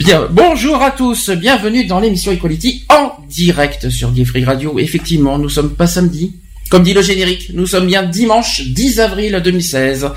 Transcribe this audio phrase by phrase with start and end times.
[0.00, 4.78] Bien, bonjour à tous, bienvenue dans l'émission Equality en direct sur Gay Free Radio.
[4.78, 6.36] Effectivement, nous sommes pas samedi,
[6.70, 10.08] comme dit le générique, nous sommes bien dimanche 10 avril 2016.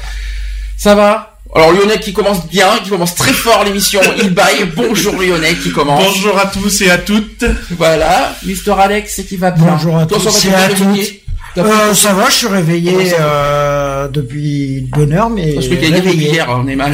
[0.77, 1.37] Ça va?
[1.53, 4.71] Alors Lyonnais qui commence bien, qui commence très fort l'émission, il baille.
[4.75, 6.01] Bonjour Lyonnais qui commence.
[6.01, 7.43] Bonjour à tous et à toutes.
[7.71, 9.65] Voilà, Mister Alex qui va bien?
[9.65, 11.22] Bonjour à tous et à t'es toutes.
[11.57, 16.31] Euh, ça va, je suis réveillé euh, depuis une bonne heure, mais Parce que réveillé.
[16.31, 16.93] hier, on est mal.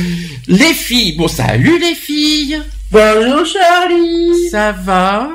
[0.48, 2.60] Les filles, bon salut les filles.
[2.92, 4.48] Bonjour Charlie.
[4.48, 5.28] Ça va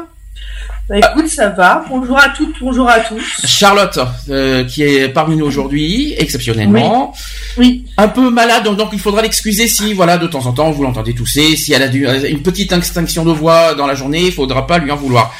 [0.88, 1.83] Bah écoute, ça va.
[1.89, 3.45] Bonjour à toutes, bonjour à tous.
[3.45, 7.13] Charlotte, euh, qui est parmi nous aujourd'hui, exceptionnellement.
[7.58, 7.85] Oui.
[7.97, 10.83] Un peu malade, donc, donc il faudra l'excuser si, voilà, de temps en temps, vous
[10.83, 11.58] l'entendez tousser.
[11.58, 14.78] Si elle a dû, une petite extinction de voix dans la journée, il faudra pas
[14.78, 15.33] lui en vouloir.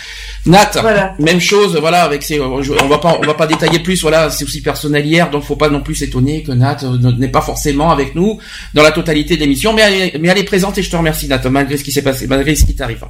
[0.48, 1.14] Nat, Voilà.
[1.20, 4.44] même chose, voilà, avec ses, on va pas, on va pas détailler plus, voilà, c'est
[4.44, 7.42] aussi personnel hier, donc faut pas non plus s'étonner que Nat euh, ne- n'est pas
[7.42, 8.40] forcément avec nous
[8.74, 10.96] dans la totalité de l'émission, mais elle, est, mais elle est présente et je te
[10.96, 13.04] remercie Nat, malgré ce qui s'est passé, malgré ce qui t'arrive.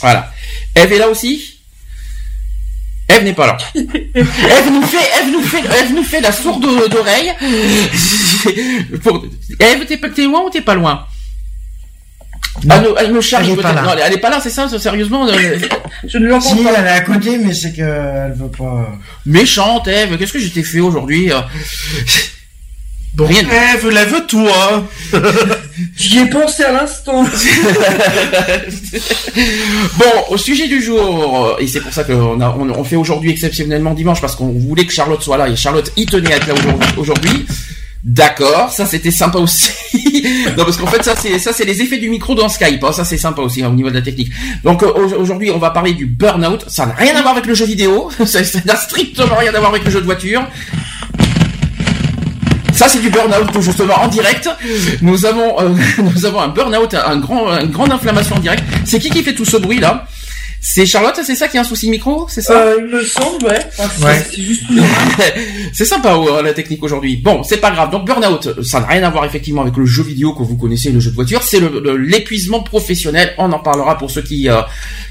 [0.00, 0.32] Voilà.
[0.74, 1.58] Eve est là aussi?
[3.08, 3.58] Eve n'est pas là.
[3.74, 7.32] Eve nous fait, Eve nous fait, Eve nous fait la sourde d'oreille.
[9.60, 11.06] Eve, t'es pas- t'es loin ou t'es pas loin?
[12.64, 12.74] Non.
[12.98, 13.82] elle, elle nous charge Elle est pas là.
[13.82, 15.26] Non, elle- elle est pas là, c'est ça, sérieusement.
[15.28, 15.32] euh,
[16.06, 16.70] Je ne l'entends Si, pas.
[16.76, 18.88] elle est à côté, mais c'est qu'elle veut pas...
[19.26, 20.16] Méchante, Eve.
[20.18, 21.36] Qu'est-ce que je t'ai fait aujourd'hui euh
[23.14, 23.42] Bon, Rien.
[23.74, 24.84] Ève, lève-toi.
[25.98, 27.24] J'y ai pensé à l'instant.
[29.98, 32.96] Bon, au sujet du jour, euh, et c'est pour ça qu'on a, on, on fait
[32.96, 36.36] aujourd'hui exceptionnellement dimanche parce qu'on voulait que Charlotte soit là et Charlotte y tenait à
[36.36, 36.54] être là
[36.96, 37.46] aujourd'hui.
[38.04, 39.70] D'accord, ça c'était sympa aussi.
[40.56, 42.90] non parce qu'en fait ça c'est ça c'est les effets du micro dans Skype, hein,
[42.92, 44.32] ça c'est sympa aussi hein, au niveau de la technique.
[44.64, 47.46] Donc euh, au- aujourd'hui on va parler du burn-out, ça n'a rien à voir avec
[47.46, 50.42] le jeu vidéo, ça n'a strictement rien à voir avec le jeu de voiture.
[52.74, 54.48] Ça c'est du burn-out justement en direct.
[55.00, 55.68] Nous avons euh,
[56.02, 58.64] nous avons un burn-out, un grand une grande inflammation en direct.
[58.84, 60.06] C'est qui qui fait tout ce bruit là
[60.64, 63.44] C'est Charlotte, c'est ça qui a un souci micro, c'est ça Euh, il me semble,
[63.46, 63.58] ouais.
[63.76, 64.26] Enfin, c'est- Ouais.
[64.30, 64.80] C'est juste une...
[65.72, 67.16] c'est sympa euh, la technique aujourd'hui.
[67.16, 67.90] Bon, c'est pas grave.
[67.90, 70.92] Donc burn-out, ça n'a rien à voir effectivement avec le jeu vidéo que vous connaissez,
[70.92, 71.42] le jeu de voiture.
[71.42, 73.32] C'est le- le- l'épuisement professionnel.
[73.38, 74.60] On en parlera pour ceux qui euh,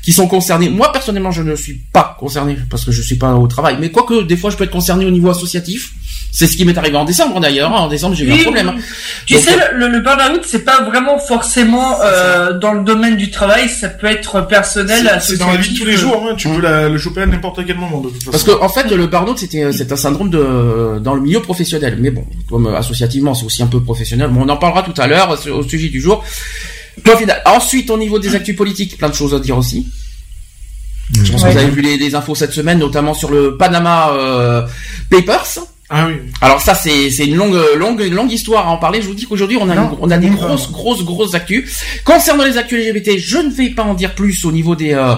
[0.02, 0.70] qui sont concernés.
[0.70, 3.76] Moi personnellement, je ne suis pas concerné parce que je suis pas au travail.
[3.78, 5.92] Mais quoique des fois, je peux être concerné au niveau associatif.
[6.34, 7.72] C'est ce qui m'est arrivé en décembre d'ailleurs.
[7.76, 7.80] hein.
[7.82, 8.72] En décembre, j'ai eu un Oui, problème.
[8.76, 8.82] oui.
[9.26, 13.30] Tu Donc, sais, le, le burn-out, c'est pas vraiment forcément euh, dans le domaine du
[13.30, 16.36] travail, ça peut être personnel, C'est c'est dans la vie de tous les jours, hein.
[16.38, 18.32] tu peux la- le choper à n'importe quel moment de toute façon.
[18.32, 21.98] Parce que en fait, le burn-out, c'était c'est un syndrome de dans le milieu professionnel.
[22.00, 24.30] Mais bon, comme euh, associativement, c'est aussi un peu professionnel.
[24.30, 26.24] Bon, on en parlera tout à l'heure euh, au sujet du jour.
[27.04, 27.42] Point final.
[27.46, 29.86] Ensuite, au niveau des actus politiques, plein de choses à dire aussi.
[31.14, 34.12] Je pense que vous avez vu les, les infos cette semaine, notamment sur le Panama
[34.14, 34.62] euh,
[35.10, 35.60] Papers.
[35.94, 36.14] Ah oui.
[36.40, 39.02] Alors ça, c'est c'est une longue longue longue histoire à en parler.
[39.02, 41.84] Je vous dis qu'aujourd'hui, on a Non, une- on a des grosses grosses grosses actus.
[42.06, 45.16] Concernant les actus LGBT, je ne vais pas en dire plus au niveau des euh,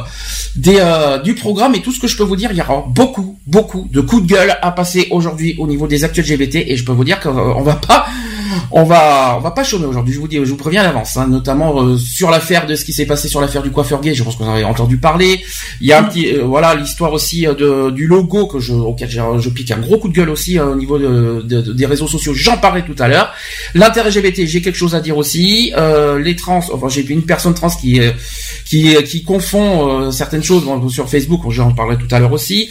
[0.55, 2.85] des euh, du programme et tout ce que je peux vous dire, il y aura
[2.89, 6.75] beaucoup beaucoup de coups de gueule à passer aujourd'hui au niveau des actus LGBT et
[6.75, 8.07] je peux vous dire qu'on va pas
[8.71, 10.13] on va on va pas chômer aujourd'hui.
[10.13, 12.85] Je vous dis, je vous préviens à l'avance, hein, notamment euh, sur l'affaire de ce
[12.85, 14.13] qui s'est passé sur l'affaire du coiffeur gay.
[14.13, 15.41] Je pense vous en avez entendu parler.
[15.81, 18.73] Il y a un petit euh, voilà l'histoire aussi euh, de du logo que je
[18.73, 21.73] auquel je pique un gros coup de gueule aussi euh, au niveau de, de- de-
[21.73, 22.33] des réseaux sociaux.
[22.33, 23.31] J'en parlais tout à l'heure.
[23.75, 25.73] L'inter LGBT, j'ai quelque chose à dire aussi.
[26.19, 27.99] Les trans, enfin j'ai une personne trans qui
[28.65, 31.41] qui confond certaines choses sur Facebook.
[31.49, 32.69] J'en parlerai tout à l'heure aussi.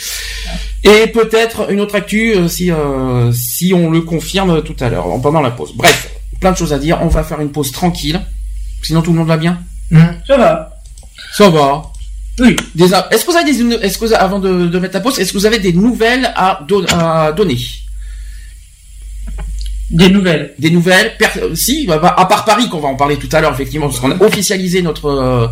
[0.85, 5.07] Et peut-être une autre actu euh, si euh, si on le confirme tout à l'heure
[5.23, 5.73] pendant la pause.
[5.77, 6.99] Bref, plein de choses à dire.
[7.03, 8.21] On va faire une pause tranquille.
[8.83, 9.61] Sinon tout le monde va bien.
[10.27, 10.81] Ça va.
[11.37, 11.83] Ça va.
[12.41, 12.57] Oui.
[13.11, 15.33] Est-ce que vous avez des, est-ce que vous, avant de, de mettre la pause, est-ce
[15.33, 17.59] que vous avez des nouvelles à, don- à donner?
[19.93, 20.55] Des nouvelles.
[20.59, 23.29] Des nouvelles per- euh, Si, bah, bah, à part Paris, qu'on va en parler tout
[23.31, 25.47] à l'heure, effectivement, parce qu'on a officialisé notre euh,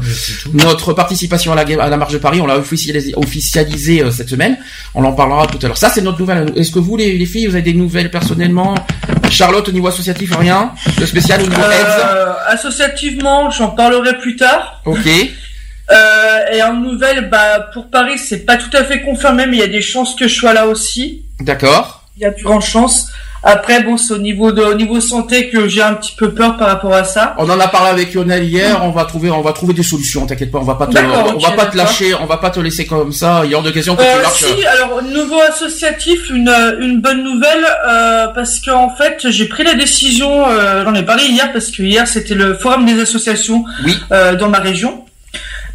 [0.55, 4.31] notre participation à la, à la marche de Paris, on l'a officialisé, officialisé euh, cette
[4.31, 4.57] semaine.
[4.95, 5.77] On en parlera tout à l'heure.
[5.77, 6.53] Ça, c'est notre nouvelle.
[6.57, 8.75] Est-ce que vous, les, les filles, vous avez des nouvelles personnellement?
[9.31, 10.73] Charlotte, au niveau associatif, rien?
[10.99, 14.81] Le spécial au niveau Euh, associativement, j'en parlerai plus tard.
[14.87, 15.07] Ok.
[15.07, 19.61] Euh, et en nouvelle, bah, pour Paris, c'est pas tout à fait confirmé, mais il
[19.61, 21.25] y a des chances que je sois là aussi.
[21.41, 22.05] D'accord.
[22.17, 23.09] Il y a de grandes chances.
[23.43, 26.57] Après, bon, c'est au niveau de, au niveau santé que j'ai un petit peu peur
[26.59, 27.35] par rapport à ça.
[27.39, 28.81] On en a parlé avec Lionel hier.
[28.85, 30.27] On va trouver, on va trouver des solutions.
[30.27, 32.61] T'inquiète pas, on va pas te, on va pas te lâcher, on va pas te
[32.61, 33.43] laisser comme ça.
[33.45, 34.45] Il y a question que tu Euh, marches.
[34.45, 39.65] si, alors au niveau associatif, une, une bonne nouvelle euh, parce qu'en fait j'ai pris
[39.65, 43.65] la décision, euh, j'en ai parlé hier parce que hier c'était le forum des associations
[43.85, 43.97] Oui.
[44.13, 45.05] euh, dans ma région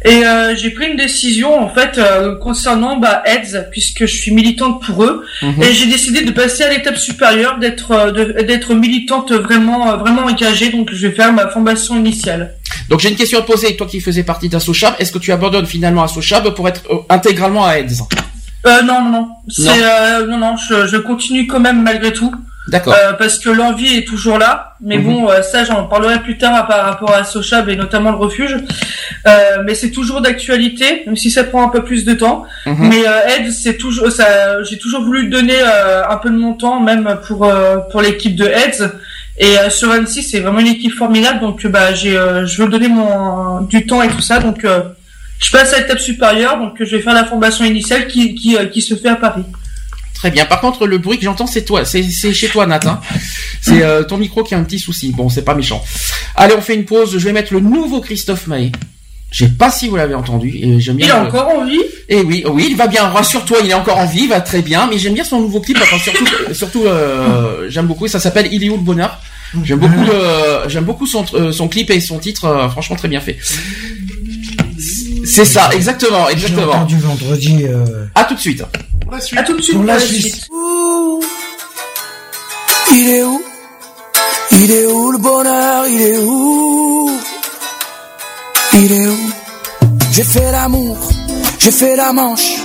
[0.04, 4.32] et euh, j'ai pris une décision en fait euh, concernant bah, AIDS puisque je suis
[4.32, 5.62] militante pour eux Mhm.
[5.62, 10.22] et j'ai décidé de passer à l'étape supérieure, d'être euh, d'être militante vraiment euh, vraiment
[10.22, 12.54] engagée donc je vais faire ma formation initiale.
[12.88, 13.74] Donc j'ai une question à te poser.
[13.76, 17.64] Toi qui faisais partie d'Assochab, est-ce que tu abandonnes finalement Assochab pour être euh, intégralement
[17.66, 18.02] à AIDS
[18.66, 19.70] Euh, non non non, c'est Non.
[19.82, 22.32] euh, non non, je, je continue quand même malgré tout.
[22.68, 22.94] D'accord.
[22.98, 25.04] Euh, parce que l'envie est toujours là, mais Mhm.
[25.04, 28.56] bon, euh, ça j'en parlerai plus tard par rapport à Sochab et notamment le refuge.
[29.26, 32.44] Euh, mais c'est toujours d'actualité, même si ça prend un peu plus de temps.
[32.66, 32.88] Mhm.
[32.88, 36.54] Mais euh, Aide, c'est toujours, ça, j'ai toujours voulu donner euh, un peu de mon
[36.54, 38.90] temps, même pour euh, pour l'équipe de Aids.
[39.38, 42.68] Et euh, sur Annecy, c'est vraiment une équipe formidable, donc bah j'ai, euh, je veux
[42.68, 44.80] donner mon du temps et tout ça, donc euh,
[45.38, 48.64] je passe à l'étape supérieure, donc je vais faire la formation initiale qui qui, euh,
[48.66, 49.44] qui se fait à Paris.
[50.16, 50.44] Très bien.
[50.46, 52.80] Par contre, le bruit que j'entends, c'est toi, c'est c'est chez toi, Nat.
[52.86, 53.00] hein.
[53.60, 55.12] C'est euh, ton micro qui a un petit souci.
[55.12, 55.84] Bon, c'est pas méchant.
[56.34, 57.12] Allez, on fait une pause.
[57.18, 58.72] Je vais mettre le nouveau Christophe Maé.
[59.30, 60.56] Je sais pas si vous l'avez entendu.
[60.56, 61.06] Et j'aime bien.
[61.06, 63.08] Il a le- encore envie Eh oui, oui, il va bien.
[63.08, 64.88] Rassure-toi, il est encore en vie, il va très bien.
[64.90, 65.78] Mais j'aime bien son nouveau clip.
[65.82, 66.24] Enfin, surtout,
[66.54, 68.08] surtout, euh, j'aime beaucoup.
[68.08, 69.20] Ça s'appelle Il est où le bonheur
[69.64, 70.10] J'aime beaucoup,
[70.68, 72.44] j'aime beaucoup son, euh, son clip et son titre.
[72.46, 73.38] euh, franchement, très bien fait.
[75.24, 76.72] C'est ça, exactement, J'ai exactement.
[76.72, 77.64] entendu vendredi.
[77.64, 78.06] Euh...
[78.14, 78.62] À tout de suite.
[79.12, 80.32] À tout de suite Pour la pour la Suisse.
[80.34, 80.48] suite.
[82.94, 83.42] Il est où?
[84.52, 85.86] Il est où le bonheur?
[85.86, 87.10] Il est où?
[88.74, 89.16] Il est où?
[90.10, 90.96] J'ai fait l'amour,
[91.58, 92.56] j'ai fait la manche.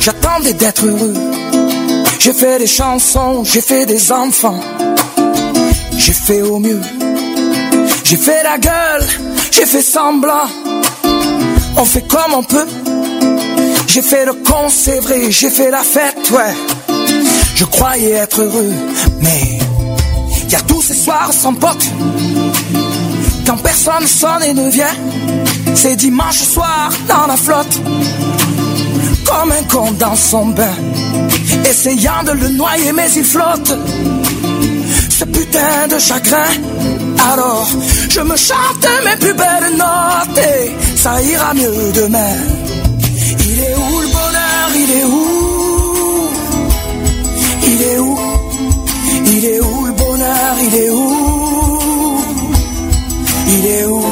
[0.00, 1.14] J'attendais d'être heureux.
[2.20, 4.60] J'ai fait des chansons, j'ai fait des enfants.
[5.96, 6.80] J'ai fait au mieux.
[8.04, 9.04] J'ai fait la gueule,
[9.50, 10.46] j'ai fait semblant.
[11.76, 12.66] On fait comme on peut.
[13.96, 16.54] J'ai fait le con, c'est vrai, j'ai fait la fête, ouais.
[17.54, 18.74] Je croyais être heureux,
[19.22, 19.58] mais
[20.50, 21.82] y a tous ces soirs sans pote.
[23.46, 24.94] Quand personne sonne et ne vient,
[25.74, 27.80] c'est dimanche soir dans la flotte.
[29.24, 30.76] Comme un con dans son bain,
[31.64, 33.72] essayant de le noyer, mais il flotte.
[35.08, 36.52] Ce putain de chagrin.
[37.32, 37.66] Alors,
[38.10, 42.75] je me chante mes plus belles notes et ça ira mieux demain.
[44.88, 46.28] Il est où
[47.66, 48.18] Il est où
[49.26, 52.18] Il est où le bonheur Il est où
[53.48, 54.02] Il est où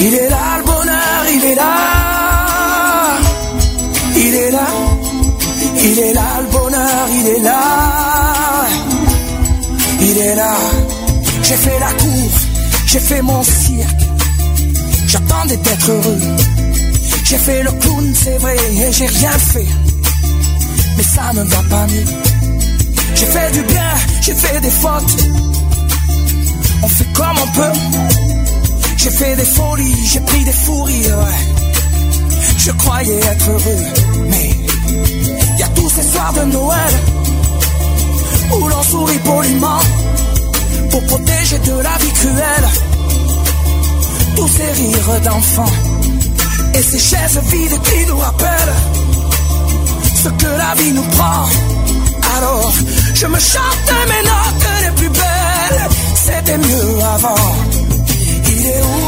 [0.00, 3.18] Il est là le bonheur, il est là.
[4.16, 4.66] Il est là.
[5.84, 8.66] Il est là le bonheur, il est là.
[10.00, 10.54] Il est là.
[11.42, 12.30] J'ai fait la cour,
[12.86, 14.02] j'ai fait mon cirque.
[15.06, 16.20] J'attendais d'être heureux.
[17.28, 19.66] J'ai fait le clown, c'est vrai, et j'ai rien fait.
[20.96, 22.04] Mais ça ne va pas mieux.
[23.14, 23.90] J'ai fait du bien,
[24.22, 25.16] j'ai fait des fautes.
[26.82, 27.78] On fait comme on peut.
[28.96, 32.34] J'ai fait des folies, j'ai pris des fous rires, ouais.
[32.56, 33.84] Je croyais être heureux,
[34.30, 34.50] mais
[35.58, 36.94] y a tous ces soirs de Noël
[38.54, 39.80] où l'on sourit poliment
[40.90, 42.68] pour protéger de la vie cruelle
[44.34, 45.97] tous ces rires d'enfants
[46.78, 48.76] et ces chaises vides qui nous rappellent
[50.22, 51.44] ce que la vie nous prend.
[52.36, 52.72] Alors,
[53.14, 55.82] je me chante mes notes les plus belles,
[56.14, 57.46] c'était mieux avant.
[58.52, 59.07] Il est où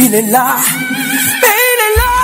[0.00, 0.56] Il est là
[1.42, 2.14] Mais il est là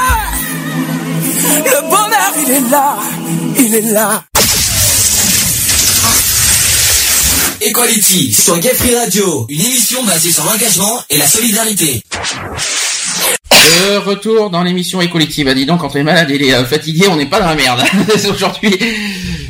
[1.64, 2.96] Le bonheur, il est là
[3.58, 4.24] Il est là
[7.60, 12.02] Equality sur Gay Free Radio, une émission basée sur l'engagement et la solidarité.
[13.50, 15.44] De retour dans l'émission Equality.
[15.44, 17.46] Bah dis donc, quand on est malade et les euh, fatigué, on n'est pas dans
[17.46, 17.82] la merde
[18.16, 18.78] C'est aujourd'hui.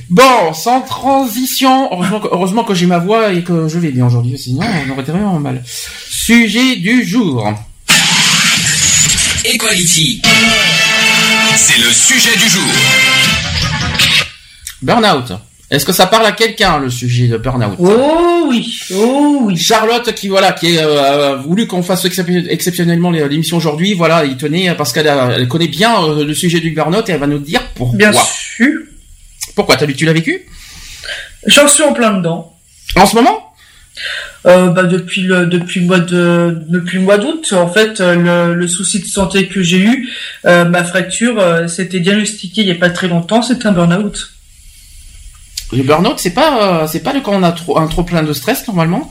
[0.09, 4.07] Bon, sans transition, heureusement que, heureusement que j'ai ma voix et que je vais bien
[4.07, 5.62] aujourd'hui, sinon on aurait été vraiment mal.
[6.09, 7.52] Sujet du jour.
[9.45, 10.23] Equality.
[11.57, 12.63] C'est le sujet du jour.
[14.83, 15.33] Burnout.
[15.71, 17.77] Est-ce que ça parle à quelqu'un le sujet de burnout?
[17.79, 19.57] Oh oui, oh oui.
[19.57, 24.37] Charlotte qui voilà qui euh, a voulu qu'on fasse excep- exceptionnellement l'émission aujourd'hui, voilà, il
[24.37, 27.39] tenait parce qu'elle elle connaît bien euh, le sujet du burnout et elle va nous
[27.39, 27.99] dire pourquoi.
[27.99, 28.73] Bien sûr.
[29.55, 29.77] Pourquoi?
[29.77, 30.47] T'as vu tu l'as vécu?
[31.47, 32.55] J'en suis en plein dedans.
[32.97, 33.54] En ce moment?
[34.47, 38.15] Euh, bah depuis le depuis le mois de depuis le mois d'août en fait euh,
[38.51, 40.11] le, le souci de santé que j'ai eu
[40.45, 44.33] euh, ma fracture euh, s'était diagnostiquée il y a pas très longtemps c'est un burn-out
[45.73, 48.23] Le burnout, c'est pas, euh, c'est pas le quand on a trop, un trop plein
[48.23, 49.11] de stress normalement?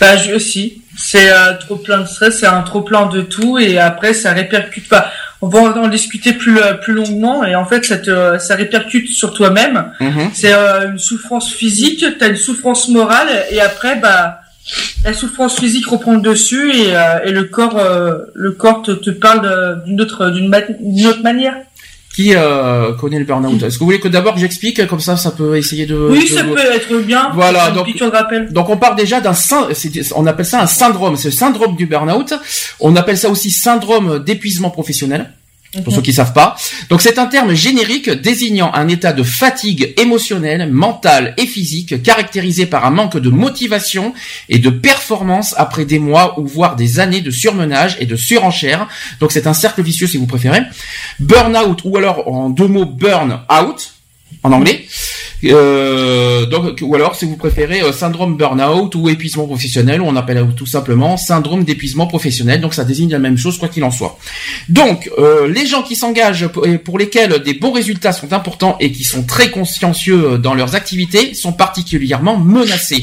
[0.00, 3.58] bah j'ai aussi c'est euh, trop plein de stress c'est un trop plein de tout
[3.58, 5.10] et après ça répercute pas
[5.42, 9.34] on va en discuter plus plus longuement et en fait ça te ça répercute sur
[9.34, 10.30] toi-même Mhm.
[10.32, 14.40] c'est euh, une souffrance physique t'as une souffrance morale et après bah
[15.04, 18.90] la souffrance physique reprend le dessus et, euh, et le corps euh, le corps te,
[18.92, 20.60] te parle d'une autre d'une ma-
[21.06, 21.54] autre manière
[22.14, 23.62] Qui euh, connaît le burnout?
[23.62, 25.94] Est-ce que vous voulez que d'abord j'explique comme ça, ça peut essayer de.
[25.94, 27.90] oui de- ça peut être bien Voilà, donc- de
[28.70, 29.34] on part déjà d'un
[30.16, 32.32] on appelle ça un syndrome, c'est le syndrome du burn-out.
[32.80, 35.30] On appelle ça aussi syndrome d'épuisement professionnel.
[35.84, 36.56] Pour ceux qui savent pas.
[36.88, 42.66] Donc c'est un terme générique désignant un état de fatigue émotionnelle, mentale et physique caractérisé
[42.66, 44.14] par un manque de motivation
[44.48, 48.88] et de performance après des mois ou voire des années de surmenage et de surenchère.
[49.20, 50.62] Donc c'est un cercle vicieux si vous préférez.
[51.20, 53.95] Burn-out ou alors en deux mots burn out
[54.46, 54.86] en anglais.
[55.44, 60.38] Euh, donc, ou alors, si vous préférez, euh, syndrome burn-out ou épuisement professionnel, on appelle
[60.38, 62.60] euh, tout simplement syndrome d'épuisement professionnel.
[62.60, 64.18] Donc, ça désigne la même chose, quoi qu'il en soit.
[64.68, 65.10] Donc,
[65.48, 69.22] les gens qui s'engagent et pour lesquels des bons résultats sont importants et qui sont
[69.22, 73.02] très consciencieux dans leurs activités sont particulièrement menacés.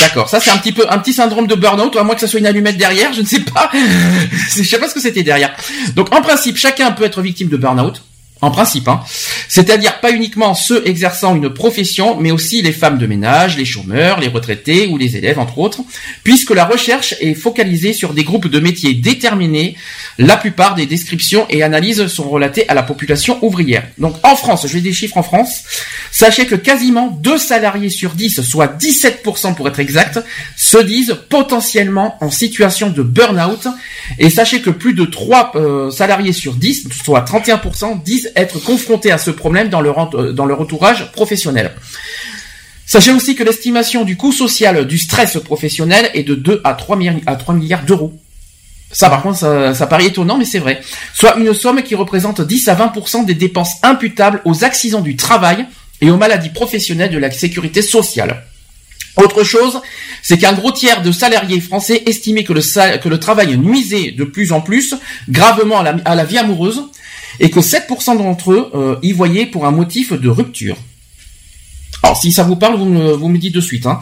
[0.00, 2.26] D'accord, ça c'est un petit peu un petit syndrome de burn-out, à moins que ça
[2.26, 3.70] soit une allumette derrière, je ne sais pas.
[4.56, 5.54] je sais pas ce que c'était derrière.
[5.94, 8.02] Donc en principe, chacun peut être victime de burn-out.
[8.42, 9.00] En principe, hein.
[9.48, 14.20] C'est-à-dire pas uniquement ceux exerçant une profession, mais aussi les femmes de ménage, les chômeurs,
[14.20, 15.80] les retraités ou les élèves, entre autres,
[16.22, 19.76] puisque la recherche est focalisée sur des groupes de métiers déterminés.
[20.18, 23.84] La plupart des descriptions et analyses sont relatées à la population ouvrière.
[23.96, 25.62] Donc en France, je vais des chiffres en France.
[26.10, 30.20] Sachez que quasiment 2 salariés sur 10, soit 17% pour être exact,
[30.56, 33.66] se disent potentiellement en situation de burn-out.
[34.18, 39.12] Et sachez que plus de 3 euh, salariés sur 10, soit 31%, disent être confrontés
[39.12, 41.72] à ce problème dans leur, euh, dans leur entourage professionnel.
[42.86, 46.96] Sachez aussi que l'estimation du coût social du stress professionnel est de 2 à 3,
[46.96, 48.12] mi- à 3 milliards d'euros.
[48.92, 49.38] Ça, par contre,
[49.74, 50.80] ça, paraît étonnant, mais c'est vrai.
[51.12, 55.66] Soit une somme qui représente 10 à 20% des dépenses imputables aux accidents du travail
[56.00, 58.44] et aux maladies professionnelles de la sécurité sociale.
[59.16, 59.80] Autre chose,
[60.22, 64.60] c'est qu'un gros tiers de salariés français estimaient que le, travail nuisait de plus en
[64.60, 64.94] plus
[65.28, 66.84] gravement à la vie amoureuse
[67.40, 70.76] et que 7% d'entre eux euh, y voyaient pour un motif de rupture.
[72.02, 73.86] Alors si ça vous parle, vous me, vous me dites de suite.
[73.86, 73.98] Hein.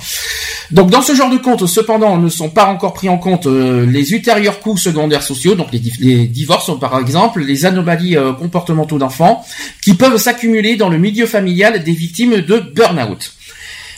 [0.70, 3.86] Donc dans ce genre de compte, cependant, ne sont pas encore pris en compte euh,
[3.86, 9.44] les ultérieurs coûts secondaires sociaux, donc les, divorces par exemple, les anomalies euh, comportementaux d'enfants,
[9.82, 13.32] qui peuvent s'accumuler dans le milieu familial des victimes de burn-out.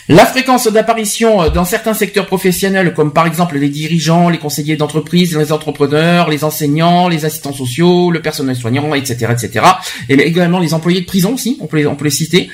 [0.09, 4.77] La fréquence d'apparition euh, dans certains secteurs professionnels, comme par exemple les dirigeants, les conseillers
[4.77, 9.65] d'entreprise, les entrepreneurs, les enseignants, les assistants sociaux, le personnel soignant, etc., etc.,
[10.09, 12.49] et également les employés de prison aussi, on peut les, on peut les citer.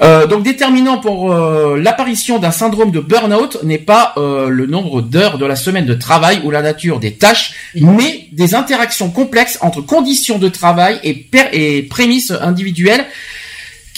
[0.00, 5.02] Euh, donc déterminant pour euh, l'apparition d'un syndrome de burn-out n'est pas euh, le nombre
[5.02, 9.58] d'heures de la semaine de travail ou la nature des tâches, mais des interactions complexes
[9.60, 13.04] entre conditions de travail et, prémices individuelles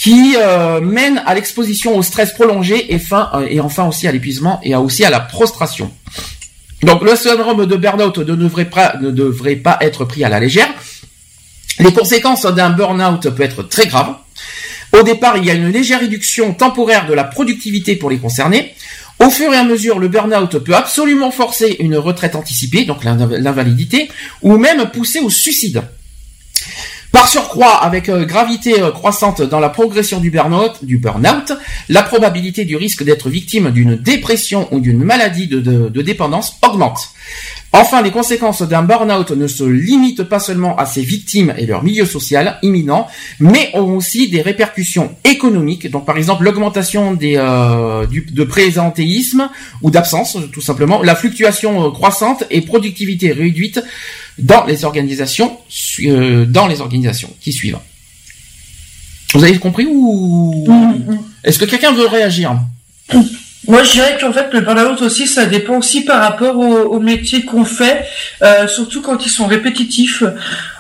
[0.03, 4.73] qui euh, mènent à l'exposition au stress prolongé euh, et enfin aussi à l'épuisement et
[4.73, 5.93] à aussi à la prostration.
[6.83, 10.41] Donc le syndrome de burn-out ne devrait pas, ne devrait pas être pris à la
[10.41, 10.71] légère.
[11.81, 14.15] Les conséquences d'un burn-out peuvent être très graves.
[14.99, 18.75] Au départ, il y a une légère réduction temporaire de la productivité pour les concernés.
[19.19, 23.39] Au fur et à mesure, le burn-out peut absolument forcer une retraite anticipée, donc l'inv-
[23.39, 25.83] l'invalidité, ou même pousser au suicide.
[27.13, 31.53] Par surcroît, avec euh, gravité euh, croissante dans la progression du burn-out,
[31.89, 37.09] la probabilité du risque d'être victime d'une dépression ou d'une maladie de, dépendance augmente.
[37.73, 41.83] Enfin, les conséquences d'un burn-out ne se limitent pas seulement à ses victimes et leur
[41.83, 43.07] milieu social imminent,
[43.39, 45.91] mais ont aussi des répercussions économiques.
[45.91, 49.51] Donc, par exemple, l'augmentation euh, du, de présentéisme
[49.83, 53.81] ou d'absence, tout simplement, la fluctuation croissante et productivité réduite
[54.39, 55.59] dans les organisations
[56.05, 57.79] euh, dans les organisations qui suivent.
[59.35, 60.67] Vous avez compris ou
[61.45, 62.59] est-ce que quelqu'un veut réagir?
[63.69, 66.99] Moi, je dirais qu'en fait, le burn-out aussi, ça dépend aussi par rapport au, au
[66.99, 68.07] métier qu'on fait,
[68.43, 70.23] euh, surtout quand ils sont répétitifs.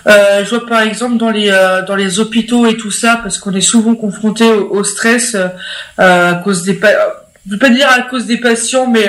[0.06, 3.38] Euh, je vois par exemple dans les euh, dans les hôpitaux et tout ça, parce
[3.38, 5.36] qu'on est souvent confronté au, au stress
[5.98, 6.80] à cause des,
[7.46, 9.08] je veux pas dire à cause des patients, mais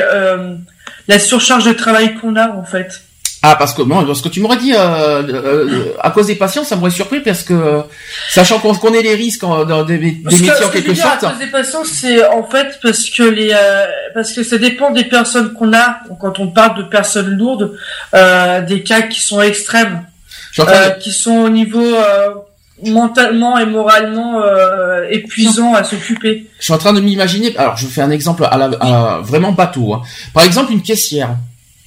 [1.07, 3.01] la surcharge de travail qu'on a en fait.
[3.43, 6.63] Ah parce que bon, parce que tu m'aurais dit euh, euh, à cause des patients,
[6.63, 7.81] ça m'aurait surpris parce que
[8.29, 10.77] sachant qu'on connaît les risques en- dans des, des Parce que- métiers ce en que
[10.77, 11.23] je quelque dire sorte.
[11.23, 14.91] À cause des patients, c'est en fait parce que les euh, parce que ça dépend
[14.91, 15.97] des personnes qu'on a.
[16.19, 17.75] Quand on parle de personnes lourdes,
[18.13, 20.03] euh, des cas qui sont extrêmes,
[20.59, 22.29] euh, qui sont au niveau euh,
[22.85, 26.47] mentalement et moralement euh, épuisants à s'occuper.
[26.59, 27.55] Je suis en train de m'imaginer.
[27.57, 29.93] Alors, je fais un exemple à la, à- vraiment bateau.
[29.95, 30.01] hein.
[30.33, 31.29] Par exemple, une caissière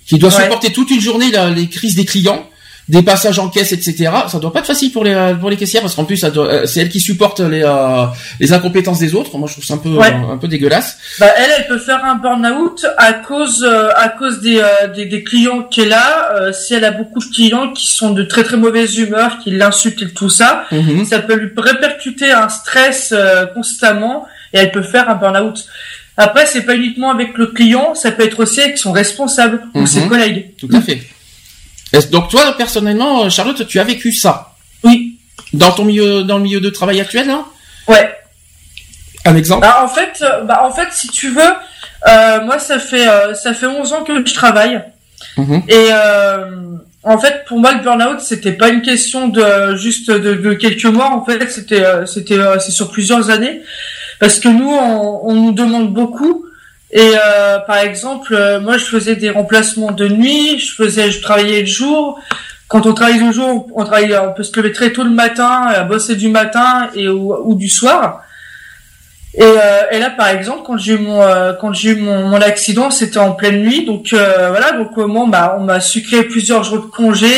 [0.07, 0.43] qui doit Ouais.
[0.43, 2.47] supporter toute une journée la- les crises des clients,
[2.90, 4.11] des passages en caisse, etc.
[4.31, 6.81] Ça doit pas être facile pour les pour les caissières parce qu'en plus, euh, c'est
[6.81, 8.05] elle qui supporte les euh,
[8.40, 9.38] les incompétences des autres.
[9.38, 10.12] Moi, je trouve ça un peu Ouais.
[10.12, 10.99] un, peu dégueulasse.
[11.19, 15.07] Bah, elle, elle peut faire un burn-out à cause euh, à cause des, euh, des
[15.07, 16.35] des clients qu'elle a.
[16.38, 19.51] Euh, si elle a beaucoup de clients qui sont de très très mauvaise humeur, qui
[19.51, 21.07] l'insultent et tout ça, Mhm.
[21.07, 25.64] ça peut lui répercuter un stress euh, constamment et elle peut faire un burn-out.
[26.16, 29.81] Après, c'est pas uniquement avec le client, ça peut être aussi avec son responsable ou
[29.81, 29.87] Mhm.
[29.87, 30.50] ses collègues.
[30.59, 31.03] Tout à fait.
[32.11, 34.55] Donc toi, personnellement, euh, Charlotte, tu as vécu ça?
[34.83, 35.11] Oui.
[35.53, 37.44] dans ton milieu dans le milieu de travail actuel, là
[37.87, 38.12] Ouais.
[39.24, 39.61] Un exemple?
[39.62, 41.53] Bah, en fait, euh, bah, en fait, si tu veux,
[42.09, 44.83] euh, moi, ça fait euh, ça fait 11 ans que je travaille.
[45.37, 45.62] Mhm.
[45.68, 46.50] Et euh,
[47.05, 50.85] en fait, pour moi, le burn-out, c'était pas une question de juste de, de quelques
[50.87, 51.11] mois.
[51.12, 53.61] En fait, c'était c'était c'est sur plusieurs années,
[54.25, 56.47] parce que nous, on, nous demande beaucoup.
[56.91, 61.21] Et euh, par exemple, euh, moi, je faisais des remplacements de nuit, je faisais, je
[61.21, 62.19] travaillais le jour.
[62.67, 65.67] Quand on travaille le jour, on travaille, on peut se lever très tôt le matin,
[65.67, 68.23] à bosser du matin et ou, du soir.
[69.35, 73.19] Et, euh, là, par exemple, quand j'ai eu mon euh, quand j'ai mon, accident, c'était
[73.19, 74.93] en pleine nuit, donc euh, voilà, donc
[75.29, 77.29] bah, on m'a sucré plusieurs jours de congé.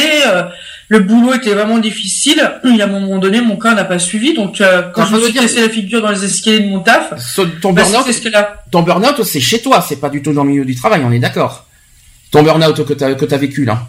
[0.88, 2.40] Le boulot était vraiment difficile.
[2.64, 5.09] Il y a un moment donné, mon corps n'a pas suivi, donc euh, quand Ah,
[5.11, 7.83] je me suis cassé la figure dans les escaliers de mon taf, Ce- Ton bah,
[7.83, 11.03] burn-out, c'était ce c'est chez toi, c'est pas du tout dans le milieu du travail,
[11.05, 11.66] on est d'accord.
[12.31, 13.83] Ton burn-out que t'as que t'as vécu là,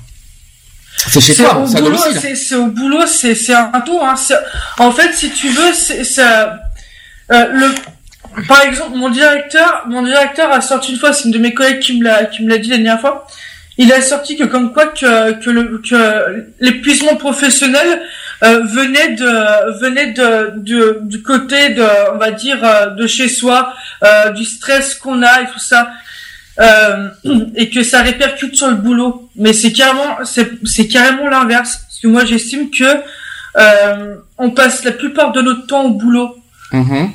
[0.97, 3.99] c'est chez C'est toi, au c'est c'est c'est au boulot, c'est c'est un tout.
[4.01, 4.15] Hein.
[4.15, 4.35] C'est-
[4.79, 6.59] En fait, si tu veux, c'est ça.
[7.31, 7.75] Euh, le,
[8.47, 11.79] par exemple, mon directeur, mon directeur a sorti une fois, c'est une de mes collègues
[11.79, 13.27] qui me l'a qui me l'a dit la dernière fois.
[13.77, 18.01] Il a sorti que comme quoi que que le que l'épuisement professionnel
[18.43, 23.29] euh, venait de venait de, de du côté de on va dire euh, de chez
[23.29, 25.91] soi, euh, du stress qu'on a et tout ça.
[26.59, 27.09] Euh,
[27.55, 29.29] et que ça répercute sur le boulot.
[29.35, 31.81] Mais c'est carrément, c'est, c'est carrément l'inverse.
[31.85, 32.83] Parce que moi, j'estime que
[33.57, 36.35] euh, on passe la plupart de notre temps au boulot.
[36.71, 37.11] Mhm.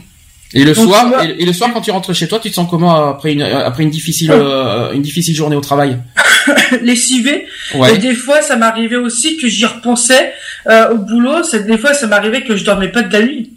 [0.54, 2.54] Et le Donc, soir, et, et le soir quand tu rentres chez toi, tu te
[2.54, 5.98] sens comment après une après une difficile euh, une difficile journée au travail?
[6.82, 7.46] Lessivé.
[7.74, 7.98] Et Ouais.
[7.98, 10.32] des fois, ça m'arrivait aussi que j'y repensais
[10.68, 11.42] euh, au boulot.
[11.42, 13.52] C'est des fois, ça m'arrivait que je dormais pas de la nuit.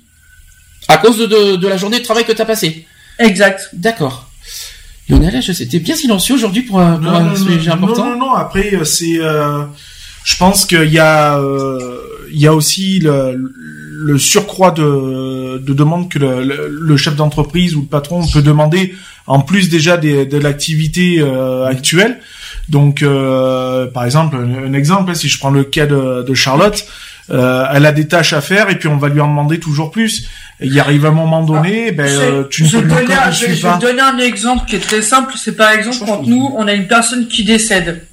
[0.88, 2.86] À cause de, de, de la journée de travail que t'as passée?
[3.20, 3.70] Exact.
[3.74, 4.30] D'accord.
[5.10, 8.06] Lionel, je sais, t'es bien silencieux aujourd'hui pour un, pour un sujet important.
[8.06, 9.64] non, non, non, après, euh, c'est, euh,
[10.24, 13.85] je pense qu'il y a, euh, il y a aussi le, le
[14.18, 18.96] surcroît de, de demandes que le, le- le chef d'entreprise ou le patron peut demander
[19.28, 22.20] en plus déjà des- de l'activité euh, actuelle.
[22.70, 26.34] Donc, euh, par exemple, un, un exemple, hein, si je prends le cas de, de
[26.34, 26.86] Charlotte,
[27.32, 29.92] euh, elle a des tâches à faire et puis on va lui en demander toujours
[29.92, 30.28] plus.
[30.62, 33.46] Et il arrive un moment donné, ben, Je- euh, tu ne je peux donner je
[33.48, 33.78] vais pas.
[33.78, 35.34] donner un exemple qui est très simple.
[35.38, 38.04] C'est par exemple quand nous, on a une personne qui décède.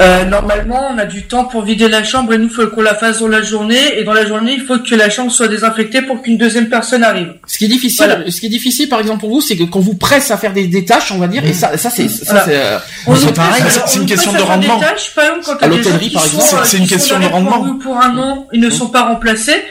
[0.00, 2.82] Euh, normalement, on a du temps pour vider la chambre et nous, il faut qu'on
[2.82, 3.98] la fasse dans la journée.
[3.98, 7.02] Et dans la journée, il faut que la chambre soit désinfectée pour qu'une deuxième personne
[7.04, 7.34] arrive.
[7.46, 8.30] Ce qui est difficile, Voilà.
[8.30, 10.52] ce qui est difficile, par exemple, pour vous, c'est que quand vous presse à faire
[10.52, 12.44] des, des tâches, on va dire, et ça, ça, c'est, ça, Voilà.
[12.44, 12.78] c'est, euh,
[13.16, 13.62] c'est pareil.
[13.96, 14.78] une question de rendement.
[14.80, 16.48] tâches, par exemple, quand À l'hôtellerie, gens qui par sont, exemple.
[16.50, 17.62] C'est- euh, c'est une question de rendement.
[17.64, 19.62] pour- Pour un an, ils ne sont pas remplacés.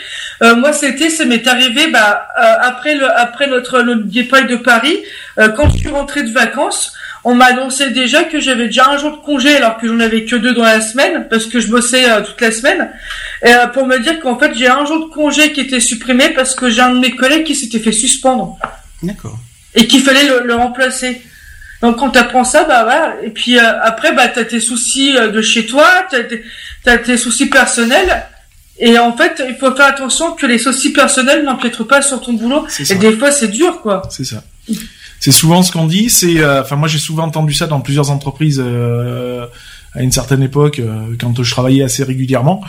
[0.43, 4.55] Euh, moi, c'était, ça m'est arrivé, bah, euh, après le, après notre, notre départ de
[4.55, 4.97] Paris,
[5.39, 6.93] euh, quand je suis rentré de vacances,
[7.29, 10.23] on m'a annoncé déjà que j'avais déjà un jour de congé alors que j'en avais
[10.23, 12.89] que deux dans la semaine parce que je bossais euh, toute la semaine.
[13.43, 16.29] Et, euh, pour me dire qu'en fait j'ai un jour de congé qui était supprimé
[16.29, 18.57] parce que j'ai un de mes collègues qui s'était fait suspendre
[19.03, 19.37] D'accord.
[19.75, 21.21] et qu'il fallait le, le remplacer.
[21.81, 23.17] Donc quand t'apprends ça, bah voilà.
[23.21, 26.45] Et puis euh, après, bah t'as tes soucis euh, de chez toi, t'as tes,
[26.85, 28.25] t'as tes soucis personnels.
[28.79, 32.33] Et en fait, il faut faire attention que les soucis personnels n'empiètrent pas sur ton
[32.33, 32.67] boulot.
[32.89, 34.03] Et des fois, c'est dur, quoi.
[34.11, 34.43] C'est ça.
[35.19, 36.09] C'est souvent ce qu'on dit.
[36.09, 39.45] C'est, euh, enfin, moi j'ai souvent entendu ça dans plusieurs entreprises euh,
[39.93, 42.61] à une certaine époque, euh, quand je travaillais assez régulièrement.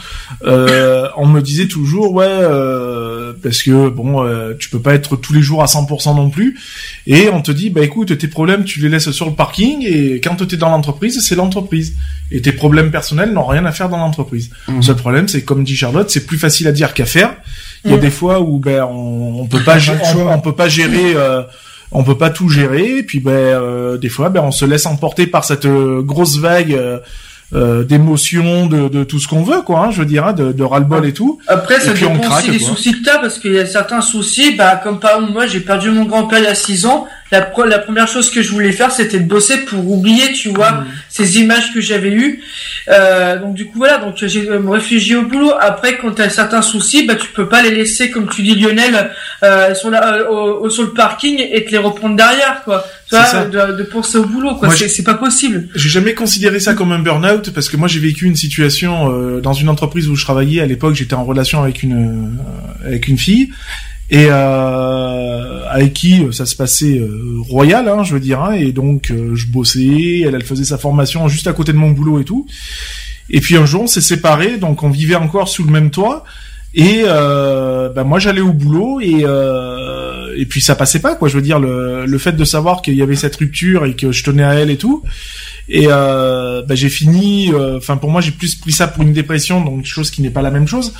[0.46, 5.16] Euh, on me disait toujours, ouais, euh, parce que bon, euh, tu peux pas être
[5.16, 6.58] tous les jours à 100% non plus.
[7.06, 9.84] Et on te dit, bah écoute, tes problèmes, tu les laisses sur le parking.
[9.86, 11.96] Et quand t'es dans l'entreprise, c'est l'entreprise.
[12.30, 14.50] Et tes problèmes personnels n'ont rien à faire dans l'entreprise.
[14.68, 14.76] Mhm.
[14.76, 17.34] Le seul problème, c'est comme dit Charlotte, c'est plus facile à dire qu'à faire.
[17.84, 18.02] Il y a Mhm.
[18.02, 19.76] des fois où ben on, on peut pas,
[20.16, 21.14] on peut pas gérer.
[21.14, 21.42] euh,
[21.92, 24.86] on peut pas tout gérer, et puis ben euh, des fois ben on se laisse
[24.86, 26.98] emporter par cette euh, grosse vague euh,
[27.54, 30.52] euh, d'émotions, de, de tout ce qu'on veut quoi, hein, je veux dire, hein, de,
[30.52, 31.38] de ras-le-bol et tout.
[31.46, 32.68] Après, ça on dépend craque, aussi des quoi.
[32.68, 35.60] soucis que t'as, parce qu'il y a certains soucis, bah, comme par exemple, moi, j'ai
[35.60, 37.06] perdu mon grand-père il y a 6 ans.
[37.30, 40.48] La, pre- la première chose que je voulais faire, c'était de bosser pour oublier, tu
[40.48, 40.86] vois, Mmh.
[41.10, 42.40] ces images que j'avais eues.
[42.88, 45.52] Euh, donc, du coup, voilà, donc, j'ai euh, me réfugier au boulot.
[45.60, 49.10] Après, quand t'as certains soucis, bah, tu peux pas les laisser, comme tu dis, Lionel,
[49.42, 52.84] euh, sur, la, euh, au- sur le parking et te les reprendre derrière, quoi.
[53.08, 53.44] Tu vois, ça.
[53.44, 54.68] de, de penser au boulot, quoi.
[54.70, 55.68] C'est pas possible.
[55.74, 59.40] J'ai jamais considéré ça comme un burn-out parce que moi j'ai vécu une situation euh,
[59.40, 62.30] dans une entreprise où je travaillais à l'époque, j'étais en relation avec une
[62.84, 63.50] euh, avec une fille
[64.10, 68.52] et euh, avec qui euh, ça se passait euh, royal, hein, je veux dire, hein,
[68.52, 71.90] et donc euh, je bossais, elle, elle faisait sa formation juste à côté de mon
[71.90, 72.46] boulot et tout.
[73.28, 76.24] Et puis un jour on s'est séparés, donc on vivait encore sous le même toit.
[76.74, 81.28] Et euh, ben moi j'allais au boulot et euh, et puis ça passait pas quoi.
[81.28, 84.12] Je veux dire le le fait de savoir qu'il y avait cette rupture et que
[84.12, 85.02] je tenais à elle et tout.
[85.68, 87.52] Et ben, j'ai fini.
[87.76, 90.42] Enfin pour moi j'ai plus pris ça pour une dépression, donc chose qui n'est pas
[90.42, 90.92] la même chose.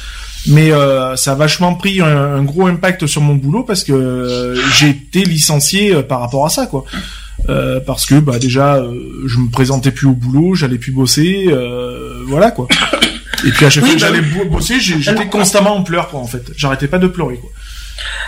[0.46, 3.92] Mais euh, ça a vachement pris un, un gros impact sur mon boulot parce que
[3.92, 6.84] euh, j'ai été licencié euh, par rapport à ça quoi.
[7.86, 8.82] Parce que bah déjà
[9.26, 11.48] je me présentais plus au boulot, j'allais plus bosser,
[12.26, 12.66] voilà quoi.
[13.46, 16.08] Et puis à chaque Oui, fois que bah j'allais bo- bosser, j'étais constamment en pleurs
[16.10, 16.42] quoi en fait.
[16.56, 17.50] J'arrêtais pas de pleurer quoi.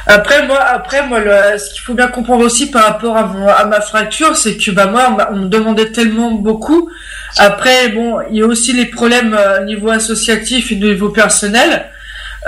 [0.07, 3.47] Après moi, après moi, le- ce qu'il faut bien comprendre aussi par rapport à, mon-
[3.49, 6.89] à ma fracture, c'est que bah moi, on me demandait tellement beaucoup.
[7.37, 11.11] Après, bon, il y a aussi les problèmes euh, au niveau associatif et au niveau
[11.11, 11.87] personnel.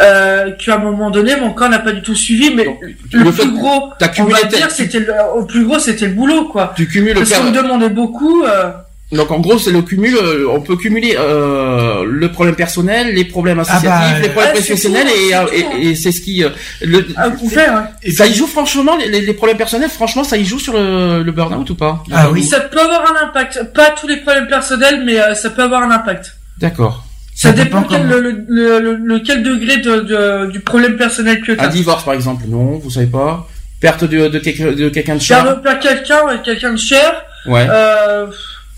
[0.01, 2.79] Euh, qu'à un moment donné, mon corps n'a pas du tout suivi, mais Donc,
[3.13, 6.13] le, le fait- plus gros, on va dire, c'était le, au plus gros, c'était le
[6.15, 6.73] boulot, quoi.
[6.75, 8.43] Tu cumules Parce qu'on me demandait beaucoup.
[8.43, 8.71] euh,
[9.13, 10.17] Donc en gros, c'est le cumul.
[10.17, 14.61] euh, on peut cumuler euh, le problème personnel, les problèmes associatifs, bah, les problèmes ouais,
[14.63, 16.43] c'est professionnels, tout, et, c'est euh, et, et c'est ce qui.
[16.43, 16.49] euh,
[16.81, 17.05] le,
[17.51, 17.89] faire, hein.
[18.03, 19.91] Et ça y joue franchement les, les problèmes personnels.
[19.91, 22.03] Franchement, ça y joue sur le, le burn-out ou pas?
[22.11, 22.45] Ah oui.
[22.45, 23.75] Ça peut avoir un impact.
[23.75, 26.35] Pas tous les problèmes personnels, mais euh, ça peut avoir un impact.
[26.59, 27.05] D'accord.
[27.35, 31.53] Ça, dépend quel, le, le, le, le- quel degré de, de- du problème personnel que
[31.53, 31.69] tu Un as.
[31.69, 33.49] divorce par exemple, non, vous savez pas.
[33.81, 35.43] Perte de, de, quelqu'un de cher.
[35.43, 37.67] Perdre quelqu'un, euh, quelqu'un de cher, Ouais.
[37.69, 38.27] euh,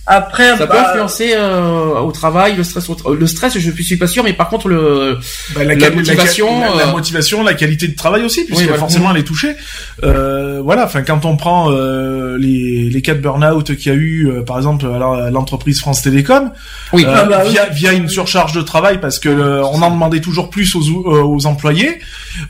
[0.07, 3.71] après, Ça peut bah, influencer euh, au travail, le stress, au tra- le stress, je
[3.71, 5.19] suis pas sûr, mais par contre le,
[5.55, 8.81] Bah, La motivation, la, la euh, motivation, la qualité de travail aussi, puisque Oui, voilà.
[8.81, 9.55] forcément elle est touchée.
[10.03, 13.99] Euh, voilà, enfin quand on prend euh, les, les cas de burn-out qu'il y a
[13.99, 16.51] eu, euh, par exemple, alors à l'entreprise France Télécom,
[16.93, 17.53] oui, euh, Ah bah oui.
[17.53, 20.83] via, via une surcharge de travail, parce que euh, on en demandait toujours plus aux,
[20.83, 21.99] euh, aux employés.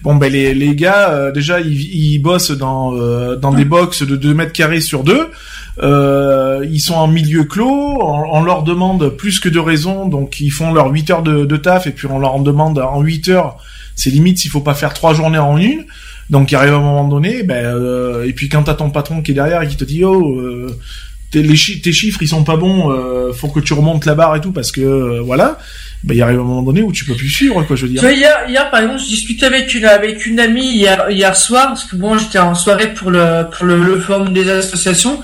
[0.02, 1.80] Bon ben les, les gars, euh, déjà ils,
[2.14, 5.28] ils bossent dans euh, dans des box de 2 mètres carrés sur deux.
[5.82, 10.50] Euh, ils sont en milieu clos, on, leur demande plus que de raison, donc ils
[10.50, 13.56] font leurs 8 heures de, taf et puis on leur en demande en 8 heures,
[13.96, 15.84] c'est limite s'il faut pas faire trois journées en une.
[16.30, 19.20] Donc il arrive à un moment donné, ben euh, et puis quand t'as ton patron
[19.20, 20.78] qui est derrière et qui te dit oh euh,
[21.42, 24.36] les chi- tes chiffres ils sont pas bons, euh, faut que tu remontes la barre
[24.36, 25.58] et tout parce que euh, voilà,
[26.02, 27.94] ben il arrive un moment donné où tu peux plus suivre quoi, je veux Tu
[27.94, 28.02] dire.
[28.02, 31.68] vois, hier, hier, par exemple, je discutais avec une, avec une amie hier, hier soir,
[31.68, 35.20] parce que bon, j'étais en soirée pour le, pour le, le forum des associations,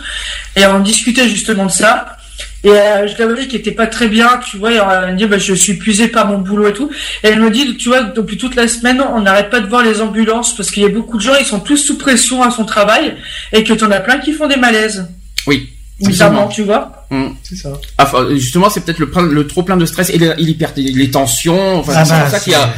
[0.56, 2.16] et on discutait justement de ça.
[2.62, 5.16] Et euh, je l'avais dit qu'elle était pas très bien, tu vois, et elle me
[5.16, 6.90] dit, bah, je suis épuisée par mon boulot et tout.
[7.24, 9.82] Et elle me dit, tu vois, depuis toute la semaine, on n'arrête pas de voir
[9.82, 12.50] les ambulances, parce qu'il y a beaucoup de gens, ils sont tous sous pression à
[12.50, 13.14] son travail,
[13.52, 15.06] et que t'en as plein qui font des malaises.
[15.46, 15.70] Oui.
[16.00, 16.92] Bizarrement, tu vois.
[17.10, 17.34] Hum.
[17.42, 17.70] C'est ça.
[17.98, 21.78] Enfin, justement, c'est peut-être le, trop plein de stress et les, tensions.
[21.78, 22.70] Enfin, Ah c'est bah, ça qu'il y a,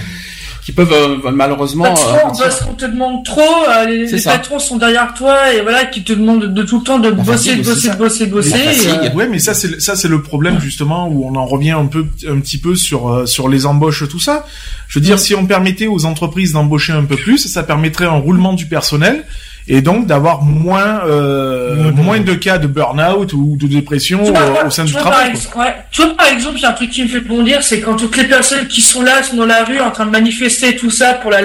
[0.65, 1.85] qui peuvent euh, malheureusement.
[1.85, 5.53] Bah, tu vois, euh, parce qu'on te demande trop, euh, les, patrons sont derrière toi
[5.53, 7.89] et voilà, qui te demandent de tout le temps de La bosser, fatigue de bosser,
[7.91, 8.59] de bosser, de bosser.
[8.59, 11.47] Et, euh, Ouais, mais ça c'est le- ça c'est le problème justement où on en
[11.47, 14.47] revient un peu un petit peu sur euh, sur les embauches tout ça.
[14.89, 18.19] Je veux dire si on permettait aux entreprises d'embaucher un peu plus, ça permettrait un
[18.19, 19.25] roulement du personnel
[19.69, 24.41] et donc d'avoir moins euh, moins de cas de burn-out ou de dépression tu vois,
[24.41, 25.33] euh, ouais, au sein du vois, par travail.
[25.33, 25.67] quoi.
[25.69, 25.85] ex- ouais.
[25.91, 27.95] Tu vois, par exemple, il y a un truc qui me fait bondir, c'est quand
[27.97, 30.91] toutes les personnes qui sont là, sont dans la rue, en train de manifester tout
[30.91, 31.41] ça pour la,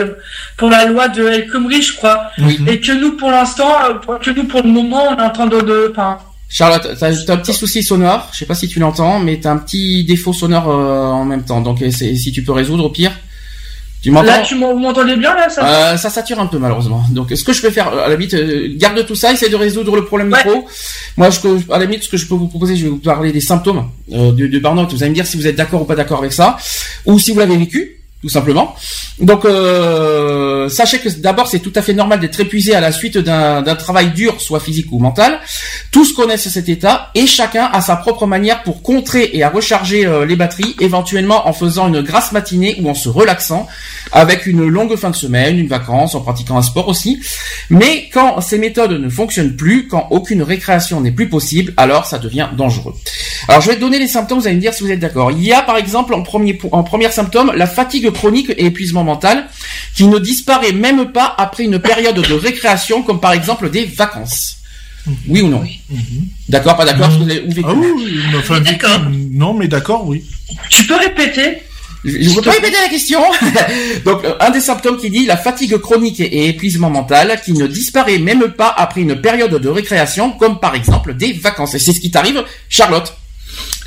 [0.57, 2.23] pour la loi de El Khomri, je crois.
[2.39, 2.59] Oui.
[2.67, 3.71] Et que nous, pour l'instant,
[4.09, 6.17] euh, que nous, pour le moment, on est en train de, de, enfin,
[6.49, 8.29] Charlotte, t'as t'as un petit souci sonore.
[8.33, 11.43] Je sais pas si tu l'entends, mais t'as un petit défaut sonore euh, en même
[11.43, 11.61] temps.
[11.61, 13.11] Donc, euh, si tu peux résoudre, au pire.
[14.01, 15.65] Tu m'entends là, tu m'entendez bien, là, ça?
[15.93, 17.03] Euh, ça sature un peu malheureusement.
[17.11, 19.55] Donc ce que je peux faire, à la limite, euh, garde tout ça, essaye de
[19.55, 20.37] résoudre le problème Ouais.
[20.45, 20.67] micro.
[21.17, 21.39] Moi, je,
[21.73, 23.89] à la limite, ce que je peux vous proposer, je vais vous parler des symptômes
[24.13, 24.91] euh, du burn-out.
[24.91, 26.57] Vous allez me dire si vous êtes d'accord ou pas d'accord avec ça,
[27.05, 28.75] ou si vous l'avez vécu, tout simplement.
[29.19, 33.17] Donc euh, sachez que d'abord, c'est tout à fait normal d'être épuisé à la suite
[33.17, 35.39] d'un travail dur, soit physique ou mental.
[35.91, 40.05] Tous connaissent cet état et chacun a sa propre manière pour contrer et à recharger
[40.05, 43.67] euh, les batteries, éventuellement en faisant une grasse matinée ou en se relaxant
[44.11, 47.21] avec une longue fin de semaine, une vacance, en pratiquant un sport aussi.
[47.69, 52.17] Mais quand ces méthodes ne fonctionnent plus, quand aucune récréation n'est plus possible, alors ça
[52.17, 52.95] devient dangereux.
[53.47, 55.31] Alors je vais te donner les symptômes, vous allez me dire si vous êtes d'accord.
[55.31, 59.03] Il y a par exemple en premier en premier symptôme la fatigue chronique et épuisement
[59.03, 59.47] mental
[59.95, 64.57] qui ne disparaît même pas après une période de récréation comme par exemple des vacances.
[65.27, 65.63] Oui ou non
[66.49, 67.09] D'accord, pas d'accord.
[67.11, 69.01] Ah oui, enfin, d'accord.
[69.31, 70.23] non mais d'accord, oui.
[70.69, 71.59] Tu peux répéter?
[72.03, 73.19] Je ne veux pas répéter la question.
[74.05, 77.67] Donc, euh, un des symptômes qui dit la fatigue chronique et épuisement mental qui ne
[77.67, 81.73] disparaît même pas après une période de récréation, comme par exemple des vacances.
[81.75, 83.13] Et c'est ce qui t'arrive, Charlotte.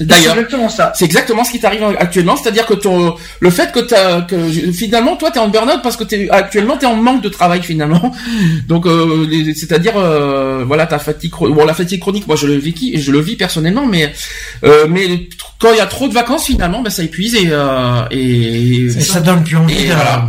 [0.01, 0.93] C'est D'ailleurs, exactement ça.
[0.95, 5.15] c'est exactement ce qui t'arrive actuellement, c'est-à-dire que ton, le fait que t'as, que finalement,
[5.17, 8.11] toi, t'es en burn-out parce que t'es, actuellement, t'es en manque de travail finalement.
[8.67, 12.93] Donc, euh, c'est-à-dire, euh, voilà, ta fatigue, bon, la fatigue chronique, moi, je le vis,
[12.95, 14.11] je le vis personnellement, mais,
[14.65, 18.03] euh, mais quand il y a trop de vacances, finalement, ben, ça épuise et, euh,
[18.11, 19.93] et, Et ça donne plus envie Et de...
[19.93, 20.29] voilà.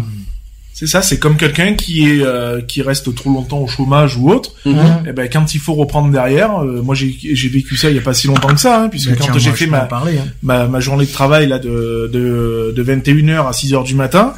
[0.81, 4.31] C'est ça, c'est comme quelqu'un qui est euh, qui reste trop longtemps au chômage ou
[4.31, 4.53] autre.
[4.65, 5.03] Mhm.
[5.07, 7.99] Et ben quand il faut reprendre derrière, euh, moi j'ai j'ai vécu ça il y
[7.99, 10.25] a pas si longtemps que ça, hein, puisque quand j'ai fait ma, parler, hein.
[10.41, 14.33] ma ma journée de travail là de de de 21h à 6h du matin,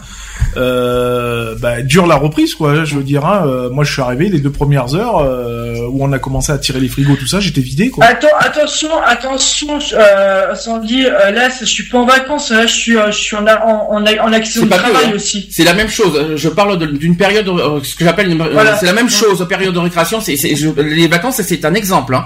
[0.58, 2.86] euh, bah, dure la reprise quoi.
[2.86, 6.04] Je veux dire, hein, euh, moi je suis arrivé les deux premières heures euh, où
[6.04, 8.06] on a commencé à tirer les frigos tout ça, j'étais vidé quoi.
[8.06, 12.98] Attends, attention, attention, euh, Sandy, euh, là, je suis pas en vacances, là, je suis,
[12.98, 15.16] euh, je suis en, a- en, en, en accident C'est de pas que, travail hein.
[15.16, 15.48] aussi.
[15.52, 16.14] C'est la même chose.
[16.16, 18.76] Euh, Je parle d'une période, euh, ce que j'appelle, une- euh, Voilà.
[18.78, 19.46] c'est la même chose.
[19.50, 22.16] Période de récréation, c'est, c'est- je- les vacances, c'est un exemple.
[22.16, 22.26] Hein.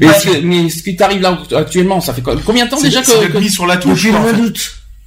[0.00, 0.14] Mais, Ouais.
[0.18, 3.02] ce, que- mais ce qui t'arrive là actuellement, ça fait quoi- combien de temps déjà
[3.02, 4.02] que, que- mis sur la touche.
[4.04, 4.32] Depuis le quoi,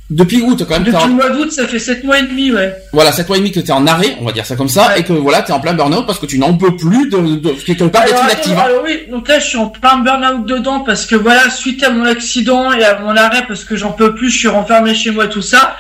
[0.10, 2.74] depuis août quand même, Depuis le mois d'août, ça fait sept mois et demi, ouais.
[2.92, 4.88] voilà, sept mois et demi que t'es en arrêt, on va dire ça comme ça,
[4.88, 5.02] Ouais.
[5.02, 7.50] et que voilà, t'es en plein burn-out parce que tu n'en peux plus de, de
[7.52, 8.58] quelque part d'être hein.
[8.66, 11.92] alors oui, donc là, je suis en plein burn-out dedans parce que voilà, suite à
[11.92, 15.12] mon accident et à mon arrêt, parce que j'en peux plus, je suis renfermé chez
[15.12, 15.76] moi, tout ça.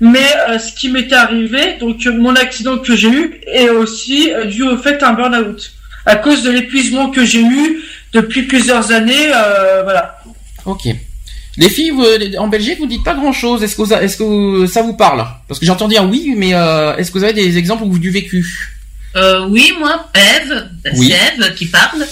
[0.00, 4.32] Mais euh, ce qui m'était arrivé, donc euh, mon accident que j'ai eu, est aussi
[4.32, 5.72] euh, dû au fait un burn-out.
[6.06, 10.18] À cause de l'épuisement que j'ai eu depuis plusieurs années, euh, voilà.
[10.66, 10.86] Ok.
[11.58, 12.04] Les filles, vous,
[12.38, 13.62] en Belgique, vous dites pas grand-chose.
[13.62, 15.26] Est-ce que, vous est-ce que vous- ça vous parle?
[15.48, 18.10] Parce que entendu un oui, mais euh, est-ce que vous avez des exemples ou du
[18.10, 18.46] vécu?
[19.16, 21.12] Euh, oui, moi, Eve, Oui.
[21.12, 22.06] c'est Eve qui parle.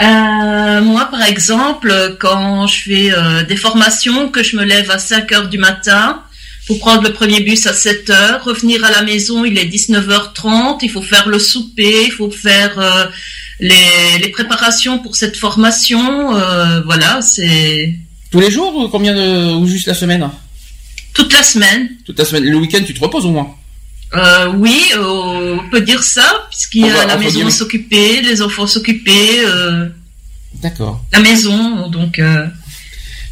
[0.00, 4.98] Euh, moi, par exemple, quand je fais euh, des formations, que je me lève à
[4.98, 6.22] 5 heures du matin
[6.66, 10.78] pour prendre le premier bus à 7 heures, revenir à la maison, il est 19h30,
[10.82, 13.06] il faut faire le souper, il faut faire euh,
[13.58, 16.36] les, les préparations pour cette formation.
[16.36, 17.94] euh, voilà, c'est
[18.30, 20.28] Tous les jours ou combien de, ou juste la semaine
[21.14, 21.88] toute la semaine.
[22.04, 22.44] Toute la semaine.
[22.44, 23.54] Le week-end, tu te reposes au moins.
[24.14, 28.42] Euh, oui, euh, on peut dire ça, puisqu'il y a la maison à s'occuper, les
[28.42, 29.88] enfants s'occuper, euh,
[30.62, 31.02] D'accord.
[31.14, 32.46] la maison, donc euh,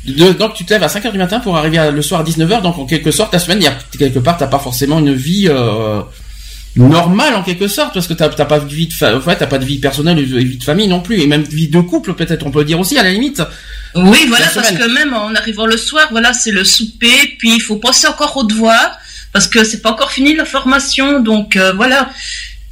[0.07, 2.25] De- donc tu te lèves à 5h du matin pour arriver à- le soir à
[2.25, 4.99] 19h, donc en quelque sorte, la semaine, il y a quelque part, t'as pas forcément
[5.01, 5.49] une vie...
[6.77, 9.17] Normal en quelque sorte parce que t'as pas de vie de fa...
[9.17, 11.43] ouais, t'as pas de vie personnelle et de vie de famille non plus et même
[11.43, 13.43] vie de couple peut-être on peut dire aussi à la limite.
[13.95, 17.61] Oui, voilà, parce que même en arrivant le soir, voilà, c'est le souper, puis il
[17.61, 18.99] faut penser encore aux devoirs,
[19.33, 22.11] parce que c'est pas encore fini la formation, donc euh, voilà.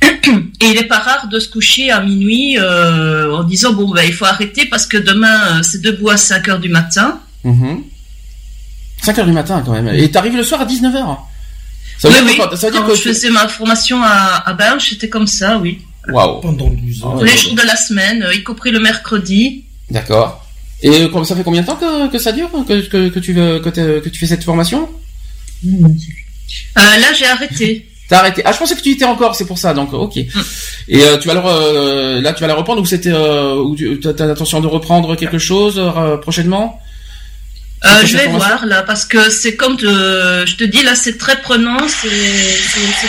[0.03, 4.03] Et il est pas rare de se coucher à minuit euh, en disant bon ben
[4.05, 7.21] il faut arrêter parce que demain euh, c'est debout à 5 heures du matin.
[9.05, 11.19] 5 heures du matin quand même et t'arrives le soir à 19 h
[12.03, 12.37] Ça veut oui, dire oui.
[12.39, 15.09] que quand- ça veut dire Quand que je faisais ma formation à, à Binge, c'était
[15.09, 15.79] comme ça, oui.
[16.09, 17.17] waouh Pendant 12 ans.
[17.21, 19.65] Ah les jours de la semaine, euh, y compris le mercredi.
[19.91, 20.45] D'accord.
[20.83, 23.35] Et euh, ça fait combien de temps que, que ça dure que, que, que tu
[23.35, 24.89] que, tu fais cette formation?
[25.65, 25.89] Euh,
[26.77, 27.89] là, j'ai arrêté.
[28.09, 28.43] T'as arrêté.
[28.45, 29.73] Ah, je pensais que tu y étais encore, c'est pour ça.
[29.73, 30.17] Donc, ok.
[30.17, 30.27] Et
[30.91, 34.27] euh, tu vas le, là, tu vas la reprendre ou c'était, euh, ou tu as
[34.27, 36.79] l'intention de reprendre quelque chose euh, prochainement?
[37.85, 41.19] Euh, je vais voir là parce que c'est comme de- je te dis là c'est
[41.19, 42.09] très prenant, c'est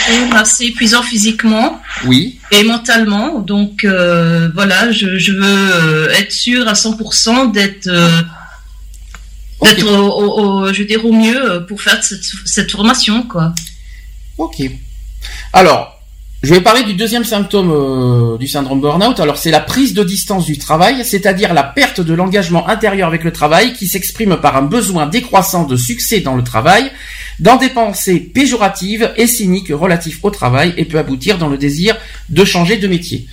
[0.08, 2.40] quand même assez épuisant physiquement Oui.
[2.52, 3.40] et mentalement.
[3.40, 8.22] Donc euh, voilà, je, je veux euh, être sûr à 100% d'être euh,
[9.62, 13.54] d'être au, au- au- je veux dire au mieux pour faire cette, cette formation quoi.
[14.40, 14.62] Ok.
[15.54, 16.03] Alors,
[16.44, 19.18] je vais parler du deuxième symptôme euh, du syndrome burn-out.
[19.22, 23.24] Alors, c'est la prise de distance du travail, c'est-à-dire la perte de l'engagement intérieur avec
[23.24, 26.92] le travail qui s'exprime par un besoin décroissant de succès dans le travail,
[27.40, 31.96] dans des pensées péjoratives et cyniques relatives au travail et peut aboutir dans le désir
[32.30, 33.26] de changer de métier.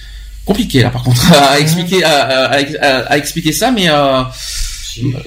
[0.47, 4.23] Compliqué là par contre à expliquer à, à- à- à expliquer ça, mais euh,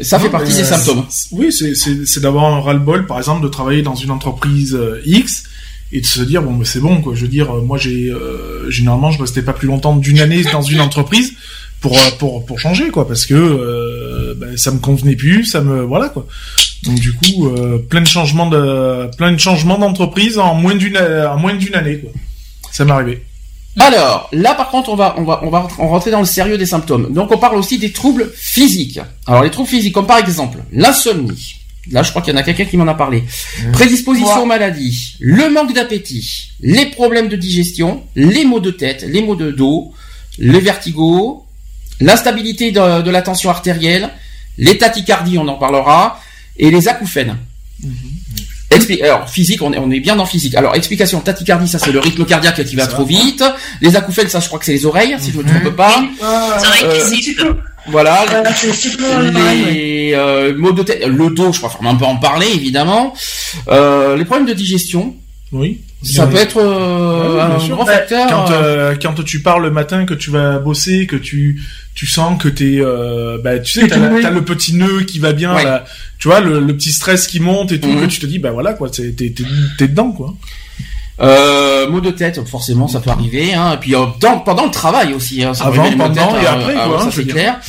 [0.02, 1.06] ça fait Non, partie des symptômes.
[1.32, 5.44] Oui, c'est d'avoir un ras-le-bol, par exemple, de travailler dans une entreprise euh, X
[5.94, 7.14] et de se dire bon, c'est bon, quoi.
[7.16, 10.64] Je veux dire, moi, j'ai euh, généralement, je restais pas plus longtemps d'une année dans
[10.64, 11.36] une entreprise
[11.84, 15.62] pour euh, pour pour changer, quoi, parce que euh, ben, ça me convenait plus, ça
[15.62, 16.26] me voilà, quoi.
[16.84, 20.98] Donc du coup, euh, plein de changements de plein de changements d'entreprise en moins d'une
[20.98, 22.12] en moins d'une année, quoi.
[22.72, 23.24] Ça m'est arrivé.
[23.80, 26.66] Alors, là par contre, on va, on va, on va rentrer dans le sérieux des
[26.66, 27.12] symptômes.
[27.12, 29.00] Donc, on parle aussi des troubles physiques.
[29.28, 31.63] Alors, les troubles physiques, comme par exemple l'insomnie.
[31.92, 33.24] Là, je crois qu'il y en a quelqu'un qui m'en a parlé.
[33.74, 39.22] Prédisposition aux maladies, le manque d'appétit, les problèmes de digestion, les maux de tête, les
[39.22, 39.94] maux de dos,
[40.38, 41.46] les vertigos,
[42.00, 44.10] l'instabilité de, de la tension artérielle,
[44.58, 46.22] les tachycardies, on en parlera,
[46.58, 47.36] et les acouphènes.
[48.72, 50.56] Expli- alors physique, on est, on est bien dans physique.
[50.56, 53.44] Alors explication, tachycardie, ça c'est le rythme cardiaque qui va trop vite.
[53.82, 56.04] Les acouphènes, ça je crois que c'est les oreilles, si je me trompe pas.
[56.60, 57.56] C'est vrai Euh, qu'ils sifflent.
[57.88, 58.26] Voilà.
[59.32, 63.14] Les euh, maux de tête, le dos, je préfère même pas en parler évidemment.
[63.68, 65.16] Euh, les problèmes de digestion,
[65.52, 65.82] Oui.
[66.04, 67.76] ça peut être euh, un sûr.
[67.76, 68.28] grand Bah, facteur.
[68.30, 71.62] quand euh, euh, quand tu pars le matin que tu vas bosser que tu
[71.96, 75.32] tu sens que t'es euh, bah tu sais t'as, t'as le petit nœud qui va
[75.34, 75.86] bien là,
[76.18, 78.02] tu vois le, le petit stress qui monte et tout Mhm.
[78.02, 80.34] que tu te dis bah voilà quoi t'es t'es dedans quoi
[81.22, 83.54] Euh, maux de tête, forcément, ça peut arriver.
[83.54, 83.74] Hein.
[83.76, 85.44] Et puis euh, dans- pendant le travail aussi.
[85.44, 87.60] Hein, ça Avant, de pendant tête, et euh, après, ah, quoi, ça hein, c'est clair.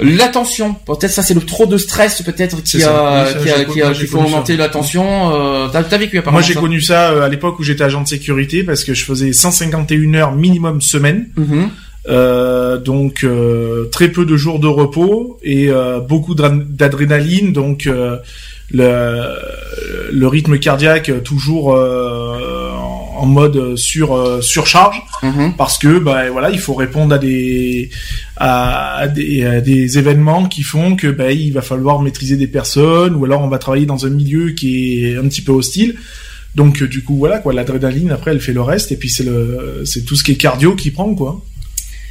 [0.00, 3.66] L'attention, peut-être ça c'est le trop de stress peut-être qui a, ça, qui a, j'ai-
[3.66, 5.32] qui a- qui j'ai faut augmenter l'attention.
[5.34, 7.82] Euh, t'as, t'as vécu apparemment moi j'ai ça connu ça euh, à l'époque où j'étais
[7.84, 11.68] agent de sécurité parce que je faisais 151 heures minimum semaine Mhm.
[12.08, 17.86] Euh, donc euh, très peu de jours de repos et euh, beaucoup d'adr- d'adrénaline donc
[17.86, 18.16] euh,
[18.70, 19.34] le,
[20.12, 22.38] le rythme cardiaque toujours euh,
[23.18, 25.54] en mode sur euh, surcharge Mhm.
[25.56, 27.90] parce que bah voilà il faut répondre à des
[28.36, 33.14] à, des, à des événements qui font que bah, il va falloir maîtriser des personnes
[33.16, 35.96] ou alors on va travailler dans un milieu qui est un petit peu hostile
[36.54, 39.24] donc euh, du coup voilà quoi l'adrénaline après elle fait le reste et puis c'est
[39.24, 41.42] le c'est tout ce qui est cardio qui prend quoi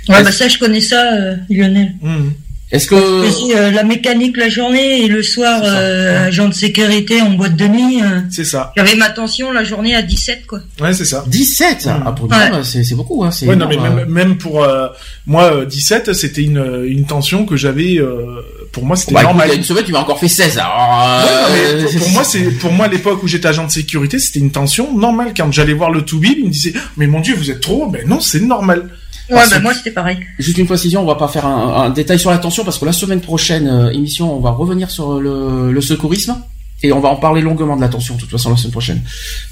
[0.09, 1.93] Ouais, bah ça, je connais ça, euh, Lionel.
[2.01, 2.31] Mhm.
[2.69, 7.29] Est-ce que euh, la mécanique la journée et le soir, euh, agent de sécurité en
[7.31, 8.01] boîte de nuit.
[8.03, 10.59] euh, c'est ça J'avais ma tension la journée à 17, quoi.
[10.81, 12.03] ouais c'est ça 17 Mhm.
[12.05, 12.35] ah, pour Ouais.
[12.63, 13.23] c'est, beaucoup.
[13.23, 14.87] Hein, c'est ouais non mais énorme, même, même pour euh,
[15.25, 18.41] moi euh, 17 c'était une une tension que j'avais euh,
[18.73, 20.57] pour moi c'était Bah, normal il y a une semaine, tu m'as encore fait 16.
[20.57, 23.65] Alors, Ouais, non, mais pour, pour moi, c'est pour moi à l'époque où j'étais agent
[23.65, 25.31] de sécurité, c'était une tension normale.
[25.35, 28.05] Quand j'allais voir le to il me disait "Mais mon Dieu, vous êtes trop." Ben
[28.05, 28.89] non, c'est normal.
[29.29, 30.19] Ouais, bah moi, c'était pareil.
[30.39, 32.93] Juste une précision, on va pas faire un, un détail sur l'attention parce que la
[32.93, 36.37] semaine prochaine euh, émission, on va revenir sur le, le secourisme
[36.83, 39.01] et on va en parler longuement de l'attention de toute façon la semaine prochaine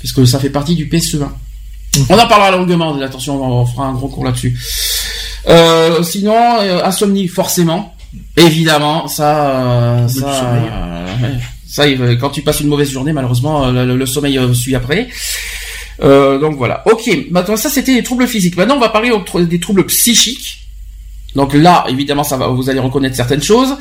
[0.02, 1.28] parce que ça fait partie du PSE1.
[2.10, 4.58] On en parlera longuement de l'attention, on, on fera un gros cours là-dessus.
[5.48, 7.96] Euh, sinon, euh, insomnie forcément,
[8.38, 11.08] évidemment, ça, euh, ça, euh,
[11.68, 15.08] ça, il- quand tu passes une mauvaise journée, malheureusement, euh, le, le sommeil suit après.
[16.04, 16.84] Euh, donc voilà.
[16.86, 17.10] Ok.
[17.32, 18.58] Maintenant, ça c'était les troubles physiques.
[18.58, 19.12] Maintenant, on va parler
[19.46, 20.60] des troubles psychiques.
[21.36, 23.76] Donc là, évidemment, ça va, vous allez reconnaître certaines choses.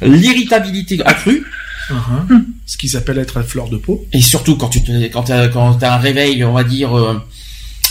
[0.00, 1.44] L'irritabilité accrue.
[1.90, 2.44] Uh-huh.
[2.64, 4.06] Ce qui s'appelle être à fleur de peau.
[4.12, 7.20] Et surtout quand tu te, quand t'as, quand t'as un réveil, on va dire, euh,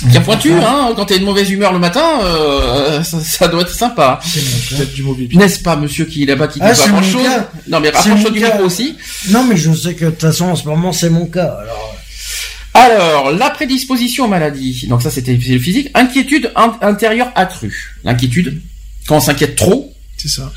[0.06, 3.74] Bien pointu, hein, quand t'es de mauvaise humeur le matin, euh, ça, ça doit être
[3.74, 4.20] sympa.
[4.70, 5.38] Peut-être du mauvais pied.
[5.38, 7.50] N'est-ce pas, monsieur qui là-bas qui dit Ah, pas grand-chose cas.
[7.68, 8.98] Non, mais mon du micro aussi.
[9.30, 11.58] Non, mais je sais que de toute façon, en ce moment, c'est mon cas.
[11.62, 11.96] Alors,
[12.74, 14.88] Alors, la prédisposition aux maladies.
[14.88, 15.90] Donc ça, c'était le physique.
[15.94, 17.96] Inquiétude in- intérieure accrue.
[18.04, 18.60] L'inquiétude,
[19.08, 20.52] quand on s'inquiète trop, C'est ça.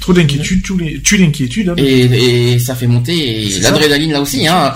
[0.00, 0.62] Trop d'inquiétude,
[1.02, 1.70] tue l'inquiétude.
[1.70, 1.74] hein.
[1.78, 4.46] et, et ça fait monter l'adrénaline là aussi.
[4.46, 4.74] Hein.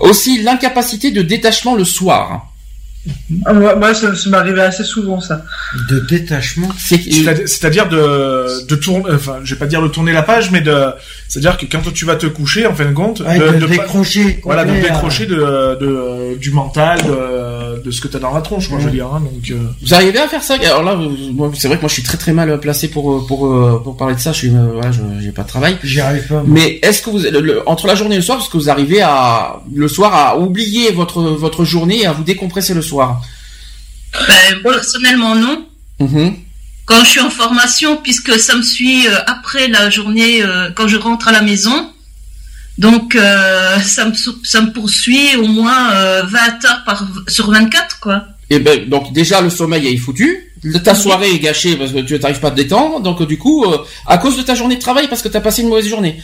[0.00, 2.51] Aussi, l'incapacité de détachement le soir.
[3.46, 5.44] Ah, moi, moi, ça, ça m'arrivait assez souvent, ça.
[5.90, 6.68] de détachement.
[6.78, 10.50] C'est C'est-à-dire- C'est-à-dire de, de tourner, enfin, je vais pas dire de tourner la page,
[10.52, 10.86] mais de,
[11.28, 13.60] c'est-à-dire que quand tu vas te coucher, en fin de compte, Ouais, de, de, de
[13.66, 14.40] pas- décrocher.
[14.44, 15.34] voilà, de décrocher de,
[15.80, 19.06] de, du mental, de, de ce que t'as dans la tronche, quoi, je veux dire,
[19.06, 20.94] hein, donc, euh, Vous arrivez à faire ça Alors là,
[21.32, 23.96] moi, c'est vrai que moi, je suis très très mal placé pour pour euh, pour
[23.96, 24.32] parler de ça.
[24.32, 25.76] Je suis, euh, voilà, j'ai pas de travail.
[25.82, 26.34] J'y arrive pas.
[26.34, 26.44] moi.
[26.46, 28.70] Mais est-ce que vous, le- le- entre la journée et le soir, est-ce que vous
[28.70, 33.20] arrivez à le soir à oublier votre votre journée et à vous décompresser le soir?
[34.28, 35.64] Ben, personnellement, non.
[36.00, 36.34] Mhm.
[36.84, 40.88] Quand je suis en formation, puisque ça me suit euh, après la journée, euh, quand
[40.88, 41.91] je rentre à la maison.
[42.78, 44.12] Donc, euh, ça, me,
[44.44, 48.24] ça me poursuit au moins euh, 20 heures par, sur 24, quoi.
[48.50, 50.52] Et ben donc déjà le sommeil est foutu,
[50.84, 53.64] ta soirée est gâchée parce que tu n'arrives pas à te détendre, donc du coup
[53.64, 55.88] euh, à cause de ta journée de travail parce que tu as passé une mauvaise
[55.88, 56.20] journée.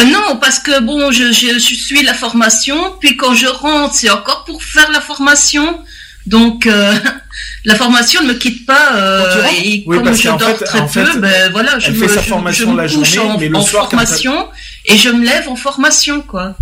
[0.00, 3.94] Euh, non, parce que bon, je, je, je suis la formation, puis quand je rentre,
[3.94, 5.78] c'est encore pour faire la formation.
[6.26, 6.92] Donc, euh,
[7.64, 8.96] la formation ne me quitte pas.
[8.96, 12.08] euh, et Oui, comme je dors fait- très peu, fait, ben voilà, je elle me,
[12.08, 13.90] fait sa je- formation je me la couche journée, en, mais le en soir, quand
[13.90, 14.48] formation
[14.86, 16.56] et je me lève en formation, quoi.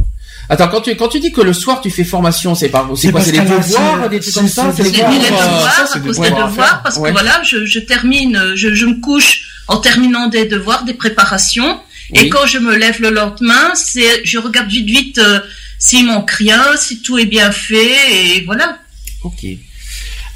[0.48, 3.10] Attends, quand tu quand tu dis que le soir tu fais formation, c'est pas c'est
[3.10, 5.10] quoi parce C'est les devoirs, c'est- des trucs comme ça, c'est les devoirs.
[5.12, 9.00] euh, à cause devoirs des devoirs, parce que voilà, je, je termine, je, je me
[9.00, 11.80] couche en terminant des devoirs, des préparations,
[12.12, 12.18] Oui.
[12.20, 15.40] et quand je me lève le lendemain, c'est, je regarde vite vite euh,
[15.78, 17.96] s'il manque rien, si tout est bien fait,
[18.36, 18.78] et voilà.
[19.22, 19.46] Ok.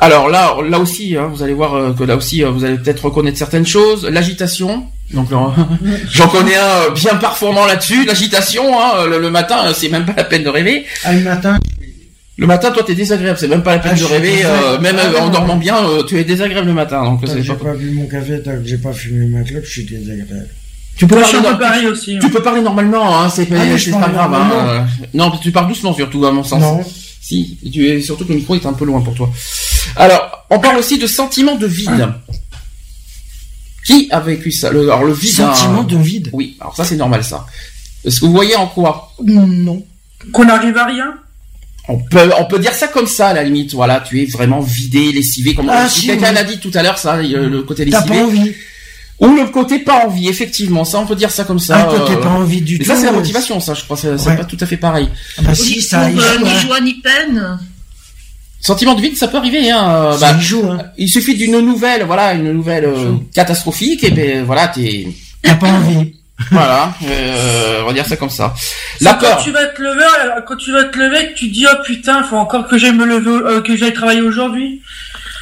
[0.01, 2.77] Alors là, là aussi, hein, vous allez voir euh, que là aussi, euh, vous allez
[2.77, 4.05] peut-être reconnaître certaines choses.
[4.07, 4.85] L'agitation.
[5.13, 5.37] Donc, euh,
[6.13, 8.05] j'en connais un bien performant là-dessus.
[8.05, 10.85] L'agitation, hein, le, le matin, c'est même pas la peine de rêver.
[11.05, 11.59] Ah, le matin,
[12.37, 13.39] Le matin, toi, t'es désagréable.
[13.41, 14.45] C'est même pas la peine Ah, de rêver.
[14.45, 17.03] euh, même Ah, en dormant bien, euh, tu es désagréable le matin.
[17.03, 19.65] Donc, c'est j'ai pas- pas bu mon café, tant que j'ai pas fumé ma clope,
[19.65, 20.47] je suis désagréable.
[20.97, 22.17] Tu peux parler dans- pareil aussi.
[22.17, 22.21] hein.
[22.23, 24.35] Tu peux parler normalement, hein, c'est Ah, pas grave.
[24.35, 24.87] Hein.
[25.15, 26.61] Non, tu parles doucement surtout, à mon sens.
[26.61, 26.85] Non.
[27.21, 29.29] Si, tu es surtout que le micro est un peu loin pour toi.
[29.97, 32.09] Alors, on parle aussi de sentiment de vide.
[33.85, 35.31] Qui a vécu ça le, Alors le vide.
[35.33, 36.31] Sentiment hein, de vide.
[36.33, 37.47] Oui, alors ça c'est normal ça.
[38.05, 39.83] Est-ce que vous voyez en quoi Non.
[40.33, 41.15] Qu'on n'arrive à rien.
[41.89, 43.73] on peut, on peut dire ça comme ça à la limite.
[43.75, 45.55] Voilà, tu es vraiment vidé, lessivé.
[45.55, 46.35] Comme Ah, si quelqu'un oui.
[46.35, 48.19] l'a dit tout à l'heure, ça, le, le côté T'as lessivé.
[48.21, 48.53] pas envie.
[49.21, 50.85] Ou le côté pas envie, effectivement.
[50.85, 51.79] Ça, on peut dire ça comme ça.
[51.79, 52.91] Ah, toi, t'as euh, pas envie du Mais tout.
[52.91, 53.97] ça, c'est la motivation, ça, je crois.
[53.97, 54.37] C'est c'est Ouais.
[54.37, 55.09] pas tout à fait pareil.
[55.39, 56.11] Ah bah si, Ni- ça euh,
[56.45, 57.59] ni joie ni peine.
[58.61, 59.71] Sentiment de vide, ça peut arriver.
[59.71, 60.17] Hein.
[60.19, 60.79] Ça Bah, joue, hein.
[60.99, 65.07] il suffit d'une nouvelle, voilà, une nouvelle euh, catastrophique, et ben voilà, t'es,
[65.43, 66.15] T'as pas envie.
[66.53, 68.55] voilà, euh, on va dire ça comme ça.
[69.01, 69.43] La C'est quand peur.
[69.43, 72.37] tu vas te lever, euh, quand tu vas te lever, tu dis oh putain, faut
[72.37, 74.81] encore que j'aille me lever, euh, que j'aille travailler aujourd'hui.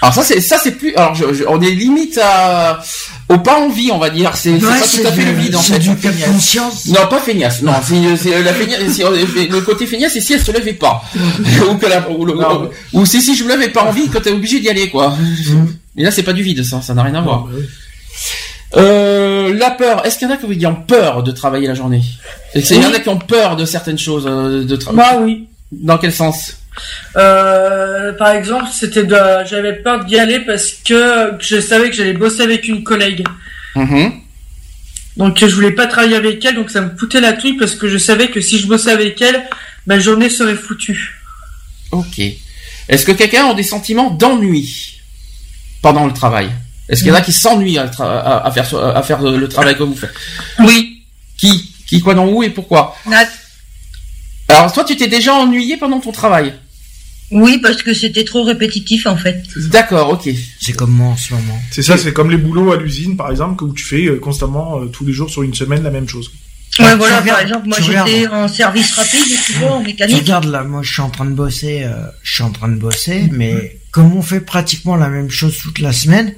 [0.01, 2.81] Alors ça c'est ça c'est plus, alors je, je- on est limite à,
[3.29, 4.37] au pas envie, on va dire.
[4.37, 5.79] C'est Ouais, pas tout à fait du- le vide en c'est fait.
[5.81, 6.87] du cas de conscience.
[6.87, 7.63] Non, pas feignasse.
[7.63, 8.99] Non, c'est la feignasse.
[8.99, 11.03] Le côté feignasse, c'est si elle se levait pas,
[11.71, 14.19] ou que la, ou, le- Non, ou c'est si je me levais pas envie, que
[14.19, 15.11] t'es obligé d'y aller quoi.
[15.11, 15.67] Mm.
[15.97, 17.45] Mais là c'est pas du vide, ça, ça n'a rien à voir.
[17.45, 17.65] bah oui.
[18.77, 20.05] Euh, la peur.
[20.05, 22.03] Est-ce qu'il y en a qui ont peur de travailler la journée?
[22.55, 25.21] Est-ce qu'il y en a qui ont peur de certaines choses euh, de travailler Bah
[25.25, 25.47] oui.
[25.73, 26.57] Dans quel sens?
[27.17, 29.17] Euh, par exemple, c'était de,
[29.47, 33.25] j'avais peur d'y aller parce que je savais que j'allais bosser avec une collègue.
[33.75, 34.13] Mhm.
[35.17, 37.89] Donc je voulais pas travailler avec elle, donc ça me foutait la trouille parce que
[37.89, 39.49] je savais que si je bossais avec elle,
[39.87, 41.21] ma journée serait foutue.
[41.91, 42.21] Ok.
[42.89, 45.01] Est-ce que quelqu'un a des sentiments d'ennui
[45.81, 46.51] pendant le travail?
[46.89, 49.21] Est-ce qu'il y en a qui s'ennuient à, tra- à- à faire so- à faire
[49.23, 50.15] le travail que vous faites?
[50.61, 51.03] Oui.
[51.39, 51.73] Qui?
[51.87, 52.97] Qui quoi dans où et pourquoi?
[53.07, 53.27] Nat.
[54.49, 56.53] Alors toi tu t'es déjà ennuyé pendant ton travail?
[57.33, 59.43] Oui, parce que c'était trop répétitif en fait.
[59.71, 60.29] D'accord, ok.
[60.61, 61.59] C'est comme moi en ce moment.
[61.73, 64.81] C'est ça, c'est comme les boulots à l'usine, par exemple, où tu fais euh, constamment,
[64.81, 66.31] euh, tous les jours, sur une semaine, la même chose.
[66.79, 69.81] Ouais, tu voilà, regardes- par exemple, moi tu j'étais en service rapide, tu vois, en
[69.81, 70.19] Tu mécanique.
[70.19, 72.77] regardes là, moi je suis en train de bosser, euh, je suis en train de
[72.77, 76.35] bosser, mais comme on fait pratiquement la même chose toute la semaine,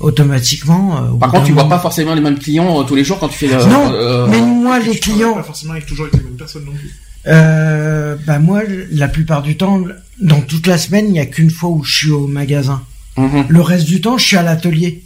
[0.00, 0.96] automatiquement.
[1.14, 3.18] euh, Par contre, tu vois moment- pas forcément les mêmes clients euh, tous les jours
[3.18, 3.54] quand tu fais.
[3.54, 6.36] euh, Non, euh, mais moi les Tu clients, Pas forcément avec toujours avec les mêmes
[6.36, 6.92] personnes non plus.
[7.26, 9.82] Euh, bah moi la plupart du temps,
[10.20, 12.82] dans toute la semaine, il y a qu'une fois où je suis au magasin.
[13.16, 13.46] mhm.
[13.48, 15.04] Le reste du temps, je suis à l'atelier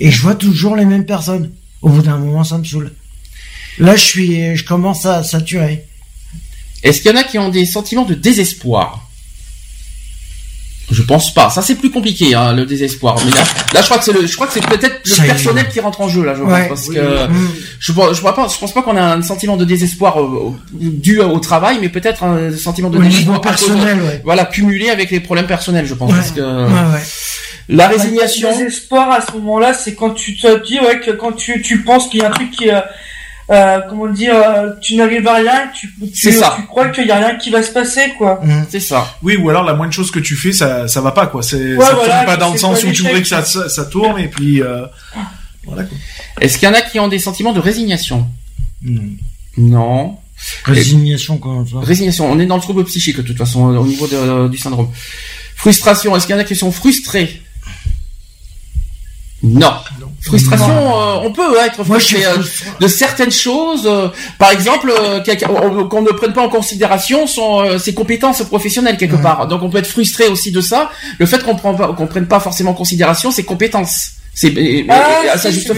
[0.00, 1.50] et je vois toujours les mêmes personnes.
[1.82, 2.92] Au bout d'un moment, ça me saoule.
[3.78, 5.84] Là, je suis, je commence à saturer.
[6.82, 9.05] Est-ce qu'il y en a qui ont des sentiments de désespoir?
[10.90, 11.50] Je pense pas.
[11.50, 13.16] Ça c'est plus compliqué, hein, le désespoir.
[13.24, 13.42] Mais là,
[13.74, 16.00] là, je crois que c'est le, je crois que c'est peut-être le personnel qui rentre
[16.00, 16.68] en jeu là, je Ouais.
[16.68, 17.36] pense, parce Oui, que oui.
[17.80, 21.18] je, pense- je, pas, je pense pas qu'on a un sentiment de désespoir euh, dû
[21.20, 24.20] au travail, mais peut-être un sentiment de désespoir de- personnel, ouais.
[24.24, 26.18] Voilà, cumulé avec les problèmes personnels, je pense, Ouais.
[26.18, 27.02] parce que Ouais, ouais.
[27.68, 28.48] la Le résignation.
[28.56, 32.08] désespoir à ce moment-là, c'est quand tu te dis ouais que quand tu, tu penses
[32.08, 32.80] qu'il y a un truc qui euh,
[33.50, 36.54] euh, comment dire, euh, tu n'arrives à rien, tu, tu, ça.
[36.56, 38.40] tu crois qu'il y a rien qui va se passer quoi.
[38.68, 39.16] C'est ça.
[39.22, 41.42] Oui, ou alors la moindre chose que tu fais, ça, ça va pas, quoi.
[41.42, 43.84] C'est, Ouais, ça voilà, tourne pas dans le sens où tu voudrais que ça, ça,
[43.84, 44.84] tourne, et puis, euh,
[45.64, 45.96] voilà, quoi.
[46.40, 48.28] Est-ce qu'il y en a qui ont des sentiments de résignation?
[48.82, 49.02] Non.
[49.56, 50.18] Non.
[50.64, 52.30] Résignation, comment ça Résignation.
[52.30, 54.90] On est dans le trouble psychique de toute façon euh, au niveau de- du syndrome.
[55.54, 56.14] Frustration.
[56.14, 57.40] Est-ce qu'il y en a qui sont frustrés?
[59.42, 59.72] Non.
[60.26, 60.68] Frustration,
[61.00, 62.70] euh, on peut être Moi, suis frustré euh, frustré.
[62.80, 63.86] de certaines choses.
[63.86, 64.08] euh,
[64.38, 65.20] par exemple, euh,
[65.88, 69.46] qu'on ne prenne pas en considération son, euh, ses compétences professionnelles quelque part.
[69.46, 70.90] Donc on peut être frustré aussi de ça.
[71.18, 74.10] Le fait qu'on prend pas, qu'on prenne pas forcément en considération ses compétences.
[74.38, 74.52] C'est
[74.90, 75.74] Ah, juste ça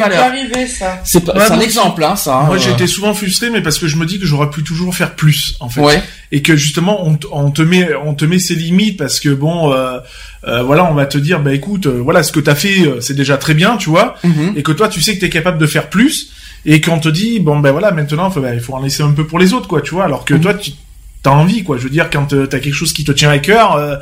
[0.67, 1.01] ça.
[1.05, 2.43] C'est pas- Ouais, c'est un moi exemple, hein, ça.
[2.45, 4.65] Moi, euh, j'ai été souvent frustré, mais parce que je me dis que j'aurais pu
[4.65, 5.81] toujours faire plus, en fait.
[5.81, 6.03] Ouais.
[6.33, 9.73] Et que justement, on, on te met, on te met ses limites parce que bon,
[9.73, 9.99] euh,
[10.47, 13.01] euh, voilà, on va te dire, bah écoute, euh, voilà, ce que t'as fait, euh,
[13.01, 14.53] c'est déjà très bien, tu vois, Mhm.
[14.57, 16.31] et que toi, tu sais que t'es capable de faire plus,
[16.65, 19.27] et qu'on te dit, bon ben voilà, maintenant, bah, il faut en laisser un peu
[19.27, 20.41] pour les autres, quoi, tu vois, alors que Mhm.
[20.41, 20.73] toi, tu
[21.21, 21.77] t'as envie, quoi.
[21.79, 23.97] Je veux dire, quand t'as quelque chose qui te tient à cœur, euh,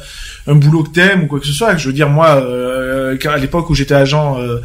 [0.47, 1.74] un boulot que t'aimes ou quoi que ce soit.
[1.78, 4.59] Je veux dire, moi, euh, à l'époque où j'étais agent, euh,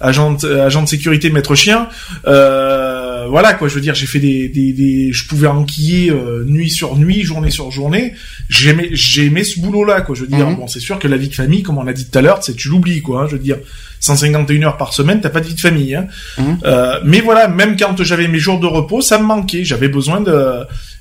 [0.00, 1.86] agent, de- agent de sécurité maître chien,
[2.26, 2.97] euh,
[3.28, 3.68] voilà quoi.
[3.68, 7.22] Je veux dire, j'ai fait des, des, des- je pouvais enquiller euh, nuit sur nuit,
[7.22, 8.12] journée sur journée.
[8.48, 10.14] J'aimais, j'aimais ce boulot-là, quoi.
[10.14, 10.56] Je veux dire, Mhm.
[10.56, 12.42] bon, c'est sûr que la vie de famille, comme on l'a dit tout à l'heure,
[12.42, 13.22] c'est tu l'oublies, quoi.
[13.22, 13.26] hein.
[13.28, 13.56] je veux dire,
[14.00, 15.94] 151 heures par semaine, t'as pas de vie de famille.
[15.94, 16.06] Hein.
[16.38, 16.58] Mhm.
[16.64, 19.64] Euh, mais voilà, même quand j'avais mes jours de repos, ça me manquait.
[19.64, 20.60] J'avais besoin de,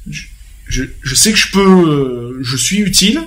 [0.10, 0.24] je,
[0.68, 3.20] je, je sais que je peux, euh, je suis utile.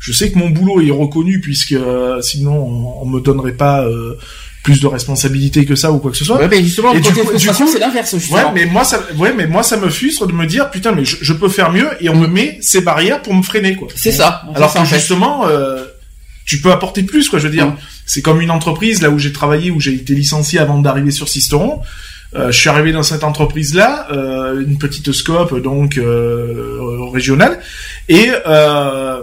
[0.00, 3.86] Je sais que mon boulot est reconnu puisque euh, sinon on, on me donnerait pas
[3.86, 4.18] euh,
[4.64, 6.38] plus de responsabilités que ça ou quoi que ce soit.
[6.38, 9.62] Ouais, mais justement, Et côté frustration, c'est l'inverse, Ouais, mais moi ça, ouais, mais moi
[9.62, 12.16] ça me frustre de me dire putain, mais je, je peux faire mieux et on
[12.16, 13.86] me met ces barrières pour me freiner quoi.
[13.94, 14.42] C'est ça.
[14.56, 15.84] Alors ça, que justement, euh,
[16.46, 17.38] tu peux apporter plus, quoi.
[17.38, 17.76] Je veux dire, Mm.
[18.06, 21.28] c'est comme une entreprise là où j'ai travaillé, où j'ai été licencié avant d'arriver sur
[21.28, 21.80] Sisteron.
[22.34, 26.78] Euh, je suis arrivé dans cette entreprise-là, euh, une petite scope donc euh,
[27.12, 27.60] régionale,
[28.08, 29.22] et euh,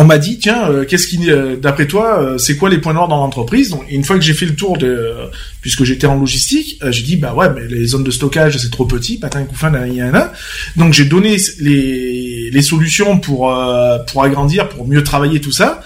[0.00, 2.92] on m'a dit tiens, euh, qu'est-ce qui, euh, d'après toi, euh, c'est quoi les points
[2.92, 5.28] noirs dans l'entreprise Donc une fois que j'ai fait le tour de,
[5.60, 8.70] puisque j'étais en logistique, euh, j'ai dit bah ouais, mais les zones de stockage c'est
[8.70, 10.32] trop petit, patin couffin, nanana.
[10.76, 15.82] Donc j'ai donné les, les solutions pour euh, pour agrandir, pour mieux travailler tout ça.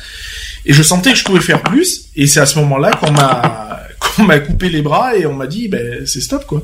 [0.66, 2.10] Et je sentais que je pouvais faire plus.
[2.14, 5.46] Et c'est à ce moment-là qu'on m'a qu'on m'a coupé les bras et on m'a
[5.46, 6.62] dit ben c'est stop quoi.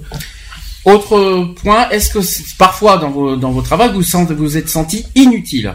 [0.84, 2.18] Autre point, est-ce que
[2.58, 5.72] parfois dans vos, dans vos travaux, vous sentez, vous êtes senti inutile?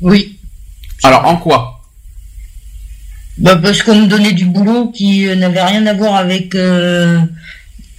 [0.00, 0.36] Oui.
[1.02, 1.80] Alors, en quoi?
[3.38, 7.18] Bah parce qu'on me donnait du boulot qui euh, n'avait rien à voir avec euh,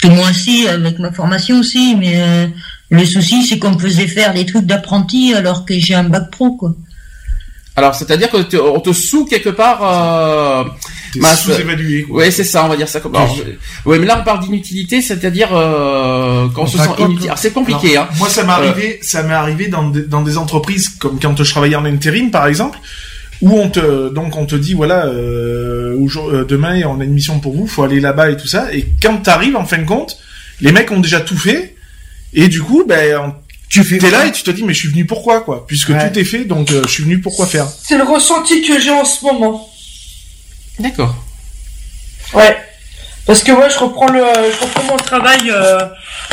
[0.03, 2.47] moi aussi, avec ma formation aussi, mais euh,
[2.91, 6.29] le souci c'est qu'on me faisait faire des trucs d'apprenti alors que j'ai un bac
[6.29, 6.75] pro quoi.
[7.75, 9.79] Alors, c'est-à-dire que te- on te sous quelque part.
[9.83, 10.63] Euh,
[11.15, 11.43] mince.
[11.43, 12.05] sous-évalué.
[12.09, 13.15] Ouais, c'est ça, on va dire ça comme.
[13.15, 17.25] alors, je- ouais, mais là on parle d'inutilité, c'est-à-dire euh, quand on se sent inutile.
[17.27, 18.15] Alors, c'est compliqué, Alors, hein.
[18.17, 21.49] Moi, ça m'est arrivé, ça m'est arrivé dans des, dans des entreprises comme quand je
[21.51, 22.77] travaillais en intérim, par exemple,
[23.41, 27.39] où on te, donc on te dit voilà, euh, euh, demain on a une mission
[27.39, 28.73] pour vous, faut aller là-bas et tout ça.
[28.73, 30.17] Et quand t'arrives, en fin de compte,
[30.59, 31.75] les mecs ont déjà tout fait,
[32.33, 33.33] et du coup, ben,
[33.71, 35.89] Tu fais t'es là et tu te dis mais je suis venu pourquoi quoi, puisque
[35.89, 36.11] Ouais.
[36.11, 37.65] tout est fait, donc euh, je suis venu pourquoi faire?
[37.83, 39.69] C'est le ressenti que j'ai en ce moment.
[40.79, 41.15] D'accord.
[42.33, 42.57] Ouais.
[43.25, 45.85] Parce que ouais, je reprends le, je reprends mon travail euh,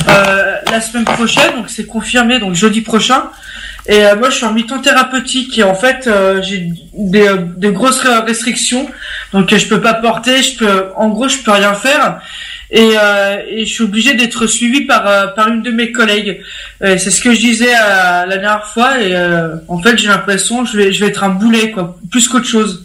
[0.09, 3.25] euh, la semaine prochaine, donc c'est confirmé, donc jeudi prochain.
[3.87, 7.71] Et euh, moi, je suis en mi-temps thérapeutique et en fait, euh, j'ai des, des
[7.73, 8.89] grosses restrictions,
[9.33, 12.21] donc je peux pas porter, je peux, en gros, je peux rien faire.
[12.71, 16.43] Et, euh, et je suis obligé d'être suivi par euh, par une de mes collègues.
[16.81, 19.15] C'est ce que je disais euh, la dernière fois et
[19.69, 22.85] en fait, j'ai l'impression je vais je vais être un boulet quoi, plus qu'autre chose.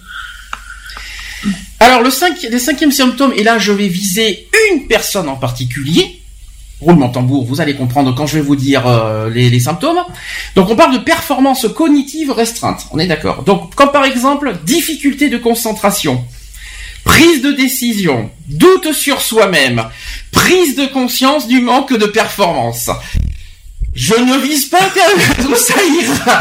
[1.82, 6.22] Alors, le, cinq, le cinquième symptôme, et là je vais viser une personne en particulier.
[6.80, 8.84] Roulement tambour, vous allez comprendre quand je vais vous dire
[9.34, 10.00] les, les symptômes.
[10.56, 13.44] Donc on parle de performance cognitive restreinte, on est d'accord.
[13.44, 16.24] Donc comme par exemple difficulté de concentration,
[17.04, 19.84] prise de décision, doute sur soi-même,
[20.32, 22.90] prise de conscience du manque de performance.
[23.96, 24.80] Je ne vise pas
[25.42, 26.40] tout ça ira.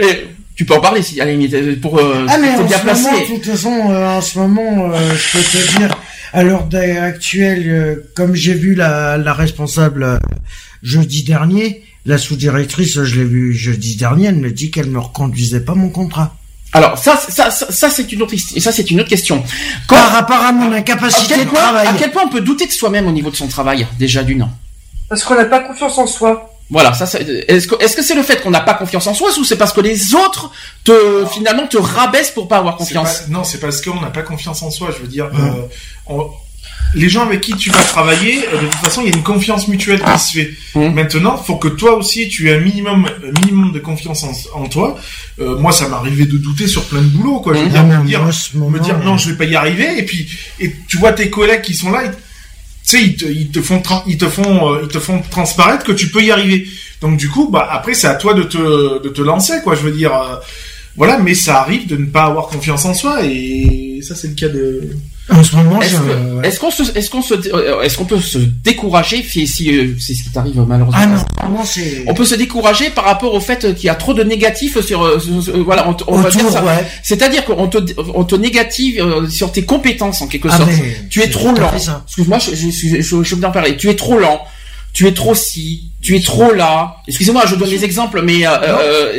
[0.00, 0.26] Et
[0.56, 2.82] tu peux en parler si à la limite pour euh, Ah mais en bien ce
[2.82, 3.02] placé.
[3.04, 5.96] moment, de toute façon, euh, en ce moment, euh, je peux te dire,
[6.32, 6.68] à l'heure
[7.02, 10.18] actuelle, euh, comme j'ai vu la, la responsable euh,
[10.82, 15.60] jeudi dernier, la sous-directrice, je l'ai vue jeudi dernier, elle me dit qu'elle me reconduisait
[15.60, 16.36] pas mon contrat.
[16.74, 19.44] Alors ça, ça, ça, ça, c'est une autre, ça c'est une autre question.
[19.86, 21.86] Quand- Par rapport à mon à incapacité de point, travail.
[21.86, 24.48] à quel point on peut douter de soi-même au niveau de son travail déjà d'une?
[25.08, 26.48] Parce qu'on n'a pas confiance en soi.
[26.70, 29.12] Voilà, ça, c'est- est-ce que est-ce que c'est le fait qu'on n'a pas confiance en
[29.12, 30.50] soi ou c'est parce que les autres
[30.84, 33.18] te finalement te rabaissent pour pas avoir C'est confiance?
[33.18, 34.88] pas- non, c'est parce qu'on n'a pas confiance en soi.
[34.96, 35.66] Je veux dire, euh,
[36.06, 36.30] on-
[36.94, 39.22] les gens avec qui tu vas travailler, euh, de toute façon, il y a une
[39.22, 40.50] confiance mutuelle qui se fait.
[40.74, 40.94] Mhm.
[40.94, 44.66] Maintenant, faut que toi aussi, tu aies un minimum, un minimum de confiance en, en
[44.68, 44.98] toi.
[45.40, 47.54] Euh, moi, ça m'arrivait de douter sur plein de boulot, quoi.
[47.54, 47.70] Je veux Mhm.
[47.72, 49.98] dire, Ah, me dire, me non, je vais pas y arriver.
[49.98, 50.28] Et puis,
[50.60, 52.18] et tu vois tes collègues qui sont là, ils- tu
[52.84, 55.92] sais, ils te, ils te font, ils te font, euh, ils te font transparaître que
[55.92, 56.66] tu peux y arriver.
[57.00, 59.74] Donc du coup, bah après, c'est à toi de te, de te lancer, quoi.
[59.76, 60.36] Je veux dire, euh,
[60.96, 61.18] voilà.
[61.18, 64.48] Mais ça arrive de ne pas avoir confiance en soi, et ça, c'est le cas
[64.48, 64.90] de.
[65.30, 68.38] En ce moment, Est-ce euh, qu'on se, est-ce qu'on se, euh, est-ce qu'on peut se
[68.38, 72.02] décourager si, si, euh, c'est ce qui t'arrive malheureusement Ah non, vraiment, c'est.
[72.08, 75.02] On peut se décourager par rapport au fait qu'il y a trop de négatifs sur,
[75.04, 76.64] euh, sur- sur- voilà, on, on va dire Autour, ça.
[76.64, 76.84] ouais.
[77.04, 77.78] C'est-à-dire qu'on te,
[78.14, 80.70] on te négative euh, sur tes compétences en quelque Ah, sorte.
[80.76, 81.70] mais tu es trop lent.
[82.04, 83.76] Excuse-moi, je, je, je, je, je veux en parler.
[83.76, 84.40] Tu es trop lent.
[84.92, 85.84] Tu es trop ci.
[86.02, 86.96] Tu es trop là.
[87.06, 89.12] Excusez-moi, je donne des exemples, mais euh, euh,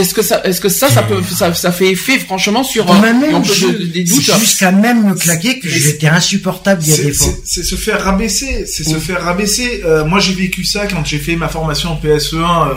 [0.00, 3.00] est-ce que ça, est-ce que ça, ça peut, ça, ça fait effet franchement sur euh,
[3.00, 4.22] Même, et on peut je- de- des doutes.
[4.24, 7.28] c'est jusqu'à même me claquer que j'étais insupportable il y a des fois.
[7.44, 9.82] c'est- c'est se faire rabaisser, c'est se faire rabaisser.
[9.84, 12.72] Euh, moi, j'ai vécu ça quand j'ai fait ma formation en PSE1 euh,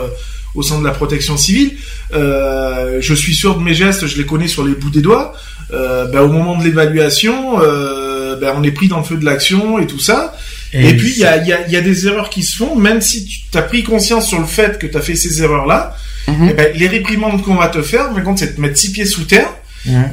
[0.54, 1.72] au sein de la protection civile.
[2.14, 5.32] Euh, je suis sûr de mes gestes, je les connais sur les bouts des doigts.
[5.72, 9.24] Euh, ben, au moment de l'évaluation, euh, ben, on est pris dans le feu de
[9.24, 10.34] l'action et tout ça.
[10.74, 13.00] Et, puis, il y a, y, a, y a des erreurs qui se font, même
[13.00, 15.94] si tu as pris conscience sur le fait que tu as fait ces erreurs-là,
[16.28, 16.48] Mhm.
[16.50, 18.92] eh ben, les réprimandes qu'on va te faire, par contre, c'est de te mettre six
[18.92, 19.48] pieds sous terre.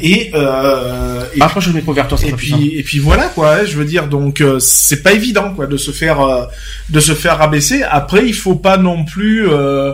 [0.02, 3.86] Et, euh, et Après, je vers toi, et puis et puis voilà quoi je veux
[3.86, 6.46] dire donc euh, c'est pas évident quoi de se faire euh,
[6.90, 9.94] de se faire rabaisser après il faut pas non plus euh,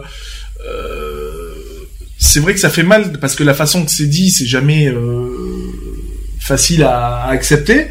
[0.66, 1.41] euh,
[2.18, 4.88] c'est vrai que ça fait mal parce que la façon que c'est dit c'est jamais
[4.88, 5.28] euh,
[6.39, 7.88] facile à, à accepter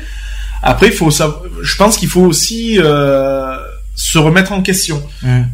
[0.64, 3.56] après il faut savoir je pense qu'il faut aussi euh,
[3.94, 5.02] se remettre en question.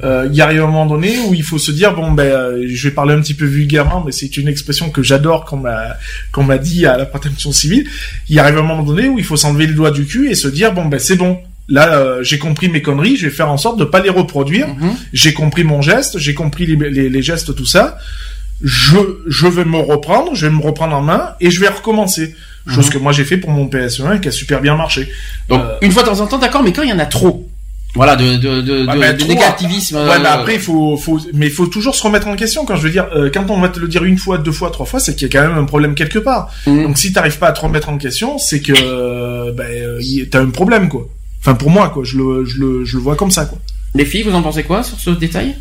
[0.03, 2.65] Euh, il y arrive un moment donné où il faut se dire bon ben euh,
[2.67, 5.97] je vais parler un petit peu vulgairement mais c'est une expression que j'adore qu'on m'a
[6.33, 7.87] qu'on m'a dit à la protection civile.
[8.29, 10.49] Il arrive un moment donné où il faut s'enlever le doigt du cul et se
[10.49, 11.39] dire bon ben c'est bon.
[11.69, 14.69] Là euh, j'ai compris mes conneries je vais faire en sorte de pas les reproduire.
[14.69, 14.95] Mhm.
[15.13, 17.99] j'ai compris mon geste j'ai compris les, les, les gestes tout ça.
[18.63, 18.97] Je
[19.27, 22.35] je vais me reprendre je vais me reprendre en main et je vais recommencer
[22.69, 22.93] chose Mhm.
[22.93, 25.09] que moi j'ai fait pour mon PSE1 et qui a super bien marché
[25.49, 27.07] Donc, Euh, une fois de temps en temps, d'accord, mais quand il y en a
[27.07, 27.47] trop,
[27.95, 29.97] voilà, de, de, de, Ouais, de- de trop, négativisme.
[29.97, 32.65] Ouais, mais euh, après, il faut, faut, mais il faut toujours se remettre en question.
[32.65, 34.71] Quand je veux dire, euh, quand on va te le dire une fois, deux fois,
[34.71, 36.53] trois fois, c'est qu'il y a quand même un problème quelque part.
[36.69, 36.83] Mhm.
[36.85, 40.01] Donc, si t'arrives pas à te remettre en question, c'est que, euh, ben, euh,
[40.31, 41.09] t'as un problème, quoi.
[41.41, 42.05] Enfin, pour moi, quoi.
[42.05, 43.59] Je le, je le, je le vois comme ça, quoi.
[43.97, 45.57] Les filles, vous en pensez quoi sur ce détail?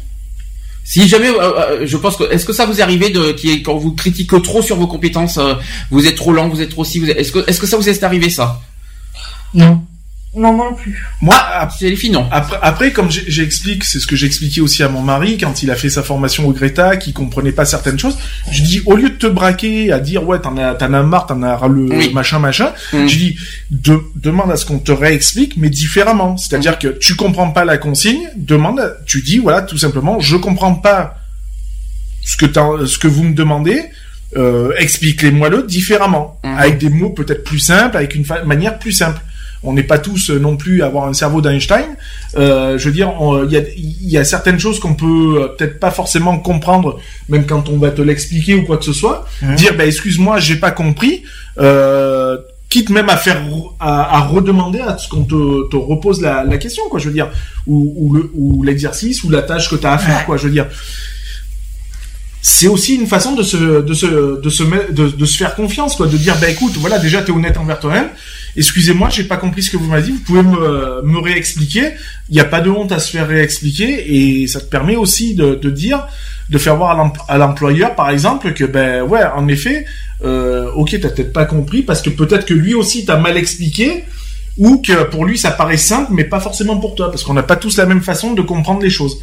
[0.89, 3.61] Si jamais, euh, euh, je pense que, est-ce que ça vous est arrivé de, qui
[3.61, 5.53] quand vous critiquez trop sur vos compétences, euh,
[5.91, 8.03] vous êtes trop lent, vous êtes trop si, est-ce que, est-ce que ça vous est
[8.03, 8.59] arrivé ça?
[9.53, 9.83] Non.
[10.36, 11.03] Non, moi non plus.
[11.21, 12.27] Moi, ap- C'est les filles, non.
[12.32, 15.75] après, après, comme j'explique, c'est ce que j'expliquais aussi à mon mari quand il a
[15.75, 18.15] fait sa formation au Greta, qui comprenait pas certaines choses.
[18.51, 21.25] Je dis, au lieu de te braquer à dire, ouais, t'en as, t'en as marre,
[21.25, 22.13] t'en as le Oui.
[22.13, 23.07] machin, machin, Mhm.
[23.07, 23.38] Je dis,
[23.71, 26.38] de- demande à ce qu'on te réexplique, mais différemment.
[26.38, 30.75] C'est-à-dire que tu comprends pas la consigne, demande, tu dis, voilà, tout simplement, je comprends
[30.75, 31.17] pas
[32.23, 33.84] ce que t'as- ce que vous me demandez,
[34.38, 36.55] euh, expliquez-moi le différemment, Mhm.
[36.57, 39.19] avec des mots peut-être plus simples, avec une manière plus simple.
[39.64, 41.86] On n'est pas tous euh, non plus à avoir un cerveau d'Einstein.
[42.38, 43.12] Euh, je veux dire,
[43.45, 46.99] il y a, il y a certaines choses qu'on peut euh, peut-être pas forcément comprendre,
[47.28, 49.26] même quand on va te l'expliquer ou quoi que ce soit.
[49.55, 51.24] Dire, bah, excuse-moi, j'ai pas compris.
[51.60, 52.38] Euh,
[52.70, 53.41] quitte même à faire
[53.80, 57.14] à, à redemander à ce qu'on te, te repose la, la question quoi je veux
[57.14, 57.30] dire
[57.66, 60.43] ou, ou le ou l'exercice ou la tâche que tu as à faire quoi je
[60.43, 60.68] veux dire
[62.43, 66.05] c'est aussi une façon de se de se de se de se faire confiance quoi
[66.05, 68.10] de dire bah écoute voilà déjà tu es honnête envers toi-même
[68.56, 70.12] excusez-moi j'ai pas compris ce que vous m'avez dit.
[70.12, 71.91] Vous pouvez me, réexpliquer.
[72.30, 75.36] Il n'y a pas de honte à se faire réexpliquer et ça te permet aussi
[75.36, 76.06] de, dire
[76.50, 79.86] de faire voir à l'em- à l'employeur par exemple que ben ouais en effet
[80.26, 84.04] euh, ok t'as peut-être pas compris parce que peut-être que lui aussi t'a mal expliqué
[84.58, 87.43] ou que pour lui ça paraît simple mais pas forcément pour toi parce qu'on n'a
[87.43, 89.20] pas tous la même façon de comprendre les choses.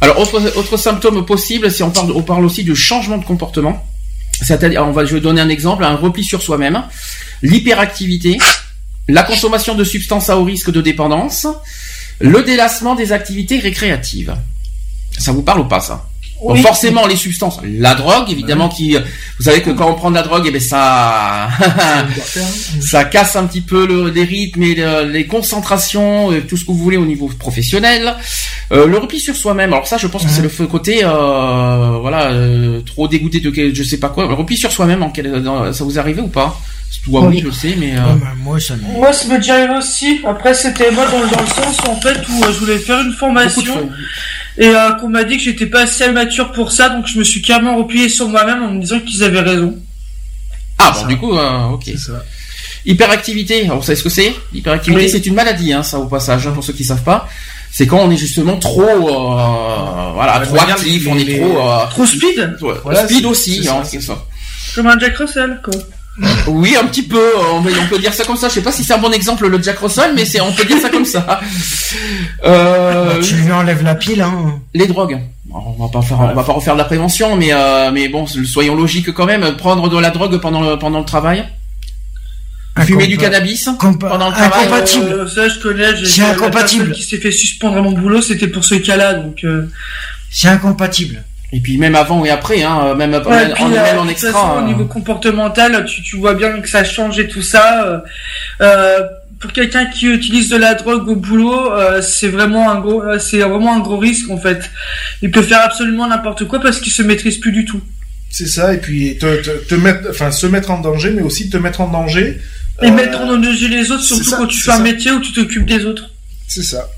[0.00, 3.86] Alors, autre, symptôme possible, si on parle, on parle aussi de changement de comportement.
[4.50, 6.82] On je vais donner un exemple, un repli sur soi-même,
[7.42, 8.38] l'hyperactivité,
[9.08, 11.46] la consommation de substances à haut risque de dépendance,
[12.20, 14.36] le délassement des activités récréatives.
[15.18, 16.08] Ça vous parle ou pas, ça?
[16.48, 20.16] Donc forcément les substances, la drogue évidemment qui, vous savez que quand on prend de
[20.16, 21.48] la drogue, eh ben ça,
[22.80, 26.64] ça casse un petit peu le, les rythmes et le- les concentrations, euh, tout ce
[26.64, 28.14] que vous voulez au niveau professionnel.
[28.72, 32.30] Euh, le repli sur soi-même, alors ça je pense que c'est le côté, euh, voilà,
[32.32, 34.26] euh, trop dégoûté de quel- je sais pas quoi.
[34.26, 36.58] Le repli sur soi-même, en quel- dans- ça vous est arrivé ou pas?
[37.04, 37.42] Toi oui, Oui.
[37.44, 37.96] je sais, mais.
[37.96, 38.82] euh, Ouais, bah, moi, ça me...
[38.82, 40.20] Moi, ça déjà arrivé aussi.
[40.26, 43.12] Après, c'était moi dans, dans le sens en fait où euh, je voulais faire une
[43.12, 43.90] formation
[44.58, 47.24] et euh, qu'on m'a dit que j'étais pas assez mature pour ça, donc je me
[47.24, 49.76] suis carrément replié sur moi-même en me disant qu'ils avaient raison.
[50.78, 51.90] Ah bon, du coup, euh, ok.
[51.96, 52.22] Ça.
[52.84, 55.08] Hyperactivité, vous savez ce que c'est L'hyperactivité, Oui.
[55.10, 57.28] c'est une maladie, hein, ça au passage, hein, pour ceux qui savent pas.
[57.70, 61.24] C'est quand on est justement trop, euh, voilà, Ouais, trop regarde, actif, les- on est
[61.24, 64.22] les- trop, euh, Trop speed ouais, Voilà, speed aussi, c'est hein, c'est ça.
[64.74, 65.74] Comme un Jack Russell, quoi.
[66.46, 68.48] Oui, un petit peu, euh, on peut, on peut dire ça comme ça.
[68.48, 70.64] Je sais pas si c'est un bon exemple le Jack Russell, mais c'est, on peut
[70.64, 71.40] dire ça comme ça.
[72.44, 74.60] Euh, Bah, tu lui enlèves la pile, hein.
[74.74, 75.18] les drogues.
[75.54, 78.26] On va pas faire, on va pas refaire de la prévention, mais euh, mais bon,
[78.26, 79.56] soyons logiques quand même.
[79.56, 81.44] Prendre de la drogue pendant le pendant le travail,
[82.80, 84.60] fumer du cannabis pendant le travail.
[84.64, 85.06] incompatible.
[85.12, 85.96] Euh, ça, je connais.
[85.96, 86.92] j'ai- C'est incompatible.
[86.92, 89.44] qui s'est fait suspendre à mon boulot, c'était pour ce cas-là, donc.
[89.44, 89.66] Euh...
[90.30, 91.22] C'est incompatible.
[91.54, 94.04] Et puis même avant et après, hein, même, Ouais, même, puis, en, euh, même en
[94.04, 94.32] de toute extra.
[94.32, 94.62] façon, hein.
[94.64, 97.84] au niveau comportemental, tu, tu vois bien que ça change et tout ça.
[97.86, 97.98] euh,
[98.62, 99.00] euh,
[99.38, 103.18] pour quelqu'un qui utilise de la drogue au boulot, euh, c'est vraiment un gros, euh,
[103.18, 104.70] c'est vraiment un gros risque en fait.
[105.20, 107.80] Il peut faire absolument n'importe quoi parce qu'il se maîtrise plus du tout.
[108.30, 111.50] C'est ça, et puis te, te, te mettre, enfin, se mettre en danger, mais aussi
[111.50, 112.40] te mettre en danger.
[112.80, 115.20] Et Euh, mettre en danger les autres, surtout ça, quand tu fais un métier où
[115.20, 116.08] tu t'occupes des autres.
[116.48, 116.88] C'est ça.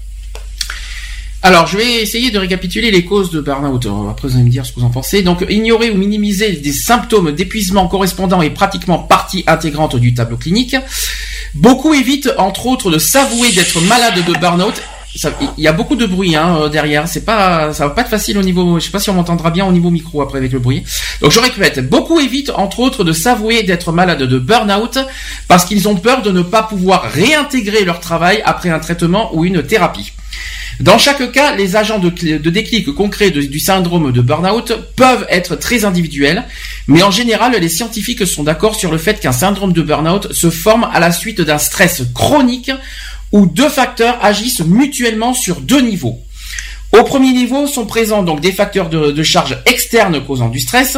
[1.47, 3.85] Alors, je vais essayer de récapituler les causes de burn-out.
[3.85, 5.21] Euh, Après, vous allez me dire ce que vous en pensez.
[5.21, 10.75] Donc, ignorer ou minimiser des symptômes d'épuisement correspondant est pratiquement partie intégrante du tableau clinique.
[11.53, 14.73] Beaucoup évitent, entre autres, de s'avouer d'être malade de burn-out.
[15.59, 17.07] Il y a beaucoup de bruit hein, euh, derrière.
[17.07, 18.81] C'est pas, ça va pas être facile au niveau.
[18.81, 20.83] Je sais pas si on m'entendra bien au niveau micro après avec le bruit.
[21.21, 24.99] Donc je répète, beaucoup évitent entre autres de s'avouer d'être malade de burn-out
[25.47, 29.45] parce qu'ils ont peur de ne pas pouvoir réintégrer leur travail après un traitement ou
[29.45, 30.15] une thérapie.
[30.81, 35.27] Dans chaque cas, les agents de, cl- de déclic concret du syndrome de burn-out peuvent
[35.31, 36.45] être très individuels,
[36.89, 40.51] mais en général, les scientifiques sont d'accord sur le fait qu'un syndrome de burn-out se
[40.51, 42.73] forme à la suite d'un stress chronique
[43.33, 46.21] où deux facteurs agissent mutuellement sur deux niveaux.
[46.93, 50.97] Au premier niveau sont présents donc des facteurs de, charge externes causant du stress.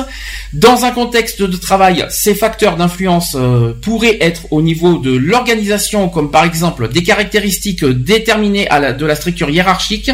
[0.53, 6.11] Dans un contexte de travail, ces facteurs d'influence euh, pourraient être au niveau de l'organisation,
[6.11, 8.69] comme par exemple des caractéristiques déterminées
[8.99, 10.11] de la structure hiérarchique,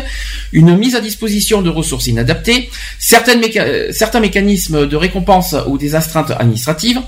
[0.52, 2.70] une mise à disposition de ressources inadaptées,
[3.12, 7.00] euh, certains mécanismes de récompense ou des astreintes administratives.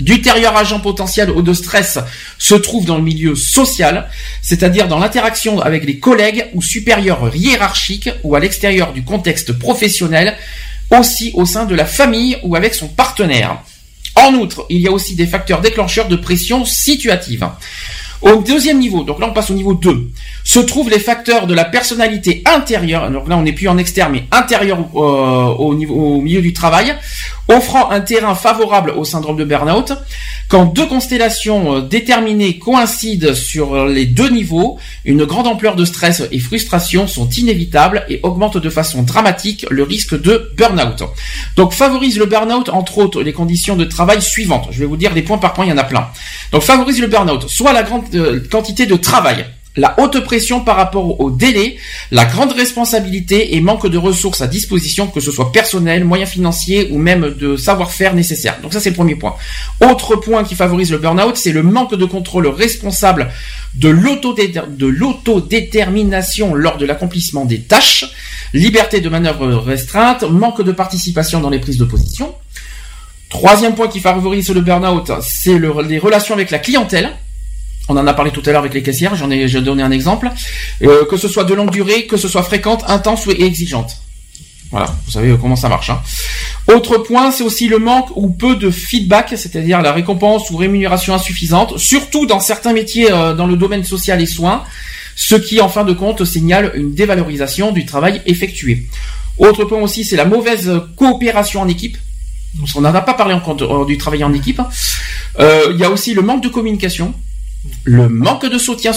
[0.00, 1.98] D'ultérieurs agents potentiels ou de stress
[2.38, 4.08] se trouvent dans le milieu social,
[4.42, 10.36] c'est-à-dire dans l'interaction avec les collègues ou supérieurs hiérarchiques ou à l'extérieur du contexte professionnel,
[10.90, 13.58] aussi au sein de la famille ou avec son partenaire.
[14.16, 17.48] En outre, il y a aussi des facteurs déclencheurs de pression situative.
[18.22, 20.10] Au deuxième niveau, donc là on passe au niveau 2,
[20.44, 24.12] se trouvent les facteurs de la personnalité intérieure, donc là on n'est plus en externe
[24.12, 25.72] mais intérieur euh, au,
[26.20, 26.94] milieu du travail,
[27.50, 29.92] offrant un terrain favorable au syndrome de burn-out.
[30.48, 36.22] Quand deux constellations euh, déterminées coïncident sur les deux niveaux, une grande ampleur de stress
[36.30, 41.04] et frustration sont inévitables et augmentent de façon dramatique le risque de burn-out.
[41.56, 44.68] Donc favorise le burn-out entre autres les conditions de travail suivantes.
[44.70, 46.08] Je vais vous dire des points par point, il y en a plein.
[46.52, 49.44] Donc favorise le burn-out, soit la grande euh, quantité de travail,
[49.76, 51.76] la haute pression par rapport au délai,
[52.10, 56.88] la grande responsabilité et manque de ressources à disposition, que ce soit personnel, moyens financiers
[56.90, 58.58] ou même de savoir-faire nécessaire.
[58.62, 59.36] Donc ça c'est le premier point.
[59.80, 63.30] Autre point qui favorise le burn-out, c'est le manque de contrôle responsable
[63.74, 68.04] de l'autodé- de l'autodétermination lors de l'accomplissement des tâches,
[68.52, 72.34] liberté de manœuvre restreinte, manque de participation dans les prises de position.
[73.28, 77.10] Troisième point qui favorise le burn-out, c'est le- les relations avec la clientèle.
[77.90, 80.30] On en a parlé tout à l'heure avec les caissières, j'en ai, donné un exemple.
[80.82, 83.96] Euh, que ce soit de longue durée, que ce soit fréquente, intense ou exigeante.
[84.70, 85.90] Voilà, vous savez comment ça marche.
[85.90, 86.00] hein.
[86.72, 91.14] Autre point, c'est aussi le manque ou peu de feedback, c'est-à-dire la récompense ou rémunération
[91.14, 94.62] insuffisante, surtout dans certains métiers euh, dans le domaine social et soins,
[95.16, 98.86] ce qui en fin de compte signale une dévalorisation du travail effectué.
[99.38, 101.98] Autre point aussi, c'est la mauvaise coopération en équipe.
[102.72, 104.62] Qu'on n'en a pas parlé en compte euh, du travail en équipe.
[105.40, 107.14] Il y a aussi le manque de communication,
[107.84, 108.92] le manque de soutien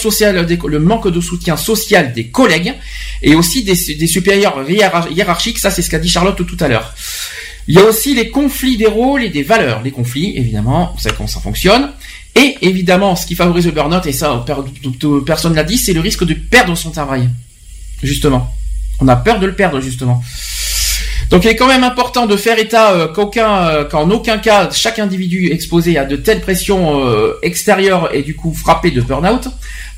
[1.57, 2.73] social, des- collègues,
[3.21, 3.75] et aussi des,
[4.07, 5.59] supérieurs hiérar- hiérarchiques.
[5.59, 6.93] Ça, c'est ce qu'a dit Charlotte tout à l'heure.
[7.67, 9.81] Il y a aussi les conflits des rôles et des valeurs.
[9.83, 11.91] Les conflits, évidemment, vous savez comment ça fonctionne.
[12.35, 14.55] Et évidemment, ce qui favorise le burn-out, et ça, per-
[15.25, 17.29] personne l'a dit, c'est le risque de perdre son travail.
[18.01, 18.53] Justement.
[18.99, 20.21] On a peur de le perdre, justement.
[21.29, 24.69] Donc il est quand même important de faire état euh, qu'aucun, euh, qu'en aucun cas
[24.71, 29.47] chaque individu exposé à de telles pressions euh, extérieures est du coup frappé de burn-out.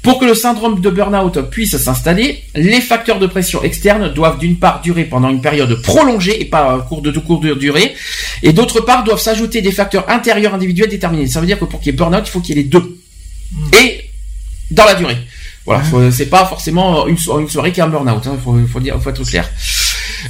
[0.02, 4.58] Pour que le syndrome de burn-out puisse s'installer, les facteurs de pression externe doivent d'une
[4.58, 7.96] part durer pendant une période prolongée et pas de, de courte durée,
[8.44, 11.26] et d'autre part doivent s'ajouter des facteurs intérieurs individuels déterminés.
[11.26, 12.70] Ça veut dire que pour qu'il y ait burn-out, il faut qu'il y ait les
[12.70, 13.00] deux.
[13.82, 14.02] Et
[14.72, 15.18] dans la durée.
[15.66, 18.24] Voilà, faut- c'est pas forcément une, so- une soirée qui a un burn-out.
[18.26, 19.49] Il faut, faut dire, faut être clair.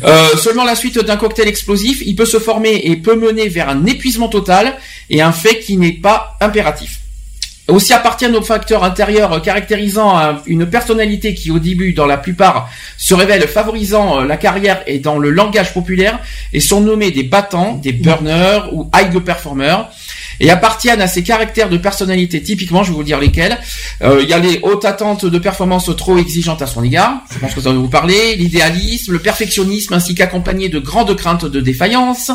[0.03, 3.69] Euh, seulement la suite d'un cocktail explosif, il peut se former et peut mener vers
[3.69, 4.75] un épuisement total
[5.09, 6.99] et un fait qui n'est pas impératif.
[7.67, 12.69] Aussi appartiennent aux facteurs intérieurs caractérisant un- une personnalité qui au début, dans la plupart,
[12.95, 16.19] se révèle favorisant euh, la carrière et dans le langage populaire
[16.53, 19.89] et sont nommés des battants, des burners ou high performers
[20.39, 23.57] et appartiennent à ces caractères de personnalité typiquement, je vais vous dire lesquels.
[24.01, 27.39] Euh, Il y a les hautes attentes de performance trop exigeantes à son égard, je
[27.39, 31.59] pense que ça va vous parler, l'idéalisme, le perfectionnisme ainsi qu'accompagné de grandes craintes de
[31.59, 32.31] défaillance.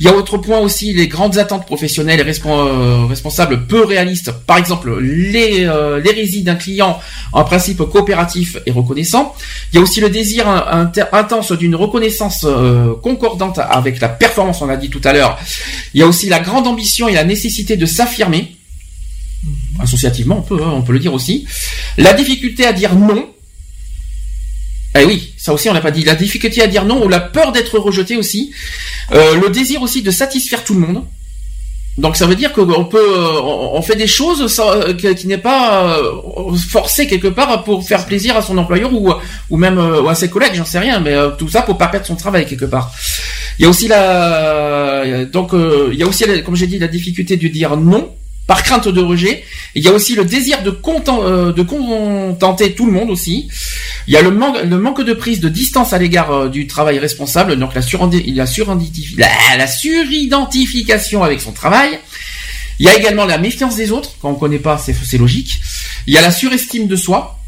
[0.00, 4.32] Il y a autre point aussi les grandes attentes professionnelles et euh, responsables peu réalistes,
[4.46, 6.98] par exemple euh, l'hérésie d'un client
[7.32, 9.34] en principe coopératif et reconnaissant.
[9.72, 10.46] Il y a aussi le désir
[11.12, 12.46] intense d'une reconnaissance
[13.02, 15.38] concordante avec la performance, on l'a dit tout à l'heure.
[15.94, 17.35] Il y a aussi la grande ambition et la nécessité
[17.76, 18.56] de s'affirmer.
[19.78, 21.46] Associativement, on peut, hein, on peut le dire aussi.
[21.96, 23.28] La difficulté à dire non.
[24.98, 26.04] Eh oui, ça aussi on l'a pas dit.
[26.04, 28.52] La difficulté à dire non ou la peur d'être rejeté aussi.
[29.12, 31.04] Euh, le désir aussi de satisfaire tout le monde.
[31.98, 35.38] Donc ça veut dire qu'on peut, euh, on fait des choses sans- euh, qui, n'est
[35.38, 39.10] pas euh, forcé quelque part pour faire plaisir à son employeur ou
[39.48, 42.06] ou même ou à ses collègues, j'en sais rien, mais tout ça pour pas perdre
[42.06, 42.92] son travail quelque part.
[43.58, 47.38] Il y a aussi la, donc il y a aussi, comme j'ai dit, la difficulté
[47.38, 48.10] de dire non
[48.46, 49.44] par crainte de rejet.
[49.74, 53.48] Il y a aussi le désir de, content, euh, de contenter tout le monde aussi.
[54.06, 56.66] Il y a le manque, le manque de prise de distance à l'égard euh, du
[56.66, 59.28] travail responsable, donc la, surindi- la, suridentifi- la,
[59.58, 61.98] la suridentification avec son travail.
[62.78, 65.60] Il y a également la méfiance des autres, quand on connaît pas, c'est logique.
[66.06, 67.38] Il y a la surestime de soi.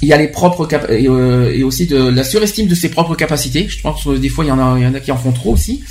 [0.00, 3.16] Il y a les propres et, euh, et aussi de la surestime de ses propres
[3.16, 3.66] capacités.
[3.68, 5.16] Je pense que des fois il y en a, il y en a qui en
[5.18, 5.82] font trop aussi.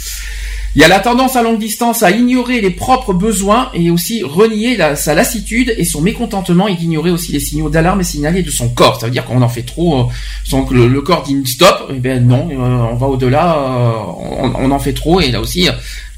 [0.77, 4.21] Il y a la tendance à longue distance à ignorer les propres besoins et aussi
[4.21, 8.43] renier la- sa lassitude et son mécontentement et d'ignorer aussi les signaux d'alarme et signalés
[8.43, 8.99] de son corps.
[8.99, 10.03] Ça veut dire qu'on en fait trop, euh,
[10.43, 13.91] sans que le, le corps dit stop, et ben non, euh, on va au-delà, euh,
[14.19, 15.67] on, on en fait trop et là aussi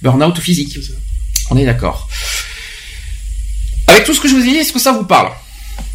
[0.01, 0.77] burn-out physique.
[1.51, 2.09] On est d'accord.
[3.87, 5.29] Avec tout ce que je vous ai dit, est-ce que ça vous parle?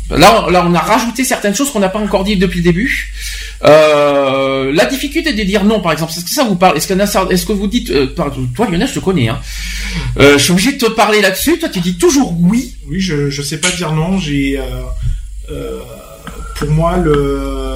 [0.08, 2.64] Là, on- là, on a rajouté certaines choses qu'on n'a pas encore dit depuis le
[2.64, 3.12] début.
[3.64, 6.76] Euh, la difficulté de dire non, par exemple, est-ce que ça vous parle?
[6.76, 9.38] Est-ce est-ce que vous dites, euh, toi Lionel, je te connais, hein.
[10.18, 11.58] Euh, je suis obligé de te parler là-dessus.
[11.58, 12.76] Toi, tu dis toujours oui.
[12.88, 14.18] Oui, je je sais pas dire non.
[14.18, 14.62] J'ai euh,
[15.50, 15.80] euh,
[16.56, 17.74] pour moi le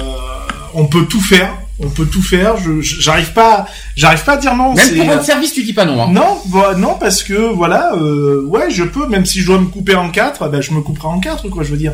[0.73, 1.55] on peut tout faire.
[1.81, 2.57] On peut tout faire.
[2.57, 3.65] Je j'arrive pas
[3.95, 4.73] j'arrive pas à dire non.
[4.73, 6.03] Même pour votre service, tu dis pas non.
[6.03, 6.11] Hein.
[6.11, 9.07] Non, bah, non parce que voilà, euh, ouais, je peux.
[9.07, 11.63] Même si je dois me couper en quatre, ben je me couperai en quatre, quoi.
[11.63, 11.93] Je veux dire,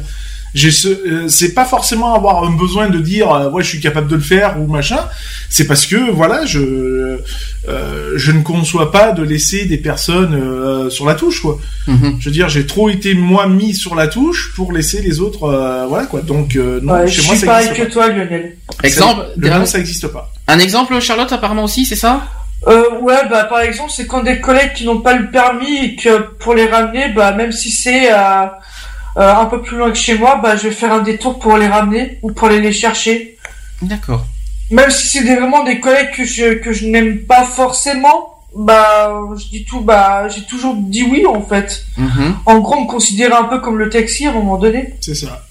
[0.56, 3.80] j'ai ce, euh, c'est pas forcément avoir un besoin de dire, euh, ouais, je suis
[3.82, 4.99] capable de le faire ou machin.
[5.49, 7.20] C'est parce que voilà, je,
[7.70, 11.60] euh, je ne conçois pas de laisser des personnes euh, sur la touche, quoi.
[11.88, 12.18] Mhm.
[12.20, 15.43] Je veux dire, j'ai trop été moi mis sur la touche pour laisser les autres,
[15.43, 16.22] euh, voilà, quoi.
[16.22, 18.56] Donc euh, non, Ouais, chez je moi suis ça pareil existe que toi, Lionel.
[18.82, 18.88] pas.
[18.88, 20.32] Exemple, le non, ça existe pas.
[20.47, 22.24] un exemple, Charlotte, apparemment aussi, c'est ça?
[22.68, 25.95] Euh, ouais, bah par exemple, c'est quand des collègues qui n'ont pas le permis et
[25.97, 28.45] que pour les ramener, bah même si c'est euh,
[29.18, 31.57] euh, un peu plus loin que chez moi, bah je vais faire un détour pour
[31.57, 33.38] les ramener ou pour aller les chercher.
[33.82, 34.26] D'accord.
[34.72, 39.20] Même si c'est des- vraiment des collègues que je que je n'aime pas forcément, bah
[39.38, 41.86] je dis tout, bah j'ai toujours dit oui en fait.
[41.97, 42.36] Mhm.
[42.45, 44.93] En gros, on me considérait un peu comme le taxi à un moment donné.
[45.01, 45.45] C'est ça.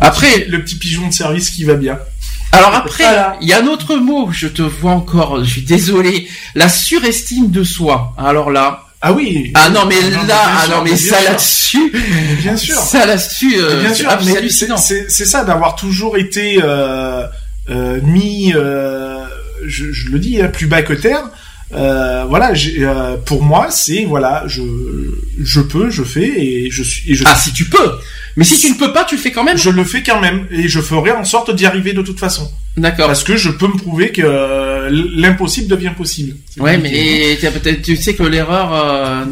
[0.00, 1.98] Après, Le petit pigeon de service qui va bien.
[2.52, 3.36] alors après, Voilà.
[3.40, 4.28] il y a un autre mot.
[4.32, 5.42] Je te vois encore.
[5.44, 6.28] Je suis désolé.
[6.54, 8.14] La surestime de soi.
[8.18, 8.83] Alors là.
[9.06, 9.50] Ah oui.
[9.52, 11.92] Ah non mais Non, là, ah non mais ça là-dessus,
[12.40, 12.74] Bien sûr.
[12.76, 13.96] ça là-dessus, euh, bien c'est
[14.66, 17.26] sûr, c'est ça d'avoir toujours été euh,
[17.68, 19.18] euh, mis, euh,
[19.66, 21.22] je, je le dis, hein, plus bas que terre.
[21.74, 24.62] Euh, voilà, euh, pour moi, c'est voilà, je
[25.42, 27.90] je peux, je fais et je suis et je, Ah si tu peux,
[28.36, 29.56] mais si tu ne peux pas, tu le fais quand même.
[29.56, 32.50] je le fais quand même et je ferai en sorte d'y arriver de toute façon
[32.76, 33.06] D'accord.
[33.06, 36.36] parce que je peux me prouver que euh, l'impossible devient possible.
[36.58, 38.72] Ouais, mais t'as peut-être- tu sais que l'erreur.
[38.74, 39.24] Euh,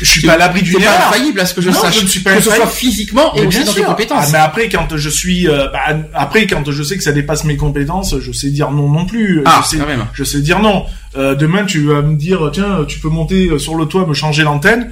[0.00, 1.08] je suis pas à l'abri d'une erreur.
[1.08, 1.98] infaillible à ce que je Non, sache.
[1.98, 2.72] je ne suis pas que ce soit infaillible.
[2.76, 3.86] physiquement et Mais aussi dans tes sûr.
[3.86, 4.24] compétences.
[4.26, 5.80] Ah, mais après, quand je suis, euh, bah,
[6.14, 9.42] après, quand je sais que ça dépasse mes compétences, je sais dire non non plus.
[9.44, 10.06] Ah, je sais, quand même.
[10.12, 10.84] je sais dire non.
[11.16, 14.14] Euh, demain, tu vas me dire, tiens, tu peux monter euh, sur le toit, me
[14.14, 14.90] changer l'antenne.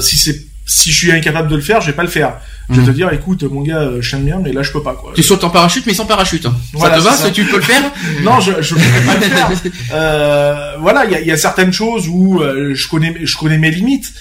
[0.00, 2.34] Si c'est si je suis incapable de le faire, je vais pas le faire.
[2.68, 2.86] Je vais Mhm.
[2.86, 5.12] te dire, écoute, mon gars, euh, je t'aime bien, mais là, je peux pas, quoi.
[5.16, 6.46] Tu sautes en parachute, mais sans parachute.
[6.46, 6.54] hein.
[6.74, 7.30] Voilà, ça te va ça.
[7.32, 7.82] tu peux le faire
[8.22, 9.50] Non, je je pourrais pas le faire.
[9.92, 13.36] Euh, voilà, il y a, il y a certaines choses où euh, je connais je
[13.36, 14.12] connais mes limites,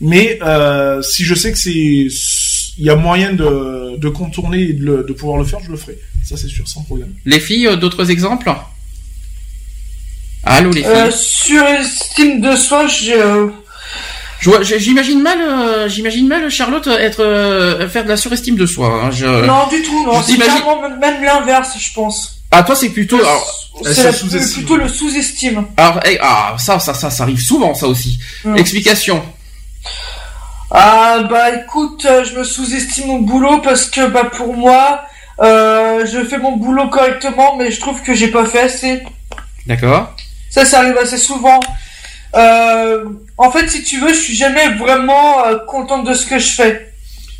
[0.00, 4.72] mais euh, si je sais que c'est il y a moyen de, de contourner et
[4.74, 5.98] de, le- de pouvoir le faire, je le ferai.
[6.22, 7.12] Ça c'est sûr, sans problème.
[7.24, 8.52] Les filles, euh, d'autres exemples?
[10.44, 10.90] Allô les filles?
[10.92, 13.50] Euh, surestime de soi, je, euh, Je vois- j'ai-
[14.40, 18.88] J'imagine mal, euh, j'imagine mal Charlotte être euh, faire de la surestime de soi.
[19.04, 19.10] hein.
[19.10, 19.26] Je...
[19.26, 20.22] non du tout, non.
[20.22, 22.42] C'est carrément même, l'inverse, je pense.
[22.50, 23.20] Ah toi c'est plutôt.
[23.82, 24.12] C'est
[24.54, 25.66] plutôt le sous-estime.
[25.76, 28.18] alors, eh, ah ça, ça, ça, ça arrive souvent ça aussi.
[28.44, 28.56] Hmm.
[28.56, 29.22] Explication.
[30.70, 35.00] Ah bah écoute, euh, je me sous-estime mon boulot parce que bah pour moi,
[35.40, 39.02] euh, je fais mon boulot correctement, mais je trouve que j'ai pas fait assez.
[39.66, 40.14] D'accord.
[40.50, 41.60] Ça, ça arrive assez souvent.
[42.36, 43.04] Euh,
[43.38, 46.48] en fait, si tu veux, je suis jamais vraiment euh, contente de ce que je
[46.48, 46.92] fais.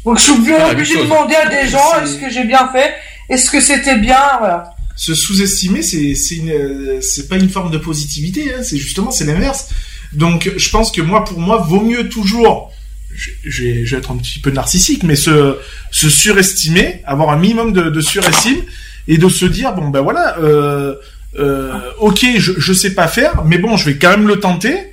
[0.05, 2.94] Donc, je suis bien obligé de demander à des gens est-ce que j'ai bien fait,
[3.28, 4.70] est-ce que c'était bien, voilà.
[4.94, 6.14] Se sous-estimer, c'est
[6.49, 9.68] euh, c'est pas une forme de positivité, hein, c'est justement c'est l'inverse.
[10.14, 12.72] Donc je pense que moi pour moi vaut mieux toujours
[13.16, 15.59] je, je vais, je vais être un petit peu narcissique, mais se,
[15.90, 18.62] se surestimer, avoir un minimum de, de surestime
[19.09, 20.94] et de se dire bon ben voilà, euh,
[21.39, 24.93] euh, ok, je, je sais pas faire, mais bon, je vais quand même le tenter.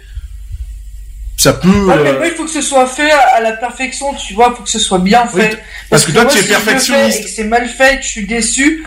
[1.36, 1.68] Ça peut.
[1.68, 4.50] Ouais, mais euh, moi, il faut que ce soit fait à la perfection, tu vois,
[4.54, 5.58] il faut que ce soit bien fait.
[5.89, 7.20] parce que toi, moi, tu es si je le fais perfectionniste.
[7.20, 8.86] Et que c'est mal fait, je suis déçu,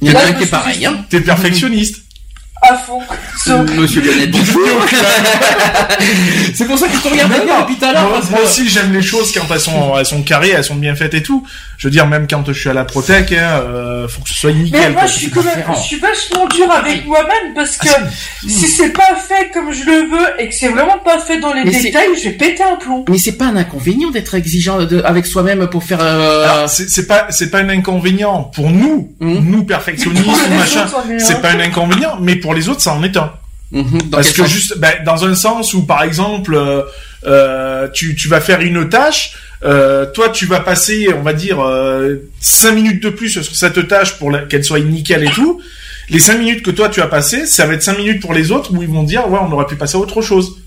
[0.00, 0.86] Il y en Là, a qui est pareil.
[0.86, 1.04] Hein.
[1.10, 1.96] T'es perfectionniste.
[2.62, 3.00] à fond.
[3.44, 4.60] So- Monsieur Lionel Bonjour.
[6.54, 8.22] C'est pour ça que je te regarde Non, bien depuis tout à l'heure.
[8.30, 11.14] Moi, aussi, j'aime les choses quand elles sont, elles sont carrées, elles sont bien faites
[11.14, 11.46] et tout.
[11.80, 14.34] Je veux dire, même quand je suis à la Protec, hein, euh, faut que ce
[14.34, 14.78] soit nickel.
[14.82, 18.02] Mais moi, je suis quand même, je suis vachement dur avec moi-même parce que Ah,
[18.46, 21.54] si c'est pas fait comme je le veux et que c'est vraiment pas fait dans
[21.54, 23.06] les Mais détails, je vais péter un plomb.
[23.08, 26.00] Mais c'est pas un inconvénient d'être exigeant de- avec soi-même pour faire.
[26.02, 29.50] euh, Alors, c'est pas, c'est pas un inconvénient pour nous, Mhm.
[29.50, 30.84] nous perfectionnistes, machin.
[31.18, 33.32] C'est pas un inconvénient, mais pour les autres, ça en est un.
[33.72, 34.50] mhm, Parce que sens?
[34.50, 36.82] juste, ben, dans un sens où, par exemple, euh,
[37.26, 39.32] euh, tu, tu vas faire une tâche,
[39.62, 43.88] euh, toi, tu vas passer, on va dire, euh, cinq minutes de plus sur cette
[43.88, 45.60] tâche pour qu'elle soit nickel et tout.
[46.08, 48.50] Les cinq minutes que toi tu as passées, ça va être cinq minutes pour les
[48.50, 50.62] autres où ils vont dire, ouais, on aurait pu passer à autre chose.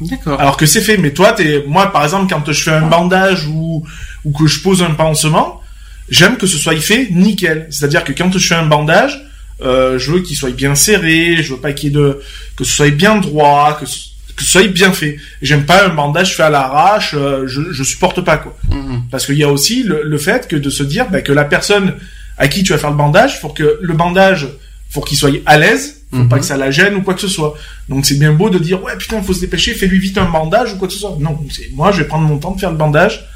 [0.00, 0.40] D'accord.
[0.40, 0.96] Alors que c'est fait.
[0.96, 3.84] Mais toi, t'es, moi, par exemple, quand je fais un bandage ou,
[4.24, 5.60] ou que je pose un pansement,
[6.08, 7.66] j'aime que ce soit fait nickel.
[7.70, 9.22] C'est-à-dire que quand je fais un bandage,
[9.62, 12.20] euh, je veux qu'il soit bien serré, je veux pas qu'il y ait de,
[12.56, 14.09] que ce soit bien droit, que ce,
[14.40, 15.18] que ce soit bien fait.
[15.42, 18.56] J'aime pas un bandage fait à l'arrache, euh, je, je supporte pas, quoi.
[18.70, 19.02] Mhm.
[19.10, 21.44] Parce qu'il y a aussi le, le fait que de se dire bah, que la
[21.44, 21.94] personne
[22.38, 24.48] à qui tu vas faire le bandage, faut que le bandage,
[24.90, 26.28] faut qu'il soit à l'aise, faut Mhm.
[26.28, 27.54] pas que ça la gêne ou quoi que ce soit.
[27.88, 30.72] Donc c'est bien beau de dire ouais putain faut se dépêcher, fais-lui vite un bandage
[30.72, 31.16] ou quoi que ce soit.
[31.20, 31.38] Non,
[31.74, 33.28] moi je vais prendre mon temps de faire le bandage.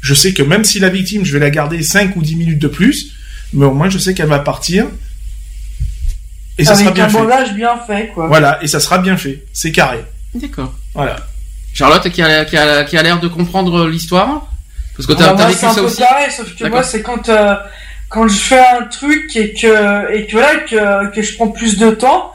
[0.00, 2.58] Je sais que même si la victime, je vais la garder 5 ou 10 minutes
[2.58, 3.12] de plus,
[3.54, 4.86] mais au moins je sais qu'elle va partir.
[6.58, 7.18] Et ça avec sera bien un fait.
[7.18, 8.26] bandage bien fait, quoi.
[8.26, 9.44] Voilà, et ça sera bien fait.
[9.52, 9.98] C'est carré.
[10.34, 10.72] D'accord.
[10.94, 11.16] Voilà.
[11.74, 14.46] Charlotte qui a, qui a, qui a l'air de comprendre l'histoire?
[14.96, 17.54] Parce que t'as moi, vécu ça peu aussi pareil, sauf que moi, c'est quand, euh,
[18.08, 21.78] quand je fais un truc et que, et que voilà, que, que je prends plus
[21.78, 22.32] de temps,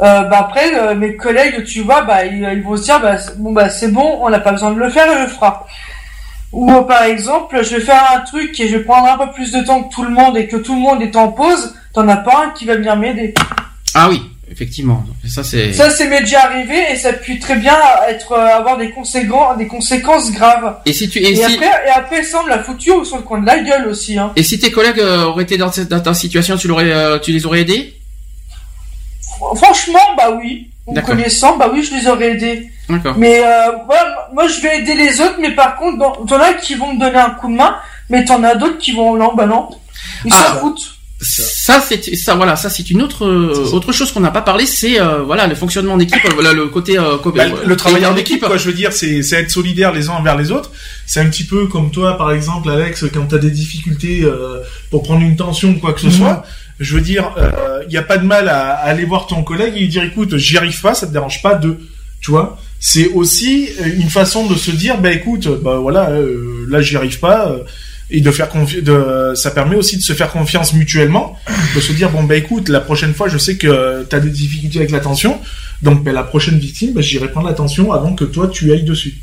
[0.00, 3.18] euh, bah après, euh, mes collègues, tu vois, bah, ils, ils vont se dire, bah,
[3.18, 5.66] c'est- bon, bah, c'est bon, on n'a pas besoin de le faire, et le fera.
[6.52, 9.32] Ou, euh, par exemple, je vais faire un truc et je vais prendre un peu
[9.32, 11.74] plus de temps que tout le monde et que tout le monde est en pause,
[11.92, 13.34] t'en as pas un qui va venir m'aider.
[13.94, 15.04] Ah oui, effectivement.
[15.28, 15.72] Ça c'est.
[15.72, 17.76] Ça, c'est m'est déjà arrivé et ça peut très bien
[18.08, 20.76] être, euh, avoir des conséquences, des conséquences graves.
[20.86, 23.16] Et si tu et, Et, si après, et après, ça, on me l'a foutu sur
[23.16, 24.32] le coin de la gueule aussi, hein.
[24.36, 27.18] et si tes collègues euh, auraient été dans cette dans ta situation, tu l'aurais euh,
[27.18, 27.94] tu les aurais aidés?
[29.56, 30.70] Franchement, bah oui.
[30.86, 32.70] En connaissant, bah oui, je les aurais aidés.
[32.88, 33.16] D'accord.
[33.18, 36.76] Mais euh, voilà, moi, je vais aider les autres, mais par contre, t'en as qui
[36.76, 37.76] vont me donner un coup de main,
[38.08, 39.68] mais t'en as d'autres qui vont, non, bah non.
[40.24, 40.52] Ils Ah.
[40.54, 40.95] s'en foutent.
[41.18, 44.66] Ça c'est ça voilà ça c'est une autre euh, autre chose qu'on n'a pas parlé
[44.66, 47.64] c'est euh, voilà le fonctionnement en équipe euh, voilà le côté euh, co- Bah, euh,
[47.66, 50.36] le travail en équipe, quoi, je veux dire, c'est c'est être solidaire les uns envers
[50.36, 50.70] les autres.
[51.06, 54.60] C'est un petit peu comme toi, par exemple, Alex, quand t'as des difficultés euh,
[54.90, 56.12] pour prendre une tension ou quoi que ce Mhm.
[56.12, 56.44] soit.
[56.80, 57.30] Je veux dire,
[57.84, 60.04] il n'y a pas de mal à, à aller voir ton collègue et lui dire,
[60.04, 61.78] écoute, j'y arrive pas, ça te dérange pas de,
[62.20, 62.58] tu vois?
[62.78, 66.94] C'est aussi euh, une façon de se dire, bah écoute, bah voilà, euh, là j'y
[66.96, 67.56] arrive pas.
[68.10, 71.36] Et de faire confi- de ça permet aussi de se faire confiance mutuellement.
[71.74, 74.30] De se dire bon bah écoute la prochaine fois je sais que tu as des
[74.30, 75.40] difficultés avec l'attention.
[75.82, 79.14] Donc ben, la prochaine victime bah, j'irai prendre l'attention avant que toi tu ailles dessus.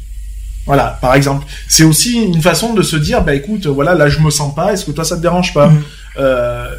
[0.66, 1.46] Voilà par exemple.
[1.68, 4.74] C'est aussi une façon de se dire bah écoute voilà là je me sens pas.
[4.74, 5.68] Est-ce que toi ça te dérange pas?
[5.68, 5.78] Mhm.
[5.78, 5.80] euh,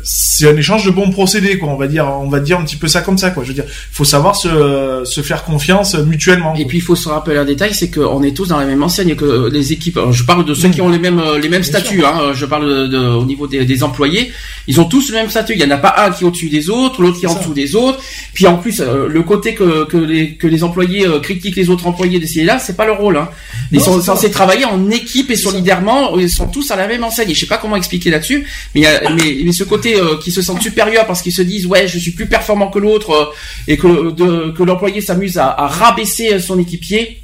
[0.02, 1.68] c'est un échange de bons procédés, quoi.
[1.68, 3.42] On va dire, on va dire un petit peu ça comme ça, quoi.
[3.42, 6.54] Je veux dire, faut savoir se, se faire confiance mutuellement.
[6.54, 8.82] Et puis il faut se rappeler un détail, c'est qu'on est tous dans la même
[8.82, 9.98] enseigne que les équipes.
[10.10, 12.04] Je parle de ceux qui ont les mêmes les mêmes statuts.
[12.04, 14.32] Hein, je parle de, de- au niveau des, des employés.
[14.66, 15.54] Ils ont tous le même statut.
[15.54, 17.34] Il y en a pas un qui est au-dessus des autres, l'autre qui est en
[17.38, 17.98] dessous des autres.
[18.32, 21.70] Puis en plus, euh, le côté que, que les que les employés euh, critiquent les
[21.70, 23.16] autres employés d'essayer là, c'est pas leur rôle.
[23.16, 23.28] Hein.
[23.72, 26.18] Ils Non, sont censés travailler en équipe et solidairement.
[26.18, 27.30] Ils sont tous à la même enseigne.
[27.30, 28.82] Et je sais pas comment expliquer là-dessus, mais,
[29.24, 31.98] mais mais ce côté euh, qui se sentent supérieurs parce qu'ils se disent ouais je
[31.98, 33.24] suis plus performant que l'autre euh,
[33.68, 37.20] et que de, que l'employé s'amuse à, à rabaisser son équipier.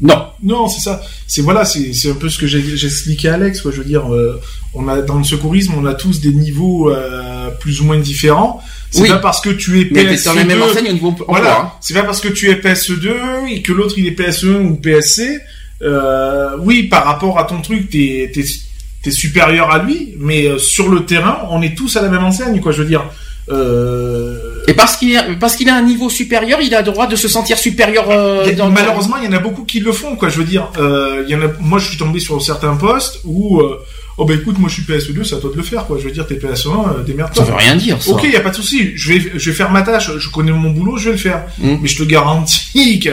[0.00, 0.26] Non.
[0.42, 1.00] Non, c'est ça.
[1.26, 3.60] C'est voilà, c'est un peu ce que expliqué à Alex.
[3.60, 3.70] Quoi.
[3.70, 4.40] Je veux dire, euh,
[4.74, 8.60] on a dans le secourisme, on a tous des niveaux euh, plus ou moins différents.
[8.90, 9.08] C'est Oui.
[9.08, 10.16] pas parce que tu es Mais PS2.
[10.18, 11.60] t'es dans la même enseigne au niveau emploi, Voilà.
[11.60, 11.72] hein.
[11.80, 15.40] C'est pas parce que tu es PS2 et que l'autre il est PS1 ou PSC.
[15.82, 18.30] Euh, oui, par rapport à ton truc, t'es
[19.04, 22.24] t'es supérieur à lui, mais euh, sur le terrain, on est tous à la même
[22.24, 22.60] enseigne.
[22.60, 22.72] Quoi.
[22.72, 23.04] Je veux dire.
[23.50, 24.38] Euh,
[24.68, 27.16] Et parce qu'il a, parce qu'il a un niveau supérieur, il a le droit de
[27.16, 28.06] se sentir supérieur.
[28.10, 30.28] euh, dans- malheureusement, il y en a beaucoup qui le font, quoi.
[30.30, 31.48] Je veux dire, euh, il y en a.
[31.60, 33.78] Moi, je suis tombé sur certains postes où, euh,
[34.16, 35.98] oh bah écoute, moi je suis PS2, c'est à toi de le faire, quoi.
[35.98, 37.44] Je veux dire, t'es PS1, euh, démerde-toi.
[37.44, 38.10] Ça veut rien dire, ça.
[38.10, 38.92] Ok, y a pas de souci.
[38.96, 40.10] Je vais, je vais faire ma tâche.
[40.18, 41.44] Je connais mon boulot, je vais le faire.
[41.58, 41.76] Mm.
[41.82, 43.10] Mais je te garantis que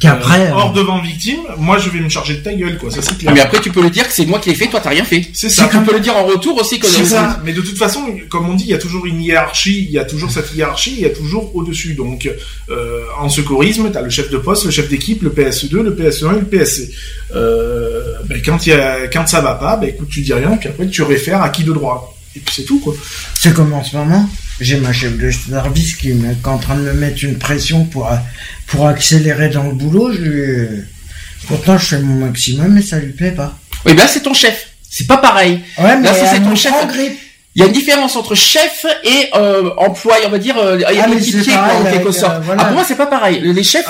[0.00, 2.90] Qu'après, euh, hors euh, devant victime, moi je vais me charger de ta gueule, quoi.
[2.90, 3.32] Ça c'est clair.
[3.34, 5.04] Mais après, tu peux le dire que c'est moi qui l'ai fait, toi t'as rien
[5.04, 5.26] fait.
[5.32, 5.68] C'est ça.
[5.68, 7.40] Tu peux le dire en retour aussi que C'est ça.
[7.44, 9.98] Mais de toute façon, comme on dit, il y a toujours une hiérarchie, il y
[9.98, 11.94] a toujours cette hiérarchie, il y a toujours au-dessus.
[11.94, 12.30] Donc,
[12.70, 15.94] euh, en secourisme, tu as le chef de poste, le chef d'équipe, le PS2, le
[15.94, 16.90] PS1 et le PSC.
[17.34, 20.56] Euh, ben, quand, il y a, quand ça va pas, ben, écoute, tu dis rien,
[20.56, 22.16] puis après tu réfères à qui de droit.
[22.34, 22.94] Et puis c'est tout, quoi.
[23.34, 24.28] C'est comme en ce moment,
[24.60, 28.08] j'ai ma chef de service qui, est en train de me mettre une pression pour,
[28.86, 30.12] accélérer dans le boulot.
[30.12, 30.82] Je, lui-
[31.46, 33.58] pourtant, je fais mon maximum, mais ça lui plaît pas.
[33.84, 34.68] Oui, ben là, c'est ton chef.
[34.88, 35.60] C'est pas pareil.
[35.78, 36.72] Ouais, mais Là, c'est ton chef.
[36.72, 37.18] prend en grippe.
[37.54, 40.92] Il y a une différence entre chef et euh, employé, on va dire, euh, Ah,
[41.14, 42.36] équipier, quoi, en quelque sorte.
[42.36, 42.62] euh, voilà.
[42.62, 43.40] Ah, pour moi, c'est pas pareil.
[43.42, 43.84] Les chefs,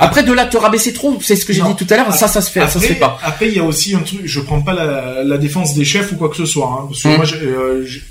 [0.00, 2.26] Après- de là, te rabaisser trop, c'est ce que j'ai dit tout à l'heure, ça,
[2.26, 3.16] ça se fait, ça se Après- fait pas.
[3.22, 6.10] Après, il y a aussi un truc, je prends pas la, la défense des chefs
[6.10, 6.66] ou quoi que ce soit.
[6.66, 7.16] Hein, parce que Mm.
[7.16, 8.02] moi, j'ai, euh, j'ai-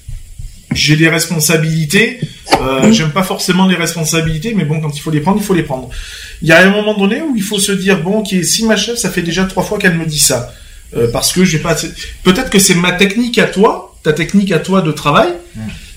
[0.74, 2.20] j'ai des responsabilités.
[2.62, 5.54] Euh, J'aime pas forcément les responsabilités, mais bon, quand il faut les prendre, il faut
[5.54, 5.90] les prendre.
[6.42, 8.78] Il y a un moment donné où il faut se dire bon, ok, si ma
[8.78, 10.54] chef, ça fait déjà trois fois qu'elle me dit ça,
[10.96, 11.72] euh, parce que j'ai pas.
[11.72, 11.92] assez-
[12.24, 15.30] Peut-être que c'est ma technique à toi, ta technique à toi de travail,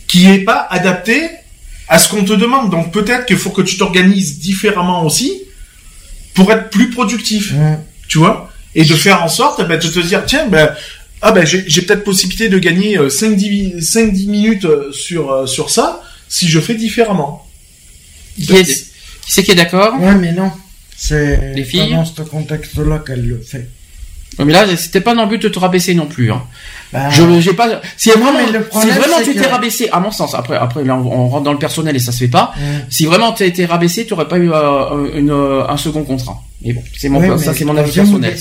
[0.09, 1.23] qui est pas adaptée
[1.89, 2.71] à ce qu'on te demande.
[2.71, 5.33] Donc peut-être qu'il faut que tu t'organises différemment aussi
[6.35, 7.79] pour être plus productif Ouais.
[8.09, 10.75] tu vois, et de faire en sorte ben, de te dire, tiens, ben,
[11.23, 15.47] ah ben, j'ai j'ai peut-être possibilité de gagner euh, 5-10 5-10 minutes euh, sur, euh,
[15.47, 17.47] sur ça si je fais différemment.
[18.37, 20.01] Qui est- qui c'est qui est d'accord?
[20.01, 20.51] Ouais, mais non.
[20.97, 21.91] C'est Les filles?
[21.91, 23.69] pas dans ce contexte-là qu'elle le fait.
[24.45, 26.31] Mais là, c'était pas dans le but de te rabaisser non plus.
[26.33, 26.43] Hein.
[26.93, 27.81] Bah, Je, j'ai pas.
[27.97, 30.85] Si vraiment, mais le si vraiment tu que- t'es rabaissé, à mon sens, après, après
[30.85, 32.55] là, on, on rentre dans le personnel et ça se fait pas.
[32.89, 36.41] Si vraiment tu été rabaissé, tu aurais pas eu euh, une, euh, un second contrat.
[36.65, 38.39] Mais bon, c'est mon, ça c'est mon avis personnel.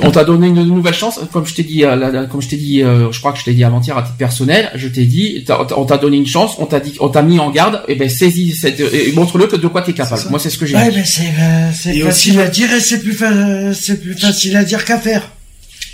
[0.00, 2.48] On t'a donné une nouvelle chance, comme je t'ai dit, euh, la- la- comme je
[2.48, 5.04] t'ai dit, euh, je crois que je t'ai dit avant-hier à titre personnel, je t'ai
[5.04, 5.44] dit,
[5.76, 8.08] on t'a donné une chance, on t'a dit, on t'a mis en garde, et ben
[8.08, 10.22] saisis cette, et montre-le que de quoi t'es capable.
[10.30, 10.96] Moi, c'est ce que j'ai Ouais, dit.
[10.96, 14.64] mais c'est euh, facile aussi- à dire et c'est plus, fa- c'est plus facile à
[14.64, 15.30] dire qu'à faire.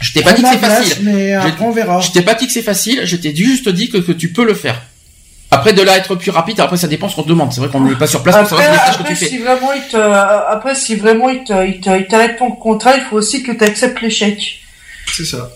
[0.00, 0.96] Je t'ai pas dit que c'est facile.
[1.02, 2.00] Mais Je- après, on verra.
[2.00, 4.46] Je t'ai pas dit que c'est facile, je t'ai juste dit que, que tu peux
[4.46, 4.80] le faire.
[5.52, 7.52] Après, de là à être plus rapide, après ça dépend ce qu'on te demande.
[7.52, 9.18] C'est vrai qu'on n'est pas sur place pour Après, savoir les tâches que après, tu
[9.18, 9.28] fais.
[9.28, 12.96] si vraiment il te, après, si vraiment il te, il te, il t'arrête ton contrat,
[12.96, 14.60] il faut aussi que tu acceptes l'échec.
[15.12, 15.50] C'est ça.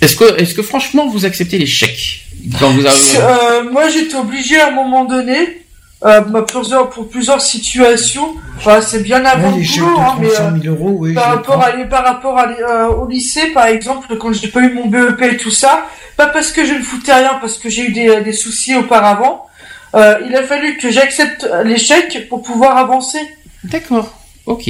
[0.00, 2.24] Est-ce que, est-ce que franchement vous acceptez les chèques
[2.58, 2.98] quand vous avez...
[3.18, 5.62] Euh, moi, j'étais obligé à un moment donné,
[6.04, 8.34] euh, bah, plusieurs, pour plusieurs situations.
[8.64, 11.14] Bah, c'est bien avant Ouais, le boulot, hein, de mais 300 euh, 000 euros, oui.
[11.14, 14.72] par rapport à, par rapport à, euh, au lycée, par exemple, quand j'ai pas eu
[14.74, 15.86] mon BEP et tout ça,
[16.16, 19.46] pas parce que je ne foutais rien, parce que j'ai eu des, des soucis auparavant.
[19.94, 23.20] Euh, il a fallu que j'accepte l'échec pour pouvoir avancer.
[23.64, 24.12] D'accord,
[24.46, 24.68] ok.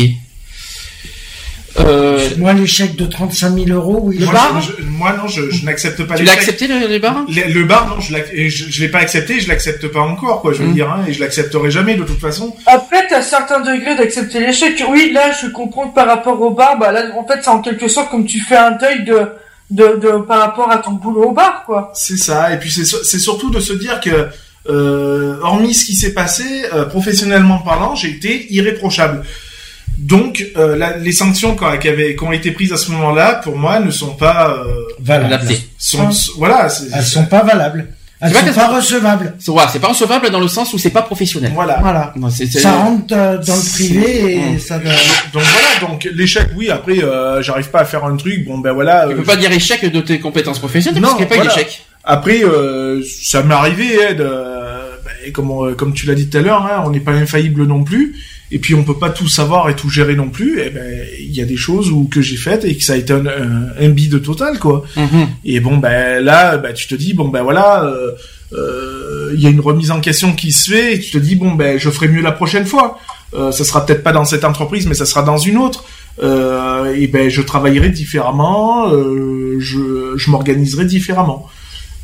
[1.81, 4.19] Euh, Moi, les chèques de 35 000 euros, oui.
[4.19, 6.43] Le moi, bar je- je- moi, non, je, je n'accepte pas tu les l'as chèques.
[6.43, 8.15] accepté le, les bars Le, le bar, non, je
[8.49, 10.75] je l'ai pas accepté, je l'accepte pas encore, quoi, je veux Mm.
[10.75, 12.55] dire, hein, et je l'accepterai jamais de toute façon.
[12.67, 14.83] Après, t'as certains degrés d'accepter l'échec.
[14.89, 17.61] Oui, là, je comprends que par rapport au bar, bah là, en fait, c'est en
[17.61, 19.21] quelque sorte comme tu fais un deuil de,
[19.71, 21.91] de, de, par rapport à ton boulot au bar, quoi.
[21.95, 24.29] C'est ça, et puis c'est surtout de se dire que,
[24.71, 29.25] euh, hormis ce qui s'est passé, euh, professionnellement parlant, j'ai été irréprochable.
[29.99, 33.41] Donc, euh, la- les sanctions qui, qui avaient, qui ont été prises à ce moment-là,
[33.43, 34.65] pour moi, ne sont pas, euh,
[35.01, 35.35] Valables.
[35.35, 35.61] Adapté.
[35.79, 37.89] sont, sont- voilà, Elles sont pas valables.
[38.21, 39.35] Elles sont pas sont- recevables.
[39.39, 41.53] C'est ouais, pas recevable dans le sens où c'est pas professionnel.
[41.55, 42.13] voilà.
[42.17, 44.93] Non, Ça rentre euh, dans le privé et ça doit...
[45.33, 46.71] Donc voilà, donc l'échec, oui.
[46.71, 48.47] Après, euh, j'arrive pas à faire un truc.
[48.47, 49.07] Bon, ben voilà.
[49.11, 51.43] Tu peux pas dire échec de tes compétences professionnelles Non, parce qu'il n'y a pas
[51.43, 51.55] eu voilà.
[51.55, 51.85] d'échec.
[52.07, 54.23] Après, euh, ça m'est arrivé, hein, de,
[55.33, 57.83] comme, on- comme tu l'as dit tout à l'heure, hein, on n'est pas infaillible non
[57.85, 58.15] plus.
[58.51, 60.61] Et puis on peut pas tout savoir et tout gérer non plus.
[60.61, 60.83] Et ben,
[61.19, 63.27] il y a des choses où que j'ai faites et que ça a été un,
[63.27, 64.85] un, un bide total, quoi.
[64.97, 65.27] Mhm.
[65.45, 68.13] Et bon, ben là, ben, tu te dis, bon ben voilà, euh,
[68.53, 71.35] euh, il y a une remise en question qui se fait, et tu te dis,
[71.37, 72.99] bon ben je ferai mieux la prochaine fois.
[73.35, 75.85] Euh, ça sera peut-être pas dans cette entreprise, mais ça sera dans une autre.
[76.23, 81.49] Euh, et ben je travaillerai différemment, euh, je, je m'organiserai différemment.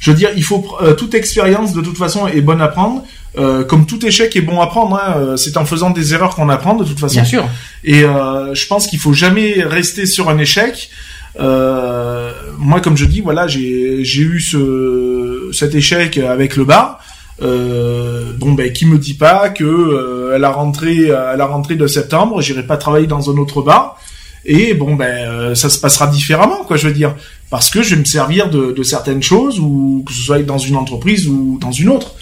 [0.01, 3.05] Je veux dire, il faut euh, toute expérience de toute façon est bonne à prendre,
[3.39, 4.97] euh, comme tout échec est bon à prendre.
[4.97, 7.17] Hein, euh, c'est en faisant des erreurs qu'on apprend de toute façon.
[7.17, 7.47] Bien sûr.
[7.85, 10.91] Et euh, je pense qu'il faut jamais rester sur un échec.
[11.39, 17.01] Euh, moi, comme je dis, voilà, j'ai j'ai eu ce cet échec avec le bar.
[17.43, 21.77] Euh, bon, ben, qui me dit pas que euh, à la rentrée à la rentrée
[21.77, 24.01] de septembre, j'irai pas travailler dans un autre bar.
[24.45, 26.77] Et bon, ben, euh, ça se passera différemment, quoi.
[26.77, 27.15] Je veux dire,
[27.51, 30.77] parce que je vais me servir de, certaines choses, ou que ce soit dans une
[30.77, 32.15] entreprise ou dans une autre.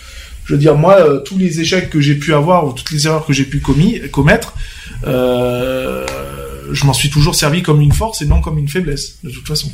[0.45, 3.07] Je veux dire, moi, euh, tous les échecs que j'ai pu avoir ou toutes les
[3.07, 3.63] erreurs que j'ai pu
[4.11, 4.55] commettre,
[5.07, 6.07] euh,
[6.73, 9.47] je m'en suis toujours servi comme une force et non comme une faiblesse, de toute
[9.47, 9.71] façon.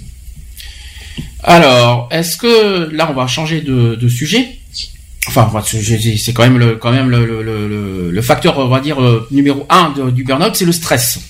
[1.45, 4.59] Alors, est-ce que là on va changer de, sujet?
[5.29, 8.99] Enfin, c'est quand même le quand même le, facteur on va dire
[9.31, 11.21] numéro un de- du burn-out, c'est le stress.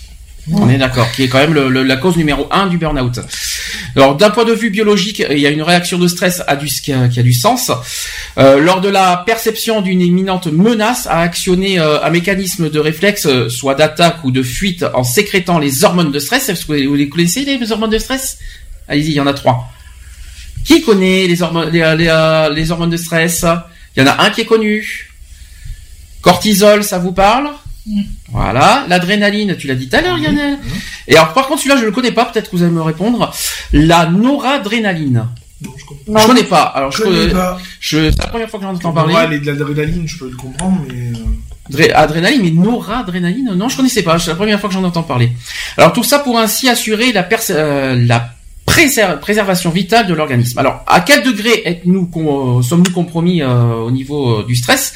[0.52, 3.18] On est d'accord, qui est quand même le- le- la cause numéro un du burn-out.
[3.96, 6.66] Alors, d'un point de vue biologique, il y a une réaction de stress à du,
[6.66, 7.70] qui, a, qui a du sens.
[8.36, 13.24] Euh, lors de la perception d'une imminente menace, à actionner euh, un mécanisme de réflexe,
[13.26, 16.48] euh, soit d'attaque ou de fuite, en sécrétant les hormones de stress.
[16.50, 18.38] Est-ce que vous les connaissez les hormones de stress?
[18.86, 19.70] Allez-y, il y en a trois.
[20.64, 23.46] Qui connaît les hormones, les, les, les hormones de stress?
[23.96, 25.10] Il y en a un qui est connu.
[26.20, 27.50] Cortisol, ça vous parle?
[28.32, 28.84] Voilà.
[28.88, 30.58] L'adrénaline, tu l'as dit tout à l'heure, Lionel.
[31.06, 32.24] Et alors, par contre, celui-là, je le connais pas.
[32.24, 33.32] Peut-être que vous allez me répondre.
[33.72, 35.26] La noradrénaline.
[35.62, 36.62] Je connais pas.
[36.62, 37.58] Alors, je, connais connais- pas.
[37.80, 39.38] je- c'est la première fois que j'en entends Pour parler.
[39.38, 40.94] les de l'adrénaline, je peux le comprendre, mais...
[41.18, 41.22] euh,
[41.70, 44.18] Dré- adrénaline, mais noradrénaline, non, je connaissais pas.
[44.18, 45.32] C'est la première fois que j'en entends parler.
[45.78, 48.34] Alors tout ça pour ainsi assurer la, pers- euh, la
[48.66, 50.58] préser- préservation vitale de l'organisme.
[50.58, 54.92] Alors à quel degré euh, sommes-nous compromis euh, au niveau euh, du stress?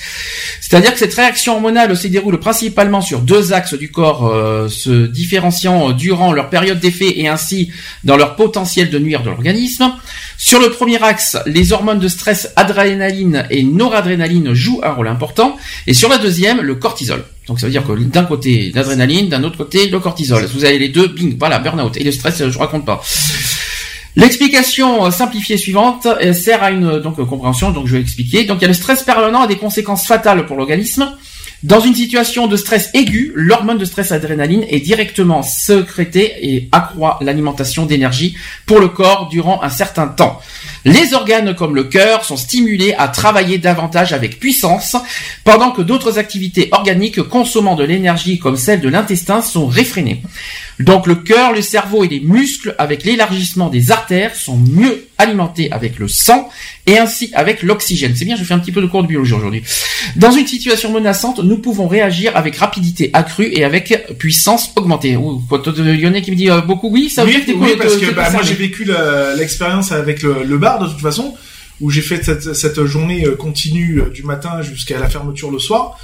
[0.60, 4.30] C'est-à-dire que cette réaction hormonale se déroule principalement sur deux axes du corps,
[4.68, 7.70] se différenciant durant leur période d'effet et ainsi
[8.04, 9.90] dans leur potentiel de nuire de l'organisme.
[10.36, 15.56] Sur le premier axe, les hormones de stress adrénaline et noradrénaline jouent un rôle important.
[15.86, 17.24] Et sur la deuxième, le cortisol.
[17.48, 20.44] Donc ça veut dire que d'un côté l'adrénaline, d'un autre côté le cortisol.
[20.54, 21.96] Vous avez les deux, bing, voilà, burn-out.
[21.96, 23.02] Et le stress, je raconte pas.
[24.16, 28.44] L'explication euh, simplifiée suivante euh, sert à une euh, donc compréhension, donc je vais expliquer.
[28.44, 31.08] Donc il y a le stress permanent a des conséquences fatales pour l'organisme.
[31.64, 37.18] Dans une situation de stress aigu, l'hormone de stress adrénaline est directement sécrétée et accroît
[37.20, 40.40] l'alimentation d'énergie pour le corps durant un certain temps.
[40.88, 44.96] Les organes comme le cœur sont stimulés à travailler davantage avec puissance,
[45.44, 50.22] pendant que d'autres activités organiques consommant de l'énergie comme celle de l'intestin sont réfrénées.
[50.80, 55.70] Donc le cœur, le cerveau et les muscles, avec l'élargissement des artères, sont mieux alimentés
[55.72, 56.48] avec le sang
[56.86, 58.14] et ainsi avec l'oxygène.
[58.14, 59.62] C'est bien, je fais un petit peu de cours de biologie aujourd'hui.
[60.14, 65.16] Dans une situation menaçante, nous pouvons réagir avec rapidité accrue et avec puissance augmentée.
[65.16, 67.96] Ouh, Lionel qui me dit euh, beaucoup oui, ça veut oui, dire que oui, parce
[67.96, 68.88] que bah, moi j'ai vécu
[69.36, 71.34] l'expérience avec le, le bar de toute façon,
[71.80, 75.58] où j'ai fait cette, cette journée euh, continue euh, du matin jusqu'à la fermeture le
[75.58, 75.98] soir,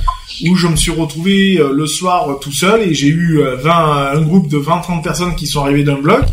[0.46, 4.22] où je me suis retrouvé euh, le soir tout seul et j'ai eu 20, un
[4.22, 6.24] groupe de 20-30 personnes qui sont arrivées d'un bloc.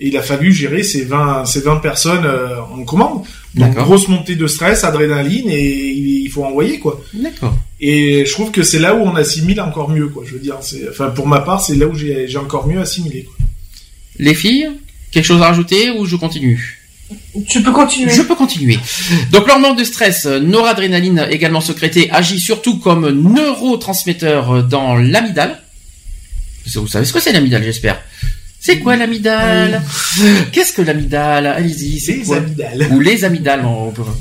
[0.00, 2.24] Et il a fallu gérer ces 20, ces 20 personnes
[2.72, 3.24] en commande.
[3.56, 7.02] Donc grosse montée de stress, adrénaline et il faut envoyer quoi.
[7.12, 7.56] D'accord.
[7.80, 10.22] Et je trouve que c'est là où on assimile encore mieux quoi.
[10.24, 12.78] Je veux dire, c'est, enfin pour ma part, c'est là où j'ai, j'ai encore mieux
[12.78, 13.24] assimilé.
[13.24, 13.34] Quoi.
[14.20, 14.70] Les filles,
[15.10, 16.77] quelque chose à rajouter ou je continue?
[17.48, 18.12] Tu peux continuer.
[18.12, 18.78] Je peux continuer.
[19.32, 25.62] Donc l'hormone de stress, euh, noradrénaline également sécrétée, agit surtout comme neurotransmetteur euh, dans l'amygdale.
[26.74, 27.98] Vous savez ce que c'est l'amygdale, j'espère?
[28.60, 29.82] C'est quoi l'amygdale?
[30.52, 31.46] Qu'est-ce que l'amygdale?
[31.46, 32.38] Allez-y, c'est Les quoi?
[32.38, 32.88] amygdales.
[32.90, 33.62] Ou les amygdales.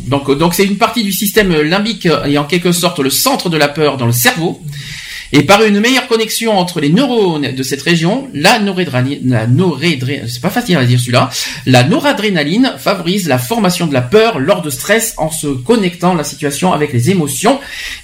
[0.07, 3.49] Donc, euh, donc c'est une partie du système limbique et en quelque sorte le centre
[3.49, 4.61] de la peur dans le cerveau.
[5.33, 10.41] Et par une meilleure connexion entre les neurones de cette région, la noradrénaline, la c'est
[10.41, 11.29] pas facile à dire celui-là,
[11.65, 16.23] la noradrénaline favorise la formation de la peur lors de stress en se connectant la
[16.23, 17.59] situation avec les émotions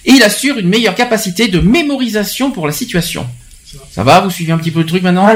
[0.05, 3.25] et il assure une meilleure capacité de mémorisation pour la situation.
[3.91, 5.27] Ça va, vous suivez un petit peu le truc maintenant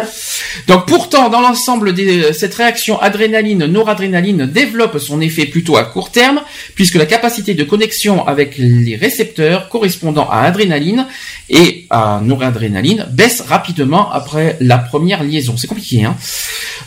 [0.68, 6.42] Donc pourtant, dans l'ensemble, des- cette réaction adrénaline-noradrénaline développe son effet plutôt à court terme,
[6.76, 11.06] puisque la capacité de connexion avec les récepteurs correspondant à adrénaline
[11.50, 15.56] et à noradrénaline baisse rapidement après la première liaison.
[15.58, 16.16] C'est compliqué, hein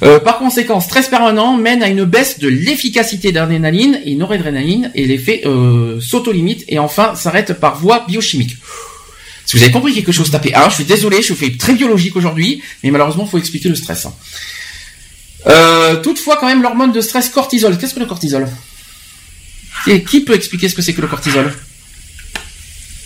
[0.02, 5.04] Euh, Par conséquent, stress permanent mène à une baisse de l'efficacité d'adrénaline et noradrénaline, et
[5.06, 8.56] l'effet euh, s'auto-limite et enfin s'arrête par voie biochimique.
[9.50, 10.68] Si vous avez compris quelque chose, tapez 1.
[10.68, 14.06] Je suis désolé, je fais très biologique aujourd'hui, mais malheureusement, il faut expliquer le stress.
[14.06, 14.14] hein.
[15.48, 17.76] Euh, toutefois, quand même, l'hormone de stress cortisol.
[17.76, 18.48] Qu'est-ce que le cortisol?
[19.88, 21.52] Et qui peut expliquer ce que c'est que le cortisol?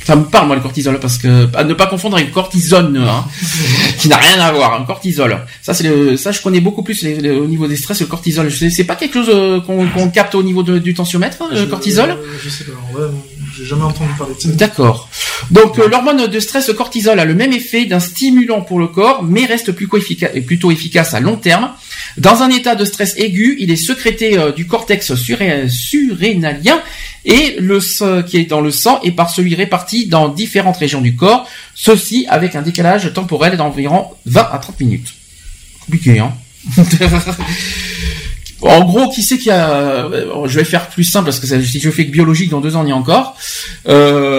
[0.04, 3.24] Ça me parle, moi, le cortisol, parce que à ne pas confondre avec cortisone, hein,
[3.98, 4.78] qui n'a rien à voir.
[4.78, 5.38] Un cortisol.
[5.62, 8.06] Ça, c'est le, ça, je connais beaucoup plus les- les- au niveau des stress, le
[8.06, 8.50] cortisol.
[8.50, 11.56] Je C'est pas quelque chose euh, qu'on capte au niveau de- du tensiomètre, hein, le
[11.60, 12.10] Je- cortisol?
[12.10, 12.72] euh, Je sais pas.
[13.00, 13.06] Ouais,
[13.56, 14.48] j'ai jamais entendu parler de ça.
[14.50, 15.08] D'accord.
[15.50, 18.88] Donc euh, l'hormone de stress le cortisol a le même effet d'un stimulant pour le
[18.88, 21.70] corps, mais reste plus efficace, plutôt efficace à long terme.
[22.16, 26.80] Dans un état de stress aigu, il est sécrété euh, du cortex surré- surrénalien
[27.24, 31.00] et le sang qui est dans le sang est par celui réparti dans différentes régions
[31.00, 35.14] du corps, ceci avec un décalage temporel d'environ 20 à 30 minutes.
[35.80, 36.32] Compliqué, hein?
[38.66, 41.60] En gros, qui c'est qui a euh, Je vais faire plus simple parce que ça-
[41.62, 43.36] si je fais que biologique dans deux ans, il y a encore.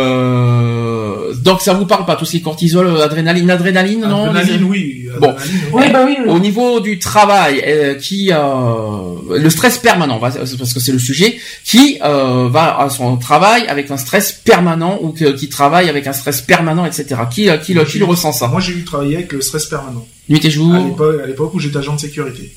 [0.06, 4.60] Euh, donc ça vous parle pas tout ce qui est cortisol, adrénaline, adrénaline, non Adrénaline,
[4.62, 5.02] les- oui.
[5.20, 5.34] Bon.
[5.74, 6.18] Oui, bah oui.
[6.20, 6.30] oui.
[6.32, 11.00] Au niveau du travail, euh, qui euh, le stress permanent, va- parce que c'est le
[11.00, 15.90] sujet, qui euh, va à son travail avec un stress permanent ou que- qui travaille
[15.90, 17.06] avec un stress permanent, etc.
[17.32, 18.48] Qui, qui, le- qui le ressent ça?
[18.48, 20.06] Moi, j'ai eu travaillé avec le stress permanent.
[20.30, 20.74] Nuit et jour.
[20.74, 22.52] À l'époque où j'étais agent de sécurité.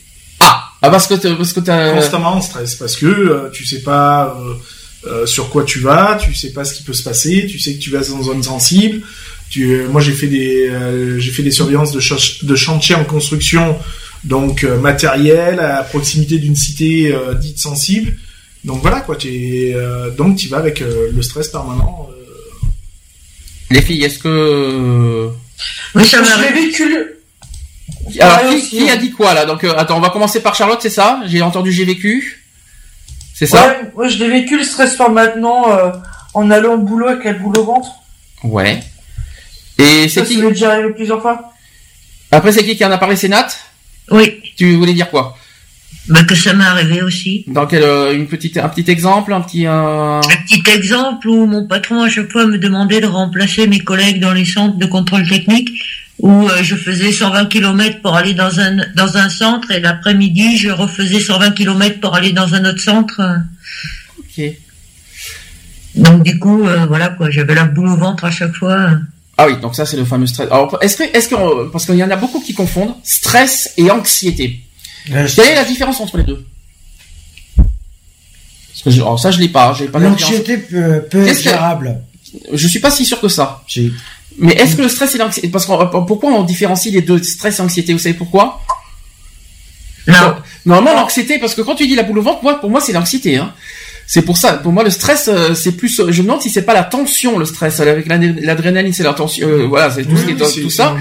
[0.83, 3.81] Ah, parce que t'as- parce que t'as Constamment en stress parce que euh, tu sais
[3.83, 4.55] pas euh,
[5.11, 7.75] euh, sur quoi tu vas, tu sais pas ce qui peut se passer, tu sais
[7.75, 9.03] que tu vas dans une zone sensible.
[9.51, 12.95] Tu, euh, moi, j'ai fait des euh, j'ai fait des surveillances de, ch- de chantier
[12.95, 13.77] en construction,
[14.25, 18.17] donc euh, matériel à proximité d'une cité euh, dite sensible.
[18.65, 19.73] Donc voilà quoi, tu
[20.17, 22.09] donc tu vas avec euh, le stress permanent.
[22.11, 22.15] euh,
[23.71, 25.29] les filles, est-ce que
[25.95, 26.85] Oui, ça Je l'ai vécu.
[28.21, 30.55] Alors qui, aussi, qui a dit quoi là Donc euh, attends, on va commencer par
[30.55, 32.45] Charlotte, c'est ça J'ai entendu, j'ai vécu.
[33.35, 35.91] C'est ça Ouais, moi, je l'ai vécu le stress par maintenant euh,
[36.35, 37.89] en allant au boulot avec la boule au ventre.
[38.43, 38.81] Ouais.
[39.79, 41.53] Et Ça, c'est ça qui m'est déjà arrivé plusieurs fois.
[42.31, 43.49] Après c'est qui qui en a parlé C'est Nat
[44.11, 45.37] Oui, Tu voulais dire quoi
[46.09, 47.45] bah que ça m'est arrivé aussi.
[47.49, 50.21] Dans quel euh, une petite un petit exemple, un petit euh...
[50.21, 54.19] Un petit exemple où mon patron à chaque fois me demandait de remplacer mes collègues
[54.19, 55.69] dans les centres de contrôle technique
[56.20, 60.57] où euh, je faisais 120 km pour aller dans un dans un centre et l'après-midi
[60.59, 63.20] je refaisais 120 km pour aller dans un autre centre.
[64.19, 64.45] Ok.
[65.95, 68.90] Donc du coup euh, voilà quoi, j'avais la boule au ventre à chaque fois.
[69.36, 70.49] Ah oui, donc ça c'est le fameux stress.
[70.51, 73.73] Alors est-ce que est-ce que euh, parce qu'il y en a beaucoup qui confondent stress
[73.77, 74.61] et anxiété.
[75.12, 76.45] Euh, Quelle est la différence entre les deux?
[77.57, 79.99] Parce que je- alors ça je l'ai pas, j'ai pas.
[79.99, 82.01] L'anxiété peut, peut être gérable.
[82.53, 83.62] Je suis pas si sûr que ça.
[83.69, 83.93] Si.
[84.39, 87.59] Mais est-ce que le stress et l'anxiété parce qu'on pourquoi on différencie les deux stress
[87.59, 88.60] et anxiété Vous savez pourquoi?
[90.06, 90.35] Non.
[90.65, 92.93] Normalement l'anxiété parce que quand tu dis la boule au ventre, moi pour moi c'est
[92.93, 93.36] l'anxiété.
[93.36, 93.52] Hein.
[94.10, 94.55] C'est pour ça.
[94.55, 96.01] Pour moi le stress euh, c'est plus.
[96.09, 99.12] Je me demande si c'est pas la tension le stress avec l'adé- l'adrénaline c'est la
[99.12, 99.47] tension.
[99.47, 100.94] euh, voilà c'est tout ce qui est tout ça.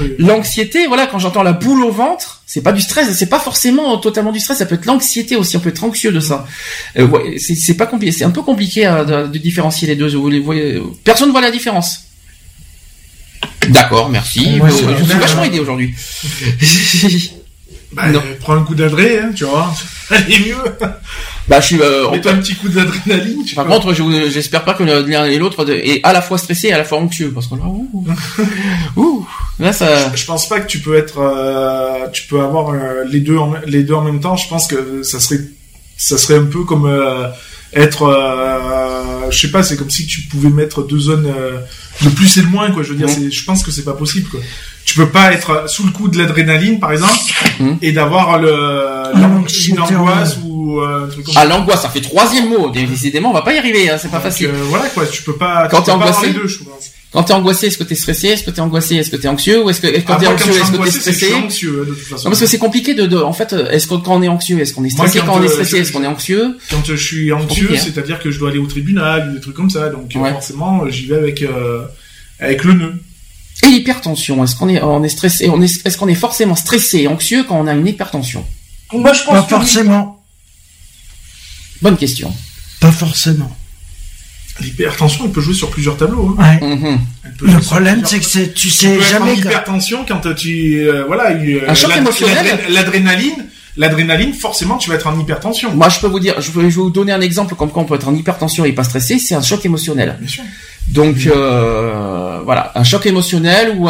[0.00, 3.40] de- L'anxiété, voilà, quand j'entends la boule au ventre, c'est pas du stress, c'est pas
[3.40, 6.46] forcément totalement du stress, ça peut être l'anxiété aussi, on peut être anxieux de ça.
[6.98, 9.96] Euh, ouais, c'est c'est pas compliqué, c'est un peu compliqué euh, de, de différencier les
[9.96, 10.14] deux.
[10.14, 12.01] Vous les voyez, personne ne voit la différence.
[13.70, 14.60] D'accord, merci.
[14.60, 15.44] Ouais, c'est je suis vachement hein.
[15.46, 15.94] aidé aujourd'hui.
[17.94, 18.20] Bah, Non.
[18.20, 19.70] euh, prends un coup d'adré, hein, tu vois.
[20.10, 20.56] Est mieux.
[21.46, 21.78] bah, je suis.
[21.82, 23.44] euh, Mets un petit coup d'adrénaline.
[23.54, 26.72] Par contre, je- j'espère pas que l'un et l'autre est à la fois stressé et
[26.72, 28.06] à la fois anxieux, parce que là, ouh,
[28.96, 29.26] ouh,
[29.58, 30.10] là ça.
[30.14, 33.52] Je pense pas que tu peux être, euh, tu peux avoir euh, les deux en,
[33.66, 34.36] les deux en même temps.
[34.36, 35.40] Je pense que ça serait,
[35.98, 37.28] ça serait un peu comme euh,
[37.74, 41.58] être, euh, je sais pas, c'est comme si tu pouvais mettre deux zones, euh,
[42.04, 42.82] le plus et le moins, quoi.
[42.82, 44.40] Je veux dire, c'est, je pense que c'est pas possible, quoi.
[44.84, 47.14] Tu peux pas être sous le coup de l'adrénaline, par exemple,
[47.60, 47.78] Mhm.
[47.82, 48.50] et d'avoir le
[49.14, 51.46] L'anxiété une angoisse en ou euh, un truc comme Ah, ça.
[51.46, 52.70] l'angoisse, ça fait troisième mot.
[52.70, 54.48] Décidément, on va pas y arriver, hein, c'est pas Donc, facile.
[54.48, 55.06] euh, voilà, quoi.
[55.06, 55.68] Tu peux pas.
[55.70, 56.90] Quand tu t'es peux pas avoir angoissé, les deux, je pense.
[57.12, 58.28] Quand t'es angoissé, est-ce que t'es stressé?
[58.28, 59.62] Est-ce que t'es angoissé Est-ce que t'es anxieux?
[59.62, 61.84] Ou est-ce que quand Ah, t'es anxieux, est-ce que t'es que stressé suis Non, anxieux,
[61.86, 62.24] de toute façon.
[62.30, 64.72] parce que c'est compliqué de, de, en fait, est-ce que quand on est anxieux, est-ce
[64.72, 65.18] qu'on est Moi, stressé?
[65.26, 66.56] quand, Quand on est euh, stressé, je- est-ce qu'on est anxieux?
[66.70, 67.78] Quand je suis anxieux, hein.
[67.78, 69.90] c'est-à-dire que je dois aller au tribunal, ou des trucs comme ça.
[69.90, 70.30] Donc euh, Ouais.
[70.32, 71.82] forcément, j'y vais avec euh,
[72.40, 72.94] avec le nœud.
[73.64, 77.00] Et l'hypertension, est-ce qu'on est, on est stressé on est, Est-ce qu'on est forcément stressé
[77.00, 78.44] et anxieux quand on a une hypertension?
[78.92, 79.60] Moi, je Pas pense que oui.
[79.60, 80.24] forcément.
[81.82, 82.32] Bonne question.
[82.80, 83.54] Pas forcément.
[84.60, 86.36] L'hypertension, elle peut jouer sur plusieurs tableaux.
[86.38, 86.58] Hein.
[86.60, 86.66] Ouais.
[86.76, 86.98] Mhm.
[87.40, 89.34] Le problème, c'est que c'est, tu Tu sais en jamais.
[89.34, 92.36] que- hypertension quand tu euh, voilà euh, Un choc émotionnel.
[92.46, 93.46] l'adré- l'adrénaline
[93.78, 96.90] l'adrénaline forcément tu vas être en hypertension Moi, je peux vous dire, je vais, vous
[96.90, 99.40] donner un exemple comme quoi on peut être en hypertension et pas stressé, c'est un
[99.42, 100.16] choc émotionnel.
[100.20, 100.44] bien sûr
[100.88, 103.88] Donc euh, voilà, un choc émotionnel ou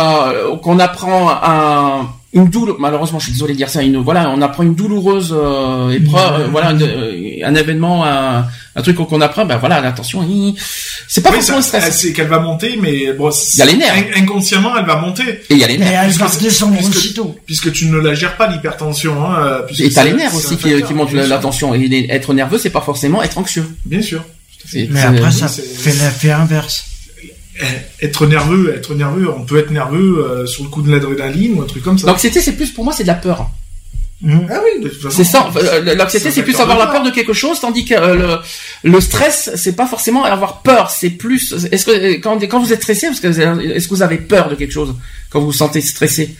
[0.58, 2.76] qu'on apprend un, une douleur.
[2.78, 3.82] Malheureusement, je suis désolé de dire ça.
[3.82, 6.40] Une, voilà, on apprend une douloureuse euh, épreuve.
[6.42, 9.44] euh, voilà, une- euh, un événement, un, un truc qu'on apprend.
[9.44, 10.26] Ben voilà, attention,
[11.08, 12.00] c'est pas oui, forcément ça- le stress.
[12.00, 13.94] c'est qu'elle va monter mais bon c'est- Il y a les nerfs.
[13.94, 16.02] in- inconsciemment elle va monter Et il y a les Mais nerfs.
[16.04, 16.62] elle va puisque-
[16.96, 17.36] aussitôt.
[17.44, 20.82] puisque tu ne la gères pas l'hypertension hein, euh, Et t'as les nerfs aussi qui,
[20.82, 21.74] qui montent la, tension.
[21.74, 23.66] Et être nerveux, c'est pas forcément être anxieux.
[23.84, 24.24] bien sûr
[24.90, 26.84] Mais après, ça c'est- fait l'effet inverse.
[27.60, 31.54] Eh, être nerveux être nerveux on peut être nerveux euh, sur le coup de l'adrénaline
[31.58, 33.50] ou un truc comme ça L'anxiété, c'est plus pour moi, c'est de la peur.
[34.22, 34.46] Mhm.
[34.50, 35.50] ah oui C'est ça.
[35.56, 38.38] euh, L'anxiété, C'est plus avoir la peur de quelque chose, tandis que euh,
[38.84, 40.90] le, le stress, c'est pas forcément avoir peur.
[40.90, 41.52] C'est plus.
[41.72, 43.20] Est-ce que quand, quand vous êtes stressé, est-ce
[43.88, 44.94] que vous avez peur de quelque chose
[45.28, 46.34] quand vous vous sentez stressé?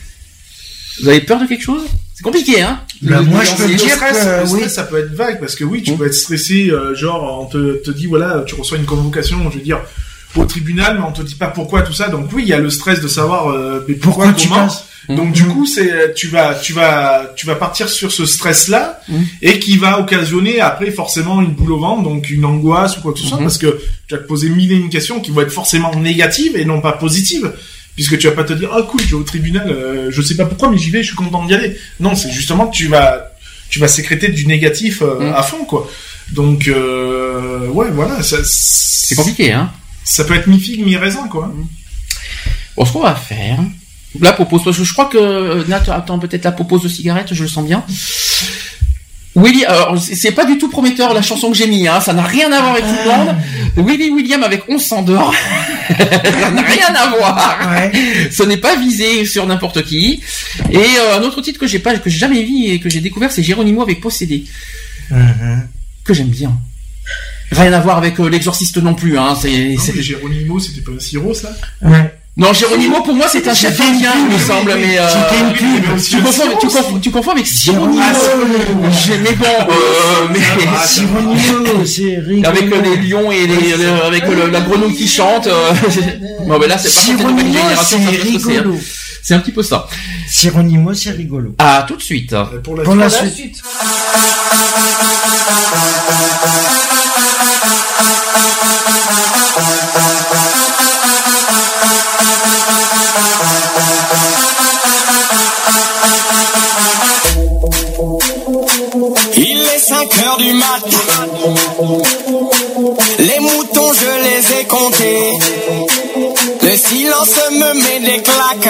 [1.01, 1.83] Vous avez peur de quelque chose?
[2.15, 2.79] C'est compliqué, hein?
[3.01, 4.59] Ben, Le- moi, je peux le dire stress, que oui.
[4.59, 5.97] stress, ça peut être vague parce que oui, tu Mm.
[5.97, 9.57] peux être stressé, euh, genre on te, te dit voilà, tu reçois une convocation, je
[9.57, 9.81] veux dire
[10.35, 12.09] au tribunal, mais on te dit pas pourquoi tout ça.
[12.09, 14.85] Donc oui, il y a le stress de savoir euh, mais pourquoi, Pourquoi tu passes
[15.09, 18.99] Donc du coup, c'est tu vas tu vas tu vas partir sur ce stress là
[19.09, 19.21] Mm.
[19.41, 23.11] et qui va occasionner après forcément une boule au ventre, donc une angoisse ou quoi
[23.13, 23.43] que ce soit Mhm.
[23.43, 26.55] parce que tu vas te poser mille et une questions qui vont être forcément négatives
[26.55, 27.51] et non pas positives.
[27.95, 30.35] Puisque tu vas pas te dire, oh cool, je vais au tribunal, euh, je sais
[30.35, 31.77] pas pourquoi, mais j'y vais, je suis content d'y aller.
[31.99, 33.27] Non, c'est justement tu vas,
[33.69, 35.87] tu vas sécréter du négatif euh, à fond, quoi.
[36.31, 39.69] Donc, euh, ouais, voilà, ça, C'est compliqué, hein
[40.03, 41.51] ça peut être mi figue, mi raisin, quoi.
[42.75, 43.59] Bon, ce qu'on va faire.
[44.19, 47.33] La pause, parce que je crois que euh, Nat attend peut-être la pause de cigarette,
[47.33, 47.83] je le sens bien.
[49.35, 52.21] Willy, alors c'est pas du tout prometteur la chanson que j'ai mis, hein, ça n'a
[52.21, 53.35] rien à voir avec tout le monde.
[53.87, 55.33] Willy William avec On s'endort,
[55.97, 57.59] ça n'a rien à voir.
[57.71, 57.91] Ouais.
[58.31, 60.21] Ce n'est pas visé sur n'importe qui.
[60.69, 63.01] Et euh, un autre titre que j'ai pas, que j'ai jamais vu et que j'ai
[63.01, 64.43] découvert, c'est Géronimo avec Possédé,
[65.09, 65.67] Mhm.
[66.03, 66.55] que j'aime bien.
[67.51, 69.35] Rien à voir avec euh, l'exorciste non plus, hein.
[69.39, 71.49] C'est, Non, c'est- mais Géronimo, c'était pas un sirop, ça
[71.81, 72.15] Ouais.
[72.35, 75.07] Non, Géronimo pour moi c'est un chef indien, il me semble, mais euh,
[76.03, 78.01] tu un confonds, tu confonds, tu confonds avec Géronimo.
[79.05, 80.39] J'ai- mais bon, euh, mais
[80.75, 80.83] Ah.
[80.87, 82.47] Géronimo, c'est rigolo.
[82.49, 85.45] avec euh, les lions et les, le- avec le- la grenouille qui chante.
[85.45, 85.73] euh,
[86.47, 88.21] bon, mais là c'est pas une nouvelle Géronimo, génération, c'est hein.
[88.23, 88.79] rigolo.
[89.21, 89.87] C'est un petit peu ça.
[90.27, 91.53] Géronimo, c'est rigolo.
[91.59, 92.33] À tout de suite.
[92.33, 93.61] Euh, Pour la Pour la suite.
[110.53, 111.29] 5 heures du mat.
[113.19, 115.31] Les moutons, je les ai comptés.
[116.61, 118.69] Le silence me met des claques.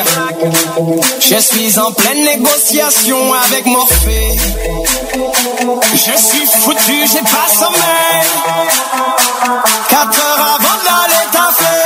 [1.20, 4.38] Je suis en pleine négociation avec Morphée.
[5.94, 8.28] Je suis foutu, j'ai pas sommeil.
[9.90, 11.84] 4 heures avant d'aller taffer.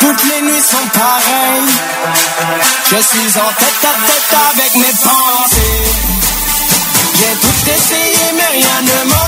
[0.00, 1.74] Toutes les nuits sont pareilles.
[2.90, 5.88] Je suis en tête à tête avec mes pensées.
[7.78, 9.27] essayer mais rien ne m'en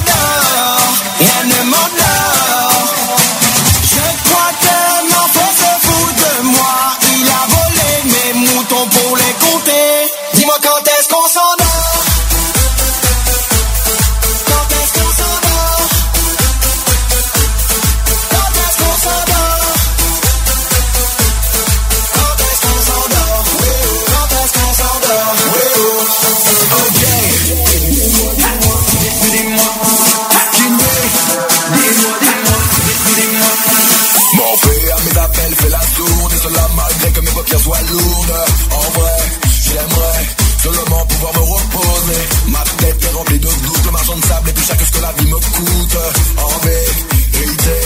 [37.92, 39.16] En vrai,
[39.64, 40.26] j'aimerais
[40.62, 42.22] seulement pouvoir me reposer.
[42.46, 45.02] Ma tête est remplie de doutes, le marchand de sable Et puis chaque ce que
[45.02, 45.98] la vie me coûte.
[46.38, 47.78] En vérité,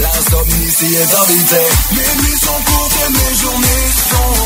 [0.00, 1.62] l'insomnie s'y est invité
[1.92, 4.41] Mes nuits sont courtes et mes journées sont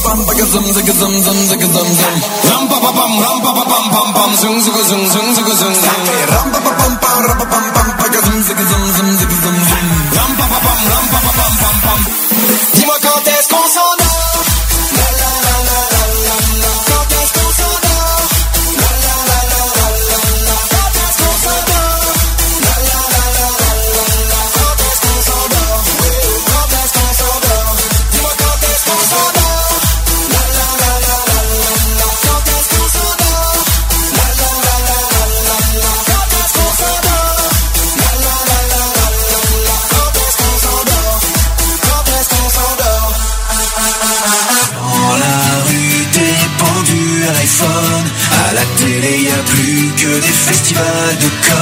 [0.00, 2.16] pa pam pa ga zum zum zum zig zum zum.
[2.50, 4.80] Ram pa pa pam ram pa pa pam pam pam zung zung
[5.36, 8.20] zug zung Ça fait ram pa pa pam pam ram pa pam pam pa ga
[8.26, 8.58] zum zum
[8.96, 9.86] zum zum zum.
[10.16, 12.00] Ram pam pam pam, ram pam pam pam pam pam.
[12.74, 13.91] Dis-moi quand est-ce qu'on s'endort
[51.12, 51.61] undercover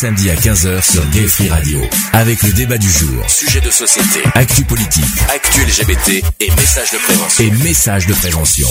[0.00, 1.78] Samedis à 15h sur Gay Free Radio.
[2.14, 6.96] Avec le débat du jour, sujet de société, actu politique, actu LGBT et messages de
[6.96, 7.44] prévention.
[7.44, 8.66] Et messages de prévention.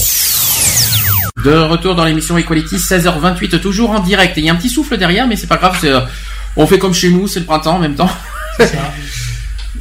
[1.45, 4.39] De retour dans l'émission Equality, 16h28, toujours en direct.
[4.39, 5.77] Et il y a un petit souffle derrière, mais c'est pas grave.
[5.79, 5.99] c'est, euh,
[6.55, 8.09] on fait comme chez nous, c'est le printemps en même temps.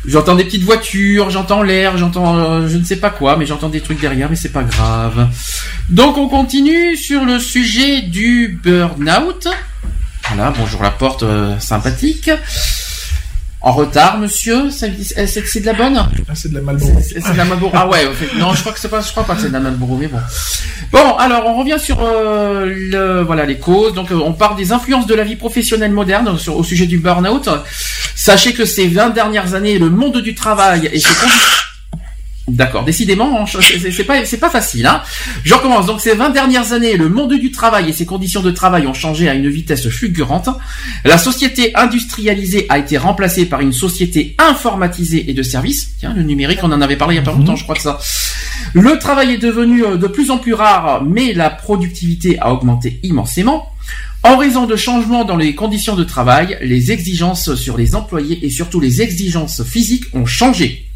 [0.06, 3.70] j'entends des petites voitures, j'entends l'air, j'entends euh, je ne sais pas quoi, mais j'entends
[3.70, 5.28] des trucs derrière, mais c'est pas grave.
[5.88, 9.48] Donc on continue sur le sujet du burn-out.
[10.38, 12.30] Voilà, bonjour la porte euh, sympathique.
[13.60, 14.92] En retard, monsieur, c'est
[15.26, 15.96] c'est de la bonne
[16.28, 16.92] Ah, c'est de la Malboro.
[17.02, 17.72] c'est c'est de la Marlboro.
[17.74, 19.48] Ah ouais, en fait, non, je crois que c'est pas, je crois pas que c'est
[19.48, 19.70] de la mais
[20.06, 20.20] bon.
[20.92, 23.94] Bon, alors on revient sur euh, le, voilà les causes.
[23.94, 26.98] Donc euh, on parle des influences de la vie professionnelle moderne sur, au sujet du
[26.98, 27.48] burn-out.
[28.14, 31.57] Sachez que ces 20 dernières années, le monde du travail et ses condi-
[32.58, 34.84] D'accord, décidément, on- c'est pas, c'est pas facile.
[34.84, 35.00] Hein.
[35.44, 35.86] Je recommence.
[35.86, 38.94] Donc ces 20 dernières années, le monde du travail et ses conditions de travail ont
[38.94, 40.48] changé à une vitesse fulgurante.
[41.04, 45.90] La société industrialisée a été remplacée par une société informatisée et de services.
[46.00, 47.80] Tiens, le numérique, on en avait parlé il y a pas longtemps, je crois que
[47.82, 48.00] ça.
[48.74, 52.98] Le travail est devenu euh, de plus en plus rare, mais la productivité a augmenté
[53.04, 53.68] immensément.
[54.24, 58.50] En raison de changements dans les conditions de travail, les exigences sur les employés et
[58.50, 60.87] surtout les exigences physiques ont changé.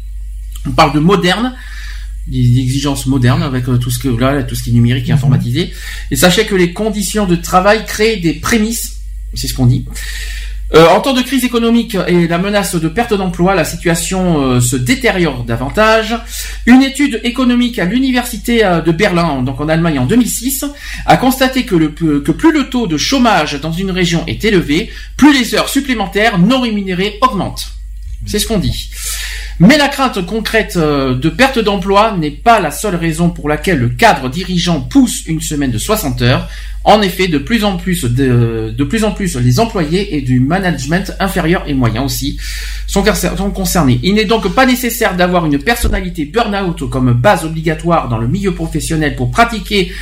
[0.67, 1.53] On parle de moderne,
[2.27, 5.11] des exigences modernes avec euh, tout ce que là, tout ce qui est numérique et
[5.11, 5.73] informatisé.
[6.11, 9.01] Et sachez que les conditions de travail créent des prémices,
[9.33, 9.85] c'est ce qu'on dit.
[10.73, 14.59] Euh, en temps de crise économique et la menace de perte d'emploi, la situation euh,
[14.59, 16.17] se détériore davantage.
[16.65, 20.65] Une étude économique à l'université de Berlin, donc en Allemagne en 2006,
[21.05, 24.89] a constaté que, le, que plus le taux de chômage dans une région est élevé,
[25.17, 27.73] plus les heures supplémentaires non rémunérées augmentent.
[28.25, 28.89] C'est ce qu'on dit.
[29.59, 33.79] Mais la crainte concrète euh, de perte d'emploi n'est pas la seule raison pour laquelle
[33.79, 36.49] le cadre dirigeant pousse une semaine de 60 heures.
[36.85, 40.41] En effet, de plus en plus de, de plus en plus les employés et du
[40.41, 42.37] management inférieur et moyen aussi
[42.87, 44.01] sont, concer- sont concernés.
[44.03, 48.53] Il n'est donc pas nécessaire d'avoir une personnalité burn-out comme base obligatoire dans le milieu
[48.53, 49.93] professionnel pour pratiquer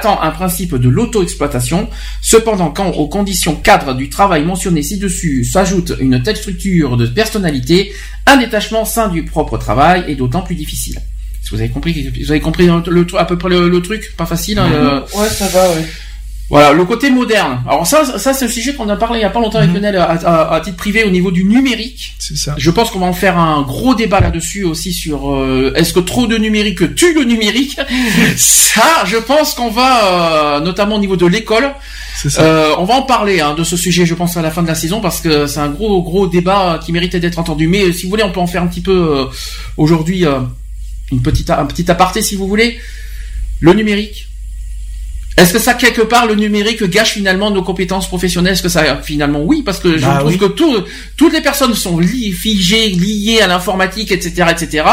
[0.00, 1.88] temps un principe de l'auto-exploitation.
[2.22, 7.92] Cependant, quand aux conditions cadres du travail mentionnées ci-dessus s'ajoute une telle structure de personnalité,
[8.26, 10.98] un détachement sein du propre travail est d'autant plus difficile.
[11.50, 14.58] Vous avez compris, vous avez compris le, le- à peu près le, truc, pas facile.
[14.58, 15.84] hein, le- Ouais, ça va, ouais.
[16.50, 17.60] Voilà, le côté moderne.
[17.68, 19.70] Alors ça, ça c'est un sujet qu'on a parlé il y a pas longtemps avec
[19.74, 22.14] Lionel à, à- à titre privé au niveau du numérique.
[22.18, 22.54] C'est ça.
[22.56, 26.00] Je pense qu'on va en faire un gros débat là-dessus aussi sur euh, est-ce que
[26.00, 27.78] trop de numérique tue le numérique?
[28.36, 31.74] ça, je pense qu'on va, euh, notamment au niveau de l'école,
[32.16, 32.40] ça.
[32.42, 34.68] euh, on va en parler hein, de ce sujet, je pense à la fin de
[34.68, 37.66] la saison parce que c'est un gros gros débat qui méritait d'être entendu.
[37.68, 39.24] Mais euh, si vous voulez, on peut en faire un petit peu euh,
[39.76, 40.40] aujourd'hui euh,
[41.12, 42.78] une petite un petit aparté si vous voulez.
[43.60, 44.27] Le numérique.
[45.38, 48.52] Est-ce que ça quelque part le numérique gâche finalement nos compétences professionnelles?
[48.54, 50.38] Est-ce que ça finalement oui parce que je Bah trouve oui.
[50.38, 50.84] que tout-
[51.16, 54.84] toutes les personnes sont li- figées, liées à l'informatique, etc., etc.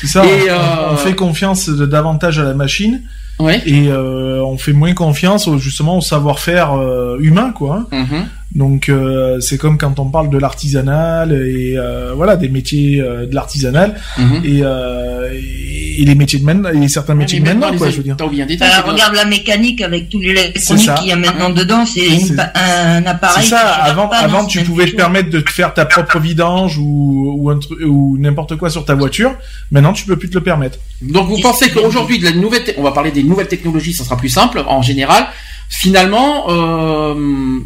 [0.00, 0.24] C'est ça.
[0.24, 3.02] Et, on- euh, On fait confiance de- davantage à la machine.
[3.40, 3.60] Ouais.
[3.66, 7.88] Et euh, on fait moins confiance au, justement au savoir-faire euh, humain, quoi.
[7.90, 8.06] hein.
[8.08, 8.26] Mhm.
[8.54, 11.76] Donc euh, c'est comme quand on parle de l'artisanal et
[12.14, 14.40] voilà des métiers de l'artisanal Mhm.
[14.44, 17.96] et, euh, et, et les métiers de maintenant et certains métiers de maintenant, quoi, je
[17.96, 18.16] veux dire.
[18.46, 18.58] Détail.
[18.58, 22.08] Bah, regarde la mécanique avec tous les électroniques qu'il y a maintenant dedans, c'est
[22.54, 23.44] un appareil.
[23.44, 23.60] C'est ça.
[23.60, 27.50] Avant, pas avant, tu pouvais te permettre de te faire ta propre vidange ou ou,
[27.50, 29.34] un ou n'importe quoi sur ta voiture.
[29.70, 30.78] Maintenant, tu peux plus te le permettre.
[31.02, 34.16] Donc vous pensez qu'aujourd'hui, de la nouvelle, on va parler des nouvelles technologies, ça sera
[34.16, 35.26] plus simple en général.
[35.68, 37.58] Finalement, euh,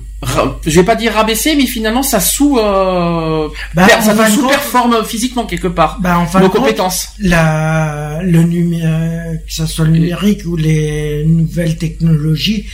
[0.66, 5.05] je vais pas dire rabaisser, mais finalement ça sous, euh, Bah, en ça compte- sous-performe
[5.05, 5.99] physiquement quelque part.
[6.01, 7.11] Bah, en fin nos de compte, compétences.
[7.20, 12.66] La, le numérique, que ce soit le numérique ou les nouvelles technologies,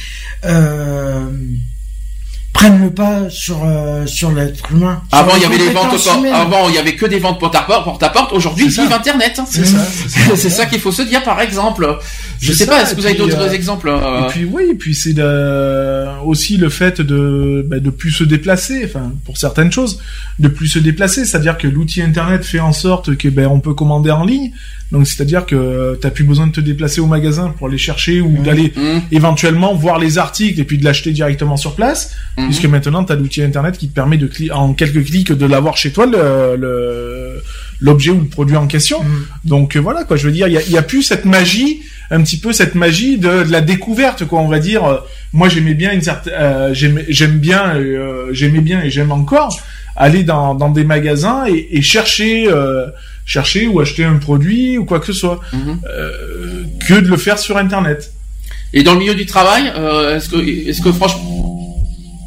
[0.45, 1.27] euh,
[2.55, 5.03] prennent le pas sur euh, sur l'être humain.
[5.13, 6.33] Avant, il y avait les ventes, humaines.
[6.33, 8.33] avant, il y avait que des ventes porte à porte, porte à porte.
[8.33, 8.81] Aujourd'hui, C'est.
[8.91, 9.41] Internet.
[9.51, 9.79] C'est ça,
[10.37, 11.99] c'est ça qu'il faut se dire, par exemple.
[12.41, 14.63] Je sais ça, pas, est-ce que vous avez d'autres euh, exemples euh, Et puis oui,
[14.71, 19.37] et puis c'est de- aussi le fait de bah, de plus se déplacer, enfin pour
[19.37, 19.99] certaines choses,
[20.39, 23.75] de plus se déplacer, c'est-à-dire que l'outil internet fait en sorte que ben on peut
[23.75, 24.53] commander en ligne,
[24.93, 28.37] donc c'est-à-dire que t'as plus besoin de te déplacer au magasin pour aller chercher ou
[28.43, 28.99] d'aller Mmh.
[29.13, 32.45] éventuellement voir les articles et puis de l'acheter directement sur place, Mhm.
[32.47, 35.91] puisque maintenant t'as l'outil internet qui te permet de en quelques clics de l'avoir chez
[35.91, 37.43] toi le le-
[37.81, 38.99] l'objet ou le produit en question.
[39.45, 41.81] Donc euh, voilà quoi, je veux dire, il y a, y a plus cette magie,
[42.11, 44.41] un petit peu cette magie de, de la découverte quoi.
[44.41, 44.99] On va dire, euh,
[45.33, 49.59] moi j'aimais bien une certaine, euh, j'aimais j'aime bien, euh, j'aimais bien et j'aime encore
[49.97, 52.87] aller dans, dans des magasins et, et chercher euh,
[53.25, 55.79] chercher ou acheter un produit ou quoi que ce soit, Mhm.
[55.89, 58.13] euh, que de le faire sur internet.
[58.73, 60.37] Et dans le milieu du travail, euh, est-ce que,
[60.69, 61.77] est-ce que franchement,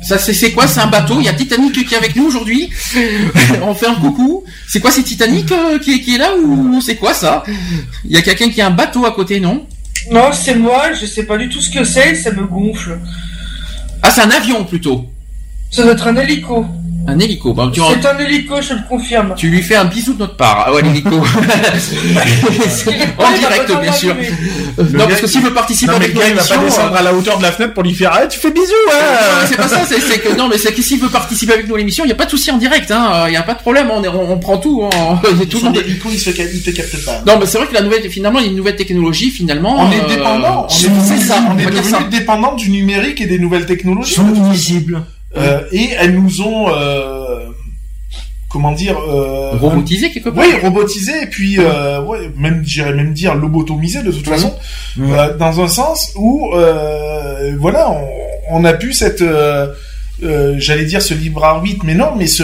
[0.02, 0.66] ça c'est, c'est quoi?
[0.68, 1.20] C'est un bateau?
[1.20, 2.70] Il y a Titanic qui est avec nous aujourd'hui.
[3.64, 4.44] On fait un coucou.
[4.68, 7.44] C'est quoi c'est Titanic euh, qui, est, qui est là ou c'est quoi ça?
[8.06, 9.66] Il y a quelqu'un qui a un bateau à côté, non?
[10.12, 12.98] Non, c'est moi, je sais pas du tout ce que c'est, ça me gonfle.
[14.02, 15.06] Ah, c'est un avion plutôt.
[15.70, 16.66] Ça doit être un hélico.
[17.10, 17.54] Un hélico.
[17.54, 19.34] Bah, tu, C'est un hélico, je le confirme.
[19.36, 20.66] tu lui fais un bisou de notre part.
[20.68, 21.10] Ah ouais, l'hélico.
[23.18, 24.16] en direct, bien sûr.
[24.78, 26.58] Le non, gars, parce que s'il veut participer Non mais avec gars il va pas
[26.58, 28.66] descendre euh, à la hauteur de la fenêtre pour lui faire ah, tu fais bisous
[28.68, 31.54] Non, hein mais c'est pas ça, c'est, que non, mais c'est que s'il veut participer
[31.54, 33.38] avec nous à l'émission, il y a pas de souci en direct, hein, il y
[33.38, 35.20] a pas de problème, on, est, on, on prend tout, hein,
[35.50, 35.78] tout le monde.
[35.78, 37.24] hélico il se il te capte pas.
[37.26, 39.78] Non, mais c'est vrai que la nouvelle, finalement, il y a une nouvelle technologie, finalement.
[39.80, 43.62] On est euh, dépendant, c'est, ça, on est devenu dépendant du numérique et des nouvelles
[43.62, 44.16] Ils technologies.
[44.16, 45.02] sont invisibles.
[45.38, 47.46] Euh, et elles nous ont, euh,
[48.50, 50.44] comment dire, euh, Robotisé quelque part.
[50.44, 54.54] Oui, robotisé et puis euh, ouais, même j'irais même dire lobotomisé de toute façon,
[54.98, 56.50] dans un sens où
[57.60, 58.08] voilà, on,
[58.60, 62.44] on a pu cette euh, j'allais dire ce libre arbitre, mais non, mais ce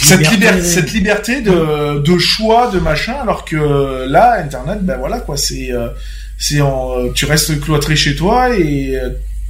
[0.00, 0.62] cette, liberté.
[0.62, 5.70] cette liberté de, de choix, de machin, alors que là, Internet, ben voilà quoi, c'est
[6.38, 8.96] c'est en- tu restes cloîtré chez toi et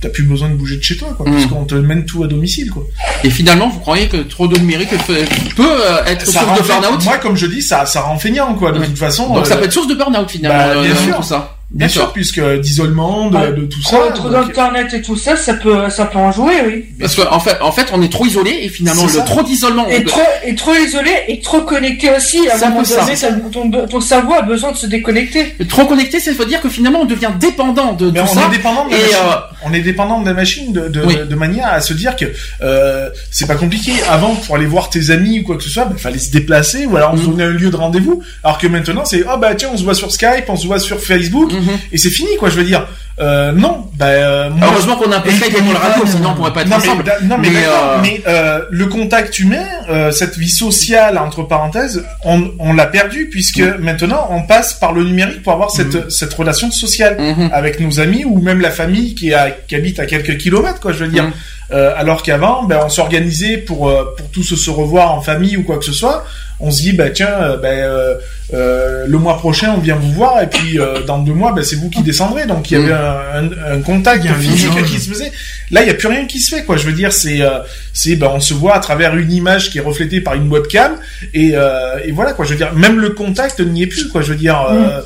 [0.03, 1.33] t'as plus besoin de bouger de chez toi, quoi, Mm.
[1.35, 2.85] puisqu'on te mène tout à domicile, quoi.
[3.25, 5.15] Et finalement, vous croyez que trop de numérique peut,
[5.61, 8.73] euh, être Ça source de burn-out Moi, comme je dis, ça, ça rend feignant, quoi,
[8.73, 8.87] de Ouais.
[8.87, 9.33] toute façon.
[9.33, 11.17] Donc ça euh, peut être source de burn-out finalement, bah, bien euh, sûr.
[11.17, 11.57] tout ça.
[11.75, 14.13] Bien sûr, puisque d'isolement, de, de tout Trop, ça.
[14.13, 16.85] trop donc- d'internet et tout ça, ça peut, ça peut en jouer, oui.
[17.01, 19.89] Parce qu'en fait, en fait, on est trop isolé et finalement, le trop d'isolement.
[19.89, 22.47] Et trop, et trop isolé et trop connecté aussi.
[22.49, 25.55] À un moment donné, ça- ton, ton cerveau a besoin de se déconnecter.
[25.69, 28.47] Trop connecté, ça veut dire que finalement, on devient dépendant de Mais tout on ça.
[28.47, 29.17] est dépendant de la et, machine.
[29.25, 31.17] euh, On est dépendant de la machine de, de, Oui.
[31.29, 32.27] de manière à se dire que
[32.63, 33.93] euh, c'est pas compliqué.
[34.11, 36.85] Avant, pour aller voir tes amis ou quoi que ce soit, il fallait se déplacer
[36.87, 37.31] ou alors on se Mhm.
[37.31, 38.23] donnait un lieu de rendez-vous.
[38.45, 40.79] Alors que maintenant, c'est oh bah tiens, on se voit sur Skype, on se voit
[40.79, 41.62] sur Facebook Mhm.
[41.93, 42.49] Et c'est fini quoi.
[42.51, 42.87] Je veux dire,
[43.21, 43.87] euh, non.
[43.95, 46.53] Bah euh, moi, Heureusement qu'on a un peu Skype pour la radio, sinon on pourrait
[46.53, 47.05] pas être non ensemble.
[47.21, 51.19] mais, non mais, Mais, d'accord, euh, mais euh, le contact humain, euh, cette vie sociale
[51.19, 53.77] entre parenthèses, on, on l'a perdu puisque Mm.
[53.81, 57.51] maintenant on passe par le numérique pour avoir cette, cette relation sociale Mhm.
[57.53, 60.93] avec nos amis ou même la famille qui, a, qui habite à quelques kilomètres quoi
[60.93, 61.33] je veux dire Mhm.
[61.73, 65.79] Euh, alors qu'avant ben on s'organisait pour pour tous se revoir en famille ou quoi
[65.79, 66.23] que ce soit
[66.63, 68.15] on se dit bah tiens euh, ben euh,
[68.55, 71.63] euh, le mois prochain on vient vous voir et puis euh, dans deux mois ben
[71.63, 72.47] c'est vous qui descendrez.
[72.47, 75.11] Donc il y avait un, un, un contact Il y a un physique qui se
[75.11, 75.33] faisait.
[75.71, 76.77] Là il y a plus rien qui se fait quoi.
[76.77, 77.59] Je veux dire c'est euh,
[77.93, 80.97] c'est ben on se voit à travers une image qui est reflétée par une webcam
[81.35, 82.45] et euh, et voilà quoi.
[82.45, 84.23] Je veux dire même le contact n'y est plus quoi.
[84.23, 85.01] Je veux dire euh,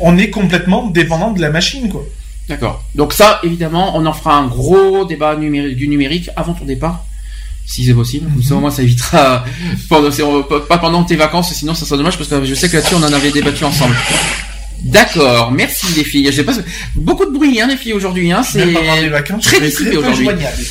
[0.00, 2.04] on est complètement dépendant de la machine quoi.
[2.48, 2.84] D'accord.
[2.94, 7.04] Donc ça, évidemment, on en fera un gros débat numérique, du numérique avant ton départ,
[7.66, 8.30] si c'est possible.
[8.32, 9.44] Comme ça, au moins, ça évitera
[9.88, 10.10] pendant,
[10.60, 13.02] pas pendant tes vacances, sinon ça serait dommage parce que je sais que là-dessus, on
[13.02, 13.94] en avait débattu ensemble.
[14.84, 16.26] D'accord, merci les filles.
[16.30, 16.52] Je sais pas,
[16.94, 18.30] beaucoup de bruit, hein, les filles aujourd'hui.
[18.30, 20.24] Hein, c'est pendant les vacances je très serai dissipé très peu aujourd'hui.
[20.24, 20.62] joignable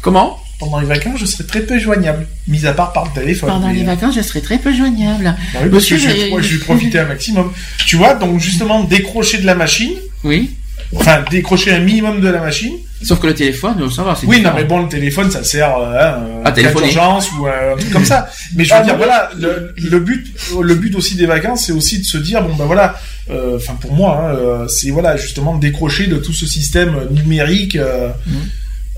[0.00, 0.38] Comment?
[0.60, 3.68] Pendant les vacances je serai très peu joignable mis à part par le téléphone Pendant
[3.68, 5.24] mais, les euh, vacances, je serai très peu joignable.
[5.24, 7.52] bah oui, parce Monsieur, que je, moi, je vais profiter un maximum
[7.86, 9.92] tu vois donc justement décrocher de la machine
[10.24, 10.50] Oui.
[10.94, 14.16] enfin décrocher un minimum de la machine Sauf que le téléphone, ça va.
[14.16, 14.56] c'est Oui, non, différent.
[14.58, 16.86] mais bon, le téléphone, ça sert euh, hein, À à téléphoner.
[16.88, 18.28] d'urgence ou euh, un truc comme ça.
[18.56, 20.26] Mais je veux Ah, dire, voilà, le, le but,
[20.60, 22.98] le but aussi des vacances, c'est aussi de se dire, bon ben voilà,
[23.30, 27.76] euh, enfin pour moi, hein, c'est voilà justement de décrocher de tout ce système numérique
[27.76, 28.10] euh,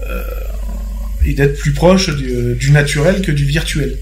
[0.09, 0.23] euh,
[1.27, 3.99] et d'être plus proche du, du naturel que du virtuel.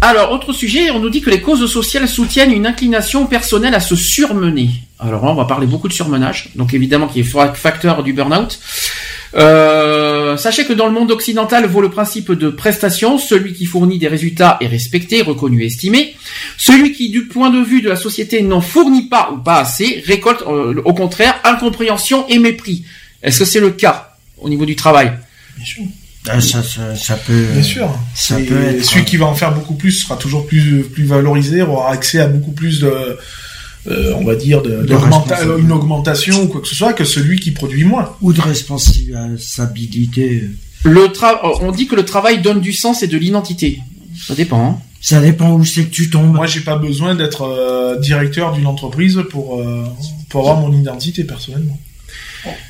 [0.00, 3.80] Alors, autre sujet, on nous dit que les causes sociales soutiennent une inclination personnelle à
[3.80, 4.70] se surmener.
[5.00, 8.58] Alors on va parler beaucoup de surmenage, donc évidemment qui est fa- facteur du burn-out.
[9.34, 13.98] Euh, sachez que dans le monde occidental vaut le principe de prestation, celui qui fournit
[13.98, 16.16] des résultats est respecté, reconnu estimé.
[16.56, 20.02] Celui qui, du point de vue de la société, n'en fournit pas ou pas assez,
[20.06, 22.84] récolte euh, au contraire incompréhension et mépris.
[23.22, 25.12] Est-ce que c'est le cas au niveau du travail?
[26.26, 27.46] Ah, ça, ça, ça peut.
[27.52, 27.90] Bien sûr.
[28.14, 28.84] Ça Et peut être.
[28.84, 32.26] Celui qui va en faire beaucoup plus sera toujours plus plus valorisé, aura accès à
[32.26, 33.18] beaucoup plus de,
[33.86, 37.38] euh, on va dire, de, De une augmentation ou quoi que ce soit que celui
[37.40, 38.14] qui produit moins.
[38.20, 40.50] Ou de responsabilité.
[40.84, 43.80] Le tra- on dit que le travail donne du sens et de l'identité.
[44.26, 44.70] Ça dépend.
[44.70, 44.78] Hein.
[45.00, 46.34] Ça dépend où c'est que tu tombes.
[46.34, 49.84] Moi, j'ai pas besoin d'être euh, directeur d'une entreprise pour euh,
[50.28, 51.78] pour avoir mon identité personnellement.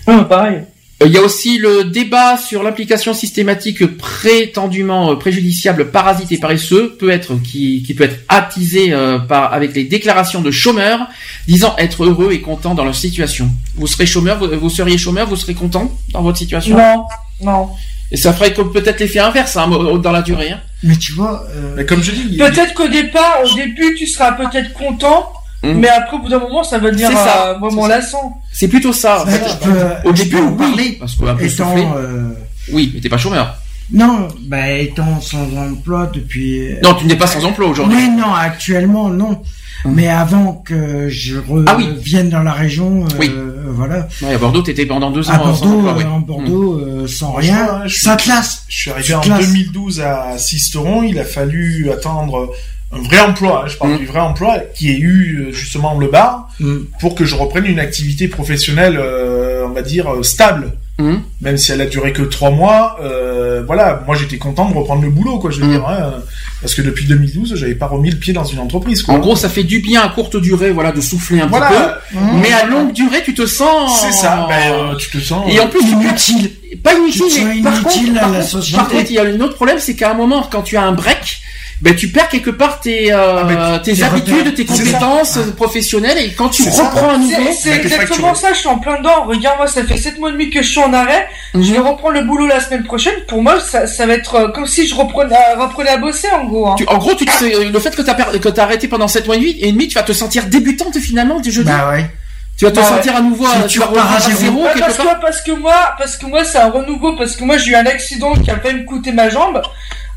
[0.06, 0.58] Ouais, pareil.
[1.02, 6.38] Euh, Il y a aussi le débat sur l'implication systématique prétendument euh, préjudiciable, parasite et
[6.38, 11.06] paresseux peut être qui, qui peut être attisé euh, par avec les déclarations de chômeurs
[11.46, 13.48] disant être heureux et content dans leur situation.
[13.76, 16.76] Vous serez chômeur, vous, vous seriez chômeur, vous serez content dans votre situation?
[16.76, 17.04] Non,
[17.42, 17.68] non.
[18.10, 20.50] Et ça ferait peut-être l'effet inverse hein, dans la durée.
[20.50, 20.60] Hein.
[20.82, 21.44] Mais tu vois.
[21.54, 25.30] euh, Mais comme je dis, Peut-être qu'au départ, au début, tu seras peut-être content,
[25.62, 25.72] Mm.
[25.72, 27.58] mais après, au bout d'un moment, ça va devenir c'est ça.
[27.88, 28.40] lassant.
[28.58, 29.22] C'est plutôt ça.
[29.22, 29.64] en bah, fait.
[29.64, 30.96] peux- Au début, oui, parler.
[30.98, 31.68] parce que un peu étant.
[31.70, 31.86] soufflé.
[31.96, 32.30] euh,
[32.72, 33.56] Oui, mais t'es pas chômeur.
[33.92, 36.74] Non, bah étant sans emploi depuis.
[36.82, 37.96] Non, tu n'es pas sans emploi aujourd'hui.
[37.96, 39.40] Oui, non, actuellement non.
[39.84, 39.94] Hum.
[39.94, 41.36] Mais avant que je
[41.68, 41.86] Ah oui.
[41.86, 43.30] revienne dans la région, euh, Oui.
[43.68, 46.02] voilà, Ouais, à Bordeaux, t'étais pendant deux ans à sans Bordeaux, emploi, oui.
[46.04, 48.16] euh, en Bordeaux, euh, sans rien, je ça.
[48.68, 49.46] Je suis arrivé en classes.
[49.46, 52.50] 2012 à Sisteron, il a fallu attendre
[52.92, 53.98] un vrai emploi, hein, je parle Mm.
[53.98, 56.76] du vrai emploi, qui ait eu euh, justement le bar, Mm.
[57.00, 60.72] pour que je reprenne une activité professionnelle, euh, on va dire, euh, stable.
[61.00, 61.22] Hum.
[61.42, 65.02] Même si elle a duré que trois mois, euh, voilà, moi j'étais content de reprendre
[65.02, 65.70] le boulot, quoi, je veux Mm.
[65.70, 66.14] dire, hein,
[66.60, 69.14] parce que depuis 2012, j'avais pas remis le pied dans une entreprise, quoi.
[69.14, 72.18] En gros, ça fait du bien à courte durée, voilà, de souffler un petit peu.
[72.42, 74.00] Mais à longue durée, tu te sens.
[74.00, 75.44] c'est ça, ben, euh, tu te sens...
[75.48, 76.50] Et en plus, Inutile.
[76.82, 78.76] pas inutile, mais par inutile à par la contre- société.
[78.78, 80.82] par contre, il y a un autre problème, c'est qu'à un moment, quand tu as
[80.82, 81.38] un break,
[81.80, 84.54] ben tu perds quelque part tes, euh, Ah, tes habitudes, repères.
[84.54, 86.84] tes compétences professionnelles, et quand tu C'est ça.
[86.88, 89.24] reprends à nouveau, C'est- Bah, exactement ça, je suis en plein dedans.
[89.26, 91.28] Regarde, moi, ça fait 7 mois et demi que je suis en arrêt.
[91.54, 91.62] Mhm.
[91.62, 93.14] Je vais reprendre le boulot la semaine prochaine.
[93.28, 96.28] Pour moi, ça, ça va être euh, comme si je reprenais, euh, reprenais à bosser,
[96.30, 96.68] en gros.
[96.68, 96.74] Hein.
[96.76, 99.06] tu- en gros, tu te, sais- le fait que tu as, que t'as arrêté pendant
[99.08, 101.68] 7 mois et demi, et demi, tu vas te sentir débutante finalement, tu, je dis.
[101.70, 102.10] Bah ouais.
[102.58, 102.88] tu vas te Bah ouais.
[102.88, 104.64] sentir à nouveau, Si euh, tu vas à reprendre à zéro.
[104.64, 105.16] quelque parce, part.
[105.16, 107.74] que, parce que moi, parce que moi, c'est un renouveau, parce que moi, j'ai eu
[107.76, 109.62] un accident qui a failli me coûter ma jambe.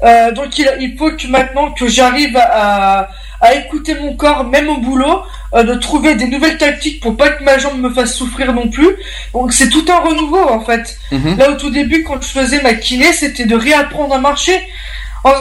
[0.03, 3.09] Euh, donc, il, il faut que maintenant que j'arrive à,
[3.39, 5.21] à écouter mon corps, même au boulot,
[5.53, 8.69] euh, de trouver des nouvelles tactiques pour pas que ma jambe me fasse souffrir non
[8.69, 8.95] plus.
[9.33, 10.97] Donc c'est tout un renouveau en fait.
[11.11, 11.37] Mhm.
[11.37, 14.59] Là au tout début quand je faisais ma kiné, c'était de réapprendre à marcher.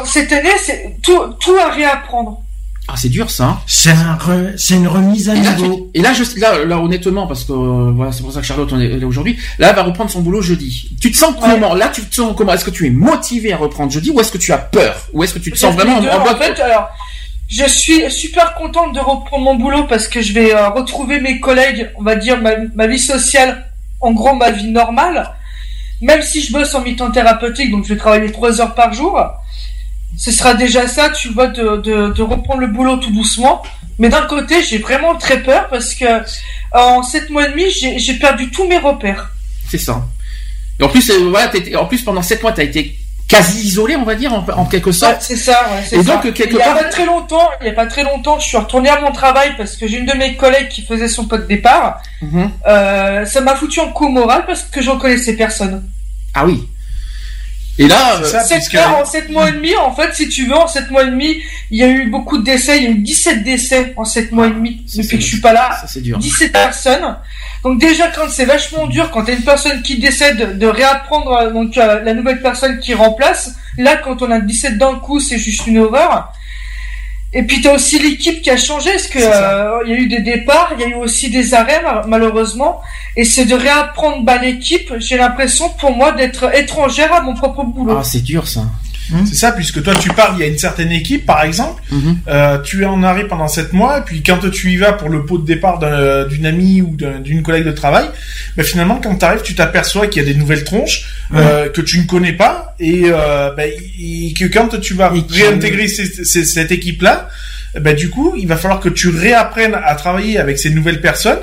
[0.05, 2.43] Cette année, c'est tout, tout à réapprendre.
[2.93, 3.45] Ah, c'est dur ça.
[3.45, 3.61] hein.
[3.67, 5.91] C'est un re- c'est une remise à Et là, niveau.
[5.93, 8.47] tu- et là, je, là, là, honnêtement, parce que euh, voilà, c'est pour ça que
[8.47, 9.39] Charlotte on est, aujourd'hui.
[9.59, 10.91] Là, elle va reprendre son boulot jeudi.
[11.01, 11.75] Tu te sens comment?
[11.75, 12.53] Là, tu te sens comment?
[12.53, 14.97] Est-ce que tu es motivé à reprendre jeudi ou est-ce que tu as peur?
[15.13, 16.89] Ou est-ce que tu te sens vraiment en en fait, alors,
[17.49, 21.39] je suis super contente de reprendre mon boulot parce que je vais euh, retrouver mes
[21.41, 23.67] collègues, on va dire ma, ma vie sociale,
[24.01, 25.31] en gros ma vie normale.
[26.01, 29.21] Même si je bosse en mi-temps thérapeutique, donc je vais travailler trois heures par jour,
[30.25, 33.63] ce sera déjà ça, tu vois, de, de, de reprendre le boulot tout doucement.
[33.99, 36.05] Mais d'un côté, j'ai vraiment très peur parce que
[36.73, 39.31] en sept mois et demi, j'ai perdu tous mes repères.
[39.71, 40.05] C'est ça.
[40.79, 42.97] Et en plus, euh, voilà, en plus pendant 7 mois, t'as été
[43.29, 45.21] quasi isolé, on va dire, en, en quelque Ouais, sorte.
[45.21, 46.15] c'est ça, ouais, c'est Et ça.
[46.15, 48.39] donc, quelque il y a part- pas très longtemps, il y a pas très longtemps,
[48.41, 51.07] je suis retourné à mon travail parce que j'ai une de mes collègues qui faisait
[51.09, 52.03] son pot de départ.
[52.23, 52.51] Mhm.
[52.67, 55.85] Euh, ça m'a foutu en coup moral parce que j'en connaissais personne.
[56.35, 56.67] Ah oui.
[57.79, 60.29] Et là, euh, ça, Sept puisque- mois- en 7 mois et demi, en fait, si
[60.29, 61.39] tu veux, en 7 mois et demi,
[61.71, 64.33] il y a eu beaucoup de décès, il y a eu 17 décès en 7
[64.33, 65.71] mois et demi ça, depuis que je suis pas là.
[65.87, 66.19] ça, dur.
[66.19, 67.17] 17 personnes.
[67.63, 71.51] Donc déjà quand c'est vachement dur quand t'as une personne qui décède de réapprendre euh,
[71.51, 73.53] donc euh, la nouvelle personne qui remplace.
[73.79, 76.33] Là quand on a 17 d'un coup c'est juste une horreur.
[77.33, 80.09] Et puis t'as aussi l'équipe qui a changé parce que euh, il y a eu
[80.09, 82.81] des départs, il y a eu aussi des arrêts mal- malheureusement.
[83.17, 84.93] Et c'est de réapprendre bah, l'équipe.
[84.99, 87.97] J'ai l'impression pour moi d'être étrangère à mon propre boulot.
[88.01, 88.63] ah, c'est dur ça.
[89.27, 92.17] C'est ça, puisque toi tu pars, il y a une certaine équipe, par exemple, Mhm.
[92.29, 95.09] euh, tu es en arrêt pendant 7 mois, et puis quand tu y vas pour
[95.09, 98.07] le pot de départ d'un- d'une amie ou d'un- d'une collègue de travail,
[98.57, 101.81] ben finalement quand tu arrives, tu t'aperçois qu'il y a des nouvelles tronches euh, que
[101.81, 103.71] tu ne connais pas, et euh, ben,
[104.01, 107.29] et que quand tu vas réintégrer ces- ces- cette équipe-là,
[107.81, 111.39] ben du coup, il va falloir que tu réapprennes à travailler avec ces nouvelles personnes.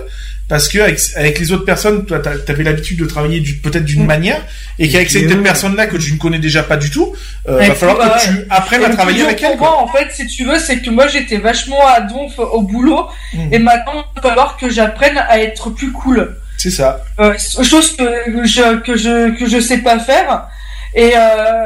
[0.48, 3.84] Parce que avec, avec les autres personnes, toi, t'as- t'avais l'habitude de travailler du- peut-être
[3.84, 4.08] d'une Mm.
[4.08, 4.42] manière,
[4.80, 7.14] et qu'avec cette eux- personne-là que tu ne connais déjà pas du tout,
[7.50, 8.34] euh, va puis, falloir que ouais.
[8.42, 9.58] tu apprennes Et à le travailler avec elle.
[9.58, 13.08] moi, en fait, si tu veux, c'est que moi j'étais vachement à donf au boulot,
[13.34, 13.54] Mm.
[13.54, 16.38] et maintenant il va falloir que j'apprenne à être plus cool.
[16.58, 17.02] C'est ça.
[17.20, 18.04] Euh, chose que
[18.46, 20.48] je que je que je sais pas faire.
[20.96, 21.66] Et euh,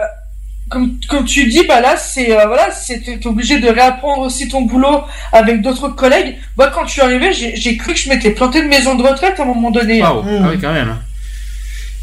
[0.71, 4.47] comme comme tu dis, bah là c'est euh, voilà, c'est t'es obligé de réapprendre aussi
[4.47, 5.01] ton boulot
[5.33, 6.37] avec d'autres collègues.
[6.57, 9.39] Moi, quand je suis arrivé, j'ai cru que je m'étais planté de maison de retraite
[9.39, 10.01] à un moment donné.
[10.01, 10.95] Ah oui, quand même.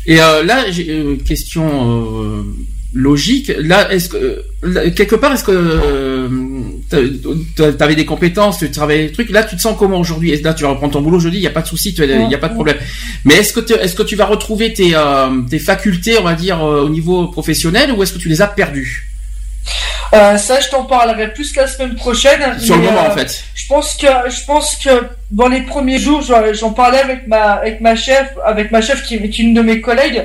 [0.07, 2.45] Et euh, là, j'ai une question euh,
[2.94, 3.52] logique.
[3.59, 6.28] Là, est-ce que là, quelque part, est-ce que euh,
[7.78, 9.31] t'avais des compétences, tu travaillais des trucs.
[9.31, 10.35] Là, tu te sens comment aujourd'hui?
[10.40, 11.36] Là, tu vas reprendre ton boulot jeudi?
[11.36, 12.77] Il y a pas de souci, il y a pas de problème.
[13.24, 16.35] Mais est-ce que tu- est-ce que tu vas retrouver tes euh, tes facultés, on va
[16.35, 19.05] dire, euh, au niveau professionnel, ou est-ce que tu les as perdues?
[20.15, 22.59] Euh, ça, je t'en parlerai plus la semaine prochaine.
[22.59, 24.89] sur le moment, euh, en fait Je pense que je pense que
[25.31, 29.02] dans les premiers jours, j'en j'en parlais avec ma avec ma chef, avec ma chef
[29.02, 30.24] qui, qui est une de mes collègues,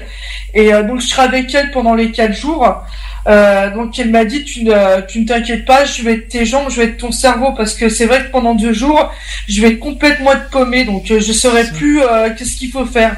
[0.53, 2.83] et euh, donc je serai avec elle pendant les quatre jours.
[3.25, 6.45] Euh, donc elle m'a dit tu ne tu ne t'inquiètes pas, je vais être tes
[6.45, 9.11] jambes, je vais être ton cerveau parce que c'est vrai que pendant deux jours,
[9.47, 12.85] je vais être complètement être paumé, donc euh, je saurai plus euh, qu'est-ce qu'il faut
[12.85, 13.15] faire.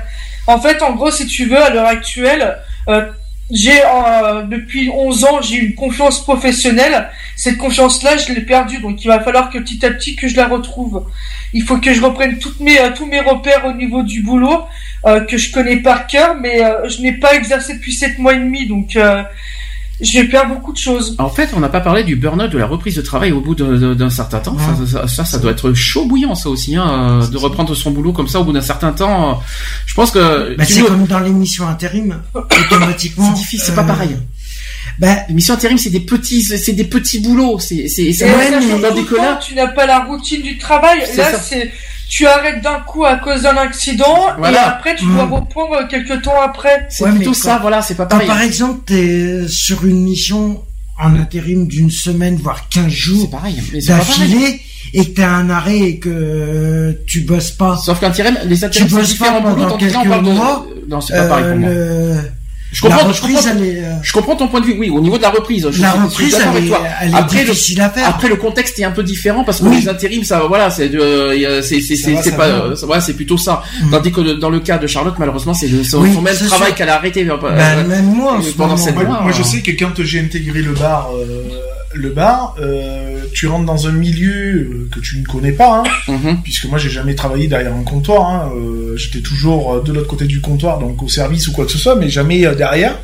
[0.48, 2.58] En fait, en gros, si tu veux, à l'heure actuelle,
[2.88, 3.12] euh,
[3.52, 7.10] j'ai euh, depuis 11 ans, j'ai une confiance professionnelle.
[7.36, 10.36] Cette confiance-là, je l'ai perdue, donc il va falloir que petit à petit que je
[10.36, 11.06] la retrouve.
[11.54, 14.66] Il faut que je reprenne toutes mes tous mes repères au niveau du boulot
[15.28, 18.40] que je connais par cœur, mais euh, je n'ai pas exercé depuis 7 mois et
[18.40, 19.22] demi, donc euh,
[20.02, 21.16] je vais perdre beaucoup de choses.
[21.20, 23.56] En fait, on n'a pas parlé du burn-out, de la reprise de travail au bout
[23.56, 24.58] d'un certain temps.
[24.58, 27.92] Ça, ça, ça, ça doit être chaud bouillant, ça aussi, hein, euh, de reprendre son
[27.92, 29.30] boulot comme ça au bout d'un certain temps.
[29.30, 29.34] euh,
[29.86, 33.30] Je pense que Bah, tu c'est nous- comme dans l'émission intérim, automatiquement.
[33.30, 34.18] c'est difficile, c'est pas euh, pareil.
[35.00, 37.60] Bah, L'émission intérim, c'est des petits, c'est des petits boulots.
[37.60, 38.26] C'est, c'est, c'est
[39.06, 39.40] collabs.
[39.40, 41.00] tu n'as pas la routine du travail.
[41.18, 41.72] Là, c'est
[42.10, 45.34] tu arrêtes d'un coup à cause d'un accident et après tu dois Mm.
[45.34, 46.88] reprendre quelques temps après.
[46.90, 48.28] C'est Ouais, plutôt ça, voilà, c'est pas quand pareil.
[48.28, 50.62] par exemple t'es sur une mission
[51.00, 53.30] en intérim d'une semaine, voire 15 C'est jours
[53.88, 54.62] d'affilée,
[54.94, 58.96] et que t'as un arrêt et que tu bosses pas, Sauf qu'intérim, les intérims, c'est
[58.96, 61.70] bosses pas pendant quelques parle de- mois, Non, c'est pas pareil euh, pour moi.
[61.70, 62.32] le-
[62.72, 64.76] Je comprends, je reprise, comprends, elle est, euh, je comprends ton point de vue.
[64.78, 65.66] Oui, au niveau de la reprise.
[65.72, 66.82] Je la suis- je suis reprise, elle avec est, toi.
[67.02, 68.08] elle est Après, le- difficile à faire.
[68.10, 69.80] Après le contexte est un peu différent parce que Oui.
[69.82, 70.90] les intérims ça voilà c'est
[72.32, 72.54] ça pas va.
[72.66, 73.92] euh, c'est plutôt ça Mm.
[73.92, 76.90] tandis que dans le cas de Charlotte malheureusement c'est le- son, Oui, même travail qu'elle
[76.90, 79.46] a arrêté euh, Bah, euh, même moi, euh, pendant moment, sept Moi, moi, je euh,
[79.46, 81.44] sais que quand j'ai intégré le bar, euh,
[81.96, 86.12] le bar, euh, tu rentres dans un milieu euh, que tu ne connais pas, hein,
[86.12, 86.42] mhm.
[86.44, 88.30] puisque moi j'ai jamais travaillé derrière un comptoir.
[88.30, 91.72] Hein, euh, J'étais toujours de l'autre côté du comptoir, donc au service ou quoi que
[91.72, 93.00] ce soit, mais jamais derrière.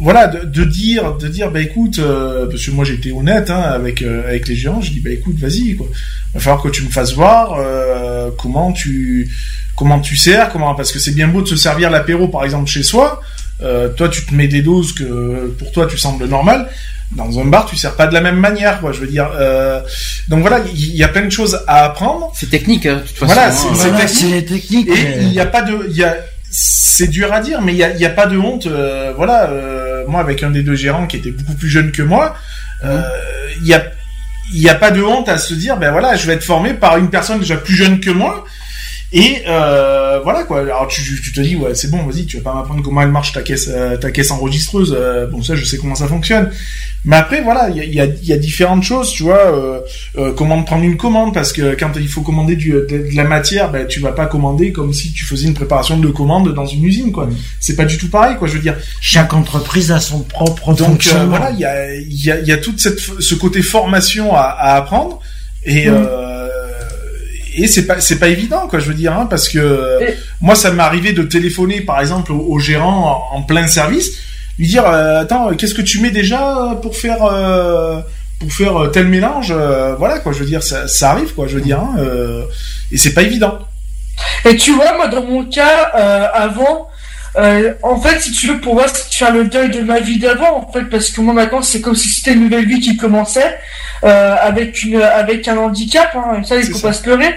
[0.00, 2.00] Voilà, de, de dire, de dire, bah écoute,
[2.50, 5.76] parce que moi j'étais honnête hein, avec avec les géants, je dis bah écoute, vas-y
[5.76, 5.86] quoi,
[6.34, 7.56] va falloir que tu me fasses voir
[8.36, 9.30] comment tu
[9.76, 12.68] comment tu sers, comment parce que c'est bien beau de se servir l'apéro par exemple
[12.68, 13.20] chez soi,
[13.64, 16.68] euh, toi tu te mets des doses que pour toi tu sembles normal.
[17.12, 18.90] Dans un bar, tu sers pas de la même manière, quoi.
[18.90, 19.80] Je veux dire, euh,
[20.28, 22.32] donc voilà, il y, a plein de choses à apprendre.
[22.34, 23.26] C'est technique, hein, de toute façon.
[23.26, 23.52] Voilà, hein.
[23.52, 24.88] c'est Voilà, technique.
[24.88, 26.16] Et il n'y a pas de, il y a,
[26.56, 28.66] c'est dur à dire, mais il y a, y a pas de honte.
[28.66, 32.02] euh, voilà, euh, moi avec un des deux gérants qui était beaucoup plus jeune que
[32.02, 32.36] moi,
[32.84, 33.02] euh,
[33.60, 33.82] il y a,
[34.52, 36.74] il y a pas de honte à se dire, ben voilà, je vais être formé
[36.74, 38.44] par une personne déjà plus jeune que moi.
[39.16, 40.58] Et euh, voilà quoi.
[40.62, 43.12] Alors tu, tu te dis ouais c'est bon vas-y tu vas pas m'apprendre comment elle
[43.12, 44.92] marche ta caisse euh, ta caisse enregistreuse.
[44.98, 46.50] euh, bon ça je sais comment ça fonctionne.
[47.04, 49.54] Mais après voilà il y a, y, a, y a différentes choses tu vois.
[49.54, 49.80] Euh,
[50.18, 53.22] euh, comment prendre une commande parce que quand il faut commander du, de, de la
[53.22, 56.66] matière ben tu vas pas commander comme si tu faisais une préparation de commande dans
[56.66, 57.28] une usine quoi.
[57.60, 58.76] C'est pas du tout pareil quoi je veux dire.
[59.00, 62.50] Chaque entreprise a son propre Donc euh, voilà, il y a, il y, a, y
[62.50, 65.20] a toute cette, ce côté formation à, à apprendre
[65.64, 66.08] et Mm.
[67.56, 70.54] Et c'est pas c'est pas évident quoi je veux dire hein, parce que Et- moi
[70.54, 74.10] ça m'est arrivé de téléphoner par exemple au, au gérant en, en plein service
[74.58, 78.00] lui dire euh, attends qu'est-ce que tu mets déjà pour faire euh,
[78.40, 81.46] pour faire euh, tel mélange euh, voilà quoi je veux dire ça, ça arrive quoi
[81.46, 82.42] je veux dire hein, euh,
[82.92, 83.58] et c'est pas évident.
[84.44, 86.86] Et tu vois, moi, dans mon cas, euh, avant,
[87.36, 89.98] euh, en fait, si tu veux, pour moi, c'est de faire le deuil de ma
[90.00, 92.80] vie d'avant, en fait, parce que moi, maintenant, c'est comme si c'était une nouvelle vie
[92.80, 93.58] qui commençait,
[94.04, 96.88] euh, avec une, avec un handicap, hein, ça, il faut ça.
[96.88, 97.34] pas se leurrer.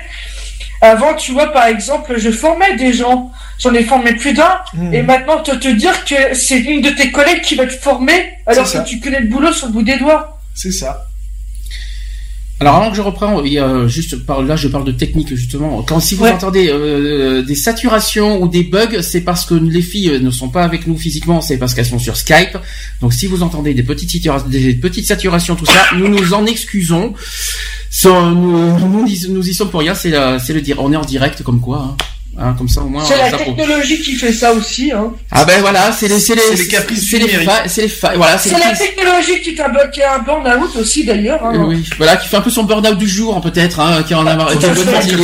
[0.82, 4.94] Avant, tu vois, par exemple, je formais des gens, j'en ai formé plus d'un, Mmh.
[4.94, 8.34] et maintenant, te, te dire que c'est une de tes collègues qui va te former,
[8.46, 8.80] alors ça.
[8.82, 10.40] que tu connais le boulot sur le bout des doigts.
[10.54, 11.08] c'est ça
[12.60, 15.30] Alors avant que je reprends, il y a juste par là je parle de technique
[15.36, 15.84] justement.
[15.84, 16.32] Quand si vous Ouais.
[16.32, 20.64] entendez euh, des saturations ou des bugs, c'est parce que les filles ne sont pas
[20.64, 22.58] avec nous physiquement, c'est parce qu'elles sont sur Skype.
[23.02, 26.48] Donc si vous entendez des petites saturations, des petites saturations, tout ça, nous nous en
[26.48, 27.14] excusons.
[27.92, 30.14] Sans- nous, nous, y- nous y sommes pour rien, c'est
[30.44, 30.78] c'est le dire.
[30.80, 31.80] On est en direct comme quoi.
[31.92, 31.98] Hein.
[32.40, 33.04] Hein, comme ça au moins.
[33.04, 35.12] c'est la technologie qui fait ça aussi, hein.
[35.32, 37.50] Ah ben voilà, c'est les, c'est les, les caprices c'est du les, numérique.
[37.50, 41.44] fa- c'est les fa- voilà, c'est la technologie qui t'a bloqué un burn-out aussi, d'ailleurs.
[41.44, 41.66] hein.
[41.68, 44.28] Oui, voilà, qui fait un peu son burn-out du jour, hein, peut-être, hein, qui en
[44.28, 44.54] a marre, hein.
[44.54, 45.16] la technologie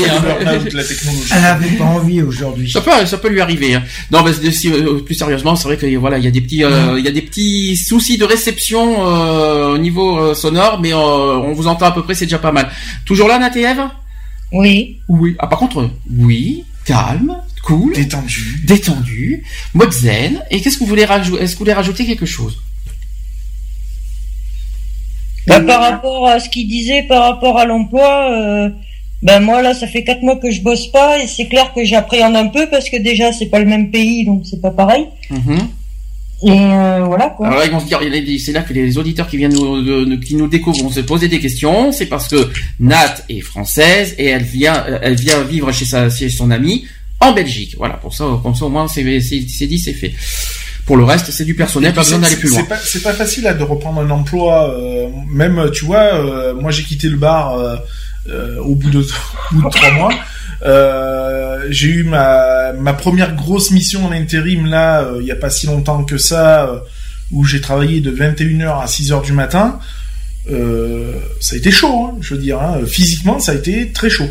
[1.35, 2.71] Elle avait pas envie aujourd'hui.
[2.71, 3.75] Ça peut, ça peut lui arriver.
[3.75, 3.83] Hein.
[4.11, 6.63] Non, mais si, euh, plus sérieusement, c'est vrai que voilà, il y a des petits,
[6.63, 10.93] euh, il y a des petits soucis de réception euh, au niveau euh, sonore, mais
[10.93, 12.69] euh, on vous entend à peu près, c'est déjà pas mal.
[13.05, 13.81] Toujours là, Nat et Ève?
[14.51, 14.97] Oui.
[15.07, 15.35] Oui.
[15.39, 19.43] Ah, par contre, oui, calme, cool, détendu détendu,
[19.73, 20.43] mode zen.
[20.51, 22.59] Et qu'est-ce que vous voulez rajouter Est-ce que vous voulez rajouter quelque chose?
[25.47, 28.69] Bah, par rapport à ce qu'il disait par rapport à l'emploi, euh,
[29.21, 31.83] ben moi là ça fait quatre mois que je bosse pas et c'est clair que
[31.83, 35.07] j'appréhende un peu parce que déjà c'est pas le même pays donc c'est pas pareil.
[35.29, 35.67] Mhm.
[36.45, 37.47] Et euh, voilà quoi.
[37.47, 37.99] Alors là, ils vont se dire,
[38.43, 41.27] c'est là que les auditeurs qui viennent nous, de- qui nous découvrent vont se poser
[41.29, 41.91] des questions.
[41.91, 42.49] C'est parce que
[42.79, 46.85] Nat est française et elle vient, euh, elle vient vivre chez sa, chez son amie
[47.21, 47.75] en Belgique.
[47.77, 50.13] Voilà, pour ça, comme ça au moins c'est, dit, c'est fait.
[50.85, 52.63] Pour le reste, c'est du personnel, pas besoin d'aller plus c'est loin.
[52.65, 54.69] pas- C'est pas, facile là, de reprendre un emploi.
[54.77, 57.75] euh, même, tu vois, euh, moi j'ai quitté le bar euh,
[58.29, 60.09] euh, au bout de, au bout de trois mois.
[60.61, 65.35] Euh, j'ai eu ma, ma première grosse mission en intérim là, euh, il y a
[65.35, 66.79] pas si longtemps que ça, euh,
[67.31, 69.79] où j'ai travaillé de 21h à 6h du matin.
[70.51, 72.61] Euh, ça a été chaud, hein, je veux dire.
[72.61, 72.81] Hein.
[72.85, 74.29] Physiquement, ça a été très chaud.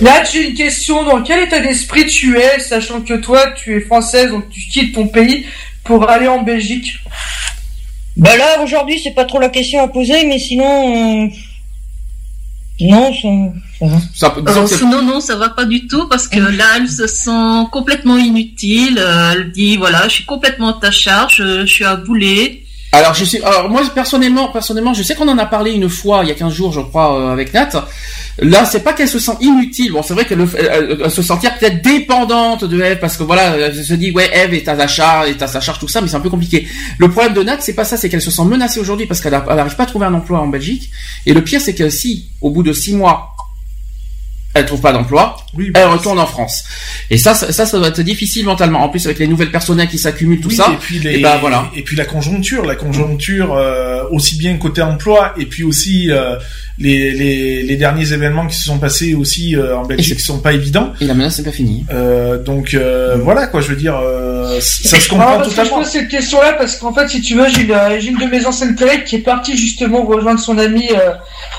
[0.00, 1.04] Là, j'ai une question.
[1.04, 4.94] Dans quel état d'esprit tu es, sachant que toi, tu es française, donc tu quittes
[4.94, 5.46] ton pays
[5.84, 6.98] pour aller en Belgique?
[8.16, 11.28] Bah là aujourd'hui c'est pas trop la question à poser mais sinon euh,
[12.80, 13.28] non ça,
[14.14, 14.52] ça va.
[14.52, 17.06] Ça, Euh, que- non, non, ça va pas du tout parce que là, elle se
[17.06, 18.98] sent complètement inutile.
[18.98, 22.62] Euh, Elle dit voilà, je suis complètement à ta charge, euh, je suis à bouler.
[22.92, 26.20] Alors je sais, alors moi personnellement, personnellement, je sais qu'on en a parlé une fois
[26.22, 27.68] il y a 15 jours, je crois, euh, avec Nat.
[28.38, 29.92] Là, c'est pas qu'elle se sent inutile.
[29.92, 33.22] Bon, c'est vrai qu'elle elle- elle- elle se sentir peut-être dépendante de Eve parce que
[33.24, 35.88] voilà, elle se dit ouais, Eve est à sa charge, est à sa charge tout
[35.88, 36.66] ça, mais c'est un peu compliqué.
[36.98, 39.34] Le problème de Nat, c'est pas ça, c'est qu'elle se sent menacée aujourd'hui parce qu'elle
[39.34, 40.90] a- elle arrive pas à trouver un emploi en Belgique.
[41.26, 43.32] Et le pire, c'est que si au bout de six mois
[44.58, 46.64] elle trouve pas d'emploi, Oui, elle retourne en France.
[47.10, 48.82] Et ça, ça, ça, va être difficile mentalement.
[48.84, 50.70] En plus, avec les nouvelles personnels qui s'accumulent, tout Oui, ça.
[50.72, 51.70] Et puis, les, et ben voilà.
[51.76, 56.36] et puis la conjoncture, la conjoncture euh, aussi bien côté emploi et puis aussi euh,
[56.78, 60.40] les, les, les derniers événements qui se sont passés aussi euh, en Belgique qui sont
[60.40, 60.92] pas évidents.
[61.00, 61.84] Et la menace n'est pas finie.
[61.90, 65.54] Euh, donc euh, voilà quoi, je veux dire, euh, ça se comprend Alors, parce que
[65.54, 65.82] je totalement.
[65.82, 69.04] pose cette question-là parce qu'en fait, si tu veux, j'ai une, de mes anciennes collègues
[69.04, 71.12] qui est partie justement rejoindre son ami euh,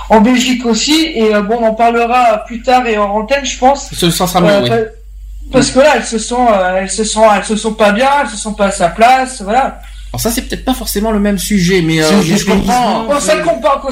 [0.10, 1.12] en Belgique aussi.
[1.16, 3.90] Et euh, bon, on en parlera plus tard et en antenne, je pense.
[4.42, 4.70] Mieux, Euh, oui.
[5.52, 8.10] Parce que là, elle se sent, euh, elle se sent, elle se sent pas bien,
[8.24, 9.80] elle se sent pas à sa place, voilà.
[10.14, 13.06] Alors ça c'est peut-être pas forcément le même sujet, mais, euh, je je comprends.
[13.20, 13.34] Ça.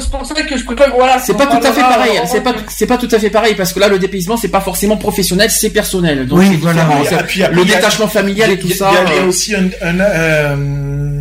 [0.00, 1.18] C'est pour ça que je préfère, voilà.
[1.18, 2.20] C'est pas tout à fait pareil.
[2.26, 4.60] C'est pas c'est pas tout à fait pareil parce que là le dépaysement c'est pas
[4.62, 6.26] forcément professionnel, c'est personnel.
[6.26, 6.86] Donc Oui, c'est voilà.
[7.02, 8.90] Et C'est- puis après, le détachement familial et tout ça.
[8.92, 11.16] Il y a, euh, aussi un, un, euh,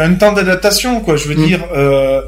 [0.00, 1.16] un temps d'adaptation, quoi.
[1.16, 1.46] Je veux Mm.
[1.46, 2.22] dire, euh,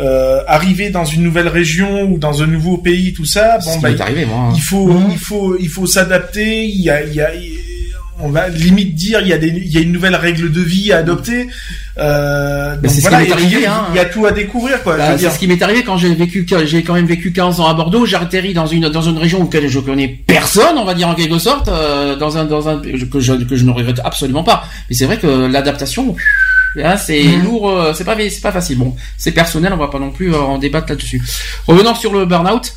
[0.00, 3.58] euh, arriver dans une nouvelle région ou dans un nouveau pays, tout ça.
[3.64, 4.48] Bon, bah, m'est arrivé moi.
[4.48, 4.52] hein.
[4.56, 5.08] il faut, Mhm.
[5.12, 6.64] il faut, il faut s'adapter.
[6.64, 7.58] Il y a, il y a, il-
[8.24, 10.60] on va limite dire, il y a des, il y a une nouvelle règle de
[10.60, 11.48] vie à adopter.
[11.98, 13.86] Euh, donc c'est ce qui voilà, m'est il y a- arrivé, il y a- hein.
[13.90, 14.96] il y a tout à découvrir, quoi.
[14.96, 17.66] Bah, c'est ce qui m'est arrivé quand j'ai vécu, j'ai quand même vécu 15 ans
[17.66, 18.06] à Bordeaux.
[18.06, 21.14] J'ai atterri dans une dans une région où je connais personne, on va dire en
[21.14, 24.64] quelque sorte, euh, dans un dans un que je que je ne regrette absolument pas.
[24.88, 26.14] Mais c'est vrai que l'adaptation,
[26.74, 27.44] là, c'est Mhm.
[27.44, 28.78] lourd, euh, c'est pas c'est pas facile.
[28.78, 31.20] Bon, c'est personnel, on va pas non plus euh, en débattre là-dessus.
[31.66, 32.72] Revenons sur le burn-out.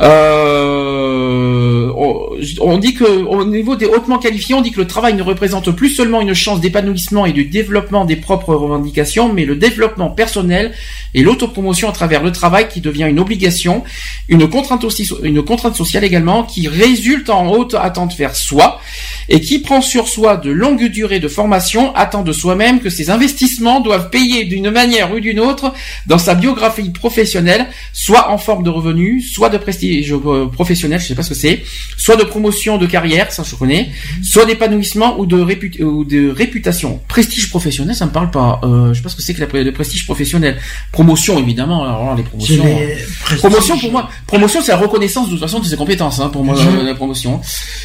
[0.00, 2.28] Euh, on,
[2.60, 5.70] on dit que au niveau des hautement qualifiés, on dit que le travail ne représente
[5.72, 10.72] plus seulement une chance d'épanouissement et du développement des propres revendications, mais le développement personnel
[11.14, 13.84] et l'autopromotion à travers le travail qui devient une obligation,
[14.28, 18.80] une contrainte aussi, une contrainte sociale également qui résulte en haute attente vers soi
[19.28, 23.10] et qui prend sur soi de longues durées de formation, attend de soi-même que ses
[23.10, 23.23] investissements
[23.82, 25.72] doivent payer d'une manière ou d'une autre
[26.06, 31.06] dans sa biographie professionnelle, soit en forme de revenus, soit de prestige euh, professionnel, je
[31.06, 31.62] sais pas ce que c'est,
[31.96, 33.90] soit de promotion de carrière, ça je connais,
[34.22, 37.00] soit d'épanouissement ou de, réput- ou de réputation.
[37.08, 38.60] Prestige professionnel, ça me parle pas.
[38.64, 40.58] Euh, je sais pas ce que c'est que le prestige professionnel.
[40.92, 42.62] Promotion évidemment, alors les promotions.
[42.62, 42.92] C'est les
[43.34, 43.36] euh.
[43.38, 46.44] Promotion pour moi, promotion c'est la reconnaissance de toute façon de ses compétences hein, pour
[46.44, 47.40] moi euh, la promotion.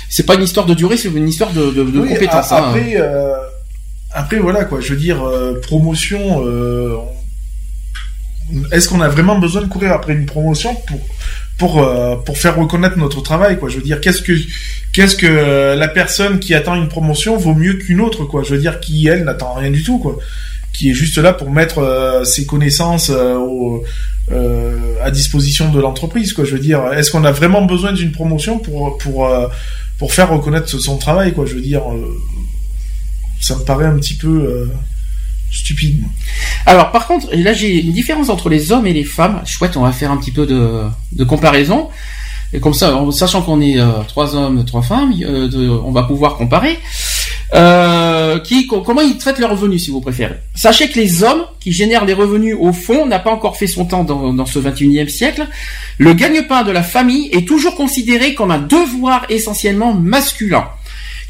[0.10, 2.52] C'est pas une histoire de durée, c'est une histoire de, de, de Oui, compétences.
[2.52, 2.58] hein.
[2.70, 3.34] Après, euh,
[4.12, 4.80] après voilà quoi.
[4.82, 6.44] Je veux dire, euh, promotion.
[6.46, 6.96] euh,
[8.72, 11.00] Est-ce qu'on a vraiment besoin de courir après une promotion pour
[11.58, 13.70] pour euh, pour faire reconnaître notre travail quoi?
[13.70, 14.34] Je veux dire, qu'est-ce que
[14.94, 18.42] qu'est-ce que la personne qui attend une promotion vaut mieux qu'une autre quoi?
[18.44, 20.18] Je veux dire, qui elle n'attend rien du tout quoi
[20.72, 23.12] qui est juste là pour mettre ses connaissances
[25.04, 28.60] à disposition de l'entreprise quoi je veux dire est-ce qu'on a vraiment besoin d'une promotion
[28.60, 29.28] pour pour
[29.98, 31.46] pour faire reconnaître son travail quoi?
[31.46, 31.82] Je veux dire
[33.40, 34.66] ça me paraît un petit peu euh,
[35.52, 36.10] stupide moi.
[36.66, 39.42] Alors par contre, là j'ai une différence entre les hommes et les femmes.
[39.46, 40.84] Chouette, on va faire un petit peu de,
[41.14, 41.90] de comparaison.
[42.52, 46.04] Et comme ça, en sachant qu'on est euh, trois hommes, trois femmes, euh, on va
[46.04, 46.80] pouvoir comparer.
[47.56, 50.36] Euh, qui, co- comment ils traitent leurs revenus, si vous préférez?
[50.56, 53.86] Sachez que les hommes qui génèrent les revenus au fond n'a pas encore fait son
[53.86, 55.48] temps dans, dans ce 21e siècle.
[55.98, 60.66] Le gagne-pain de la famille est toujours considéré comme un devoir essentiellement masculin.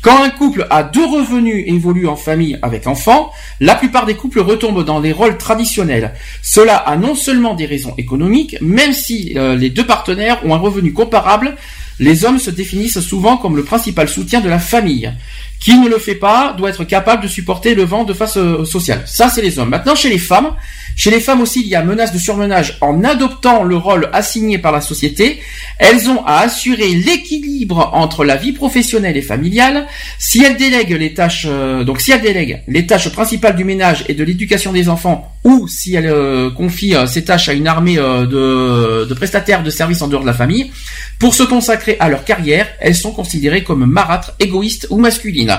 [0.01, 4.39] Quand un couple a deux revenus évolue en famille avec enfants, la plupart des couples
[4.39, 6.13] retombent dans les rôles traditionnels.
[6.41, 10.57] Cela a non seulement des raisons économiques, même si euh, les deux partenaires ont un
[10.57, 11.57] revenu comparable,
[11.99, 15.11] les hommes se définissent souvent comme le principal soutien de la famille.
[15.59, 18.63] Qui ne le fait pas doit être capable de supporter le vent de face euh,
[18.63, 19.03] sociale.
[19.05, 19.69] Ça, c'est les hommes.
[19.69, 20.55] Maintenant, chez les femmes,
[20.95, 24.57] chez les femmes aussi, il y a menace de surmenage en adoptant le rôle assigné
[24.57, 25.41] par la société.
[25.77, 29.87] Elles ont à assurer l'équilibre entre la vie professionnelle et familiale.
[30.17, 34.05] Si elles délèguent les tâches, euh, donc si elles délèguent les tâches principales du ménage
[34.07, 37.67] et de l'éducation des enfants, ou si elles euh, confient euh, ces tâches à une
[37.67, 40.71] armée euh, de, de prestataires de services en dehors de la famille,
[41.17, 45.57] pour se consacrer à leur carrière, elles sont considérées comme marâtres, égoïstes ou masculines.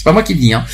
[0.00, 0.54] C'est pas moi qui le dis.
[0.54, 0.64] Hein.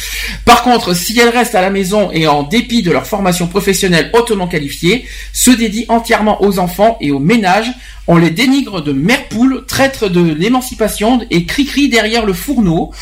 [0.45, 4.11] Par contre, si elles restent à la maison et en dépit de leur formation professionnelle
[4.13, 7.73] hautement qualifiée, se dédient entièrement aux enfants et au ménage,
[8.09, 12.93] on les dénigre de mère poule, traître de l'émancipation et cri-cri derrière le fourneau.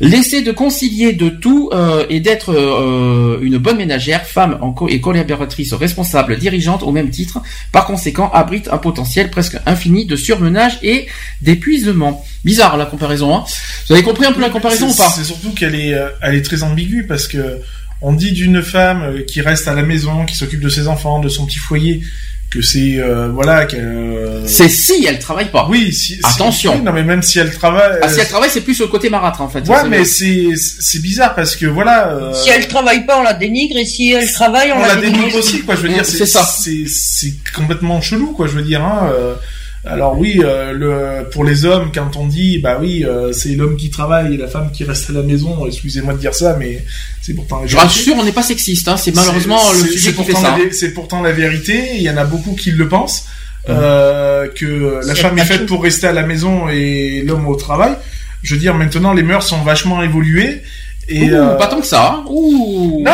[0.00, 4.88] Laisser de concilier de tout euh, et d'être euh, une bonne ménagère, femme en co-
[4.88, 7.40] et collaboratrice responsable, dirigeante au même titre,
[7.72, 11.06] par conséquent abrite un potentiel presque infini de surmenage et
[11.40, 12.24] d'épuisement.
[12.44, 13.36] Bizarre la comparaison.
[13.36, 13.44] Hein.
[13.88, 15.08] Vous avez compris un peu la comparaison ou pas?
[15.10, 17.60] C'est surtout qu'elle est, euh, elle est très ambiguë parce que
[18.04, 21.28] on dit d'une femme qui reste à la maison, qui s'occupe de ses enfants, de
[21.28, 22.02] son petit foyer,
[22.52, 23.80] que c'est euh, voilà qu'elle.
[23.80, 25.66] euh, C'est si elle travaille pas.
[25.70, 26.82] Oui, si, Attention.
[26.82, 27.98] non mais même si elle travaille.
[28.02, 29.66] Ah, si elle travaille, c'est plus le côté marâtre en fait.
[29.68, 32.08] Ouais, mais c'est c'est bizarre parce que voilà.
[32.10, 34.96] euh, Si elle travaille pas, on la dénigre, et si elle travaille, on, on la
[34.96, 35.74] dénigre aussi, quoi.
[35.76, 36.44] Je veux dire, C'est ça.
[36.44, 38.46] C'est c'est complètement chelou, quoi.
[38.46, 39.10] Je veux dire, hein.
[39.84, 43.76] Alors oui, euh, le pour les hommes, quand on dit, bah oui, euh, c'est l'homme
[43.76, 45.66] qui travaille et la femme qui reste à la maison.
[45.66, 46.84] Excusez-moi de dire ça, mais
[47.20, 47.60] c'est pourtant.
[47.62, 48.86] la Je rassure, on n'est pas sexiste.
[48.86, 48.96] Hein.
[48.96, 50.56] C'est malheureusement le sujet qui fait ça.
[50.70, 51.96] C'est pourtant la vérité.
[51.96, 53.26] Il y en a beaucoup qui le pensent.
[53.68, 57.92] euh, que la femme est faite pour rester à la maison et l'homme au travail.
[58.42, 60.62] Je veux dire, maintenant les mœurs sont vachement évoluées.
[61.14, 62.14] Et Ouh, euh, Pas tant que ça.
[62.18, 62.24] hein.
[62.28, 63.02] Ouh.
[63.04, 63.12] non,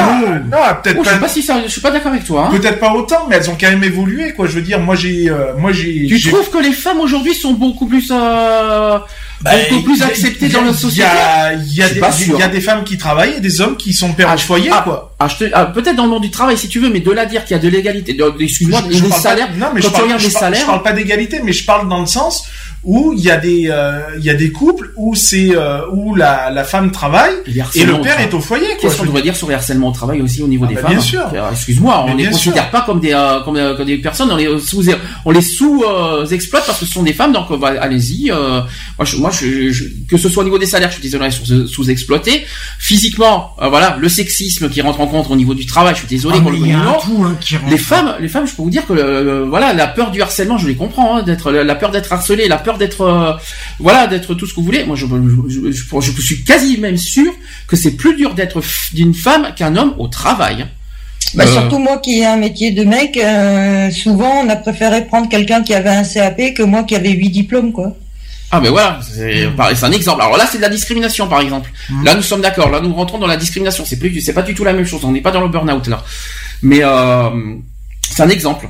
[0.51, 1.15] non, peut-être Ouh, je pas.
[1.15, 2.49] sais pas si ça, je suis pas d'accord avec toi.
[2.49, 2.57] hein.
[2.57, 4.47] Peut-être pas autant, mais elles ont quand même évolué, quoi.
[4.47, 6.07] Je veux dire, moi j'ai, euh, moi j'ai.
[6.07, 8.99] Tu trouves que les femmes aujourd'hui sont beaucoup plus, euh,
[9.41, 11.07] Bah, beaucoup plus il y a- accepté il y a- dans y société?
[11.09, 13.41] a, il y a Je suis des, pas y a des femmes qui travaillent et
[13.41, 15.15] des hommes qui sont pères de foyer, ah, quoi.
[15.19, 17.45] ah, ah, peut-être dans le monde du travail si tu veux, mais de là dire
[17.45, 20.21] qu'il y a de l'égalité, excuse-moi, pas- salaires, non, mais quand je tu parle, regardes
[20.21, 22.45] je les parle- salaires, je parle pas d'égalité, mais je parle dans le sens
[22.85, 26.15] où il y a des, euh, il y a des couples où c'est, euh, où
[26.15, 28.67] la, la femme travaille et, le père est au foyer.
[28.81, 30.83] Qu'est-ce Je qu'on devrait dire sur les harcèlements au travail aussi au niveau des bah,
[30.83, 31.23] femmes bien sûr.
[31.35, 34.85] Euh, Excuse-moi, on les bien considère pas comme des comme, des personnes, on les sous
[35.25, 38.31] on les sous euh, exploite parce que ce sont des femmes, donc bah, allez-y.
[38.31, 38.67] moi,
[39.05, 41.91] je, moi je, je- que ce soit au niveau des salaires, je suis désolé, sous,
[41.91, 42.45] exploité.
[42.79, 46.37] Physiquement, voilà, le sexisme qui rentre en compte au niveau du travail, je suis désolé
[46.39, 46.97] Ah, pour le hein.
[47.69, 50.23] Les femmes, les femmes, je peux vous dire que le- le- voilà, la peur du
[50.23, 53.33] harcèlement, je les comprends, hein, d'être la peur d'être harcelé, la peur d'être euh,
[53.87, 54.85] voilà, d'être tout ce que vous voulez.
[54.89, 55.07] Moi, je,
[55.55, 57.31] je, je- je suis quasi même sûr
[57.69, 58.59] que c'est plus dur d'être
[58.99, 60.59] d'une femme qu'un homme au travail.
[61.35, 64.99] Bah, Euh, Surtout moi qui ai un métier de mec, euh, souvent on a préféré
[65.13, 67.89] prendre quelqu'un qui avait un CAP que moi qui avais huit diplômes quoi.
[68.51, 68.91] Ah ben voilà,
[69.75, 70.23] c'est un exemple.
[70.23, 71.69] Alors là, c'est de la discrimination, par exemple.
[72.07, 72.71] Là, nous sommes d'accord.
[72.75, 73.83] Là, nous rentrons dans la discrimination.
[73.89, 75.03] C'est plus, c'est pas du tout la même chose.
[75.05, 75.99] On n'est pas dans le burn-out là.
[76.63, 77.29] Mais euh,
[78.13, 78.65] c'est un exemple.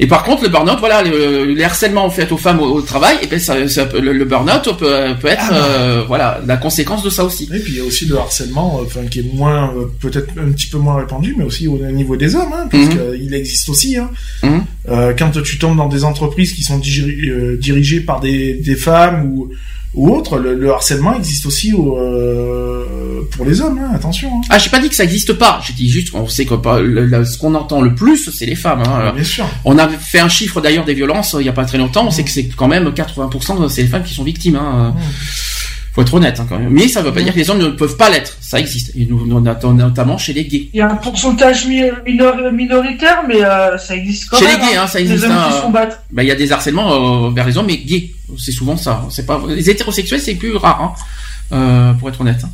[0.00, 3.16] Et par contre, le burn-out, voilà, le- les harcèlements faits aux femmes au, au travail,
[3.22, 5.56] et ben ça, ça peut- le, le burn-out peut, peut être, Ah bah.
[5.68, 7.44] euh, voilà, la conséquence de ça aussi.
[7.54, 10.30] Et puis il y a aussi le harcèlement, euh, enfin qui est moins, euh, peut-être
[10.36, 13.18] un petit peu moins répandu, mais aussi au niveau des hommes, hein, parce Mhm.
[13.20, 13.96] qu'il existe aussi.
[13.96, 14.10] Hein.
[14.42, 14.64] Mhm.
[14.88, 19.26] Euh, quand tu tombes dans des entreprises qui sont euh, dirigées par des, des femmes
[19.26, 19.50] ou,
[19.94, 23.78] ou autres, le, le harcèlement existe aussi au, euh, pour les hommes.
[23.78, 24.28] Hein, attention.
[24.34, 24.40] Hein.
[24.50, 25.60] Ah, j'ai pas dit que ça existe pas.
[25.66, 28.46] J'ai dit juste qu'on sait que pas, le- le- ce qu'on entend le plus, c'est
[28.46, 28.82] les femmes.
[28.86, 29.12] Hein.
[29.14, 29.46] Bien sûr.
[29.64, 32.06] On a fait un chiffre d'ailleurs des violences euh, il y a pas très longtemps.
[32.06, 34.56] On sait que c'est quand même 80% c'est les femmes qui sont victimes.
[34.56, 34.94] Hein.
[35.94, 36.70] Faut être honnête hein, quand même.
[36.70, 38.36] Mais ça veut pas dire que les hommes ne peuvent pas l'être.
[38.40, 38.90] Ça existe.
[38.96, 40.68] Et nous, notamment chez les gays.
[40.72, 44.60] Il y a un pourcentage mi- minor- minoritaire, mais euh, ça existe quand Chez même.
[44.60, 45.22] les gays, hein, ça existe.
[45.22, 45.98] Les hommes hein, qui se font battre.
[46.10, 48.10] bah, il y a des harcèlements euh, vers les hommes, mais gays.
[48.36, 49.06] C'est souvent ça.
[49.10, 50.92] C'est pas les hétérosexuels, c'est plus rare, hein,
[51.52, 52.40] euh, pour être honnête.
[52.44, 52.50] hein.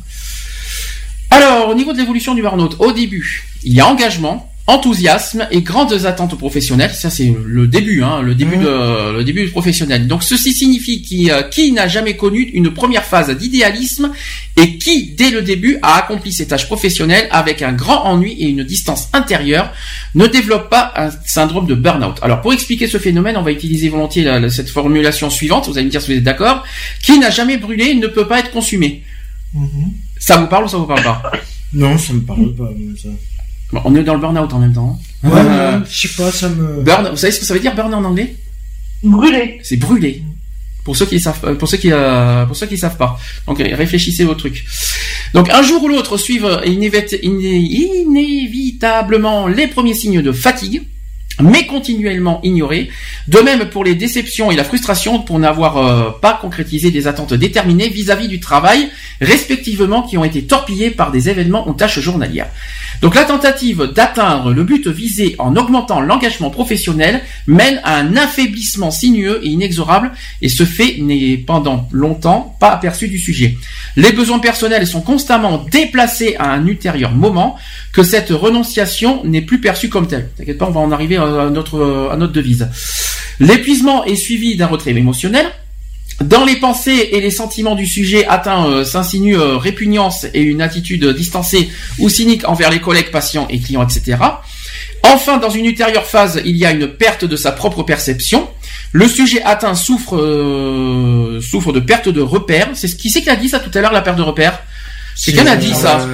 [1.31, 5.61] Alors, au niveau de l'évolution du burn-out, au début, il y a engagement, enthousiasme et
[5.61, 6.93] grandes attentes professionnelles.
[6.93, 10.07] Ça, c'est le début, hein, le début de, le début du professionnel.
[10.07, 14.11] Donc, ceci signifie qui, euh, qui n'a jamais connu une première phase d'idéalisme
[14.57, 18.47] et qui, dès le début, a accompli ses tâches professionnelles avec un grand ennui et
[18.49, 19.71] une distance intérieure,
[20.15, 22.17] ne développe pas un syndrome de burn-out.
[22.21, 25.67] Alors, pour expliquer ce phénomène, on va utiliser volontiers la- la- cette formulation suivante.
[25.67, 26.63] Vous allez me dire si vous êtes d'accord.
[27.03, 29.03] Qui n'a jamais brûlé ne peut pas être consumé.
[30.17, 31.31] Ça vous parle ou ça vous parle pas?
[31.73, 32.69] Non, ça me parle pas,
[33.01, 33.09] ça.
[33.71, 34.99] Bon, On est dans le burn-out en même temps.
[35.23, 36.81] Ouais, Euh, je sais pas, ça me.
[36.81, 38.35] burn, vous savez ce que ça veut dire burn en anglais?
[39.03, 39.59] Brûlé.
[39.63, 40.23] C'est brûler.
[40.83, 43.19] Pour ceux qui savent, euh, pour ceux qui, euh, pour ceux qui savent pas.
[43.47, 44.65] Donc euh, réfléchissez au truc.
[45.33, 50.81] Donc un jour ou l'autre suivent inévit- iné- inévitablement les premiers signes de fatigue,
[51.39, 52.89] mais continuellement ignorés.
[53.27, 57.33] De même pour les déceptions et la frustration pour n'avoir euh, pas concrétisé des attentes
[57.35, 58.89] déterminées vis-à-vis du travail,
[59.21, 62.49] respectivement qui ont été torpillées par des événements ou tâches journalières.
[63.01, 68.91] Donc la tentative d'atteindre le but visé en augmentant l'engagement professionnel mène à un affaiblissement
[68.91, 70.11] sinueux et inexorable
[70.41, 73.57] et ce fait n'est pendant longtemps pas aperçu du sujet.
[73.95, 77.57] Les besoins personnels sont constamment déplacés à un ultérieur moment
[77.91, 80.29] que cette renonciation n'est plus perçue comme telle.
[80.37, 82.69] T'inquiète pas, on va en arriver à notre, à notre devise.
[83.39, 85.47] L'épuisement est suivi d'un retrait émotionnel.
[86.23, 90.61] Dans les pensées et les sentiments du sujet atteint euh, s'insinue euh, répugnance et une
[90.61, 91.69] attitude distancée
[91.99, 94.17] ou cynique envers les collègues, patients et clients, etc.
[95.03, 98.47] Enfin, dans une ultérieure phase, il y a une perte de sa propre perception.
[98.91, 102.69] Le sujet atteint souffre euh, souffre de perte de repères.
[102.73, 104.61] C'est ce qui c'est qui a dit ça tout à l'heure, la perte de repères
[105.23, 106.07] Quelqu'un a dit ça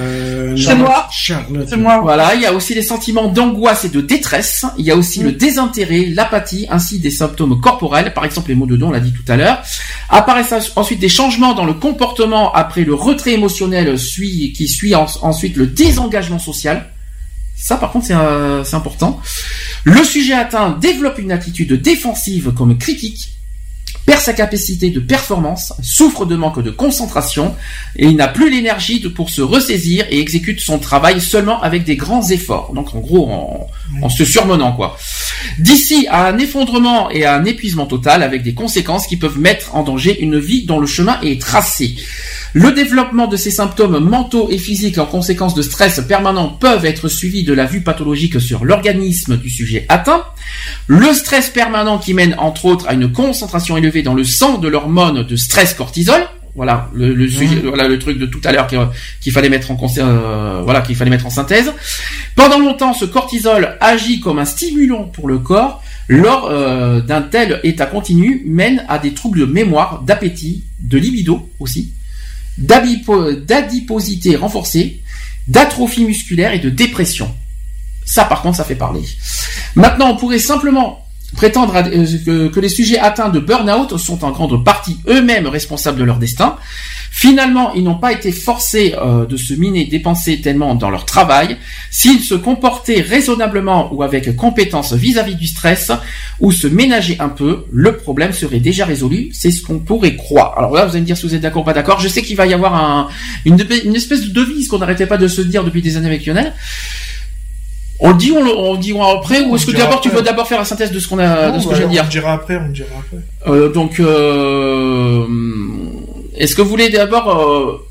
[0.52, 1.08] Euh, C'est moi.
[1.12, 1.66] Charlotte.
[1.68, 2.00] C'est moi.
[2.00, 4.64] Voilà, il y a aussi les sentiments d'angoisse et de détresse.
[4.78, 8.66] Il y a aussi le désintérêt, l'apathie, ainsi des symptômes corporels, par exemple les maux
[8.66, 9.62] de dos, on l'a dit tout à l'heure.
[10.08, 15.06] Apparaissent ensuite des changements dans le comportement après le retrait émotionnel suit, qui suit en-
[15.22, 16.90] ensuite le désengagement social.
[17.56, 19.20] Ça, par contre, c'est euh, c'est important.
[19.84, 23.32] Le sujet atteint développe une attitude défensive comme critique,
[24.08, 27.54] perd sa capacité de performance, souffre de manque de concentration,
[27.94, 31.96] et il n'a plus l'énergie pour se ressaisir et exécute son travail seulement avec des
[31.96, 32.72] grands efforts.
[32.72, 33.66] Donc en gros, en,
[34.00, 34.96] en se surmenant quoi.
[35.58, 39.74] D'ici à un effondrement et à un épuisement total avec des conséquences qui peuvent mettre
[39.74, 41.94] en danger une vie dont le chemin est tracé.
[42.54, 47.08] Le développement de ces symptômes mentaux et physiques en conséquence de stress permanent peuvent être
[47.08, 50.24] suivis de la vue pathologique sur l'organisme du sujet atteint.
[50.86, 54.68] Le stress permanent qui mène entre autres à une concentration élevée dans le sang de
[54.68, 56.22] l'hormone de stress cortisol.
[56.54, 58.80] Voilà le, le sujet, voilà le truc de tout à l'heure qu'il
[59.20, 61.72] qu'il fallait mettre en concert, euh, voilà qu'il fallait mettre en synthèse.
[62.34, 67.60] Pendant longtemps, ce cortisol agit comme un stimulant pour le corps, lors euh, d'un tel
[67.62, 71.92] état continu mène à des troubles de mémoire, d'appétit, de libido aussi,
[72.58, 75.00] d'adiposité renforcée,
[75.46, 77.34] d'atrophie musculaire et de dépression.
[78.04, 79.02] Ça, par contre, ça fait parler.
[79.74, 81.04] Maintenant, on pourrait simplement
[81.36, 86.04] prétendre euh, que les sujets atteints de burn-out sont en grande partie eux-mêmes responsables de
[86.04, 86.56] leur destin.
[87.20, 91.56] Finalement, ils n'ont pas été forcés euh, de se miner, dépenser tellement dans leur travail.
[91.90, 95.90] S'ils se comportaient raisonnablement ou avec compétence vis-à-vis du stress,
[96.38, 99.30] ou se ménager un peu, le problème serait déjà résolu.
[99.32, 100.56] C'est ce qu'on pourrait croire.
[100.56, 101.98] Alors là, vous allez me dire si vous êtes d'accord ou pas d'accord.
[101.98, 103.08] Je sais qu'il va y avoir un,
[103.44, 106.24] une, une espèce de devise qu'on n'arrêtait pas de se dire depuis des années avec
[106.24, 106.52] Lionel.
[107.98, 110.22] On le dit, on le on le dit après, ou est-ce que d'abord tu veux
[110.22, 111.92] d'abord faire la synthèse de ce qu'on a, de ce que bah, je viens de
[111.94, 113.16] dire On dira après, on dira après.
[113.48, 115.24] euh, donc, euh,
[116.38, 117.86] est-ce que vous voulez d'abord euh,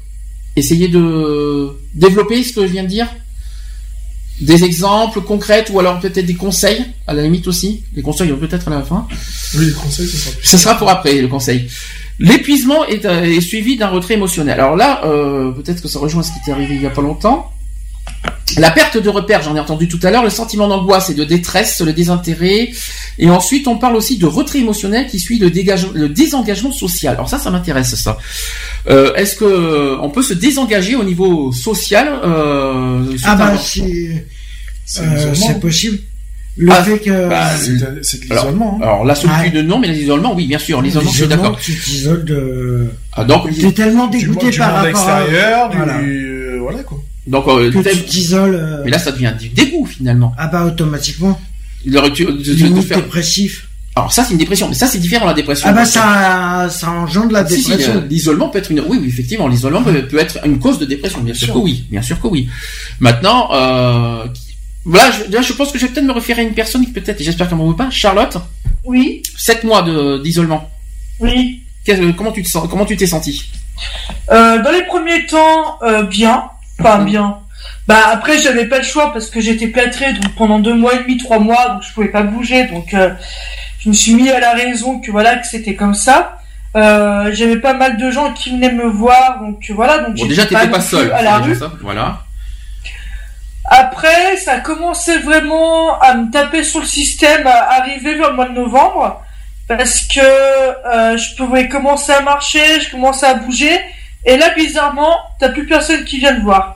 [0.55, 3.07] essayer de développer ce que je viens de dire?
[4.39, 7.83] Des exemples concrets ou alors peut-être des conseils, à la limite aussi?
[7.93, 9.07] Les conseils euh, peut-être à la fin.
[9.55, 10.47] Oui, les conseils, ce sera plus.
[10.47, 11.67] Ce sera pour après, le conseil.
[12.19, 14.59] L'épuisement est, euh, est suivi d'un retrait émotionnel.
[14.59, 17.01] Alors là, euh, peut-être que ça rejoint ce qui t'est arrivé il y a pas
[17.01, 17.51] longtemps.
[18.57, 21.23] La perte de repère, j'en ai entendu tout à l'heure, le sentiment d'angoisse et de
[21.23, 22.71] détresse, le désintérêt,
[23.19, 27.13] et ensuite on parle aussi de retrait émotionnel qui suit le, dégage- le désengagement social.
[27.15, 28.17] Alors ça, ça m'intéresse ça.
[28.89, 35.03] Euh, Est-ce que euh, on peut se désengager au niveau social euh, Ah bah c'est
[35.03, 35.99] euh, possible.
[36.59, 38.01] Le Ah, fait que bah, C'est de-
[38.33, 38.79] l'isolement.
[38.81, 38.83] hein.
[38.83, 41.57] Alors la solitude non, mais l'isolement oui, bien sûr, l'isolement je suis d'accord.
[41.61, 42.87] Tu t'isoles de.
[43.13, 45.21] Ah, donc T'es tellement Du, dégoûté du par monde rapport à.
[45.21, 45.77] extérieur, du...
[45.77, 45.97] Voilà.
[45.99, 46.99] euh, voilà quoi.
[47.27, 48.55] Donc euh, Que tu t'isoles.
[48.55, 50.33] euh, mais là ça devient du dégoût finalement.
[50.37, 51.39] Ah bah automatiquement.
[51.85, 51.99] De
[52.53, 53.67] Limite faire- dépressif.
[53.95, 55.67] Alors ça c'est une dépression, mais ça c'est différent la dépression.
[55.69, 57.95] Ah bah ça, ça engendre la Si, si, dépression.
[57.95, 58.81] euh, l'isolement peut être une.
[58.81, 61.19] Oui, oui, effectivement, l'isolement peut, peut être une cause de dépression.
[61.21, 61.53] Bien sûr sûr.
[61.55, 62.47] que oui, bien sûr que oui.
[62.99, 64.25] Maintenant, euh,
[64.85, 66.91] voilà, je, là, je pense que je vais peut-être me référer à une personne qui
[66.91, 68.37] peut-être, j'espère qu'elle m'en veut pas, Charlotte.
[68.83, 70.69] Oui, Sept mois de d'isolement.
[71.19, 71.63] oui.
[71.83, 73.45] Qu'est-ce- Comment tu te sens Comment tu t'es senti
[74.31, 76.43] Euh, dans les premiers temps, euh, bien,
[76.77, 77.37] pas bien.
[77.87, 80.99] Bah après j'avais pas le choix parce que j'étais plâtré donc pendant deux mois et
[81.03, 83.09] demi, trois mois donc je pouvais pas bouger donc euh,
[83.79, 86.37] je me suis mis à la raison que voilà que c'était comme ça.
[86.75, 90.45] Euh, j'avais pas mal de gens qui venaient me voir donc voilà donc Bon, déjà,
[90.45, 91.11] t'étais pas seul.
[91.11, 91.55] à la rue.
[91.55, 92.23] ça, Voilà.
[93.69, 98.35] Après, ça a commencé vraiment à me taper sur le système, à arriver vers le
[98.35, 99.21] mois de novembre,
[99.67, 103.77] parce que euh, je pouvais commencer à marcher, je commençais à bouger,
[104.27, 106.75] et là, bizarrement, t'as plus personne qui vient te voir.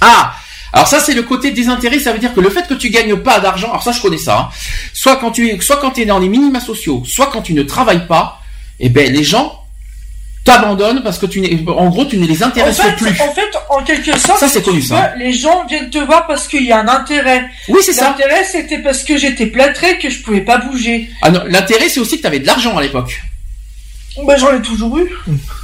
[0.00, 0.32] Ah
[0.70, 3.16] alors ça c'est le côté désintérêt, ça veut dire que le fait que tu gagnes
[3.16, 4.48] pas d'argent, alors ça je connais ça, hein,
[4.92, 7.54] soit quand tu es, soit quand tu es dans les minima sociaux, soit quand tu
[7.54, 8.42] ne travailles pas,
[8.78, 9.64] eh ben les gens
[10.44, 13.08] t'abandonnent parce que tu n'es, en gros tu ne les En intéresses fait, plus.
[13.20, 14.94] en fait, en quelque sorte, Ça, c'est connu, tu ça.
[14.96, 17.46] vois, les gens viennent te voir parce qu'il y a un intérêt.
[17.68, 18.10] Oui c'est ça.
[18.10, 21.08] L'intérêt, c'était parce que j'étais plâtré, que je pouvais pas bouger.
[21.22, 23.22] Ah non, l'intérêt c'est aussi que tu avais de l'argent à l'époque.
[24.26, 25.10] Bah, j'en ai toujours eu.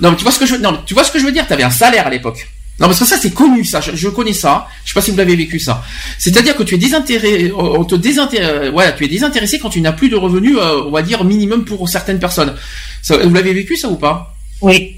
[0.01, 1.32] Non, mais tu vois ce que je veux, non, tu vois ce que je veux
[1.32, 2.47] dire, tu avais un salaire à l'époque.
[2.81, 4.66] Non, parce que ça c'est connu, ça, je, je connais ça.
[4.85, 5.82] Je sais pas si vous l'avez vécu ça.
[6.18, 9.93] C'est-à-dire que tu es désintéressé, on te désintéresse, voilà, tu es désintéressé quand tu n'as
[9.93, 12.55] plus de revenus, euh, on va dire minimum pour certaines personnes.
[13.02, 14.35] Ça, vous l'avez vécu ça ou pas?
[14.60, 14.97] Oui,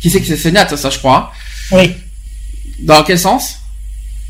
[0.00, 1.32] Qui c'est que c'est- Nat, ça, je crois.
[1.72, 1.90] oui.
[2.80, 3.56] Dans quel sens?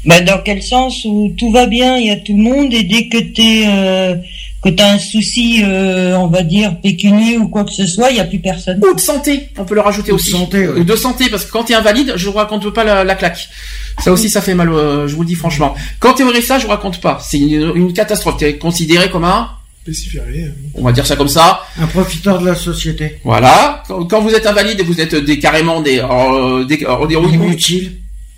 [0.07, 2.83] Bah, dans quel sens où tout va bien, il y a tout le monde, et
[2.85, 4.15] dès que t'es, euh,
[4.65, 8.17] que t'as un souci, euh, on va dire, pécunier ou quoi que ce soit, il
[8.17, 8.81] y a plus personne.
[8.83, 10.31] Ou de santé, on peut le rajouter Ou de aussi.
[10.31, 10.81] santé, ouais.
[10.81, 13.15] Ou de santé, parce que quand tu es invalide, je vous raconte pas la, la
[13.15, 13.49] claque.
[14.03, 15.75] Ça aussi, ça fait mal, euh, je vous le dis franchement.
[16.01, 17.21] Quand tu es au RSA, je vous raconte pas.
[17.23, 18.39] C'est une, une catastrophe.
[18.39, 19.51] Tu es considéré comme un,
[19.83, 20.23] Spécifié.
[20.75, 23.19] on va dire ça comme ça, Un profiteur de la société.
[23.23, 23.83] Voilà.
[23.87, 27.27] Quand, quand vous êtes invalide, vous êtes des carrément des, euh, des, euh, des- oui,
[27.39, 27.93] oui, Inutile.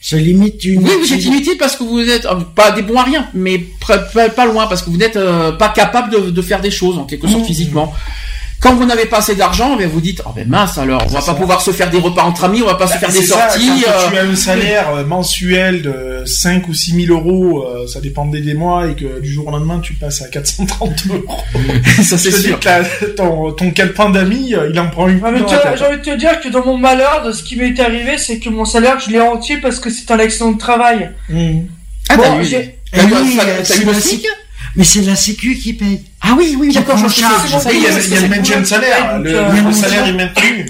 [0.08, 0.84] C'est limite une.
[0.84, 3.58] oui, vous êtes inutile parce que vous êtes euh, pas des bons à rien, mais
[3.88, 6.96] pas, pas loin parce que vous n'êtes euh, pas capable de, de faire des choses
[6.96, 7.46] en quelque sorte Mmh.
[7.46, 7.92] physiquement.
[8.66, 11.20] Quand vous n'avez pas assez d'argent, ben vous dites oh ben mince alors, on va
[11.20, 11.34] pas ça.
[11.34, 13.26] pouvoir se faire des repas entre amis, on va pas se faire Bah, C'est des
[13.26, 13.84] ça, sorties.
[13.84, 17.86] quand euh, tu as un salaire euh, mensuel de 5 ou 6 000 euros, euh,
[17.86, 21.36] ça dépendait des mois, et que du jour au lendemain, tu passes à 430 euros.
[22.02, 22.58] ça c'est sûr.
[22.58, 22.82] que la-
[23.16, 25.30] ton, ton calepin d'amis, euh, il en prend une Ah.
[25.76, 28.38] J'ai envie de te dire que dans mon malheur, de ce qui m'est arrivé, c'est
[28.40, 31.10] que mon salaire, je l'ai entier parce que c'est un accident de travail.
[31.28, 31.60] Mmh.
[32.08, 32.66] Ah, Bon, t'as eu,
[33.84, 34.26] le SMIC
[34.76, 36.02] Mais c'est la Sécu qui paye.
[36.22, 37.34] Ah oui, oui, d'accord, je charge.
[37.50, 38.74] c'est- c'est- Oui, il y a, c'est- il y a le c'est- maintien de c'est-
[38.74, 40.66] salaire, le, euh, salaire est maintenu.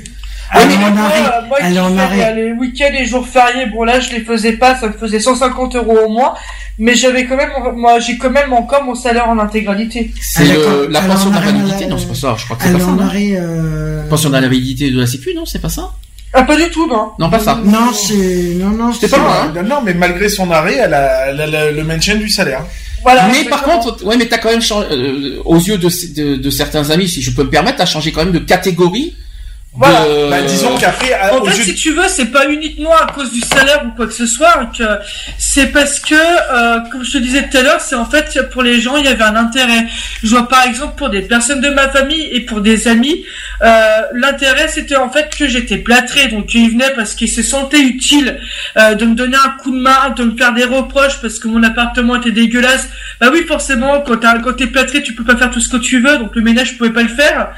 [0.55, 1.49] Elle Oui, est mais en moi, arrêt.
[1.49, 2.35] moi qui en arrêt.
[2.37, 5.74] les week-ends et jours fériés, bon là je les faisais pas, ça me faisait 150
[5.74, 6.37] euros au mois,
[6.78, 10.12] mais j'avais quand même, moi j'ai quand même encore mon salaire en intégralité.
[10.20, 13.05] C'est quand- la pension d'invalidité, non c'est pas ça, je crois que c'est pas ça.
[13.05, 13.33] arrêt.
[13.37, 15.91] euh, Pension d'invalidité de la Sécu, non c'est pas ça
[16.33, 17.11] Ah pas du tout, non.
[17.19, 17.59] Non pas ça.
[17.65, 18.55] Non, c'est.
[18.61, 21.47] Non, non, C'était pas loin, hein Non, mais malgré son arrêt, elle a, elle a
[21.47, 22.62] le- le maintien du salaire.
[23.07, 26.35] Voilà, mais par contre, ouais, mais t'as quand même changé, euh, aux yeux de, de,
[26.35, 29.15] de certains amis, si je peux me permettre, t'as changé quand même de catégorie.
[29.77, 30.01] Voilà.
[30.07, 33.31] de- Bah, disons qu'après, à- En fait, si tu veux, c'est pas uniquement à cause
[33.32, 34.85] du salaire ou quoi que ce soit, que
[35.39, 38.62] c'est parce que, euh, comme je te disais tout à l'heure, c'est en fait pour
[38.62, 39.86] les gens, il y avait un intérêt.
[40.23, 43.24] Je vois par exemple pour des personnes de ma famille et pour des amis,
[43.62, 47.81] euh, l'intérêt c'était en fait que j'étais plâtré, donc ils venaient parce qu'ils se sentaient
[47.81, 48.39] utiles
[48.78, 51.48] euh, de me donner un coup de main, de me faire des reproches parce que
[51.48, 52.89] mon appartement était dégueulasse.
[53.20, 55.77] Bah oui, forcément, quand t'as- quand t'es plâtré, tu peux pas faire tout ce que
[55.78, 57.48] tu veux, donc le ménage je pouvais pas le faire.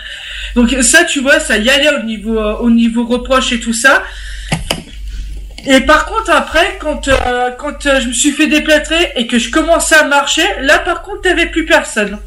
[0.55, 3.73] Donc ça, tu vois, ça y allait au niveau euh, au niveau reproche et tout
[3.73, 4.03] ça.
[5.66, 9.39] Et par contre, après, quand euh, quand euh, je me suis fait déplâtrer et que
[9.39, 12.19] je commençais à marcher, là, par contre, t'avais plus personne.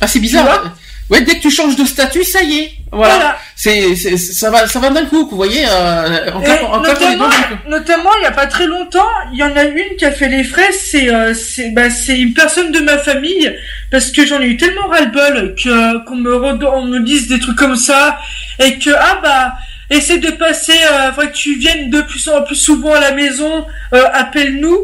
[0.00, 0.74] Ah, c'est bizarre.
[1.08, 2.70] Ouais, dès que tu changes de statut, ça y est.
[2.90, 3.14] Voilà.
[3.14, 3.38] Voilà.
[3.54, 5.64] C'est, c'est, ça va, ça va d'un coup, vous voyez.
[5.68, 7.28] Euh, en en notamment,
[7.68, 10.28] notamment, il y a pas très longtemps, il y en a une qui a fait
[10.28, 10.72] les frais.
[10.72, 13.54] C'est euh, c'est bah, c'est une personne de ma famille
[13.92, 16.34] parce que j'en ai eu tellement ras-le-bol que qu'on me
[16.66, 18.18] on me dise des trucs comme ça
[18.58, 19.54] et que ah bah
[19.90, 23.12] essaie de passer, euh, faudrait que tu viennes de plus en plus souvent à la
[23.12, 23.64] maison,
[23.94, 24.76] euh, appelle-nous.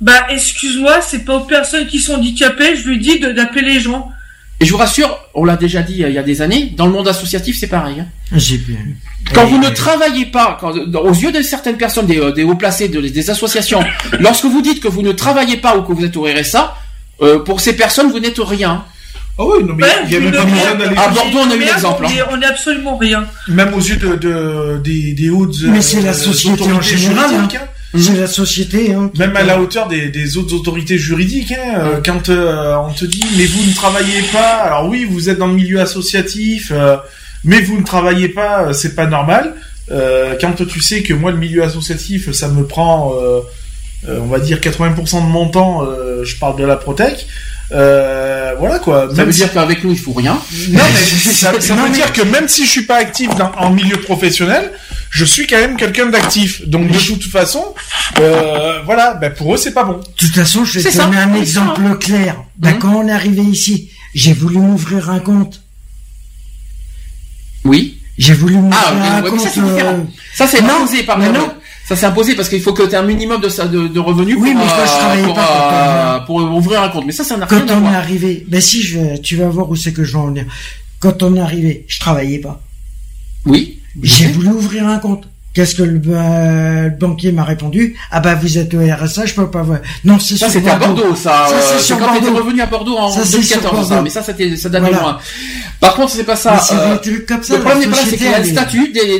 [0.00, 3.80] Bah excuse-moi, c'est pas aux personnes qui sont handicapées, je lui dis de- d'appeler les
[3.80, 4.10] gens.
[4.60, 6.86] Et je vous rassure, on l'a déjà dit euh, il y a des années, dans
[6.86, 7.96] le monde associatif, c'est pareil.
[8.00, 8.06] hein.
[8.32, 8.78] J'ai bien.
[9.34, 12.42] Quand Et- vous ne travaillez pas, quand, aux yeux de certaines personnes, des, euh, des
[12.42, 13.84] hauts placés, de- des associations,
[14.20, 16.74] lorsque vous dites que vous ne travaillez pas ou que vous êtes au RSA,
[17.22, 18.84] euh, pour ces personnes, vous n'êtes rien.
[19.38, 20.96] Oh oui, non, mais il y a même pas besoin d'aller.
[20.96, 22.04] À Bordeaux, on a eu l'exemple.
[22.06, 22.26] on est- hein.
[22.32, 23.26] On est absolument rien.
[23.48, 25.56] Même aux yeux de, de- des, des hautes.
[25.64, 27.48] Mais c'est la société en général, hein.
[27.98, 29.10] C'est la société, hein.
[29.18, 33.04] Même à la hauteur des, des autres autorités juridiques, hein, euh, quand euh, on te
[33.04, 36.96] dit mais vous ne travaillez pas, alors oui vous êtes dans le milieu associatif, euh,
[37.44, 39.54] mais vous ne travaillez pas, c'est pas normal.
[39.90, 43.12] Euh, quand tu sais que moi le milieu associatif ça me prend,
[44.08, 45.86] on va dire 80% de mon temps,
[46.22, 47.26] je parle de la Protec.
[47.72, 49.08] Euh, voilà quoi.
[49.10, 50.34] Ça Même veut si- dire qu'avec nous, il faut rien.
[50.34, 50.40] non,
[50.92, 51.00] mais
[51.32, 54.72] ça, ça veut dire que même si je suis pas actif dans, en milieu professionnel,
[55.10, 56.66] je suis quand même quelqu'un d'actif.
[56.66, 57.74] Donc de toute façon,
[58.20, 59.94] euh, voilà, ben pour eux c'est pas bon.
[59.98, 61.94] De toute façon, je vais C'est te ça, donner un exemple ça.
[61.96, 62.36] clair.
[62.58, 62.74] Ben.
[62.78, 65.62] Quand on est arrivé ici, j'ai voulu m'ouvrir un compte.
[67.64, 67.98] Oui.
[68.18, 69.40] J'ai voulu m'ouvrir Ah, un compte.
[69.40, 69.92] ça c'est différent.
[69.94, 70.04] euh,
[70.34, 71.52] Ça c'est non, imposé par mais la- non.
[71.88, 74.00] Ça c'est imposé parce qu'il faut que tu aies un minimum de, ça- de, de
[74.00, 77.06] revenus Oui, pour, mais quand je euh, travaillais pour, pas, euh, pour ouvrir un compte.
[77.06, 77.94] Mais ça, ça n'a rien Quand à on est voir.
[77.94, 80.46] arrivé, ben si, je vais, tu vas voir où c'est que je vais en venir.
[80.98, 82.60] Quand on est arrivé, je travaillais pas.
[83.44, 83.80] Oui.
[84.02, 85.28] J'ai voulu ouvrir un compte.
[85.56, 87.96] Qu'est-ce que le, euh, le banquier m'a répondu?
[88.10, 89.78] Ah bah vous êtes au RSA, je peux pas voir.
[90.04, 91.46] Non, c'est Ça c'était à Bordeaux, ça.
[91.48, 94.02] Ça euh, c'est sur quand t'étais revenu à Bordeaux en Ça, c'est sur 2014, ça.
[94.02, 94.96] Mais ça, c'était, ça date Voilà.
[94.98, 95.18] de loin.
[95.80, 96.52] Par contre, c'est pas ça.
[96.52, 96.60] Mais
[97.00, 98.48] c'est euh, comme ça, Le problème pas c'est qu'il y a des,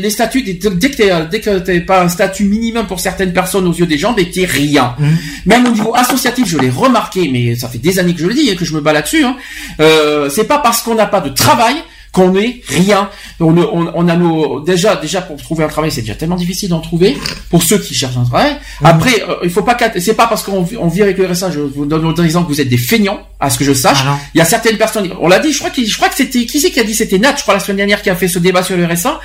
[0.00, 3.00] des statuts, des- dès que t'es, euh, dès que t'es pas un statut minimum pour
[3.00, 4.94] certaines personnes aux yeux des gens, ben t'es rien.
[4.98, 5.16] Mhm.
[5.46, 8.34] Même au niveau associatif, je l'ai remarqué, mais ça fait des années que je le
[8.34, 9.24] dis, hein, que je me bats là-dessus.
[9.24, 9.36] Hein.
[9.80, 11.76] Euh, c'est pas parce qu'on n'a pas de travail
[12.16, 13.10] qu'on est rien.
[13.40, 16.70] On, on, on a nos déjà déjà pour trouver un travail, c'est déjà tellement difficile
[16.70, 17.16] d'en trouver
[17.50, 18.52] pour ceux qui cherchent un travail.
[18.80, 18.86] Mhm.
[18.86, 21.50] Après, euh, il faut pas c'est pas parce qu'on vit- on vit avec le RSA,
[21.50, 23.98] je vous donne un exemple que vous êtes des feignants, à ce que je sache.
[24.06, 24.18] Ah.
[24.34, 26.46] Il y a certaines personnes, on l'a dit, je crois que je crois que c'était
[26.46, 28.28] qui c'est qui a dit c'était Nat, je crois la semaine dernière qui a fait
[28.28, 29.20] ce débat sur le RSA.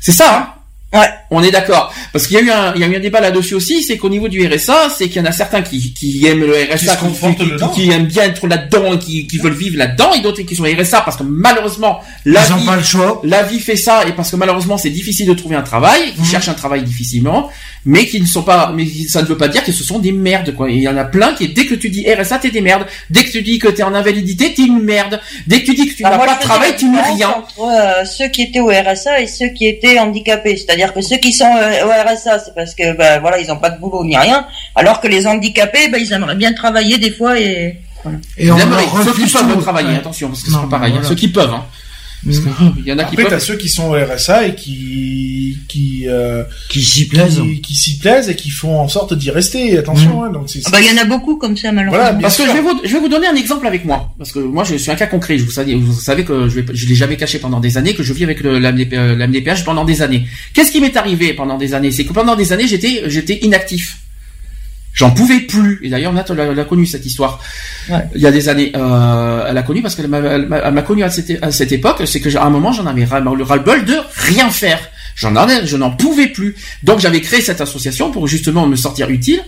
[0.00, 0.61] C'est ça, hein
[0.92, 1.08] Ouais.
[1.30, 1.92] On est d'accord.
[2.12, 3.96] Parce qu'il y a eu un, il y a eu un débat là-dessus aussi, c'est
[3.96, 6.96] qu'au niveau du RSA, c'est qu'il y en a certains qui, qui aiment le RSA,
[7.74, 11.00] Qui aiment bien être là-dedans, qui, qui veulent vivre là-dedans, et d'autres qui sont RSA
[11.00, 13.20] parce que malheureusement, la Ils vie, pas le choix.
[13.24, 16.20] la vie fait ça, et parce que malheureusement c'est difficile de trouver un travail, qui
[16.20, 16.26] Mhm.
[16.26, 17.48] cherchent un travail difficilement,
[17.86, 20.12] mais qui ne sont pas, mais ça ne veut pas dire que ce sont des
[20.12, 20.68] merdes, quoi.
[20.70, 22.86] Et il y en a plein qui, dès que tu dis RSA, t'es des merdes.
[23.10, 25.20] Dès que tu dis que t'es en invalidité, t'es une merde.
[25.46, 27.28] Dès que tu dis que tu Bah, n'as pas de travail, tu n'es différence rien.
[27.30, 30.56] Entre euh, ceux qui étaient au RSA et ceux qui étaient handicapés.
[30.56, 33.56] C'est-à-dire que ceux qui sont euh, au RSA, c'est parce que ben voilà, ils ont
[33.58, 34.44] pas de boulot ni rien,
[34.74, 38.18] alors que les handicapés, ben ils aimeraient bien travailler des fois et voilà.
[38.36, 38.56] Et on
[39.04, 40.90] ceux qui peuvent travailler, attention, parce que c'est pas pareil.
[40.90, 40.94] hein.
[40.94, 41.08] voilà.
[41.08, 41.64] Ceux qui peuvent, hein.
[42.24, 43.40] Parce que, il y en a qui Après, t'as peuvent.
[43.40, 47.40] ceux qui sont au RSA et qui qui euh, Qui s'y plaisent.
[47.40, 49.76] qui, qui s'y plaisent et qui font en sorte d'y rester.
[49.78, 52.04] Attention, hein, donc c'est Ah bah il y en a beaucoup comme ça malheureusement.
[52.04, 54.12] Voilà, Parce que je vais, vous, je vais vous donner un exemple avec moi.
[54.18, 55.38] Parce que moi, je suis un cas concret.
[55.38, 57.94] Je vous savez, vous savez que je, vais, je l'ai jamais caché pendant des années,
[57.94, 60.26] que je vis avec le, la, MDP, euh, pendant des années.
[60.54, 61.90] Qu'est-ce qui m'est arrivé pendant des années?
[61.90, 63.98] C'est que pendant des années, j'étais, j'étais inactif.
[64.94, 65.80] J'en pouvais plus.
[65.82, 67.40] Et d'ailleurs, Nat l'a, l'a connu cette histoire.
[67.88, 68.04] Ouais.
[68.14, 70.74] Il y a des années, euh, elle a connu parce qu'elle m'a, elle m'a, elle
[70.74, 72.02] m'a connu à cette, à cette époque.
[72.04, 74.78] C'est que j'ai- à un moment, j'en avais ras- le ras-le-bol de rien faire.
[75.16, 76.56] J'en en, ai- je n'en pouvais plus.
[76.82, 79.42] Donc, j'avais créé cette association pour justement me sortir utile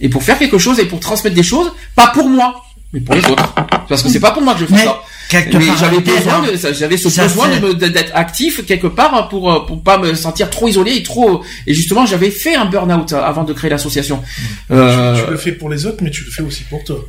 [0.00, 2.62] et pour faire quelque chose et pour transmettre des choses, pas pour moi,
[2.92, 3.54] mais pour les autres.
[3.88, 5.00] Parce que c'est pas pour moi que je fais Mais, ça.
[5.28, 6.50] Quelque Mais part, j'avais besoin hein.
[6.52, 9.66] de, ça- j'avais ce Ça besoin fait- de me- d'être actif quelque part pour euh,
[9.66, 11.44] pour pas me sentir trop isolé et trop.
[11.66, 14.22] Et justement, j'avais fait un burn-out avant de créer l'association.
[14.68, 17.04] tu, Euh, tu le fais pour les autres, mais tu le fais aussi pour toi.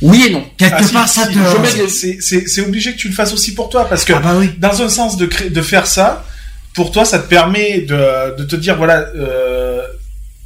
[0.00, 0.44] Oui et non.
[0.56, 1.38] Quelque Ah, si, part, ça si, te.
[1.38, 4.12] je mets- c'est- c'est c'est obligé que tu le fasses aussi pour toi parce que
[4.12, 4.50] Ah bah oui.
[4.58, 6.24] dans un sens de cré- de faire ça
[6.74, 9.80] pour toi ça te permet de de te dire voilà euh,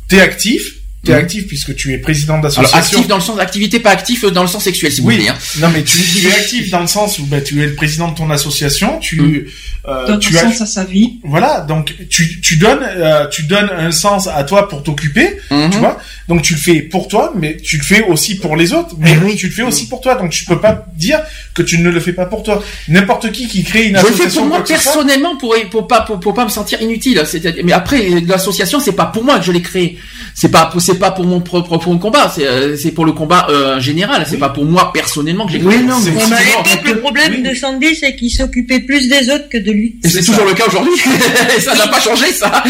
[0.08, 1.18] t'es actif t'es Mhm.
[1.18, 4.42] actif puisque tu es président Alors d'association actif dans le sens activité, pas actif dans
[4.42, 5.28] le sens sexuel, si vous oui, voulez.
[5.30, 5.36] hein.
[5.58, 8.08] non mais tu, tu es actif dans le sens où bah, tu es le président
[8.08, 9.44] de ton association, tu Mhm.
[9.88, 11.14] euh, Donne tu un as sens à sa vie.
[11.24, 15.70] voilà donc tu tu donnes euh, tu donnes un sens à toi pour t'occuper, Mhm.
[15.70, 15.98] tu vois
[16.28, 19.14] donc tu le fais pour toi mais tu le fais aussi pour les autres mais
[19.20, 19.34] Eh oui.
[19.36, 21.20] tu le fais aussi pour toi donc tu peux pas dire
[21.52, 24.06] que tu ne le fais pas pour toi n'importe qui qui crée une Je le
[24.06, 27.22] fais association pour moi personnellement pour pour pas pour, pour pas me sentir inutile.
[27.26, 29.98] C'est-à-dire- Mais après l'association c'est pas pour moi que je l'ai créée.
[30.34, 32.30] C'est pas pour- c'est pas pour mon propre pour mon combat.
[32.34, 34.24] C'est euh, c'est pour le combat euh, général.
[34.28, 35.62] C'est pas pour moi personnellement que j'ai.
[35.62, 36.10] Oui, non, mais
[36.90, 37.42] le problème oui.
[37.42, 39.96] de Sandy, c'est qu'il s'occupait plus des autres que de lui.
[40.04, 40.92] Et c'est toujours le cas aujourd'hui.
[41.60, 42.62] ça n'a pas changé ça.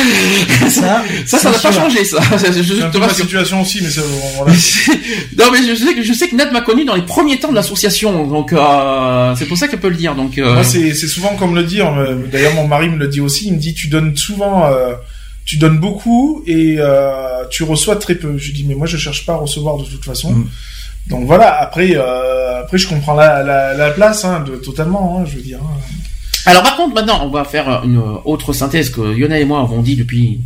[0.69, 2.21] Ça, Ça, n'a pas changé ça.
[2.33, 4.03] Je, te ma situation aussi mais ça,
[4.37, 4.53] voilà.
[5.39, 7.51] non mais je sais que je sais que Nat m'a connu dans les premiers temps
[7.51, 10.15] de l'association, donc euh, c'est pour ça qu'elle peut le dire.
[10.15, 11.93] Donc euh, Moi, c'est c'est souvent comme le dire.
[11.99, 13.49] euh, D'ailleurs, mon mari me le dit aussi.
[13.49, 14.95] Il me dit, tu donnes souvent, euh,
[15.45, 18.37] tu donnes beaucoup et euh, tu reçois très peu.
[18.39, 20.33] Je lui dis, mais moi, je cherche pas à recevoir de toute façon.
[20.33, 20.49] Mm.
[21.09, 21.61] Donc voilà.
[21.61, 25.19] Après, euh, après, je comprends la, la, la place, hein, de, totalement.
[25.19, 25.59] Hein, je veux dire.
[25.63, 25.79] hein.
[26.47, 29.81] Alors par contre, maintenant, on va faire une autre synthèse que Lionel et moi avons
[29.83, 30.41] dit depuis.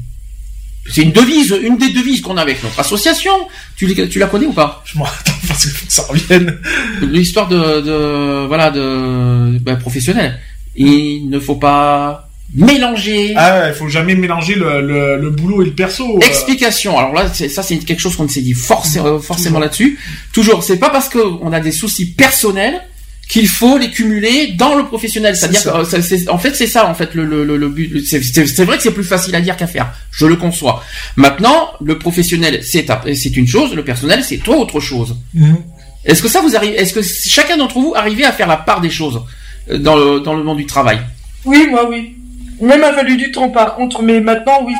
[0.89, 3.33] C'est une devise, une des devises qu'on a avec notre association.
[3.77, 3.87] Tu,
[4.19, 4.83] la connais ou pas?
[4.85, 6.59] Je m'en attends parce que ça revienne.
[7.03, 10.39] L'histoire de, de voilà de ben, professionnel.
[10.77, 13.35] Il ne faut pas mélanger.
[13.37, 16.17] Ah, ouais, il faut jamais mélanger le, le, le boulot et le perso.
[16.17, 16.27] euh.
[16.27, 16.99] Explication.
[16.99, 19.61] Alors là, c'est- ça c'est quelque chose qu'on s'est dit forcé- euh, forcément Toujours.
[19.61, 19.99] là-dessus.
[20.33, 20.63] Toujours.
[20.63, 22.81] C'est pas parce qu'on a des soucis personnels
[23.29, 25.37] qu'il faut les cumuler dans le professionnel.
[25.37, 25.85] C'est-à-dire euh,
[26.29, 28.01] en fait c'est ça en fait le, le, le, le but.
[28.07, 29.93] C'est- vrai que c'est plus facile à dire qu'à faire.
[30.13, 30.83] Je le conçois.
[31.17, 35.17] Maintenant, le professionnel c'est un- c'est une chose, le personnel c'est toi autre chose.
[35.35, 35.57] Mhm.
[36.05, 38.81] Est-ce que ça vous arrive Est-ce que chacun d'entre vous arrivait à faire la part
[38.81, 39.21] des choses
[39.69, 41.01] dans le dans le monde du travail?
[41.45, 42.15] Oui, moi, oui.
[42.61, 44.75] Même a fallu du temps, par contre, mais maintenant, oui.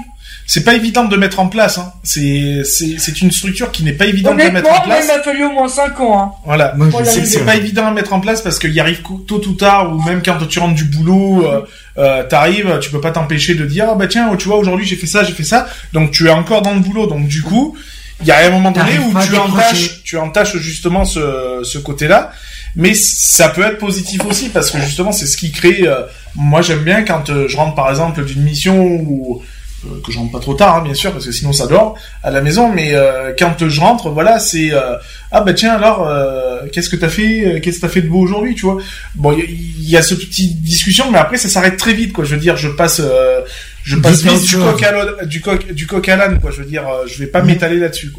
[0.49, 1.77] C'est pas évident de mettre en place.
[1.79, 1.93] Hein.
[2.05, 5.09] C'est c'est c'est une structure qui n'est pas évidente à mettre en Honnêtement, place.
[5.09, 6.23] même a fallu au moins 5 ans.
[6.23, 6.31] Hein.
[6.45, 6.73] Voilà.
[6.77, 9.93] Moi, C'est pas évident à mettre en place parce qu'il y arrive tôt ou tard
[9.93, 11.63] ou même quand tu rentres du boulot, euh,
[11.99, 14.95] euh, t'arrives, tu peux pas t'empêcher de dire ah bah tiens tu vois aujourd'hui j'ai
[14.97, 17.77] fait ça, j'ai fait ça, donc tu es encore dans le boulot donc du coup
[18.21, 22.33] il y a un moment donné où tu entaches, tu entaches justement ce, ce côté-là,
[22.75, 25.81] mais ça peut être positif aussi parce que justement c'est ce qui crée.
[25.85, 26.03] euh,
[26.35, 29.43] moi j'aime bien quand euh, je rentre par exemple d'une mission ou
[29.87, 31.95] euh, que je rentre pas trop tard, hein, bien sûr, parce que sinon ça dort
[32.23, 32.71] à la maison.
[32.73, 34.97] Mais euh, quand je rentre, voilà, c'est euh,
[35.31, 38.21] ah bah tiens alors euh, qu'est-ce que t'as fait, qu'est-ce que t'as fait de beau
[38.21, 38.79] aujourd'hui, tu vois
[39.15, 41.93] Bon, il y, a- il y a ce petit discussion, mais après ça s'arrête très
[41.93, 42.25] vite, quoi.
[42.25, 43.43] Je veux dire, je passe, euh,
[43.87, 46.51] je passe du coq à l'âne- du coq, du coq à l'âne, quoi.
[46.51, 47.47] Je veux dire, euh, je vais pas Mhm.
[47.47, 48.13] m'étaler là-dessus.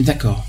[0.00, 0.44] D'accord.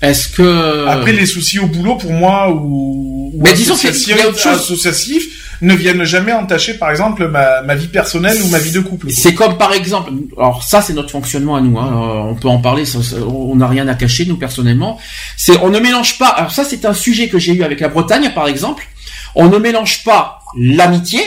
[0.00, 4.20] Est-ce que Après les soucis au boulot pour moi ou, ou Mais disons associatif, y
[4.22, 4.52] a autre chose.
[4.60, 5.24] associatif
[5.60, 9.10] ne viennent jamais entacher par exemple ma, ma vie personnelle ou ma vie de couple.
[9.10, 12.46] C'est comme par exemple, alors ça c'est notre fonctionnement à nous, hein, euh, on peut
[12.48, 15.00] en parler, ça, on n'a rien à cacher nous personnellement.
[15.36, 16.28] C'est on ne mélange pas.
[16.28, 18.86] Alors ça c'est un sujet que j'ai eu avec la Bretagne par exemple.
[19.34, 21.20] On ne mélange pas l'amitié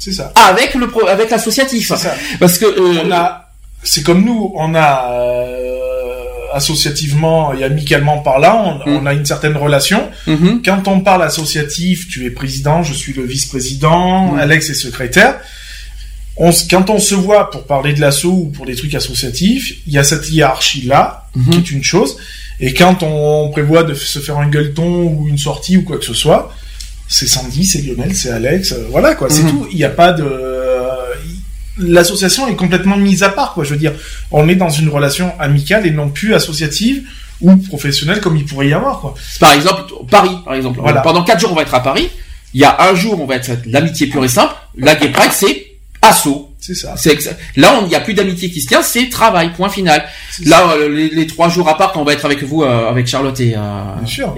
[0.00, 0.32] C'est ça.
[0.34, 2.14] avec le pro- avec l'associatif, C'est ça.
[2.40, 3.50] parce que euh, on a,
[3.84, 6.16] c'est comme nous, on a euh,
[6.52, 8.96] associativement et amicalement par là, on, Mm.
[8.96, 10.10] on a une certaine relation.
[10.26, 14.38] mhm, Quand on parle associatif, tu es président, je suis le vice-président, Mm.
[14.40, 15.36] Alex est secrétaire.
[16.36, 19.92] On, quand on se voit pour parler de l'assaut ou pour des trucs associatifs, il
[19.92, 21.50] y a cette hiérarchie là mhm.
[21.50, 22.16] qui est une chose.
[22.60, 26.04] Et quand on prévoit de se faire un gueuleton ou une sortie ou quoi que
[26.04, 26.50] ce soit,
[27.12, 29.50] c'est Sandy, c'est Lionel, c'est Alex, euh, voilà quoi, c'est Mhm.
[29.50, 29.66] tout.
[29.72, 30.24] Il n'y a pas de
[31.78, 33.64] l'association est complètement mise à part quoi.
[33.64, 33.92] Je veux dire,
[34.30, 37.02] on est dans une relation amicale et non plus associative
[37.40, 39.14] ou professionnelle comme il pourrait y avoir quoi.
[39.38, 40.80] par exemple Paris par exemple.
[40.80, 41.00] Voilà.
[41.00, 42.08] Pendant quatre jours on va être à Paris.
[42.52, 44.54] Il y a un jour on va être l'amitié pure et simple.
[44.76, 45.66] La Gay Pride c'est
[46.02, 46.46] assaut.
[46.62, 46.94] C'est ça.
[47.56, 50.04] Là, on- il n'y a plus d'amitié qui se tient, c'est travail, point final.
[50.44, 52.88] Là, euh, les, les trois jours à part, quand on va être avec vous, euh,
[52.90, 53.60] avec Charlotte et, euh,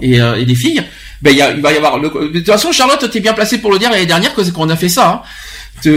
[0.01, 0.83] et, euh, et les filles,
[1.23, 1.99] ben, il, y a- il va y avoir...
[1.99, 2.09] Le...
[2.09, 4.77] De toute façon, Charlotte, t'es bien placée pour le dire l'année dernière que- qu'on a
[4.77, 5.09] fait ça.
[5.09, 5.23] Hein.
[5.83, 5.89] Te-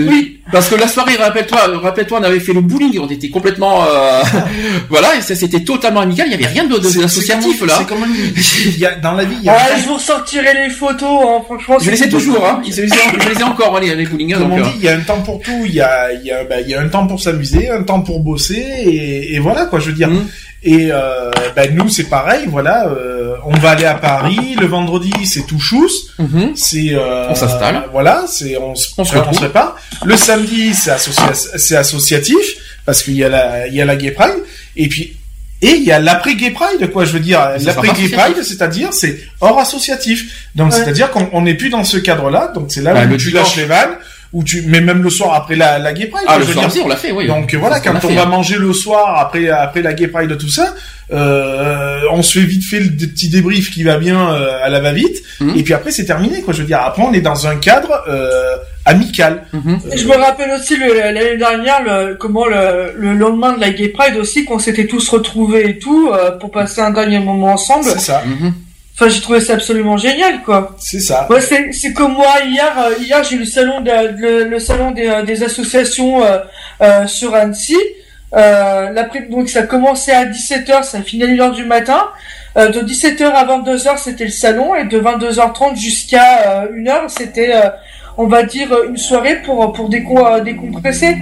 [0.52, 3.84] Parce que la soirée, rappelle-toi, rappelle-toi, on avait fait le bowling, on était complètement...
[3.86, 4.22] euh,
[4.90, 7.02] voilà, et ça c'était totalement amical, il n'y avait rien de, de- c'est
[7.66, 7.76] là.
[7.80, 8.04] C'est comme
[8.66, 11.20] il y a, dans la vie, il y a Ouais, je vous ressortirai les photos,
[11.28, 11.78] hein, franchement.
[11.80, 12.62] Je les ai toujours, hein.
[12.66, 14.34] Je les ai, je les ai encore, hein, les, les bowling.
[14.34, 15.64] hein, Comme donc, on euh, dit, il y a un temps pour tout.
[15.66, 17.84] Il y a, il y a, bah, il y a un temps pour s'amuser, un
[17.84, 19.80] temps pour bosser, et, et voilà quoi.
[19.80, 20.10] Je veux dire.
[20.10, 20.28] Mhm.
[20.68, 22.46] Et euh, bah, nous, c'est pareil.
[22.48, 26.08] Voilà, euh, on va aller à Paris le vendredi, c'est tout chousse.
[26.18, 26.54] mhm.
[26.56, 27.84] C'est euh, On s'installe.
[27.92, 29.38] Voilà, c'est on, se- On se on retrouve.
[29.38, 29.76] prépare.
[30.04, 32.46] Le samedi, c'est associa- c'est associatif
[32.86, 34.42] parce qu'il y a la il y a la Gay Pride.
[34.76, 35.16] Et puis
[35.62, 37.06] Et il y a l'après Gay Pride, quoi.
[37.06, 40.50] Je veux dire, Ça l'après sera Gay pas Pride, c'est-à-dire c'est hors associatif.
[40.56, 40.78] Donc Ouais.
[40.78, 42.52] c'est-à-dire qu'on on n'est plus dans ce cadre-là.
[42.56, 43.96] Donc c'est là Bah, où le tu lâches les vannes,
[44.38, 46.26] où tu, mais même le soir après la, la Gay Pride.
[46.28, 46.68] Ah, le soir dire.
[46.68, 47.26] aussi, on l'a fait, oui.
[47.26, 48.26] Donc voilà, quand a on fait, va hein.
[48.38, 50.74] manger le soir après après la Gay Pride tout ça,
[51.14, 54.80] euh, on se fait vite fait le petit débrief qui va bien euh, à la
[54.82, 55.54] va vite, Mhm.
[55.58, 56.54] et puis après c'est terminé quoi.
[56.54, 58.56] Je veux dire, après on est dans un cadre euh,
[58.86, 59.44] amical.
[59.54, 59.80] Mhm.
[59.94, 63.88] Et je me rappelle aussi l'année dernière le, comment le, le lendemain de la Gay
[63.90, 67.86] Pride aussi qu'on s'était tous retrouvés et tout euh, pour passer un dernier moment ensemble.
[67.86, 68.22] C'est ça.
[68.26, 68.54] Mhm.
[68.98, 70.74] Enfin j'ai trouvé ça absolument génial quoi.
[70.80, 71.28] C'est ça.
[71.30, 74.60] Ouais, c'est c'est comme moi hier euh, hier j'ai eu le salon de, le, le
[74.60, 76.38] salon des, euh, des associations euh,
[76.82, 77.76] euh, sur Annecy.
[78.34, 82.08] Euh, l'après donc ça commençait à 17h, ça finit à 1h du matin.
[82.58, 87.54] Euh, de 17h à 22h c'était le salon et de 22h30 jusqu'à euh, 1h c'était
[87.54, 87.70] euh,
[88.18, 91.18] on va dire une soirée pour pour déco euh, décompresser.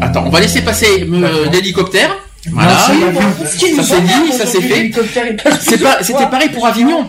[0.00, 2.10] Attends, on va laisser passer euh, l'hélicoptère.
[2.50, 2.72] Voilà.
[2.72, 4.90] Nous Ça s'est dit, ça s'est fait.
[5.60, 7.08] C'est pas, c'était pareil pour Avignon.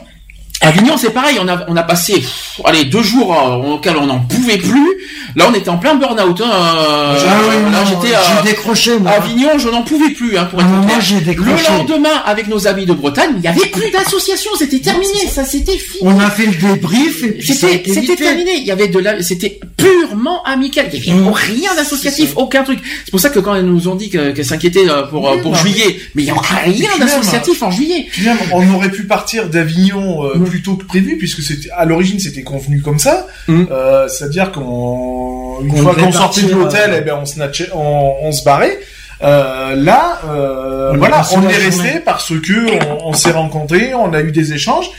[0.62, 1.38] Avignon, c'est pareil.
[1.42, 4.90] On a, on a passé, pff, allez, deux jours euh, auxquels on n'en pouvait plus.
[5.36, 6.42] Là, on était en plein burn-out.
[6.42, 6.50] Hein.
[6.50, 9.12] euh, Ah oui, là, j'étais j'ai à décroché, moi.
[9.12, 10.38] Avignon, je n'en pouvais plus.
[10.38, 11.02] Hein, pour un être moment, clair.
[11.02, 11.52] j'ai décroché.
[11.72, 14.52] Le lendemain, avec nos amis de Bretagne, il n'y avait plus d'association.
[14.58, 15.28] C'était terminé.
[15.30, 16.00] Ça, c'était fini.
[16.04, 17.80] On a fait le débrief C'était,
[18.16, 18.52] terminé.
[18.58, 20.88] Il y avait de la, c'était purement amical.
[20.94, 21.32] Il y avait Mmh.
[21.34, 22.80] rien d'associatif, aucun truc.
[23.04, 25.36] C'est pour ça que quand elles nous ont dit que- qu'elles s'inquiétaient euh, pour, euh,
[25.36, 28.08] Oui, pour non, juillet, mais il y a rien d'associatif en juillet.
[28.52, 32.44] On aurait pu partir d'Avignon euh, plus tôt que prévu, puisque c'était à l'origine c'était
[32.44, 33.28] convenu comme ça.
[33.48, 33.64] Mm.
[33.72, 38.14] Euh, C'est-à-dire qu'on une fois qu'on sortait de l'hôtel, euh, eh ben on snatchait, on,
[38.22, 38.80] on se barrait.
[39.24, 42.58] Euh, là, On est voilà, on est resté parce que
[42.90, 44.90] on, on s'est rencontrés, on a eu des échanges,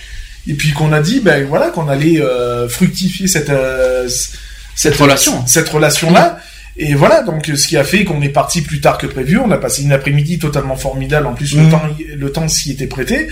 [0.46, 2.20] et puis qu'on a dit, ben voilà, qu'on allait
[2.68, 3.52] fructifier cette
[4.74, 5.46] cette relation.
[5.46, 6.38] cette relation là.
[6.78, 9.38] Et voilà, donc ce qui a fait qu'on est parti plus tard que prévu.
[9.38, 11.26] On a passé une après-midi totalement formidable.
[11.26, 11.70] En plus, le Mhm.
[11.70, 11.82] temps,
[12.16, 13.28] le temps s'y était prêté.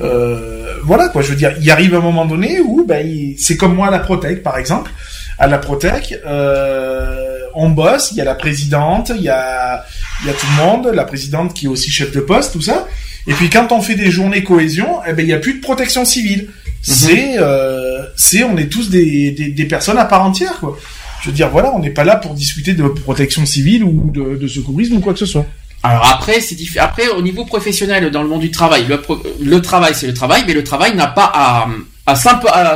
[0.00, 1.22] Euh, voilà quoi.
[1.22, 3.90] Je veux dire, il arrive un moment donné où, ben, il- c'est comme moi à
[3.90, 4.90] la Protec, par exemple.
[5.38, 8.10] À la Protec, euh, on bosse.
[8.12, 9.84] Il y a la présidente, il y a,
[10.22, 10.90] il y a tout le monde.
[10.94, 12.86] La présidente qui est aussi chef de poste, tout ça.
[13.26, 15.60] Et puis quand on fait des journées cohésion, eh ben il y a plus de
[15.60, 16.48] protection civile.
[16.82, 20.78] C'est, euh, c'est, on est tous des, des, des personnes à part entière quoi.
[21.22, 24.36] Je veux dire, voilà, on n'est pas là pour discuter de protection civile ou de,
[24.36, 25.46] de secourisme ou quoi que ce soit.
[25.90, 29.22] Alors après, c'est diffi- Après, au niveau professionnel, dans le monde du travail, le, pro-
[29.40, 31.66] le travail, c'est le travail, mais le travail n'a pas à,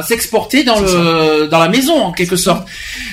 [0.02, 2.66] s'exporter dans le, dans la maison, en quelque sorte.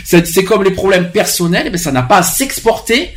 [0.03, 3.11] C'est comme les problèmes personnels, mais ça n'a pas à s'exporter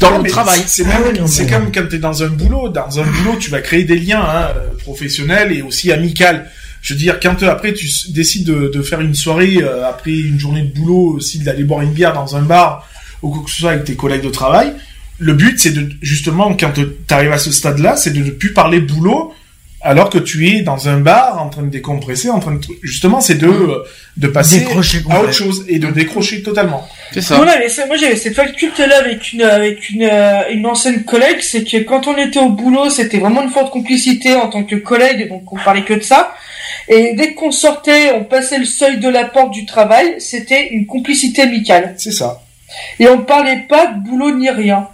[0.00, 0.62] dans Ouais, le travail.
[0.66, 1.12] C'est même- Ah ouais,
[1.44, 2.68] mais- comme quand tu es dans un boulot.
[2.68, 4.48] Dans un boulot, tu vas créer des liens hein,
[4.84, 6.24] professionnels et aussi amicaux.
[6.82, 10.12] Je veux dire, quand euh, après tu décides de, de faire une soirée euh, après
[10.12, 12.86] une journée de boulot, aussi d'aller boire une bière dans un bar
[13.22, 14.72] ou quoi que ce soit avec tes collègues de travail,
[15.18, 18.52] le but c'est de justement quand tu arrives à ce stade-là, c'est de ne plus
[18.52, 19.34] parler boulot
[19.80, 23.20] alors que tu es dans un bar en train de décompresser, en train de justement
[23.20, 23.84] c'est de euh,
[24.16, 26.88] de passer Décrocher à autre chose et de décrocher totalement.
[27.12, 27.36] C'est ça.
[27.36, 31.62] Voilà, mais moi j'avais cette faculté-là avec une avec une euh, une ancienne collègue, c'est
[31.62, 35.28] que quand on était au boulot, c'était vraiment une forte complicité en tant que collègue,
[35.28, 36.34] donc on parlait que de ça.
[36.88, 40.86] Et dès qu'on sortait, on passait le seuil de la porte du travail, c'était une
[40.86, 41.94] complicité amicale.
[41.98, 42.42] C'est ça.
[42.98, 44.88] Et on parlait pas de boulot ni rien.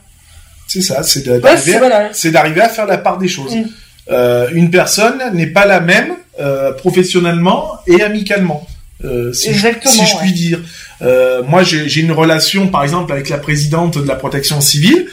[0.67, 3.55] C'est ça, c'est Ouais, d'arriver à- faire la part des choses.
[3.55, 3.65] Mm.
[4.11, 8.67] Euh, une personne n'est pas la même euh, professionnellement et amicalement.
[9.05, 10.21] Euh, si, je, Exactement, si je ouais.
[10.23, 10.61] puis dire.
[11.03, 15.07] Euh, moi, j'ai une relation, par exemple, avec la présidente de la protection civile.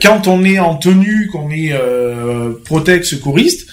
[0.00, 1.72] Quand on est en tenue, qu'on est
[2.64, 3.66] protect secouriste,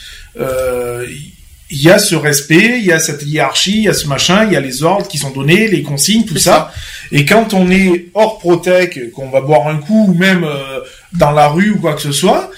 [1.71, 4.45] il y a ce respect, il y a cette hiérarchie, il y a ce machin,
[4.45, 6.71] il y a les ordres qui sont donnés, les consignes, tout ça.
[7.11, 10.79] Et quand on est hors protec, qu'on va boire un coup ou même euh,
[11.13, 12.51] dans la rue ou quoi que ce soit,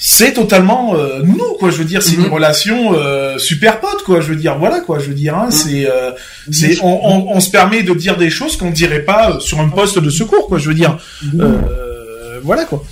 [0.00, 1.70] c'est totalement euh, nous quoi.
[1.70, 2.26] Je veux dire, c'est Mhm.
[2.26, 4.20] une relation euh, super pote quoi.
[4.20, 4.98] Je veux dire, voilà quoi.
[4.98, 5.42] Je veux dire, Mhm.
[5.46, 6.12] hein, c'est, euh,
[6.52, 9.68] c'est, on, on, on se permet de dire des choses qu'on dirait pas sur un
[9.70, 10.58] poste de secours quoi.
[10.58, 10.98] Je veux dire,
[11.40, 12.84] euh, voilà quoi.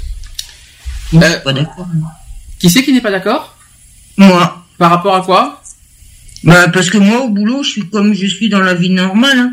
[1.14, 1.86] Euh, suis pas d'accord.
[2.58, 3.56] Qui c'est qui n'est pas d'accord?
[4.16, 4.62] Moi.
[4.78, 5.62] Par rapport à quoi?
[6.44, 9.38] Bah, parce que moi, au boulot, je suis comme je suis dans la vie normale.
[9.38, 9.52] hein.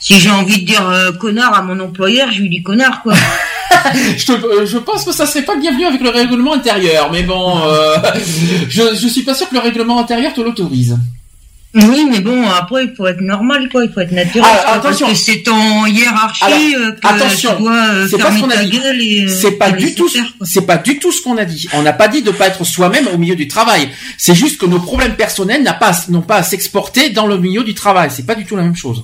[0.00, 3.14] Si j'ai envie de dire euh, connard à mon employeur, je lui dis connard, quoi.
[4.16, 7.22] je, te- euh, je pense que ça serait pas bienvenu avec le règlement intérieur, mais
[7.22, 7.96] bon, euh,
[8.68, 10.98] je, je suis pas sûr que le règlement intérieur te l'autorise.
[11.74, 13.84] Oui, mais bon, après, il faut être normal, quoi.
[13.84, 14.48] Il faut être naturel.
[14.66, 15.06] Ah, attention.
[15.06, 18.28] Parce que c'est en hiérarchie Alors, euh, que attention, tu dois euh, c'est pas ce
[18.28, 18.70] fermer qu'on a ta dit.
[18.78, 19.24] gueule et...
[19.24, 21.68] euh, C'est pas du tout, faire, c'est pas du tout ce qu'on a dit.
[21.72, 23.88] On n'a pas dit de pas être soi-même au milieu du travail.
[24.18, 27.64] C'est juste que nos problèmes personnels n'ont pas, n'ont pas à s'exporter dans le milieu
[27.64, 28.08] du travail.
[28.12, 29.02] C'est pas du tout la même chose.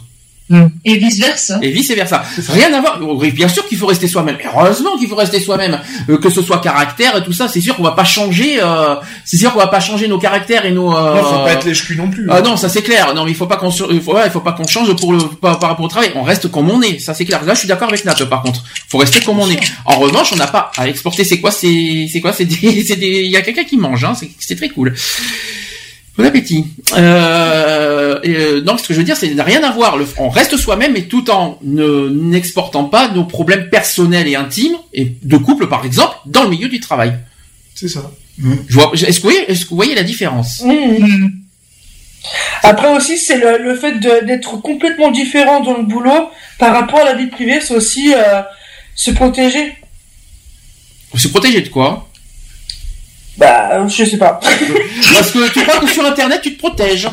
[0.85, 1.59] Et vice versa.
[1.63, 2.23] Et vice versa.
[2.49, 2.99] Rien à voir.
[3.33, 4.37] Bien sûr qu'il faut rester soi-même.
[4.45, 5.79] Heureusement qu'il faut rester soi-même.
[6.09, 8.59] Euh, que ce soit caractère et tout ça, c'est sûr qu'on va pas changer.
[8.61, 10.95] Euh, c'est sûr qu'on va pas changer nos caractères et nos.
[10.97, 12.27] Euh, Non, faut pas être lèche-cul non plus.
[12.31, 13.15] Ah non, ça c'est clair.
[13.15, 15.13] Non, mais il faut pas qu'on il faut, ouais, il faut pas qu'on change pour
[15.13, 16.11] le par, par rapport au travail.
[16.17, 17.45] On reste comme on est, ça c'est clair.
[17.45, 18.15] Là, je suis d'accord avec Nat.
[18.29, 19.61] Par contre, faut rester comme on est.
[19.85, 21.25] En revanche, on n'a pas à exporter.
[21.25, 23.23] C'est quoi C'est c'est quoi C'est des c'est des.
[23.23, 24.05] Il y a quelqu'un qui mange.
[24.05, 24.15] Hein.
[24.19, 24.95] C'est c'est très cool.
[26.21, 26.67] Bon appétit.
[26.99, 29.97] Euh, et, euh, donc, ce que je veux dire, c'est n'a rien à voir.
[29.97, 34.77] Le, on reste soi-même, mais tout en ne n'exportant pas nos problèmes personnels et intimes
[34.93, 37.15] et de couple, par exemple, dans le milieu du travail.
[37.75, 38.11] C'est ça.
[38.39, 38.93] Je vois.
[38.95, 40.63] Est-ce que vous voyez, est-ce que vous voyez la différence?
[40.63, 41.29] Mmh.
[42.63, 47.05] Après aussi, c'est le, le fait d'être complètement différent dans le boulot par rapport à
[47.05, 48.43] la vie privée, c'est aussi euh,
[48.95, 49.75] se protéger.
[51.17, 52.10] Se protéger de quoi?
[53.41, 54.39] Bah, je sais pas.
[55.15, 57.09] Parce que tu crois que sur Internet, tu te protèges.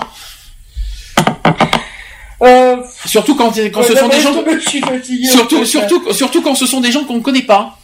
[2.44, 2.76] Euh,
[3.06, 4.34] Surtout quand, quand ce sont des gens.
[4.64, 7.78] je suis fatigué, Surtout, surtout, surtout quand ce sont des gens qu'on ne connaît pas.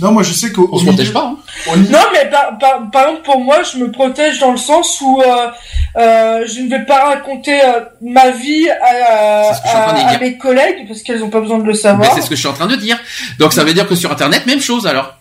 [0.00, 1.34] Non, moi je sais qu'au On se protège pas.
[1.36, 1.76] hein.
[1.90, 5.20] Non, mais par, par, par exemple, pour moi, je me protège dans le sens où
[5.20, 5.48] euh,
[5.96, 11.20] euh, je ne vais pas raconter euh, ma vie à, à, mes collègues parce qu'elles
[11.20, 12.14] n'ont pas besoin de le savoir.
[12.14, 12.98] c'est ce que je suis en train de dire.
[13.38, 15.18] Donc ça veut dire que sur Internet, même chose alors.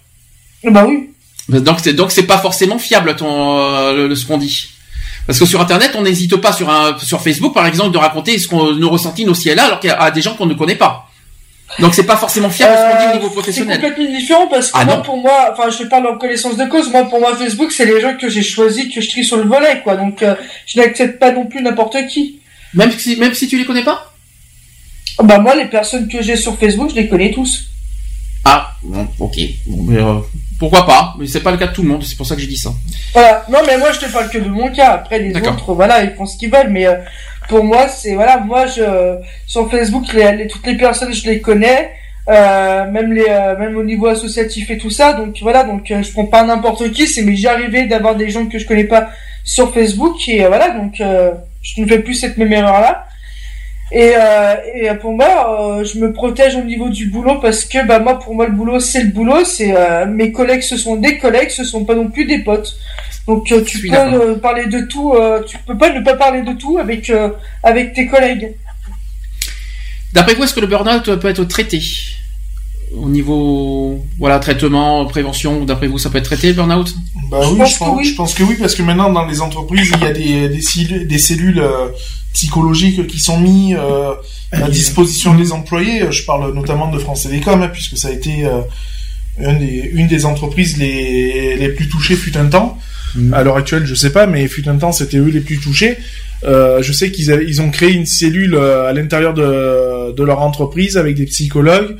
[0.64, 1.09] Bah oui.
[1.50, 4.69] Donc c'est donc c'est pas forcément fiable ton euh, le- ce qu'on dit.
[5.28, 8.38] Parce que sur Internet, on n'hésite pas sur un sur Facebook par exemple de raconter
[8.40, 10.53] ce qu'on nos ressentis, nos ciels là, alors qu'il y a des gens qu'on ne
[10.53, 11.06] connaît pas.
[11.80, 13.80] Donc c'est pas forcément fiable ce qu'on dit au niveau C'est professionnel.
[13.80, 15.02] complètement différent parce que Ah moi, non.
[15.03, 16.90] pour moi, enfin, je parle en connaissance de cause.
[16.92, 19.44] Moi, pour moi, Facebook, c'est les gens que j'ai choisis, que je trie sur le
[19.44, 19.95] volet, quoi.
[19.95, 20.34] Donc, euh,
[20.66, 22.40] je n'accepte pas non plus n'importe qui.
[22.74, 24.14] Même si même si tu les connais pas?
[25.24, 27.66] Bah moi, les personnes que j'ai sur Facebook, je les connais tous.
[28.45, 29.38] Ah bon, ok.
[29.68, 30.16] Bon, mais, euh,
[30.60, 32.04] pourquoi pas Mais c'est pas le cas de tout le monde.
[32.04, 32.72] C'est pour ça que j'ai dit ça.
[33.14, 33.46] Voilà.
[33.50, 34.92] Non, mais moi, je te parle que de mon cas.
[34.94, 36.70] Après, les autres, voilà, ils font ce qu'ils veulent.
[36.70, 36.96] Mais euh,
[37.48, 39.16] pour moi, c'est voilà, moi, je
[39.48, 41.92] sur Facebook, les, les- toutes les personnes, je les connais.
[42.28, 46.04] Euh, même les euh, même au niveau associatif et tout ça donc voilà donc euh,
[46.04, 48.84] je prends pas n'importe qui c'est mais j'ai arrivé d'avoir des gens que je connais
[48.84, 49.10] pas
[49.44, 51.32] sur Facebook et euh, voilà donc euh,
[51.64, 53.08] je ne fais plus cette même erreur là
[53.92, 57.85] et, euh, et pour moi euh, je me protège au niveau du boulot parce que
[57.88, 59.43] bah moi pour moi le boulot c'est le boulot.
[59.45, 62.77] C'est euh, mes collègues ce sont des collègues ce sont pas non plus des potes.
[63.27, 66.42] Donc euh, tu peux euh, parler de tout euh, tu peux pas ne pas parler
[66.42, 67.30] de tout avec euh,
[67.64, 68.56] avec tes collègues.
[70.14, 71.80] D'après vous, est-ce que le burn-out peut être traité
[72.95, 76.95] au niveau voilà traitement, prévention D'après vous, ça peut être traité le burn-out?
[77.30, 80.03] Bah oui, je pense, je pense que oui, parce que maintenant dans les entreprises, il
[80.03, 81.90] y a des, des, cellules, des cellules euh,
[82.33, 84.11] psychologiques qui sont mis euh,
[84.51, 86.03] à disposition des employés.
[86.11, 88.61] Je parle notamment de France Télécom, hein, puisque ça a été euh,
[89.59, 92.77] des- une des entreprises les, les plus touchées fut un temps.
[93.33, 95.98] À l'heure actuelle, je sais pas, mais fut un temps, c'était eux les plus touchés.
[96.43, 100.95] Euh, je sais qu'ils ils ont créé une cellule à l'intérieur de, de leur entreprise
[100.95, 101.98] avec des psychologues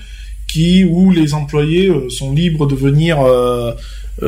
[0.48, 3.18] qui où les employés sont libres de venir
[4.24, 4.28] euh,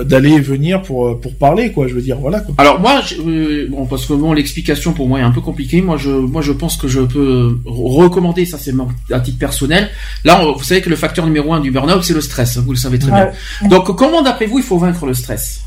[0.00, 2.54] euh, d'aller et venir pour pour parler quoi je veux dire voilà quoi.
[2.58, 5.80] Alors moi, je- euh, bon, parce que bon, l'explication pour moi est un peu compliquée.
[5.82, 8.74] Moi, je, moi, je pense que je peux recommander, ça c'est
[9.10, 9.88] à titre personnel.
[10.24, 12.58] Là, on- vous savez que le facteur numéro un du burn-out, c'est le stress.
[12.58, 13.30] Vous le savez très Ouais.
[13.60, 13.68] bien.
[13.68, 15.62] Donc, comment d'après vous, il faut vaincre le stress?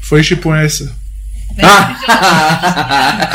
[0.00, 0.84] Faut aller chez Point S
[1.62, 1.90] Ah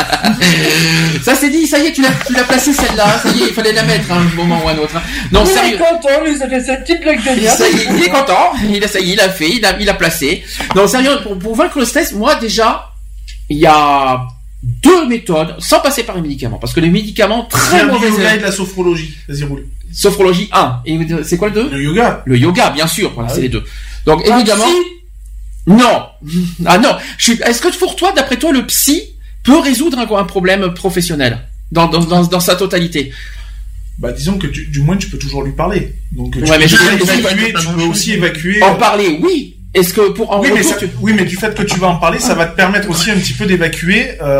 [1.23, 3.19] Ça c'est dit, ça y est, tu l'as, tu l'as placé celle-là.
[3.19, 4.95] Ça y est, il fallait la mettre à un moment ou à un autre.
[4.95, 5.01] hein.
[5.31, 5.75] Non, il sérieux.
[5.75, 8.09] est content lui ça fait cette petite blague de merde Ça y est, il est
[8.09, 8.51] content.
[8.69, 10.43] Il a, ça y est, il a fait, il a, il a placé.
[10.75, 12.91] Non, sérieux, pour, pour vaincre le stress, moi déjà,
[13.49, 14.21] il y a
[14.63, 18.09] deux méthodes, sans passer par les médicaments, parce que les médicaments très mauvais.
[18.09, 20.81] yoga et de la sophrologie vas-y roule Sophrologie 1.
[20.85, 23.11] Et c'est quoi le 2 le yoga Le yoga, bien sûr.
[23.13, 23.43] Voilà, Ah c'est oui.
[23.43, 23.63] les deux.
[24.05, 24.65] Donc évidemment.
[25.67, 26.05] Non.
[26.65, 26.95] Ah non.
[27.17, 27.39] Suis.
[27.45, 29.01] Est-ce que pour toi, d'après toi, le psy
[29.43, 31.39] peut résoudre un, un problème professionnel
[31.71, 33.11] dans, dans, dans, dans sa totalité?
[33.99, 36.57] Bah disons que tu- du moins tu peux toujours lui parler donc tu Ouais, peux
[36.59, 39.55] mais je- évacuer tu peux aussi évacuer En parler, oui.
[39.75, 41.79] Est-ce que pour en oui, mais retour, ça- tu- oui, mais du fait que tu
[41.79, 44.39] vas en parler, ça va te permettre aussi un petit peu d'évacuer euh,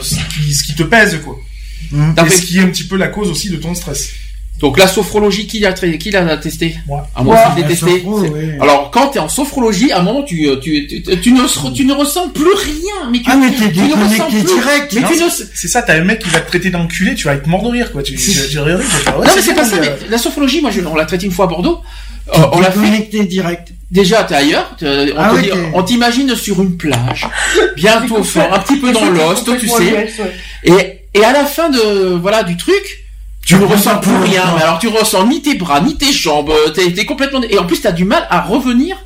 [0.00, 1.38] ce, qui, ce qui te pèse, quoi.
[2.26, 4.10] Et ce qui est un petit peu la cause aussi de ton stress.
[4.60, 6.76] Donc la sophrologie, qui l'a qui l'a testé?
[6.86, 7.06] Moi.
[7.16, 7.90] Ah, je l'ai la testé.
[7.98, 8.40] sophro, C'est- oui.
[8.60, 11.46] Alors quand tu es en sophrologie, à un moment tu tu, tu, tu, tu ne,
[11.46, 14.42] se- tu ne ressens plus rien, mais tu, Ah, mais t'es tu ne ressens plus.
[14.44, 17.14] direct, Mais Non, tu ne c'est- ça, t'as un mec qui va te traiter d'enculé,
[17.16, 18.02] tu vas être mort de rire, quoi.
[18.02, 19.76] Tu, tu, tu, tu vas rire, tu vas faire, ouais, non mais c'est pas ça.
[19.80, 21.80] mais, la sophrologie, moi je, on l'a traité une fois à Bordeaux.
[22.28, 23.24] Euh, on l'a fait.
[23.26, 23.68] Direct.
[23.90, 24.76] Déjà, t'es ailleurs.
[24.78, 25.50] t'es- On Ah oui,
[25.84, 27.26] t'imagine sur une plage,
[27.76, 30.06] bientôt au fond, un petit peu dans l'ost, tu sais.
[30.64, 33.03] Et, et à la fin de voilà du truc,
[33.44, 34.44] tu ne ressens plus pour rien.
[34.56, 36.50] Mais alors tu ressens ni tes bras, ni tes jambes.
[36.50, 38.96] euh, T'es t'es complètement et en plus t'as du mal à revenir.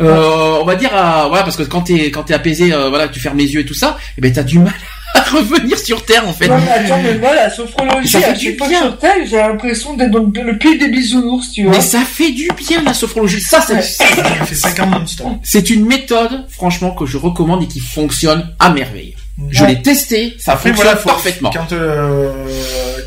[0.00, 3.08] euh, on va dire à, voilà parce que quand t'es quand t'es apaisé, euh, voilà,
[3.08, 4.72] tu fermes les yeux et tout ça, et ben t'as du mal
[5.14, 6.46] à revenir sur Terre en fait.
[6.48, 8.80] Non, mais attends, mais moi, la sophrologie, Ça fait du bien.
[8.82, 11.72] sur Terre, j'ai l'impression d'être dans le pays des bisounours, tu vois.
[11.72, 13.40] Mais ça fait du bien la sophrologie.
[13.40, 13.82] Ça, c'est Ouais.
[13.82, 14.04] Ça
[14.46, 15.26] fait 50 non-stop.
[15.42, 19.16] c'est une méthode, franchement, que je recommande et qui fonctionne à merveille.
[19.50, 21.50] Je l'ai testé, ça Après, fonctionne voilà, parfaitement.
[21.50, 22.30] Quand euh,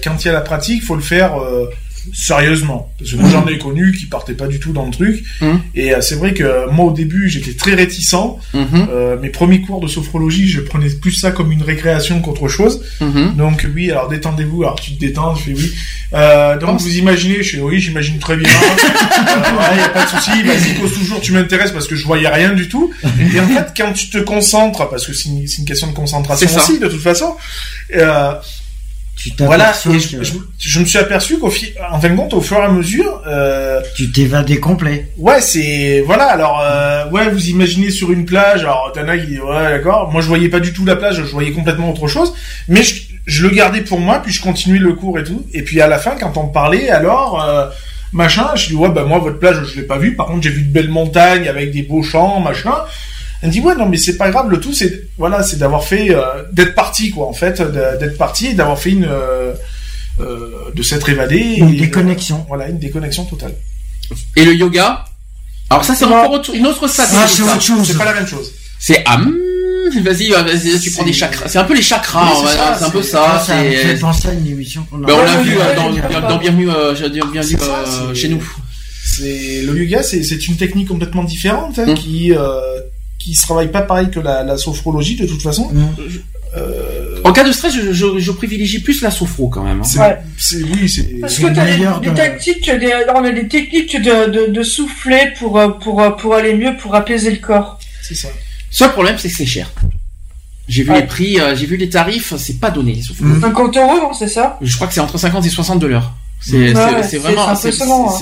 [0.03, 1.69] quand il y a la pratique, faut le faire euh,
[2.13, 2.91] sérieusement.
[2.99, 5.23] Parce que moi, j'en ai connu qui partaient pas du tout dans le truc.
[5.41, 5.61] Mhm.
[5.75, 8.13] Et euh, c'est vrai que moi, au début, j'étais très réticent.
[8.53, 12.47] Mhm, Euh, mes premiers cours de sophrologie, je prenais plus ça comme une récréation qu'autre
[12.47, 12.81] chose.
[13.37, 14.63] Donc oui, alors détendez-vous.
[14.63, 15.71] Alors tu te détends, je fais oui.
[16.13, 18.49] Euh, donc vous imaginez, je fais oui, j'imagine très bien.
[18.49, 20.43] euh, ouais, y a pas de souci.
[20.43, 21.21] Vas-y, pose toujours.
[21.21, 22.91] Tu m'intéresses parce que je voyais rien du tout.
[23.33, 26.47] Et en fait, quand tu te concentres, parce que c'est une, une question de concentration
[26.55, 27.35] aussi, de toute façon.
[29.15, 31.47] Tu voilà, et je, que je- je me suis aperçu qu'au
[31.91, 35.11] en fin de compte, au fur et à mesure, euh, tu t'évadais complet.
[35.17, 36.25] ouais, c'est voilà.
[36.25, 38.61] Alors, euh, ouais, vous imaginez sur une plage.
[38.61, 40.11] Alors, Tana, il dit ouais, d'accord.
[40.11, 41.15] Moi, je voyais pas du tout la plage.
[41.17, 42.33] Je voyais complètement autre chose.
[42.67, 45.45] Mais je, je le gardais pour moi, puis je continuais le cours et tout.
[45.53, 47.41] Et puis à la fin, quand on me parlait, alors.
[47.43, 47.67] euh,
[48.15, 50.15] Machin, je dis ouais bah moi votre plage je l'ai pas vue.
[50.15, 52.75] Par contre j'ai vu de belles montagnes avec des beaux champs, machin.
[53.43, 54.49] Elle me dit ouais non mais c'est pas grave.
[54.49, 56.21] Le tout c'est voilà c'est d'avoir fait euh,
[56.53, 59.53] d'être parti quoi en fait d'être parti et d'avoir fait une euh,
[60.21, 61.37] euh, de s'être évadé.
[61.57, 62.37] Une et, déconnexion.
[62.37, 63.53] euh, voilà une déconnexion totale.
[64.37, 65.05] Et le yoga?
[65.69, 67.17] Alors ça, c'est encore autre- une autre stratégie.
[67.21, 67.53] Ah, c'est ça.
[67.53, 67.85] autre chose.
[67.87, 68.51] C'est pas la même chose.
[68.79, 69.35] C'est ah, hum,
[70.03, 71.47] vas-y, vas-y, tu prends des chakras.
[71.49, 72.47] C'est un peu les chakras, Oui,
[72.77, 73.25] c'est un peu ça.
[73.35, 75.07] Ah, ça fait penser à une émission qu'on a.
[75.07, 78.43] Ben, on l'a vu dans, dans, Bienvenue, euh, euh, chez nous.
[79.05, 81.93] C'est le yoga, c'est c'est une technique complètement différente hein, Mm.
[81.95, 82.59] qui euh,
[83.23, 85.69] qui se travaille pas pareil que la, la sophrologie de toute façon.
[85.71, 85.87] Mm.
[86.57, 89.79] Euh, En cas de stress, je, je, je privilégie plus la sophro quand même.
[89.79, 89.83] hein.
[89.83, 90.17] c'est Ouais.
[90.37, 93.95] c'est- oui, c'est Parce que t'as des, des de- tactiques, des, on a des techniques
[94.01, 97.79] de, de, de souffler pour, euh, pour, euh, pour aller mieux, pour apaiser le corps.
[98.01, 98.27] c'est ça.
[98.69, 99.71] Seul problème, c'est que c'est cher.
[100.67, 101.01] J'ai vu Ouais.
[101.01, 102.93] les prix, euh, j'ai vu les tarifs, c'est pas donné.
[102.95, 103.25] les sophros.
[103.25, 103.41] Mm.
[103.41, 104.57] 50 euros, non, c'est ça?
[104.61, 106.13] Je crois que c'est entre 50 et 60 de l'heure.
[106.45, 107.67] C'est Ouais, vraiment c'est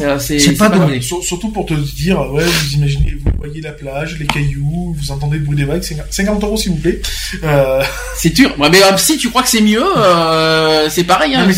[0.05, 0.19] hein.
[0.19, 0.87] c'est- pas pas donné.
[0.91, 1.01] donné.
[1.01, 5.11] Sur- surtout pour te dire, ouais, vous imaginez, vous voyez la plage, les cailloux, vous
[5.11, 7.01] entendez le bruit des vagues, c'est 50 euros s'il vous plaît.
[7.43, 7.81] Euh,
[8.15, 8.53] C'est dur.
[8.59, 11.33] Ouais, mais euh, si tu crois que c'est mieux, euh, c'est pareil.
[11.33, 11.53] Hein, non, mais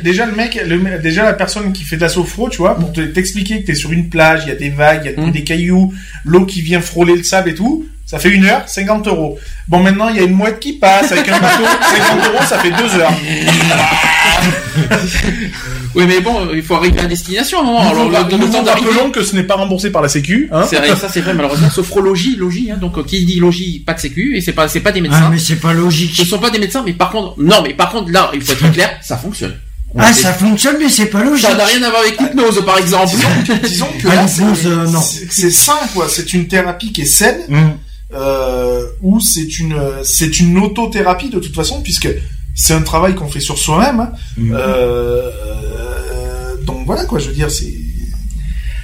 [0.00, 2.92] déjà le mec, le, déjà la personne qui fait de la sophro, tu vois, pour
[2.92, 5.10] te- t'expliquer que t'es sur une plage, il y a des vagues, il y a
[5.12, 5.32] le bruit Mm.
[5.34, 5.92] des cailloux,
[6.24, 7.86] l'eau qui vient frôler le sable et tout.
[8.10, 9.38] Ça fait une heure, 50 euros.
[9.68, 11.64] Bon, maintenant, il y a une mouette qui passe avec un bateau,
[12.08, 13.12] 50 euros, ça fait deux heures.
[15.94, 17.58] Oui, mais bon, il faut arriver à destination.
[17.58, 17.80] à un moment.
[17.80, 18.90] Alors, Nous, le, le nous temps d'arriver.
[18.90, 20.64] rappelons que ce n'est pas remboursé par la Sécu, hein.
[20.68, 21.70] C'est vrai, ça c'est vrai malheureusement.
[21.70, 24.80] Sophrologie, logie, hein, donc euh, qui dit logie, pas de sécu, et c'est pas c'est
[24.80, 25.22] pas des médecins.
[25.24, 26.14] Ah, mais c'est pas Ce logique.
[26.26, 28.70] sont pas des médecins, mais par contre, non, mais par contre là, il faut être
[28.72, 29.54] clair, ça fonctionne.
[29.94, 31.46] On Ah, ça fonctionne, mais c'est pas logique.
[31.46, 33.16] ça n'a rien à voir avec l'hypnose, par exemple.
[33.64, 35.00] Disons que Ah, là, l'hypnose, c'est euh, non.
[35.00, 36.06] c'est- c'est sain, quoi.
[36.10, 37.38] C'est une thérapie qui est saine.
[37.48, 37.68] Mm.
[38.14, 42.08] Euh, ou c'est une c'est une autothérapie de toute façon puisque
[42.54, 44.00] c'est un travail qu'on fait sur soi-même.
[44.00, 44.12] hein.
[44.36, 44.52] Mm.
[44.52, 47.72] Euh, euh, donc voilà quoi, je veux dire c'est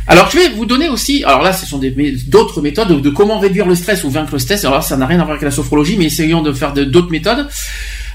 [0.07, 1.81] Alors je vais vous donner aussi, alors là ce sont
[2.29, 4.65] d'autres méthodes de, de comment réduire le stress ou vaincre le stress.
[4.65, 7.11] Alors là, ça n'a rien à voir avec la sophrologie, mais essayons de faire d'autres
[7.11, 7.49] méthodes.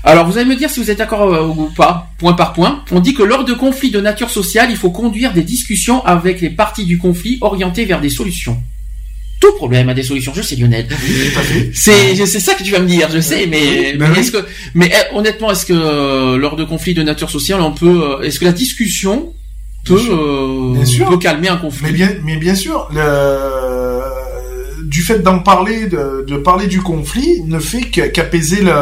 [0.03, 2.83] Alors vous allez me dire si vous êtes d'accord euh, ou pas, point par point.
[2.91, 6.39] On dit que lors de conflits de nature sociale, il faut conduire des discussions avec
[6.39, 8.61] les parties du conflit orientées vers des solutions.
[9.39, 10.85] Tout problème a des solutions, je sais Lionel.
[11.73, 14.19] C'est c'est ça que tu vas me dire, je sais, mais, mais oui.
[14.19, 17.71] est-ce que mais eh, honnêtement, est-ce que euh, lors de conflits de nature sociale, on
[17.71, 19.33] peut euh, est-ce que la discussion
[19.85, 20.13] peut Bien sûr.
[20.19, 21.09] euh, Bien sûr.
[21.09, 21.83] peut calmer un conflit?
[21.87, 24.01] Mais bien mais bien sûr le
[24.87, 28.73] du fait d'en parler de, de parler du conflit ne fait qu'apaiser le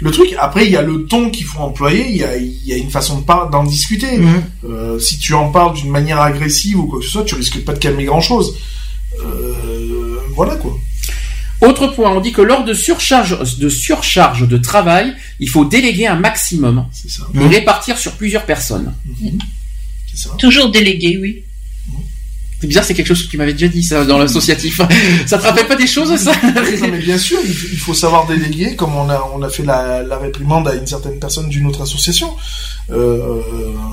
[0.00, 0.34] le truc.
[0.38, 2.76] Après, il y a le ton qu'il faut employer, il y a, il y a
[2.76, 4.18] une façon de par- d'en discuter.
[4.18, 4.42] Mm.
[4.68, 7.62] Euh, si tu en parles d'une manière agressive ou quoi que ce soit, tu risques
[7.64, 8.56] pas de calmer grand chose.
[9.20, 10.76] Euh, voilà quoi.
[11.60, 16.08] Autre point, on dit que lors de surcharge de surcharge de travail, il faut déléguer
[16.08, 17.22] un maximum C'est ça.
[17.34, 18.92] et répartir sur plusieurs personnes.
[20.10, 20.30] C'est ça.
[20.38, 21.44] Toujours délégué, oui.
[22.62, 24.80] C'est bizarre, c'est quelque chose que tu m'avais déjà dit ça dans l'associatif.
[25.26, 28.76] ça te rappelle pas des choses ça non, mais bien sûr, il faut, savoir déléguer,
[28.76, 31.82] comme on a, on a fait la, la réprimande à une certaine personne d'une autre
[31.82, 32.36] association.
[32.92, 33.40] Euh,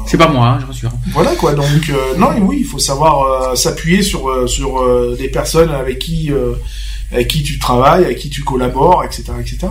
[0.05, 0.91] C'est pas moi, hein, je rassure.
[1.13, 1.55] voilà quoi.
[1.55, 5.71] Donc euh, non, oui, il faut savoir euh, s'appuyer sur euh, sur euh, des personnes
[5.71, 6.53] avec qui euh,
[7.11, 9.65] avec qui tu travailles, avec qui tu collabores, etc., etc.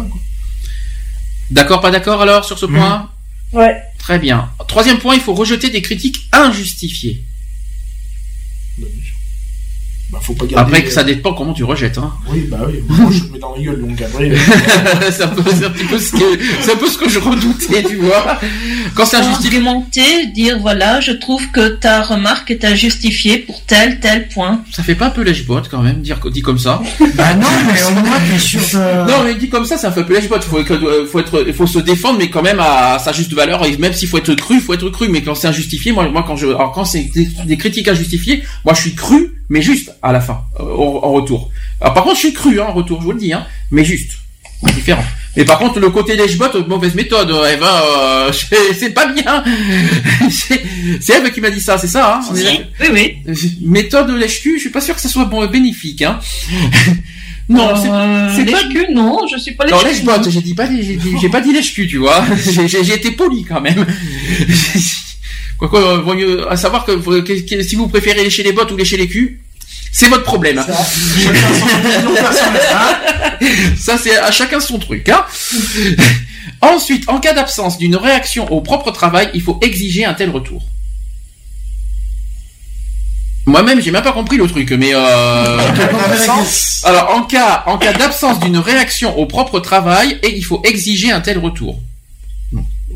[1.52, 3.10] D'accord, pas d'accord alors sur ce point?
[3.52, 3.80] Ouais.
[4.00, 4.50] Très bien.
[4.66, 7.22] Troisième point, il faut rejeter des critiques injustifiées.
[8.78, 9.17] Mensch.
[10.10, 10.70] Bah, faut pas garder.
[10.70, 11.98] Après, que ça dépend comment tu rejettes.
[11.98, 12.12] Hein.
[12.30, 12.76] Oui, bah oui.
[12.88, 14.30] Moi, je le mets dans la gueule, donc après.
[15.10, 17.18] c'est un, peu- c'est un petit peu ce que, c'est un peu ce que je
[17.18, 18.38] redoutais, tu vois.
[18.94, 19.58] Quand c'est injustifié.
[19.58, 24.62] Argumenter, dire voilà, je trouve que ta remarque est injustifiée pour tel, tel point.
[24.72, 26.80] Ça fait pas un peu lèche-botte quand même, dire, dit comme ça.
[27.14, 29.10] Bah non, mais au moins t'es sûr de...
[29.10, 30.44] Non, mais dit comme ça, c'est un peu lèche-botte.
[30.44, 33.64] Faut, euh, être, il faut se défendre, mais quand même à sa juste valeur.
[33.66, 35.08] Et même s'il faut être cru, faut être cru.
[35.10, 38.42] Mais quand c'est injustifié, moi, moi, quand je, alors quand c'est des, des critiques injustifiées,
[38.64, 41.50] moi, je suis cru, mais juste à la fin, euh, en, retour.
[41.80, 43.84] Alors, par contre, je suis cru, hein, en retour, je vous le dis, hein, mais
[43.84, 44.12] juste.
[44.64, 45.04] C'est différent.
[45.36, 48.32] Mais par contre, le côté lèche-botte, mauvaise méthode, euh, Eva, euh,
[48.78, 49.44] c'est pas bien.
[50.30, 52.60] c'est Eve qui m'a dit ça, c'est ça, hein d'accord
[52.92, 53.56] oui, oui.
[53.62, 56.18] Méthode lèche-cul, je suis pas sûr que ça soit bon, bénéfique, hein.
[57.48, 60.06] Non, c'est Euh, c'est pas lèche-cul, non, je suis pas non, lèche-cul.
[60.06, 60.68] lèche-botte, j'ai dit pas,
[61.20, 62.24] j'ai pas dit lèche-cul, tu vois.
[62.66, 63.86] J'ai été poli quand même.
[65.58, 68.52] Quoi quoi, euh, vaut mieux, à savoir que, que- que- si vous préférez lécher les
[68.52, 69.40] bottes ou lécher les culs,
[69.92, 70.58] c'est votre problème.
[70.60, 70.64] hein.
[73.78, 75.08] Ça, c'est à chacun son truc.
[75.08, 75.24] Hein.
[76.60, 80.62] Ensuite, en cas d'absence d'une réaction au propre travail, il faut exiger un tel retour.
[83.46, 85.56] Moi-même, j'ai même pas compris le truc, mais euh...
[86.84, 91.10] alors en cas en cas d'absence d'une réaction au propre travail, et il faut exiger
[91.12, 91.80] un tel retour.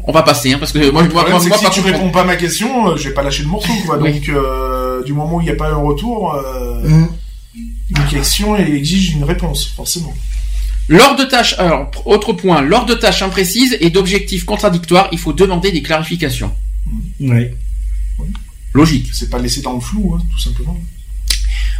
[0.04, 2.22] On va passer, hein, parce que moi, Le moi, moi, si tu contre, réponds pas
[2.22, 3.98] à ma question, euh, je vais pas lâcher le morceau, quoi.
[3.98, 4.14] Oui.
[4.14, 7.08] Donc, euh, du moment où il n'y a pas un retour, euh, Mhm.
[7.90, 10.12] une question elle exige une réponse, forcément.
[10.88, 15.32] Lors de tâches, alors, autre point, lors de tâches imprécises et d'objectifs contradictoires, il faut
[15.32, 16.52] demander des clarifications.
[17.20, 17.46] Oui.
[18.74, 19.08] Logique.
[19.12, 20.76] C'est pas laisser dans le flou, hein, tout simplement.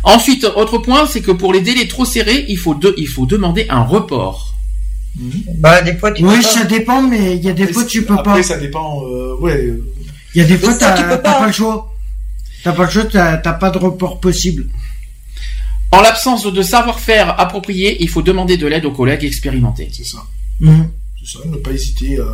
[0.05, 3.27] Ensuite, autre point, c'est que pour les délais trop serrés, il faut, de- il faut
[3.27, 4.52] demander un report.
[5.59, 6.49] Bah, des fois, tu Oui, peux pas.
[6.49, 8.43] ça dépend, mais il y a des fois tu peux Après, pas.
[8.43, 9.75] ça dépend, euh, ouais.
[10.35, 11.19] Il y a des fois t'as pas.
[11.19, 11.95] pas le choix.
[12.65, 14.67] T'as pas le choix, t'as t'as pas de report possible.
[15.91, 19.91] En l'absence de savoir-faire approprié, il faut demander de l'aide aux collègues expérimentés.
[19.93, 20.19] C'est ça.
[20.61, 20.89] Mhm.
[21.25, 22.27] Ça, ne pas hésiter à,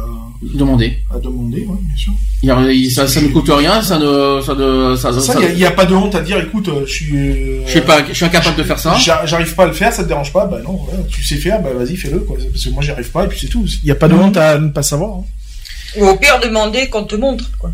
[0.42, 0.98] Demander.
[1.14, 2.12] à demander, bien sûr.
[2.42, 5.20] Il y a- il- ça, ça ne coûte rien, ça ne, ça ne, ça, Ça,
[5.20, 7.14] ça- il n'y a, pas de honte à dire, écoute, euh, je suis.
[7.16, 8.94] euh, je sais pas, je suis incapable de faire ça.
[8.96, 11.36] j'a- J'arrive pas à le faire, ça te dérange pas, bah non, ouais, tu sais
[11.36, 12.36] faire, bah vas-y, fais-le, quoi.
[12.50, 13.66] Parce que moi, j'y arrive pas, et puis c'est tout.
[13.82, 15.18] Il n'y a pas de honte à ne pas savoir.
[15.18, 15.24] hein.
[15.98, 17.72] Ou au pire, demander qu'on te montre, quoi.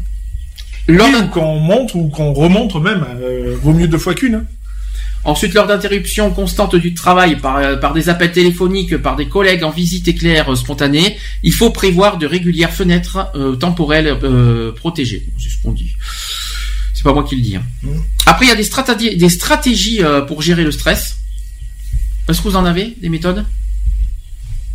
[0.89, 4.35] Oui, ou qu'on montre, ou qu'on remontre même, euh, vaut mieux deux fois qu'une.
[4.37, 4.45] hein.
[5.27, 9.65] Ensuite, lors d'interruption constante du travail par, euh, par des appels téléphoniques, par des collègues
[9.65, 15.27] en visite éclair euh, spontanée, il faut prévoir de régulières fenêtres euh, temporelles euh, protégées.
[15.39, 15.93] C'est ce qu'on dit.
[16.93, 17.57] C'est pas moi qui le dis.
[17.57, 17.63] hein.
[17.83, 18.03] Mhm.
[18.27, 21.17] Après, il y a des stratégies, des stratégies euh, pour gérer le stress.
[22.29, 23.45] Est-ce que vous en avez des méthodes?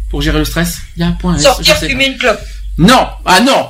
[0.09, 0.79] Pour gérer le stress?
[0.97, 1.37] Il y a un point.
[1.37, 2.39] Sortir, fumer une clope.
[2.79, 3.67] Non, ah non.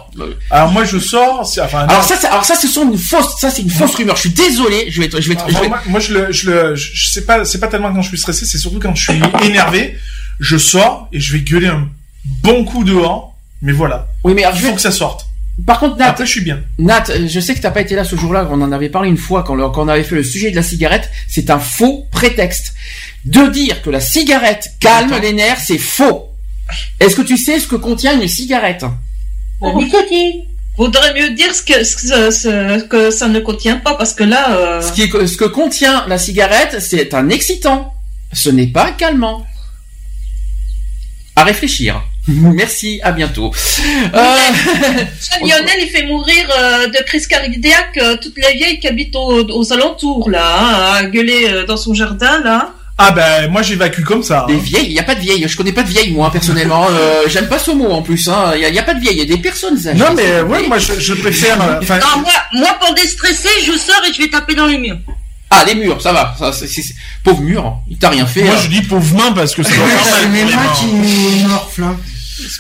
[0.51, 3.39] Alors moi, je sors, c'est- enfin, Alors ça, c'est- alors ça, ce sont une fausse,
[3.39, 4.15] ça c'est une fausse rumeur.
[4.15, 4.85] Je suis désolé.
[4.91, 6.91] Je vais, être- je vais, être- je vais- moi, moi, je le, je le, je
[6.93, 9.21] je sais pas, c'est pas tellement quand je suis stressé, c'est surtout quand je suis
[9.43, 9.97] énervé.
[10.39, 11.88] Je sors et je vais gueuler un
[12.23, 14.07] bon coup dehors, mais voilà.
[14.23, 15.25] Oui, mais alors, Il vais- faut que ça sorte.
[15.65, 16.59] Par contre, Nat, Après, je suis bien.
[16.77, 19.09] Nat, euh, je sais que t'as pas été là ce jour-là, on en avait parlé
[19.09, 21.09] une fois quand, le- quand on avait fait le sujet de la cigarette.
[21.27, 22.73] C'est un faux prétexte.
[23.25, 26.28] De dire que la cigarette calme les nerfs, c'est faux.
[26.99, 28.85] Est-ce que tu sais ce que contient une cigarette
[29.61, 30.43] La nicotine.
[30.77, 34.51] Vaudrait mieux dire ce que, ce, ce- que ça ne contient pas, parce que là,
[34.57, 37.93] euh, ce, qui est- ce que contient la cigarette, c'est un excitant.
[38.31, 39.45] Ce n'est pas un calmant.
[41.35, 42.01] À réfléchir.
[42.27, 43.51] Merci, à bientôt.
[44.14, 44.38] Euh,
[45.41, 49.43] Lionel, il fait mourir euh, de crise cardiaque euh, toutes les vieilles qui habitent aux,
[49.48, 52.73] aux alentours, là, hein, à gueuler euh, dans son jardin, là.
[53.02, 54.45] Ah ben, moi j'évacue comme ça.
[54.48, 54.60] Des hein.
[54.61, 55.48] vieilles, il n'y a pas de vieilles.
[55.48, 56.86] Je connais pas de vieilles, moi, personnellement.
[56.92, 58.28] Euh, J'aime pas ce mot, en plus.
[58.28, 58.52] hein.
[58.56, 59.98] Il n'y a, il y a pas de vieilles, il y a des personnes âgées.
[59.98, 61.61] Non mais euh, ouais, moi je, je préfère.
[61.61, 64.98] euh, Non, moi, moi, pour déstresser, je sors et je vais taper dans les murs.
[65.50, 66.36] Ah, les murs, ça va.
[66.38, 68.44] Ça, c'est- c'est- Pauvre mur, il t'a rien fait.
[68.44, 68.60] moi hein.
[68.61, 69.86] je dis pauvre main parce que c'est mains
[70.45, 70.74] vraiment.
[70.74, 71.44] qui
[71.82, 71.95] hein.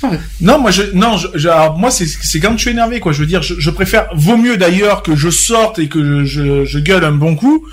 [0.01, 0.09] Pas.
[0.41, 3.11] Non, moi je, non, je, je- alors, moi c'est, c'est quand je suis énervé quoi.
[3.11, 4.07] Je veux dire, je, je préfère.
[4.15, 7.65] Vaut mieux d'ailleurs que je sorte et que je, je gueule un bon coup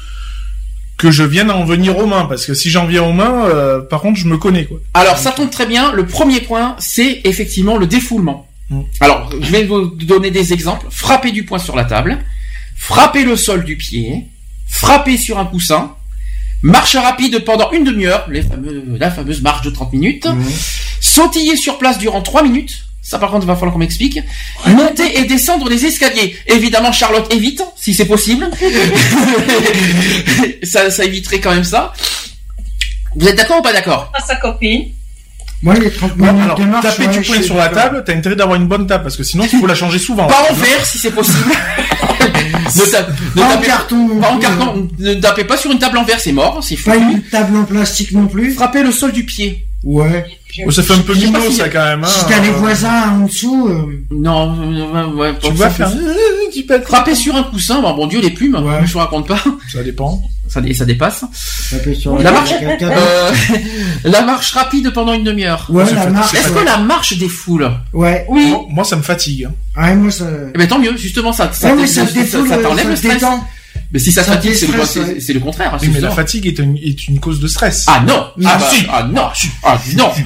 [0.97, 3.81] que je vienne en venir aux mains parce que si j'en viens aux mains, euh,
[3.81, 4.79] par contre je me connais quoi.
[4.95, 5.93] Alors, ça tombe très bien.
[5.93, 8.49] Le premier point, c'est effectivement le défoulement.
[8.71, 8.81] Mm.
[9.01, 10.87] Alors, je vais vous donner des exemples.
[10.91, 12.19] Frapper du poing sur la table,
[12.77, 14.27] frapper le sol du pied,
[14.67, 15.95] frapper sur un coussin,
[16.63, 20.27] marche rapide pendant une demi-heure, la fameuse marche de 30 minutes,
[21.01, 24.19] sautiller sur place durant 3 minutes, ça par contre il va falloir qu'on m'explique,
[24.67, 26.37] monter et descendre les escaliers.
[26.47, 28.49] Évidemment Charlotte évite, si c'est possible.
[30.63, 31.93] ça, ça éviterait quand même ça.
[33.15, 34.13] Vous êtes d'accord ou pas d'accord?
[34.15, 34.87] À sa copine.
[35.63, 38.15] Moi, les 30 Bon, minutes alors de marche, taper du poing sur la table, t'as
[38.15, 40.27] intérêt d'avoir une bonne table parce que sinon il faut la changer souvent.
[40.27, 41.51] Pas en verre si c'est possible.
[42.77, 44.89] Ne, tape- ne Pas en carton non pas en carton.
[44.99, 46.91] Ne tapez pas sur une table en verre, c'est mort, c'est fou.
[46.91, 48.53] Pas une table en plastique non plus.
[48.53, 49.65] Frappez le sol du pied.
[49.85, 50.27] Ouais.
[50.67, 52.05] Oh, ça fait un peu mignon, si- ça, quand même.
[52.05, 52.09] Hein.
[52.09, 54.57] Si t'as les voisins en dessous, euh, Non,
[54.95, 55.91] euh, ouais, Tu vas faire...
[55.91, 55.97] faut-
[56.87, 59.43] Frapper sur un coussin, bon, bon Dieu, les plumes, je vous raconte pas.
[59.73, 60.23] Ça dépend.
[60.49, 61.25] Ça, dé- ça dépasse.
[61.99, 63.33] sur La marche, euh,
[64.05, 65.67] la marche rapide pendant une demi-heure.
[65.69, 65.83] Ouais.
[65.83, 66.65] Est-ce que ouais.
[66.65, 68.25] la marche défoule Ouais.
[68.29, 68.47] Oui.
[68.51, 69.49] Moi, moi, ça me fatigue.
[69.77, 69.83] hein.
[69.83, 70.25] Ouais, moi ça.
[70.55, 73.15] Eh ben tant mieux, justement ça, ça, Ouais, ça ça t'enlève ça le stress.
[73.15, 73.45] détend.
[73.93, 75.75] Mais si ça, Ça fatigue, c'est le, le contraire.
[75.75, 77.85] hein, Oui, mais la fatigue est une, est une cause de stress.
[77.87, 78.85] Ah non, Mais ah, bah, si.
[78.91, 79.51] ah non, ah non, je suis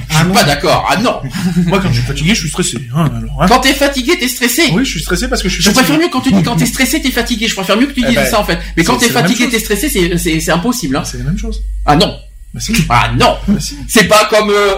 [0.09, 0.33] Ah non.
[0.33, 0.87] pas d'accord.
[0.89, 1.21] Ah non.
[1.67, 2.77] Moi, quand je suis fatigué, je suis stressé.
[2.95, 3.45] Hein, alors, hein.
[3.47, 4.63] Quand t'es fatigué, t'es stressé.
[4.73, 5.85] Oui, je suis stressé parce que je suis Je fatigué.
[5.85, 7.47] préfère mieux quand tu dis quand t'es stressé, t'es fatigué.
[7.47, 8.57] Je préfère mieux que tu Eh dises ben, ça en fait.
[8.77, 10.95] Mais quand t'es fatigué, t'es stressé, c'est c'est c'est impossible.
[10.97, 11.03] Hein.
[11.05, 11.61] C'est la même chose.
[11.85, 12.15] Ah non.
[12.53, 12.73] Bah, si.
[12.89, 13.37] Ah non.
[13.47, 13.77] Bah, si.
[13.87, 14.75] C'est pas comme euh,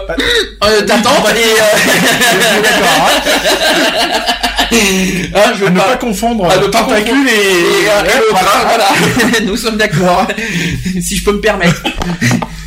[0.63, 1.59] euh, ta tante et.
[1.59, 1.63] Euh...
[5.35, 5.83] ah, je veux À ne pas.
[5.85, 6.97] pas confondre À ne pas confondre.
[6.97, 7.01] et...
[7.01, 9.39] Et, euh, et le bras, voilà.
[9.45, 10.27] Nous sommes d'accord.
[11.01, 11.81] si je peux me permettre.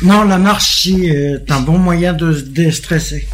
[0.01, 3.27] Non, la marche, euh, c'est un bon moyen de se déstresser.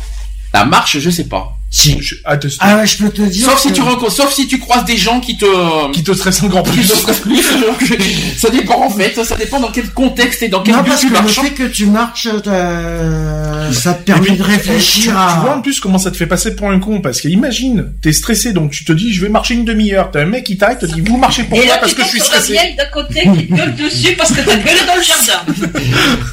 [0.54, 1.58] La marche, je sais pas.
[1.72, 1.98] Si.
[2.00, 3.46] Je- Ah, te- Ah ouais, je peux te dire.
[3.50, 6.44] Sauf si tu rencontres, sauf si tu croises des gens qui te, Qui te stresse
[6.44, 6.88] encore qui plus.
[6.88, 7.42] te stressent plus.
[8.38, 11.02] ça dépend en fait, ça dépend dans quel contexte et dans quel Non, but parce
[11.02, 11.40] tu que le marches.
[11.40, 15.10] fait que tu marches, euh, ça te Et permet puis, de Tu, réfléchir tu
[15.42, 15.62] vois en à.
[15.64, 18.70] plus comment ça te fait passer pour un con parce que imagine, t'es stressé donc
[18.70, 20.12] tu te dis je vais marcher une demi-heure.
[20.12, 22.20] T'as un mec qui t'arrête, te dit vous marchez pour moi parce que je suis
[22.20, 22.56] stressé.
[22.78, 25.42] d'à côté qui te gueule dessus parce que t'as gueulé dans le jardin.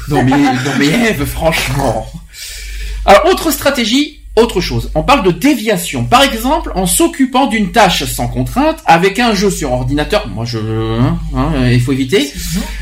[0.09, 2.05] Non mais, non mais Eve, franchement.
[3.05, 4.91] Alors, autre stratégie, autre chose.
[4.95, 6.05] On parle de déviation.
[6.05, 10.27] Par exemple, en s'occupant d'une tâche sans contrainte, avec un jeu sur ordinateur.
[10.29, 12.31] Moi, je, hein, hein, il faut éviter.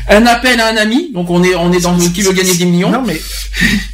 [0.08, 1.10] Un appel à un ami.
[1.12, 2.90] Donc, on est, on est dans le qui veut gagner des millions.
[2.90, 3.20] Non mais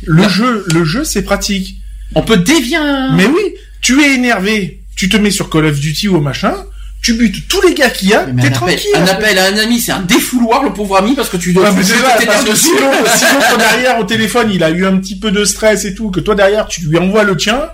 [0.04, 1.80] le jeu, le jeu c'est pratique.
[2.14, 3.12] On peut dévier un...
[3.12, 3.42] Mais oui,
[3.80, 6.54] tu es énervé, tu te mets sur Call of Duty ou machin,
[7.02, 8.90] tu butes tous les gars qu'il y a, t'es un, appel, tranquille.
[8.96, 11.64] un appel à un ami, c'est un défouloir, le pauvre ami, parce que tu dois
[11.70, 14.96] Ouais, mais tu t'énerver parce que si l'autre derrière au téléphone, il a eu un
[14.98, 17.68] petit peu de stress et tout, que toi derrière tu lui envoies le tien,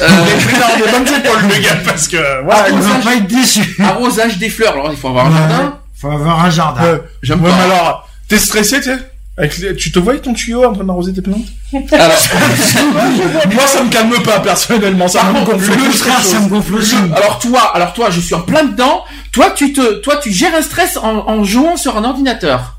[0.00, 0.08] Euh,
[0.78, 2.64] des bonnes épaules le gars, parce que voilà.
[2.66, 3.76] Ah, il va pas être déçu.
[3.78, 4.72] Arrosage des fleurs.
[4.72, 5.78] Alors, il faut avoir un jardin.
[6.00, 6.82] Faut avoir un jardin.
[6.94, 7.56] Ouais, J'aime ouais, pas.
[7.56, 8.98] mais alors, t'es stressé, tu sais?
[9.42, 11.46] Avec les- tu te vois avec ton tuyau en train d'arroser tes plantes?
[11.92, 12.16] Alors,
[13.52, 15.72] Moi, ça me calme pas personnellement, ça Par me contre, gonfle.
[15.84, 16.44] le stress, qu'autre Ça chose.
[16.44, 16.96] me gonfle aussi.
[17.14, 19.04] Alors toi, alors toi, je suis en plein dedans.
[19.32, 22.78] Toi, tu te, toi, tu gères un stress en, en jouant sur un ordinateur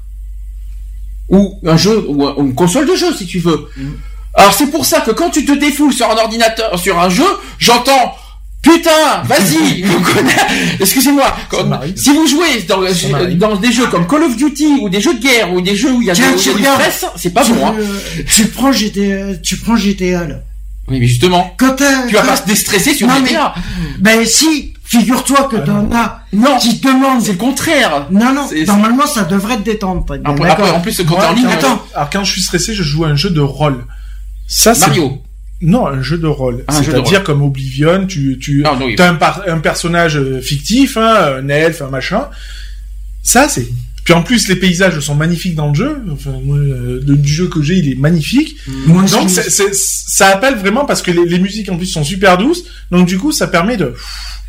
[1.30, 3.68] ou un jeu ou un- ou une console de jeu si tu veux.
[4.36, 7.26] Alors c'est pour ça que quand tu te défoules sur un ordinateur, sur un jeu,
[7.60, 8.16] j'entends.
[8.64, 10.38] Putain, vas-y, vous connaissez-
[10.80, 11.36] excusez-moi,
[11.96, 12.80] si vous jouez dans,
[13.50, 15.92] dans des jeux comme Call of Duty ou des jeux de guerre ou des jeux
[15.92, 16.82] où il y a, Tiens, des- regardes.
[16.82, 17.68] stress, c'est pas tu, bon.
[17.68, 17.76] Hein.
[17.78, 20.36] euh, tu prends GTA, tu prends GTA là.
[20.88, 23.54] Oui, mais justement, Quand t'as- tu vas quand- pas se déstresser sur Non, mais- GTA.
[24.00, 27.22] Ben si, figure-toi que t'en as Non, qui te demandent.
[27.22, 28.08] c'est le contraire.
[28.12, 30.06] Non, non, C'est- normalement ça devrait te détendre.
[30.24, 32.32] Après, d'accord après, en plus, quand Moi, t'es en ligne, quand- attends, alors quand je
[32.32, 33.86] suis stressé, je joue à un jeu de rôle.
[34.48, 35.22] Ça, c'est Mario.
[35.64, 36.64] Non, un jeu de rôle.
[36.68, 38.96] Ah, un jeu de C'est-à-dire comme Oblivion, tu tu Ah, oui.
[39.00, 42.28] as un, par- un personnage euh, fictif, hein, un elfe, un machin.
[43.24, 43.68] Ça, c'est.
[44.04, 46.04] Puis en plus, les paysages sont magnifiques dans le jeu.
[46.12, 48.58] Enfin, moi, euh, le du jeu que j'ai, il est magnifique.
[48.86, 52.64] Moi, Donc, ça appelle vraiment parce que les, les musiques en plus sont super douces.
[52.92, 53.94] Donc du coup, ça permet de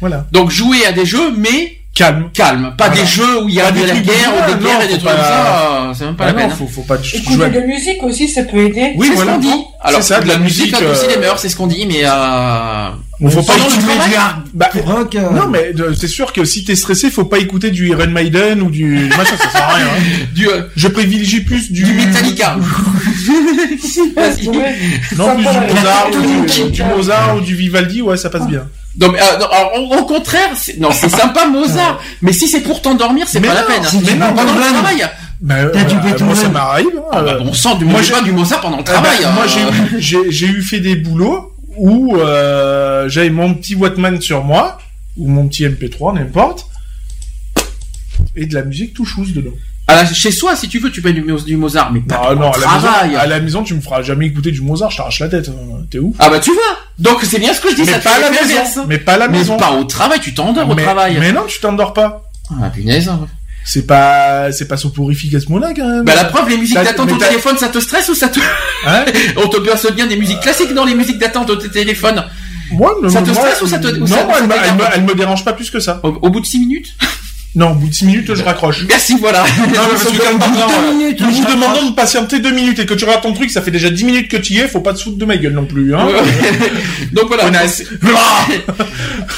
[0.00, 2.30] voilà Donc jouer à des jeux, mais calme.
[2.34, 2.74] calme.
[2.76, 3.00] Pas Voilà.
[3.02, 4.82] des jeux où il y a Pas de des la guerre ou des non, guerres
[4.82, 5.88] et des trucs comme ça.
[5.88, 6.50] euh, C'est même pas Ah la non, peine.
[6.56, 7.50] faut, faut pas Écouter jouer.
[7.50, 8.92] de musique aussi, ça peut aider.
[8.96, 9.32] Oui, c'est ce voilà.
[9.34, 9.64] qu'on dit.
[9.80, 12.00] Alors, C'est ça, de la musique, euh, aussi les mœurs, c'est ce qu'on dit, mais
[12.04, 12.88] euh...
[13.20, 15.14] On faut pas travail du hard Bah, rock.
[15.14, 18.08] euh, Non, mais euh, c'est sûr que si t'es stressé, faut pas écouter du Iron
[18.08, 19.86] Maiden ou du machin, ça sert à rien.
[19.86, 20.24] hein.
[20.34, 22.56] du, euh, Je privilégie plus du, du Metallica.
[25.16, 28.66] Non, plus du Mozart, ou du, du Mozart ou du Vivaldi, ouais, ça passe bien.
[29.00, 32.46] Non, mais, euh, non, alors, au, au contraire, c'est, non, c'est sympa Mozart, mais si
[32.48, 33.82] c'est pour t'endormir, c'est Mais pas la peine.
[33.82, 35.04] du pendant le travail.
[35.40, 36.26] Bah, T'as du euh, Beethoven.
[36.26, 36.86] moi, ça m'arrive.
[36.96, 37.44] hein, Ah, bah, euh.
[37.44, 39.34] on sent du, Moi, j'ai- du Mozart pendant le Ah bah, travail.
[39.34, 43.74] moi, euh, j'ai eu, j'ai, j'ai eu fait des boulots où euh, j'avais mon petit
[43.74, 44.78] Wattman sur moi
[45.16, 46.66] ou mon petit MP3, n'importe,
[48.36, 49.52] et de la musique tout chousse dedans.
[49.86, 52.28] à la- chez soi, si tu veux, tu peux du, Mo- du Mozart, mais pas
[52.30, 53.08] Ah non, le à la, travail.
[53.10, 55.50] maison, à la maison, tu me feras jamais écouter du Mozart, je t'arrache la tête.
[55.50, 55.84] hein.
[55.90, 56.16] T'es ouf.
[56.18, 56.62] Ah bah tu vois.
[56.98, 58.84] Donc c'est bien ce que je dis, mais ça pas à la maison.
[58.88, 59.56] Mais pas à la Mais maison.
[59.58, 61.16] pas au travail, tu t'endors au travail.
[61.20, 62.24] mais non, tu t'endors pas.
[62.62, 63.10] Ah punaise.
[63.66, 66.04] C'est pas, c'est pas soporifique à ce moment-là quand même.
[66.04, 68.38] Bah la preuve, les musiques d'attente au téléphone, ça te stresse ou ça te...
[68.86, 69.04] Hein
[69.42, 72.24] On te place bien des musiques classiques dans les musiques d'attente au téléphone.
[72.70, 74.66] Moi, Ça moi, te stresse ou ça te- ou Non, ça- moi, elle, me, t'énerve
[74.68, 76.00] elle, me, elle me dérange pas plus que ça.
[76.02, 76.94] Au, au bout de 6 minutes?
[77.56, 78.84] Non, au bout de 6 minutes, je raccroche.
[78.88, 79.44] Merci, voilà.
[79.44, 83.22] Non, parce que quand nous vous demandons de patienter deux minutes et que tu rates
[83.22, 85.18] ton truc, ça fait déjà 10 minutes que tu y es, faut pas te foutre
[85.18, 86.06] de ma gueule non plus, hein.
[87.12, 87.44] Donc voilà.
[87.44, 87.84] Connasse.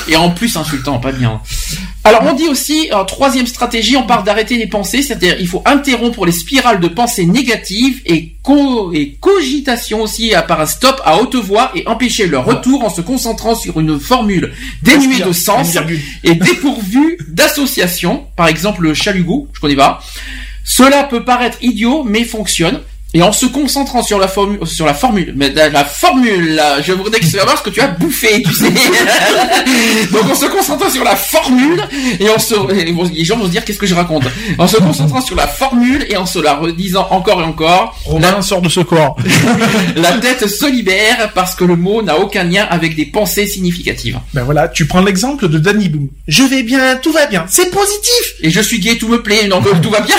[0.09, 1.41] Et en plus insultant, pas bien.
[2.07, 5.63] Alors on dit aussi, en troisième stratégie, on parle d'arrêter les pensées, c'est-à-dire il faut
[5.65, 11.01] interrompre les spirales de pensées négatives et, co et cogitation aussi à par un stop
[11.05, 14.53] à haute voix et empêcher leur retour en se concentrant sur une formule
[14.83, 15.77] dénuée de sens
[16.23, 20.01] et dépourvue d'association, par exemple le chalugot, je connais pas.
[20.65, 22.83] Cela peut paraître idiot mais fonctionne.
[23.17, 26.83] Et en se concentrant sur la formule, sur la formule, mais la, la formule, là,
[26.83, 28.69] je voudrais que tu savoir ce que tu as bouffé, tu sais.
[30.13, 31.83] Donc en se concentrant sur la formule
[32.21, 34.25] et en se, les gens vont se dire qu'est-ce que je raconte?
[34.59, 37.99] En se concentrant sur la formule et en se la redisant encore et encore.
[38.05, 39.17] Romain sort de ce corps.
[39.97, 44.19] la tête se libère parce que le mot n'a aucun lien avec des pensées significatives.
[44.35, 46.09] Ben voilà, tu prends l'exemple de Danny Boom.
[46.29, 48.35] Je vais bien, tout va bien, c'est positif.
[48.43, 50.17] Et je suis gay, tout me plaît, donc euh, tout va bien.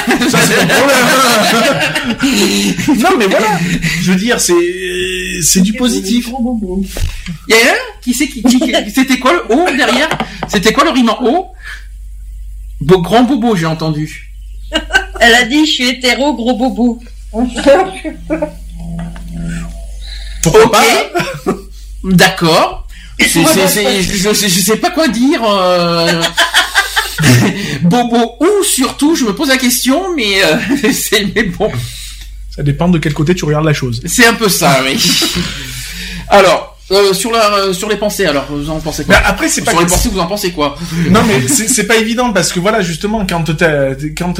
[2.99, 3.59] non mais voilà,
[4.01, 6.29] je veux dire, c'est c'est du positif.
[7.47, 10.09] Il y a un qui sait qui, qui- qui- c'était quoi le O derrière?
[10.47, 11.47] C'était quoi le rime en O?
[12.81, 14.31] Beau, Grand bobo, j'ai entendu.
[15.19, 16.99] Elle a dit, je suis hétéro, gros bobo.
[17.31, 17.57] ok.
[22.03, 22.87] D'accord.
[23.19, 25.41] C'est- c'est- c'est- je, je- je sais pas quoi dire.
[25.43, 26.21] euh,
[27.81, 30.57] Bobo ou surtout, je me pose la question, mais euh,
[30.93, 31.71] c'est mais bon,
[32.57, 34.01] Ça dépend de quel côté tu regardes la chose.
[34.05, 34.99] c'est un peu ça, oui.
[36.27, 39.61] Alors, euh, sur la, euh, sur les pensées, alors vous en pensez quoi après, c'est
[39.61, 40.77] pas sur les pensées, vous en pensez quoi
[41.09, 44.33] Non mais c'est pas évident parce que voilà justement quand t'as quand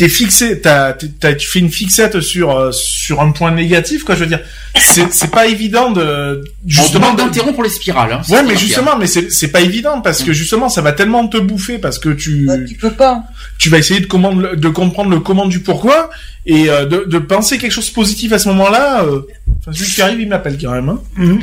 [0.00, 4.14] t'es fixé, t'as tu fais une fixette sur euh, sur un point négatif quoi.
[4.14, 4.40] Je veux dire,
[4.74, 8.12] c'est c'est pas évident de Justement, d'interrompre les spirales.
[8.14, 11.28] Hein, Ouais, mais justement, mais c'est c'est pas évident parce que justement, ça va tellement
[11.28, 13.24] te bouffer parce que tu Tu peux pas.
[13.58, 16.08] tu vas essayer de comprendre le- de comprendre le comment du pourquoi
[16.46, 19.04] et euh, de, de penser quelque chose de positif à ce moment-là.
[19.04, 19.20] Euh,
[19.60, 20.88] enfin, celui qui arrive, il m'appelle quand même.
[20.88, 21.38] Hein.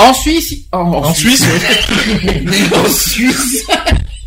[0.00, 1.44] En Suisse, en, en En Suisse,
[2.74, 3.64] en Suisse.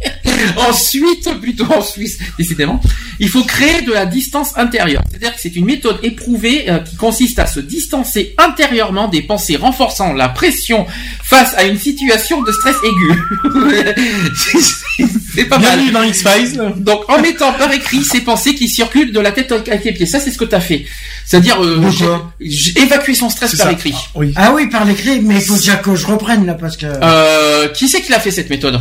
[0.69, 2.79] Ensuite, plutôt en Suisse, décidément,
[3.19, 5.03] il faut créer de la distance intérieure.
[5.09, 9.57] C'est-à-dire que c'est une méthode éprouvée euh, qui consiste à se distancer intérieurement des pensées
[9.57, 10.85] renforçant la pression
[11.23, 13.93] face à une situation de stress aigu.
[15.35, 15.69] c'est pas mal.
[15.79, 16.73] Bienvenue dans X-Files.
[16.77, 20.05] Donc, en mettant par écrit ces pensées qui circulent de la tête avec les pieds.
[20.05, 20.85] Ça, c'est ce que tu as fait.
[21.25, 21.81] C'est-à-dire, euh,
[22.39, 23.71] j'ai- évacué son stress par ça.
[23.73, 23.93] écrit.
[24.15, 24.33] Oui.
[24.35, 26.85] Ah oui, par l'écrit, mais il faut déjà que je reprenne là parce que.
[26.85, 28.79] Euh, qui c'est qui l'a fait cette méthode?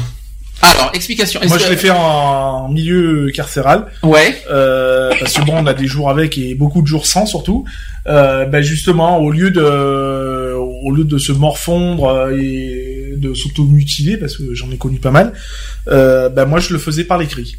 [0.60, 1.40] Alors, explication.
[1.46, 3.86] Moi, je l'ai fait en milieu carcéral.
[4.02, 4.42] Ouais.
[4.50, 7.64] Euh, parce que bon, on a des jours avec et beaucoup de jours sans surtout.
[8.08, 9.60] Euh, ben justement, au lieu de,
[10.56, 15.10] au lieu de se morfondre euh, et de s'automutiler, parce que j'en ai connu pas
[15.10, 15.32] mal,
[15.88, 17.56] euh, ben moi je le faisais par l'écrit.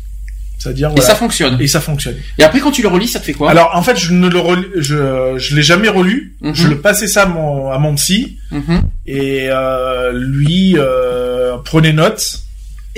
[0.57, 1.05] C'est-à-dire Et voilà.
[1.07, 1.57] ça fonctionne.
[1.61, 2.15] Et ça fonctionne.
[2.37, 3.49] Et après, quand tu le relis, ça te fait quoi?
[3.49, 6.35] Alors en fait, je ne le relis, je je l'ai jamais relu.
[6.41, 6.53] Mhm.
[6.53, 8.81] Je le passais ça à mon à mon psy Mhm.
[9.05, 12.39] et euh, lui euh, prenait note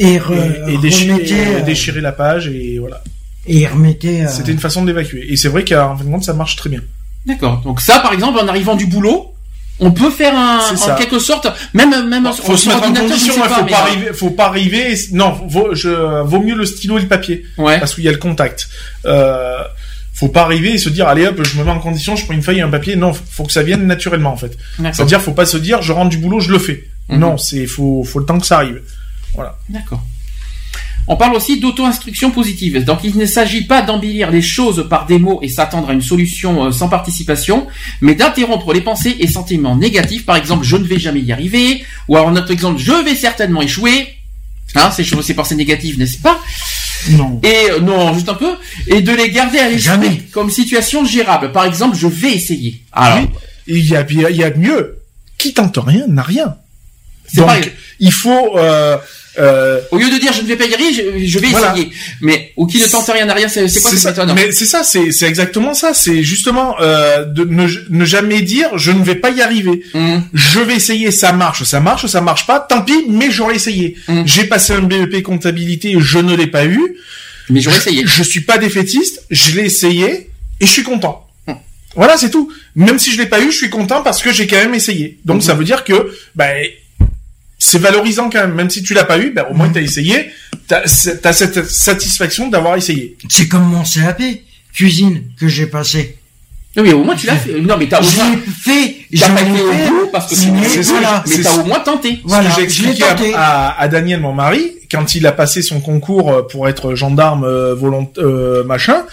[0.03, 3.01] Et, re- et, et déchirait, remettait, euh, déchirait la page et voilà.
[3.47, 4.21] et remettait.
[4.25, 5.25] euh, C'était une façon d'évacuer.
[5.31, 6.81] Et c'est vrai qu'en fin de compte, ça marche très bien.
[7.25, 7.61] D'accord.
[7.63, 9.33] Donc ça, par exemple, en arrivant du boulot,
[9.79, 12.93] on peut faire un, C'est en quelque sorte, même même Bon, faut se mettre en
[12.93, 14.95] condition, sais hein, faut pas euh, arriver, faut pas arriver.
[15.11, 17.79] Non, vaut, je, vaut mieux le stylo et le papier Ouais.
[17.79, 18.69] parce qu'il y a le contact.
[19.05, 19.57] Euh,
[20.13, 22.33] faut pas arriver et se dire allez hop, je me mets en condition, je prends
[22.35, 22.95] une feuille et un papier.
[22.95, 24.55] Non, faut que ça vienne naturellement en fait.
[24.77, 24.95] D'accord.
[24.95, 26.83] C'est-à-dire, faut pas se dire je rentre du boulot, je le fais.
[27.09, 27.19] Mhm.
[27.19, 28.81] Non, c'est faut, faut le temps que ça arrive.
[29.33, 29.57] Voilà.
[29.69, 30.01] D'accord.
[31.07, 32.83] On parle aussi d'auto-instruction positive.
[32.83, 36.01] Donc il ne s'agit pas d'embellir les choses par des mots et s'attendre à une
[36.01, 37.67] solution euh, sans participation,
[38.01, 40.25] mais d'interrompre les pensées et sentiments négatifs.
[40.25, 43.61] Par exemple, je ne vais jamais y arriver, ou alors notre exemple, je vais certainement
[43.61, 44.15] échouer.
[44.75, 46.39] Hein, ces choses, ces pensées négatives, n'est-ce pas?
[47.09, 47.41] Non.
[47.43, 48.53] Et euh, non, juste un peu,
[48.87, 51.51] et de les garder à l'esprit comme situation gérable.
[51.51, 52.81] Par exemple, je vais essayer.
[52.93, 53.27] Alors,
[53.67, 54.99] il y a, il y a mieux.
[55.37, 56.55] Qui tente rien n'a rien.
[57.31, 57.71] C'est Donc, pareil.
[57.99, 58.57] il faut.
[58.57, 58.97] Euh,
[59.39, 61.71] euh, au lieu de dire je ne vais pas y arriver, je, je vais Voilà.
[61.71, 61.89] essayer.
[62.19, 64.09] Mais ou qui ne tente rien à rien, c'est quoi cette ça.
[64.09, 65.93] méthode Mais c'est ça, c'est exactement ça.
[65.93, 69.83] C'est justement euh, de ne, ne jamais dire je ne vais pas y arriver.
[69.93, 73.55] Hum, Je vais essayer, ça marche, ça marche, ça marche pas, tant pis, mais j'aurais
[73.55, 73.95] essayé.
[74.09, 74.23] Mm.
[74.25, 76.97] J'ai passé un BEP comptabilité, je ne l'ai pas eu.
[77.49, 78.03] Mais j'aurais essayé.
[78.05, 80.29] Je suis pas défaitiste, je l'ai essayé
[80.59, 81.25] et je suis content.
[81.47, 81.53] Mm.
[81.95, 82.51] Voilà, c'est tout.
[82.75, 85.19] Même si je l'ai pas eu, je suis content parce que j'ai quand même essayé.
[85.23, 85.41] Donc Mhm.
[85.41, 86.53] ça veut dire que ben
[87.63, 88.53] c'est valorisant quand même.
[88.55, 89.73] Même si tu l'as pas eu, ben au moins Mhm.
[89.73, 90.31] t'as essayé.
[90.67, 93.15] T'as as cette satisfaction d'avoir essayé.
[93.29, 94.21] C'est comme mon CAP
[94.73, 96.17] cuisine que j'ai passé.
[96.75, 97.59] Non, mais au moins tu l'as fait.
[97.59, 98.37] Non, mais t'as au moins.
[98.63, 98.95] fait.
[99.19, 101.23] T'as pas été au bout parce que tu mais c'est ça, voilà.
[101.27, 101.61] mais c'est t'as ça.
[101.61, 102.19] au moins tenté.
[102.23, 103.33] Voilà, Ce que j'ai je l'ai expliqué à, tenté.
[103.35, 107.43] à, à Daniel, mon mari, quand il a passé son concours euh, pour être gendarme
[107.43, 109.03] euh, volont euh, machin,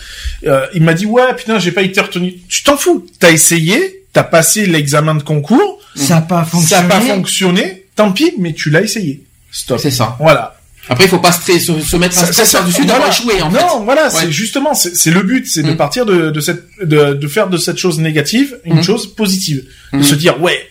[0.47, 2.35] euh, il m'a dit ouais putain j'ai pas été retenu.
[2.49, 3.05] Tu t'en fous.
[3.19, 6.83] T'as essayé, t'as passé l'examen de concours, Ça n'a pas ça fonctionné.
[6.83, 7.78] n'a pas fonctionné.
[7.99, 9.23] Tant pis, mais tu l'as essayé.
[9.51, 9.81] Stop.
[9.81, 10.17] C'est ça.
[10.21, 10.55] Voilà.
[10.89, 12.93] Après, il faut pas se, se mettre un Ça- stress par-dessus voilà.
[12.93, 13.61] d'avoir échoué, en fait.
[13.61, 14.11] non, voilà, Ouais.
[14.23, 15.77] c'est justement, c'est le but, c'est de Mm.
[15.77, 18.83] partir de, de cette, de, de faire de cette chose négative une Mm.
[18.85, 20.03] chose positive, de Mm.
[20.05, 20.71] se dire ouais,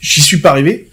[0.00, 0.88] j'y suis pas arrivé,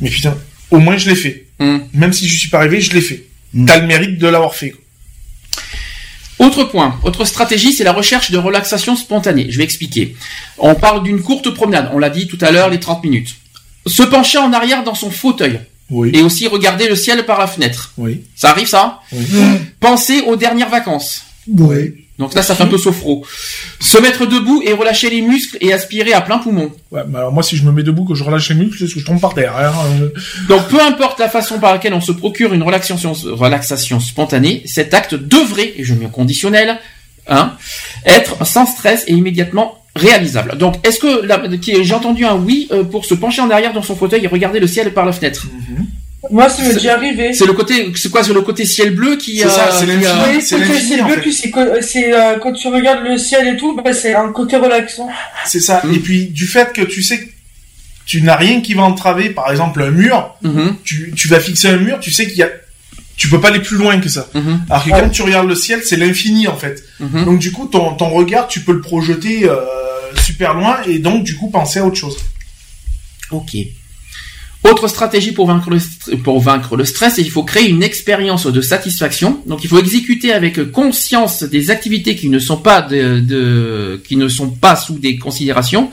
[0.00, 0.34] mais putain,
[0.70, 1.46] au moins je l'ai fait.
[1.92, 3.24] Même si je suis pas arrivé, je l'ai fait.
[3.66, 4.70] T'as le mérite de l'avoir fait.
[4.70, 4.80] quoi.
[6.46, 9.46] Autre point, autre stratégie, c'est la recherche de relaxation spontanée.
[9.50, 10.14] Je vais expliquer.
[10.58, 13.34] On parle d'une courte promenade, on l'a dit tout à l'heure, les 30 minutes.
[13.86, 15.60] Se pencher en arrière dans son fauteuil.
[15.90, 16.10] Oui.
[16.14, 17.92] Et aussi regarder le ciel par la fenêtre.
[17.96, 18.22] Oui.
[18.34, 19.24] Ça arrive ça Oui.
[19.80, 21.22] Penser aux dernières vacances.
[21.48, 21.94] Oui.
[22.18, 23.24] Donc là, ça fait un peu sophro.
[23.78, 26.72] Se mettre debout et relâcher les muscles et aspirer à plein poumon.
[26.90, 28.86] Ouais, bah alors moi, si je me mets debout, que je relâche les muscles, c'est
[28.88, 29.54] ce que je tombe par terre.
[29.54, 30.08] hein.
[30.48, 34.94] Donc peu importe la façon par laquelle on se procure une relaxation, relaxation spontanée, cet
[34.94, 36.78] acte devrait, et je mets au conditionnel,
[37.28, 37.52] hein,
[38.06, 40.56] être sans stress et immédiatement réalisable.
[40.58, 41.26] Donc est-ce que
[41.82, 44.60] j'ai entendu un oui euh, pour se pencher en arrière dans son fauteuil et regarder
[44.60, 45.46] le ciel par la fenêtre
[46.30, 47.32] Moi, ça m'est déjà arrivé.
[47.34, 49.86] C'est le côté, c'est quoi, c'est le côté ciel bleu qui C'est ça, euh, c'est
[49.86, 50.06] l'infini.
[50.06, 53.56] euh, Oui, c'est c'est en bleu, puis c'est euh, quand tu regardes le ciel et
[53.56, 55.08] tout, bah, c'est un côté relaxant.
[55.46, 55.82] C'est ça.
[55.84, 55.94] Mm.
[55.94, 57.30] Et puis du fait que tu sais que
[58.06, 61.68] tu n'as rien qui va entraver, par exemple un mur, mhm, tu, tu vas fixer
[61.68, 62.50] un mur, tu sais qu'il y a,
[63.16, 64.28] tu peux pas aller plus loin que ça.
[64.34, 65.00] mhm, Alors que Ouais.
[65.00, 66.84] quand tu regardes le ciel, c'est l'infini en fait.
[67.00, 67.24] mhm.
[67.24, 69.56] Donc du coup, ton, ton regard, tu peux le projeter euh,
[70.26, 72.16] super loin et donc du coup penser à autre chose.
[73.30, 73.56] Ok.
[74.64, 78.60] Autre stratégie pour vaincre le, pour vaincre le stress, il faut créer une expérience de
[78.60, 79.40] satisfaction.
[79.46, 84.28] Donc, il faut exécuter avec conscience des activités qui ne sont pas de, qui ne
[84.28, 85.90] sont pas sous des considérations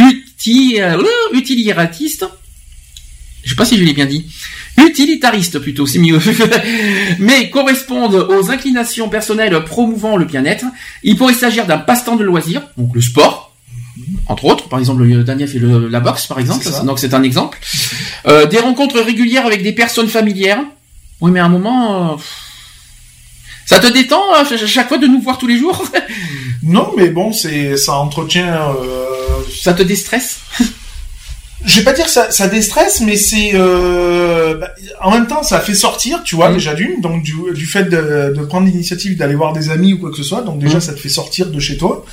[0.00, 2.24] euh, utilitaristes.
[3.42, 4.24] Je sais pas si je l'ai bien dit.
[4.78, 6.18] Utilitaristes plutôt, c'est mieux.
[7.18, 10.64] Mais correspondent aux inclinations personnelles promouvant le bien-être.
[11.02, 13.53] Il pourrait s'agir d'un passe-temps de loisir, donc le sport,
[14.28, 14.68] entre autres.
[14.68, 16.64] Par exemple, le- Daniel fait le- la boxe, par exemple.
[16.64, 16.82] Ça.
[16.82, 17.58] Donc c'est un exemple.
[18.26, 20.60] Euh, des rencontres régulières avec des personnes familières.
[21.20, 22.16] Oui, mais à un moment, euh,
[23.66, 25.84] ça te détend hein, ch- chaque fois de nous voir tous les jours?
[26.66, 28.70] Non, mais bon, c'est ça entretient.
[28.70, 29.04] Euh...
[29.62, 30.38] ça te déstresse?
[31.66, 34.56] Je vais pas dire ça, ça déstresse, mais c'est euh...
[34.56, 34.70] bah,
[35.02, 38.32] en même temps ça fait sortir, tu vois, déjà d'une, donc du, du fait de,
[38.34, 40.80] de prendre l'initiative d'aller voir des amis ou quoi que ce soit, donc déjà Mm.
[40.80, 42.06] ça te fait sortir de chez toi.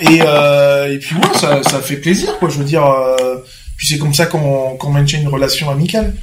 [0.00, 0.92] Et euh...
[0.92, 2.48] et puis ouais, ça, ça fait plaisir, quoi.
[2.48, 3.36] Je veux dire, euh...
[3.76, 6.14] puis c'est comme ça qu'on qu'on maintient une relation amicale.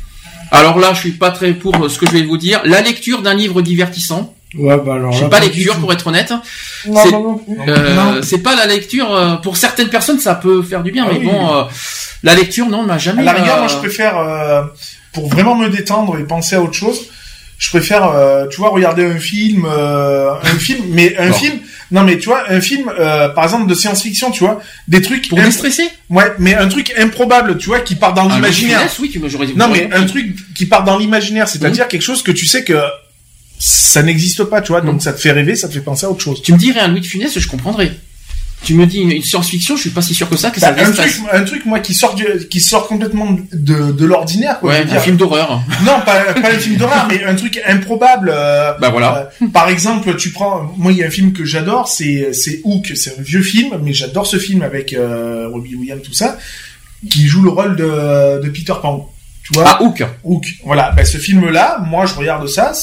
[0.51, 2.61] Alors là, je suis pas très pour ce que je vais vous dire.
[2.65, 4.33] La lecture d'un livre divertissant.
[4.57, 5.79] Ouais, bah alors Je là, suis pas du lecture tout.
[5.79, 6.33] pour être honnête.
[6.85, 7.41] Non, C'est- non, non.
[7.69, 8.19] Euh, Non.
[8.21, 9.13] c'est pas la lecture.
[9.15, 11.25] euh, pour certaines personnes, ça peut faire du bien, Ah mais oui.
[11.25, 11.63] bon, euh,
[12.23, 13.21] la lecture, non, m'a jamais.
[13.21, 14.63] À la rigueur, euh, moi je préfère, euh,
[15.13, 16.99] pour vraiment me détendre et penser à autre chose,
[17.57, 21.33] je préfère, euh, tu vois, regarder un film, euh, un film, mais un Bon.
[21.33, 21.53] film,
[21.91, 25.27] non mais tu vois, un film, euh, par exemple de science-fiction, tu vois, des trucs,
[25.29, 25.83] pour imp- déstresser.
[26.09, 28.79] ouais, mais un truc improbable, tu vois, qui part dans Ah, l'imaginaire.
[28.79, 29.53] Louis de Funès, oui, que j'aurais dit.
[29.55, 32.79] Non mais un truc qui part dans l'imaginaire, c'est-à-dire quelque chose que tu sais que
[33.59, 34.99] ça n'existe pas, tu vois, donc Mhm.
[35.01, 36.41] ça te fait rêver, ça te fait penser à autre chose.
[36.41, 37.91] Tu me dirais un Louis de Funès, je comprendrais.
[38.63, 40.83] Tu me dis une science-fiction, je suis pas si sûr que ça que ça Bah,
[40.85, 44.69] un truc, un truc moi qui sort du, qui sort complètement de, de l'ordinaire, quoi.
[44.73, 45.01] Ouais, un dire.
[45.01, 45.61] film d'horreur.
[45.83, 48.31] Non, pas, pas un film d'horreur, mais un truc improbable.
[48.31, 49.31] euh, Bah voilà.
[49.41, 52.61] euh, par exemple, tu prends, moi il y a un film que j'adore, c'est c'est
[52.63, 56.37] Hook, c'est un vieux film, mais j'adore ce film avec euh, Robbie Williams tout ça,
[57.09, 59.11] qui joue le rôle de, de Peter Pan.
[59.43, 60.03] Tu vois, Ah, Hook.
[60.23, 60.45] Hook.
[60.65, 62.73] Voilà, ben, ce film-là, moi je regarde ça,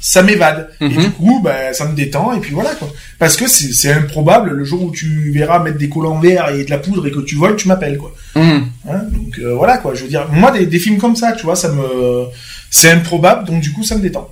[0.00, 0.68] ça m'évade.
[0.80, 1.02] Et Mhm.
[1.04, 2.88] du coup, ben, ça me détend, et puis voilà quoi.
[3.18, 6.70] Parce que c'est improbable, le jour où tu verras mettre des collants verts et de
[6.70, 8.14] la poudre et que tu voles, tu m'appelles quoi.
[8.36, 8.68] Hum.
[8.88, 11.42] Hein, donc euh, voilà quoi, je veux dire, moi des, des films comme ça, tu
[11.44, 12.26] vois, ça me,
[12.70, 14.30] c'est improbable, donc du coup ça me détend.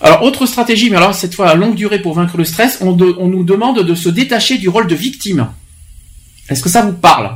[0.00, 2.92] Alors, autre stratégie, mais alors cette fois à longue durée pour vaincre le stress, on,
[2.92, 5.48] de- on nous demande de se détacher du rôle de victime.
[6.50, 7.30] Est-ce que ça vous parle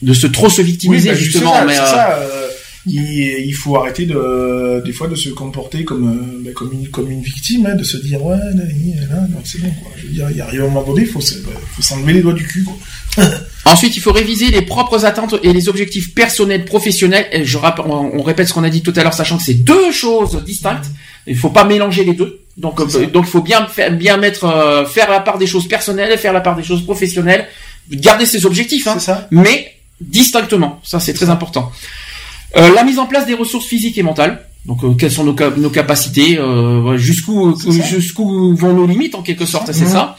[0.00, 2.48] De se trop se victimiser bah, justement, c'est ça, mais c'est euh, ça, euh,
[2.86, 3.02] il,
[3.46, 7.10] il faut arrêter de, des fois de se comporter comme, euh, bah, comme une, comme
[7.10, 8.64] une victime, hein, de se dire ouais, là,
[9.10, 9.92] là, c'est bon quoi.
[9.96, 12.22] Je veux dire, il y arrive un moment donné, il faut, bah, faut s'enlever les
[12.22, 12.76] doigts du cul quoi.
[13.64, 17.26] Ensuite, il faut réviser les propres attentes et les objectifs personnels, professionnels.
[17.32, 19.54] Et je rapp- on, répète ce qu'on a dit tout à l'heure, sachant que c'est
[19.54, 20.86] deux choses distinctes.
[21.26, 22.40] Il faut pas mélanger les deux.
[22.56, 25.68] Donc, euh, donc, il faut bien faire, bien mettre, euh, faire la part des choses
[25.68, 27.46] personnelles, faire la part des choses professionnelles,
[27.90, 29.28] garder ses objectifs, hein, ça.
[29.30, 30.80] mais distinctement.
[30.82, 31.70] Ça, c'est très important.
[32.56, 34.46] Euh, la mise en place des ressources physiques et mentales.
[34.66, 37.54] Donc, euh, quelles sont nos, cap- nos capacités, euh, jusqu'où
[38.54, 39.90] vont nos limites en quelque sorte, c'est Mhm.
[39.92, 40.16] ça.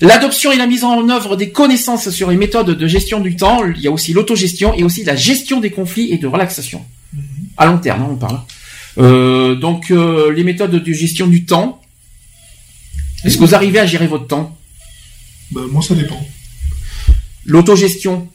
[0.00, 3.60] L'adoption et la mise en œuvre des connaissances sur les méthodes de gestion du temps.
[3.76, 6.84] Il y a aussi l'autogestion et aussi la gestion des conflits et de relaxation.
[7.56, 8.40] À long terme, hein, on parle.
[9.60, 11.80] Donc, les méthodes de gestion du temps.
[13.24, 14.56] Est-ce que vous arrivez à gérer votre temps?
[15.50, 16.20] Bah, moi ça dépend.
[17.44, 18.28] L'autogestion.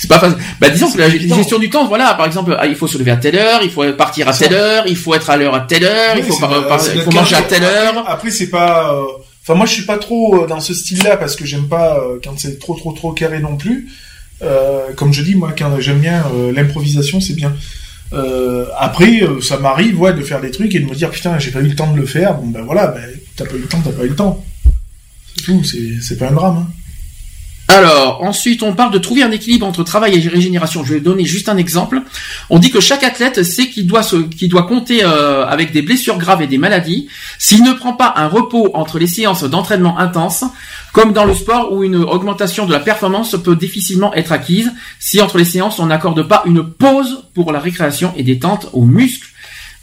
[0.00, 0.38] C'est pas facile.
[0.60, 3.10] Bah, disons que la gestion du temps, voilà, par exemple, ah, il faut se lever
[3.10, 5.60] à telle heure, il faut partir à telle heure, il faut être à l'heure à
[5.60, 8.04] telle heure, il faut, par- par- il manger à telle heure.
[8.08, 8.94] Après, c'est pas.
[8.94, 9.02] euh,
[9.42, 12.18] Enfin, moi, je suis pas trop euh, dans ce style-là parce que j'aime pas euh,
[12.22, 13.88] quand c'est trop, trop, trop carré non plus.
[14.42, 17.52] Euh, comme je dis, moi, quand j'aime bien l'improvisation, c'est bien.
[18.78, 21.60] Après, ça m'arrive, ouais, de faire des trucs et de me dire putain, j'ai pas
[21.60, 22.34] eu le temps de le faire.
[22.34, 23.02] Bon, ben voilà, ben,
[23.36, 24.44] t'as pas eu le temps, t'as pas eu le temps.
[25.36, 25.62] C'est tout.
[25.64, 26.56] C'est, c'est pas un drame.
[26.58, 26.66] Hein.
[27.72, 30.84] Alors, ensuite, on parle de trouver un équilibre entre travail et régénération.
[30.84, 32.02] Je vais donner juste un exemple.
[32.48, 34.02] On dit que chaque athlète sait qu'il doit
[34.42, 37.06] doit compter euh, avec des blessures graves et des maladies.
[37.38, 40.42] S'il ne prend pas un repos entre les séances d'entraînement intenses,
[40.92, 45.20] comme dans le sport où une augmentation de la performance peut difficilement être acquise, si
[45.20, 49.28] entre les séances on n'accorde pas une pause pour la récréation et détente aux muscles.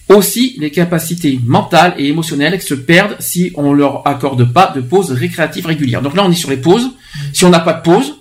[0.09, 5.11] Aussi, les capacités mentales et émotionnelles se perdent si on leur accorde pas de pause
[5.11, 6.01] récréative régulière.
[6.01, 6.91] Donc là, on est sur les pauses.
[7.34, 8.16] Si on n'a pas de pause,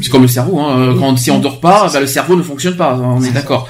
[0.00, 2.42] c'est comme le cerveau, hein, euh, quand, si on dort pas, bah, le cerveau ne
[2.42, 3.68] fonctionne pas, on est d'accord.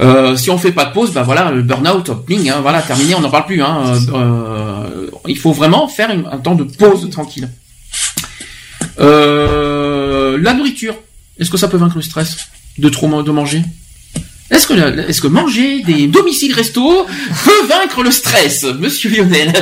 [0.00, 3.20] Euh, si on fait pas de pause, bah voilà, le burn-out, hein, voilà, terminé, on
[3.20, 3.60] n'en parle plus.
[3.62, 7.48] Hein, euh, il faut vraiment faire une- un temps de pause tranquille.
[9.00, 10.94] Euh, la nourriture,
[11.38, 12.36] est-ce que ça peut vaincre le stress
[12.78, 13.62] de trop de manger?
[14.50, 17.06] Est-ce que est-ce que manger des domiciles resto
[17.44, 19.52] peut vaincre le stress, Monsieur Lionel?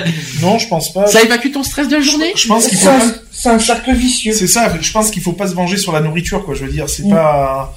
[0.40, 1.06] Non, je pense pas.
[1.08, 2.32] Ça évacue ton stress de la journée?
[2.36, 4.32] Je pense qu'il faut C'est un- pas- C'est un cercle vicieux.
[4.32, 4.72] C'est ça.
[4.80, 6.54] Je pense qu'il faut pas se venger sur la nourriture, quoi.
[6.54, 7.10] Je veux dire, c'est Mm.
[7.10, 7.76] pas,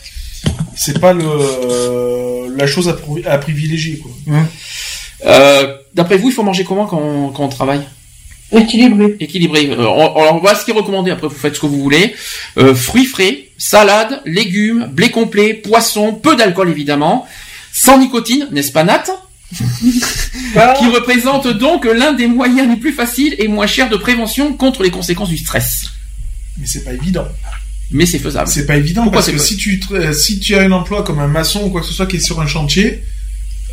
[0.75, 4.11] c'est pas le la chose à, pri- à privilégier, quoi.
[5.25, 7.81] Euh, D'après vous, il faut manger comment quand on, quand on travaille?
[8.51, 9.15] Équilibré.
[9.19, 9.69] Équilibré.
[9.69, 11.11] Euh, on, on voit ce qui est recommandé.
[11.11, 12.15] Après, vous faites ce que vous voulez.
[12.57, 17.27] Euh, fruits frais, salade, légumes, blé complet, poisson, peu d'alcool évidemment,
[17.73, 19.05] sans nicotine, n'est-ce pas Nat
[20.77, 24.83] Qui représente donc l'un des moyens les plus faciles et moins chers de prévention contre
[24.83, 25.85] les conséquences du stress.
[26.57, 27.27] Mais c'est pas évident.
[27.91, 28.47] Mais c'est faisable.
[28.47, 29.81] C'est pas évident Pourquoi parce c'est que si tu
[30.13, 32.19] si tu as un emploi comme un maçon ou quoi que ce soit qui est
[32.19, 33.03] sur un chantier,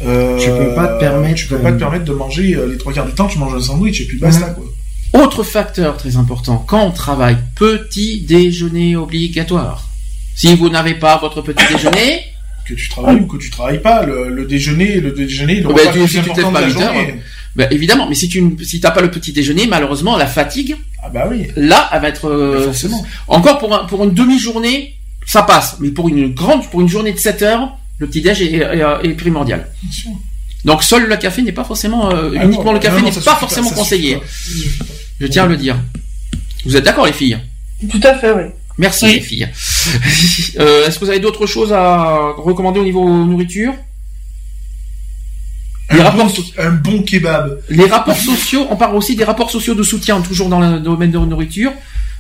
[0.05, 2.77] euh, Tu peux pas te permettre, tu peux pas te permettre de manger euh, les
[2.79, 4.55] trois quarts du temps tu manges un sandwich et puis basta Mhm.
[4.55, 5.23] quoi.
[5.23, 9.89] Autre facteur très important, quand on travaille, petit déjeuner obligatoire.
[10.35, 12.21] Si vous n'avez pas votre petit déjeuner,
[12.69, 15.75] Que tu travailles ou que tu travailles pas, le, le déjeuner, le déjeuner, le Ben,
[15.75, 17.15] repas tu- le si tu de pas la à 8 heures, journée.
[17.55, 21.09] ben, évidemment, mais si tu si t'as pas le petit déjeuner, malheureusement, la fatigue, Ah
[21.09, 21.47] bah oui.
[21.57, 23.07] là, elle va être euh, forcément.
[23.29, 24.95] encore pour un, pour une demi-journée,
[25.25, 28.43] ça passe, mais pour une grande pour une journée de 7 heures, le petit déj
[28.43, 29.69] est, est- est primordial.
[29.83, 30.11] Bien sûr.
[30.65, 33.37] Donc seul le café n'est pas forcément euh, Ah uniquement non, le café n'est pas
[33.37, 34.17] forcément conseillé.
[34.17, 34.25] pas.
[35.21, 35.77] Je tiens à le dire.
[36.65, 37.39] Vous êtes d'accord les filles?
[37.91, 38.43] Tout à fait, oui.
[38.79, 39.49] Merci les filles.
[40.59, 43.73] Euh, Est-ce que vous avez d'autres choses à recommander au niveau nourriture?
[45.93, 47.61] Les Un rapports, bon, un bon kebab.
[47.69, 51.13] les rapports sociaux, on parle aussi des rapports sociaux de soutien, toujours dans le domaine
[51.13, 51.73] de la nourriture,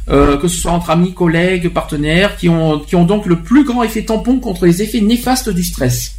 [0.08, 3.64] euh, que ce soit entre amis, collègues, partenaires, qui ont, qui ont donc le plus
[3.64, 6.14] grand effet tampon contre les effets néfastes du stress.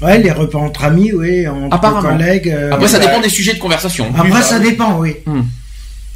[0.00, 2.48] Ouais, les repas entre amis, oui, entre collègues.
[2.50, 4.06] euh, Après, ça dépend des sujets de conversation.
[4.14, 4.70] Après, bah, ça oui.
[4.70, 5.14] dépend, oui.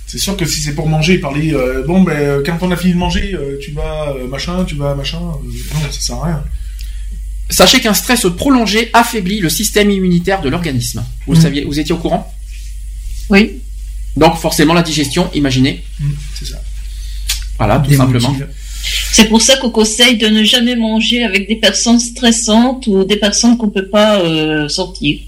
[0.06, 2.76] C'est sûr que si c'est pour manger, parler, euh, bon ben euh, quand on a
[2.76, 6.16] fini de manger, euh, tu vas euh, machin, tu vas machin, euh, non ça sert
[6.16, 6.44] à rien.
[7.48, 11.02] Sachez qu'un stress prolongé affaiblit le système immunitaire de l'organisme.
[11.26, 11.42] Vous le Mm.
[11.42, 12.30] saviez, vous étiez au courant?
[13.30, 13.61] Oui.
[14.16, 15.82] Donc forcément la digestion, imaginez.
[16.00, 16.56] Mm, c'est ça.
[17.58, 18.20] Voilà, tout Démotive.
[18.20, 18.46] simplement.
[19.12, 23.16] C'est pour ça qu'on conseille de ne jamais manger avec des personnes stressantes ou des
[23.16, 25.20] personnes qu'on peut pas euh, sortir.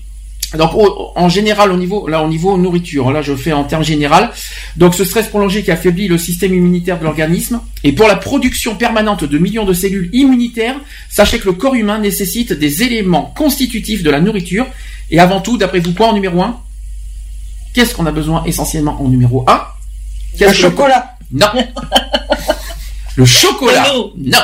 [0.59, 3.85] Donc au- en général au niveau là au niveau nourriture, là je fais en termes
[3.85, 4.31] général.
[4.77, 8.75] Donc ce stress prolongé qui affaiblit le système immunitaire de l'organisme et pour la production
[8.77, 10.77] permanente de millions de cellules immunitaires,
[11.11, 14.67] sachez que le corps humain nécessite des éléments constitutifs de la nourriture
[15.11, 16.57] et avant tout d'après vous quoi en numéro 1
[17.75, 19.61] Qu'est-ce qu'on a besoin essentiellement en numéro 1
[20.41, 21.11] Le chocolat.
[21.33, 21.47] Non.
[23.17, 23.85] le chocolat.
[24.17, 24.39] Non.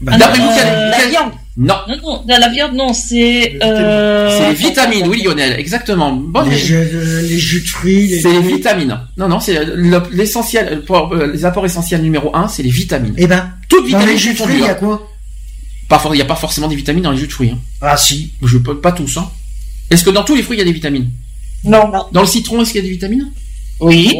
[0.00, 1.32] Bah, D'après vous Euh, quel- La viande.
[1.56, 1.74] Non.
[1.88, 3.58] Non, non, la viande, non, c'est...
[3.64, 4.30] Euh...
[4.38, 6.12] C'est les vitamines, oui Lionel, exactement.
[6.12, 8.96] Bonne les, jus, de- les jus de fruits, les C'est les vitamines.
[9.16, 13.14] Non, non, c'est le- l'essentiel, euh, les apports essentiels numéro un, c'est les vitamines.
[13.18, 15.10] Eh ben, Toutes dans vitamines les jus de fruits, il y a quoi?
[16.12, 17.50] Il n'y a pas forcément des vitamines dans les jus de fruits.
[17.50, 17.58] hein.
[17.80, 18.30] Ah si.
[18.42, 19.16] Je peux pas tous.
[19.16, 19.28] Hein.
[19.90, 21.10] Est-ce que dans tous les fruits il y a des vitamines?
[21.64, 22.06] Non, non.
[22.12, 23.30] Dans le citron, est-ce qu'il y a des vitamines?
[23.80, 24.18] Oui.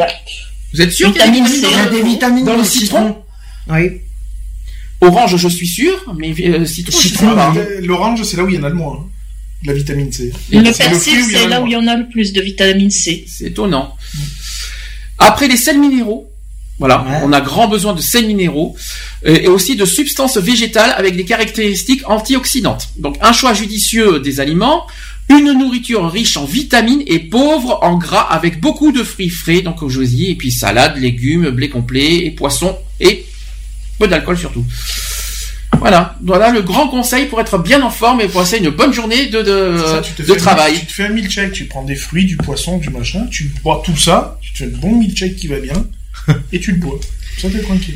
[0.73, 1.67] Vous êtes sûr qu'il y a des Vitamine vitamines C.
[1.71, 3.17] Il y a dans, des vitamines dans le le citron
[3.69, 3.91] Oui.
[5.01, 7.37] Orange, je suis sûr, mais euh, citron, Citron,
[7.83, 9.07] L'orange c'est là où il y en a le moins, hein,
[9.63, 10.33] de la vitamine C.
[10.51, 13.25] Le persil, c'est là où il y en a le plus de vitamine C.
[13.29, 13.95] C'est étonnant.
[15.19, 16.31] Après les sels minéraux,
[16.79, 17.21] voilà, Ouais.
[17.25, 18.77] on a grand besoin de sels minéraux
[19.27, 22.89] euh, et aussi de substances végétales avec des caractéristiques antioxydantes.
[22.99, 24.87] Donc un choix judicieux des aliments,
[25.31, 29.77] une nourriture riche en vitamines et pauvre en gras avec beaucoup de fruits frais, donc
[29.83, 33.25] ai dit, et puis salade, légumes, blé complet et poissons et
[33.99, 34.65] Peu d'alcool surtout.
[35.81, 38.93] Voilà, voilà le grand conseil pour être bien en forme et pour passer une bonne
[38.93, 40.75] journée de, de, Ça, tu te de fais- travail.
[40.81, 43.83] Tu te fais un milkshake, tu prends des fruits, du poisson, du machin, tu bois
[43.85, 45.85] tout ça, tu te fais un bon milkshake qui va bien,
[46.53, 46.99] et tu le bois.
[47.39, 47.95] Ça t'es tranquille.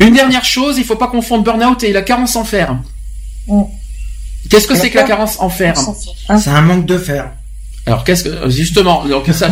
[0.00, 2.76] Une dernière chose, il faut pas confondre burn-out et la carence en fer.
[4.50, 5.74] Qu'est-ce que c'est que la carence en fer
[6.38, 7.30] C'est un manque de fer.
[7.86, 9.48] Alors qu'est-ce que justement donc ça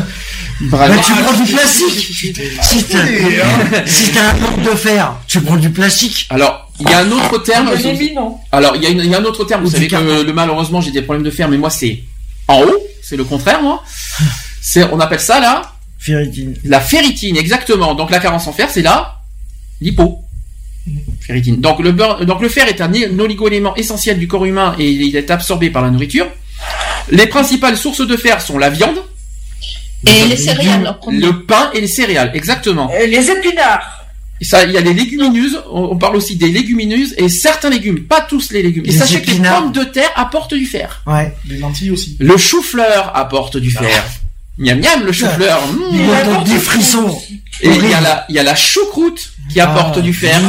[0.61, 2.15] Bah, tu prends du plastique.
[2.63, 6.27] Si t'as si un manque de fer, tu prends du plastique.
[6.31, 7.69] Alors, il y a un autre terme.
[8.53, 9.63] Alors, il y, a une- il y a un autre terme.
[9.63, 9.97] Vous Ou savez que
[10.27, 12.05] le, malheureusement, j'ai des problèmes de fer, mais moi, c'est
[12.47, 12.79] en haut.
[13.03, 13.83] C'est le contraire, moi.
[14.63, 15.63] C'est, on appelle ça là
[15.99, 16.55] Ferritine.
[16.65, 17.95] la ferritine, exactement.
[17.95, 19.19] Donc, la carence en fer, c'est la
[19.81, 20.21] lipo.
[21.21, 21.61] Ferritine.
[21.61, 25.15] Donc le, beurre- donc le fer est un oligo-élément essentiel du corps humain et il
[25.17, 26.27] est absorbé par la nourriture.
[27.11, 28.99] Les principales sources de fer sont la viande,
[30.07, 31.19] Et les céréales, en premier.
[31.21, 32.91] le pain et les céréales, exactement.
[32.95, 33.97] Euh, Les épinards.
[34.41, 38.05] Et ça, il y a les légumineuses, on parle aussi des légumineuses et certains légumes,
[38.05, 38.85] pas tous les légumes.
[38.87, 41.03] Et Les sachez que les pommes de terre apportent du fer.
[41.07, 41.35] Ouais.
[41.47, 42.17] Les lentilles aussi.
[42.21, 44.03] Le chou-fleur apporte du fer.
[44.57, 45.61] Miam miam le chou-fleur.
[45.93, 46.07] Il Mmh.
[46.07, 47.21] me donne des frissons.
[47.63, 50.41] Et il y a la, il y a la choucroute qui apporte Ah, du fer.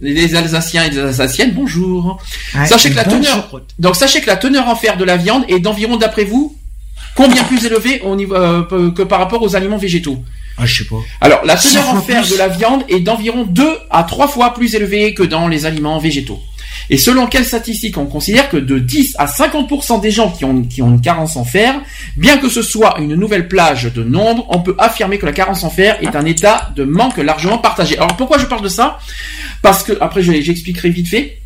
[0.00, 2.18] Les, Alsaciens et les Alsaciennes, bonjour.
[2.66, 5.60] Sachez que la teneur, donc sachez que la teneur en fer de la viande est
[5.60, 6.56] d'environ, d'après vous,
[7.14, 10.22] combien plus élevée au niveau, euh, que par rapport aux aliments végétaux?
[10.58, 10.96] Ah, je sais pas.
[11.20, 12.32] Alors, la teneur en fer plus.
[12.32, 15.98] de la viande est d'environ 2 à 3 fois plus élevée que dans les aliments
[15.98, 16.40] végétaux.
[16.92, 20.62] Et selon quelles statistiques on considère que de 10 à 50% des gens qui ont,
[20.62, 21.80] qui ont une carence en fer,
[22.16, 25.62] bien que ce soit une nouvelle plage de nombre, on peut affirmer que la carence
[25.62, 27.96] en fer est un état de manque largement partagé.
[27.96, 28.98] Alors pourquoi je parle de ça?
[29.62, 31.38] Parce que, après je- j'expliquerai vite fait,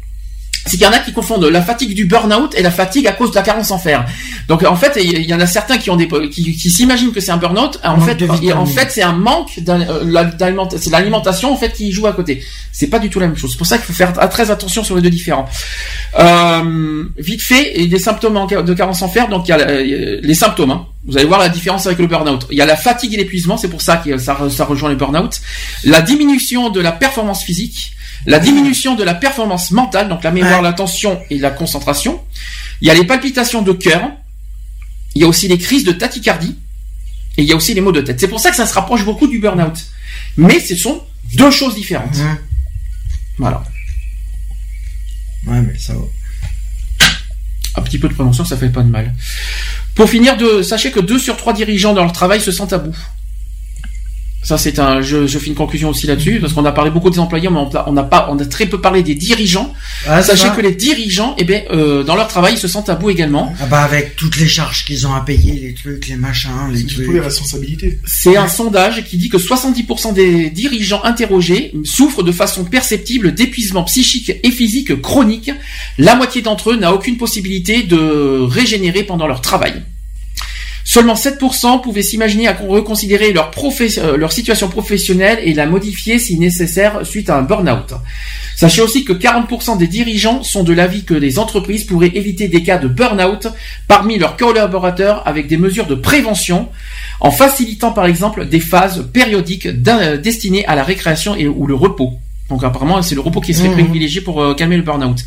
[0.66, 3.12] c'est qu'il y en a qui confondent la fatigue du burn-out et la fatigue à
[3.12, 4.06] cause de la carence en fer.
[4.48, 7.20] Donc en fait, il y en a certains qui ont des qui, qui s'imaginent que
[7.20, 7.78] c'est un burn-out.
[7.84, 8.14] En fait,
[8.62, 12.12] en fait, c'est un manque euh, la- d'aliment- c'est l'alimentation en fait qui joue à
[12.12, 12.42] côté.
[12.72, 13.52] C'est pas du tout la même chose.
[13.52, 15.46] C'est pour ça qu'il faut faire très attention sur les deux différents.
[16.18, 19.28] Euh, vite fait, et des symptômes de carence en fer.
[19.28, 20.70] Donc il y a les symptômes.
[20.70, 20.86] hein.
[21.06, 22.46] Vous allez voir la différence avec le burn-out.
[22.50, 23.56] Il y a la fatigue et l'épuisement.
[23.58, 25.40] C'est pour ça que ça, ça rejoint le burn-out.
[25.84, 27.93] La diminution de la performance physique.
[28.26, 30.62] La diminution de la performance mentale, donc la mémoire, Ouais.
[30.62, 32.22] l'attention et la concentration.
[32.80, 34.10] Il y a les palpitations de cœur.
[35.14, 36.56] Il y a aussi les crises de tachycardie.
[37.36, 38.18] Et il y a aussi les maux de tête.
[38.20, 39.76] C'est pour ça que ça se rapproche beaucoup du burn-out.
[40.36, 41.02] Mais ce sont
[41.34, 42.16] deux choses différentes.
[43.38, 43.62] Voilà.
[45.46, 47.08] Ouais, mais ça va.
[47.76, 49.12] Un petit peu de prévention, ça fait pas de mal.
[49.96, 52.78] Pour finir, de, sachez que deux sur trois dirigeants dans leur travail se sentent à
[52.78, 52.96] bout.
[54.44, 57.08] Ça, c'est un, je, je fais une conclusion aussi là-dessus, parce qu'on a parlé beaucoup
[57.10, 59.72] des employés, mais on a- on n'a pas, on a très peu parlé des dirigeants.
[60.06, 60.50] Ah, Sachez ça.
[60.50, 63.52] que les dirigeants, eh ben, euh, dans leur travail, ils se sentent à bout également.
[63.60, 66.76] Ah bah avec toutes les charges qu'ils ont à payer, les trucs, les machins, les
[66.78, 66.96] C'est trucs.
[66.98, 67.98] surtout les responsabilités.
[68.04, 73.84] C'est un sondage qui dit que 70% des dirigeants interrogés souffrent de façon perceptible d'épuisement
[73.84, 75.50] psychique et physique chronique.
[75.98, 79.82] La moitié d'entre eux n'a aucune possibilité de régénérer pendant leur travail.
[80.86, 83.50] Seulement 7% pouvaient s'imaginer à reconsidérer leur,
[83.98, 87.94] euh, leur situation professionnelle et la modifier si nécessaire suite à un burn-out.
[88.54, 92.62] Sachez aussi que 40% des dirigeants sont de l'avis que les entreprises pourraient éviter des
[92.62, 93.48] cas de burn-out
[93.88, 96.68] parmi leurs collaborateurs avec des mesures de prévention
[97.20, 101.74] en facilitant par exemple des phases périodiques euh, destinées à la récréation et ou le
[101.74, 102.12] repos.
[102.50, 103.74] Donc apparemment c'est le repos qui serait Mhm.
[103.84, 105.18] privilégié pour euh, calmer le burn-out,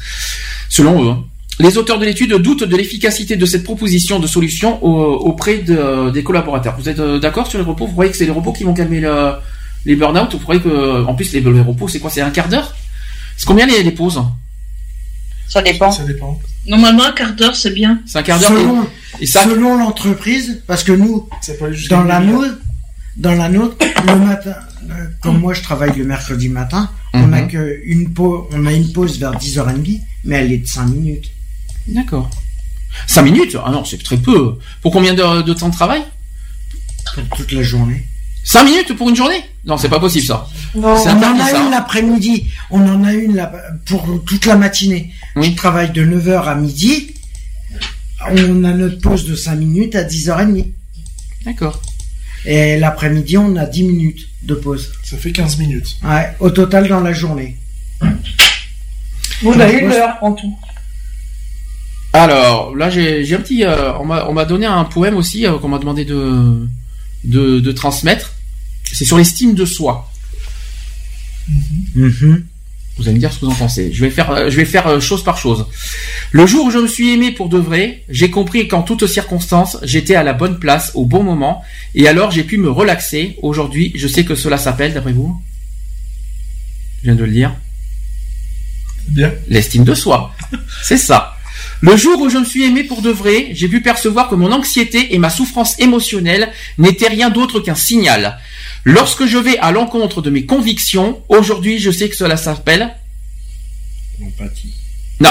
[0.70, 1.16] selon eux.
[1.60, 6.12] Les auteurs de l'étude doutent de l'efficacité de cette proposition de solution au- auprès de-
[6.12, 6.76] des collaborateurs.
[6.80, 7.88] Vous êtes euh, d'accord sur les repos?
[7.88, 9.34] Vous croyez que c'est les repos qui vont calmer le-
[9.86, 10.32] les burn-out?
[10.34, 12.12] Vous croyez que, en plus, les, les repos, c'est quoi?
[12.12, 12.76] C'est un quart d'heure?
[13.38, 14.22] C'est combien les, les pauses?
[15.48, 15.92] Ça dépend.
[15.92, 16.40] Ça dépend.
[16.68, 18.02] Normalement, un quart d'heure, c'est bien.
[18.06, 18.84] C'est un quart d'heure Selon,
[19.20, 21.28] et, et ça, selon l'entreprise, parce que nous,
[21.90, 22.58] dans la nôtre,
[23.16, 24.54] dans la nôtre, le matin,
[24.92, 27.48] euh, comme moi je travaille le mercredi matin, on a Mhm.
[27.48, 31.32] que une pause, on a une pause vers 10h30, mais elle est de 5 minutes.
[31.88, 32.30] D'accord.
[33.08, 34.58] 5 minutes Ah non, c'est très peu.
[34.82, 36.02] Pour combien de, de temps de travail
[37.30, 38.08] Pour toute la journée.
[38.44, 40.48] 5 minutes pour une journée Non, c'est pas possible ça.
[40.76, 40.98] Non.
[41.02, 43.52] C'est On en a ça, une l'après-midi, on en a une là-
[43.86, 45.12] pour toute la matinée.
[45.36, 45.52] Oui.
[45.52, 47.14] Je travaille de 9h à midi.
[48.30, 50.66] On a notre pause de 5 minutes à 10h30.
[51.46, 51.82] D'accord.
[52.46, 54.92] Et l'après-midi, on a 10 minutes de pause.
[55.04, 55.98] Ça fait 15 minutes.
[56.04, 57.58] Ouais, au total dans la journée.
[59.44, 60.58] On a une heure en tout.
[62.18, 63.64] Alors, là, j'ai un petit...
[63.64, 66.68] euh, on m'a on m'a donné un poème aussi euh, qu'on m'a demandé de,
[67.24, 68.34] de, de transmettre.
[68.84, 70.12] C'est sur l'estime de soi.
[71.96, 72.46] Mhm.
[72.98, 73.94] Vous allez me dire ce que vous en pensez.
[73.94, 75.68] Je vais faire, euh, je vais faire chose par chose.
[76.32, 79.78] Le jour où je me suis aimé pour de vrai, j'ai compris qu'en toutes circonstances,
[79.84, 81.64] j'étais à la bonne place au bon moment,
[81.94, 83.38] et alors j'ai pu me relaxer.
[83.44, 85.40] Aujourd'hui, je sais que cela s'appelle, d'après vous?
[87.02, 87.54] Je viens de le dire.
[89.10, 89.32] Bien.
[89.48, 90.34] L'estime de soi.
[90.82, 91.37] C'est ça.
[91.82, 94.52] Le jour où je me suis aimé pour de vrai, j'ai pu percevoir que mon
[94.52, 98.40] anxiété et ma souffrance émotionnelle n'étaient rien d'autre qu'un signal.
[98.84, 102.96] Lorsque je vais à l'encontre de mes convictions, aujourd'hui je sais que cela s'appelle...
[104.20, 104.74] L'empathie.
[105.20, 105.30] Non.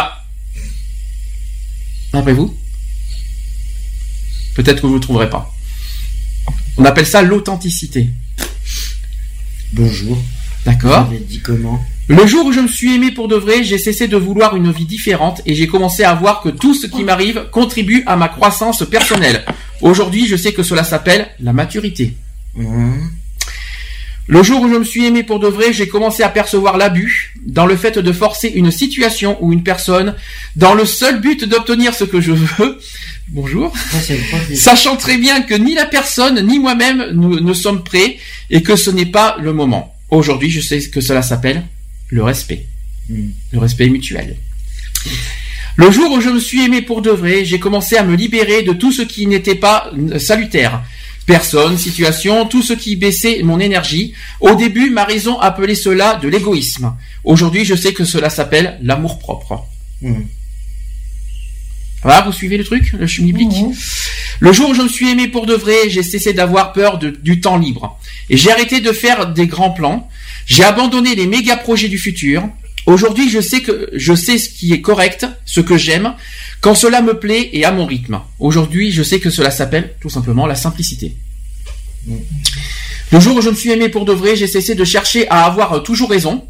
[2.12, 2.56] Après vous
[4.54, 5.52] Peut-être que vous ne trouverez pas.
[6.76, 8.08] On appelle ça l'authenticité.
[9.72, 10.16] Bonjour.
[10.64, 11.06] D'accord.
[11.06, 13.78] Vous avez dit comment Le jour où je me suis aimé pour de vrai, j'ai
[13.78, 17.02] cessé de vouloir une vie différente et j'ai commencé à voir que tout ce qui
[17.02, 19.44] m'arrive contribue à ma croissance personnelle.
[19.80, 22.16] Aujourd'hui, je sais que cela s'appelle la maturité.
[22.56, 23.10] Hum.
[24.28, 27.34] Le jour où je me suis aimé pour de vrai, j'ai commencé à percevoir l'abus
[27.44, 30.14] dans le fait de forcer une situation ou une personne
[30.54, 32.78] dans le seul but d'obtenir ce que je veux.
[33.28, 33.72] Bonjour.
[34.54, 38.18] Sachant très bien que ni la personne ni moi-même ne sommes prêts
[38.50, 39.94] et que ce n'est pas le moment.
[40.10, 41.64] Aujourd'hui, je sais que cela s'appelle
[42.08, 42.66] le respect.
[43.08, 43.30] Hmm.
[43.52, 44.36] Le respect mutuel.
[45.76, 48.62] Le jour où je me suis aimé pour de vrai, j'ai commencé à me libérer
[48.62, 50.82] de tout ce qui n'était pas euh, salutaire.
[51.26, 54.14] Personne, situation, tout ce qui baissait mon énergie.
[54.40, 56.94] Au début, ma raison appelait cela de l'égoïsme.
[57.24, 59.66] Aujourd'hui, je sais que cela s'appelle l'amour propre.
[60.02, 60.22] Hmm.
[62.02, 63.56] Voilà, vous suivez le truc, le chemin biblique
[64.38, 67.10] Le jour où je me suis aimé pour de vrai, j'ai cessé d'avoir peur de-
[67.10, 67.98] du temps libre.
[68.30, 70.08] Et j'ai arrêté de faire des grands plans.
[70.46, 72.48] J'ai abandonné les méga projets du futur.
[72.86, 76.14] Aujourd'hui, je sais que je sais ce qui est correct, ce que j'aime,
[76.60, 78.20] quand cela me plaît et à mon rythme.
[78.38, 81.16] Aujourd'hui, je sais que cela s'appelle tout simplement la simplicité.
[83.12, 85.44] Le jour où je me suis aimé pour de vrai, j'ai cessé de chercher à
[85.44, 86.46] avoir toujours raison.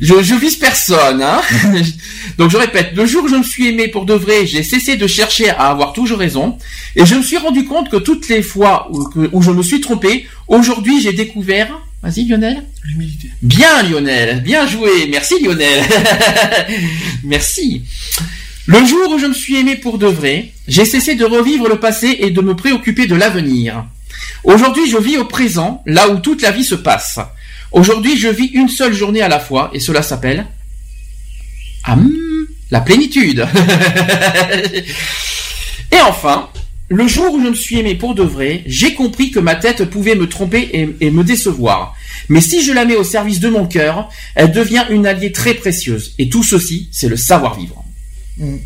[0.00, 1.40] Je, je vise personne, hein.
[2.38, 4.96] Donc je répète, le jour où je me suis aimé pour de vrai, j'ai cessé
[4.96, 6.58] de chercher à avoir toujours raison,
[6.96, 10.26] et je me suis rendu compte que toutes les fois où, je me suis trompé,
[10.48, 11.68] aujourd'hui j'ai découvert.
[12.02, 12.62] Vas-y Lionel.
[12.84, 13.30] L'humilité.
[13.42, 15.84] Bien Lionel, bien joué, merci Lionel.
[17.24, 17.82] merci.
[18.66, 21.78] Le jour où je me suis aimé pour de vrai, j'ai cessé de revivre le
[21.78, 23.86] passé et de me préoccuper de l'avenir.
[24.44, 27.18] Aujourd'hui, je vis au présent, là où toute la vie se passe.
[27.72, 30.46] Aujourd'hui, je vis une seule journée à la fois, et cela s'appelle
[31.84, 31.96] ah,
[32.70, 33.46] la plénitude.
[35.92, 36.48] et enfin,
[36.88, 39.84] le jour où je me suis aimé pour de vrai, j'ai compris que ma tête
[39.84, 41.94] pouvait me tromper et, et me décevoir.
[42.28, 45.54] Mais si je la mets au service de mon cœur, elle devient une alliée très
[45.54, 46.14] précieuse.
[46.18, 47.84] Et tout ceci, c'est le savoir-vivre.
[48.38, 48.56] Hmm.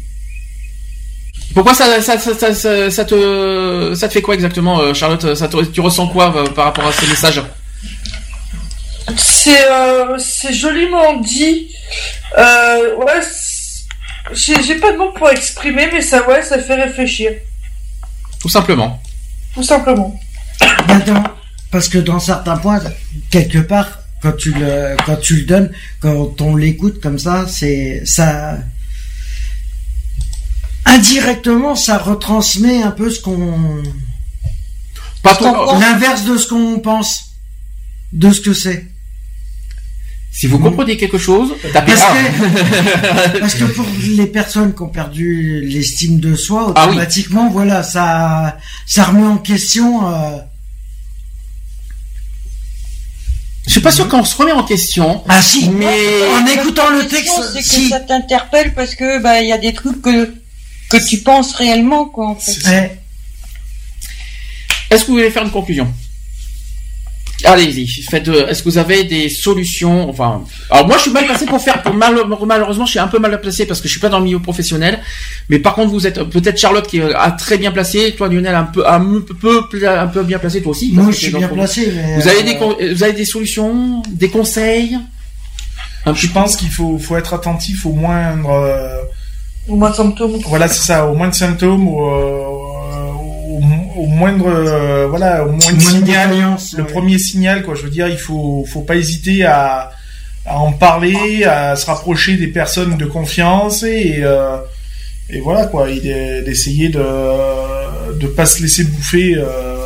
[1.52, 5.34] Pourquoi ça, ça, ça, ça, ça- ça te, ça te fait quoi exactement, euh, Charlotte?
[5.34, 7.42] Ça te- Tu ressens quoi euh, par rapport à ces messages
[9.42, 11.68] C'est euh, c'est joliment dit.
[12.36, 13.20] Euh, ouais,
[14.34, 17.32] j'ai pas de mots pour exprimer, mais ça, ouais, ça fait réfléchir,
[18.38, 19.02] Tout simplement.
[19.54, 20.20] tout simplement.
[20.86, 21.24] Maintenant,
[21.70, 22.80] parce que dans certains points,
[23.30, 28.02] quelque part, quand tu le, quand tu le donnes, quand on l'écoute comme ça, c'est
[28.04, 28.58] ça.
[30.84, 33.82] Indirectement, ça retransmet un peu ce qu'on.
[35.22, 37.32] Pas ce qu'on- L'inverse de ce qu'on pense,
[38.12, 38.86] de ce que c'est.
[40.32, 44.88] Si vous comprenez quelque chose, tapez Parce que, parce que pour les personnes qui ont
[44.88, 46.90] perdu l'estime de soi, Ah oui.
[46.92, 50.06] automatiquement, voilà, ça, ça remet en question.
[50.08, 50.36] euh,
[53.66, 55.22] Je suis pas sûr qu'on se remet en question.
[55.28, 57.88] Ah si, mais en écoutant le texte, c'est que si.
[57.88, 60.32] ça t'interpelle parce que bah il y a des trucs que
[60.90, 62.52] que tu penses réellement quoi en fait.
[64.90, 65.92] Est-ce que vous voulez faire une conclusion?
[67.44, 68.28] Allez-y, faites.
[68.28, 71.60] euh, Est-ce que vous avez des solutions Enfin, alors moi je suis mal placé pour
[71.60, 71.82] faire.
[71.82, 74.18] Pour mal- malheureusement, je suis un peu mal placé parce que je suis pas dans
[74.18, 75.00] le milieu professionnel.
[75.48, 78.14] Mais par contre, vous êtes peut-être Charlotte qui est a très bien placé.
[78.16, 79.00] Toi, Lionel, un peu, un
[79.40, 80.62] peu, un peu bien placé.
[80.62, 80.90] Toi aussi.
[80.92, 82.16] Moi, je suis bien ton- placé, mais.
[82.20, 84.98] Vous avez euh, des, vous avez des solutions, des conseils?
[86.06, 88.50] Un Je pense qu'il faut, faut être attentif au moindre.
[88.50, 88.96] euh,
[89.68, 90.38] Au moins de symptômes.
[90.46, 92.59] Voilà, c'est ça, au moindre symptôme, au, euh,
[93.60, 96.30] au, au moindre, euh, voilà, au moindre signal,
[96.76, 96.88] le ouais.
[96.90, 97.74] premier signal, quoi.
[97.74, 99.90] Je veux dire, il faut, faut pas hésiter à,
[100.46, 104.56] à en parler, à se rapprocher des personnes de confiance et, euh,
[105.28, 109.79] et voilà, quoi, d'essayer de, de pas se laisser bouffer euh,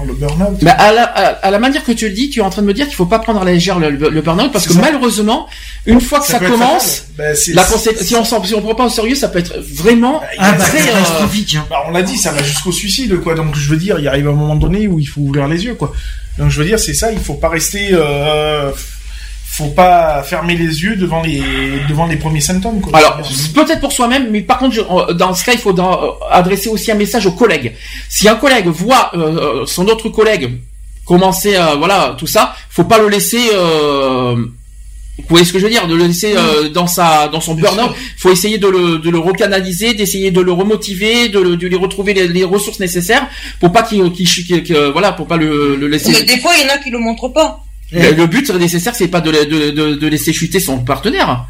[0.00, 0.62] par le burn-out.
[0.62, 2.62] Bah, à, la, à, à la manière que tu le dis, tu es en train
[2.62, 4.80] de me dire qu'il faut pas prendre à la légère le, burn-out parce que ça.
[4.80, 5.48] malheureusement,
[5.86, 7.04] une fois que ça, commence.
[7.16, 10.52] Bah, la si on si on prend pas au sérieux, ça peut être vraiment Ah
[10.52, 10.80] bah, très.
[10.80, 11.66] euh, catastrophique, hein.
[11.88, 13.34] On l'a dit, ça va jusqu'au suicide, quoi.
[13.34, 15.74] Donc, je veux dire, il arrive un moment donné où il faut ouvrir les yeux,
[15.74, 15.92] quoi.
[16.38, 18.70] Donc, je veux dire, c'est ça, il faut pas rester, euh,
[19.52, 21.42] faut pas fermer les yeux devant les,
[21.88, 22.96] devant les premiers symptômes, quoi.
[22.96, 23.20] Alors,
[23.54, 26.10] peut-être pour soi-même, mais par contre, je- euh, dans ce cas, il faut dans- euh,
[26.30, 27.74] adresser aussi un message aux collègues.
[28.08, 29.18] Si un collègue voit euh,
[29.62, 30.58] euh, son autre collègue
[31.04, 33.40] commencer à voilà tout ça, faut pas le laisser.
[33.52, 34.36] Euh,
[35.18, 37.54] vous voyez ce que je veux dire De le laisser euh, dans sa dans son
[37.54, 37.90] burn-out.
[38.16, 41.76] faut essayer de le, de le recanaliser, d'essayer de le remotiver, de, le, de lui
[41.76, 45.88] retrouver les, les ressources nécessaires pour pas qu'il qu'il- que- voilà pour pas le, le
[45.88, 46.12] laisser.
[46.12, 47.60] Mais des fois, il y en a qui le montrent pas.
[47.92, 51.46] Le, le but nécessaire, c'est pas de, la- de, de, de laisser chuter son partenaire,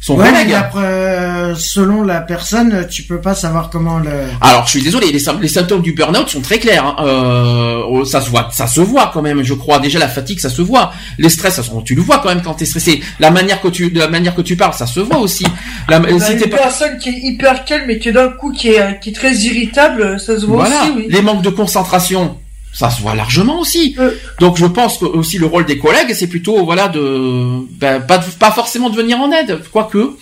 [0.00, 0.52] son Ouais, collègue.
[0.52, 4.10] après, euh, selon la personne, tu peux pas savoir comment le.
[4.40, 6.84] Alors, je suis désolé, les, sym- les symptômes du burn-out sont très clairs.
[6.84, 6.96] hein.
[7.06, 9.42] Euh, oh, ça se voit, ça se voit quand même.
[9.44, 10.92] Je crois déjà la fatigue, ça se voit.
[11.18, 13.00] Les stress, ça se- tu le vois quand même quand t'es stressé.
[13.20, 15.44] La manière que tu, de la manière que tu parles, ça se voit aussi.
[15.88, 18.70] La, Bah, si une pas- personne qui est hyper calme et qui d'un coup qui
[18.70, 21.06] est, qui est très irritable, ça se voit voilà, aussi, oui.
[21.10, 22.38] les manques de concentration,
[22.72, 23.94] ça se voit largement aussi.
[24.40, 28.18] Donc, je pense que aussi le rôle des collègues, c'est plutôt voilà de, ben, pas,
[28.18, 30.16] de- pas forcément de venir en aide, quoique,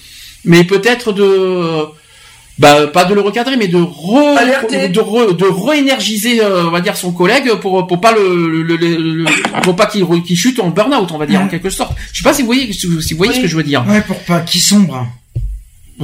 [0.45, 1.85] mais peut-être de
[2.59, 4.89] bah, pas de le recadrer, mais de re, Alerter.
[4.91, 8.77] de, re, de réénergiser, euh, on va dire, son collègue pour pour pas le, le,
[8.77, 9.25] le- le-
[9.63, 11.93] pour pas qu'il chute en burn-out, on va dire en quelque sorte.
[12.13, 13.63] Je sais pas si vous voyez, si vous si vous voyez ce que je veux
[13.63, 13.85] dire.
[13.89, 15.07] Ouais, pour pas qu'il sombre.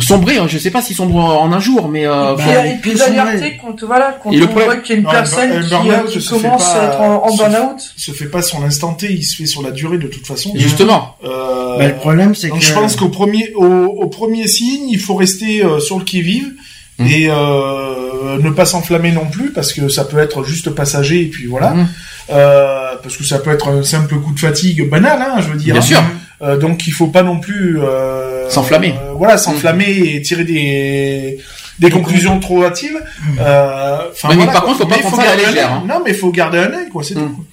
[0.01, 2.51] Sombrer, hein, je sais pas s'il sombre en un jour, mais euh, Et puis, faut-
[2.51, 5.05] et puis d'alerter quand, voilà, quand Et le on problème- voit qu'il y a une
[5.07, 7.81] Non, personne un qui, euh, qui se fait commence pas- à être en, en burn-out.
[7.97, 10.53] se fait pas sur l'instant T, il se fait sur la durée de toute façon.
[10.55, 11.17] Justement.
[11.25, 14.89] Euh, Bah, le problème, c'est donc que- je pense qu'au premier, au, au premier signe,
[14.91, 16.53] il faut rester euh, sur le qui-vive
[16.99, 17.07] Mmh.
[17.09, 21.27] et euh, ne pas s'enflammer non plus parce que ça peut être juste passager et
[21.27, 21.71] puis voilà.
[21.71, 21.89] Mmh.
[22.31, 25.57] Euh, parce que ça peut être un simple coup de fatigue banal, hein, je veux
[25.59, 25.75] dire.
[25.75, 25.85] Bien hein.
[25.85, 26.03] sûr.
[26.43, 28.95] Euh, donc il faut pas non plus euh, S'enflammer.
[29.01, 31.39] euh, voilà, s'enflammer et tirer des
[31.79, 32.99] des conclusions trop hâtives.
[33.39, 34.73] Euh, enfin, voilà, par quoi.
[34.73, 35.79] contre, faut pas prendre ça à la garder un légère, œil.
[35.79, 35.85] hein.
[35.89, 37.03] Non, mais il faut garder un œil, quoi.
[37.05, 37.45] C'est tout.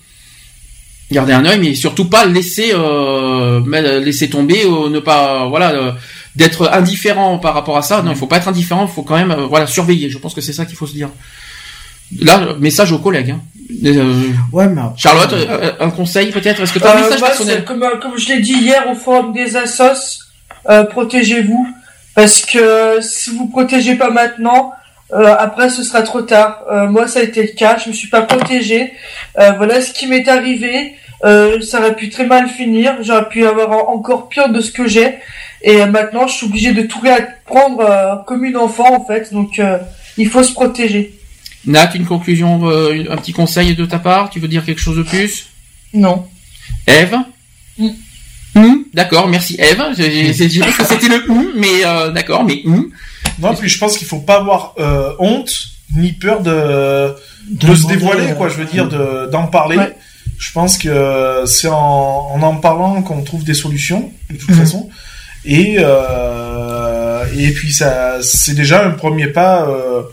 [1.12, 5.72] garder un œil, mais surtout pas laisser euh, mais laisser tomber, ou ne pas voilà
[5.72, 5.92] euh,
[6.36, 8.02] d'être indifférent par rapport à ça.
[8.02, 10.10] Non, il faut pas être indifférent, il faut quand même euh, voilà surveiller.
[10.10, 11.10] Je pense que c'est ça qu'il faut se dire.
[12.22, 13.32] Là, message aux collègues.
[13.32, 13.42] Hein.
[13.86, 16.62] Euh, Ouais, mais Charlotte, euh, un conseil peut-être?
[16.62, 17.66] Est-ce que tu as un Euh, message moi, personnel?
[17.66, 20.20] comme, euh, comme je l'ai dit hier au forum des assos,
[20.70, 21.68] euh, protégez-vous.
[22.16, 24.72] Parce que si vous protégez pas maintenant,
[25.14, 26.64] euh, après ce sera trop tard.
[26.72, 28.94] Euh, moi ça a été le cas, je me suis pas protégé.
[29.40, 30.94] Euh, voilà ce qui m'est arrivé.
[31.26, 32.98] Euh, ça aurait pu très mal finir.
[33.02, 35.16] J'aurais pu avoir en- encore pire de ce que j'ai.
[35.64, 37.02] Et maintenant je suis obligé de tout
[37.46, 39.34] prendre euh, comme une enfant en fait.
[39.34, 39.78] Donc euh,
[40.18, 41.14] il faut se protéger.
[41.66, 44.30] Nat, une conclusion, euh, un petit conseil de ta part?
[44.30, 45.48] Tu veux dire quelque chose de plus?
[45.94, 46.26] Non.
[46.88, 47.16] Eve
[48.56, 49.82] Hum, D'accord, merci Eve.
[49.98, 52.90] J'ai vu que c'était le hum, mais euh, d'accord, mais hum.
[53.40, 55.54] Non, puis je pense qu'il faut pas avoir euh, honte
[55.96, 57.16] ni peur de
[57.50, 58.48] de, De se dévoiler, euh, quoi.
[58.50, 59.78] Je veux dire, de d'en parler.
[59.78, 59.96] Ouais.
[60.40, 61.74] Je pense que c'est en,
[62.34, 64.56] en en parlant qu'on trouve des solutions, de toute Mhm.
[64.58, 64.90] façon.
[65.46, 70.04] Et euh, et puis ça, c'est déjà un premier pas euh,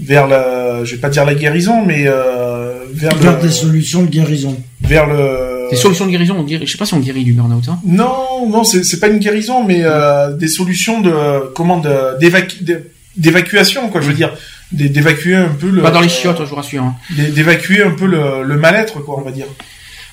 [0.00, 4.02] vers la, je vais pas dire la guérison, mais euh, vers vers le, des solutions
[4.02, 4.56] de guérison.
[4.80, 5.47] vers le.
[5.70, 7.64] Des solutions de guérison, on guérit, je sais pas si on guérit du burn-out.
[7.68, 7.78] Hein.
[7.84, 11.12] Non, non, c'est pas une guérison, mais euh, des solutions de
[11.54, 12.18] comment de
[13.16, 14.00] d'évacuation, quoi.
[14.00, 14.32] Je veux dire,
[14.72, 15.82] d'é- d'évacuer un peu le.
[15.82, 16.82] Pas dans les chiottes, je vous rassure.
[16.82, 16.94] hein.
[17.16, 19.46] d'é- D'évacuer un peu le, le mal-être, quoi, on va dire.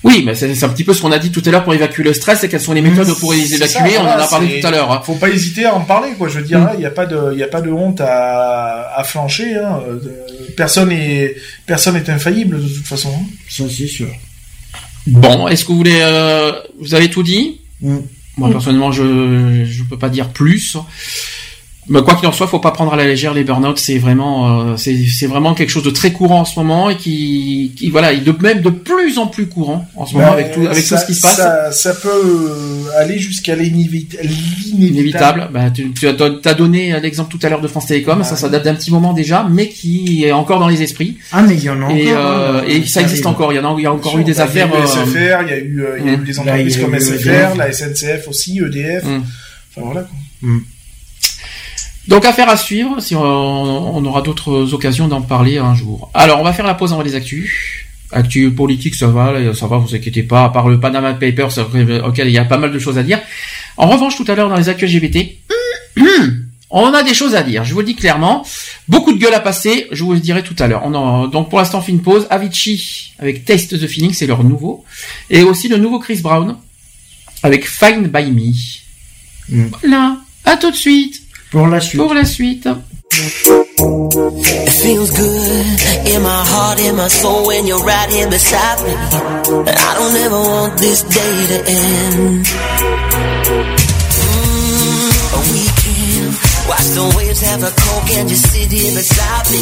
[0.03, 2.03] Oui, mais c'est un petit peu ce qu'on a dit tout à l'heure pour évacuer
[2.03, 3.74] le stress et quelles sont les méthodes pour les évacuer.
[3.95, 4.92] ça, on en a parlé tout à l'heure.
[4.92, 5.01] hein.
[5.03, 6.27] Faut pas hésiter à en parler, quoi.
[6.30, 6.66] Je veux dire, Mm.
[6.66, 9.56] là, il n'y a pas de, il y a pas de honte à, à flancher.
[9.56, 9.80] Hein.
[9.90, 10.00] Euh,
[10.56, 11.35] Personne est,
[11.66, 13.09] personne est infaillible de toute façon.
[13.14, 13.25] hein.
[13.50, 14.08] Ça, c'est sûr.
[15.08, 17.61] Bon, est-ce que vous voulez, euh, vous avez tout dit?
[17.82, 17.98] Mm.
[18.38, 20.77] Moi personnellement, je je peux pas dire plus.
[21.88, 23.77] Mais quoi qu'il en soit, faut pas prendre à la légère les burn-out.
[23.77, 27.73] C'est vraiment, euh, c'est vraiment quelque chose de très courant en ce moment et qui,
[27.77, 30.51] qui voilà, est de même de plus en plus courant en ce moment Ben, avec
[30.51, 31.35] tout avec ça, tout ce qui se passe.
[31.38, 34.93] Ça, ça peut euh, aller jusqu'à l'inévit- l'inévitable.
[34.93, 35.49] Inévitable.
[35.53, 36.14] Bah, tu, tu as
[36.45, 38.23] as donné l'exemple tout à l'heure de France Télécom.
[38.23, 41.17] Ça, ça date d'un petit moment déjà, mais qui est encore dans les esprits.
[41.31, 42.25] Ah, mais il y en a Et, encore.
[42.25, 43.53] euh, hein, et ça existe encore.
[43.53, 44.69] Il y en a, il y a encore eu des affaires.
[44.73, 46.17] Il y a eu euh, SFR, il y a eu, euh, il y a eu
[46.17, 46.23] Mm.
[46.23, 47.57] des entreprises comme SFR, EDF.
[47.57, 49.03] la SNCF aussi, EDF.
[49.03, 49.22] Mm.
[49.77, 50.01] Enfin voilà.
[50.01, 50.49] Quoi.
[52.08, 56.09] Donc affaire à suivre, si on, on aura d'autres occasions d'en parler un jour.
[56.14, 57.51] Alors on va faire la pause en les actus.
[58.11, 60.45] Actu politique, ça va, ça va, vous inquiétez pas.
[60.45, 61.50] À part le Panama Papers,
[62.06, 63.19] auquel il y a pas mal de choses à dire.
[63.77, 65.30] En revanche, tout à l'heure dans les actus LGBT,
[66.69, 67.64] on a des choses à dire.
[67.64, 68.45] Je vous le dis clairement.
[68.88, 69.88] Beaucoup de gueule à passer.
[69.92, 70.82] Je vous le dirai tout à l'heure.
[70.85, 72.27] On en- donc pour l'instant, fin pause.
[72.30, 74.85] Avicii avec Taste the Feeling, c'est leur nouveau,
[75.30, 76.56] et aussi le nouveau Chris Brown
[77.43, 78.51] avec Fine by Me.
[79.50, 79.67] Mm.
[79.82, 80.17] Voilà.
[80.45, 81.22] À tout de suite.
[81.56, 82.01] Pour la suite.
[82.01, 82.67] Pour la suite.
[82.67, 85.80] It feels good
[86.14, 88.92] in my heart, in my soul when you're right here beside me.
[88.92, 92.45] And I don't ever want this day to end.
[96.93, 99.61] The waves have a coke and you sit here beside me.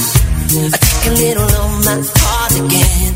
[0.59, 3.15] I take a little of my heart again.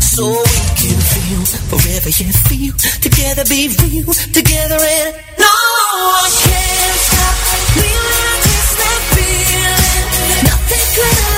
[0.00, 2.74] So we can feel forever you feel.
[3.02, 7.36] Together be real, together and no, I can stop.
[7.74, 10.46] We like just that feeling.
[10.46, 11.35] Nothing could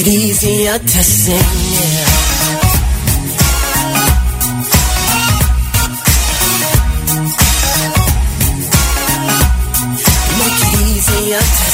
[0.00, 2.08] it easier to sing it.
[10.38, 11.67] Make it easier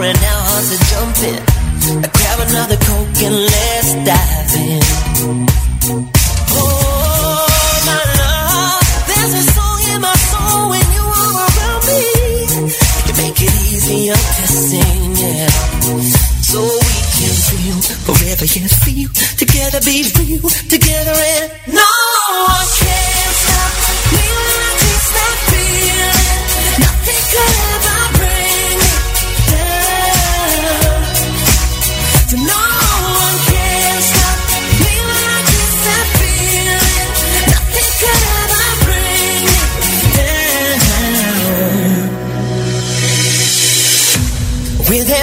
[0.00, 1.42] and now hearts are jumping.
[2.00, 4.80] I grab another coke and let's dive in.
[6.56, 7.46] Oh
[7.84, 8.80] my love,
[9.10, 12.04] there's a song in my soul when you are around me.
[13.06, 15.50] You make it easier to sing, yeah.
[16.40, 22.11] So we can feel forever, yes, feel together, be real together and no.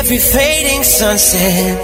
[0.09, 1.77] every fading sunset,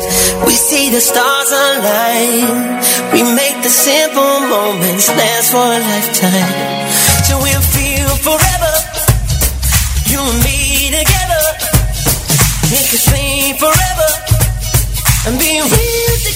[0.47, 2.81] we see the stars align.
[3.13, 6.89] We make the simple moments last for a lifetime.
[7.27, 8.73] till we'll feel forever,
[10.09, 11.43] you and me together.
[12.73, 14.09] Make us sing forever
[15.27, 16.34] and be real together.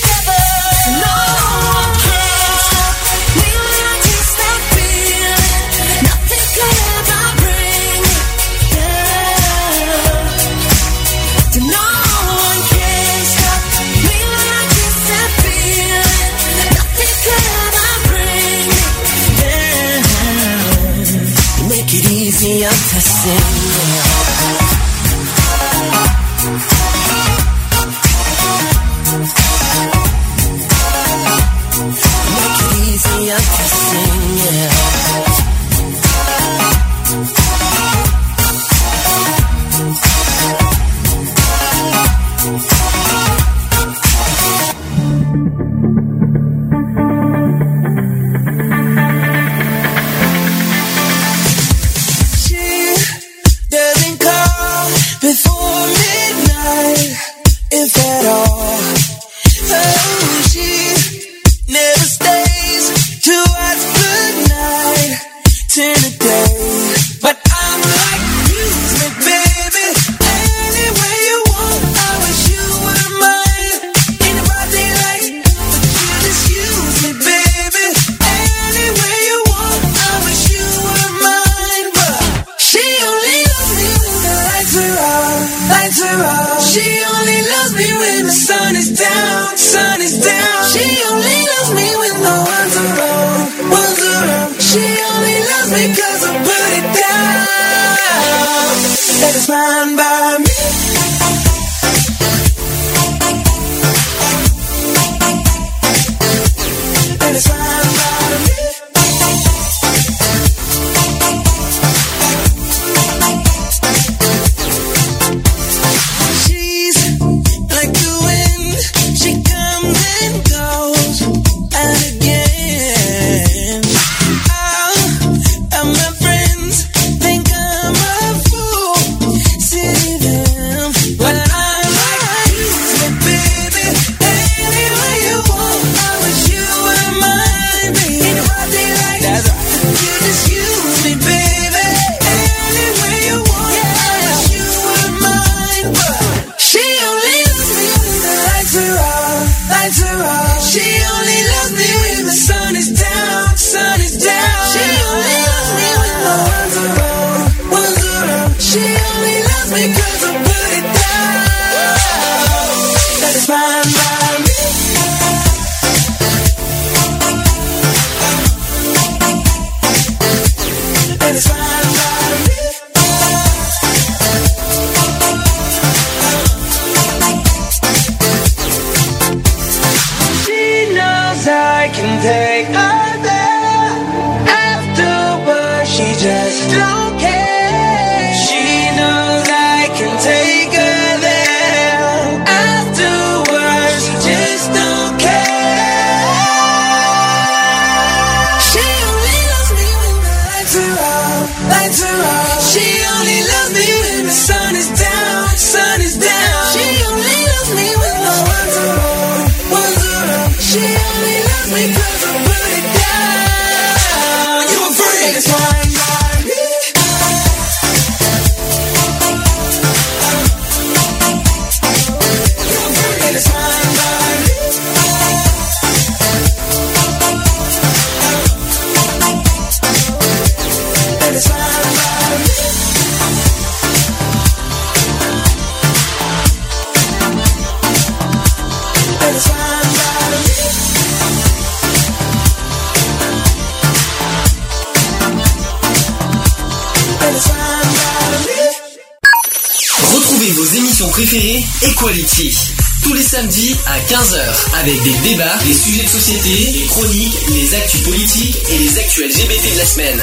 [253.59, 258.77] À 15h avec des débats, des sujets de société, des chroniques, les actus politiques et
[258.77, 260.21] les actus LGBT de la semaine.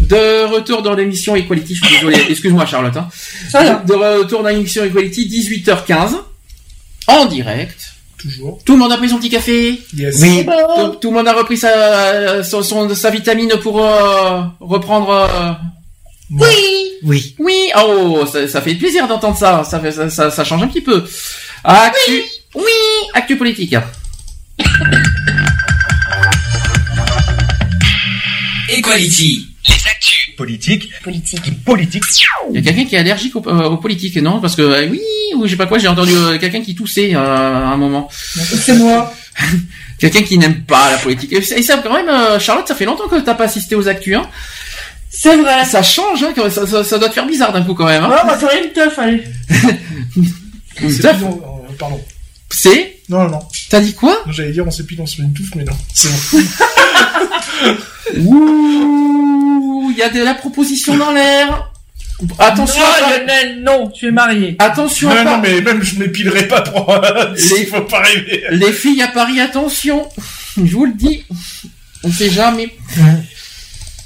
[0.00, 2.96] De retour dans l'émission Equality, je suis désolé, excuse-moi Charlotte.
[2.96, 3.08] Hein.
[3.86, 5.28] De retour dans l'émission Equality,
[5.64, 6.14] 18h15,
[7.06, 7.78] en direct.
[8.18, 8.58] Toujours.
[8.64, 9.80] Tout le monde a pris son petit café?
[9.96, 10.16] Yes.
[10.20, 10.44] Oui.
[10.76, 15.10] Tout, tout le monde a repris sa, son- son- sa vitamine pour euh, reprendre...
[15.10, 15.52] euh,
[16.32, 17.34] Oui Oui.
[17.38, 19.62] Oui Oh, ça, ça fait plaisir d'entendre ça.
[19.64, 21.04] Ça, fait, ça, ça, ça change un petit peu.
[21.62, 22.22] Actu...
[22.54, 22.62] Oui
[23.14, 23.74] Actu politique.
[28.68, 29.48] Equality.
[29.68, 30.30] Les actus.
[30.36, 30.90] Politique.
[31.02, 31.64] Politique.
[31.64, 32.02] Politique.
[32.50, 34.40] Il y a quelqu'un qui est allergique aux, euh, aux politiques, non?
[34.40, 35.00] Parce que euh, oui,
[35.36, 38.08] ou je sais pas quoi, j'ai entendu euh, quelqu'un qui toussait euh, à un moment.
[38.10, 39.12] C'est moi.
[39.98, 41.32] quelqu'un qui n'aime pas la politique.
[41.32, 43.74] Et ça, et ça, quand même, euh, Charlotte, ça fait longtemps que t'as pas assisté
[43.74, 44.16] aux actus.
[44.16, 44.28] Hein.
[45.16, 45.64] C'est vrai.
[45.64, 48.04] Ça change, hein, quand ça, ça, ça doit te faire bizarre d'un coup quand même.
[48.04, 48.20] Ouais, Hein.
[48.24, 49.22] on va faire une teuf, allez.
[50.82, 51.22] Une teuf.
[51.22, 52.00] euh, pardon.
[52.50, 53.38] C'est Non, non, non.
[53.70, 54.20] T'as dit quoi?
[54.26, 55.72] Non, J'allais dire on plus on se met une touffe, mais non.
[55.92, 56.38] C'est bon.
[58.24, 61.70] Ouh, il y a de la proposition dans l'air.
[62.38, 62.80] Attention.
[62.80, 64.56] Non, à pas- Lionel, non, tu es marié.
[64.58, 66.94] Attention à non, pas- non, mais même je m'épilerai pas pour.
[67.58, 68.44] Il faut pas rêver.
[68.52, 70.08] Les filles à Paris, attention.
[70.56, 71.24] Je vous le dis.
[72.04, 72.74] On sait jamais.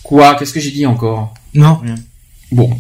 [0.09, 0.35] Quoi?
[0.37, 1.35] Qu'est-ce que j'ai dit encore?
[1.55, 1.97] Non, rien.
[2.51, 2.71] Bon.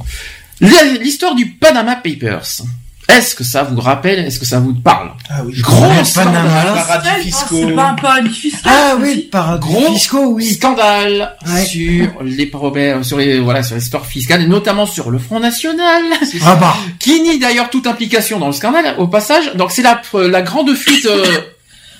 [0.60, 2.62] L'histoire du Panama Papers.
[3.06, 4.18] Est-ce que ça vous rappelle?
[4.20, 5.12] Est-ce que ça vous parle?
[5.30, 6.32] Ah oui, Gros scandale.
[6.34, 6.72] Panama.
[6.74, 7.64] Paradis Ah, fiscaux.
[7.68, 8.72] c'est pas un paradis fiscal.
[8.74, 10.54] Ah oui, paradis Gros fiscaux, oui.
[10.54, 11.64] scandale Ouais.
[11.66, 15.40] sur les problèmes, sur les voilà, sur les histoires fiscales, et notamment sur le Front
[15.40, 16.02] National,
[16.44, 16.74] Ah bah.
[16.98, 18.94] qui nie d'ailleurs toute implication dans le scandale.
[18.98, 21.06] Au passage, donc c'est la la grande fuite.
[21.06, 21.24] euh,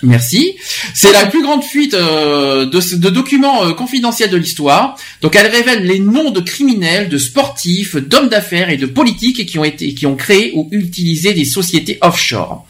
[0.03, 0.55] Merci.
[0.95, 4.97] C'est la plus grande fuite euh, de, documents euh, confidentiels de l'histoire.
[5.23, 9.59] Donc, elle révèle les noms de criminels, de sportifs, d'hommes d'affaires et de politiques qui
[9.59, 12.67] ont été, qui ont créé ou utilisé des sociétés offshore.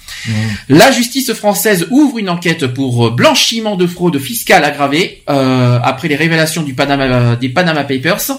[0.69, 6.09] La justice française ouvre une enquête pour euh, blanchiment de fraude fiscale aggravée euh, après
[6.09, 8.39] les révélations du Panama, des Panama Papers.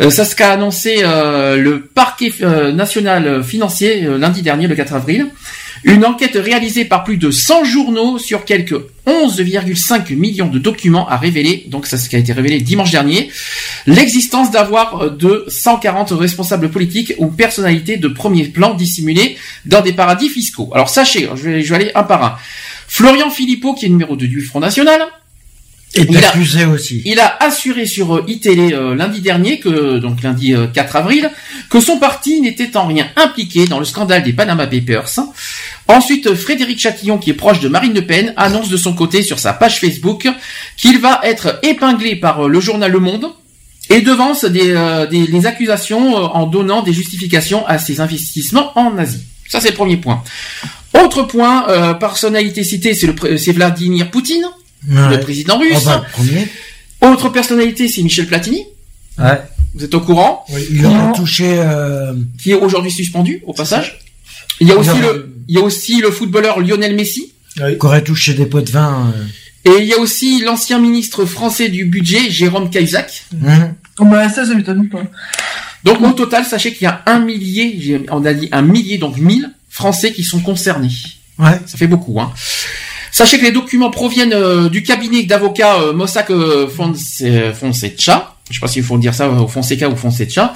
[0.00, 4.94] Euh, ça ce qu'a annoncé euh, le parquet euh, national financier lundi dernier, le 4
[4.94, 5.28] avril.
[5.84, 11.18] Une enquête réalisée par plus de 100 journaux sur quelques 11,5 millions de documents a
[11.18, 13.30] révélé, donc ça c'est ce qui a été révélé dimanche dernier,
[13.86, 19.92] l'existence d'avoir euh, de 140 responsables politiques ou personnalités de premier plan dissimulés dans des
[19.92, 20.70] paradis fiscaux.
[20.72, 22.36] Alors sachez, je vais, je vais aller un par un.
[22.88, 25.02] Florian Philippot, qui est numéro 2 du Front National,
[25.96, 26.16] Et Il
[26.64, 27.02] a- aussi.
[27.04, 31.30] il a assuré sur euh, iTélé euh, lundi dernier, que donc lundi euh, 4 avril,
[31.70, 35.08] que son parti n'était en rien impliqué dans le scandale des Panama Papers.
[35.88, 39.22] Ensuite, euh, Frédéric Chatillon, qui est proche de Marine Le Pen, annonce de son côté
[39.22, 40.26] sur sa page Facebook
[40.76, 43.26] qu'il va être épinglé par euh, le journal Le Monde
[43.90, 48.76] et devance des, euh, des- les accusations euh, en donnant des justifications à ses investissements
[48.78, 49.22] en Asie.
[49.48, 50.24] Ça, c'est le premier point.
[51.02, 54.46] Autre point, euh, personnalité citée, c'est Vladimir Poutine,
[54.88, 55.84] le président Oh russe.
[55.84, 57.08] bah, le.
[57.08, 58.64] Autre personnalité, c'est Michel Platini.
[59.18, 59.40] Ouais.
[59.74, 61.44] Vous êtes au courant Il en a touché.
[61.58, 62.12] Euh...
[62.42, 63.98] Qui est aujourd'hui suspendu, au passage.
[64.60, 65.00] Il y a aussi Non.
[65.00, 67.32] le, il y a aussi le footballeur Lionel Messi.
[67.56, 69.12] Qui aurait touché des pots de vin.
[69.16, 69.24] euh.
[69.66, 73.24] Et il y a aussi l'ancien ministre français du budget, Jérôme Cahuzac.
[73.32, 73.74] Mhm.
[74.00, 75.02] Oh, bah, ça, ça m'étonne pas.
[75.84, 79.18] Donc au total, sachez qu'il y a un millier, on a dit un millier, donc
[79.18, 80.90] mille Français qui sont concernés.
[81.38, 81.58] Ouais.
[81.66, 82.32] Ça fait beaucoup, hein.
[83.16, 88.33] Sachez que les documents proviennent euh, du cabinet d'avocats euh, Mossack euh, Fonse- Fonseca.
[88.50, 90.54] Je sais pas s'il faut dire ça au Fonseca ou Fonseca.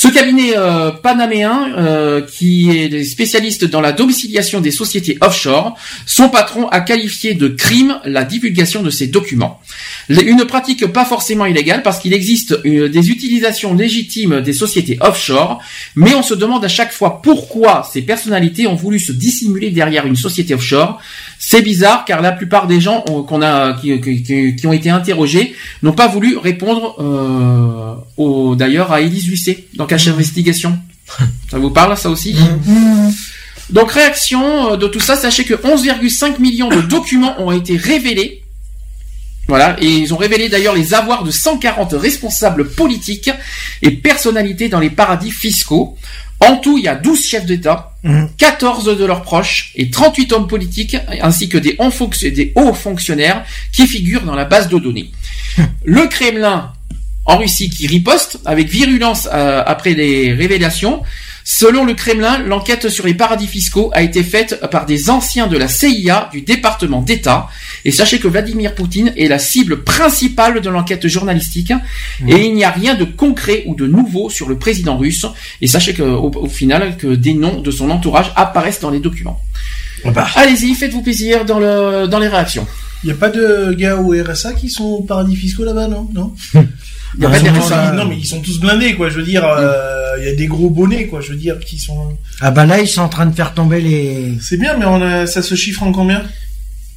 [0.00, 6.28] Ce cabinet euh, panaméen, euh, qui est spécialiste dans la domiciliation des sociétés offshore, son
[6.28, 9.60] patron a qualifié de crime la divulgation de ces documents.
[10.08, 15.60] Une pratique pas forcément illégale parce qu'il existe euh, des utilisations légitimes des sociétés offshore,
[15.96, 20.06] mais on se demande à chaque fois pourquoi ces personnalités ont voulu se dissimuler derrière
[20.06, 21.00] une société offshore.
[21.40, 23.04] C'est bizarre car la plupart des gens
[23.80, 26.94] qui, ont été interrogés n'ont pas voulu répondre
[28.16, 30.78] au d'ailleurs à Élise Lucet dans Cache Investigation.
[31.50, 32.36] Ça vous parle ça aussi
[33.70, 38.42] Donc réaction euh, de tout ça, sachez que 11,5 millions de documents ont été révélés.
[39.46, 43.30] Voilà, et ils ont révélé d'ailleurs les avoirs de 140 responsables politiques
[43.80, 45.96] et personnalités dans les paradis fiscaux.
[46.40, 47.94] En tout, il y a 12 chefs d'État,
[48.36, 54.24] 14 de leurs proches et 38 hommes politiques, ainsi que des hauts fonctionnaires qui figurent
[54.24, 55.10] dans la base de données.
[55.84, 56.72] Le Kremlin
[57.28, 61.02] en Russie qui riposte avec virulence euh, après les révélations.
[61.44, 65.56] Selon le Kremlin, l'enquête sur les paradis fiscaux a été faite par des anciens de
[65.56, 67.48] la CIA du département d'État.
[67.86, 71.72] Et sachez que Vladimir Poutine est la cible principale de l'enquête journalistique.
[72.26, 75.24] Et il n'y a rien de concret ou de nouveau sur le président russe.
[75.62, 79.40] Et sachez que, au, final, que des noms de son entourage apparaissent dans les documents.
[80.36, 82.66] Allez-y, faites-vous plaisir dans, le, dans les réactions.
[83.04, 86.08] Il n'y a pas de gars au RSA qui sont au paradis fiscaux là-bas, non?
[86.12, 86.34] Non?
[87.16, 87.94] Il y a pas sont-.
[87.94, 89.08] Non, mais ils sont tous blindés, quoi.
[89.08, 91.20] Je veux dire, euh, il y a des gros bonnets, quoi.
[91.20, 92.16] Je veux dire, qui sont.
[92.40, 94.34] Ah bah là, ils sont en train de faire tomber les...
[94.40, 95.26] C'est bien, mais on a...
[95.26, 96.22] ça se chiffre en combien?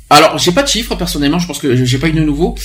[0.09, 2.55] Alors, j'ai pas de chiffres personnellement, je pense que j'ai pas eu de nouveau.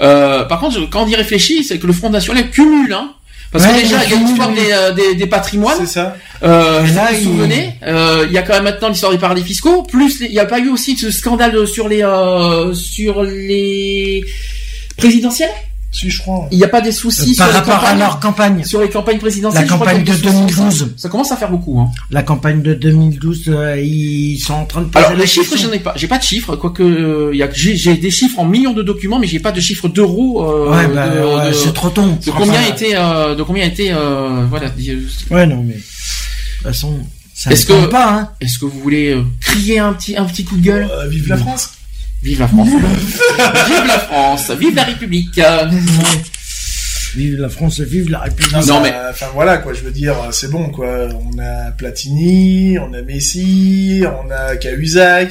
[0.00, 3.12] Euh, par contre, quand on y réfléchit, c'est que le Front National cumule, hein.
[3.52, 5.76] Parce Ouais, que déjà, il y a l'histoire des, euh, des, des patrimoines.
[5.78, 6.16] C'est ça.
[6.42, 9.12] Euh, Et là, vous vous il- souvenez, euh, il y a quand même maintenant l'histoire
[9.12, 9.84] des paradis fiscaux.
[9.84, 14.24] Plus, les- il n'y a pas eu aussi ce scandale sur les euh, sur les
[14.96, 15.48] présidentielles?
[15.92, 16.46] Si je crois.
[16.50, 17.98] Il n'y a pas des soucis Par sur les rapport à campagnes.
[17.98, 18.64] leur campagne.
[18.64, 19.62] Sur les campagnes présidentielles.
[19.62, 20.24] La campagne de des soucis.
[20.24, 20.92] 2012.
[20.98, 21.80] Ça commence à faire beaucoup.
[21.80, 21.90] Hein.
[22.10, 25.72] La campagne de 2012, euh, ils sont en train de poser Alors les chiffres, j'en
[25.72, 25.94] ai pas.
[25.96, 28.74] J'ai pas de chiffres, quoique euh, il y a j'ai j'ai des chiffres en millions
[28.74, 30.44] de documents, mais j'ai pas de chiffres d'euros.
[30.44, 32.02] Euh, Ouais, bah, de- ouais, de- c'est trop tôt.
[32.02, 34.66] De combien était, euh, de combien était, euh, voilà.
[35.30, 35.74] Ouais, non, mais...
[35.74, 36.98] De toute façon,
[37.32, 38.30] ça Est-ce ne que, hein.
[38.40, 40.88] est-ce que vous voulez euh, crier un petit, un petit coup de gueule?
[40.90, 41.70] Euh, vive la France
[42.22, 45.40] Vive la France Vive la France Vive la République
[47.14, 48.52] Vive la France, vive la République.
[48.52, 51.08] Non, Non, mais enfin voilà quoi, je veux dire, c'est bon quoi.
[51.14, 55.30] On a Platini, on a Messi, on a Cahuzac,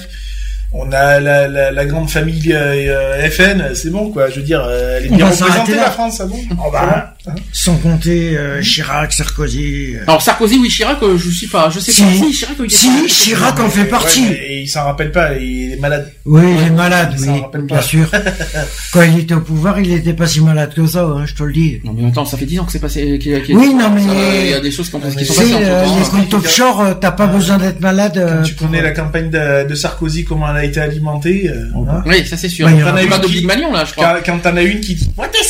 [0.72, 4.31] on a la, la, la grande famille euh, FN, c'est bon quoi.
[4.31, 7.15] Je veux dire, euh, elle est On bien représentée la France, ça bon Oh, bah,
[7.52, 9.95] Sans compter euh, Chirac, Sarkozy...
[9.95, 10.04] euh.
[10.08, 12.02] Alors Sarkozy, oui, Chirac, euh, je sais pas, je sais Si.
[12.04, 12.10] pas.
[12.12, 14.22] Si, Chirac, il est Si, pas- Chirac en fait partie.
[14.22, 16.12] Ouais, mais il s'en rappelle pas, il est malade.
[16.26, 18.10] Oui, il est malade, Ça oui, rappelle bien sûr.
[18.94, 21.44] Quand il était au pouvoir, il était pas si malade que ça, hein, je te
[21.44, 21.80] le dis.
[21.84, 23.20] Non mais attends, ça fait 10 ans que c'est passé.
[23.50, 24.02] Oui, non, mais-
[24.45, 26.82] Il y a des choses qui, ont- qui sont passées euh, entre les comptes offshore,
[26.82, 28.18] euh, t'as pas besoin d'être malade.
[28.18, 32.04] euh, Tu connais la campagne de, de Sarkozy, comment elle a été alimentée euh, hein
[32.06, 32.70] Oui, ça c'est sûr.
[32.70, 34.20] Il pas de Big Malion là, je crois.
[34.26, 35.44] Quand, t'en as une qui dit t'es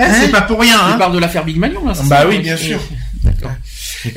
[0.00, 1.92] Hein, c'est pas pour rien, Tu hein parles de l'affaire Big Malion là.
[2.04, 2.80] Bah oui, bien sûr.
[3.22, 3.52] D'accord.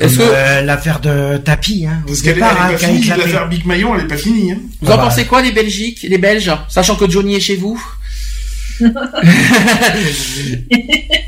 [0.00, 2.98] Est-ce que euh, l'affaire de Tapi, hein, Parce qu'elle hein, est pas qui a finie,
[3.00, 3.20] éclaté.
[3.20, 4.52] l'affaire Big Maillon, elle est pas finie.
[4.52, 4.58] Hein.
[4.80, 5.02] vous en Ah bah.
[5.04, 7.78] pensez quoi les Belgiques, les Belges, sachant que Johnny est chez vous
[8.80, 8.90] Ben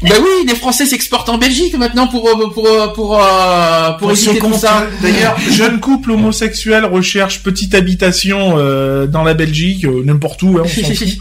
[0.02, 4.34] oui, les Français s'exportent en Belgique maintenant pour euh, pour euh, pour pour Pour éviter
[4.34, 4.86] se tout ça.
[5.02, 10.62] D'ailleurs, jeune couple homosexuel recherche petite habitation euh, dans la Belgique, euh, n'importe où, hein,
[10.64, 11.08] on s'en fout.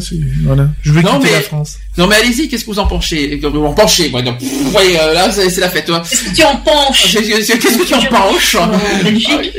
[0.00, 0.68] C'est- voilà.
[0.82, 1.76] Je veux Non, quitter mais- la France.
[1.98, 4.96] Non mais allez-y, qu'est-ce que vous en penchez Vous en penchez, ouais, donc, pff, ouais,
[4.98, 5.90] euh, là c'est la fête.
[5.90, 6.02] hein.
[6.08, 7.12] Qu'est-ce que tu en penches?
[7.12, 8.56] Qu'est-ce que tu en penches?
[8.56, 9.52] penchez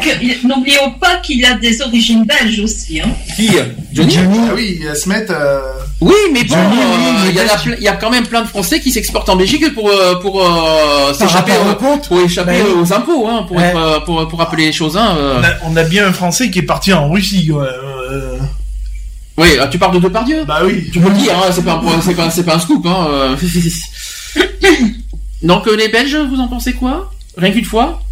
[0.00, 3.00] que- N'oublions pas qu'il a des origines belges aussi.
[3.00, 3.08] Hein.
[3.36, 3.50] Qui
[3.92, 4.16] Johnny?
[4.50, 5.32] Ah oui, à se mettre.
[5.34, 5.60] euh,
[6.00, 8.78] Oui, mais bon, oui, euh, il y, a il y quand même plein de Français
[8.80, 11.74] qui s'exportent en Belgique pour euh, pour euh, s'échapper euh,
[12.06, 13.64] pour échapper Bah euh, aux impôts, hein, pour Ouais.
[13.64, 14.96] être, euh, pour pour rappeler les choses.
[14.96, 15.40] Hein, euh.
[15.40, 17.50] on, a, on a bien un Français qui est parti en Russie.
[17.50, 17.64] ouais,
[18.12, 18.36] euh,
[19.38, 20.44] Oui, euh, tu parles de Depardieu.
[20.44, 20.90] bah oui.
[20.92, 22.84] Tu peux le dire, hein, c'est pas c'est pas c'est pas un scoop.
[22.84, 23.36] Hein, euh.
[25.42, 27.12] Donc euh, les Belges, vous en pensez quoi?
[27.36, 28.02] Rien qu'une fois?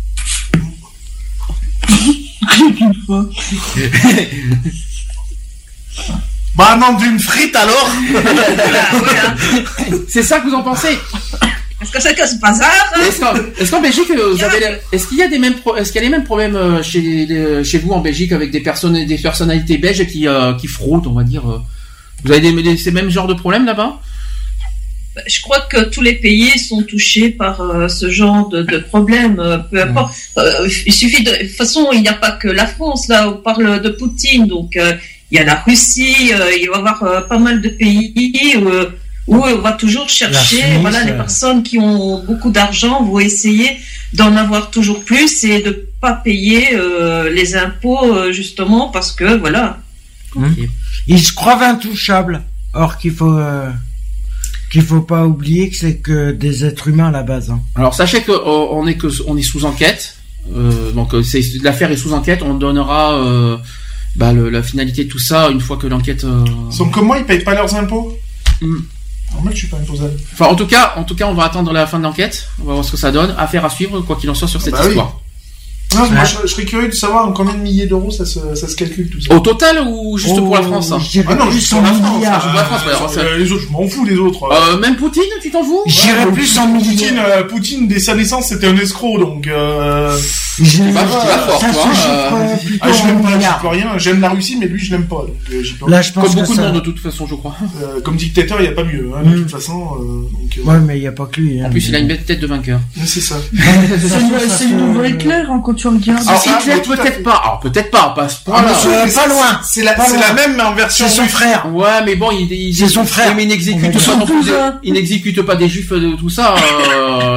[6.54, 9.34] Bah non, d'une frite alors Ah.
[10.08, 10.96] C'est ça que vous en pensez?
[11.82, 13.00] Est-ce que que ce bazar hein?
[13.60, 16.04] Est-ce qu'en Belgique, euh, vous avez, est-ce qu'il y a des mêmes, est-ce qu'il y
[16.04, 19.18] a les mêmes problèmes euh, chez, les- chez vous en Belgique avec des personnes, des
[19.18, 21.46] personnalités belges qui, euh, qui fraudent, on va dire.
[21.50, 21.58] euh?
[22.24, 24.00] Vous avez des, des- ces mêmes genres de problèmes là-bas?
[25.26, 29.38] Je crois que tous les pays sont touchés par euh, ce genre de, de problème.
[29.40, 30.14] euh, Peu importe.
[30.36, 31.30] Euh, il suffit de.
[31.30, 33.08] De toute façon, il n'y a pas que la France.
[33.08, 34.46] Là, on parle de Poutine.
[34.46, 34.92] Donc, euh,
[35.30, 36.32] il y a la Russie.
[36.34, 38.90] euh, il va y avoir euh, pas mal de pays euh,
[39.26, 40.62] où on va toujours chercher.
[40.80, 41.16] Voilà, les euh.
[41.16, 43.70] personnes qui ont beaucoup d'argent vont essayer
[44.12, 49.36] d'en avoir toujours plus et de pas payer euh, les impôts euh, justement parce que
[49.38, 49.78] voilà.
[51.06, 52.42] Ils se croient intouchables.
[52.74, 53.70] Or qu'il faut euh,
[54.70, 57.50] qu'il faut pas oublier que c'est que des êtres humains à la base.
[57.50, 57.60] Hein.
[57.74, 58.38] Alors sachez que euh,
[58.78, 60.16] on est que on est sous enquête.
[60.54, 62.42] Euh, donc c'est l'affaire est sous enquête.
[62.42, 63.56] On donnera euh,
[64.14, 66.24] bah, le- la finalité de tout ça une fois que l'enquête.
[66.24, 68.16] euh, Ils sont comme moi, ils payent pas leurs impôts?
[68.60, 68.76] Hmm.
[69.34, 70.14] Normal, je suis pas imposable.
[70.32, 72.48] Enfin, en tout cas, en tout cas, on va attendre la fin de l'enquête.
[72.62, 73.34] On va voir ce que ça donne.
[73.38, 74.88] Affaire à suivre, quoi qu'il en soit sur cette bah oui.
[74.90, 75.20] histoire.
[75.94, 78.54] Non, moi, je, je serais curieux de savoir en combien de milliers d'euros ça se,
[78.54, 79.32] ça se calcule tout ça.
[79.32, 80.98] Au total ou juste pour la France hein
[81.28, 82.82] Ah non, juste pour la France.
[82.82, 84.42] France, ouais, Euh, les autres, je m'en fous des autres.
[84.50, 85.82] Euh, même Poutine, tu t'en fous?
[85.86, 89.46] J'irais Ouais, plus en Poutine, euh, Poutine, dès sa naissance, c'était un escroc, donc.
[89.46, 90.18] Euh...
[90.58, 93.58] Je fort, ça euh, Ah, je en l'aime pas, milliards.
[93.60, 93.98] peux rien.
[93.98, 95.16] J'aime la Russie, mais lui, je l'aime pas.
[95.16, 97.26] Donc, euh, j'y peux Là, je pense Comme que beaucoup de monde de toute façon,
[97.26, 97.54] je crois.
[97.82, 99.42] Euh, comme dictateur, il n'y a pas mieux, hein, de Mm.
[99.42, 99.80] toute façon.
[99.82, 100.02] euh,
[100.32, 101.60] donc, euh, Ouais, mais il y a pas que lui.
[101.60, 101.66] hein.
[101.66, 102.80] En plus, il a une belle tête de vainqueur.
[103.04, 103.36] C'est ça.
[103.52, 106.26] C'est le, se- nouveau Hitler hein, quand tu regardes.
[106.26, 107.34] Alors ça, Hitler, peut-être pas.
[107.44, 108.68] Alors peut-être pas, pas ce Ah, point-là.
[108.68, 108.74] pas
[109.08, 109.60] c'est- loin.
[109.62, 109.96] C'est la,
[110.34, 111.66] même mais en version C'est son frère.
[111.74, 113.34] Ouais, mais bon, il, C'est son frère.
[113.36, 116.54] Mais il n'exécute pas des juifs de tout ça.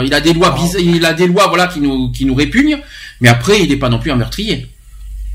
[0.06, 0.82] il a des lois bizarres.
[0.82, 2.78] Il a des lois, voilà, qui nous qui nous répugnent.
[3.22, 4.68] Mais après, il n'est pas non plus un meurtrier.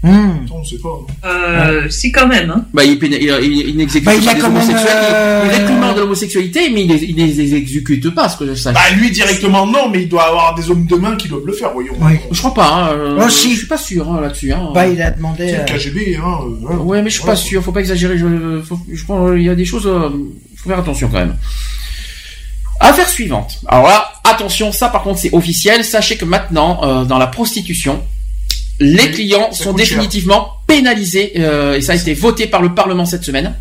[0.03, 0.45] Hmm.
[0.53, 0.91] On sait pas.
[1.23, 1.29] hein.
[1.29, 2.51] Euh, si quand même.
[2.51, 2.67] Hein.
[2.75, 4.87] Bah, il, il, il- il n'exécute Bah, il pas a des homosexuels.
[4.93, 8.55] euh, Il réprimande de l'homosexualité, mais il les, il les exécute pas, ce que je
[8.55, 8.75] sache.
[8.75, 11.55] Bah, lui, directement, non, mais il doit avoir des hommes de main qui doivent le
[11.55, 11.95] faire, voyons.
[12.03, 12.21] Ouais.
[12.31, 12.67] je crois pas.
[12.69, 13.53] Hein, euh, Oh, si.
[13.55, 14.53] Je suis pas sûr hein, là-dessus.
[14.53, 14.73] Hein.
[14.75, 15.49] Bah, il a demandé.
[15.49, 16.39] C'est le euh, KGB, hein.
[16.71, 16.77] euh.
[16.77, 17.39] Ouais, mais je suis Voilà.
[17.41, 17.63] pas sûr.
[17.63, 18.19] Faut pas exagérer.
[18.19, 19.87] Je, faut- je pense il y a des choses.
[19.87, 20.11] euh,
[20.57, 21.37] faut faire attention quand même.
[22.85, 23.61] Affaire suivante.
[23.67, 25.85] Alors là, attention, ça par contre c'est officiel.
[25.85, 28.03] Sachez que maintenant, euh, dans la prostitution,
[28.81, 29.75] les Oui, clients sont cher.
[29.75, 33.55] définitivement pénalisés euh, et ça a été voté par le Parlement cette semaine.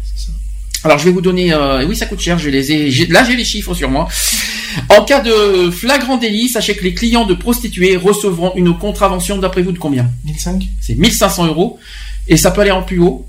[0.85, 3.35] Alors je vais vous donner, euh, oui ça coûte cher, je les ai, là j'ai
[3.38, 4.08] les chiffres sur moi.
[4.90, 9.61] En cas de flagrant délit, sachez que les clients de prostituées recevront une contravention d'après
[9.61, 10.10] vous de combien?
[10.26, 11.80] 1005 c'est 1500 euros
[12.27, 13.26] et ça peut aller en plus haut.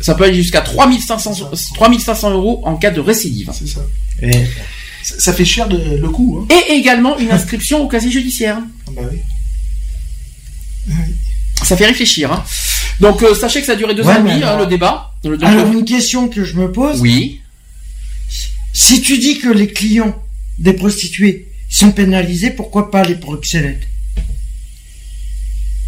[0.00, 3.50] Ça peut aller jusqu'à 3500, 3500 euros en cas de récidive.
[3.52, 3.80] C'est ça.
[4.22, 4.46] eh,
[5.18, 5.32] ça.
[5.32, 6.54] fait cher de, le coup, hein.
[6.68, 8.58] Et également une inscription au casier judiciaire.
[8.86, 9.18] Ah Bah oui.
[11.62, 12.32] Ça fait réfléchir.
[12.32, 12.44] Hein.
[13.00, 15.12] Donc euh, sachez que ça a duré deux Ouais, ans et demi, hein, le débat.
[15.22, 17.00] Donc, Alors, une question que je me pose.
[17.00, 17.40] oui.
[18.72, 20.14] Si tu dis que les clients
[20.58, 23.82] des prostituées sont pénalisés, pourquoi pas les proxénètes?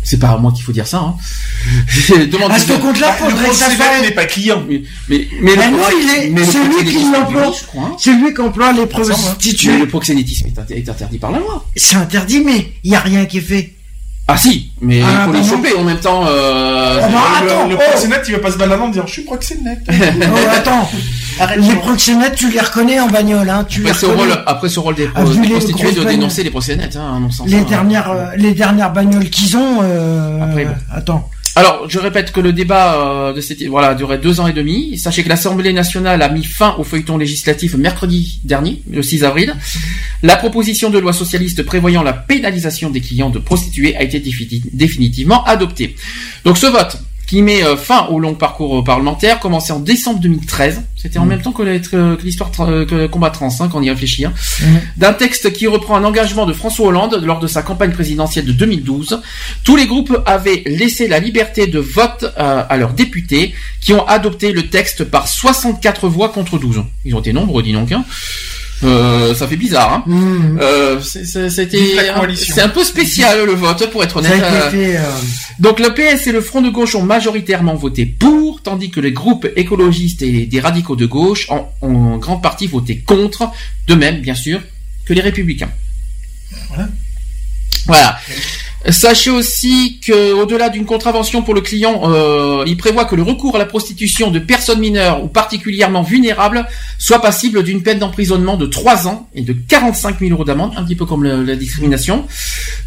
[0.02, 0.98] C'est pas à moi qu'il faut dire ça.
[0.98, 1.14] Hein.
[2.32, 4.00] Demande À ce compte-là, Bah, le faudrait que ça proxénète soit.
[4.02, 4.62] n'est pas client.
[4.68, 7.52] mais, mais, mais le- il est- mais le c'est lui qui l'emploie.
[7.78, 7.92] hein.
[7.98, 9.78] C'est lui qui emploie les Mais prostituées.
[9.78, 11.64] le proxénétisme est, int- est interdit par la loi.
[11.76, 13.74] C'est interdit, mais il y a rien qui est fait.
[14.32, 16.24] Ah si, mais il Ah, faut bah les choper en même temps.
[16.26, 17.78] Euh, Ah, bah, le, attends, le oh.
[17.90, 19.80] proxénète, il va pas se balader en disant Je suis proxénète.
[19.90, 20.88] Oh, attends.
[21.57, 23.65] Les proxénètes, tu les reconnais en bagnole, hein.
[23.69, 27.15] Tu après, rôle, après ce rôle des, Ah, des prostituées de dénoncer les proxénètes, hein,
[27.17, 27.49] à mon sens.
[27.49, 27.67] Les hein.
[27.69, 29.78] dernières, euh, les dernières bagnoles qu'ils ont.
[29.83, 30.43] Euh...
[30.43, 30.75] Après, bon.
[30.93, 31.28] Attends.
[31.57, 34.97] Alors, je répète que le débat euh, de cette voilà durait deux ans et demi.
[34.97, 39.55] Sachez que l'Assemblée nationale a mis fin au feuilleton législatif mercredi dernier, le 6 avril.
[40.23, 44.62] La proposition de loi socialiste prévoyant la pénalisation des clients de prostituées a été défini-
[44.73, 45.97] définitivement adoptée.
[46.44, 46.99] Donc, ce vote
[47.31, 50.83] qui met euh, fin au long parcours parlementaire, commencé en décembre 2013.
[50.97, 51.62] C'était en même temps que
[52.25, 54.25] l'histoire euh, que combat trans, hein, quand on y réfléchit.
[54.25, 54.33] hein.
[54.97, 58.52] D'un texte qui reprend un engagement de François Hollande lors de sa campagne présidentielle de
[58.52, 59.23] 2012.
[59.62, 64.05] Tous les groupes avaient laissé la liberté de vote euh, à leurs députés, qui ont
[64.09, 66.83] adopté le texte par 64 voix contre 12.
[67.05, 67.92] Ils ont été nombreux, dis donc.
[67.92, 68.05] Hein.
[68.83, 69.92] Euh, ça fait bizarre.
[69.92, 70.02] Hein.
[70.07, 70.59] Mmh.
[70.60, 71.47] Euh, c'était
[72.36, 74.42] c'est un peu spécial le vote pour être honnête.
[74.73, 75.12] été Euh, euh,
[75.59, 79.12] donc le PS et le Front de gauche ont majoritairement voté pour, tandis que les
[79.12, 83.50] groupes écologistes et des radicaux de gauche ont, ont en grande partie voté contre,
[83.86, 84.60] de même bien sûr
[85.05, 85.70] que les républicains.
[86.68, 86.89] Voilà.
[87.86, 88.18] Voilà.
[88.89, 93.55] Sachez aussi que, au-delà d'une contravention pour le client, euh, il prévoit que le recours
[93.57, 96.67] à la prostitution de personnes mineures ou particulièrement vulnérables
[96.99, 100.84] soit passible d'une peine d'emprisonnement de 3 ans et de 45 000 euros d'amende, un
[100.84, 102.26] petit peu comme le- la discrimination.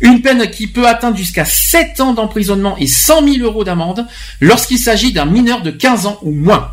[0.01, 4.07] Une peine qui peut atteindre jusqu'à 7 ans d'emprisonnement et 100 000 euros d'amende
[4.41, 6.71] lorsqu'il s'agit d'un mineur de 15 ans ou moins.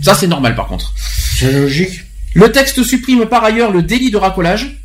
[0.00, 0.94] Ça, c'est normal par contre.
[1.38, 2.00] C'est logique.
[2.32, 4.80] Le texte supprime par ailleurs le délit de racolage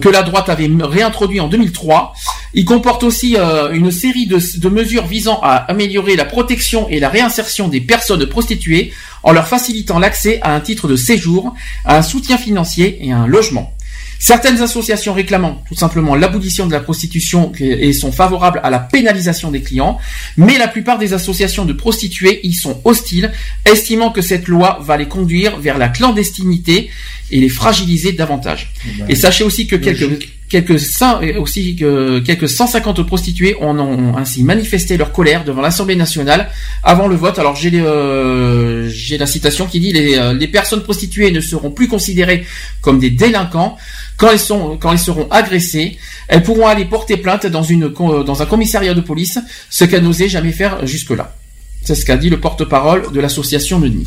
[0.00, 2.12] que la droite avait réintroduit en 2003.
[2.54, 6.98] Il comporte aussi euh, une série de, de mesures visant à améliorer la protection et
[6.98, 8.92] la réinsertion des personnes prostituées
[9.22, 13.18] en leur facilitant l'accès à un titre de séjour, à un soutien financier et à
[13.18, 13.72] un logement.
[14.18, 19.50] Certaines associations réclamant tout simplement l'abolition de la prostitution et sont favorables à la pénalisation
[19.50, 19.98] des clients,
[20.36, 23.30] mais la plupart des associations de prostituées y sont hostiles,
[23.64, 26.90] estimant que cette loi va les conduire vers la clandestinité
[27.30, 28.72] et les fragiliser davantage.
[29.08, 30.00] Et sachez aussi que quelques,
[30.48, 35.60] Quelques cent- et aussi que quelques 150 prostituées en ont ainsi manifesté leur colère devant
[35.60, 36.48] l'Assemblée nationale
[36.82, 37.38] avant le vote.
[37.38, 41.70] Alors j'ai euh, j'ai la citation qui dit les, euh, les personnes prostituées ne seront
[41.70, 42.46] plus considérées
[42.80, 43.76] comme des délinquants
[44.18, 45.96] quand elles sont quand elles seront agressées.
[46.28, 49.38] Elles pourront aller porter plainte dans une dans un commissariat de police,
[49.70, 51.34] ce qu'elles n'osaient jamais faire jusque là.
[51.82, 54.06] C'est ce qu'a dit le porte-parole de l'association de Nid.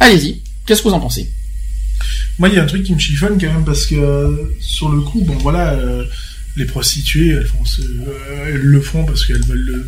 [0.00, 1.30] Allez-y, qu'est-ce que vous en pensez?
[2.38, 4.88] Moi, il y a un truc qui me chiffonne quand même parce que euh, sur
[4.90, 6.04] le coup, bon voilà, euh,
[6.56, 9.84] les prostituées, elles, font ce- euh, elles le font parce qu'elles veulent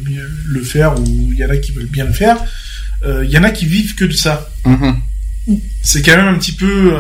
[0.47, 2.39] le, faire ou il y en a qui veulent bien le faire.
[3.07, 4.51] Il y en a qui vivent que de ça.
[5.83, 6.93] C'est quand même un petit peu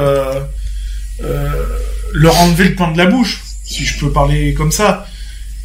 [2.12, 5.06] leur enlever le pain de la bouche, si je peux parler comme ça.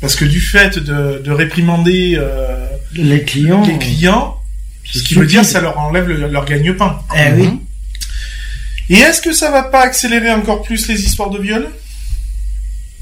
[0.02, 3.64] Parce que du fait de, de réprimander euh, Les clients.
[3.66, 4.38] les clients,
[4.84, 7.00] ce qui veut dire ça leur enlève le- leur gagne-pain.
[7.16, 7.50] Eh oui.
[8.90, 11.68] Et est-ce que ça va pas accélérer encore plus les histoires de viol?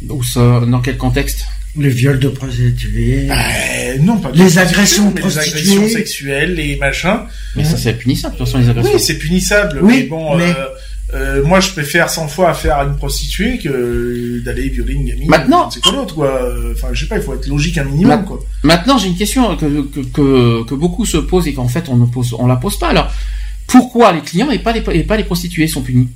[0.07, 1.45] Ou ça, dans quel contexte?
[1.77, 3.29] Les viols de prostituées.
[3.31, 7.21] Euh, Non, pas Les agressions mais les agressions sexuelles, les machins.
[7.55, 8.93] Mais ça c'est punissable, de toute façon les agressions.
[8.93, 9.79] Oui, c'est punissable.
[9.81, 10.67] Oui, mais bon, mais- euh,
[11.13, 15.27] euh, moi, je préfère 100 fois faire une prostituée que d'aller violer une gamine.
[15.29, 16.41] Maintenant- c'est quoi l'autre, quoi.
[16.73, 18.39] Enfin, je sais pas, il faut être logique un minimum, Ma- quoi.
[18.63, 21.97] Maintenant, j'ai une question que, que, que, que beaucoup se posent et qu'en fait on
[21.97, 22.89] ne pose, on la pose pas.
[22.89, 23.11] Alors,
[23.67, 26.09] pourquoi les clients et pas les, et pas les prostituées sont punis?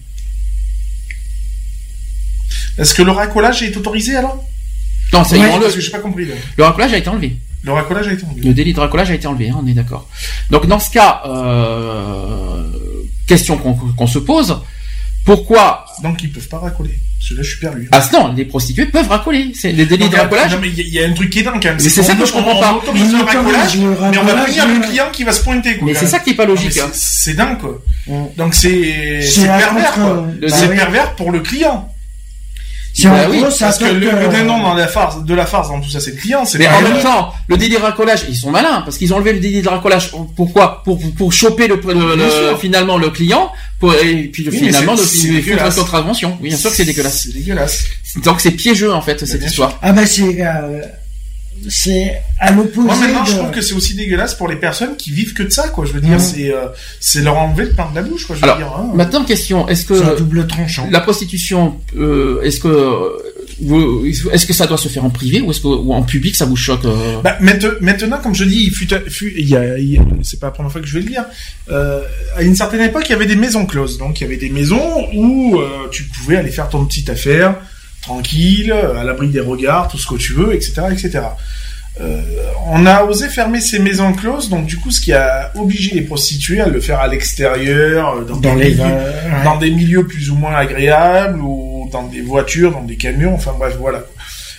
[2.77, 4.43] Est-ce que le racolage est autorisé, alors?
[5.13, 6.35] Non, ça Ouais, parce que j'ai pas compris, là.
[6.57, 7.37] Le racolage a été enlevé.
[7.63, 8.41] Le racolage a été enlevé.
[8.41, 10.07] Le délit de racolage a été enlevé, hein, on est d'accord.
[10.51, 12.63] Donc dans ce cas, euh,
[13.25, 14.57] question qu'on qu'on se pose,
[15.25, 16.99] pourquoi Donc, ils peuvent pas racoler.
[17.19, 17.89] Celui-là, je suis perdu.
[17.91, 19.51] Ah non, les prostituées peuvent racoler.
[19.55, 20.51] C'est les délits de racolage.
[20.53, 21.77] Non, mais il y, a- il y a un truc qui est dingue, quand même.
[21.81, 22.73] Mais c'est ça que je comprends on- pas.
[22.73, 25.77] On autorise le racolage, mais on va racolage, punir le client qui va se pointer,
[25.77, 25.87] quoi.
[25.87, 26.89] Mais c'est ça qui est pas logique, hein.
[26.93, 27.81] C'est dingue, quoi.
[28.37, 30.27] Donc, c'est pervers, quoi.
[30.49, 31.89] C'est pervers pour le client.
[33.03, 35.33] Bah gros, oui, ça Parce que attaque, le, euh, le dindon dans la farce, de
[35.35, 36.45] la farce dans tout ça, c'est le client.
[36.45, 39.13] C'est Mais en le- même temps, le délit de racolage, ils sont malins parce qu'ils
[39.13, 40.11] ont enlevé le délit de racolage.
[40.35, 40.81] Pourquoi?
[40.85, 45.27] Pour, pour choper le, le- le- finalement le client pour, et puis Oui, finalement c'est-
[45.27, 45.75] le, dégueulasse.
[45.75, 46.37] une contravention.
[46.41, 47.23] Oui, bien sûr que c'est dégueulasse.
[47.23, 47.83] C'est dégueulasse.
[48.23, 49.77] Donc c'est piégeux en fait cette bien histoire.
[49.81, 50.81] Ah bah c'est euh,
[51.69, 52.87] c'est à l'opposé.
[52.87, 55.49] Moi, maintenant, je trouve que c'est aussi dégueulasse pour les personnes qui vivent que de
[55.49, 55.85] ça, quoi.
[55.85, 56.19] Je veux dire, Mm.
[56.19, 56.67] c'est euh,
[56.99, 58.35] c'est leur enlever le pain de la bouche, quoi.
[58.35, 58.91] Je veux Alors, dire, hein.
[58.93, 60.87] maintenant question, est-ce c'est un que double tranchant.
[60.91, 65.49] la prostitution, euh, est-ce que euh, est-ce que ça doit se faire en privé ou
[65.51, 68.65] est-ce que ou en public ça vous choque euh Bah, mainte- maintenant, comme je dis,
[68.65, 70.87] il fut, fut- il y a, il y a- c'est pas la première fois que
[70.87, 71.23] je vais le dire.
[71.71, 72.01] Euh,
[72.35, 73.97] à une certaine époque, il y avait des maisons closes.
[73.97, 77.55] Donc, il y avait des maisons où euh, tu pouvais aller faire ton petite affaire
[78.05, 81.19] tranquille, à l'abri des regards, tout ce que tu veux, etc., etc.
[82.01, 82.21] Euh,
[82.67, 86.01] on a osé fermer ces maisons closes, donc du coup, ce qui a obligé les
[86.01, 89.43] prostituées à le faire à l'extérieur, euh, dans, Dans des les milieux, ouais.
[89.45, 93.53] dans des milieux plus ou moins agréables, ou dans des voitures, dans des camions, enfin
[93.57, 94.03] bref, voilà.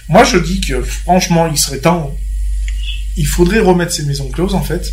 [0.08, 2.14] Moi, je dis que franchement, il serait temps.
[3.18, 4.92] Il faudrait remettre ces maisons closes, en fait.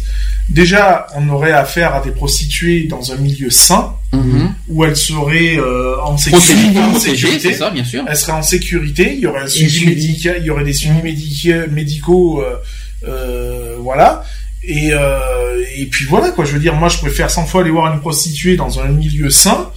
[0.50, 4.54] Déjà, on aurait affaire à des prostituées dans un milieu sain, Mhm.
[4.70, 6.80] où elles seraient euh, en Protégé, sécurité.
[6.80, 7.52] en protégé, sécurité.
[7.52, 8.04] c'est ça, bien sûr.
[8.08, 9.14] Elles seraient en sécurité.
[9.16, 9.88] Il y aurait un suivi suivi.
[9.90, 12.56] médical, il y aurait des suivis médica- médicaux, euh,
[13.08, 14.24] euh, voilà.
[14.66, 14.92] Et,
[15.78, 16.46] et puis voilà quoi.
[16.46, 19.30] Je veux dire, moi, je préfère 100 fois aller voir une prostituée dans un milieu
[19.30, 19.70] sain,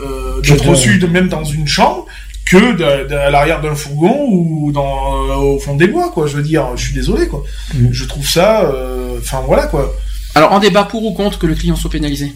[0.00, 2.06] euh, d'être de- reçu de même dans une chambre,
[2.50, 6.26] que de- de- à l'arrière d'un fourgon ou dans euh, au fond des bois quoi.
[6.26, 7.44] Je veux dire, je suis désolé quoi.
[7.74, 7.90] Mhm.
[7.92, 9.94] Je trouve ça, euh, enfin voilà quoi.
[10.34, 12.32] Alors en débat pour ou contre que le client soit pénalisé?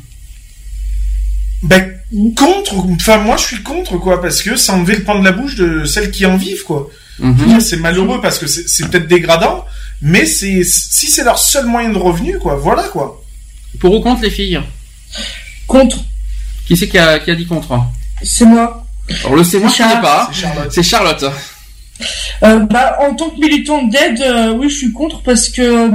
[1.63, 1.95] Ben,
[2.37, 5.33] contre, enfin moi je suis contre quoi, parce que ça enlever le pain de la
[5.33, 6.91] bouche de celles qui en vivent quoi.
[7.19, 7.47] Je veux Mhm.
[7.49, 9.65] dire, c'est malheureux parce que c'est c'est peut-être dégradant,
[10.03, 13.23] mais c'est si c'est leur seul moyen de revenu quoi, voilà quoi.
[13.81, 14.61] Pour ou contre les filles?
[15.67, 15.99] Contre.
[16.67, 17.79] Qui c'est qui a, qui a dit contre?
[18.23, 18.84] C'est moi.
[19.25, 19.97] Alors le c'est moi qui Charles.
[19.97, 20.31] l'ai pas.
[20.71, 21.25] C'est Charlotte.
[22.43, 25.89] Euh, bah, en tant que militante d'aide, euh, oui, je suis contre parce que euh,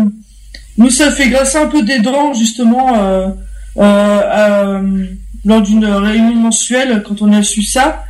[0.77, 3.27] nous, ça fait grâce un peu des dents, justement, euh,
[3.77, 5.05] euh, euh,
[5.45, 8.03] lors d'une réunion mensuelle, quand on a su ça.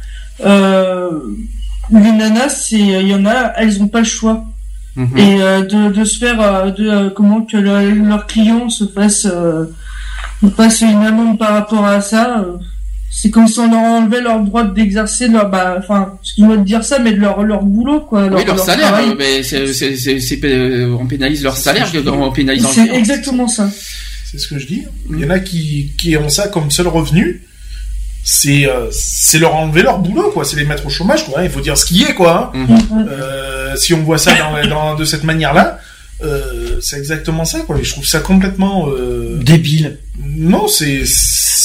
[0.46, 1.10] Euh,
[1.92, 4.46] les nanas, c'est, il y en a, elles ont pas le choix.
[4.96, 5.18] Mhm.
[5.18, 9.26] Et euh, de, de se faire, de euh, comment que le- leurs clients se fassent,
[9.30, 9.66] euh,
[10.56, 12.46] fassent une amende par rapport à ça.
[13.12, 16.84] C'est comme si on leur enlevait leur droit d'exercer leur, bah, enfin, excuse-moi de dire
[16.84, 18.28] ça, mais de leur, leur boulot, quoi.
[18.28, 19.10] oui, leur salaire, travail.
[19.10, 22.90] euh, mais c'est, c'est, c'est, euh, on pénalise leur salaire, que- on pénalise leur C'est
[22.96, 23.70] exactement ça.
[24.32, 24.84] C'est ce que je dis.
[25.10, 27.42] Il y en a qui, qui ont ça comme seul revenu.
[28.24, 31.44] C'est euh, c'est leur enlever leur boulot quoi, c'est les mettre au chômage quoi.
[31.44, 32.52] Il faut dire ce qui est quoi.
[32.54, 32.58] hein.
[32.90, 33.08] Mhm.
[33.10, 35.80] Euh, si on voit ça dans, dans- de cette manière-là,
[36.22, 37.78] euh, c'est exactement ça quoi.
[37.80, 39.98] Et je trouve ça complètement euh, Débile.
[40.22, 41.04] Non, c'est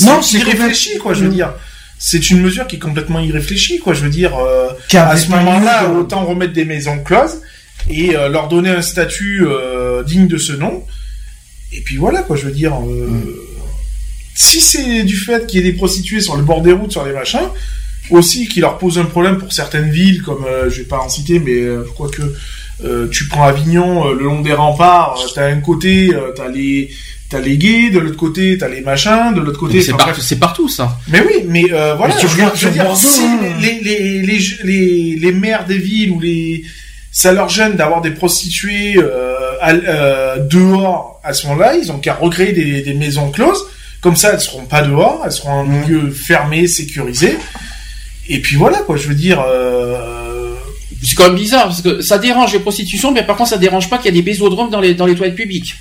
[0.04, 1.12] Non, c'est irréfléchi quoi.
[1.14, 1.60] Je veux complètement- dire,
[1.98, 3.94] c'est une mesure qui est complètement irréfléchie, quoi.
[3.94, 7.40] Je veux dire, euh, à ce moment-là, autant remettre des maisons closes
[7.88, 9.44] et leur donner un statut
[10.06, 10.84] digne de ce nom.
[11.72, 12.36] Et puis voilà, quoi.
[12.36, 13.08] Je veux dire, euh,
[14.34, 17.04] si c'est du fait qu'il y ait des prostituées sur le bord des routes, sur
[17.06, 17.48] les machins,
[18.10, 21.38] aussi qui leur pose un problème pour certaines villes, comme je vais pas en citer,
[21.38, 22.22] mais je crois que
[22.82, 26.90] euh, tu prends Avignon, euh, le long des remparts, euh, t'as un côté, t'as les
[27.30, 30.18] t'as les gays, de l'autre côté t'as les machins, de l'autre côté C'est partout, bref.
[30.20, 30.98] c'est partout ça.
[31.08, 31.62] Mais oui, mais
[31.96, 33.38] voilà, Mais tu je, regardes sur dire, Bordeaux, si hein.
[33.60, 36.64] les, les, les, les, les maires des villes ou les
[37.12, 38.96] ça leur gêne d'avoir des prostituées
[39.60, 43.64] à- dehors à ce moment-là, ils ont qu'à recréer des, des maisons closes.
[44.02, 47.38] Comme ça, elles seront pas dehors, elles seront en milieu fermé, sécurisé.
[48.28, 48.96] Et puis voilà, quoi.
[48.96, 49.42] Je veux dire.
[49.48, 50.33] Euh...
[51.04, 53.88] C'est quand même bizarre parce que ça dérange les prostitutions, mais par contre ça dérange
[53.90, 55.74] pas qu'il y a des bésodromes dans les dans les toilettes publiques.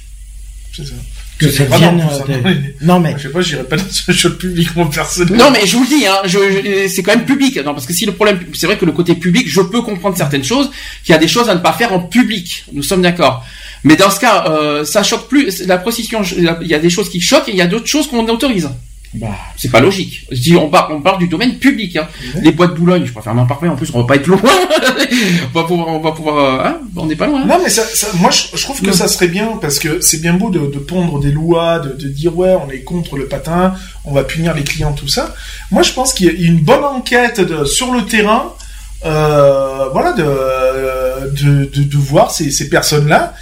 [0.76, 0.94] C'est ça.
[1.38, 3.64] Que ça pas vienne, dans tout euh, non, mais- Non, mais- Je sais pas, j'irai
[3.64, 5.36] pas dans ce shot public, mon personnel.
[5.36, 7.58] Non mais je vous le dis, hein, je, je- c'est quand même public.
[7.58, 10.16] Non parce que si le problème, c'est vrai que le côté public, je peux comprendre
[10.16, 10.70] certaines choses,
[11.04, 12.66] qu'il y a des choses à ne pas faire en public.
[12.72, 13.44] Nous sommes d'accord.
[13.84, 15.66] Mais dans ce cas, euh, ça choque plus.
[15.66, 18.08] La prostitution, il y a des choses qui choquent et il y a d'autres choses
[18.08, 18.70] qu'on autorise.
[19.16, 19.28] Bah.
[19.58, 20.26] C'est pas logique.
[20.32, 21.96] Dis, on parle, on parle du domaine public.
[21.98, 22.08] Hein.
[22.42, 23.70] Les boîtes de Boulogne, je préfère m'en parler.
[23.70, 24.40] En plus, on va pas être loin.
[24.44, 27.46] on va pouvoir, on va pouvoir, euh, hein, on n'est pas loin.
[27.46, 30.20] Non, mais ça, ça- moi, je, je trouve que ça serait bien parce que c'est
[30.22, 33.28] bien beau de, de pondre des lois, de, de dire ouais, on est contre le
[33.28, 33.76] patin,
[34.06, 35.36] on va punir les clients, tout ça.
[35.72, 38.54] Moi, je pense qu'il y a une bonne enquête de, sur le terrain,
[39.06, 43.34] euh, voilà, de, de, de, de voir ces, ces personnes-là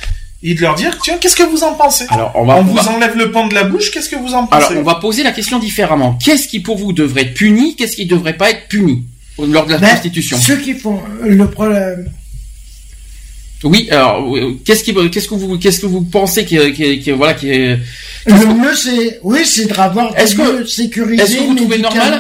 [0.43, 2.63] et de leur dire tiens, qu'est-ce que vous en pensez Alors, on va, On on
[2.63, 4.83] vous va- enlève le pan de la bouche, qu'est-ce que vous en pensez Alors, on
[4.83, 6.17] va poser la question différemment.
[6.23, 9.03] Qu'est-ce qui pour vous devrait être puni Qu'est-ce qui ne devrait pas être puni
[9.39, 12.09] lors de la Ben, prostitution Ceux qui font le problème.
[13.63, 13.87] Oui.
[13.91, 17.35] Alors, oui, qu'est-ce qui, qu'est-ce que vous, qu'est-ce que vous pensez qui, qui, qui- voilà,
[17.35, 17.77] qui est
[18.25, 21.53] Le mieux, c'est, oui, c'est de avoir des Est-ce que- lieux sécurisés, est-ce que vous
[21.55, 22.19] trouvez normal.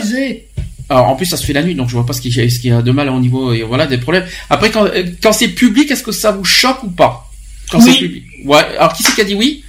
[0.89, 2.39] Alors, en plus, ça se fait la nuit, donc je vois pas ce qu'il y
[2.41, 2.43] a,
[2.79, 4.25] y de mal au niveau, et voilà, des problèmes.
[4.51, 7.30] Après, quand, euh, quand c'est public, est-ce que ça vous choque ou pas
[7.71, 7.91] Quand Oui.
[7.93, 8.23] c'est public.
[8.45, 8.65] Ouais.
[8.77, 9.63] Alors, qui c'est qui a dit oui?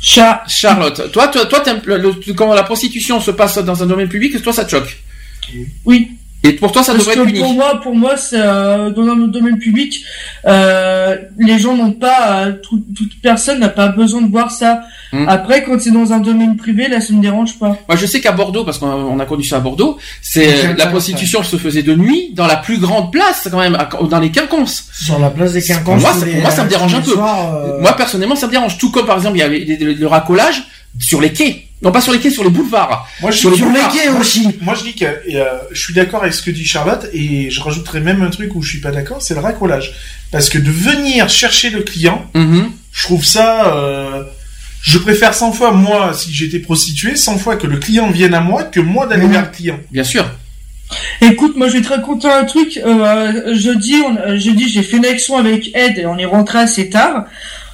[0.00, 1.10] Charlotte.
[1.12, 4.40] Toi, toi, toi, t'aimes le- le- quand la prostitution se passe dans un domaine public,
[4.42, 4.96] toi, ça te choque?
[5.84, 6.10] Oui.
[6.44, 7.38] Et pour toi, ça Parce devrait que être puni.
[7.40, 10.02] pour moi, pour moi, c'est euh, dans le domaine public,
[10.46, 14.82] euh, les gens n'ont pas, euh, tout- toute personne n'a pas besoin de voir ça.
[15.12, 15.28] Hmm.
[15.28, 17.76] Après, quand c'est dans un domaine privé, là, ça me dérange pas.
[17.88, 20.74] Moi, je sais qu'à Bordeaux, parce qu'on a, on a connu ça à Bordeaux, c'est
[20.76, 24.18] la prostitution se faisait de nuit dans la plus grande place, quand même, à- dans
[24.20, 24.86] les quinconces.
[24.92, 26.02] Sur la place des quinconces.
[26.02, 27.12] Pour moi, les- moi, ça me tous dérange un peu.
[27.12, 28.78] soirs, euh, Moi, personnellement, ça me dérange.
[28.78, 29.60] Tout comme, par exemple, il y avait
[29.94, 30.64] le racolage
[30.98, 31.66] sur les quais.
[31.82, 33.08] Non, pas sur les quais, sur les boulevards.
[33.20, 33.92] Moi, je sur les sur les boulevards.
[33.92, 34.56] quais aussi.
[34.60, 37.60] Moi, je dis que euh, je suis d'accord avec ce que dit Charlotte et je
[37.60, 39.94] rajouterais même un truc où je suis pas d'accord, c'est le racolage.
[40.30, 42.70] Parce que de venir chercher le client, Mhm.
[42.92, 43.74] je trouve ça.
[43.76, 44.22] euh,
[44.80, 48.40] je préfère 100 fois moi, si j'étais prostituée, 100 fois que le client vienne à
[48.40, 49.32] moi que moi d'aller Mhm.
[49.32, 49.78] vers le client.
[49.90, 50.24] Bien sûr.
[51.20, 52.78] Écoute, moi, je vais te raconter un truc.
[52.84, 56.90] Euh, jeudi, on, jeudi, j'ai fait une action avec Ed et on est rentré assez
[56.90, 57.24] tard.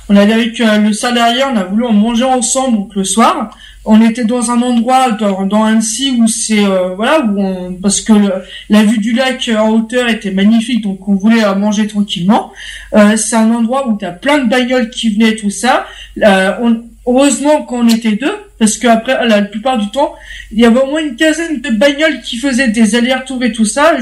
[0.09, 3.51] On allait avec euh, le salarié, on a voulu en manger ensemble donc le soir.
[3.85, 8.01] On était dans un endroit dans, dans Annecy où c'est euh, voilà où on, parce
[8.03, 8.33] que le-
[8.69, 12.53] la vue du lac en hauteur était magnifique donc on voulait manger tranquillement.
[12.95, 15.87] Euh, c'est un endroit où t'as plein de bagnoles qui venaient tout ça.
[16.23, 20.15] Euh, on- heureusement qu'on était deux parce que après la, plupart du temps
[20.53, 23.65] il y avait au moins une quinzaine de bagnoles qui faisaient des allers-retours et tout
[23.65, 23.97] ça.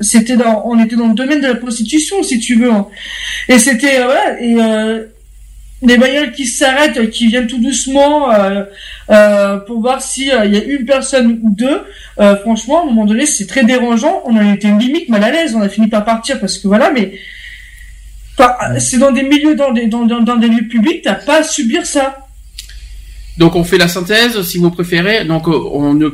[0.00, 2.70] C'était on était dans le domaine de la prostitution, si tu veux.
[2.70, 2.86] hein.
[3.48, 5.04] Et c'était, euh, et euh,
[5.82, 8.64] des bagnoles qui s'arrêtent, euh, qui viennent tout doucement euh,
[9.10, 11.82] euh, pour voir si euh, il y a une personne ou deux.
[12.20, 14.22] Euh, franchement, à un moment donné, c'est très dérangeant.
[14.26, 15.54] On en était limite mal à l'aise.
[15.56, 17.12] On a fini par partir parce que voilà, mais
[18.38, 21.40] enfin, c'est dans des milieux, dans des, dans, dans, dans des lieux publics, t'as pas
[21.40, 22.18] à subir ça.
[23.38, 25.24] Donc, on fait la synthèse, si vous préférez.
[25.24, 26.06] Donc, on ne,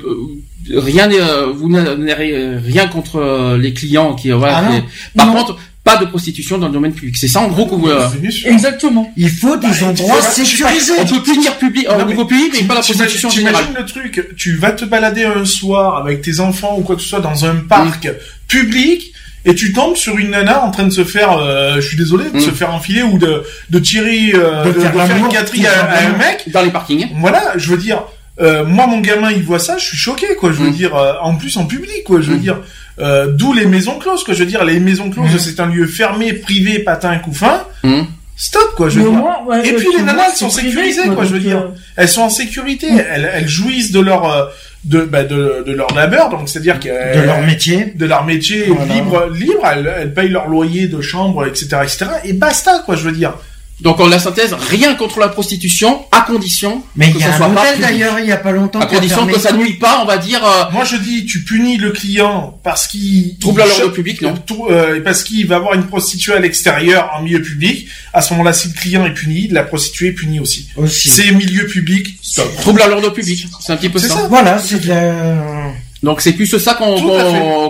[0.73, 1.09] rien,
[1.53, 4.63] vous n'avez rien contre les clients qui, voilà.
[4.65, 5.35] Ah qui- par Non.
[5.35, 5.59] contre,
[5.89, 7.17] pas de prostitution dans le domaine public.
[7.17, 8.51] C'est ça, en gros, que vous, euh, Bien sûr.
[8.51, 9.13] Exactement.
[9.17, 10.93] Il faut des Bah, endroits sécurisés.
[10.99, 13.65] on peut punir public, Non, au niveau public, mais pas la prostitution générale.
[13.67, 17.03] T'imagines le truc, tu vas te balader un soir avec tes enfants ou quoi que
[17.03, 18.09] ce soit dans un parc
[18.47, 19.13] public
[19.45, 22.25] et tu tombes sur une nana en train de se faire, euh, je suis désolé,
[22.31, 22.41] de Mm.
[22.41, 25.85] se faire enfiler ou de, de tirer, euh, De de, de faire une gâterie à,
[25.85, 26.45] à un mec.
[26.53, 27.09] Dans les parkings.
[27.21, 28.03] Voilà, je veux dire,
[28.41, 30.51] euh, moi mon gamin il voit ça, je suis choqué quoi.
[30.53, 30.75] Je veux Mm.
[30.75, 32.21] dire, euh, en plus en public quoi.
[32.21, 32.41] Je veux Mm.
[32.41, 32.59] dire,
[33.01, 34.35] euh, d'où les maisons closes quoi.
[34.35, 37.63] Je veux dire, les maisons closes c'est un lieu fermé, privé, patin, couffin.
[37.85, 38.07] Hum.
[38.37, 38.89] Stop quoi.
[38.89, 39.25] Je veux dire.
[39.47, 41.59] ouais, Et puis, les nanas sont privé, sécurisées, quoi, je veux dire.
[41.59, 44.45] euh, elles sont en sécurité, elles, elles jouissent de leur euh,
[44.85, 47.93] de, bah, de, de leur labeur, donc c'est-à-dire qu'elles De leur métier.
[47.97, 48.95] de leur métier Voilà.
[48.95, 52.07] libre, libre, elles, elles payent leur loyer de chambre, etc., etc.
[52.25, 53.35] Et basta, quoi, je veux dire.
[53.81, 57.35] Donc en la synthèse, rien contre la prostitution, à condition Mais que il y ça
[57.35, 58.81] a soit un pas hôtel d'ailleurs, il y a pas longtemps.
[58.81, 60.45] À condition que ça nuit pas, on va dire.
[60.45, 64.67] euh, Moi, je dis, tu punis le client parce qu'il Trouble l'ordre public, non tout-
[64.69, 67.87] euh, parce qu'il va avoir une prostituée à l'extérieur en milieu public.
[68.13, 70.69] À ce moment-là, si le client est puni, la prostituée est punie aussi.
[70.77, 71.09] Aussi.
[71.09, 72.53] C'est milieu public, stop.
[72.61, 73.47] trouble à l'ordre public.
[73.61, 74.09] C'est un petit peu ça.
[74.09, 74.27] ça.
[74.29, 75.73] Voilà, c'est de la...
[76.03, 76.97] Donc c'est plus ça qu'on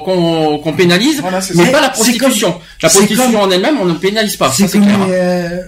[0.00, 1.70] qu'on- qu'on pénalise, Voilà, c'est mais ça.
[1.70, 2.52] pas la C'est prostitution.
[2.52, 4.50] comme- la prostitution comme- en elle-même, on ne pénalise pas.
[4.54, 5.60] C'est Ça comme euh,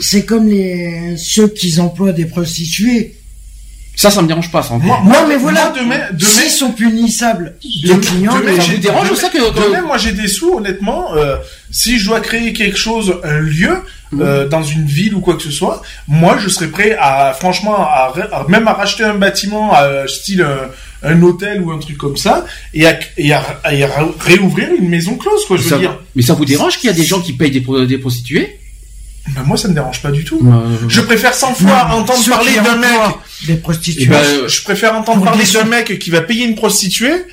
[0.00, 3.14] c'est comme les ceux qui emploient des prostituées.
[3.94, 4.62] Ça, ça me dérange pas.
[4.62, 4.74] Ça.
[4.78, 5.70] Moi, Non, mais voilà.
[5.84, 5.96] moi,
[6.50, 10.12] sont punissables, De- les clients, Ça j'ai- vous dérange ça que, que- demain, moi j'ai
[10.12, 11.14] des sous, honnêtement.
[11.14, 11.36] euh,
[11.70, 13.82] si je dois créer quelque chose, un lieu
[14.18, 17.76] euh, dans une ville ou quoi que ce soit, moi je serais prêt à, franchement,
[17.78, 20.70] à, à- même à racheter un bâtiment, euh, style un,
[21.10, 23.70] un hôtel ou un truc comme ça, et à, et à, à
[24.20, 25.56] réouvrir une maison close, quoi.
[25.58, 25.98] Je veux ça, dire.
[26.14, 28.58] mais ça vous dérange qu'il y a des gens qui payent des, des prostituées?
[29.28, 30.40] Ben, moi ça me dérange pas du tout.
[30.44, 32.90] Euh, Je préfère 100 fois entendre parler d'un mec.
[32.90, 34.02] emploient des prostituées.
[34.04, 37.24] Eh ben, Je- je préfère entendre parler d'un mec qui va payer une prostituée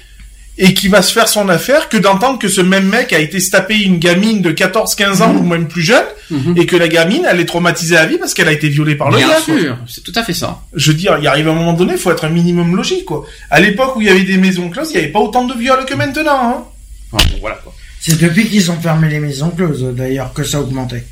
[0.61, 3.40] et qui va se faire son affaire que d'entendre que ce même mec a été
[3.50, 6.56] taper une gamine de 14-15 ans ou même plus jeune Mhm.
[6.58, 9.09] et que la gamine elle est traumatisée à vie parce qu'elle a été violée par
[9.09, 9.34] le Bien gars.
[9.43, 9.58] quoi.
[9.59, 10.61] sûr, c'est tout à fait ça.
[10.76, 13.26] Je veux dire, il arrive un moment donné, il faut être un minimum logique quoi.
[13.50, 15.56] À l'époque où il y avait des maisons closes, il n'y avait pas autant de
[15.58, 16.40] viols que maintenant.
[16.40, 16.64] Hein.
[17.11, 17.74] Enfin, bon, voilà quoi.
[18.01, 21.03] C'est depuis qu'ils ont fermé les maisons closes, d'ailleurs, que ça a augmenté.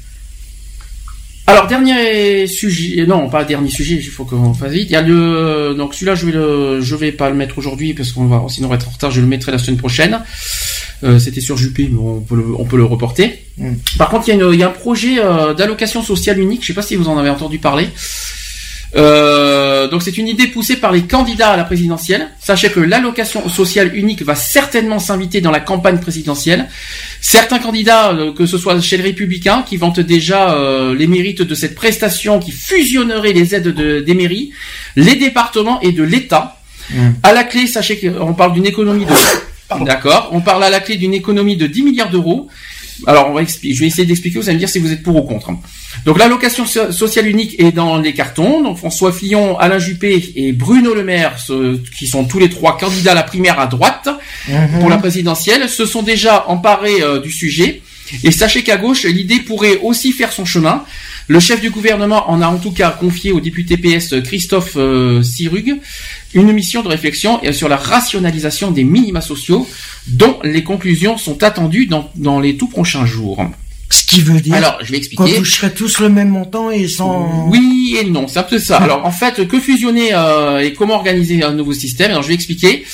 [1.50, 4.88] Alors dernier sujet, non pas dernier sujet, il faut qu'on fasse vite.
[4.90, 7.94] Il y a le donc celui-là je vais le, je vais pas le mettre aujourd'hui
[7.94, 9.12] parce qu'on va sinon on va être en retard.
[9.12, 10.20] Je le mettrai la semaine prochaine.
[11.04, 13.40] Euh, C'était sur Juppé, mais on peut le, on peut le reporter.
[13.58, 13.74] Mm.
[13.98, 16.62] Par contre il y a, une- il y a un projet euh, d'allocation sociale unique.
[16.64, 17.88] Je sais pas si vous en avez entendu parler.
[18.96, 22.30] Euh, donc c'est une idée poussée par les candidats à la présidentielle.
[22.40, 26.68] Sachez que l'allocation sociale unique va certainement s'inviter dans la campagne présidentielle.
[27.22, 31.42] Certains candidats, euh, que ce soit chez les Républicains, qui vantent déjà euh, les mérites
[31.42, 34.52] de cette prestation qui fusionnerait les aides de- des mairies,
[34.96, 36.58] les départements et de l'État.
[36.90, 37.10] Mm.
[37.24, 39.12] À la clé, sachez qu'on parle d'une économie de...
[39.84, 42.48] D'accord On parle à la clé d'une économie de 10 milliards d'euros.
[43.06, 43.76] Alors, on va expliquer.
[43.76, 44.40] Je vais essayer d'expliquer.
[44.40, 45.52] Vous allez me dire si vous êtes pour ou contre.
[46.06, 48.64] Donc, l'allocation so- sociale unique est dans les cartons.
[48.64, 52.78] Donc, François Fillon, Alain Juppé et Bruno Le Maire, ce- qui sont tous les trois
[52.78, 54.10] candidats à la primaire à droite
[54.48, 54.80] Mhm.
[54.80, 57.82] pour la présidentielle, se sont déjà emparés euh, du sujet.
[58.24, 60.84] Et sachez qu'à gauche, l'idée pourrait aussi faire son chemin.
[61.28, 65.22] Le chef du gouvernement en a en tout cas confié au député PS Christophe euh,
[65.22, 65.78] Sirug
[66.34, 69.68] une mission de réflexion euh, sur la rationalisation des minima sociaux
[70.08, 73.46] dont les conclusions sont attendues dans, dans les tout prochains jours.
[73.90, 75.38] Ce qui veut dire Alors, je vais qu'on expliquer.
[75.38, 77.48] toucherait tous le même montant et sans...
[77.50, 78.78] Oui et non, c'est un peu ça.
[78.78, 82.12] Alors en fait, que fusionner euh, et comment organiser un nouveau système?
[82.12, 82.86] Alors je vais expliquer.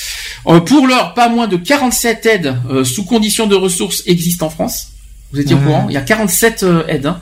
[0.47, 4.49] Euh, pour l'heure, pas moins de 47 aides euh, sous conditions de ressources existent en
[4.49, 4.92] France.
[5.33, 7.19] Vous étiez au courant Il y a 47 euh, aides hein,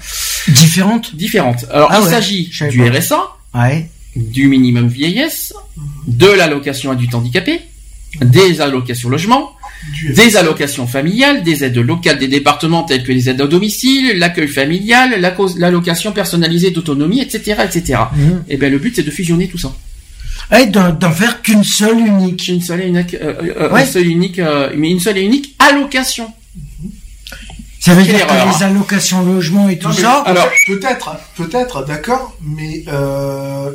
[0.49, 1.65] Différentes différentes.
[1.71, 2.99] Alors Ah il ouais, s'agit du pas.
[2.99, 3.21] RSA,
[3.55, 3.89] Ouais.
[4.15, 5.53] du minimum vieillesse,
[6.07, 7.61] de l'allocation adulte handicapé,
[8.21, 9.51] des allocations logement,
[10.15, 14.47] des allocations familiales, des aides locales des départements telles que les aides au domicile, l'accueil
[14.47, 17.99] familial, la l'allocation personnalisée d'autonomie, etc., etc.
[18.49, 19.73] Et bien le but c'est de fusionner tout ça.
[20.59, 22.47] Et d'en d'en faire qu'une seule unique.
[22.49, 23.81] Une seule et unique, euh, euh, Ouais.
[23.81, 26.27] une seule unique, euh, mais une seule et unique allocation.
[27.83, 30.23] Ça veut Quelle dire erreur, que les allocations logement et tout Non, mais ça...
[30.27, 33.71] Alors- peut-être, peut-être, d'accord, mais euh,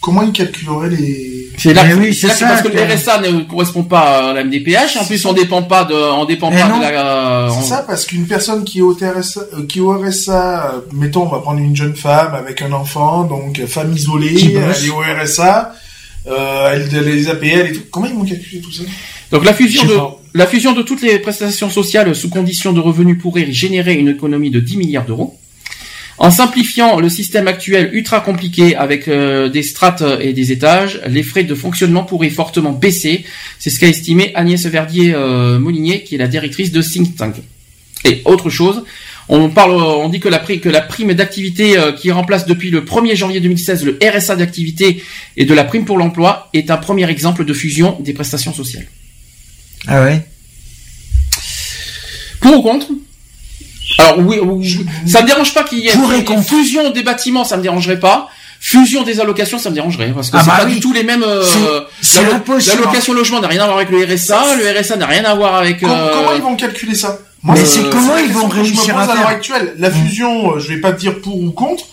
[0.00, 3.40] comment ils calculeraient les C'est là, oui, c'est c'est ça, parce que le RSA ne
[3.42, 4.96] correspond pas à la MDPH.
[4.98, 6.78] En plus, on dépend pas de, on dépend pas non.
[6.78, 7.48] de la.
[7.50, 10.72] C'est on- ça, parce qu'une personne qui est au RSA, euh, qui est au RSA,
[10.76, 14.32] euh, mettons, on va prendre une jeune femme avec un enfant, donc euh, femme isolée,
[14.36, 15.74] Qui elle est au RSA,
[16.28, 17.82] euh, elle a les APL et tout.
[17.90, 18.84] Comment ils vont calculer tout ça?
[19.30, 20.16] Donc la fusion de pas.
[20.38, 24.50] La fusion de toutes les prestations sociales sous condition de revenus pourrait générer une économie
[24.50, 25.36] de 10 milliards d'euros.
[26.16, 31.24] En simplifiant le système actuel ultra compliqué avec euh, des strates et des étages, les
[31.24, 33.24] frais de fonctionnement pourraient fortement baisser.
[33.58, 37.34] C'est ce qu'a estimé Agnès Verdier-Molinier, qui est la directrice de Think.
[38.04, 38.84] Et autre chose,
[39.28, 43.40] on dit que la, que la prime d'activité euh, qui remplace depuis le 1er janvier
[43.40, 45.02] 2016 le RSA d'activité
[45.36, 48.86] et de la prime pour l'emploi est un premier exemple de fusion des prestations sociales.
[49.88, 50.24] Ah ouais
[52.40, 52.86] Pour ou contre
[53.98, 56.48] Alors oui, oui, ça me dérange pas qu'il y ait Pour et une contre.
[56.48, 58.28] fusion des bâtiments, ça me dérangerait pas.
[58.60, 60.74] Fusion des allocations, ça me dérangerait parce que Ah c'est bah pas oui.
[60.74, 61.22] du tout les mêmes.
[61.24, 61.44] euh.
[62.66, 65.54] L'allocation logement n'a rien à voir avec le RSA, le RSA n'a rien à voir
[65.54, 65.80] avec.
[65.80, 67.18] comment, euh, comment ils vont calculer ça?
[67.44, 69.74] Mais c'est- comment ils vont je réussir pose à à l'heure actuelle.
[69.78, 71.84] La fusion, euh, je vais pas te dire pour ou contre,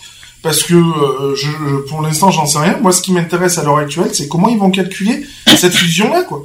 [0.46, 2.78] parce que euh, je, je- pour l'instant j'en sais rien.
[2.80, 5.24] Moi, ce qui m'intéresse à l'heure actuelle, c'est comment ils vont calculer
[5.56, 6.44] cette fusion-là, quoi.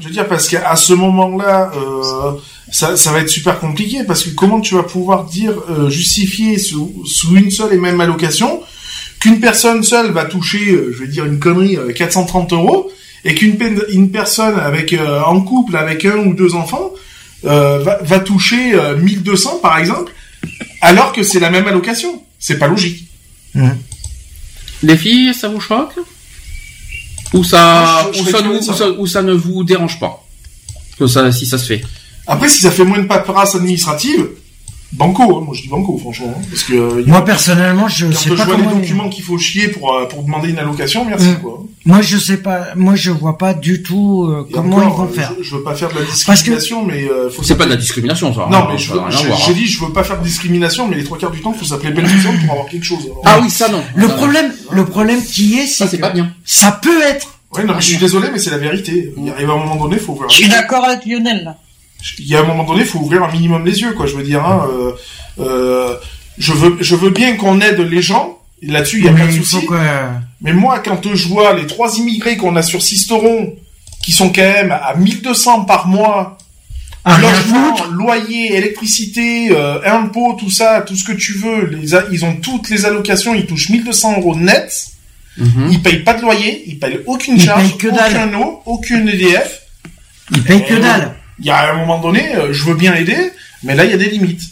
[0.00, 2.32] Je veux dire parce qu'à ce moment-là, euh,
[2.70, 6.58] ça, ça va être super compliqué parce que comment tu vas pouvoir dire euh, justifier
[6.58, 8.60] sous, sous une seule et même allocation
[9.20, 12.90] qu'une personne seule va toucher, je vais dire une connerie, euh, 430 euros
[13.24, 13.56] et qu'une
[13.90, 14.94] une personne avec
[15.26, 16.90] en couple avec un ou deux enfants
[17.42, 20.12] va, va toucher euh, 1200 par exemple,
[20.82, 22.22] alors que c'est la même allocation.
[22.38, 23.07] C'est pas logique.
[24.82, 25.94] Les filles, ça vous choque
[27.34, 29.00] Ou ça, je- je ou, ça, curieux nous- de ou ça, savoir.
[29.00, 30.24] ou ça ne vous dérange pas
[30.98, 31.82] que ça, si ça se fait
[32.26, 34.28] Après, si ça fait moins de paperasse administrative,
[34.92, 38.12] banco, hein, moi je dis banco franchement, hein, parce que euh, Moi personnellement, je quand
[38.12, 38.70] sais je pas vois comment.
[38.70, 41.36] les documents qu'il faut chier pour euh, pour demander une allocation, merci Mm.
[41.42, 41.64] quoi.
[41.84, 42.68] Moi je sais pas.
[42.76, 45.32] Moi je vois pas du tout euh, comment encore, ils vont euh, faire.
[45.38, 47.70] Je, je veux pas faire de la que- discrimination, mais euh, faut C'est pas de
[47.70, 48.46] la discrimination, ça.
[48.50, 49.54] Non, hein, mais je ça j'ai voir, j'ai hein.
[49.54, 51.92] dit, je veux pas faire de discrimination, mais les trois quarts du temps, faut s'appeler
[51.92, 53.00] belle personne pour avoir quelque chose.
[53.04, 53.82] Alors, Ah oui, ça non.
[53.94, 54.16] Le Ça, non.
[54.18, 56.30] problème, le problème qui est, c'est c'est que pas bien.
[56.44, 57.34] ça peut être.
[57.54, 59.12] Ouais, non, mais je suis désolé, mais c'est la vérité.
[59.16, 60.28] Il arrive à un moment donné, faut ouvrir.
[60.28, 61.56] Je suis d'accord avec Lionel, là.
[62.18, 64.06] Il y a un moment donné, faut ouvrir un minimum les yeux, quoi.
[64.06, 64.92] Je veux dire, hein, euh,
[65.40, 65.96] euh,
[66.38, 68.38] je veux, je veux bien qu'on aide les gens.
[68.62, 69.66] Là-dessus, il y a Mais pas de il souci.
[69.66, 69.74] que-
[70.40, 73.54] Mais moi, quand je vois les trois immigrés qu'on a sur Sisteron,
[74.02, 76.38] qui sont quand même à 1200 par mois,
[77.04, 82.04] rien logement, loyer, électricité, euh, impôts, tout ça, tout ce que tu veux, les a-
[82.12, 84.72] ils ont toutes les allocations, ils touchent 1200 euros net,
[85.36, 85.68] Mhm.
[85.70, 89.08] ils payent pas de loyer, ils payent aucune Ils charge, payent que aucun eau, aucune
[89.08, 89.62] EDF.
[90.32, 91.14] Ils payent que dalle.
[91.40, 93.16] Il y a un moment donné, euh, je veux bien aider,
[93.62, 94.42] mais là, il y a des limites.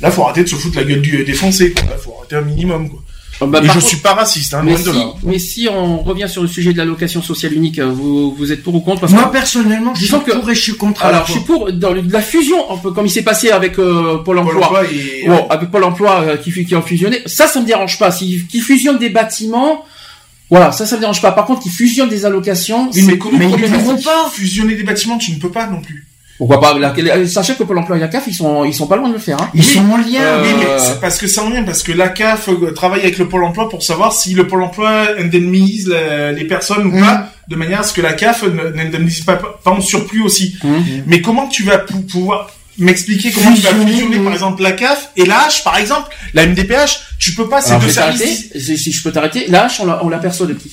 [0.00, 1.82] Là, faut arrêter de se foutre la gueule du, des Français, quoi.
[1.84, 3.02] Là, faut arrêter un minimum, quoi.
[3.40, 5.04] Ah bah, Et je contre- suis pas raciste, hein, mais, loin de si, là.
[5.22, 8.64] mais si on revient sur le sujet de l'allocation sociale unique, euh, vous, vous êtes
[8.64, 11.04] pour ou contre parce Moi que- personnellement, je suis que- pour et je suis contre.
[11.04, 13.78] Alors, je suis pour dans le- la fusion, un peu comme il s'est passé avec
[13.78, 14.64] euh, Pôle emploi.
[14.64, 17.20] emploi et- Bon, avec Pôle emploi euh, qui, qui ont fusionné.
[17.26, 18.10] Ça, ça me dérange pas.
[18.10, 19.84] Si, qui fusionnent des bâtiments,
[20.50, 21.32] voilà, ça, ça me dérange pas.
[21.32, 23.84] Par contre, qui fusionnent des allocations, mais c'est comment mais ils problématique.
[23.84, 24.30] pourront pas.
[24.32, 26.04] Fusionner des bâtiments, tu ne peux pas non plus.
[26.38, 28.86] Pourquoi pas la- la- Sachez que Pôle emploi et la CAF, ils sont, ils sont
[28.86, 29.42] pas loin de le faire.
[29.42, 29.50] Hein.
[29.54, 29.66] Ils Oui.
[29.66, 30.20] sont en lien.
[30.22, 33.00] Euh, Oui, mais c'est parce que c'est en lien, parce que la CAF euh, travaille
[33.00, 36.92] avec le Pôle emploi pour savoir si le Pôle emploi indemnise la- les personnes ou
[36.92, 37.00] Mhm.
[37.00, 40.54] pas, de manière à ce que la CAF ne- n'indemnise pas, pas en surplus aussi.
[40.62, 41.02] Mhm.
[41.06, 45.10] Mais comment tu vas pou- pouvoir m'expliquer comment tu vas Fusionner, par exemple, la CAF
[45.16, 48.50] et la H, par exemple, la MDPH, tu peux pas, c'est Alors, deux services.
[48.56, 50.70] Si, je peux t'arrêter, la hache, on la- on l'aperçoit de qui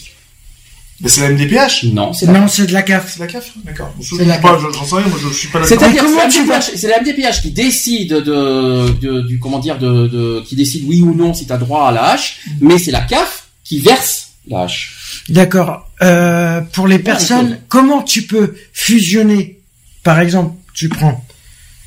[1.01, 1.83] Mais c'est la MDPH.
[1.91, 3.11] Non, c'est la Non, c'est de la CAF.
[3.13, 3.93] C'est la CAF, d'accord.
[3.99, 5.67] Je C'est la sais pas, je- j'en sais rien, moi je suis pas là.
[5.67, 9.77] C'est-à-dire c'est tu la MDPH c'est la MDPH qui décide de, de- du comment dire
[9.77, 12.77] de, de- qui décide oui ou non si tu as droit à la hache, mais
[12.77, 15.23] c'est la CAF qui verse la hache.
[15.27, 15.85] D'accord.
[16.01, 19.59] Euh, pour les personnes, comment tu peux fusionner?
[20.03, 21.24] Par exemple, tu prends,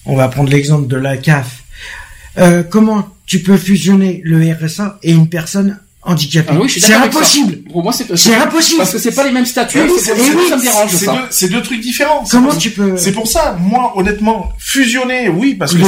[0.09, 1.63] on va prendre l'exemple de la CAF.
[2.39, 7.01] Euh, comment tu peux fusionner le RSA et une personne handicapée Ah oui, C'est d'accord
[7.03, 7.07] ça.
[7.19, 7.57] impossible.
[7.71, 8.79] Pour moi, c'est C'est impossible.
[8.79, 9.81] parce que c'est pas les mêmes statuts.
[9.81, 11.13] Oui, c'est c'est- ça ça me dérange c'est ça.
[11.13, 12.25] deux- C'est deux trucs différents.
[12.31, 15.81] Comment tu peux C'est pour ça, moi, honnêtement, fusionner, oui, parce que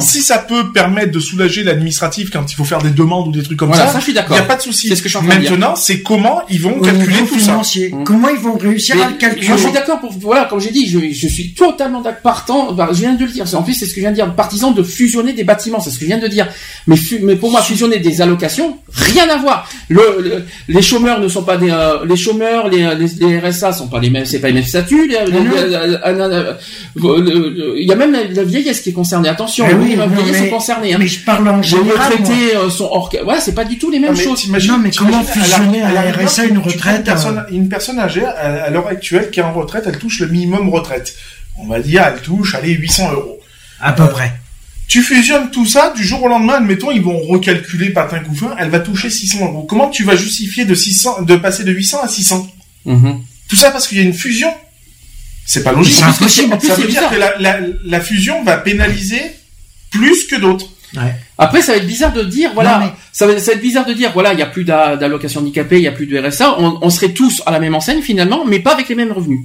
[0.00, 3.42] si, ça peut permettre de soulager l'administratif quand il faut faire des demandes ou des
[3.42, 4.36] trucs comme Voilà, ça, ça, je suis il n'y d'accord.
[4.38, 4.88] a pas de souci.
[4.88, 5.38] C'est ce que je suis en train.
[5.38, 7.52] Maintenant, c'est comment ils vont au calculer tout ça.
[7.52, 8.04] financier Mmh.
[8.04, 10.70] Comment ils vont réussir à le calculer Moi, je suis d'accord pour, voilà, comme j'ai
[10.70, 13.74] dit, je, je suis totalement d'accord, partant, bah, je viens de le dire, en plus,
[13.74, 16.02] c'est ce que je viens de dire, partisan de fusionner des bâtiments, c'est ce que
[16.02, 16.48] je viens de dire.
[16.86, 19.43] Mais pour moi, fusionner des allocations, rien à voir.
[19.88, 23.72] Le, le- les chômeurs ne sont pas des, euh, les chômeurs, les, les, les RSA
[23.72, 26.54] sont pas les mêmes, c'est pas les mêmes statuts, les- les- les- euh, euh,
[27.04, 29.84] euh, il y a même la, la vieillesse qui est concernée, attention, Eh les oui,
[29.86, 30.98] minima non, vieillesse mais- sont concernés, hein.
[31.00, 31.94] Mais je parle en Les général.
[31.96, 32.06] moi.
[32.06, 34.48] retraités euh, sont hors, voilà, c'est pas du tout les mêmes Ah, mais choses.
[34.68, 37.98] Non, mais comment fusionner à la- à la RSA une retraite, Une personne, une personne
[37.98, 41.14] âgée, à, à l'heure actuelle, qui est en retraite, elle touche le minimum retraite.
[41.58, 43.38] On va dire, elle touche, allez, 800 euros.
[43.80, 44.32] À peu près.
[44.86, 48.68] Tu fusionnes tout ça, du jour au lendemain, admettons, ils vont recalculer patin couffin, elle
[48.70, 49.62] va toucher 600 euros.
[49.62, 52.48] Comment tu vas justifier de 600, de passer de 800 à 600?
[52.84, 53.20] Mhm.
[53.48, 54.52] Tout ça parce qu'il y a une fusion.
[55.46, 55.96] C'est pas logique.
[55.96, 56.52] C'est impossible.
[56.52, 57.10] Ça c'est veut dire bizarre.
[57.10, 59.20] que la, la, la fusion va pénaliser
[59.90, 60.70] plus que d'autres.
[61.38, 63.62] Après, ça va être bizarre de dire, voilà, Non, mais- ça, va, ça va être
[63.62, 66.06] bizarre de dire, voilà, il y a plus d'a- d'allocation handicapée, il y a plus
[66.06, 68.94] de RSA, on, on serait tous à la même enseigne finalement, mais pas avec les
[68.94, 69.40] mêmes revenus.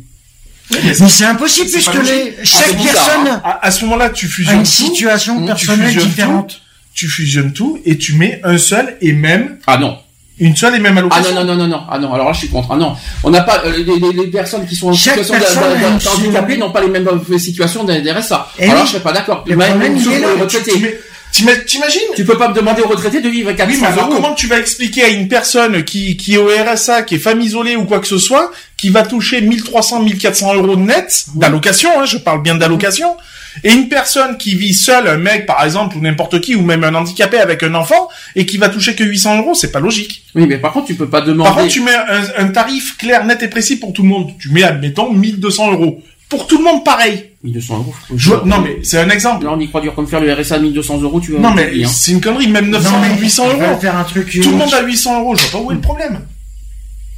[0.83, 4.59] Mais c'est impossible puisque les, chaque bizarre, personne À, à ce moment-là, tu a fusionnes
[4.59, 6.61] une situation tu personnelle différente.
[6.93, 9.98] tu fusionnes tout et tu mets un seul et même, Ah non.
[10.39, 11.33] une seule et même Ah allocation.
[11.35, 11.81] non, non, non, non, non.
[11.89, 12.69] Ah non, alors là, je suis contre.
[12.72, 12.95] Ah non.
[13.23, 16.57] On n'a pas, euh, les, les- les personnes qui sont en Chaque situation situation.
[16.59, 17.07] n'ont pas les mêmes
[17.39, 18.51] situations des, des RSA.
[18.59, 18.81] Eh alors oui.
[18.85, 19.43] je serais pas d'accord.
[21.31, 24.15] T'imagines Tu peux pas me demander aux retraités de vivre 400 Oui, mais alors euros.
[24.15, 27.39] comment tu vas expliquer à une personne qui, qui est au RSA, qui est femme
[27.41, 32.06] isolée ou quoi que ce soit, qui va toucher 1300, 1400 euros net d'allocation, hein,
[32.06, 33.17] je parle bien d'allocation,
[33.64, 36.83] Et une personne qui vit seule, un mec par exemple, ou n'importe qui, ou même
[36.83, 40.24] un handicapé avec un enfant, et qui va toucher que 800 euros, c'est pas logique.
[40.35, 41.49] Oui, mais par contre, tu peux pas demander.
[41.49, 44.32] Par contre, tu mets un, un tarif clair, net et précis pour tout le monde.
[44.40, 46.01] Tu mets, admettons, 1200 euros.
[46.30, 47.25] Pour tout le monde, pareil.
[47.43, 47.93] 1200 euros.
[48.16, 49.45] Je- non, mais c'est un exemple.
[49.45, 51.40] Là, on y croit dur comme faire le RSA à 1200 euros, tu vas.
[51.40, 51.88] Non, mais hein.
[51.91, 53.80] c'est une connerie, même 900 Non, mais ou 800 on va euros.
[53.80, 55.82] faire un truc Tout le monde a 800 euros, je vois pas où est le
[55.82, 56.19] problème.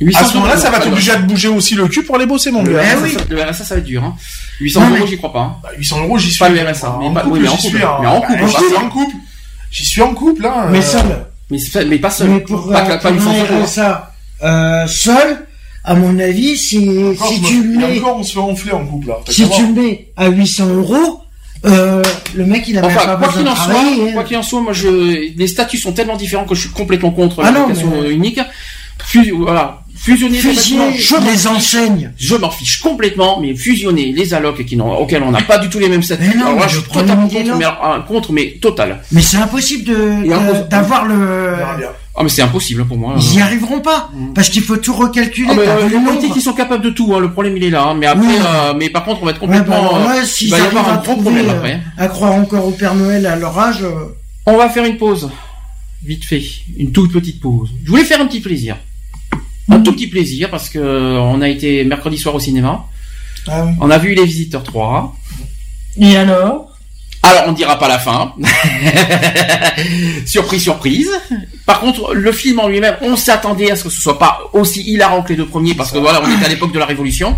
[0.01, 2.15] 800 À ce moment-là, euros, ça va t'obliger à te bouger aussi le cul pour
[2.15, 2.81] aller bosser, mon Le gars.
[2.81, 4.03] RSA, ça- le RSA, ça va être dur.
[4.03, 4.15] Hein.
[4.59, 5.39] 800 Non, euros, j'y crois pas.
[5.41, 5.55] Hein.
[5.63, 6.39] Bah, 800 euros, j'y suis.
[6.39, 7.59] Pas le RSA, mais en couple, j'y couple.
[7.59, 7.77] suis.
[7.77, 9.15] Mais en couple, J'y suis en couple.
[9.71, 10.65] J'y suis en couple, hein.
[10.71, 11.87] Mais euh, seul.
[11.87, 12.29] Mais, pas seul.
[12.29, 13.63] Mais pour, pas, euh, pas pour 800 un euros.
[13.65, 14.11] RSA,
[14.43, 15.45] euh, seul,
[15.83, 16.79] à mon avis, si,
[17.13, 19.07] encore, si je me- tu le et mets, encore, on se fait enfler en couple,
[19.09, 19.17] là.
[19.29, 21.21] Si tu le mets à 800 euros,
[21.65, 22.01] euh,
[22.35, 24.11] le mec, il a Enfin, pas quoi besoin qu'il de en soit, hein.
[24.13, 24.87] quoi qu'il en soit, moi, je,
[25.37, 28.39] les statuts sont tellement différents que je suis complètement contre Ah l'application mais- unique.
[29.39, 29.80] Voilà.
[30.03, 31.45] Fusionner les Fusionner je les fiche.
[31.45, 32.11] enseignes.
[32.17, 35.69] Je m'en fiche complètement, mais fusionner les allocs qui n'ont, auxquels on n'a pas du
[35.69, 36.23] tout les mêmes statuts.
[36.27, 37.65] Mais non, alors là, je suis totalement contre, mais,
[38.07, 38.99] contre, mais total.
[39.11, 41.53] Mais c'est impossible de, d'avoir le.
[42.15, 43.15] Ah, mais c'est impossible pour moi.
[43.17, 44.09] ils y arriveront pas.
[44.35, 45.47] Parce qu'il faut tout recalculer.
[45.51, 47.13] Ah, mais, t'as euh, vu les le politiques, ils sont capables de tout.
[47.15, 47.83] Hein, le problème, il est là.
[47.83, 47.93] hein.
[47.93, 48.33] Mais après, Oui.
[48.43, 49.95] euh, mais par contre, on va être Ouais, bah, complètement.
[49.97, 51.79] euh, là, il va y avoir un à gros problème euh, après.
[51.97, 54.13] à croire encore au Père Noël à leur âge, euh,
[54.45, 55.29] On va faire une pause.
[56.03, 56.41] Vite fait.
[56.77, 57.69] Une toute petite pause.
[57.85, 58.75] Je voulais faire un petit plaisir.
[59.69, 62.85] Un tout petit plaisir parce que euh, on a été mercredi soir au cinéma.
[63.47, 63.73] Ah oui.
[63.79, 65.15] On a vu Les Visiteurs 3.
[65.99, 66.71] Et alors?
[67.23, 68.33] Alors, on dira pas la fin.
[70.25, 71.09] surprise, surprise.
[71.67, 74.81] Par contre, le film en lui-même, on s'attendait à ce que ce soit pas aussi
[74.81, 77.37] hilarant que les deux premiers parce que voilà, on était à l'époque de la Révolution.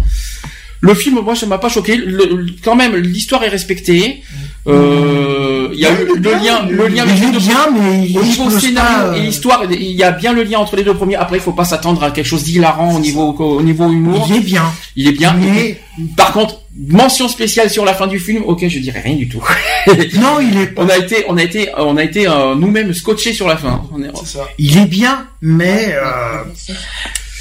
[0.87, 1.95] Le film, moi, ça m'a pas choqué.
[1.95, 4.21] Le- le- quand même, l'histoire est respectée.
[4.67, 8.49] Euh, Il y a eu le lien, le lien est deux bien, mais au niveau
[8.59, 11.15] scénario pas, euh, et l'histoire, il y a bien le lien entre les deux premiers.
[11.15, 14.25] Après, il faut pas s'attendre à quelque chose d'hilarant au niveau au niveau humour.
[14.29, 14.65] Il est bien.
[14.95, 15.33] Il est bien.
[15.39, 15.79] Mais-
[16.17, 16.61] Par contre,
[17.01, 18.43] mention spéciale sur la fin du film.
[18.45, 19.43] Ok, je dirais rien du tout.
[20.23, 23.33] Non, il est on a été, on a été, on a été euh, nous-mêmes scotchés
[23.33, 23.81] sur la fin.
[24.03, 24.43] Est- C'est ça.
[24.59, 26.43] Il est bien, mais euh,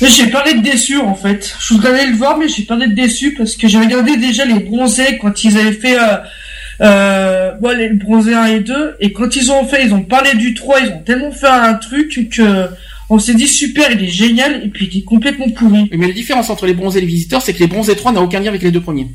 [0.03, 1.55] Mais J'ai parlé de déçu en fait.
[1.61, 4.45] Je voudrais aller le voir, mais j'ai parlé de déçu parce que j'ai regardé déjà
[4.45, 6.17] les bronzés quand ils avaient fait euh,
[6.81, 10.35] euh, ouais, les bronzés 1 et 2 et quand ils ont fait, ils ont parlé
[10.35, 12.67] du 3, ils ont tellement fait un truc que
[13.11, 15.89] on s'est dit super, il est génial et puis il est complètement pourri.
[15.93, 18.23] Mais la différence entre les bronzés et les visiteurs, c'est que les bronzés 3 n'a
[18.23, 19.09] aucun lien avec les deux premiers.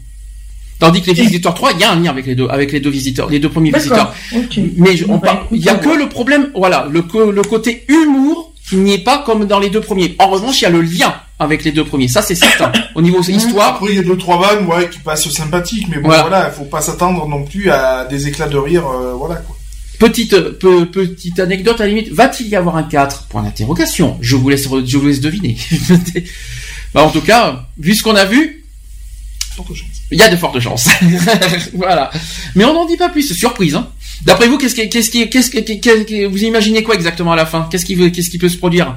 [0.79, 2.79] Tandis que les visiteurs 3, il y a un lien avec les deux, avec les
[2.79, 4.13] deux visiteurs, les deux premiers visiteurs.
[4.31, 4.43] D'accord.
[4.45, 4.59] Ok.
[4.77, 8.46] Mais je- on bah, il y a que le problème, voilà, le, le côté humour
[8.67, 10.15] qui n'y est pas comme dans les deux premiers.
[10.19, 12.07] En revanche, il y a le lien avec les deux premiers.
[12.07, 12.71] Ça, c'est certain.
[12.95, 15.97] Au niveau histoire, Après, il y a deux, trois vannes, ouais, qui passent sympathiques, mais
[15.99, 16.21] bon, Voilà.
[16.23, 19.55] voilà, faut pas s'attendre non plus à des éclats de rire, euh, voilà, quoi.
[19.99, 24.17] petite, pe- petite anecdote à la limite, va-t-il y avoir un 4 Point d'interrogation.
[24.21, 25.57] Je vous laisse, je vous laisse deviner.
[26.93, 28.63] Bah, en tout cas, vu ce qu'on a vu,
[29.55, 29.87] Forte chance.
[30.11, 30.87] il y a de fortes chances.
[31.73, 32.11] voilà.
[32.55, 33.33] Mais on n'en dit pas plus.
[33.33, 33.89] Surprise, hein.
[34.23, 34.89] D'après vous, qu'est-ce qui,
[35.29, 37.67] qu'est-ce qui, vous imaginez quoi exactement à la fin?
[37.71, 38.95] Qu'est-ce qui, qu'est-ce qui peut se produire?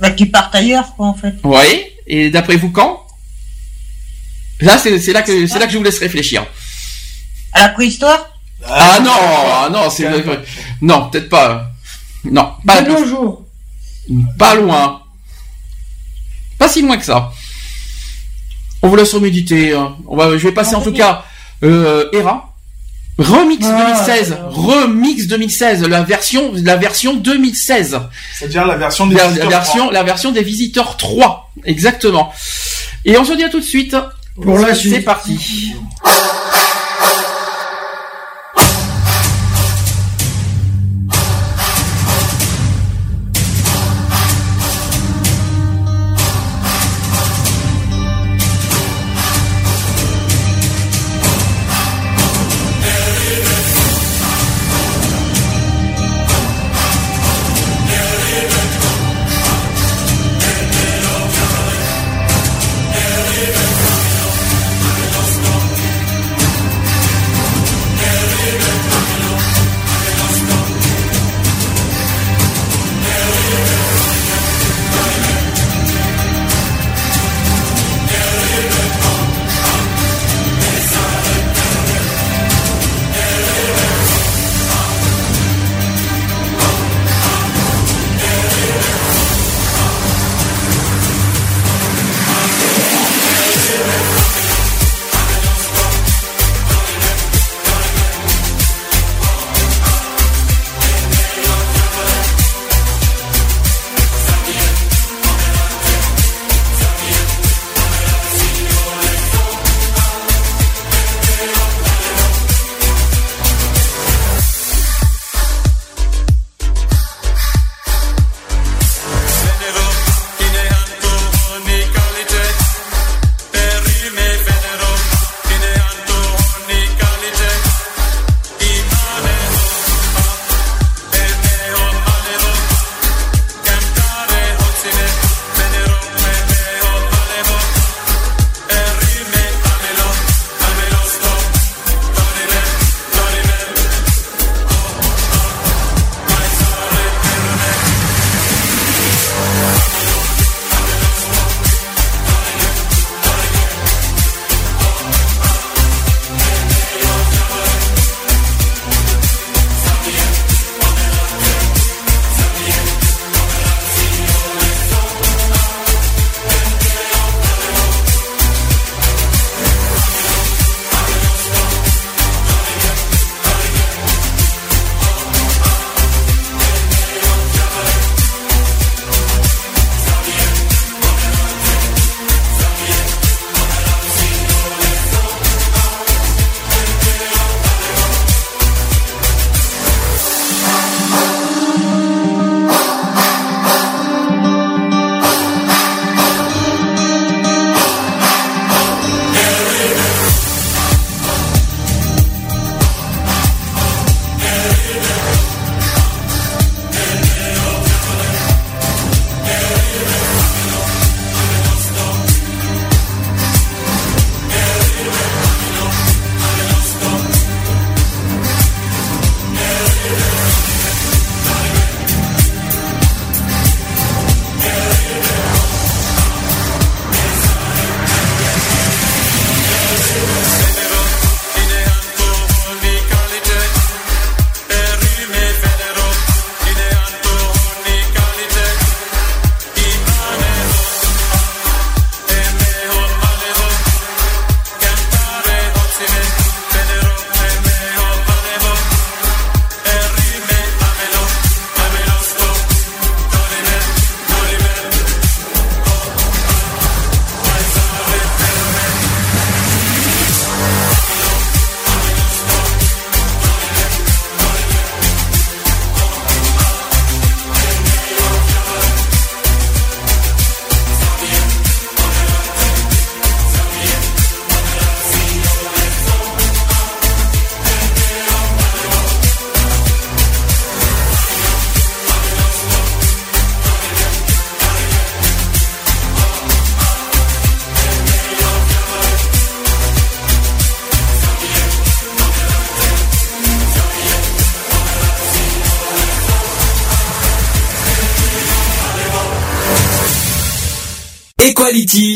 [0.00, 1.34] Bah, qu'ils partent ailleurs, quoi, en fait.
[1.42, 1.84] Oui.
[2.06, 3.06] Et d'après vous, quand?
[4.60, 6.46] Là, c'est, c'est là que, c'est là que je vous laisse réfléchir.
[7.52, 8.30] À la préhistoire?
[8.66, 10.08] Ah, non, ah non, c'est,
[10.80, 11.70] non, peut-être pas.
[12.24, 13.44] Non, pas, De nos jours.
[14.38, 15.02] pas loin.
[16.58, 17.32] Pas si loin que ça.
[18.80, 19.74] On vous laisse reméditer.
[19.74, 19.96] hein.
[20.06, 21.24] On va, je vais passer en tout cas,
[21.62, 22.53] euh, Hera.
[23.18, 24.54] Remix Ah, 2016, alors.
[24.54, 28.00] remix 2016, la version, la version 2016,
[28.36, 32.32] C'est-à-dire la version des la, la visiteurs version, la version des visiteurs 3, exactement.
[33.04, 33.96] Et on se dit à tout de suite.
[34.42, 35.04] Pour la C'est suite.
[35.04, 35.74] parti.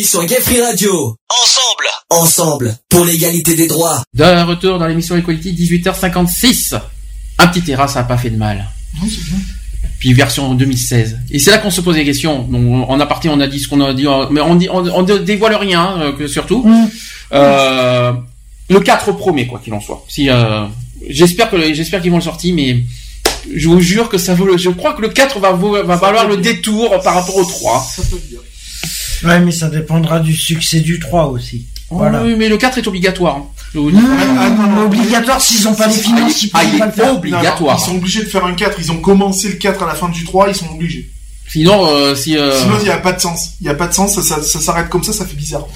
[0.09, 1.17] Sur Gay Free Radio.
[1.29, 1.89] Ensemble.
[2.09, 2.77] Ensemble.
[2.89, 4.03] Pour l'égalité des droits.
[4.15, 6.81] De retour dans l'émission Equality, 18h56.
[7.37, 8.67] Un petit terrain, ça n'a pas fait de mal.
[9.99, 11.19] Puis version 2016.
[11.31, 12.45] Et c'est là qu'on se pose des questions.
[12.45, 15.03] Donc, en aparté, on a dit ce qu'on a dit, mais on, dit, on, on
[15.03, 16.67] dévoile rien, euh, que surtout.
[17.33, 18.13] Euh,
[18.71, 20.03] le 4 promet, quoi qu'il en soit.
[20.09, 20.65] Si, euh,
[21.07, 22.83] j'espère que, j'espère qu'ils vont le sortir, mais
[23.55, 26.39] je vous jure que ça vaut le, je crois que le 4 va, valoir le
[26.39, 27.87] détour par rapport au 3.
[29.25, 31.67] Ouais, mais ça dépendra du succès du 3 aussi.
[31.91, 32.23] Voilà.
[32.23, 33.37] Oui, mais le 4 est obligatoire.
[33.37, 33.45] hein.
[33.75, 33.97] Je vous dis.
[33.99, 37.15] Mmh, obligatoire s'ils ont pas les finances, ils Ah, peuvent il pas le faire.
[37.15, 37.61] obligatoire.
[37.61, 38.79] Non, non, ils sont obligés de faire un 4.
[38.79, 41.09] Ils ont commencé le 4 à la fin du 3, ils sont obligés.
[41.51, 42.37] Sinon, euh, si.
[42.37, 43.53] euh, Sinon, il n'y a pas de sens.
[43.61, 45.67] Il n'y a pas de sens, ça, ça- ça s'arrête comme ça, ça fait bizarre.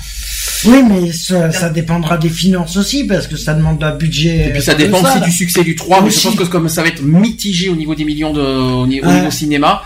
[0.65, 4.49] Oui, mais ça, ça dépendra des finances aussi, parce que ça demande un budget.
[4.49, 6.69] Et puis ça le dépend aussi du succès du 3, mais je pense que comme
[6.69, 9.19] ça va être mitigé au niveau des millions de, au niveau, au Ouais.
[9.21, 9.83] niveau cinéma,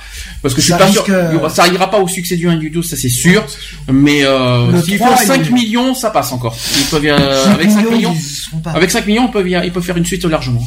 [0.47, 2.57] parce que je suis pas sûr, euh, ça ira pas au succès du 1 et
[2.59, 3.45] du 2, ça c'est sûr,
[3.91, 6.57] mais euh, s'ils 3, font 5 il- millions, ça passe encore.
[6.79, 8.17] Ils peuvent, euh, 5 avec 5 millions, millions,
[8.63, 8.71] pas.
[8.71, 10.63] avec 5 millions, ils peuvent, y- ils peuvent faire une suite largement.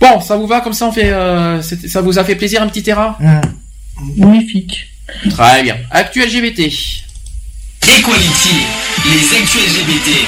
[0.00, 2.68] Bon, ça vous va comme ça, on fait, euh, ça vous a fait plaisir un
[2.68, 3.16] petit terrain?
[4.16, 4.88] Magnifique.
[5.30, 5.76] Très bien.
[5.90, 6.60] Actu LGBT.
[7.82, 8.56] Equality,
[9.06, 10.26] les actus LGBT.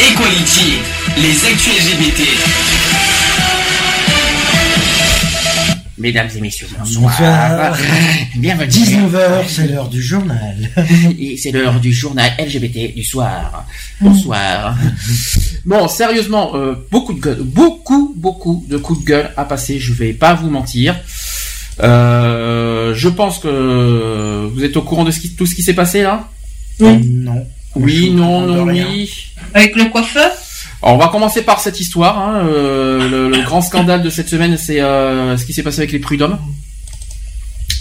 [0.00, 0.78] Equality,
[1.16, 2.20] les actus LGBT.
[5.98, 7.12] Mesdames et messieurs, Bonsoir.
[7.12, 7.76] bonsoir.
[8.36, 8.68] Bienvenue.
[8.70, 10.56] 19h, c'est l'heure du journal.
[11.18, 13.66] Et c'est l'heure du journal LGBT du soir.
[14.00, 14.76] Bonsoir.
[15.64, 19.78] Bon, sérieusement, euh, beaucoup de gueule, beaucoup, beaucoup de coups de gueule à passer.
[19.78, 20.96] Je vais pas vous mentir.
[21.80, 25.74] Euh, je pense que vous êtes au courant de ce qui, tout ce qui s'est
[25.74, 26.28] passé là?
[26.80, 27.46] Non.
[27.76, 29.08] Oui, non, non, oui.
[29.54, 30.30] Avec le coiffeur?
[30.82, 32.18] Alors, on va commencer par cette histoire.
[32.18, 32.44] hein.
[32.46, 35.92] Euh, le, le grand scandale de cette semaine, c'est euh, ce qui s'est passé avec
[35.92, 36.38] les prud'hommes.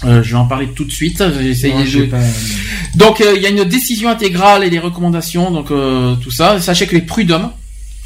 [0.04, 1.24] Euh, je vais en parler tout de suite.
[1.86, 2.18] J'ai de- pas-
[2.96, 5.68] donc il y a une décision intégrale et des recommandations, donc
[6.22, 6.60] tout ça.
[6.60, 7.52] Sachez que les prud'hommes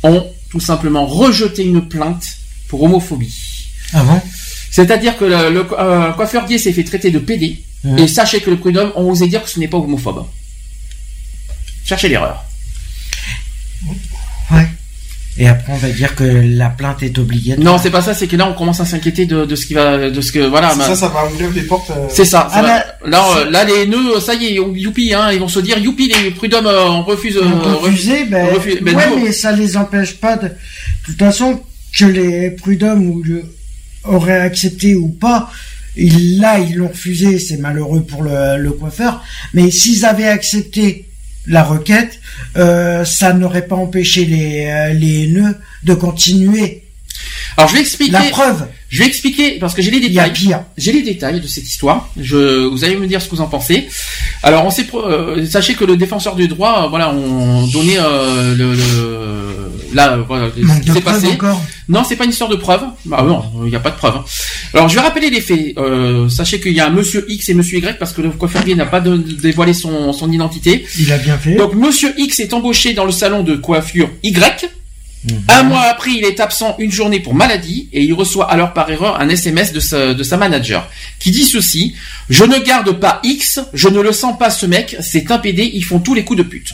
[0.04, 3.68] ont tout simplement rejeté une plainte pour homophobie.
[3.94, 4.22] Ah bon?
[4.72, 5.64] C'est-à-dire que le, le,
[6.14, 7.64] coiffeur gay s'est fait traiter de PD,
[7.98, 10.26] et sachez que les prud'hommes ont osé dire que ce n'est pas homophobe.
[11.86, 12.44] Cherchez l'erreur.
[15.38, 17.66] Et après, on va dire que la plainte est obligatoire.
[17.74, 19.74] Non, c'est pas ça, c'est que là on commence à s'inquiéter de, de ce qui
[19.74, 20.70] va, de ce que voilà.
[20.74, 21.90] C'est ça, ça va ouvrir des portes.
[21.92, 22.48] euh, C'est ça.
[22.50, 25.40] ça Ah, va- là, là, euh, là, les nœuds, ça y est, youpi, hein, ils
[25.42, 27.36] vont se dire youpi, les prud'hommes, euh, on refuse.
[27.36, 30.54] euh, On refusait, ben, refuse- ben, ouais, mais ça les empêche pas de, de
[31.06, 31.60] toute façon,
[31.98, 33.44] que les prud'hommes ou le,
[34.06, 35.52] auraient accepté ou pas,
[35.98, 39.22] ils, là, ils l'ont refusé, c'est malheureux pour le, le coiffeur,
[39.54, 41.10] mais s'ils avaient accepté
[41.48, 42.20] la requête,
[42.58, 45.28] euh, ça n'aurait pas empêché les, euh, les
[45.84, 46.85] de continuer.
[47.58, 48.11] Alors je vais expliquer.
[48.11, 48.67] La preuve.
[48.90, 50.32] Je vais expliquer parce que j'ai les détails.
[50.77, 52.09] J'ai les détails de cette histoire.
[52.19, 53.88] Je, vous allez me dire ce que vous en pensez.
[54.43, 57.98] Alors on sait, pro- euh, sachez que le défenseur du droit, euh, voilà, on donnait
[58.00, 61.34] euh, le, le, là, euh, voilà, ce Manque qui de s'est preuves passé.
[61.34, 61.61] encore.
[61.90, 62.82] Non, c'est pas une histoire de preuve.
[63.06, 64.16] Bah non, il n'y a pas de preuve.
[64.17, 64.24] hein.
[64.74, 65.77] Alors je vais rappeler les faits.
[65.77, 68.64] Euh, sachez qu'il y a un Monsieur X et Monsieur Y parce que le coiffeur
[68.64, 70.85] gay n'a pas de- dévoilé son, son identité.
[71.00, 71.56] Il a bien fait.
[71.56, 74.69] Donc Monsieur X est embauché dans le salon de coiffure Y.
[75.50, 78.90] Un mois après, il est absent une journée pour maladie et il reçoit alors par
[78.92, 80.90] erreur un SMS de sa, de sa manager
[81.20, 81.95] qui dit ceci
[82.30, 85.70] Je ne garde pas X, je ne le sens pas ce mec, c'est un PD,
[85.74, 86.74] ils font tous les coups de pute.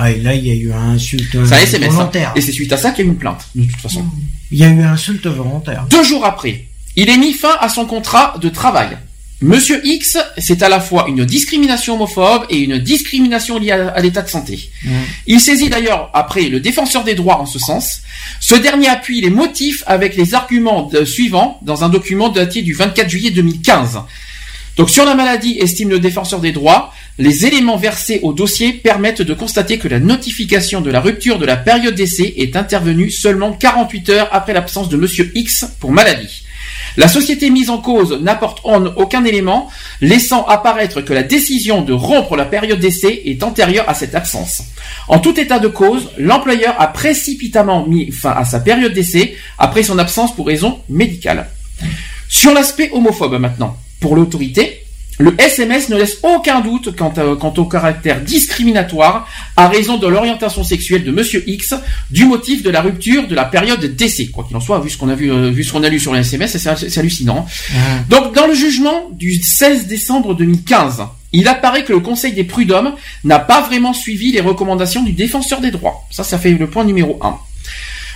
[0.00, 1.88] Ah, et là, il y a eu un insulte C'est un SMS.
[1.90, 1.96] hein.
[1.96, 2.32] volontaire.
[2.36, 4.04] Et c'est suite à ça qu'il y a eu une plainte, de toute façon.
[4.52, 5.86] Il y a eu un insulte volontaire.
[5.90, 8.96] Deux jours après, il est mis fin à son contrat de travail.
[9.40, 14.00] Monsieur X, c'est à la fois une discrimination homophobe et une discrimination liée à, à
[14.00, 14.68] l'état de santé.
[15.28, 18.00] Il saisit d'ailleurs après le défenseur des droits en ce sens.
[18.40, 22.72] Ce dernier appuie les motifs avec les arguments de- suivants dans un document daté du
[22.74, 24.00] 24 juillet 2015.
[24.76, 29.22] Donc sur la maladie, estime le défenseur des droits, les éléments versés au dossier permettent
[29.22, 33.52] de constater que la notification de la rupture de la période d'essai est intervenue seulement
[33.52, 36.42] 48 heures après l'absence de monsieur X pour maladie.
[36.98, 39.70] La société mise en cause n'apporte en aucun élément,
[40.00, 44.62] laissant apparaître que la décision de rompre la période d'essai est antérieure à cette absence.
[45.06, 49.84] En tout état de cause, l'employeur a précipitamment mis fin à sa période d'essai après
[49.84, 51.48] son absence pour raison médicale.
[52.28, 54.82] Sur l'aspect homophobe maintenant, pour l'autorité,
[55.18, 60.06] le SMS ne laisse aucun doute quant, à- quant au caractère discriminatoire à raison de
[60.06, 61.74] l'orientation sexuelle de Monsieur X,
[62.10, 64.28] du motif de la rupture de la période d'essai.
[64.28, 65.98] Quoi qu'il en soit, vu ce qu'on a vu, euh, vu ce qu'on a lu
[65.98, 67.46] sur le SMS, c'est hallucinant.
[68.08, 72.92] Donc, dans le jugement du 16 décembre 2015, il apparaît que le Conseil des prud'hommes
[73.24, 76.06] n'a pas vraiment suivi les recommandations du défenseur des droits.
[76.10, 77.36] Ça, ça fait le point numéro 1.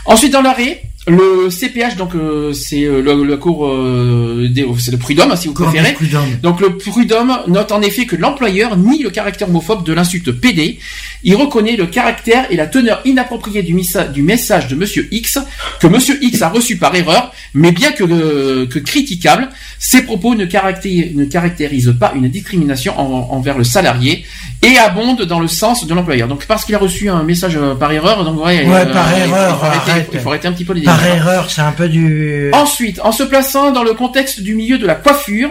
[0.04, 4.92] Ensuite, dans l'arrêt, le CPH, donc euh, c'est euh, le, le cours, euh, des- c'est
[4.92, 5.94] le prud'homme si vous préférez.
[6.42, 10.78] Donc le prud'homme note en effet que l'employeur nie le caractère homophobe de l'insulte PD.
[11.24, 15.38] Il reconnaît le caractère et la teneur inappropriée du, message de Monsieur X
[15.80, 19.48] que Monsieur X a reçu par erreur, mais bien que, euh, que critiquable,
[19.80, 24.24] ces propos ne, caracté- ne caractérisent pas une discrimination en- envers le salarié
[24.62, 26.28] et abondent dans le sens de l'employeur.
[26.28, 29.12] Donc parce qu'il a reçu un message euh, par erreur, donc ouais, Ouais, euh, par
[29.16, 30.10] erreur, il faut arrêter- arrête.
[30.12, 32.50] il faut arrêter un petit peu les Par erreur, c'est un peu du.
[32.52, 35.48] Ensuite, en se plaçant dans le contexte du milieu de la coiffure,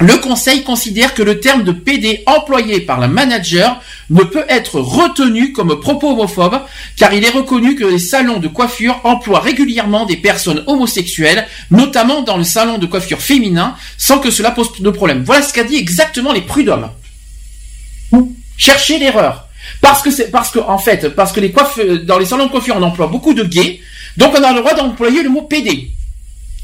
[0.00, 3.80] le conseil considère que le terme de PD employé par la manager
[4.10, 6.62] ne peut être retenu comme propos homophobe
[6.96, 12.22] car il est reconnu que les salons de coiffure emploient régulièrement des personnes homosexuelles, notamment
[12.22, 15.22] dans le salon de coiffure féminin, sans que cela pose de problème.
[15.24, 16.90] Voilà ce qu'a dit exactement les prud'hommes.
[18.56, 19.43] Cherchez l'erreur.
[19.80, 22.50] Parce que c'est parce que en fait parce que les coiffeurs dans les salons de
[22.50, 23.80] coiffure on emploie beaucoup de gays,
[24.16, 25.90] donc on a le droit d'employer le mot PD.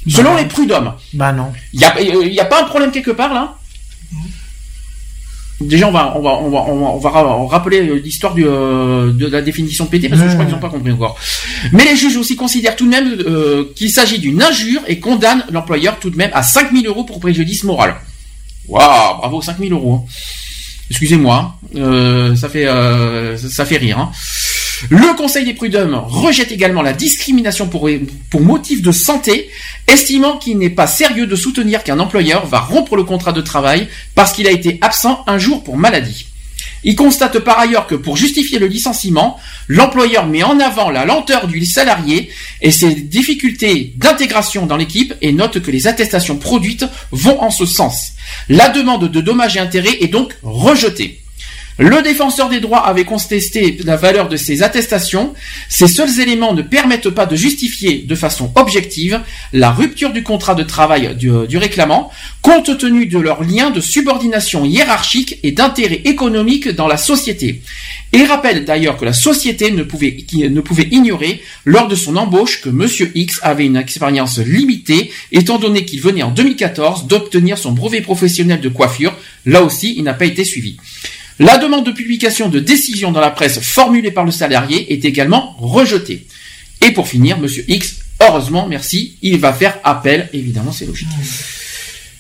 [0.09, 0.95] Selon les prud'hommes.
[1.12, 1.53] Bah non.
[1.75, 3.57] Il y a, il y a pas un problème quelque part là?
[5.61, 8.35] Déjà, on va, on va, on va, on va, on va ra- rappeler euh, l'histoire
[8.39, 11.19] euh, de la définition de PD parce que je crois qu'ils n'ont pas compris encore.
[11.73, 15.45] Mais les juges aussi considèrent tout de même euh, qu'il s'agit d'une injure et condamnent
[15.53, 17.95] l'employeur tout de même à 5000 euros pour préjudice moral.
[18.69, 20.03] Waouh, bravo, 5000 euros.
[20.03, 20.11] hein.
[20.91, 23.99] Excusez-moi, euh, ça fait, euh, ça fait rire.
[23.99, 24.10] hein.
[24.89, 27.89] Le Conseil des prud'hommes rejette également la discrimination pour,
[28.31, 29.51] pour motif de santé,
[29.86, 33.89] estimant qu'il n'est pas sérieux de soutenir qu'un employeur va rompre le contrat de travail
[34.15, 36.27] parce qu'il a été absent un jour pour maladie.
[36.84, 41.47] Il constate par ailleurs que pour justifier le licenciement, l'employeur met en avant la lenteur
[41.47, 42.31] du salarié
[42.62, 47.67] et ses difficultés d'intégration dans l'équipe et note que les attestations produites vont en ce
[47.67, 48.12] sens.
[48.49, 51.20] La demande de dommages et intérêts est donc rejetée.
[51.79, 55.35] Le défenseur des droits avait contesté la valeur de ces attestations.
[55.69, 59.21] Ces seuls éléments ne permettent pas de justifier de façon objective
[59.53, 62.11] la rupture du contrat de travail du, du réclamant,
[62.43, 67.63] compte tenu de leur lien de subordination hiérarchique et d'intérêt économique dans la société.
[68.13, 72.17] Et rappelle d'ailleurs que la société ne pouvait, qui ne pouvait ignorer lors de son
[72.17, 77.57] embauche que Monsieur X avait une expérience limitée, étant donné qu'il venait en 2014 d'obtenir
[77.57, 79.15] son brevet professionnel de coiffure.
[79.47, 80.77] Là aussi, il n'a pas été suivi.
[81.41, 85.57] La demande de publication de décision dans la presse formulée par le salarié est également
[85.59, 86.27] rejetée.
[86.83, 91.09] Et pour finir, Monsieur X, heureusement, merci, il va faire appel, évidemment, c'est logique.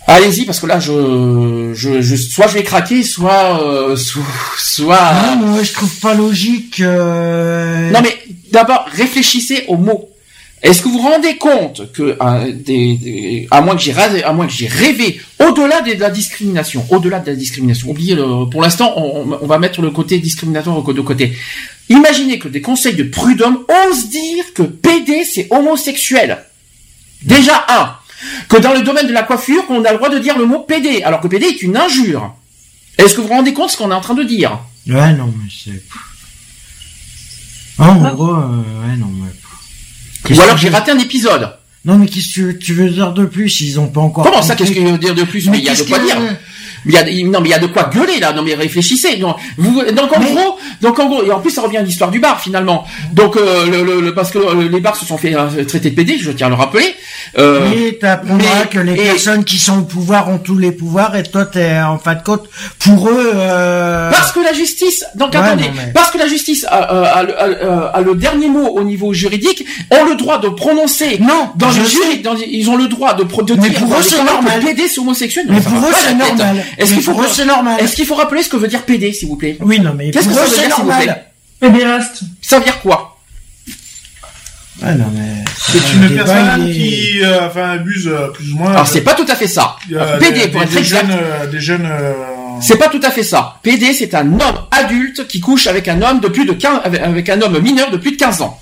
[0.06, 4.22] Allez-y, parce que là, je, je, je- soit je vais craquer, soit, euh, soit,
[4.58, 6.80] soit- Non, mais je trouve pas logique.
[6.80, 8.16] euh, Non, mais
[8.50, 10.09] d'abord, réfléchissez aux mots.
[10.62, 14.22] Est-ce que vous vous rendez compte que, euh, des- des- à moins que j'ai rêvé,
[14.22, 18.44] à moins que j'ai rêvé, au-delà de la discrimination, au-delà de la discrimination, oubliez le,
[18.50, 21.32] pour l'instant, on, on va mettre le côté discriminatoire de côté.
[21.88, 26.38] Imaginez que des conseils de prud'homme osent dire que PD c'est homosexuel.
[27.22, 27.96] Déjà un.
[28.50, 30.58] Que dans le domaine de la coiffure, on a le droit de dire le mot
[30.60, 32.34] PD, alors que PD est une injure.
[32.98, 34.58] Est-ce que vous vous rendez compte de ce qu'on est en train de dire?
[34.86, 35.82] Ouais, non, mais c'est.
[37.78, 39.30] Ah, en gros, euh, ouais, non, mais.
[40.30, 41.50] Ou alors j'ai raté un épisode.
[41.84, 43.60] Non, mais qu'est-ce que tu, tu veux dire de plus?
[43.62, 44.24] Ils ont pas encore.
[44.24, 45.48] Comment ça, qu'est-ce qu'il veut dire de plus?
[45.48, 46.16] Mais il y a de quoi que- dire.
[46.86, 48.32] Il y a, non, mais il y a de quoi gueuler là.
[48.32, 49.18] Non, mais réfléchissez.
[49.18, 52.10] Non, vous, donc en gros, donc en gros, et en plus ça revient à l'histoire
[52.10, 52.86] du bar finalement.
[53.12, 55.90] Donc euh, le, le- le- parce que euh, les bars se sont fait euh, traiter
[55.90, 56.94] de PD, je tiens à le rappeler.
[57.38, 61.14] Euh, Mais t'apprendras que les et- personnes qui sont au pouvoir ont tous les pouvoirs
[61.16, 63.30] et toi t'es en fin de compte pour eux.
[64.10, 67.38] Parce que la justice, donc Ouais, attendez, non, mais- parce que la justice a, le-
[67.38, 71.18] a- a le dernier mot au niveau juridique, ont le droit de prononcer.
[71.20, 71.69] Non, dans
[72.22, 74.60] dans ils ont le droit de, de Mais dire pour eux, les c'est normal.
[74.64, 75.46] PD c'est homosexuel.
[75.48, 76.64] Mais pour eux, c'est normal.
[76.78, 77.80] Est-ce qu'il faut pour eux, c'est normal.
[77.80, 79.56] Est-ce qu'il faut rappeler ce que veut dire PD, s'il vous plaît?
[79.60, 81.06] Oui, non, mais Qu'est-ce que ça veut c'est dire, s'il vous plaît?
[81.06, 81.26] Normal.
[81.60, 82.20] Pédéraste.
[82.42, 83.18] Ça veut dire quoi?
[84.82, 85.44] Ouais, non, mais.
[85.58, 88.70] C'est un une débat, personne qui, euh, enfin, abuse euh, plus ou moins.
[88.72, 89.76] Alors c'est pas tout à fait ça.
[89.92, 91.06] euh, PD des- pour être des exact.
[91.06, 91.86] jeunes, euh, des jeunes.
[91.90, 92.12] euh,
[92.62, 93.58] C'est pas tout à fait ça.
[93.62, 97.00] PD, c'est un homme adulte qui couche avec un homme de plus de 15, avec-
[97.02, 98.58] avec un homme mineur de plus de 15 ans.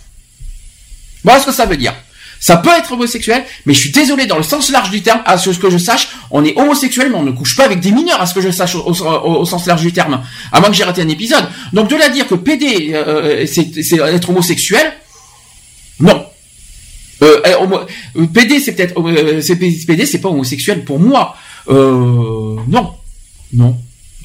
[1.25, 1.95] Voilà ce que ça veut dire.
[2.41, 5.39] Ça peut être homosexuel, mais je suis désolé, dans le sens large du terme, à
[5.39, 8.21] ce que je sache, on est homosexuel, mais on ne couche pas avec des mineurs,
[8.21, 10.23] à ce que je sache, au, au- sens large du terme.
[10.53, 11.45] À moins que j'ai raté un épisode.
[11.73, 14.93] Donc de là dire que PD, euh, c'est c'est être homosexuel,
[16.01, 16.25] non.
[17.23, 17.87] Euh, euh,
[18.17, 19.43] euh, PD, c'est peut-être, euh,
[19.87, 21.35] PD, c'est pas homosexuel pour moi.
[21.69, 22.93] Euh, non.
[23.53, 23.77] Non.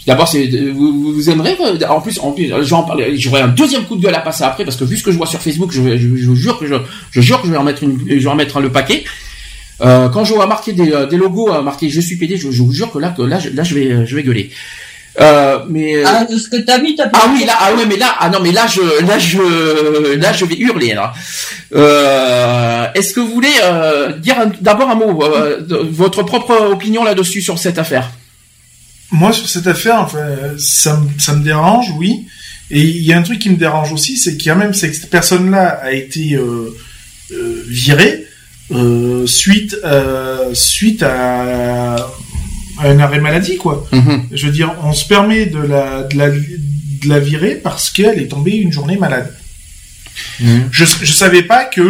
[0.06, 1.56] D'abord, c'est vous, vous- vous aimerez.
[1.62, 3.18] euh, En plus, en plus, je vais en parler.
[3.18, 5.18] J'aurai un deuxième coup de gueule à passer après parce que vu ce que je
[5.18, 6.76] vois sur Facebook, je, je, je vous jure que je,
[7.12, 9.04] je jure que je vais en mettre une, je vais en mettre le paquet.
[9.82, 12.52] Euh, quand je vois marquer des, euh, des logos euh, marqués je suis PD, je,
[12.52, 14.50] je vous jure que là, que là, je, là, je vais, je vais gueuler.
[15.22, 17.98] Euh, mais Ah, de ce que t'as vu, t'as ah oui là ah ouais mais
[17.98, 21.14] là ah non mais là je là je là je vais hurler là.
[21.76, 27.42] Euh, Est-ce que vous voulez euh, dire d'abord un mot euh, votre propre opinion là-dessus
[27.42, 28.10] sur cette affaire?
[29.14, 30.26] Moi, sur cette affaire, enfin,
[30.58, 32.26] ça, me- ça me dérange, oui.
[32.72, 34.74] Et il y a un truc qui me dérange aussi, c'est qu'il y a même
[34.74, 36.76] cette personne-là a été euh,
[37.32, 38.26] euh, virée
[38.72, 39.76] euh, suite
[40.54, 41.96] suite à,
[42.80, 43.88] à un arrêt maladie, quoi.
[44.32, 48.18] Je veux dire, on se permet de la de la, de la virer parce qu'elle
[48.20, 49.32] est tombée une journée malade.
[50.72, 51.82] Je je savais pas que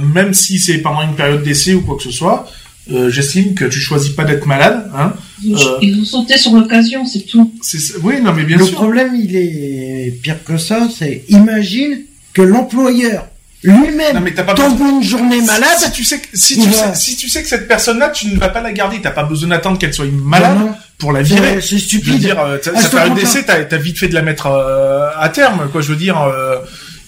[0.00, 2.48] même si c'est pendant une période d'essai ou quoi que ce soit,
[2.92, 5.12] euh, j'estime que tu choisis pas d'être malade, hein.
[5.42, 7.52] Ils ont, Euh, ils ont sauté sur l'occasion, c'est tout.
[7.62, 8.74] c'est- oui, non, mais bien le sûr.
[8.74, 10.88] problème, il est pire que ça.
[10.96, 11.98] C'est imagine
[12.32, 13.26] que l'employeur
[13.62, 14.22] lui-même
[14.56, 15.78] tombe une journée malade.
[15.78, 18.28] Si tu sais que, si tu va- sais, si tu sais que cette personne-là, tu
[18.28, 20.72] ne vas pas la garder, t'as pas besoin d'attendre qu'elle soit malade Non, non.
[20.98, 21.60] pour la virer.
[21.62, 22.06] C'est- stupide.
[22.06, 23.14] Je veux dire, euh, sa ce période point-là.
[23.14, 25.80] d'essai, t'as, t'as vite fait de la mettre euh, à terme, quoi.
[25.80, 26.56] Je veux dire, euh,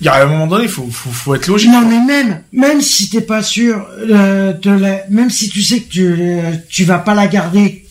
[0.01, 1.71] il y a un moment donné, il faut, faut, faut être logique.
[1.71, 5.81] Non, mais même, même si t'es pas sûr euh, de la, même si tu sais
[5.81, 7.85] que tu, euh, tu vas pas la garder,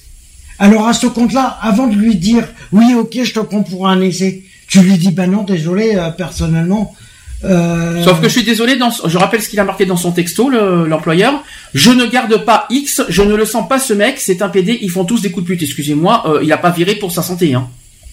[0.60, 4.02] alors à ce compte-là, avant de lui dire, oui, ok, je te prends pour un
[4.02, 6.96] essai, tu lui dis, bah non, désolé, euh, personnellement.
[7.44, 10.12] Euh, Sauf que je suis désolé, dans, je rappelle ce qu'il a marqué dans son
[10.12, 11.44] texto, le- l'employeur.
[11.74, 14.80] je ne garde pas X, je ne le sens pas ce mec, c'est un PD,
[14.82, 15.62] ils font tous des coups de pute.
[15.64, 17.54] Excusez-moi, euh, il a pas viré pour sa santé.
[17.54, 17.68] Hein.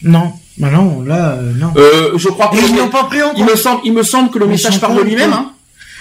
[0.04, 1.72] Non, bah non, là, euh, non.
[1.76, 4.30] Euh, je crois que ils l'ont pas pris en il me semble, il me semble
[4.30, 5.32] que le Ils message parle de lui-même.
[5.32, 5.52] Hein.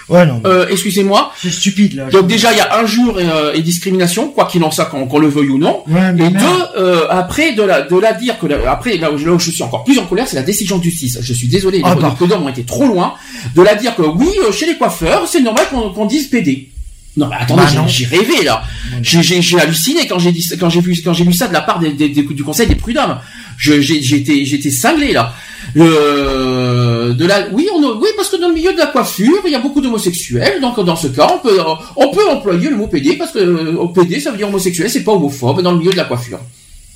[0.08, 0.42] Ouais, non.
[0.44, 1.32] Euh, excusez-moi.
[1.40, 2.10] C'est stupide là.
[2.10, 5.18] Donc déjà il y a injure et, euh, et discrimination, quoi qu'il en soit, qu'on
[5.18, 5.84] le veuille ou non.
[5.86, 6.38] Ouais, mais et merde.
[6.44, 9.32] deux, euh, après de la de la dire que la- après là où, je, là
[9.32, 11.18] où je suis encore plus en colère, c'est la décision de justice.
[11.22, 12.08] Je suis désolé, Ah, les, bah.
[12.10, 13.14] les prud'hommes ont été trop loin
[13.54, 16.68] de la dire que oui, chez les coiffeurs, c'est normal qu'on dise PD.
[17.16, 18.62] Non, mais attendez, Bah, j'ai- rêvé là.
[19.02, 21.52] J'ai- J'ai j'ai halluciné quand j'ai dit quand j'ai vu quand j'ai vu ça de
[21.52, 23.18] la part des, des- des- du Conseil des prud'hommes.
[23.66, 25.34] Été j'étais cinglé là.
[25.74, 29.54] De la, oui, on, oui, parce que dans le milieu de la coiffure, il y
[29.54, 30.60] a beaucoup d'homosexuels.
[30.60, 31.58] Donc dans ce cas, on peut
[31.96, 35.04] on peut employer le mot PD parce que euh, PD ça veut dire homosexuel, c'est
[35.04, 36.40] pas homophobe dans le milieu de la coiffure.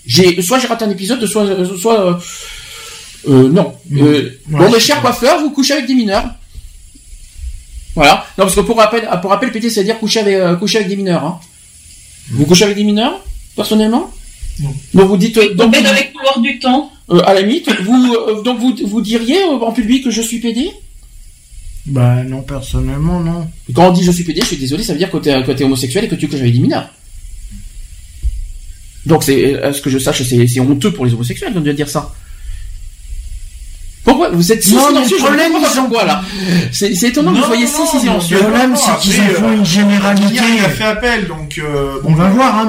[0.06, 1.46] J'ai soit j'ai raté un épisode, soit
[1.78, 2.14] soit euh,
[3.28, 3.74] euh, non.
[3.92, 6.26] Euh, Ouais, bon, mes chers coiffeurs, vous couchez avec des mineurs.
[7.94, 8.26] Voilà.
[8.38, 10.88] Non, parce que pour rappel, pour rappel, PD, c'est à dire coucher avec, coucher avec
[10.88, 11.24] des mineurs.
[11.24, 11.40] Hein.
[12.30, 13.20] Vous couchez avec des mineurs,
[13.56, 14.12] personnellement?
[14.94, 16.90] Donc vous dites, euh, donc, vous- dans les couloirs du temps.
[17.10, 20.22] euh, à la limite, vous, euh, donc vous, vous diriez euh, en public que je
[20.22, 20.70] suis PD
[21.86, 23.46] Bah non, personnellement, non.
[23.74, 25.52] Quand on dit je suis PD, je suis désolé, ça veut dire que t'es, que
[25.52, 26.88] t'es homosexuel et que tu couches avec des mineurs.
[29.04, 31.88] Donc c'est, à ce que je sache, c'est, c'est honteux pour les homosexuels de dire
[31.88, 32.12] ça?
[34.16, 36.22] Pourquoi vous êtes si Non, le silencieux Je problème, ils ont- pourquoi là.
[36.72, 38.36] C'est, étonnant que vous Non, soyez non, si silencieux.
[38.38, 40.32] Le problème, Non, c'est qu'ils en font euh, une généralité.
[40.34, 41.58] Hier, il a fait appel, donc.
[41.58, 42.68] Euh, On va voir, hein,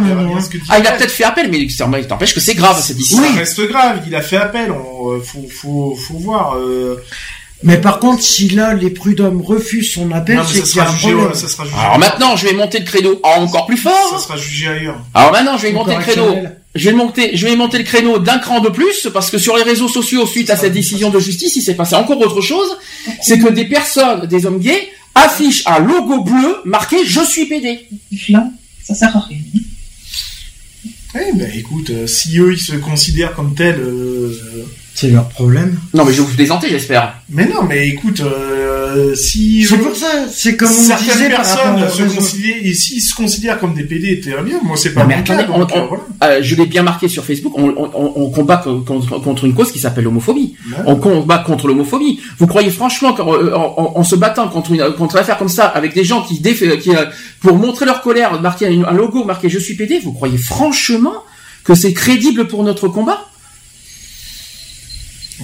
[0.69, 3.34] Ah, il a peut-être fait appel, mais ça t'empêche que c'est grave cette Ça histoire.
[3.35, 4.01] reste grave.
[4.08, 4.72] Il a fait appel.
[4.72, 6.56] On, euh, faut, faut, faut voir.
[6.58, 7.01] Euh,
[7.64, 10.84] Mais par contre, si là, les prud'hommes refusent son appel, c'est ça qu'il y a
[10.84, 11.08] sera un jugé.
[11.11, 11.32] problème.
[11.32, 11.77] ouais, Ça sera jugé.
[11.80, 14.19] Alors maintenant, je vais monter le créneau encore plus Ça fort.
[14.22, 15.00] sera jugé ailleurs.
[15.14, 16.35] Alors maintenant, je vais monter le créneau.
[16.75, 19.57] Je vais monter, je vais monter le créneau d'un cran de plus parce que sur
[19.57, 22.77] les réseaux sociaux, suite à cette décision de justice, il s'est passé encore autre chose.
[23.21, 27.87] C'est que des personnes, des hommes gays, affichent un logo bleu marqué "Je suis PD".
[28.29, 28.47] Là,
[28.83, 29.39] ça sert à rien.
[31.15, 34.65] Eh ben, écoute, euh, si eux ils se considèrent comme tels, euh,
[35.00, 35.77] C'est leur problème.
[35.93, 37.14] Non, mais je vais vous plaisanter, j'espère.
[37.30, 41.45] mais non, mais écoute, euh, si C'est pour ça, c'est comme on certaines disait par
[41.45, 44.59] rapport personnes se considèrent, et s'ils se considèrent comme des PD, très bien.
[44.64, 46.03] Moi, c'est pas Non, mais mon cas, attendez, on- donc, on- euh, voilà.
[46.24, 49.45] euh, je l'ai bien marqué sur Facebook, on, on- on- on combat co- contre, contre
[49.45, 50.56] une cause qui s'appelle l'homophobie.
[50.72, 50.77] Ouais.
[50.88, 52.19] On combat contre l'homophobie.
[52.40, 55.48] Vous croyez franchement qu'en en, en- en se battant contre une, contre une affaire comme
[55.48, 57.06] ça, avec des gens qui, qui euh,
[57.42, 61.14] pour montrer leur colère, marquer un, un logo marqué "Je suis PD", vous croyez franchement
[61.64, 63.27] que c'est crédible pour notre combat?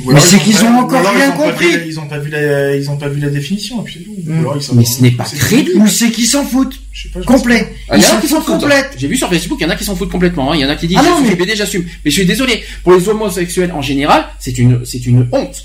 [0.07, 1.67] Mais c'est qu'ils ont encore rien compris.
[1.87, 4.39] Ils ont pas vu la, ils ont pas vu la définition, et puis Mm.
[4.39, 5.77] alors, ils savent Mais ce n'est pas crédible.
[5.77, 6.79] Ou c'est qu'ils s'en foutent.
[6.91, 7.73] Je sais pas, je Complet.
[7.89, 8.65] Ah, Il y Ils en a s'en qui s'en foutent.
[8.97, 10.51] J'ai vu sur Facebook, il y en a qui s'en foutent complètement.
[10.51, 10.55] hein.
[10.55, 11.83] Il y en a qui disent Ah mais- PD, j'assume.
[12.03, 12.63] Mais je suis désolé.
[12.83, 15.63] Pour les homosexuels en général, c'est une, c'est une honte.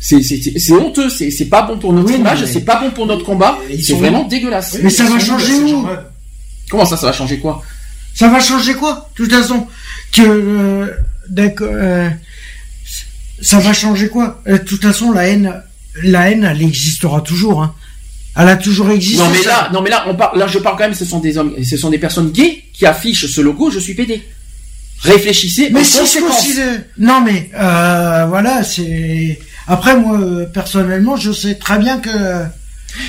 [0.00, 0.16] C'est,
[0.72, 1.08] honteux.
[1.10, 2.40] C'est, pas bon pour notre Oui, image.
[2.40, 3.58] mais- C'est pas bon pour notre combat.
[3.70, 4.78] Ils C'est sont- vraiment dégueulasse.
[4.82, 5.86] Mais ça va changer où.
[6.70, 7.62] Comment ça, ça va changer quoi?
[8.14, 9.08] Ça va changer quoi?
[9.16, 9.66] De toute façon,
[10.12, 10.86] que euh,
[11.28, 12.08] d'accord, euh,
[13.42, 15.62] ça va changer quoi Euh, De toute façon, la haine,
[16.02, 17.62] la haine, elle existera toujours.
[17.62, 17.74] Hein.
[18.36, 19.22] Elle a toujours existé.
[19.22, 20.94] Non mais là, non mais là, on parle, là je parle quand même.
[20.94, 23.70] Ce sont des hommes, ce sont des personnes gays qui affichent ce logo.
[23.70, 24.22] Je suis PD.
[25.02, 25.68] Réfléchissez.
[25.70, 26.82] Mais si considère...
[26.96, 29.38] Non mais euh, voilà, c'est.
[29.66, 32.10] Après moi, euh, personnellement, je sais très bien que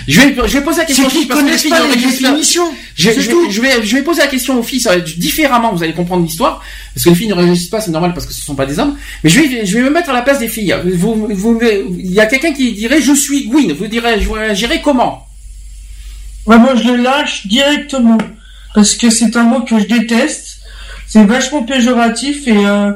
[0.07, 2.01] Je vais, je vais poser la question C'est aux filles qu'ils connaissent pas ne les
[2.01, 2.73] définitions.
[2.95, 5.93] Je, vais, je vais poser la question aux filles, ça va être différemment, vous allez
[5.93, 6.61] comprendre l'histoire,
[6.93, 8.79] parce que les filles ne réagissent pas, c'est normal parce que ce sont pas des
[8.79, 8.95] hommes.
[9.23, 10.75] Mais je vais, je vais me mettre à la place des filles.
[10.95, 13.73] Vous, vous, il y a quelqu'un qui dirait je suis Gwyn.
[13.73, 15.27] Vous direz, je réagirais comment?
[16.45, 18.17] Ouais, moi je le lâche directement.
[18.73, 20.57] Parce que c'est un mot que je déteste.
[21.07, 22.91] C'est vachement péjoratif et euh,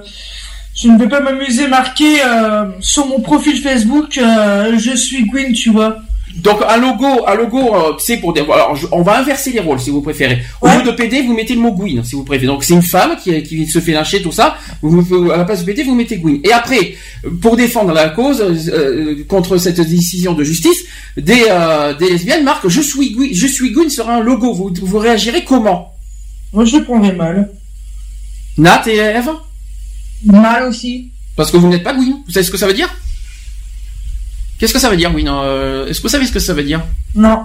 [0.75, 5.53] je ne vais pas m'amuser marqué euh, sur mon profil Facebook euh, je suis Gwyn,
[5.53, 5.98] tu vois.
[6.43, 8.41] Donc un logo, un logo, euh, c'est pour des.
[8.41, 10.43] Alors je- on va inverser les rôles si vous préférez.
[10.61, 12.48] Au lieu de PD, vous mettez le mot Gwyn si vous préférez.
[12.48, 14.56] Donc c'est une femme qui, qui se fait lyncher tout ça.
[14.82, 16.40] Vous, vous- à la place de PD, vous mettez Gwyn.
[16.43, 16.95] Et après,
[17.41, 20.83] pour défendre la cause euh, contre cette décision de justice,
[21.17, 24.53] des, euh, des lesbiennes marquent je suis Gwyn, je suis Gwyn sur un logo.
[24.53, 25.93] Vous, vous réagirez comment?
[26.53, 27.51] Moi je prendrais mal.
[28.57, 29.30] Nat et Eve?
[30.25, 31.09] Mal aussi.
[31.35, 32.17] Parce que vous n'êtes pas Gwyn.
[32.25, 32.90] Vous savez ce que ça veut dire?
[34.60, 36.64] Qu'est-ce que ça veut dire, Gwyn euh, Est-ce que vous savez ce que ça veut
[36.64, 36.82] dire
[37.16, 37.40] Non.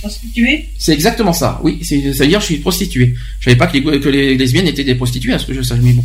[0.00, 0.68] Prostituée?
[0.78, 1.60] C'est exactement ça.
[1.62, 3.14] Oui, ça veut dire je suis prostituée.
[3.38, 5.62] Je savais pas que les, que les lesbiennes étaient des prostituées, à ce que je
[5.62, 6.04] sache, mais bon.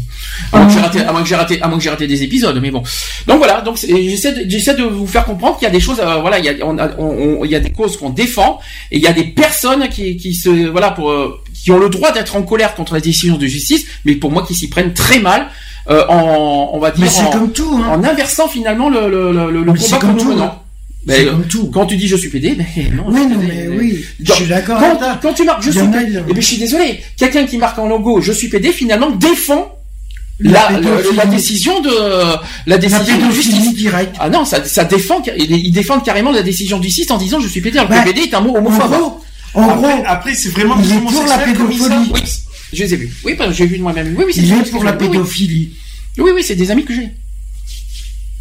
[0.53, 2.05] À moins que j'ai raté, à moins que j'ai raté, à moins que j'ai raté
[2.07, 2.83] des épisodes, mais bon.
[3.25, 3.61] Donc voilà.
[3.61, 6.37] Donc j'essaie, de, j'essaie de vous faire comprendre qu'il y a des choses, euh, voilà,
[6.37, 8.59] il y a, on a- on- on- il y a des causes qu'on défend
[8.91, 11.89] et il y a des personnes qui, qui se, voilà, pour, euh, qui ont le
[11.89, 14.93] droit d'être en colère contre la décision de justice, mais pour moi qui s'y prennent
[14.93, 15.47] très mal.
[15.89, 17.89] Euh, en, on va dire, Mais c'est en, comme tout, hein.
[17.99, 20.55] en inversant finalement le, le, le, le Mais c'est combat comme tout, hein.
[21.05, 21.69] Mais, C'est euh, comme tout.
[21.73, 23.03] Quand tu dis je suis pédé, mais non.
[23.07, 25.19] Oui, je suis non, mais oui, je suis d'accord Quand, avec toi.
[25.21, 26.99] quand tu marques je suis pédé, eh ben, je suis désolé.
[27.15, 29.69] Quelqu'un qui marque en logo je suis pédé finalement défend
[30.39, 31.15] La la, pédophilie.
[31.15, 31.89] la décision de
[32.65, 33.73] la décision de justice.
[33.73, 34.15] directe.
[34.19, 37.47] Ah non, ça, ça défend, ils défendent carrément la décision de justice en disant je
[37.47, 37.77] suis pédé.
[37.79, 38.91] Alors que Bah, pédé est un mot En homophobe.
[38.91, 39.21] gros,
[39.53, 42.11] en Après, gros, après c'est vraiment il des est pour la pédophilie.
[42.13, 42.21] Oui,
[42.73, 43.13] je les ai vus.
[43.23, 44.15] Oui, parce que j'ai vu de moi-même.
[44.17, 44.99] Oui, oui, c'est Il des est pour la homosexuels.
[44.99, 45.11] Oui, oui.
[45.23, 45.71] pédophilie.
[46.17, 47.09] Oui, oui, c'est des amis que j'ai.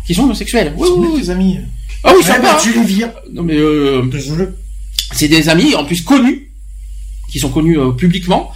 [0.07, 0.73] Qui sont homosexuels.
[0.77, 1.21] Oui, oui, oui.
[1.21, 1.59] Des amis.
[2.05, 2.55] Ah oui, ça va.
[2.63, 3.13] tu les vires.
[3.33, 4.03] Non mais euh,
[5.13, 6.51] c'est des amis en plus connus,
[7.31, 8.53] qui sont connus euh, publiquement.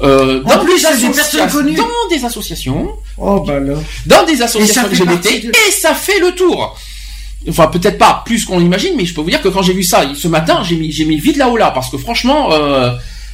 [0.00, 1.74] Euh, En plus, des personnes connues.
[1.74, 3.74] Dans des associations, Oh, bah là.
[4.06, 6.78] dans des associations LGBT, de- et ça fait le tour.
[7.48, 9.82] Enfin, peut-être pas plus qu'on l'imagine, mais je peux vous dire que quand j'ai vu
[9.82, 12.92] ça ce matin, j'ai mis, j'ai mis vite là-haut là, parce que franchement, euh,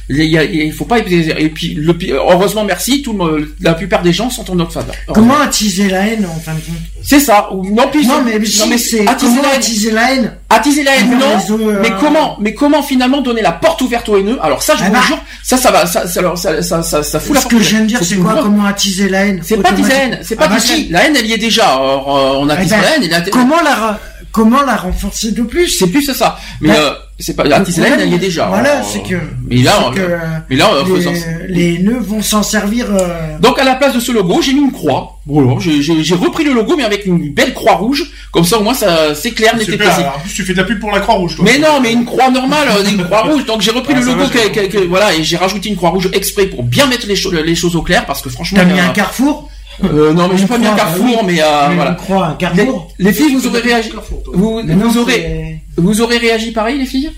[0.09, 0.99] il faut pas.
[0.99, 4.71] Et puis, le, pi- heureusement, merci, tout le, la plupart des gens sont en notre
[4.71, 4.95] faveur.
[5.13, 6.75] Comment attiser la haine, en fin de compte?
[7.01, 7.49] C'est ça.
[7.53, 9.55] Ou- Non, puis Non, mais, si, c'est attiser comment la haine.
[9.57, 10.31] attiser la haine?
[10.49, 11.57] Attiser la haine, non.
[11.69, 14.37] euh, Mais comment, mais comment finalement donner la porte ouverte aux haineux?
[14.41, 16.81] Alors ça, je Eh vous ben, jure, ça, ça va, ça, ça, alors, ça, ça,
[16.83, 19.57] ça, ça fout la Ce que de dire, c'est quoi Comment attiser la haine C'est
[19.57, 20.57] pas attiser la haine, c'est pas Ah, bah.
[20.91, 21.67] La haine, elle y est déjà.
[21.73, 23.03] Alors, euh, on Eh attise ben, la haine.
[23.03, 23.21] Et la...
[23.21, 23.99] Comment la,
[24.35, 26.37] comment la renforcer de plus C'est plus ça.
[26.59, 28.47] Mais Bah, euh, c'est pas attiser la haine, elle y est déjà.
[28.47, 29.15] Voilà, Alors, c'est que.
[29.47, 31.13] Mais là, euh, que mais là, euh, faisant-
[31.47, 32.87] les, les haineux vont s'en servir.
[32.91, 35.13] euh, Donc à la place de ce logo, j'ai mis une croix.
[35.25, 38.03] Voilà, j'ai- j'ai j'ai repris le logo, mais avec une belle croix rouge.
[38.33, 40.01] Comme ça, au moins, ça c'est clair, n'était précis.
[40.01, 41.45] En plus, tu fais de la pub pour la Croix-Rouge, toi.
[41.45, 43.45] Mais non, mais une croix normale, une croix rouge.
[43.45, 45.69] Donc j'ai repris Ah, le logo, va, j'ai que- que- que- voilà, et j'ai rajouté
[45.69, 48.29] une croix rouge exprès pour bien mettre les, cho- les choses au clair, parce que
[48.29, 48.59] franchement.
[48.59, 49.49] T'as mis un carrefour
[49.83, 51.91] euh, non, mais Une pas croix, carrefour, mais euh, voilà.
[51.91, 53.91] une croix, un Les, carrefour les filles, vous aurez réagi.
[54.33, 57.11] Vous, Mais non, vous aurez, vous aurez réagi pareil, les filles?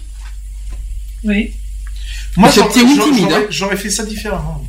[1.23, 1.51] Oui.
[2.35, 3.47] Moi, C'est j'aurais- petit ou j'aurais- timide, j'aurais- hein.
[3.49, 4.63] J'aurais fait ça différemment.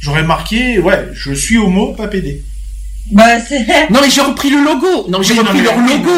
[0.00, 2.42] J'aurais marqué, ouais, je suis homo, pas pédé.
[3.10, 3.66] Bah, c'est.
[3.90, 5.08] Non, mais j'ai repris le logo.
[5.08, 6.10] Non, j'ai Oui, repris leur logo.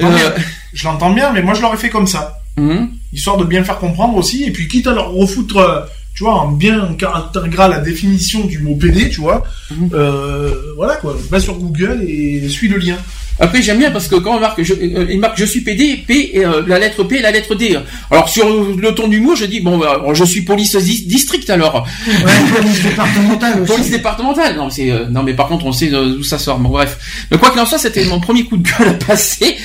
[0.00, 0.34] Euh, bien.
[0.72, 2.40] Je l'entends bien, mais moi je l'aurais fait comme ça.
[2.56, 2.90] hum.
[3.12, 5.80] Histoire de bien le faire comprendre aussi, et puis quitte à leur refoutre, euh,
[6.14, 9.90] tu vois, en bien en caractère gras la définition du mot PD, tu vois, Mhm.
[9.94, 12.96] euh, voilà quoi, va sur Google et suis le lien.
[13.40, 16.02] Après j'aime bien parce que quand on marque je, euh, il marque je suis PD
[16.06, 17.76] P et euh, la lettre P et la lettre D.
[18.10, 21.86] Alors sur le ton d'humour je dis bon bah, je suis police dis- district alors
[22.06, 23.72] Ouais, police départementale aussi.
[23.72, 26.58] police départementale non c'est euh, non mais par contre on sait euh, d'où ça sort
[26.58, 29.56] bon bref mais quoi qu'il en soit c'était mon premier coup de gueule à passer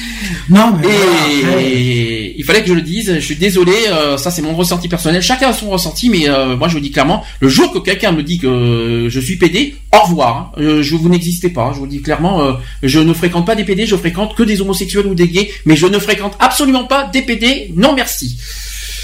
[0.50, 0.88] Non, mais.
[0.88, 3.74] et voilà, il fallait que je le dise je suis désolé
[4.18, 6.26] ça c'est mon ressenti personnel chacun a son ressenti mais
[6.58, 9.76] moi je vous dis clairement le jour que quelqu'un me dit que je suis PD
[9.94, 10.62] au revoir hein.
[10.82, 13.86] Je vous n'existez pas je vous le dis clairement je ne fréquente pas des PD
[13.86, 17.22] je fréquente que des homosexuels ou des gays mais je ne fréquente absolument pas des
[17.28, 18.28] PD non merci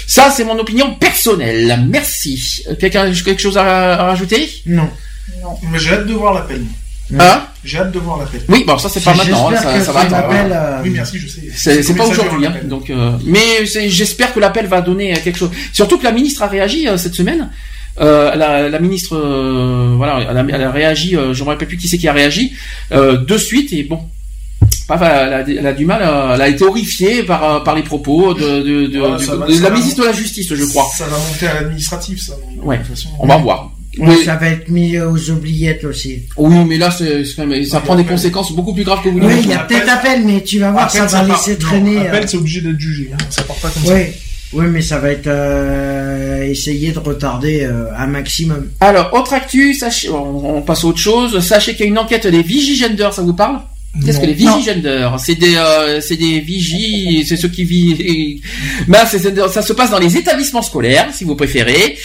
[0.06, 2.32] ça c'est mon opinion personnelle merci
[2.80, 3.64] quelqu'un a quelque chose à,
[4.00, 4.42] à rajouter?
[4.66, 4.88] Non.
[5.70, 6.62] Mais j'ai hâte de voir l'appel.
[7.18, 7.38] hein?
[7.64, 8.40] J'ai hâte de voir l'appel.
[8.48, 10.48] oui bon ça c'est pas maintenant hein, ça, ça va attendre, hein.
[10.52, 11.82] euh, Oui, merci, je sais.
[11.82, 12.90] C'est pas aujourd'hui, hein, donc.
[12.90, 15.50] euh, mais j'espère que l'appel va donner quelque chose.
[15.72, 17.50] Surtout que la ministre a réagi euh, cette semaine.
[17.98, 21.16] Euh, la, la ministre, euh, voilà, elle a, elle a réagi.
[21.16, 22.52] Euh, je me rappelle plus qui c'est qui a réagi
[22.92, 24.00] euh, de suite et bon.
[24.88, 26.00] Pas, elle, a, elle a du mal.
[26.02, 29.24] euh, Elle a été horrifiée par euh, par les propos de, de, de, Ouais, du-
[29.24, 30.84] ça va- de ça la ministre de la Justice, je crois.
[30.96, 32.34] Ça va monter à l'administratif, ça.
[32.34, 32.76] donc, Ouais.
[32.78, 33.08] de toute façon.
[33.18, 33.72] On va voir.
[33.98, 36.20] Mais- ça va être mis aux oubliettes aussi.
[36.36, 39.34] Oui, mais là, c'est, c'est ça prend des conséquences beaucoup plus graves que vous Oui,
[39.42, 42.06] il y a peut-être appel, mais tu vas voir, Appel, ça va laisser traîner.
[42.06, 43.10] Appel, euh, c'est obligé d'être jugé.
[43.14, 43.16] hein.
[43.30, 43.94] Ça part pas comme ça.
[43.94, 44.02] Oui,
[44.52, 48.68] oui, mais ça va être euh, essayer de retarder euh, un maximum.
[48.80, 51.40] Alors, autre actu, sachez, on, on passe à autre chose.
[51.40, 53.60] Sachez qu'il y a une enquête des Vigigender, ça vous parle?
[54.04, 58.40] Qu'est-ce que les Vigigender C'est des, euh, c'est des vigies, c'est ceux qui vivent.
[58.88, 61.96] Ben, ça se passe dans les établissements scolaires, si vous préférez.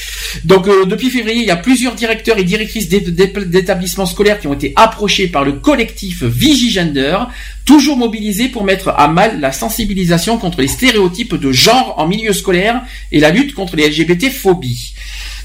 [0.45, 4.39] Donc, euh, depuis février, il y a plusieurs directeurs et directrices d'é- d'é- d'établissements scolaires
[4.39, 7.17] qui ont été approchés par le collectif Vigigender,
[7.65, 12.33] toujours mobilisés pour mettre à mal la sensibilisation contre les stéréotypes de genre en milieu
[12.33, 14.93] scolaire et la lutte contre les LGBT-phobies.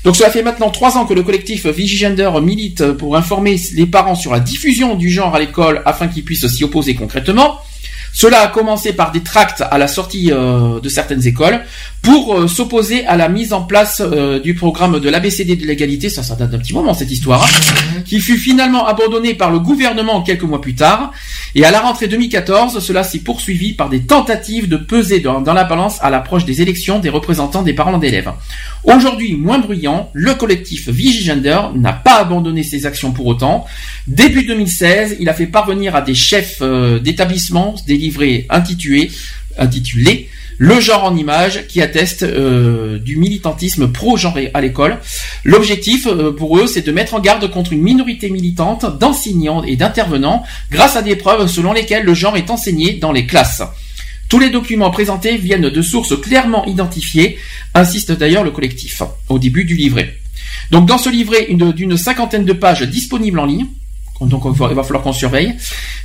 [0.06, 4.14] Donc cela fait maintenant trois ans que le collectif Vigigender milite pour informer les parents
[4.14, 7.58] sur la diffusion du genre à l'école afin qu'ils puissent s'y opposer concrètement.
[8.16, 11.60] Cela a commencé par des tracts à la sortie euh, de certaines écoles
[12.00, 16.08] pour euh, s'opposer à la mise en place euh, du programme de l'ABCD de l'égalité,
[16.08, 19.58] ça ça date d'un petit moment cette histoire, hein, qui fut finalement abandonné par le
[19.58, 21.12] gouvernement quelques mois plus tard.
[21.54, 25.52] Et à la rentrée 2014, cela s'est poursuivi par des tentatives de peser dans, dans
[25.52, 28.32] la balance à l'approche des élections des représentants des parents d'élèves.
[28.86, 33.66] Aujourd'hui, moins bruyant, le collectif Vigigender n'a pas abandonné ses actions pour autant.
[34.06, 39.10] Début 2016, il a fait parvenir à des chefs euh, d'établissements des livrets intitulés,
[40.58, 44.98] Le genre en image qui atteste euh, du militantisme pro-genré à l'école.
[45.42, 49.74] L'objectif euh, pour eux, c'est de mettre en garde contre une minorité militante d'enseignants et
[49.74, 53.62] d'intervenants grâce à des preuves selon lesquelles le genre est enseigné dans les classes.
[54.28, 57.38] Tous les documents présentés viennent de sources clairement identifiées,
[57.74, 60.16] insiste d'ailleurs le collectif, au début du livret.
[60.70, 63.66] Donc dans ce livret une- d'une cinquantaine de pages disponibles en ligne,
[64.20, 65.54] donc il va falloir qu'on surveille,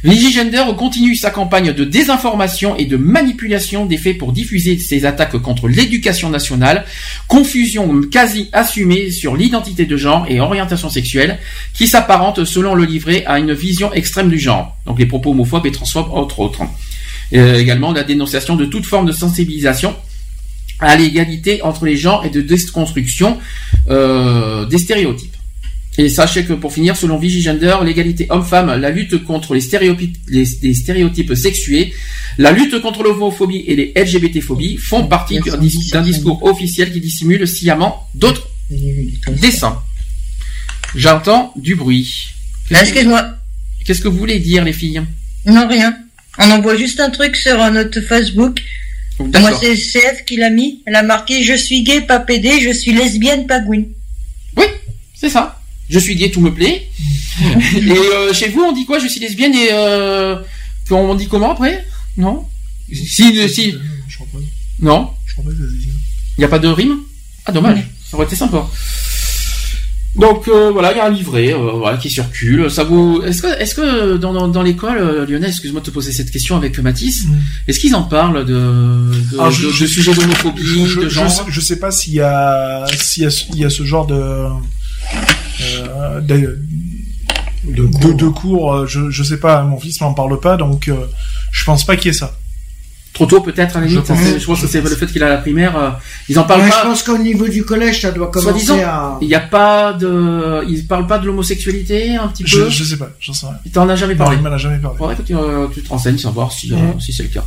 [0.04, 5.38] Vigigender continue sa campagne de désinformation et de manipulation des faits pour diffuser ses attaques
[5.38, 6.86] contre l'éducation nationale,
[7.28, 11.38] confusion quasi assumée sur l'identité de genre et orientation sexuelle,
[11.74, 15.68] qui s'apparente selon le livret à une vision extrême du genre, donc les propos homophobes
[15.68, 16.64] et transphobes entre autres.
[17.34, 19.96] Euh, également la dénonciation de toute forme de sensibilisation
[20.80, 23.38] à l'égalité entre les genres et de déconstruction
[23.90, 25.36] euh, des stéréotypes.
[25.98, 30.46] Et sachez que pour finir, selon Vigigender, l'égalité homme-femme, la lutte contre les stéréotypes, les,
[30.62, 31.94] les stéréotypes sexués,
[32.38, 37.02] la lutte contre l'homophobie et les LGBT-phobies font partie d'un dis- d'un discours officiel qui
[37.02, 38.48] dissimule sciemment d'autres
[39.42, 39.80] dessins.
[40.96, 42.14] J'entends du bruit.
[42.70, 43.26] Que- Excuse-moi.
[43.86, 45.02] Qu'est-ce que vous voulez dire, les filles?
[45.46, 45.96] Non, rien.
[46.38, 48.62] On envoie juste un truc sur notre Facebook.
[49.20, 49.50] D'accord.
[49.50, 50.82] Moi, c'est CF qui l'a mis.
[50.86, 53.88] Elle a marqué Je suis gay, pas pédé, je suis lesbienne, pas gouine.
[54.58, 54.66] Oui,
[55.14, 55.62] c'est ça.
[55.90, 56.88] Je suis gay, tout me plaît.
[57.76, 59.00] et euh, chez vous, on dit quoi?
[59.00, 60.38] Je suis lesbienne et euh,
[60.90, 61.86] on dit comment après?
[62.18, 62.46] Non?
[62.92, 63.76] Si, si.
[64.08, 64.40] Je crois pas.
[64.80, 65.10] Non?
[65.26, 65.42] Je pas.
[65.50, 67.00] Il n'y a pas de rime?
[67.46, 67.80] Ah, dommage.
[68.10, 68.70] Ça aurait été sympa.
[70.16, 72.70] Donc euh, voilà, il y a un livret euh, voilà, qui circule.
[72.70, 75.92] Ça vous Est-ce que, est-ce que dans, dans, dans l'école, euh, Lionel, excuse-moi de te
[75.92, 77.28] poser cette question avec Mathis,
[77.68, 81.10] est-ce qu'ils en parlent de, de, Alors, je- de- je- de sujets d'homophobie, je, de
[81.10, 83.24] genre sais, je sais pas s'il y a s'il
[83.56, 84.48] y y a ce genre de
[86.22, 86.60] de,
[87.64, 88.74] de, de- de cours.
[88.74, 89.64] euh, Je, je sais pas.
[89.64, 90.90] Mon fils m'en parle pas, donc
[91.52, 92.38] je pense pas qu'il y ait ça.
[93.14, 94.06] Trop tôt peut-être à la limite.
[94.06, 94.60] Je pense.
[94.60, 95.76] Je que c'est le fait qu'il a la primaire.
[95.78, 95.90] euh,
[96.30, 96.80] ils en parlent Ouais, pas.
[96.84, 99.18] Je pense qu'au niveau du collège, ça doit commencer disant, à.
[99.22, 102.70] il n'y a pas de, ils parlent pas de l'homosexualité un petit Je, peu?
[102.70, 103.10] je sais pas.
[103.20, 103.58] J'en sais rien.
[103.66, 104.38] Il t'en a jamais Non, parlé.
[104.38, 104.98] il m'en a jamais parlé.
[104.98, 107.46] Faudrait que tu, euh, tu te renseignes, savoir si, euh, si c'est le cas.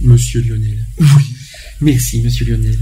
[0.00, 0.84] Monsieur Lionel.
[1.00, 1.06] Oui.
[1.80, 2.78] Merci, Monsieur Lionel.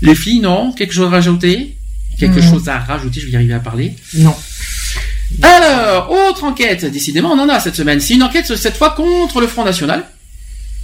[0.00, 0.72] Les filles, non?
[0.72, 1.76] Quelque chose à rajouter?
[2.20, 2.50] Quelque Non.
[2.52, 3.20] chose à rajouter?
[3.20, 3.94] Je vais y arriver à parler.
[4.14, 4.34] Non.
[5.42, 6.84] Alors, autre enquête.
[6.84, 8.00] Décidément, on en a cette semaine.
[8.00, 10.04] C'est une enquête cette fois contre le Front National,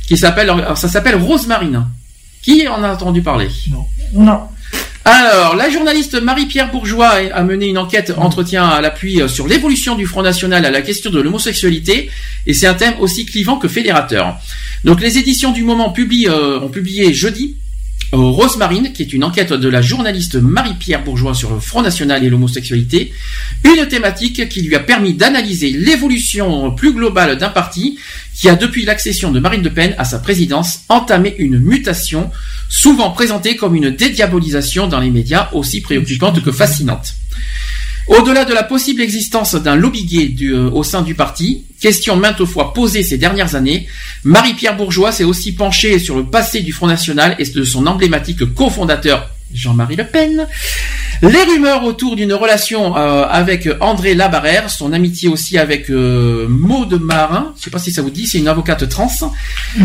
[0.08, 1.86] qui s'appelle, ça s'appelle Rosemarine.
[2.40, 3.48] Qui en a entendu parler?
[4.14, 4.40] Non.
[5.04, 9.96] Alors, la journaliste Marie-Pierre Bourgeois a mené une enquête entretien à l'appui euh, sur l'évolution
[9.96, 12.10] du Front National à la question de l'homosexualité,
[12.46, 14.38] et c'est un thème aussi clivant que fédérateur.
[14.84, 17.56] Donc, les éditions du moment publient, euh, ont publié jeudi
[18.14, 22.24] euh, Rosemarine, qui est une enquête de la journaliste Marie-Pierre Bourgeois sur le Front National
[22.24, 23.12] et l'homosexualité,
[23.64, 27.98] une thématique qui lui a permis d'analyser l'évolution plus globale d'un parti
[28.34, 32.30] qui a depuis l'accession de Marine Le Pen à sa présidence entamé une mutation
[32.68, 37.14] souvent présentée comme une dédiabolisation dans les médias aussi préoccupante que fascinante.
[38.08, 42.16] Au-delà de la possible existence d'un lobby gay du- euh, au sein du parti, question
[42.16, 43.86] maintes fois posée ces dernières années,
[44.24, 48.54] Marie-Pierre Bourgeois s'est aussi penchée sur le passé du Front National et de son emblématique
[48.54, 50.46] cofondateur Jean-Marie Le Pen.
[51.22, 57.00] Les rumeurs autour d'une relation euh, avec André Labarère, son amitié aussi avec euh, Maud
[57.00, 59.10] Marin, je sais pas si ça vous dit, c'est une avocate trans,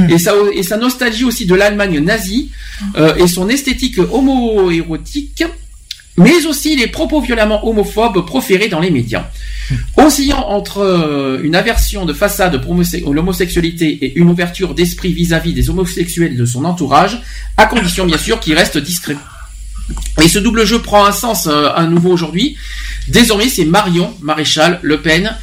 [0.10, 2.52] et, sa, et sa nostalgie aussi de l'Allemagne nazie,
[2.98, 5.44] euh, et son esthétique homo-érotique,
[6.18, 9.30] mais aussi les propos violemment homophobes proférés dans les médias.
[9.98, 15.54] Oscillant entre euh, une aversion de façade pour homose- l'homosexualité et une ouverture d'esprit vis-à-vis
[15.54, 17.22] des homosexuels de son entourage,
[17.58, 19.18] à condition bien sûr qu'il reste discret.
[20.24, 22.58] Et ce double jeu prend un sens euh, à nouveau aujourd'hui.
[23.08, 25.36] Désormais, c'est Marion Maréchal Le Pen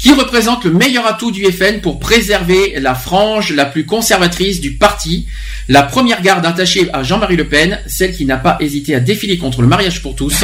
[0.00, 4.72] qui représente le meilleur atout du FN pour préserver la frange la plus conservatrice du
[4.72, 5.26] parti,
[5.68, 9.36] la première garde attachée à Jean-Marie Le Pen, celle qui n'a pas hésité à défiler
[9.36, 10.42] contre le mariage pour tous,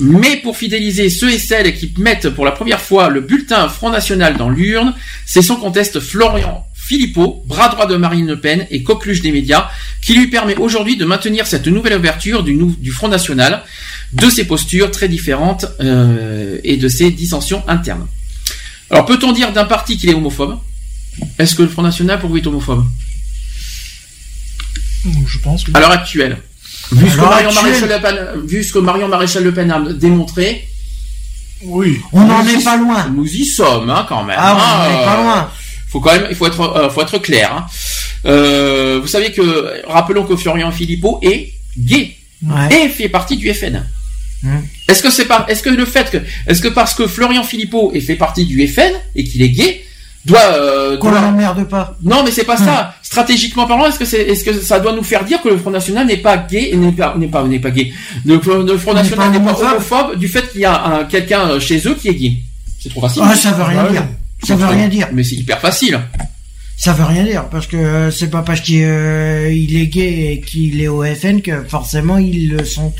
[0.00, 3.90] mais pour fidéliser ceux et celles qui mettent pour la première fois le bulletin Front
[3.90, 4.92] National dans l'urne,
[5.24, 9.68] c'est son conteste Florian Philippot, bras droit de Marine Le Pen et coqueluche des médias,
[10.02, 13.62] qui lui permet aujourd'hui de maintenir cette nouvelle ouverture du, nou- du Front National,
[14.12, 18.06] de ses postures très différentes euh, et de ses dissensions internes.
[18.90, 20.58] Alors peut-on dire d'un parti qu'il est homophobe?
[21.38, 22.84] Est-ce que le Front National pour vous est homophobe?
[25.26, 25.66] Je pense.
[25.66, 25.72] oui.
[25.74, 26.38] À l'heure actuelle,
[26.92, 29.80] vu ce, que Marion Maréchal Le Pen, vu ce que Marion Maréchal Le Pen a
[29.92, 30.68] démontré,
[31.62, 33.08] oui, On n'en est pas loin.
[33.08, 34.36] Nous y sommes hein, quand même.
[34.38, 35.50] Ah, on hein, n'en est pas euh, loin.
[35.88, 37.52] Faut quand même, il faut être, euh, faut être clair.
[37.54, 37.66] hein.
[38.26, 42.16] Euh, vous savez que, rappelons que Florian Philippot est gay
[42.70, 43.84] et fait partie du FN.
[44.42, 44.60] Hmm.
[44.88, 47.92] Est-ce que c'est pas, est-ce que le fait que, est-ce que parce que Florian Philippot
[47.94, 49.82] est fait partie du FN et qu'il est gay,
[50.26, 51.96] doit, euh, Qu'on doit- l'emmerde pas.
[52.02, 52.94] non, mais c'est pas ça.
[53.02, 55.70] Stratégiquement parlant, est-ce que c'est, est-ce que ça doit nous faire dire que le Front
[55.70, 57.92] National n'est pas gay et n'est pas, n'est pas, n'est pas gay?
[58.24, 58.34] Le,
[58.66, 59.66] le Front National n'est pas homophobe.
[59.70, 62.32] homophobe du fait qu'il y a un- quelqu'un chez eux qui est gay.
[62.80, 63.22] C'est trop facile.
[63.24, 64.06] Ah, ça veut rien Bah dire.
[64.42, 65.08] Ça veut rien dire.
[65.12, 65.98] Mais c'est hyper facile.
[66.76, 70.40] Ça veut rien dire parce que euh, c'est pas parce qu'il euh, est gay et
[70.40, 72.92] qu'il est au FN que forcément ils le sont.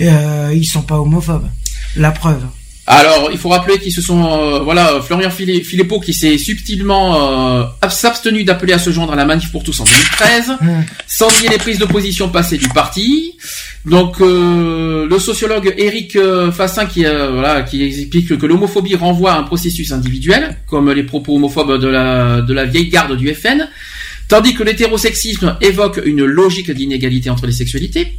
[0.00, 1.48] Euh, ils sont pas homophobes.
[1.96, 2.46] La preuve.
[2.86, 7.60] Alors, il faut rappeler qu'ils se sont, euh, voilà, Florian Phili- Philippot qui s'est subtilement
[7.60, 10.52] euh, s'abstenu d'appeler à se joindre à la manif pour tous en 2013,
[11.06, 13.34] sans nier les prises de position passées du parti.
[13.84, 19.32] Donc, euh, le sociologue Éric euh, Fassin qui, euh, voilà, qui explique que l'homophobie renvoie
[19.34, 23.32] à un processus individuel, comme les propos homophobes de la, de la vieille garde du
[23.32, 23.68] FN,
[24.28, 28.12] tandis que l'hétérosexisme évoque une logique d'inégalité entre les sexualités.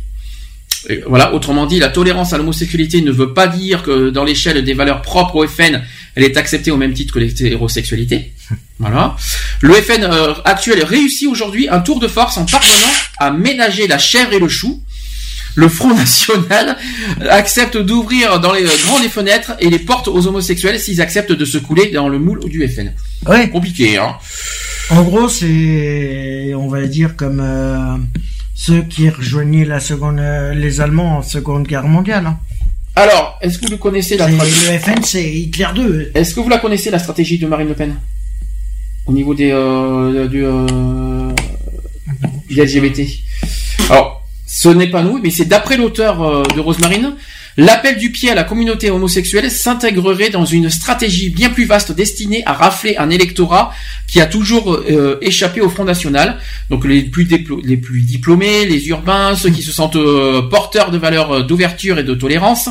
[0.90, 4.64] Et voilà, autrement dit, la tolérance à l'homosexualité ne veut pas dire que dans l'échelle
[4.64, 5.82] des valeurs propres au FN,
[6.16, 8.34] elle est acceptée au même titre que l'hétérosexualité.
[8.80, 9.16] Voilà.
[9.62, 13.98] Le FN euh, actuel réussit aujourd'hui un tour de force en parvenant à ménager la
[13.98, 14.82] chèvre et le chou.
[15.56, 16.76] Le Front National
[17.30, 21.32] accepte d'ouvrir dans les euh, grandes les fenêtres et les portes aux homosexuels s'ils acceptent
[21.32, 22.92] de se couler dans le moule du FN.
[23.26, 23.50] Ouais.
[23.50, 24.16] Compliqué, hein.
[24.90, 27.96] En gros, c'est, on va dire comme euh,
[28.56, 32.26] ceux qui rejoignaient la seconde, euh, les Allemands en Seconde Guerre mondiale.
[32.28, 32.40] hein.
[32.96, 36.12] Alors, est-ce que vous connaissez la stratégie le FN, c'est Hitler 2.
[36.14, 37.96] Est-ce que vous la connaissez la stratégie de Marine Le Pen?
[39.08, 41.32] Au niveau des euh, du, euh,
[42.48, 43.02] du LGBT
[43.90, 47.16] Alors, ce n'est pas nous, mais c'est d'après l'auteur euh, de Rosemarine.
[47.56, 52.42] L'appel du pied à la communauté homosexuelle s'intégrerait dans une stratégie bien plus vaste destinée
[52.48, 53.72] à rafler un électorat
[54.08, 56.40] qui a toujours euh, échappé au Front National.
[56.72, 61.44] Donc les plus, diplômés, les urbains, ceux qui se sentent euh, porteurs de valeurs euh,
[61.44, 62.70] d'ouverture et de tolérance.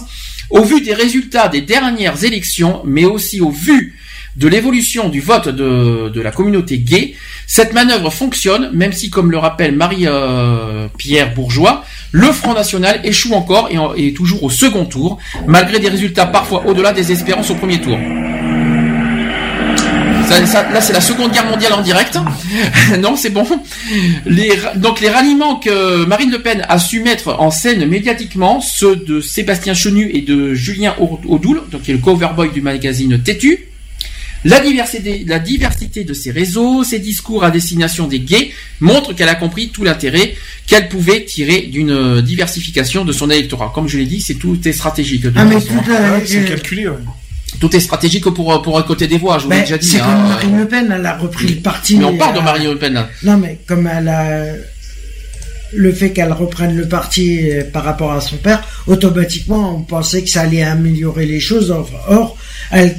[0.50, 3.96] Au vu des résultats des dernières élections, mais aussi au vu
[4.36, 7.14] de l'évolution du vote de, la communauté gay,
[7.46, 13.68] cette manœuvre fonctionne, même si, comme le rappelle Marie-Pierre Bourgeois, le Front National échoue encore
[13.96, 17.80] et est toujours au second tour, malgré des résultats parfois au-delà des espérances au premier
[17.80, 17.98] tour.
[20.72, 22.18] Là, c'est la Seconde Guerre mondiale en direct.
[23.00, 23.44] non, c'est bon.
[24.76, 29.20] Donc, les ralliements que Marine Le Pen a su mettre en scène médiatiquement, ceux de
[29.20, 33.66] Sébastien Chenu et de Julien Au- Audoul, donc qui est le coverboy du magazine Tétu,
[34.44, 39.28] la diversité, la diversité de ses réseaux, ses discours à destination des gays montrent qu'elle
[39.28, 40.34] a compris tout l'intérêt
[40.66, 43.70] qu'elle pouvait tirer d'une euh, diversification de son électorat.
[43.74, 45.22] Comme je l'ai dit, c'est tout est stratégique.
[45.22, 45.74] de Ah, mais façon.
[45.84, 46.96] tout, euh, c'est euh, calculé, ouais.
[47.60, 49.38] Tout est stratégique pour pour récolter des voix.
[49.38, 49.86] Je vous l'ai déjà dit.
[49.86, 50.06] c'est hein.
[50.06, 51.96] comme Marine Le Pen, elle a repris le parti.
[51.96, 53.08] Mais on parle de euh, Marine Le Pen là.
[53.22, 54.44] Non, mais comme elle a
[55.74, 60.22] le fait qu'elle reprenne le parti euh, par rapport à son père, automatiquement, on pensait
[60.22, 61.74] que ça allait améliorer les choses.
[62.08, 62.36] Or,
[62.70, 62.96] elle,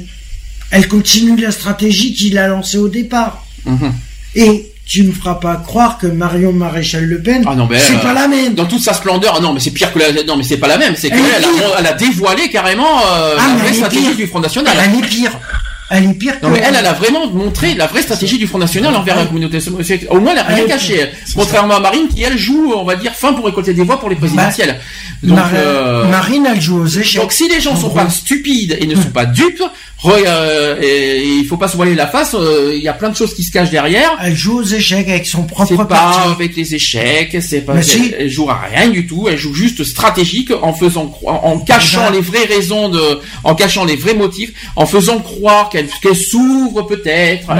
[0.74, 3.44] elle continue la stratégie qu'il a lancée au départ.
[3.64, 3.92] Mhm.
[4.34, 7.94] Et tu me feras pas croire que Marion Maréchal Le Pen, Ah non, ben, c'est
[7.94, 8.52] euh, pas la même.
[8.54, 10.12] Dans toute sa splendeur, ah non, mais c'est pire que la.
[10.24, 10.94] Non, mais c'est pas la même.
[10.96, 11.20] C'est qu'elle
[11.78, 14.16] Elle a, dévoilé carrément euh, Ah, la vraie stratégie pire.
[14.16, 14.76] du Front National.
[14.84, 15.30] Elle est pire.
[15.90, 18.46] Elle est pire Non, que- mais elle, elle a vraiment montré la vraie stratégie du
[18.46, 19.58] Front National envers la communauté.
[20.10, 21.10] Au moins, elle a rien caché.
[21.34, 24.08] Contrairement à Marine, qui elle joue, on va dire, fin pour récolter des voix pour
[24.10, 24.80] les présidentielles.
[25.22, 27.20] Donc, Mar- euh, Marine, elle joue aux échecs.
[27.22, 29.62] donc, si les gens En sont pas stupides et ne sont pas dupes,
[30.04, 32.34] Re- euh, et il faut pas se voiler la face.
[32.34, 34.10] euh, Il y a plein de choses qui se cachent derrière.
[34.22, 36.28] Elle joue aux échecs avec son C'est propre pas parti.
[36.32, 37.72] avec les échecs, c'est pas.
[38.10, 39.28] Elle, elle joue à rien du tout.
[39.30, 43.00] Elle joue juste stratégique en faisant, cro- en cachant les vraies raisons de,
[43.44, 47.54] en cachant les vrais motifs, en faisant croire qu'elle qu'elle s'ouvre peut-être la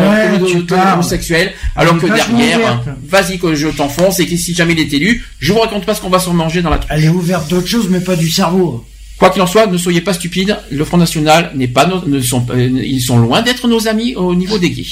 [0.76, 2.06] Ouais, homosexuelle, alors que
[2.38, 5.60] derrière, hein, vas-y que je t'enfonce et que si jamais il est élu, je vous
[5.60, 6.80] raconte pas ce qu'on va se manger dans la.
[6.90, 8.84] Elle est ouverte d'autres choses, mais pas du cerveau.
[9.18, 10.58] Quoi qu'il en soit, ne soyez pas stupides.
[10.70, 14.14] Le Front National n'est pas, nos- ne sont, euh, ils sont loin d'être nos amis
[14.16, 14.86] au niveau des gays.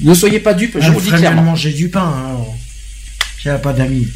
[0.00, 1.42] Ne soyez pas dupes, je Elle vous dis clairement.
[1.42, 2.12] manger du pain.
[2.14, 2.44] Hein.
[3.40, 4.06] Si elle a pas d'amis.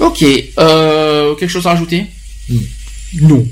[0.00, 0.24] Ok,
[0.58, 2.06] euh, quelque chose à rajouter?
[3.20, 3.46] Non.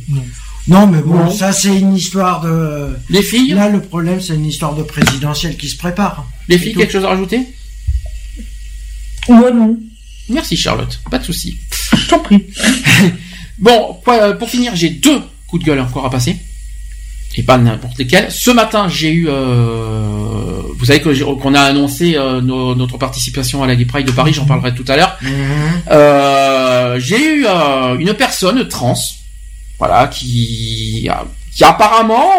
[0.69, 1.31] Non, mais bon, Non.
[1.35, 2.97] ça c'est une histoire de.
[3.11, 3.51] Les filles?
[3.53, 6.29] Là, le problème, c'est une histoire de présidentielle qui se prépare.
[6.49, 6.81] Les filles, tout.
[6.81, 7.41] quelque chose à rajouter?
[9.29, 9.79] Ouais, non.
[10.29, 11.59] Merci Charlotte, pas de souci.
[11.97, 12.45] Je t'en prie.
[13.63, 16.37] Bon, quoi, euh, pour finir, j'ai deux coups de gueule encore à passer.
[17.37, 18.31] Et pas n'importe lesquels.
[18.31, 19.27] Ce matin, j'ai eu...
[19.29, 24.13] euh, vous savez qu'on a annoncé euh, nos- notre participation à la Gay Pride de
[24.13, 25.17] Paris, j'en parlerai tout à l'heure.
[25.91, 27.47] Euh, j'ai eu
[28.01, 28.99] une personne trans,
[29.79, 31.09] voilà, qui,
[31.55, 32.33] qui apparemment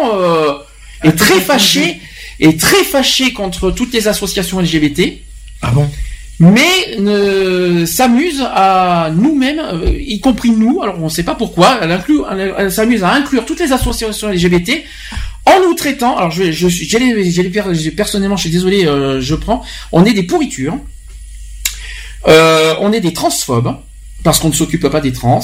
[1.04, 2.00] est très fâchée,
[2.40, 5.14] est très fâchée contre toutes les associations LGBT.
[5.62, 5.90] Ah bon?
[6.40, 10.82] Mais ne s'amuse à nous-mêmes, euh, y compris nous.
[10.82, 11.80] Alors on ne sait pas pourquoi.
[11.82, 14.84] Elle, s'amuse à inclure toutes les associations LGBT
[15.46, 16.18] en nous traitant.
[16.18, 19.64] Alors je, je, personnellement, je suis désolé, euh, je prends.
[19.92, 20.78] On est des pourritures.
[22.28, 23.76] Euh, on est des transphobes
[24.24, 25.42] parce qu'on ne s'occupe pas des trans.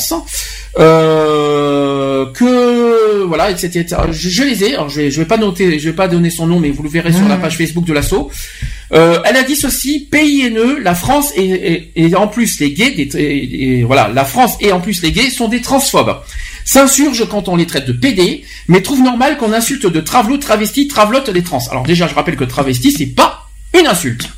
[3.10, 3.84] Euh, voilà, etc.
[4.12, 4.74] Je, je les ai.
[4.76, 6.84] Alors je vais, je vais pas noter, je vais pas donner son nom, mais vous
[6.84, 8.30] le verrez sur la page Facebook de l'assaut.
[8.92, 11.44] Euh, elle a dit ceci PINE, la France et,
[11.96, 15.02] et, et en plus les gays, des, et- et voilà, la France et en plus
[15.02, 16.16] les gays sont des transphobes.
[16.66, 20.88] S'insurgent quand on les traite de PD, mais trouve normal qu'on insulte de travelo, travesti,
[20.88, 21.60] travelote les trans.
[21.72, 23.48] Alors déjà, je rappelle que travesti, c'est pas
[23.80, 24.30] une insulte.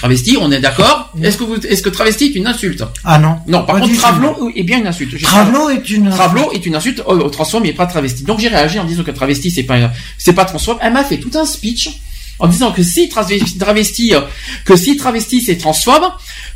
[0.00, 3.36] Travesti, on est d'accord Est-ce que vous, est-ce que travesti est une insulte Ah non.
[3.46, 4.00] Non, par Pas contre, du tout.
[4.00, 5.10] travelo est bien une insulte.
[5.16, 6.16] J'ai Travelo pas- est une insulte.
[6.16, 8.22] Travelo est une insulte au, au transphobe, mais pas travesti.
[8.24, 9.76] Donc j'ai réagi en disant que travesti c'est pas
[10.16, 10.78] c'est pas transphobe.
[10.80, 11.90] Elle m'a fait tout un speech
[12.38, 14.22] en disant que si travesti, travesti euh,
[14.64, 16.04] que si travesti c'est transphobe,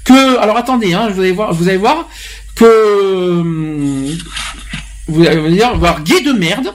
[0.05, 2.09] que alors attendez, hein, vous allez voir, vous allez voir
[2.55, 4.17] que hum,
[5.09, 6.75] vous allez dire voir gay de merde,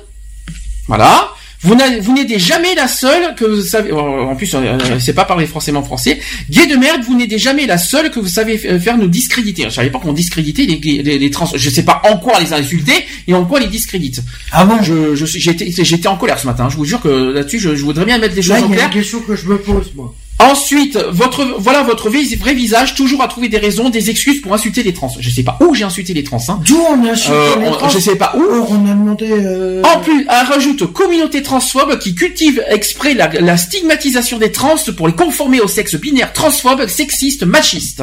[0.88, 1.32] voilà.
[1.62, 3.92] Vous n'êtes jamais la seule que vous savez.
[3.92, 6.20] En plus, euh, c'est pas parler forcément français.
[6.50, 9.64] Gay de merde, vous n'êtes jamais la seule que vous savez f- faire nous discréditer.
[9.66, 11.50] Je savais pas qu'on discréditait les, gays- les, les trans.
[11.54, 12.94] Je sais pas en quoi les insulter
[13.28, 14.22] et en quoi les discrédite.
[14.54, 14.82] Ah bon?
[14.82, 16.70] Je, je suis- j'étais, j'étais en colère ce matin.
[16.70, 18.70] Je vous jure que là-dessus, je, je voudrais bien mettre les choses Là, en il
[18.72, 18.88] y a clair.
[18.88, 20.16] une question que je me pose, moi.
[20.40, 24.84] Ensuite, votre voilà votre vrai visage, toujours à trouver des raisons, des excuses pour insulter
[24.84, 25.12] les trans.
[25.20, 26.42] Je sais pas où j'ai insulté les trans.
[26.48, 26.60] Hein.
[26.66, 28.42] D'où on insulte Euh, les on- trans je sais pas où.
[28.42, 29.28] Or, on a demandé.
[29.30, 34.76] euh, En plus, elle rajoute communauté transphobe qui cultive exprès la, la stigmatisation des trans
[34.96, 38.02] pour les conformer au sexe binaire transphobe, sexiste, machiste.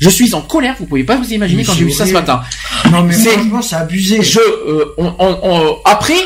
[0.00, 2.12] Je suis en colère, vous pouvez pas vous imaginer Mais quand j'ai vu ça ce
[2.12, 2.42] matin.
[2.90, 4.20] Non, mais franchement, c'est abusé.
[4.22, 6.16] Je, euh, on- on- on- après,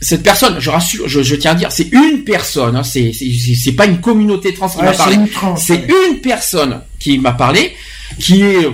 [0.00, 3.12] cette personne, je rassure, je, je tiens à dire, c'est une personne, hein, c'est,
[3.76, 5.16] pas une communauté trans qui Ouais, m'a c'est parlé.
[5.16, 5.88] une C'est ouais.
[6.10, 7.74] une personne qui m'a parlé,
[8.18, 8.68] qui est,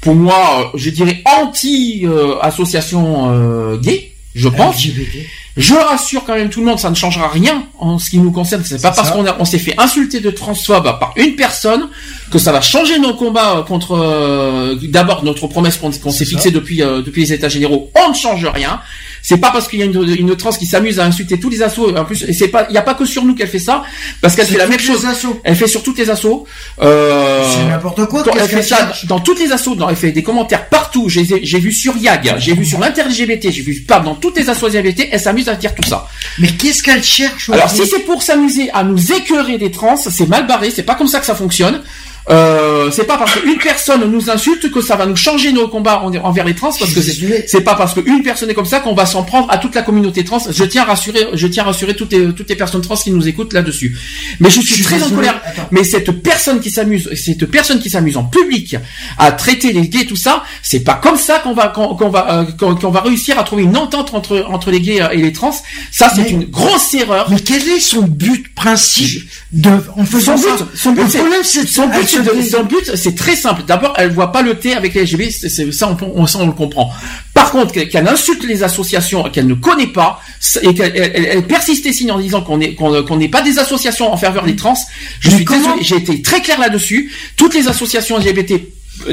[0.00, 4.84] pour moi, je dirais anti-association euh, gay, je pense.
[4.84, 5.26] LGBT.
[5.56, 8.30] Je rassure quand même tout le monde, ça ne changera rien en ce qui nous
[8.30, 8.62] concerne.
[8.64, 11.88] C'est pas parce qu'on on s'est fait insulter de transphobe par une personne
[12.30, 16.50] que ça va changer nos combats euh, contre euh, d'abord notre promesse qu'on s'est fixée
[16.50, 17.90] depuis euh, depuis les États généraux.
[17.94, 18.80] On ne change rien.
[19.22, 21.60] C'est pas parce qu'il y a une, une trans qui s'amuse à insulter tous les
[21.62, 21.94] assos.
[21.96, 23.82] En plus, c'est pas, il y a pas que sur nous qu'elle fait ça,
[24.22, 25.04] parce qu'elle fait la même chose.
[25.04, 25.40] assos.
[25.44, 26.46] Elle fait sur toutes les assos.
[26.80, 29.74] Euh, C'est n'importe quoi, qu'est-ce Elle fait ça dans toutes les assos.
[29.74, 31.08] dans- elle fait des commentaires partout.
[31.08, 31.22] J'ai
[31.58, 35.08] vu sur YAG, j'ai vu sur l'inter-LGBT, j'ai vu pas dans toutes les assos LGBT.
[35.10, 36.06] Elle s'amuse à dire tout ça.
[36.38, 40.28] Mais qu'est-ce qu'elle cherche Alors si c'est pour s'amuser à nous écœurer des trans, c'est
[40.28, 41.82] mal barré, c'est pas comme ça que ça fonctionne.
[42.30, 46.02] Euh, c'est pas parce qu'une personne nous insulte que ça va nous changer nos combats
[46.02, 48.94] en- envers les trans, parce que c'est pas parce qu'une personne est comme ça qu'on
[48.94, 50.38] va s'en prendre à toute la communauté trans.
[50.50, 53.10] Je tiens à rassurer, je tiens à rassurer toutes les, toutes les personnes trans qui
[53.10, 53.96] nous écoutent là-dessus.
[54.40, 55.40] Mais je suis, Je suis très en colère.
[55.44, 55.68] attends.
[55.70, 58.76] Mais cette personne qui s'amuse, cette personne qui s'amuse en public
[59.18, 62.74] à traiter les gays, tout ça, c'est pas comme ça qu'on va qu'on va euh,
[62.74, 65.54] qu'on va réussir à trouver une entente entre entre les gays euh, et les trans.
[65.92, 67.28] Ça, c'est une grosse erreur.
[67.30, 71.08] Mais quel est son but principe de en Son faisant but, ça son but, Le
[71.08, 73.62] c'est- problème, c'est son but, de- son but, c'est très simple.
[73.66, 76.46] D'abord, elle voit pas le thé avec les LGBT, c'est- ça, on, on, ça, on
[76.46, 76.90] le comprend.
[77.34, 80.20] Par contre, qu'elle insulte les associations qu'elle ne connaît pas
[80.62, 83.28] et qu'elle elle, elle- elle persiste et signe en disant qu'on est qu'on qu'on n'est
[83.28, 84.74] pas des associations en faveur des trans.
[85.20, 87.12] Je Mais suis comment désolé, j'ai été très clair là-dessus.
[87.36, 88.60] Toutes les associations LGBT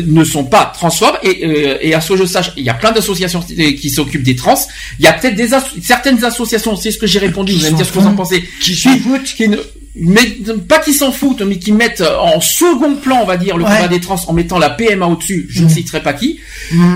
[0.08, 2.74] ne sont pas transphobes et, euh, et à ce que je sache, il y a
[2.74, 4.58] plein d'associations qui s'occupent des trans.
[5.00, 5.50] Il y a peut-être des
[5.84, 8.16] certaines associations, c'est ce que j'ai répondu, vous allez me dire ce que vous en
[8.16, 9.58] pensez, Qui qui, qui ne,
[9.96, 13.64] mais pas qui s'en foutent, mais qui mettent en second plan, on va dire, le
[13.64, 13.70] Ouais.
[13.76, 15.48] combat des trans en mettant la PMA au-dessus.
[15.50, 15.70] Je ne Mm.
[15.70, 16.40] citerai pas qui.
[16.72, 16.96] Mm.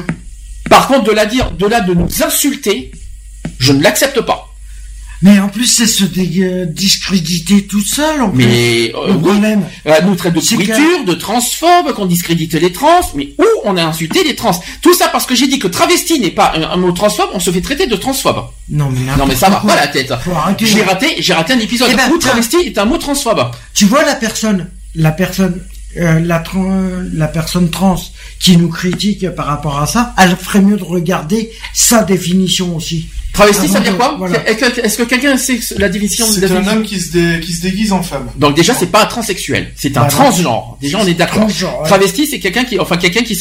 [0.70, 2.92] Par contre, de la dire, de là de nous insulter,
[3.58, 4.49] je ne l'accepte pas.
[5.22, 8.22] Mais en plus, c'est se dé- euh, discréditer tout seul.
[8.22, 8.46] En plus.
[8.46, 12.72] Mais euh, le oui, problème, euh, nous traite de pourriture, de transphobe, qu'on discrédite les
[12.72, 14.52] trans, mais où on a insulté les trans?
[14.82, 17.40] Tout ça parce que j'ai dit que travesti n'est pas un, un mot transphobe, on
[17.40, 18.46] se fait traiter de transphobe.
[18.70, 20.14] non mais Non mais ça va pas la tête.
[20.60, 23.52] J'ai raté, j'ai raté un épisode Eh ben, où travesti est un mot transphobe.
[23.74, 25.62] Tu vois la personne, la personne,
[25.98, 26.20] euh,
[27.14, 27.96] la, personne trans
[28.40, 33.08] qui nous critique par rapport à ça, elle ferait mieux de regarder sa définition aussi.
[33.34, 34.48] Travesti, ça veut dire quoi voilà.
[34.50, 37.62] Est-ce que, quelqu'un sait la définition de C'est un homme qui se, dé- qui se
[37.62, 38.28] déguise en femme.
[38.38, 40.78] Donc déjà c'est pas un transsexuel, c'est un Bah, transgenre.
[40.82, 41.42] Déjà on est d'accord.
[41.42, 41.88] Transgenre, ouais.
[41.88, 43.36] Travesti c'est quelqu'un qui, enfin quelqu'un qui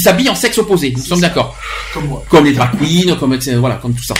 [0.00, 0.92] s'habille en sexe opposé.
[0.96, 1.56] Nous sommes d'accord.
[1.92, 2.24] Comme moi.
[2.28, 4.14] Comme les drag queens, comme voilà, comme tout ça.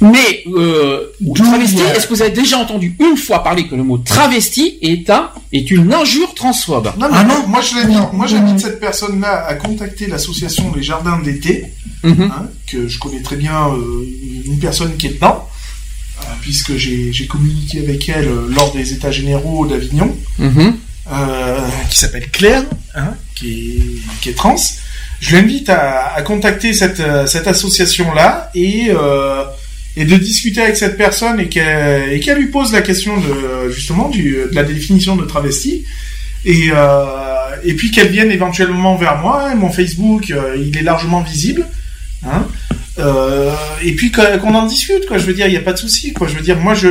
[0.00, 3.98] Mais euh, travesti, est-ce que vous avez déjà entendu une fois parler que le mot
[3.98, 6.92] travesti est un est une injure transphobe?
[6.98, 10.82] Non, mais Ah non moi je l'invite, moi j'invite cette personne-là à contacter l'association Les
[10.82, 11.66] Jardins d'été,
[12.02, 12.22] Mhm.
[12.30, 14.06] hein, que je connais très bien, euh,
[14.44, 15.48] une personne qui est dedans,
[16.20, 20.74] euh, puisque j'ai j'ai communiqué avec elle euh, lors des États généraux d'Avignon, Mhm.
[21.12, 21.58] euh,
[21.88, 22.64] qui s'appelle Claire,
[22.94, 24.56] hein, qui, est, qui est trans.
[25.20, 29.44] Je l'invite à, à contacter cette, cette association-là et, euh,
[29.96, 34.08] et de discuter avec cette personne et qu'elle qu'elle lui pose la question de justement
[34.08, 35.84] du, de la définition de travesti.
[36.44, 39.54] Et, euh, et puis qu'elle vienne éventuellement vers moi.
[39.54, 41.66] Mon Facebook, euh, il est largement visible.
[42.26, 42.46] Hein.
[42.98, 43.50] Euh,
[43.82, 45.18] et puis qu'on en discute, quoi.
[45.18, 46.28] Je veux dire, il n'y a pas de souci, quoi.
[46.28, 46.88] Je veux dire, moi, je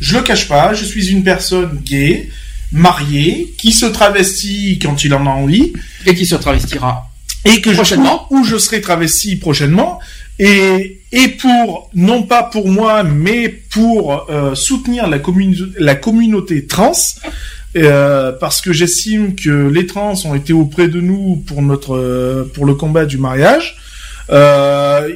[0.00, 0.74] je le cache pas.
[0.74, 2.28] Je suis une personne gay,
[2.70, 5.72] mariée, qui se travestit quand il en a envie,
[6.06, 7.08] Et qui se travestira
[7.44, 8.26] et que Prochainement.
[8.30, 10.00] je, où je serai travesti prochainement.
[10.38, 16.92] Et et pour non pas pour moi, mais pour euh, soutenir la communauté trans.
[17.76, 22.50] euh, parce que j'estime que les trans ont été auprès de nous pour notre euh,
[22.54, 23.76] pour le combat du mariage.
[24.30, 25.08] Euh,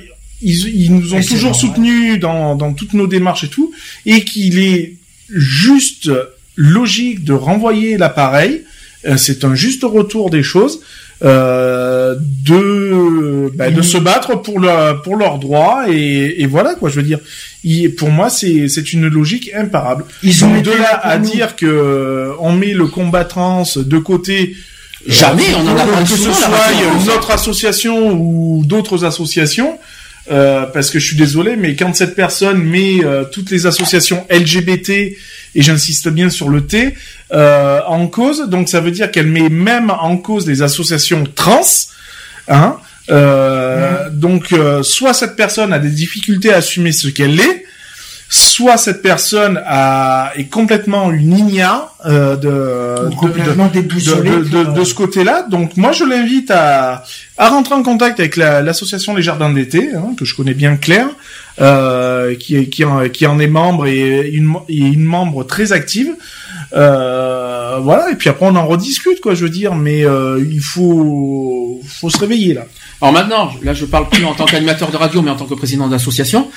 [0.42, 3.72] ils, ils nous ont Et toujours soutenus dans, dans toutes nos démarches et tout,
[4.06, 4.94] et qu'il est
[5.28, 6.10] juste
[6.56, 8.64] logique de renvoyer l'appareil.
[9.06, 10.80] Euh, c'est un juste retour des choses.
[11.24, 11.81] Euh,
[12.16, 16.88] de bah, de se battre pour leur pour leurs droits et, et voilà quoi.
[16.90, 17.18] Je veux dire
[17.64, 20.04] Il- pour moi c'est c'est une logique imparable.
[20.22, 21.30] Ils ont de là à nous.
[21.30, 24.54] dire que euh, on met le combat trans de côté
[25.06, 28.62] Jamais, euh, on en a que- parlé que ce souvent, soit euh, notre association ou
[28.64, 29.78] d'autres associations
[30.30, 34.24] euh, parce que je suis désolé mais quand cette personne met euh, toutes les associations
[34.30, 36.94] LGBT et j'insiste bien sur le T
[37.32, 41.62] euh, en cause donc ça veut dire qu'elle met même en cause les associations trans
[42.48, 42.76] hein
[43.10, 47.64] euh, donc euh, soit cette personne a des difficultés à assumer ce qu'elle est
[48.28, 54.30] soit cette personne a, est complètement une ignare euh, de, Ou de- complètement de, déboussolé.
[54.30, 55.42] de, de- de ce côté-là.
[55.50, 57.04] Donc moi je l'invite à,
[57.36, 60.76] à rentrer en contact avec la- l'association Les Jardins d'été, hein, que je connais bien
[60.76, 61.08] Claire,
[61.60, 66.12] euh, qui, qui, en, qui en est membre et une, et une membre très active.
[66.72, 70.60] Euh, voilà, et puis après on en rediscute, quoi, je veux dire, mais euh, il
[70.60, 72.66] faut, faut se réveiller là.
[73.00, 75.54] Alors maintenant, là je parle plus en tant qu'animateur de radio, mais en tant que
[75.54, 76.48] président d'association.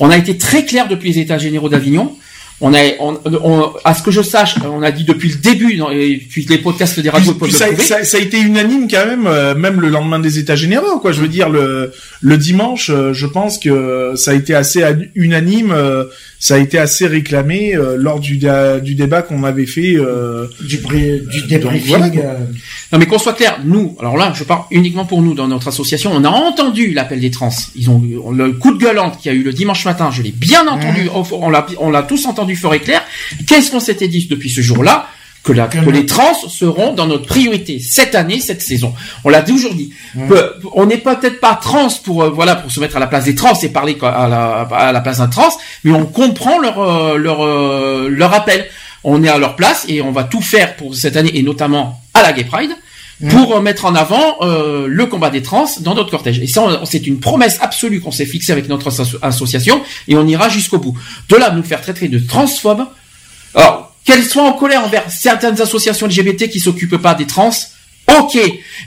[0.00, 2.16] On a été très clair depuis les États généraux d'Avignon.
[2.60, 5.76] On a, on, on- à ce que je sache, on a dit depuis le début,
[5.76, 8.86] dans, et puis les podcasts des radios Puis- puis ça, ça- ça a été unanime
[8.88, 11.10] quand même, euh, même le lendemain des États généraux, quoi.
[11.12, 14.84] Je veux dire, le, le dimanche, euh, je pense que ça a été assez
[15.16, 16.04] unanime, euh,
[16.46, 19.94] ça a été assez réclamé euh, lors du, da- du débat qu'on avait fait.
[19.96, 21.88] euh, du, bri- du Donc, débriefing.
[21.88, 22.38] voilà, euh,
[22.92, 25.68] Non mais qu'on soit clair, nous, alors là, je parle uniquement pour nous dans notre
[25.68, 27.48] association, on a entendu l'appel des trans.
[27.74, 30.20] Ils ont eu le coup de gueulante qu'il y a eu le dimanche matin, je
[30.20, 33.02] l'ai bien entendu, on l'a on l'a tous entendu fort et clair.
[33.46, 35.08] Qu'est-ce qu'on s'était dit depuis ce jour-là?
[35.44, 38.92] Que, la, que les trans seront dans notre priorité cette année, cette saison.
[39.24, 39.92] On l'a toujours dit.
[40.74, 43.34] On n'est peut-être pas trans pour euh, voilà pour se mettre à la place des
[43.36, 45.50] trans et parler à la, à la place d'un trans,
[45.84, 48.66] mais on comprend leur euh, leur euh, leur appel.
[49.04, 52.00] On est à leur place et on va tout faire pour cette année et notamment
[52.14, 52.72] à la Gay Pride
[53.30, 56.40] pour mettre en avant euh, le combat des trans dans notre cortège.
[56.40, 60.26] Et ça, c'est une promesse absolue qu'on s'est fixée avec notre asso- association et on
[60.26, 60.98] ira jusqu'au bout.
[61.28, 62.86] De là, nous faire traiter de transphobes.
[63.54, 67.50] Alors, qu'elles soient en colère envers certaines associations LGBT qui s'occupent pas des trans,
[68.20, 68.38] Ok,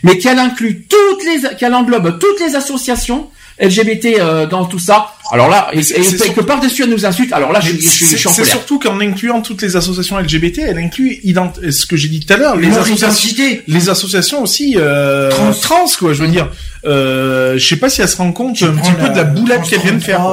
[0.03, 3.27] mais qu'elle inclut toutes les, qu'elle englobe toutes les associations
[3.59, 5.15] LGBT euh, dans tout ça.
[5.31, 7.33] Alors là, et, et c'est que surtout- par-dessus elle nous insulte.
[7.33, 8.53] Alors là, je, je, je, je C'est suis en c'est colère.
[8.53, 12.31] surtout qu'en incluant toutes les associations LGBT, elle inclut ident- ce que j'ai dit tout
[12.31, 13.63] à l'heure, les associations, identité.
[13.67, 15.51] les associations aussi euh, Trans.
[15.53, 15.85] trans.
[15.97, 16.13] quoi.
[16.13, 16.49] Je veux dire,
[16.85, 19.63] euh, je sais pas si elle se rend compte un petit peu de la boulette
[19.63, 20.23] qu'elle vient de faire.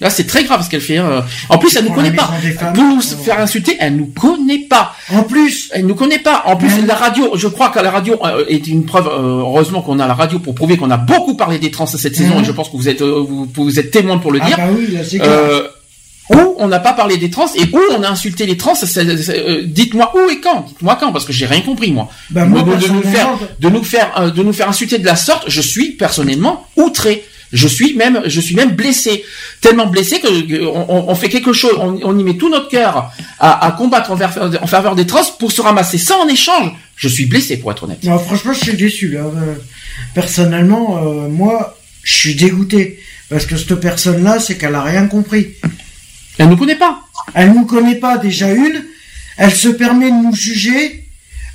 [0.00, 0.98] Là, c'est très grave ce qu'elle fait.
[0.98, 1.24] hein.
[1.48, 2.30] En plus, elle nous connaît pas.
[2.74, 4.94] Pour nous faire insulter, elle nous connaît pas.
[5.10, 6.42] En plus, Elle nous connaît pas.
[6.44, 9.06] En plus, la radio, je crois que la radio euh, est une preuve.
[9.08, 12.14] euh, heureusement qu'on a la radio pour prouver qu'on a beaucoup parlé des trans cette
[12.14, 12.42] saison, Mhm.
[12.42, 14.56] et je pense que vous êtes euh, vous, vous êtes témoin pour le ah dire.
[14.58, 15.00] bah oui, là.
[15.24, 15.66] Euh,
[16.28, 18.74] où on n'a pas parlé des trans et où on a insulté les trans.
[18.98, 20.66] euh, Dites-moi où et quand.
[20.68, 22.08] Dites-moi quand, parce que j'ai rien compris moi.
[22.30, 23.28] Bah, moi, de, de nous faire,
[23.60, 27.24] de nous faire, de nous faire insulter de la sorte, je suis personnellement outré.
[27.52, 29.24] Je suis même, je suis même blessé,
[29.60, 33.12] tellement blessé que, que on, fait quelque chose, on, on y met tout notre cœur
[33.38, 36.72] à, à combattre en, faveur- en faveur des trans pour se ramasser ça en échange.
[36.96, 38.02] Je suis blessé pour être honnête.
[38.04, 39.20] Non, franchement, je suis déçu là.
[39.20, 39.54] Euh,
[40.14, 42.98] Personnellement, euh, moi, je suis dégoûté
[43.28, 45.48] parce que cette personne-là, c'est qu'elle a rien compris.
[46.38, 47.00] Elle nous connaît pas.
[47.34, 48.84] Elle nous connaît pas déjà une.
[49.36, 51.04] Elle se permet de nous juger,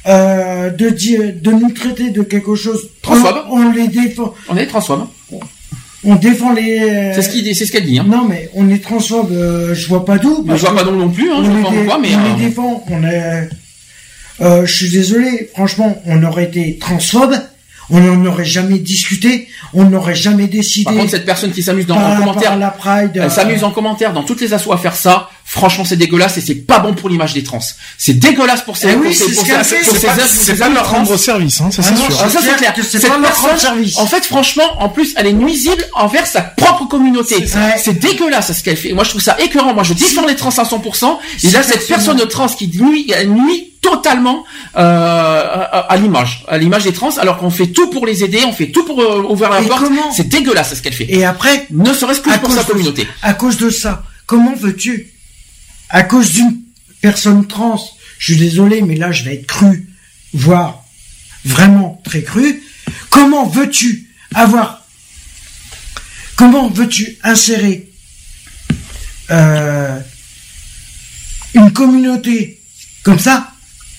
[0.07, 2.89] euh, de dire, de nous traiter de quelque chose.
[3.01, 3.45] Transphobe.
[3.49, 4.33] On, on les défend.
[4.49, 5.07] On est transphobes.
[6.03, 7.11] On défend les.
[7.13, 7.99] C'est ce qu'il, c'est ce qu'elle dit.
[7.99, 8.05] Hein.
[8.07, 9.31] Non, mais on est transphobe.
[9.31, 10.43] euh, je vois pas d'où.
[10.49, 11.29] Je vois pas non, non plus.
[11.31, 12.83] Hein, on je les vois pas dé- pourquoi, mais on euh, les défend.
[12.89, 13.49] On est.
[14.41, 15.49] Euh, je suis désolé.
[15.53, 17.35] Franchement, on aurait été transphobe.
[17.93, 19.47] On n'en aurait jamais discuté.
[19.73, 20.85] On n'aurait jamais décidé.
[20.85, 23.11] par contre, cette personne qui s'amuse dans en commentaire, à la Pride.
[23.15, 25.29] Elle euh, s'amuse en commentaire dans toutes les assos à faire ça.
[25.53, 27.59] Franchement, c'est dégueulasse et c'est pas bon pour l'image des trans.
[27.97, 31.89] C'est dégueulasse pour ces, Eh pour oui, pour ces- leur rendre service, hein, ça Ah
[31.89, 32.19] c'est non, sûr.
[32.23, 32.73] Ah, ça c'est clair.
[32.89, 33.97] Cette pas personne, service.
[33.97, 37.45] En fait, franchement, en plus, elle est nuisible envers sa propre communauté.
[37.83, 38.93] C'est dégueulasse ce qu'elle fait.
[38.93, 39.73] Moi, je trouve ça écœurant.
[39.73, 41.19] Moi, je défends les trans à 100%.
[41.43, 44.45] Et là, cette personne- personne trans qui nuit, elle nuit totalement
[44.77, 48.39] euh, à, à l'image, à l'image des trans, alors qu'on fait tout pour les aider,
[48.47, 49.83] on fait tout pour euh, ouvrir la Et porte.
[50.15, 51.07] C'est dégueulasse ce qu'elle fait.
[51.11, 53.05] Et après, Ne serait-ce que pour sa de- communauté.
[53.21, 55.11] À cause de ça, comment veux-tu
[55.91, 56.61] À cause d'une
[57.01, 57.79] personne trans,
[58.17, 59.89] je suis désolé, mais là je vais être cru,
[60.33, 60.83] voire
[61.43, 62.63] vraiment très cru.
[63.09, 64.85] Comment veux-tu avoir
[66.37, 67.89] Comment veux-tu insérer
[69.29, 69.99] euh,
[71.53, 72.61] une communauté
[73.03, 73.50] comme ça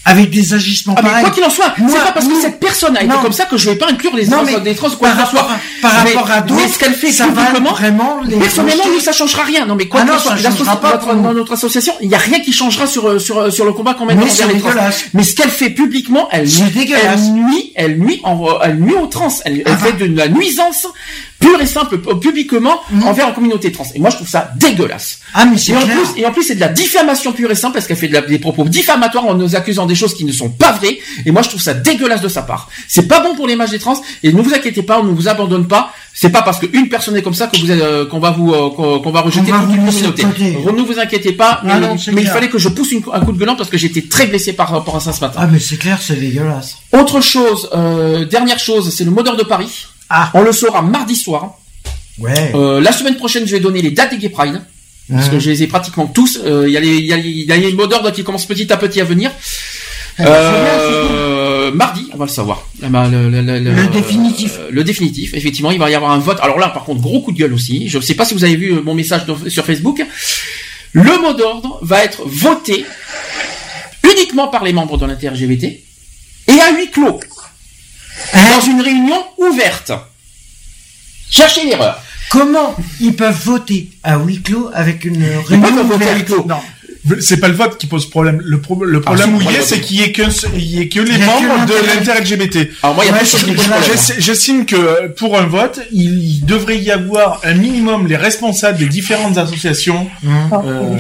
[0.05, 1.23] avec des agissements Ah, pareils.
[1.23, 3.57] quoi qu'il en soit, c'est pas parce que cette personne a été comme ça que
[3.57, 6.41] je vais pas inclure les trans, des trans quoi par rapport à- par rapport à
[6.41, 9.65] d'autres, mais ce qu'elle fait ça va vraiment les personnellement, nous, ça changera rien.
[9.67, 12.11] Non, mais quoi Ah qu'il en soit, ça l'asso- changera pas dans notre association, il
[12.11, 14.49] y a rien qui changera sur, euh, sur, euh, sur le combat qu'on Mais envers
[14.49, 14.71] les trans.
[15.15, 18.23] Mais ce qu'elle fait publiquement, elle, nuit- elle nuit, elle nuit,
[18.63, 19.29] elle nuit aux trans.
[19.45, 19.77] Elle, elle Ah.
[19.77, 20.87] fait de la nuisance
[21.43, 23.03] pure et simple euh, publiquement Mhm.
[23.07, 23.87] envers la communauté trans.
[23.95, 25.19] Et moi, je trouve ça dégueulasse.
[25.35, 25.97] Ah mais c'est Et en, clair.
[25.97, 28.15] plus, et en plus, c'est de la diffamation pure et simple parce qu'elle fait de
[28.15, 30.99] la- des propos diffamatoires en nous accusant des choses qui ne sont pas vraies.
[31.27, 32.69] Et moi, je trouve ça dégueulasse de sa part.
[32.89, 34.01] C'est pas bon pour l'image des trans.
[34.23, 35.93] Et ne vous inquiétez pas, on ne vous abandonne pas.
[36.15, 38.53] C'est pas parce qu'une personne est comme ça que vous êtes, euh, qu'on va vous,
[38.53, 40.25] euh, qu'on va rejeter toute une communauté.
[40.25, 41.61] Ne vous inquiétez pas.
[41.63, 43.71] Ah mais non, mais il fallait que je pousse une- un coup de gueulant parce
[43.71, 45.41] que j'étais très blessé par rapport à ça ce matin.
[45.43, 46.77] Ah mais c'est clair, c'est dégueulasse.
[46.93, 49.87] Autre chose, euh, dernière chose, c'est le modeur de Paris.
[50.15, 50.31] Ah.
[50.35, 51.55] On le saura mardi soir.
[52.19, 52.53] Ouais.
[52.55, 54.61] Euh, la semaine prochaine, je vais donner les dates des Gay Pride.
[55.11, 56.39] Parce que je les ai pratiquement tous.
[56.45, 57.07] Euh, Il y a les, y
[57.47, 59.31] y a mots d'ordre qui commencent petit à petit à venir.
[60.19, 62.67] Ah, bah, Euh, mardi, on va le savoir.
[62.83, 64.59] Ah bah, le, le- le- Le définitif.
[64.71, 66.39] le définitif, effectivement, il va y avoir un vote.
[66.43, 67.89] Alors là, par contre, gros coup de gueule aussi.
[67.89, 70.05] Je ne sais pas si vous avez vu mon message sur Facebook.
[70.93, 72.85] Le mot d'ordre va être voté
[74.05, 77.21] uniquement par les membres de l'inter-LGBT et à huis clos.
[78.35, 79.93] Hein Dans une réunion ouverte.
[81.31, 82.01] Cherchez l'erreur.
[82.31, 86.47] Comment ils peuvent voter à huis clos avec une réunion voter à ouverte huis clos.
[86.49, 86.61] Non.
[87.21, 88.41] C'est pas le vote qui pose problème.
[88.45, 90.23] Le, pro- le problème si, où il est, c'est qu'il y ait que,
[90.55, 92.71] il y ait que les que membres de l'inter- l'inter-LGBT.
[92.85, 96.93] Alors moi, il y a Ouais, J'estime que euh, pour un vote, il, devrait y
[96.93, 100.09] avoir un minimum les responsables des différentes associations
[100.53, 100.97] euh,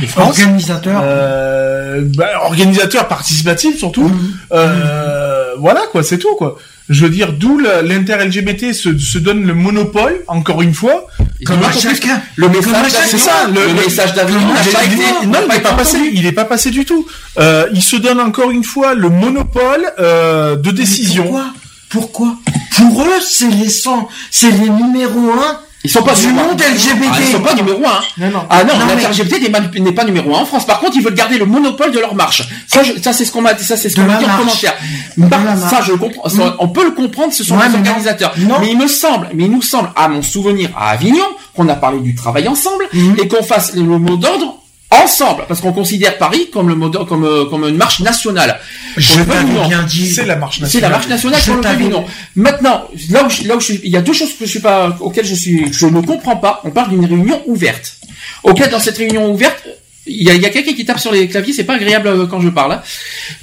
[0.00, 0.38] de France.
[0.40, 1.00] organisateur.
[1.04, 4.10] Euh, bah, organisateurs participatifs surtout.
[4.52, 5.25] Euh,
[5.58, 6.58] voilà quoi, c'est tout quoi.
[6.88, 11.08] Je veux dire, d'où l'inter-LGBT se, se donne le monopole, encore une fois.
[11.44, 12.22] Comme à chacun.
[12.36, 15.98] Le message C'est ça, le, message été, non, il n'est pas passé.
[16.12, 17.04] Il est pas passé du tout.
[17.38, 21.24] Euh, il se donne encore une fois le monopole euh, de décision.
[21.24, 21.46] Pourquoi
[21.88, 22.36] Pourquoi
[22.76, 27.10] Pour eux, c'est les 100, c'est les numéros 1 Ils sont pas du monde LGBT.
[27.12, 28.00] Ah, ils sont pas numéro un.
[28.24, 28.46] Non, non.
[28.50, 30.66] Ah non, mais- l'inter-LGBT n'est pas- n'est pas numéro un en France.
[30.66, 32.42] Par contre, ils veulent garder le monopole de leur marche.
[32.66, 34.36] Ça, je- ça c'est ce qu'on m'a dit, ça c'est ce qu'on m'a dit en
[34.36, 34.74] commentaire.
[35.16, 36.28] La ça, je comprends.
[36.28, 38.32] ça, On peut le comprendre, ce sont Ouais, les mais organisateurs.
[38.38, 38.56] Non.
[38.60, 41.74] Mais il me semble, mais il nous semble, à mon souvenir, à Avignon, qu'on a
[41.74, 43.16] parlé du travail ensemble Mhm.
[43.22, 44.58] et qu'on fasse le mot d'ordre
[45.04, 48.58] ensemble, parce qu'on considère Paris comme le comme euh, comme une marche nationale.
[48.96, 50.10] Je t'avais bien dit.
[50.10, 50.90] C'est la marche C'est la nationale.
[50.92, 51.40] marche nationale
[51.78, 52.04] Je le non.
[52.34, 54.50] Maintenant, là où, je, là où je suis, il y a deux choses que je
[54.50, 56.60] suis pas, auxquelles je suis, je ne comprends pas.
[56.64, 57.96] On parle d'une réunion ouverte.
[58.42, 59.62] Auquel dans cette réunion ouverte,
[60.06, 62.08] il y a, il y a quelqu'un qui tape sur les claviers, c'est pas agréable
[62.08, 62.72] euh, quand je parle.
[62.72, 62.82] hein.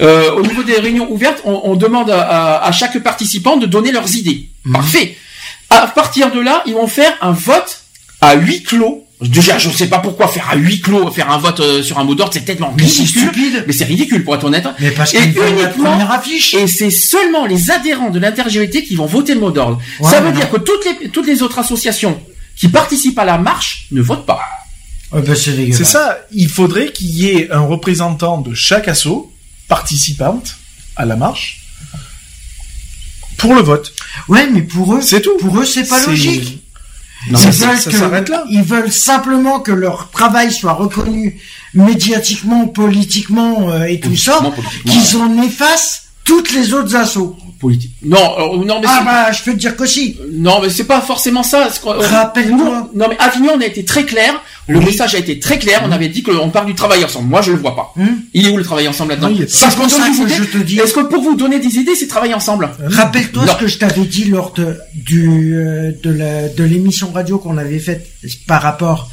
[0.01, 3.65] Euh, au niveau des réunions ouvertes, on, on demande à, à- à chaque participant de
[3.65, 4.47] donner leurs idées.
[4.71, 5.17] Parfait.
[5.69, 7.81] À partir de là, ils vont faire un vote
[8.21, 9.02] à huis clos.
[9.29, 11.99] Déjà, je ne sais pas pourquoi faire à huis clos, faire un vote euh, sur
[11.99, 13.21] un mot d'ordre, c'est tellement Mais c'est ridicule.
[13.29, 13.63] stupide.
[13.67, 14.67] Mais c'est ridicule pour être honnête.
[14.79, 16.53] Mais parce Et la uniquement- première affiche.
[16.53, 19.79] Et c'est seulement les adhérents de l'inter-LGBT qui vont voter le mot d'ordre.
[19.99, 22.21] Ouais, Ça veut dire que toutes les, toutes les autres associations
[22.55, 24.41] qui participent à la marche ne votent pas.
[25.11, 29.31] Ouais, bah, c'est ça, il faudrait qu'il y ait un représentant de chaque asso
[29.67, 30.55] participante
[30.95, 31.61] à la marche
[33.37, 33.93] pour le vote.
[34.27, 35.37] Ouais, mais pour eux, C'est tout.
[35.39, 36.62] Pour eux, c'est pas logique.
[37.29, 38.43] Ils ça, veulent ça que- s'arrête là.
[38.49, 41.39] Ils veulent simplement que leur travail soit reconnu
[41.73, 44.39] médiatiquement, politiquement euh, et tout ça,
[44.85, 47.35] qu'ils en effacent toutes les autres assos.
[47.59, 47.93] Politique.
[48.03, 50.17] Non, euh, non, mais Ah bah, je peux te dire qu'aussi.
[50.33, 51.69] non, mais c'est pas forcément ça.
[51.71, 52.57] Ce qu'on- Rappelle-toi.
[52.93, 54.33] nous- Non, mais Avignon, on a été très clair.
[54.67, 54.85] Le Oui.
[54.85, 55.81] message a été très clair.
[55.85, 57.27] On avait dit qu'on parle du travail ensemble.
[57.29, 57.93] Moi, je le vois pas.
[57.97, 58.21] Hum.
[58.33, 59.51] Il est où le travail ensemble là-dedans Non, il est pas.
[59.51, 60.35] Ça, C'est pour qu'on ça donne des que idées.
[60.51, 60.79] je te dis.
[60.79, 63.53] Est-ce que pour vous donner des idées, c'est travailler ensemble Rappelle-toi Non.
[63.53, 68.07] ce que je t'avais dit lors de, du, euh, de l'émission radio qu'on avait faite
[68.47, 69.09] par rapport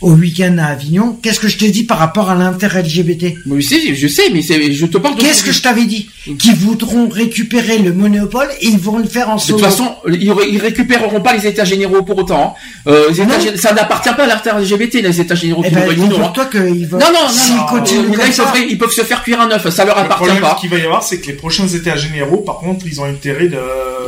[0.00, 1.18] au week-end à Avignon.
[1.22, 4.72] Qu'est-ce que je t'ai dit par rapport à l'inter-LGBT Oui, c'est- je sais, mais c'est,
[4.72, 5.20] je te parle de.
[5.20, 6.08] Qu'est-ce que je t'avais dit?
[6.38, 9.58] Qu'ils voudront récupérer le monopole et ils vont le faire en De solo.
[9.58, 12.56] toute façon, ils, ré- ils récupéreront pas les états généraux pour autant.
[12.86, 12.90] hein.
[12.90, 13.56] Euh, les états Non.
[13.56, 16.32] ça n'appartient pas à l'inter-LGBT, les états généraux eh qui ben, nous réunissent, hein.
[16.34, 16.72] toi veulent.
[16.92, 17.76] Non, non, non, non.
[17.76, 20.24] Euh, là, ils, peuvent, ils peuvent se faire cuire un œuf, ça leur Le appartient
[20.24, 20.56] problème pas.
[20.60, 23.48] qu'il va y avoir, c'est que les prochains états généraux, par contre, ils ont intérêt
[23.48, 23.58] de,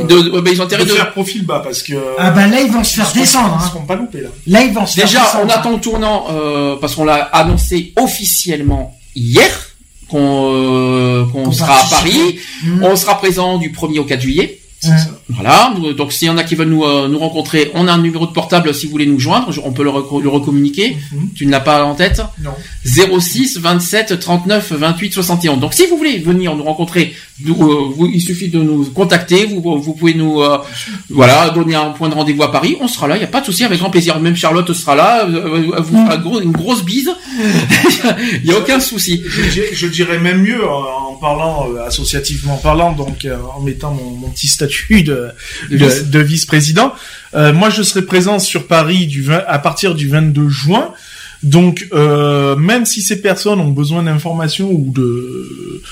[0.07, 1.95] De- ben, ils ont intérêt de de- faire profil bas parce que.
[2.19, 3.57] Ah bah là ils vont se faire ils descendre.
[3.61, 3.69] Ils hein.
[3.69, 4.29] seront pas loupés là.
[4.47, 5.45] Là ils vont se faire Déjà, descendre.
[5.47, 9.51] on attend tournant euh, parce qu'on l'a annoncé officiellement hier
[10.09, 11.85] qu'on euh, sera à.
[11.91, 12.39] Paris.
[12.65, 12.85] Mhm.
[12.85, 14.61] On sera présent du 1er au 4 juillet.
[14.91, 15.11] Ça.
[15.29, 17.99] Voilà, donc s'il y en a qui veulent nous, euh, nous rencontrer, on a un
[17.99, 19.91] numéro de portable si vous voulez nous joindre, on peut le,
[20.23, 20.97] le recommuniquer.
[21.13, 21.31] Mhm.
[21.35, 22.23] Tu ne l'as pas en tête?
[22.43, 22.53] Non.
[23.21, 25.57] 06 27 39 28 61.
[25.57, 29.47] Donc si vous voulez venir nous rencontrer, nous, euh, vous- il suffit de nous contacter,
[29.47, 30.59] vous, vous pouvez nous euh,
[31.11, 33.41] voilà donner un point de rendez-vous à Paris, on sera là, il n'y a pas
[33.41, 34.19] de souci, avec grand plaisir.
[34.21, 37.11] Même Charlotte sera là, euh, elle vous fera gros- une grosse bise,
[38.43, 39.23] il n'y a aucun souci.
[39.29, 43.61] Je, dirais- je dirais même mieux en, en parlant euh, associativement parlant, donc euh, en
[43.63, 45.03] mettant mon, mon petit statut de,
[45.71, 46.11] De de, vice.
[46.11, 46.93] de vice-président.
[47.35, 50.93] Euh, moi, je serai présent sur Paris du 20 à partir du 22 juin.
[51.43, 55.83] Donc, euh, même si ces personnes ont besoin d'informations ou de,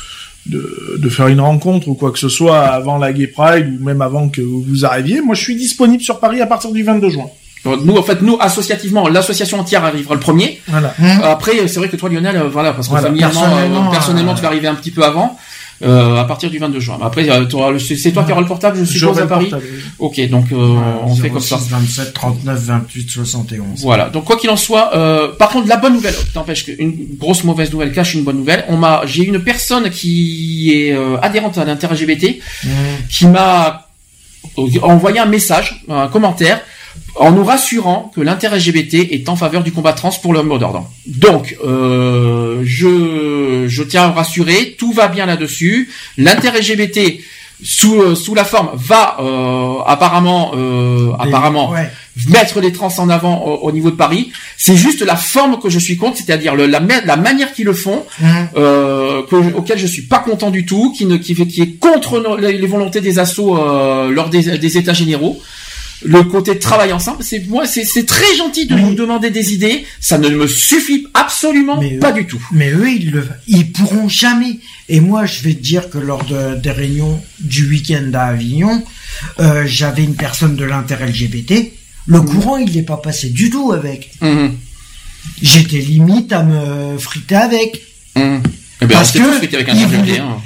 [0.47, 3.85] de de faire une rencontre ou quoi que ce soit avant la Gay Pride ou
[3.85, 7.11] même avant que vous arriviez, moi, je suis disponible sur Paris à partir du 22
[7.11, 7.27] juin.
[7.65, 10.61] Nous, en fait, nous, associativement, l'association entière arrivera le premier.
[10.69, 10.95] Voilà.
[11.23, 14.35] Après, c'est vrai que toi, Lionel, euh, voilà, parce que Voilà, personnellement, euh, personnellement, euh,
[14.35, 15.39] tu vas arriver un petit peu avant,
[15.83, 16.99] euh, à partir du 22 juin.
[17.03, 19.47] Après, euh, c'est toi qui auras le portable, je suppose, à Paris.
[19.51, 19.71] portable.
[19.99, 21.59] Ok, donc euh, on fait comme ça.
[21.61, 23.83] 27 39 28 71.
[23.83, 24.09] Voilà.
[24.11, 27.73] Donc quoi qu'il en soit, euh, par contre, la bonne nouvelle, t'empêche qu'une grosse mauvaise
[27.73, 28.65] nouvelle cache une bonne nouvelle.
[28.69, 32.71] On m'a, j'ai une personne qui est euh, adhérente à l'inter-LGBT Hum.
[33.11, 33.89] qui m'a
[34.83, 36.61] envoyé un message, un commentaire,
[37.17, 40.91] en nous rassurant que l'inter-LGBT est en faveur du combat trans pour le mot d'ordre.
[41.07, 45.91] Donc, euh, je, je tiens à vous rassurer, tout va bien là-dessus.
[46.19, 47.21] L'inter-LGBT,
[47.63, 51.89] sous, euh, sous la forme, va euh, apparemment, euh, apparemment Ouais.
[52.29, 54.33] mettre les trans en avant au, au niveau de Paris.
[54.59, 57.73] C'est juste la forme que je suis contre, c'est-à-dire la, ma- la manière qu'ils le
[57.75, 58.03] font,
[58.55, 62.67] que, auquel je suis pas content du tout, qui, ne, qui, est contre les, les
[62.67, 65.41] volontés des assauts euh, lors des, des états généraux.
[66.05, 69.55] Le côté de travail ensemble, c'est moi, c'est très gentil de Mais- nous demander des
[69.55, 69.85] idées.
[70.01, 72.41] Ça ne me suffit absolument Mais, pas du tout.
[72.53, 74.59] Mais eux, ils le, ils pourront jamais.
[74.91, 78.83] Et moi, je vais te dire que lors de, des réunions du week-end à Avignon,
[79.41, 81.73] euh, j'avais une personne de l'inter-LGBT.
[82.07, 82.27] Le Mhm.
[82.27, 84.11] courant, il n'est pas passé du tout avec.
[84.21, 84.53] Mhm.
[85.41, 87.83] J'étais limite à me friter avec.
[88.17, 90.37] Eh Parce que avec un voulait- hein.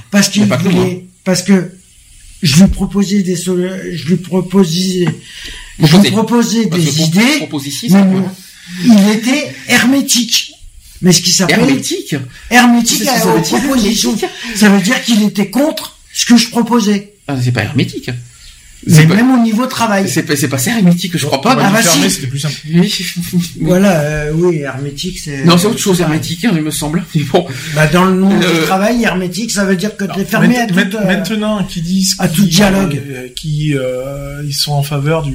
[1.24, 1.72] Parce que
[2.42, 5.06] je lui proposais des sol- je lui proposais,
[5.80, 7.36] je lui proposais des idées.
[7.38, 8.30] propose ici, mais ça non,
[8.84, 10.52] il était hermétique.
[11.00, 12.16] Mais ce qui s'appelle Hermétique
[12.50, 14.10] hermétique à- ça veut aux dire, propositions.
[14.16, 17.14] hermétique Ça veut dire qu'il était contre ce que je proposais.
[17.28, 18.10] Ah, c'est pas hermétique.
[18.86, 20.08] Mais C'est pas, même au niveau travail.
[20.08, 21.56] c'est pas, c'est pas ça hermétique, je crois pas.
[21.58, 22.08] Ah, bah, si.
[22.10, 22.54] c'était plus simple.
[23.60, 25.44] Voilà, euh, oui, hermétique, c'est.
[25.44, 27.04] Non, c'est autre chose hermétique, hein, il me semble.
[27.14, 30.24] Mais bon, Bah, dans le monde du travail, hermétique, ça veut dire que tu es
[30.24, 33.00] fermé à maint- euh, Maintenant, qui disent à qui- tout dialogue.
[33.10, 35.34] euh, qui euh, ils sont en faveur du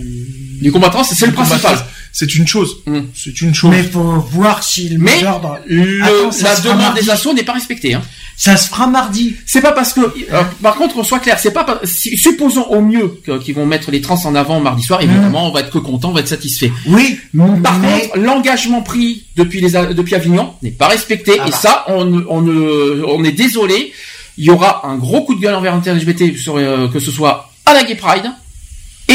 [0.62, 1.78] du combattant, c'est le principal.
[2.14, 2.78] C'est une chose.
[2.86, 3.00] Mm.
[3.14, 3.72] C'est une chose.
[3.72, 5.60] Mais faut voir si le Mais mot d'ordre.
[5.66, 7.96] le- Attends, ça la demande des assos n'est pas respectée.
[7.96, 8.02] Hein.
[8.38, 9.36] Ça se fera mardi.
[9.46, 12.64] C'est pas parce que, euh, par contre, on soit clair, c'est pas, par- si- supposons
[12.70, 15.70] au mieux qu'ils vont mettre les trans en avant mardi soir, évidemment, on va être
[15.72, 16.72] que content, on va être satisfait.
[16.88, 17.20] Oui.
[17.64, 21.52] Par mais- contre, l'engagement pris depuis les, a- depuis Avignon n'est pas respecté, Ah et
[21.52, 21.58] bah.
[21.58, 23.92] ça, on, ne- on, ne- on est désolé.
[24.38, 27.52] Il y aura un gros coup de gueule envers l'inter-LGBT, sur, euh, que ce soit
[27.68, 28.32] à la Gay Pride,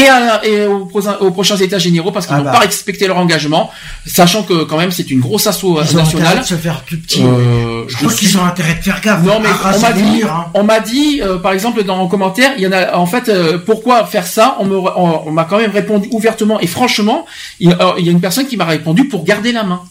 [0.03, 2.51] et, à, et aux, prochains- aux prochains états généraux parce qu'ils Ah n'ont bah.
[2.51, 3.69] pas respecté leur engagement,
[4.05, 6.39] sachant que quand même c'est une grosse asso euh, Ils ont intérêt nationale.
[6.39, 7.23] de se faire plus petit.
[7.23, 9.23] Euh, je crois qu'ils ont intérêt de faire gaffe.
[9.23, 10.45] non mais à on m'a dit, hein.
[10.53, 13.29] on m'a dit, euh, par exemple dans un commentaire, il y en a en fait
[13.29, 14.55] euh, pourquoi faire ça?
[14.59, 17.25] On me, on, on m'a quand même répondu ouvertement et franchement.
[17.59, 19.81] Il, euh, il y a une personne qui m'a répondu pour garder la main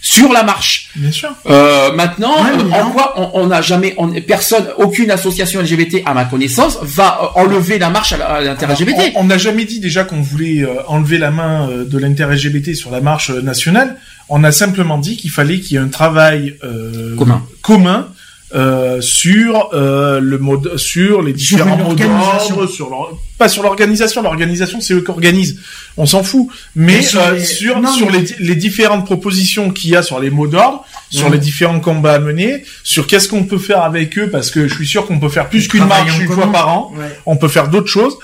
[0.00, 0.88] sur la marche.
[0.96, 1.30] Bien sûr.
[1.46, 6.14] Euh, maintenant, Ouais, euh, en quoi on n'a jamais, on, personne, aucune association LGBT à
[6.14, 9.12] ma connaissance va euh, enlever la marche à l'inter-LGBT.
[9.16, 12.90] On n'a jamais dit déjà qu'on voulait euh, enlever la main euh, de l'inter-LGBT sur
[12.90, 13.96] la marche nationale.
[14.28, 17.42] On a simplement dit qu'il fallait qu'il y ait un travail euh, Commun.
[17.62, 18.08] commun
[18.54, 22.56] euh, sur euh, le mode, sur les Sur différents mots organisation.
[22.56, 24.22] d'ordre, sur leur- pas sur l'organisation.
[24.22, 25.58] L'organisation, c'est eux qui organisent.
[25.96, 26.48] On s'en fout.
[26.74, 29.96] Mais Mais sur euh, les- sur non, sur mais- les, les différentes propositions qu'il y
[29.96, 33.58] a sur les mots d'ordre, sur les différents combats à mener, sur qu'est-ce qu'on peut
[33.58, 36.26] faire avec eux, parce que je suis sûr qu'on peut faire plus qu'une marche une
[36.26, 36.42] commun.
[36.42, 36.92] fois par an.
[36.96, 37.04] Ouais.
[37.26, 38.16] On peut faire d'autres choses.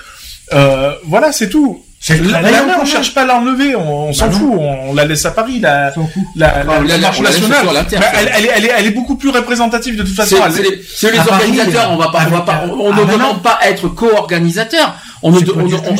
[0.53, 1.83] Euh, voilà, c'est tout.
[1.99, 2.49] C'est La, la
[2.79, 5.31] on cherche pas à l'enlever, on, on s'en Bah fout, on, on la laisse à
[5.31, 5.91] Paris, la,
[6.35, 7.65] la, la, la la- marche la nationale.
[7.65, 10.37] Bah, elle, elle est, elle, est, elle est beaucoup plus représentative de toute façon.
[10.51, 13.03] C'est les, Paris, organisateurs, euh, on va pas, on va pas, on, on ah ne
[13.03, 13.39] bah demande non.
[13.39, 14.95] pas à être co-organisateur.
[15.23, 15.39] On ne,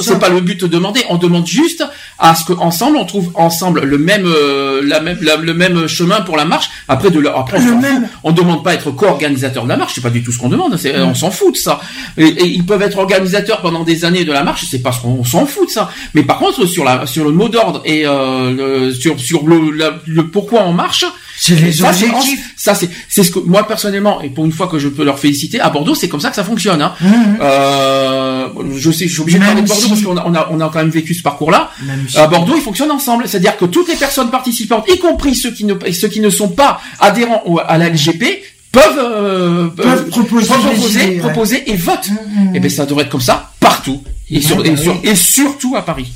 [0.03, 1.01] C'est pas le but de demander.
[1.09, 1.83] On demande juste
[2.19, 6.21] à ce qu'ensemble on trouve ensemble le même, euh, la même, la- le même chemin
[6.21, 6.69] pour la marche.
[6.87, 8.07] Après de, le- après on même.
[8.23, 9.93] On demande pas à être co-organisateur de la marche.
[9.95, 10.77] C'est pas du tout ce qu'on demande.
[10.77, 11.79] C'est, on s'en fout de ça.
[12.17, 14.65] Et, et ils peuvent être organisateurs pendant des années de la marche.
[14.69, 15.89] C'est pas ce qu'on on s'en fout de ça.
[16.13, 18.51] Mais par contre sur la, sur le mot d'ordre et euh,
[18.87, 21.05] le- sur sur le, la- le pourquoi on marche.
[21.39, 22.53] C'est les Ça, objectifs.
[22.57, 25.19] Ça, c'est, c'est ce que moi personnellement, et pour une fois que je peux leur
[25.19, 26.81] féliciter, à Bordeaux, c'est comme ça que ça fonctionne.
[26.81, 26.93] Hein.
[26.99, 27.37] Mhm.
[27.41, 30.33] Euh, je sais, je suis obligé de parler de Bordeaux si- parce qu'on a, on
[30.33, 31.71] a, on a quand même vécu ce parcours-là.
[32.09, 35.51] Si- À Bordeaux, ils fonctionnent ensemble, c'est-à-dire que toutes les personnes participantes, y compris ceux
[35.51, 40.09] qui ne, ceux qui ne sont pas adhérents à la LGP, peuvent, euh, Peuvent euh,
[40.09, 41.17] proposer des proposer, ouais.
[41.19, 42.09] proposer et votent.
[42.09, 42.55] Mhm.
[42.55, 44.77] Et ben ça devrait être comme ça partout et, Ouais, sur, bah et, oui.
[44.77, 46.11] sur- et surtout à Paris.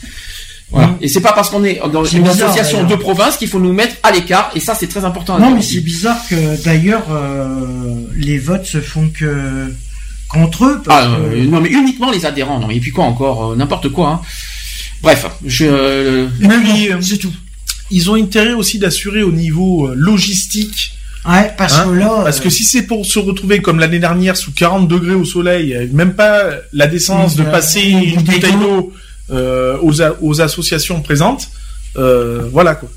[0.71, 0.87] Voilà.
[0.87, 0.95] Mhm.
[1.01, 3.73] Et c'est pas parce qu'on est dans une bizarre, association de province qu'il faut nous
[3.73, 4.51] mettre à l'écart.
[4.55, 5.35] Et ça, c'est très important.
[5.35, 7.55] à Non, dire mais c'est bizarre que d'ailleurs euh,
[8.15, 9.73] les votes se font que
[10.29, 10.81] contre eux.
[10.85, 11.35] Parce Ah, que...
[11.35, 12.59] euh, non, mais uniquement les adhérents.
[12.59, 14.07] Non, mais et puis quoi encore euh, N'importe quoi.
[14.09, 14.21] Hein.
[15.03, 15.65] Bref, je.
[15.65, 17.33] euh, euh, c'est tout.
[17.89, 20.93] ils ont intérêt aussi d'assurer au niveau logistique.
[21.27, 23.99] Ouais, parce hein, que là, parce euh, que si c'est pour se retrouver comme l'année
[23.99, 28.53] dernière sous 40 degrés au soleil, même pas la décence de euh, passer une bouteille
[28.53, 28.93] d'eau.
[29.31, 31.49] Euh, aux, associations présentes,
[31.97, 32.89] euh, voilà quoi.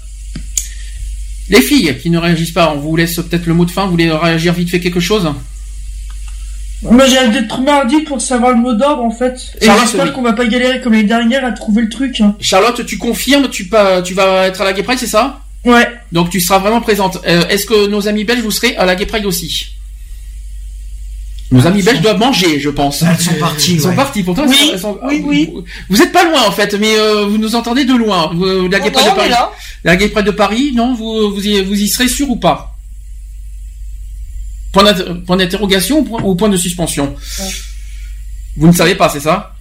[1.51, 3.85] Les filles qui ne réagissent pas, on vous laisse peut-être le mot de fin.
[3.85, 5.29] Vous voulez réagir vite fait quelque chose?
[6.83, 9.53] Moi j'ai hâte d'être mardi pour savoir le mot d'ordre en fait.
[9.61, 10.13] Et Charlotte, j'espère oui.
[10.13, 12.21] qu'on va pas galérer comme les dernières à trouver le truc.
[12.21, 12.35] hein.
[12.41, 15.41] Charlotte, tu confirmes tu, pas, tu vas être à la Gay Pride, c'est ça?
[15.65, 15.89] Ouais.
[16.13, 17.19] Donc tu seras vraiment présente.
[17.27, 19.67] Euh, Est-ce que nos amis belges, vous serez à la Gay Pride aussi?
[21.51, 23.03] Nos amis belges doivent manger, je pense.
[23.03, 23.95] Elles sont parties, Ils sont ouais.
[23.95, 24.23] partis.
[24.23, 25.53] Pourtant, Oui, elles sont- oui, oui.
[25.89, 28.31] Vous êtes pas loin en fait, mais euh, vous nous entendez de loin.
[28.35, 29.31] Vous- la Pride non, de Paris.
[29.85, 32.77] La Gay Pride de Paris, non vous, vous, y, vous y serez sûr ou pas?
[34.73, 37.15] Point d'inter- point d'interrogation ou point, ou point de suspension?
[38.57, 39.55] Vous ne savez pas, c'est ça?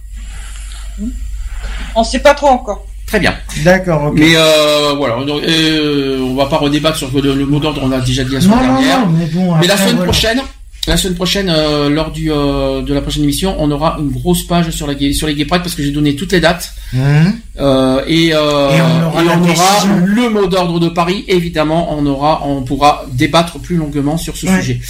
[1.94, 2.86] On sait pas trop encore.
[3.06, 3.34] Très bien.
[3.58, 4.14] D'accord, ok.
[4.16, 7.92] Mais euh, voilà, donc, euh, on va pas redébattre sur le, le mot d'ordre, on
[7.92, 9.00] a déjà dit la semaine non, dernière.
[9.02, 9.54] non, mais bon.
[9.56, 10.10] Mais la semaine voilà.
[10.10, 10.40] prochaine,
[10.86, 14.46] la semaine prochaine, euh, lors du euh, de la prochaine émission, on aura une grosse
[14.46, 17.32] page sur la sur les gay pride parce que j'ai donné toutes les dates Mhm.
[17.58, 19.96] euh, et, euh, Et on aura et la on aura décision.
[20.04, 21.24] le mot d'ordre de Paris.
[21.28, 24.60] Évidemment, on aura, on pourra débattre plus longuement sur ce Ouais.
[24.60, 24.80] sujet.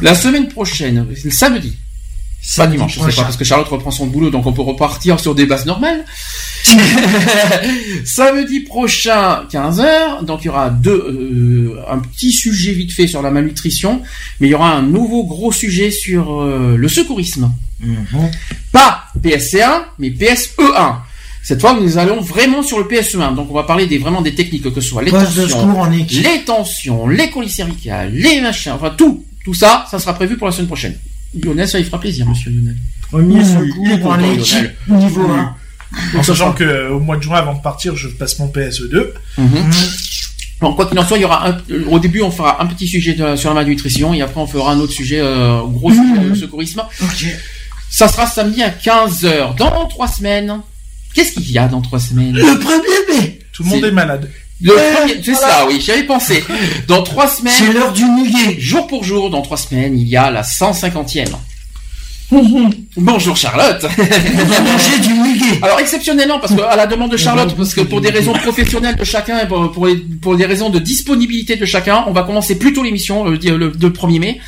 [0.00, 1.76] La semaine prochaine, le samedi.
[2.56, 3.16] Pas dimanche, je sais prochain.
[3.18, 6.04] pas, parce que Charlotte reprend son boulot, donc on peut repartir sur des bases normales.
[8.04, 13.22] Samedi prochain, 15h, donc il y aura deux, euh, un petit sujet vite fait sur
[13.22, 14.02] la malnutrition,
[14.40, 17.52] mais il y aura un nouveau gros sujet sur euh, le secourisme.
[17.80, 18.30] Mhm.
[18.72, 20.96] Pas PSC1, mais PSE1.
[21.44, 23.34] Cette fois, nous allons vraiment sur le PSE1.
[23.34, 26.44] Donc, on va parler des, vraiment des techniques, que ce soit les Poste tensions, les
[26.44, 30.52] tensions, les colis cervicales, les machins, enfin tout, tout ça, ça sera prévu pour la
[30.52, 30.96] semaine prochaine.
[31.40, 32.76] Lionel, ça lui fera plaisir, monsieur Lionel.
[33.10, 35.04] Premier content, équipe Lionel.
[35.04, 35.56] niveau 1.
[36.18, 39.08] En sachant que euh, au mois de juin, avant de partir, je passe mon PSE2.
[39.38, 39.70] Mhm.
[40.60, 41.56] Bon, quoi qu'il en soit, il y aura un,
[41.90, 44.72] au début, on fera un petit sujet de- sur la malnutrition et après, on fera
[44.72, 46.82] un autre sujet, euh, gros sujet, le secourisme.
[47.90, 50.60] Ça sera samedi à 15h, dans trois semaines.
[51.14, 52.32] Qu'est-ce qu'il y a dans trois semaines?
[52.34, 54.30] Le 1er mai Tout le monde est malade.
[54.62, 56.44] Le premier- c'est ça, oui, j'y avais pensé.
[56.88, 57.52] Dans trois semaines.
[57.56, 58.56] C'est l'heure du muguet.
[58.60, 61.26] Jour pour jour, dans trois semaines, il y a la 150e.
[62.96, 63.82] Bonjour Charlotte.
[63.82, 65.58] manger du muguet.
[65.60, 68.96] Alors exceptionnellement, parce que à la demande de Charlotte, parce que pour des raisons professionnelles
[68.96, 72.22] de chacun et pour, pour, les- pour des raisons de disponibilité de chacun, on va
[72.22, 74.40] commencer plus tôt l'émission le, le, le 1er mai.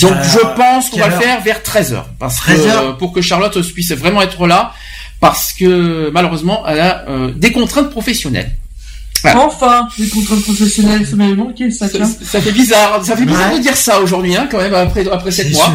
[0.00, 2.02] Donc Euh, je pense qu'on va le faire vers 13h.
[2.18, 4.72] Parce que 13 heures pour que Charlotte puisse vraiment être là,
[5.20, 8.52] parce que malheureusement elle a euh, des contraintes professionnelles.
[9.22, 9.40] Voilà.
[9.46, 13.58] Enfin, les contraintes professionnelles, ça m'avait manqué, ça, Ça, fait bizarre, ça fait bizarre Ouais.
[13.58, 15.74] de dire ça aujourd'hui, hein, quand même, après, après 7 C'est mois.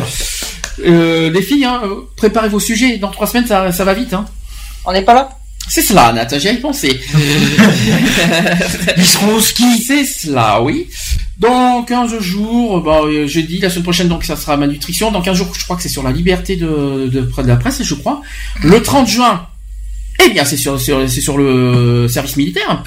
[0.85, 1.81] Euh, les filles, hein,
[2.15, 2.97] préparez vos sujets.
[2.97, 4.13] Dans 3 semaines, ça, ça va vite.
[4.13, 4.25] Hein.
[4.85, 5.29] On n'est pas là
[5.67, 6.99] C'est cela, Nat, j'y avais pensé.
[8.97, 9.81] Ils seront au ski.
[9.85, 10.87] C'est cela, oui.
[11.37, 15.11] Dans 15 jours, bah, euh, jeudi, la semaine prochaine, donc ça sera ma nutrition.
[15.11, 17.81] Dans 15 jours, je crois que c'est sur la liberté de, de, de la presse,
[17.83, 18.21] je crois.
[18.61, 19.47] Le 30 juin,
[20.25, 22.83] eh bien, c'est sur, sur- c'est sur le service militaire.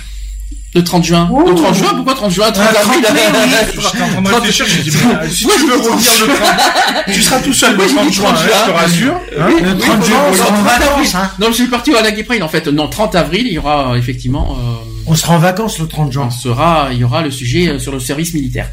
[0.76, 1.31] Le 30 juin.
[1.47, 2.51] Le 30 juin, pourquoi 30 juin?
[2.53, 3.51] 30 Ah, avril 30 mai, oui.
[3.83, 5.83] J'étais en train de 30 réfléchir, j'ai dit, mais, si Moi, tu j'ai veux dit
[5.83, 8.37] 30 revenir le 30, tu seras tout seul le Moi, j'ai 30 dit juin, hein,
[8.37, 9.15] je te rassure.
[9.41, 11.31] Hein Le oui, 30 non, juin, non, on sera en 30 vacances, hein.
[11.41, 12.67] Non, je suis parti à la Gay Pride, en fait.
[12.69, 16.12] Non, 30 avril, il y aura, euh, effectivement, euh, On sera en vacances le 30
[16.12, 16.25] juin.
[16.26, 18.69] on sera, il y aura le sujet euh, sur le service militaire,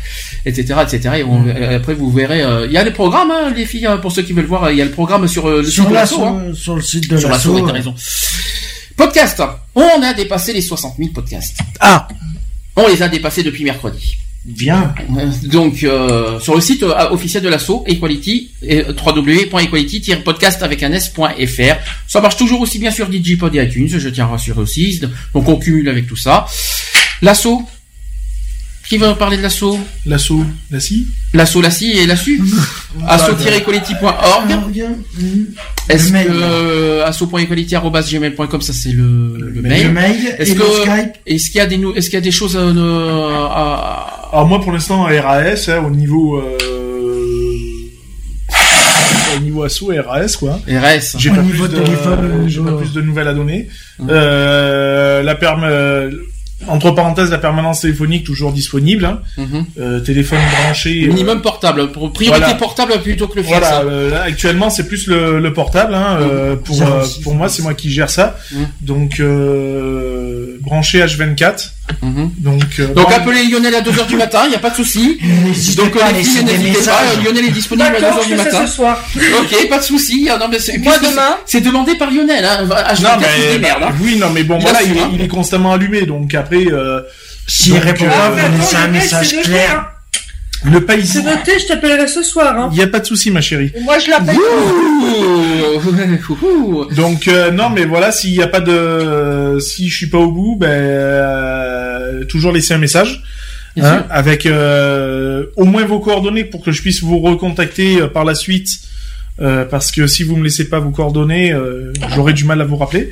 [0.46, 1.16] etc., etc.
[1.20, 3.88] Et on- euh, après, vous verrez, euh, il y a les programmes, hein, les filles,
[4.02, 5.90] pour ceux qui veulent voir, il y a le programme sur euh, le Sur site
[5.90, 6.42] de l'assaut, hein.
[6.54, 7.96] sur le site de Sur l'assaut, raison.
[8.96, 9.42] Podcast.
[9.76, 11.60] On a dépassé les 60 000 podcasts.
[11.80, 12.08] Ah.
[12.76, 14.18] On les a dépassés depuis mercredi.
[14.46, 14.94] Bien.
[15.18, 21.76] Euh, Donc euh, sur le site euh, officiel de l'assaut Equality www.equality-podcast avec un s.fr
[22.08, 25.00] ça marche toujours aussi bien sur Digipod et iTunes je tiens à rassurer aussi
[25.34, 26.46] donc on cumule avec tout ça
[27.22, 27.66] l'assaut
[28.94, 31.08] qui va parler de l'assaut L'assaut, la scie.
[31.34, 32.40] L'assaut la scie et la su
[33.08, 34.52] asso-equality.org
[35.90, 36.28] est-ce mail.
[36.28, 40.62] que euh, asso.equality@gmail.com ça c'est le, le mail, Le mail est-ce que
[41.26, 44.72] est-ce qu'il y a des est-ce qu'il y a des choses à, Alors moi pour
[44.72, 46.58] l'instant RAS hein, au niveau euh,
[49.36, 50.60] au niveau assaut RAS quoi.
[50.68, 53.70] RS J'ai pas niveau plus de téléphone, pas plus de nouvelles à donner.
[54.08, 56.12] Euh, la perm euh,
[56.68, 59.06] entre parenthèses la permanence téléphonique toujours disponible.
[59.06, 59.22] hein.
[59.38, 59.66] Mhm.
[59.80, 61.04] Euh, téléphone branché.
[61.04, 62.56] euh, Minimum portable, pour priorité Voilà.
[62.60, 63.58] portable plutôt que le fixe.
[63.58, 65.94] Voilà, euh, là, actuellement c'est plus le, le portable.
[65.94, 66.78] Hein, euh, pour
[67.24, 68.38] pour moi, c'est moi qui gère ça.
[68.52, 68.68] Mhm.
[68.82, 69.22] Donc
[70.62, 71.72] branché H24.
[72.02, 72.32] Mhm.
[72.38, 74.76] Donc euh, Donc bon, appelez Lionel à 2h du matin, il n'y a pas de
[74.76, 75.18] souci.
[75.78, 78.66] Donc pas les filles, n'hésitez pas, Lionel est disponible à D'accord, 2h du matin.
[78.66, 79.04] ce soir.
[79.40, 80.30] Ok, pas de souci.
[80.32, 81.38] Ah, non, mais c'est- Moi, demain.
[81.46, 82.44] c'est demandé par Lionel.
[82.46, 82.66] Hein.
[82.66, 83.10] H24, non
[83.62, 83.76] mais hein.
[84.02, 85.10] oui non mais bon Il voilà assume, il, est- hein.
[85.14, 87.02] il est constamment allumé donc après euh,
[87.48, 89.86] S'il répond euh, pas, Ah, vous laissez un message clair.
[90.66, 91.18] Le pas ici.
[91.18, 92.58] C'est noté, je t'appellerai ce soir.
[92.58, 92.70] Hein.
[92.72, 93.72] Il y a pas de souci ma chérie.
[93.76, 94.36] Et moi, je l'appelle.
[96.96, 100.32] Donc euh, non mais voilà s'il y a pas de si je suis pas au
[100.32, 103.24] bout ben euh, toujours laisser un message.
[103.82, 108.24] Hein, avec euh, au moins vos coordonnées pour que je puisse vous recontacter euh, par
[108.24, 108.70] la suite
[109.42, 112.66] euh, parce que si vous me laissez pas vos coordonnées euh, j'aurai du mal à
[112.66, 113.12] vous rappeler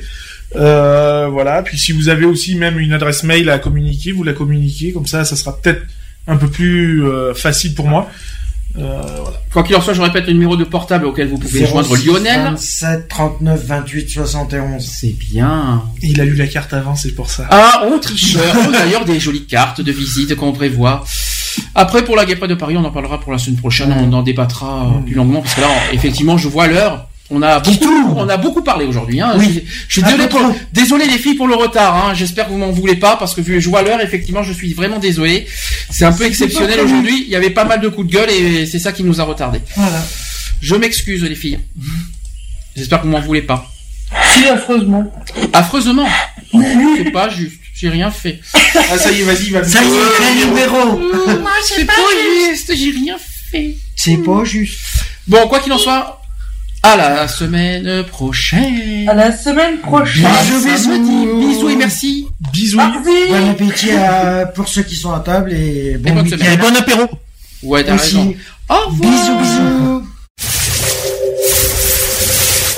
[0.54, 4.34] euh, voilà puis si vous avez aussi même une adresse mail à communiquer vous la
[4.34, 5.82] communiquez comme ça ça sera peut-être
[6.26, 8.08] un peu plus euh, facile pour moi
[8.78, 9.36] euh, voilà.
[9.52, 12.42] Quoi qu'il en soit, je répète le numéro de portable auquel vous pouvez joindre Lionel.
[12.52, 14.82] 27 39 28 71.
[14.82, 15.82] C'est bien.
[16.02, 18.54] il a lu la carte avant c'est pour ça Ah, oh, tricheur.
[18.72, 21.04] D'ailleurs, des jolies cartes de visite qu'on prévoit.
[21.74, 23.92] Après, pour la Gay Pride de Paris, on en parlera pour la semaine prochaine.
[23.92, 27.08] On en débattra euh, plus longuement parce que là, on- effectivement, je vois l'heure.
[27.34, 29.20] On a beaucoup, on a beaucoup parlé aujourd'hui.
[29.20, 29.32] Hein.
[29.38, 29.64] Oui.
[29.64, 31.96] Je, je suis Un désolé, pour, les filles pour le retard.
[31.96, 32.14] Hein.
[32.14, 34.74] J'espère que vous m'en voulez pas parce que vu je vois l'heure, effectivement, je suis
[34.74, 35.46] vraiment désolé.
[35.90, 37.24] C'est un peu exceptionnel aujourd'hui.
[37.26, 39.24] Il y avait pas mal de coups de gueule et c'est ça qui nous a
[39.24, 39.60] retardé.
[39.76, 40.04] Voilà.
[40.60, 41.58] Je m'excuse les filles.
[42.76, 43.66] J'espère que vous m'en voulez pas.
[44.34, 45.10] Si, affreusement.
[45.54, 46.08] Affreusement.
[46.52, 47.56] C'est pas juste.
[47.74, 48.38] J'ai rien fait.
[48.54, 51.00] ah ça y est vas-y va Ça y est, numéro
[51.64, 51.94] C'est pas
[52.52, 53.16] juste, j'ai rien
[53.50, 53.76] fait.
[53.96, 54.78] C'est pas juste.
[55.26, 56.21] Bon, quoi qu'il en soit,
[56.82, 59.08] à la semaine prochaine.
[59.08, 60.26] À la semaine prochaine.
[60.44, 61.38] Bisous, bisous.
[61.40, 62.26] Bisous et merci.
[62.52, 62.78] bisous.
[62.78, 66.38] Bon appétit à- pour ceux qui sont à table et bon, bonne week-end.
[66.38, 66.54] semaine.
[66.54, 67.02] Et bon apéro
[67.62, 68.16] Ouais, t'as Aussi.
[68.16, 68.34] raison.
[68.68, 69.12] Au revoir.
[69.12, 70.02] Bisous, bisous.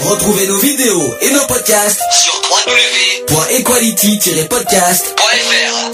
[0.03, 2.35] Retrouvez nos vidéos et nos podcasts sur
[3.31, 5.94] www.equality-podcast.fr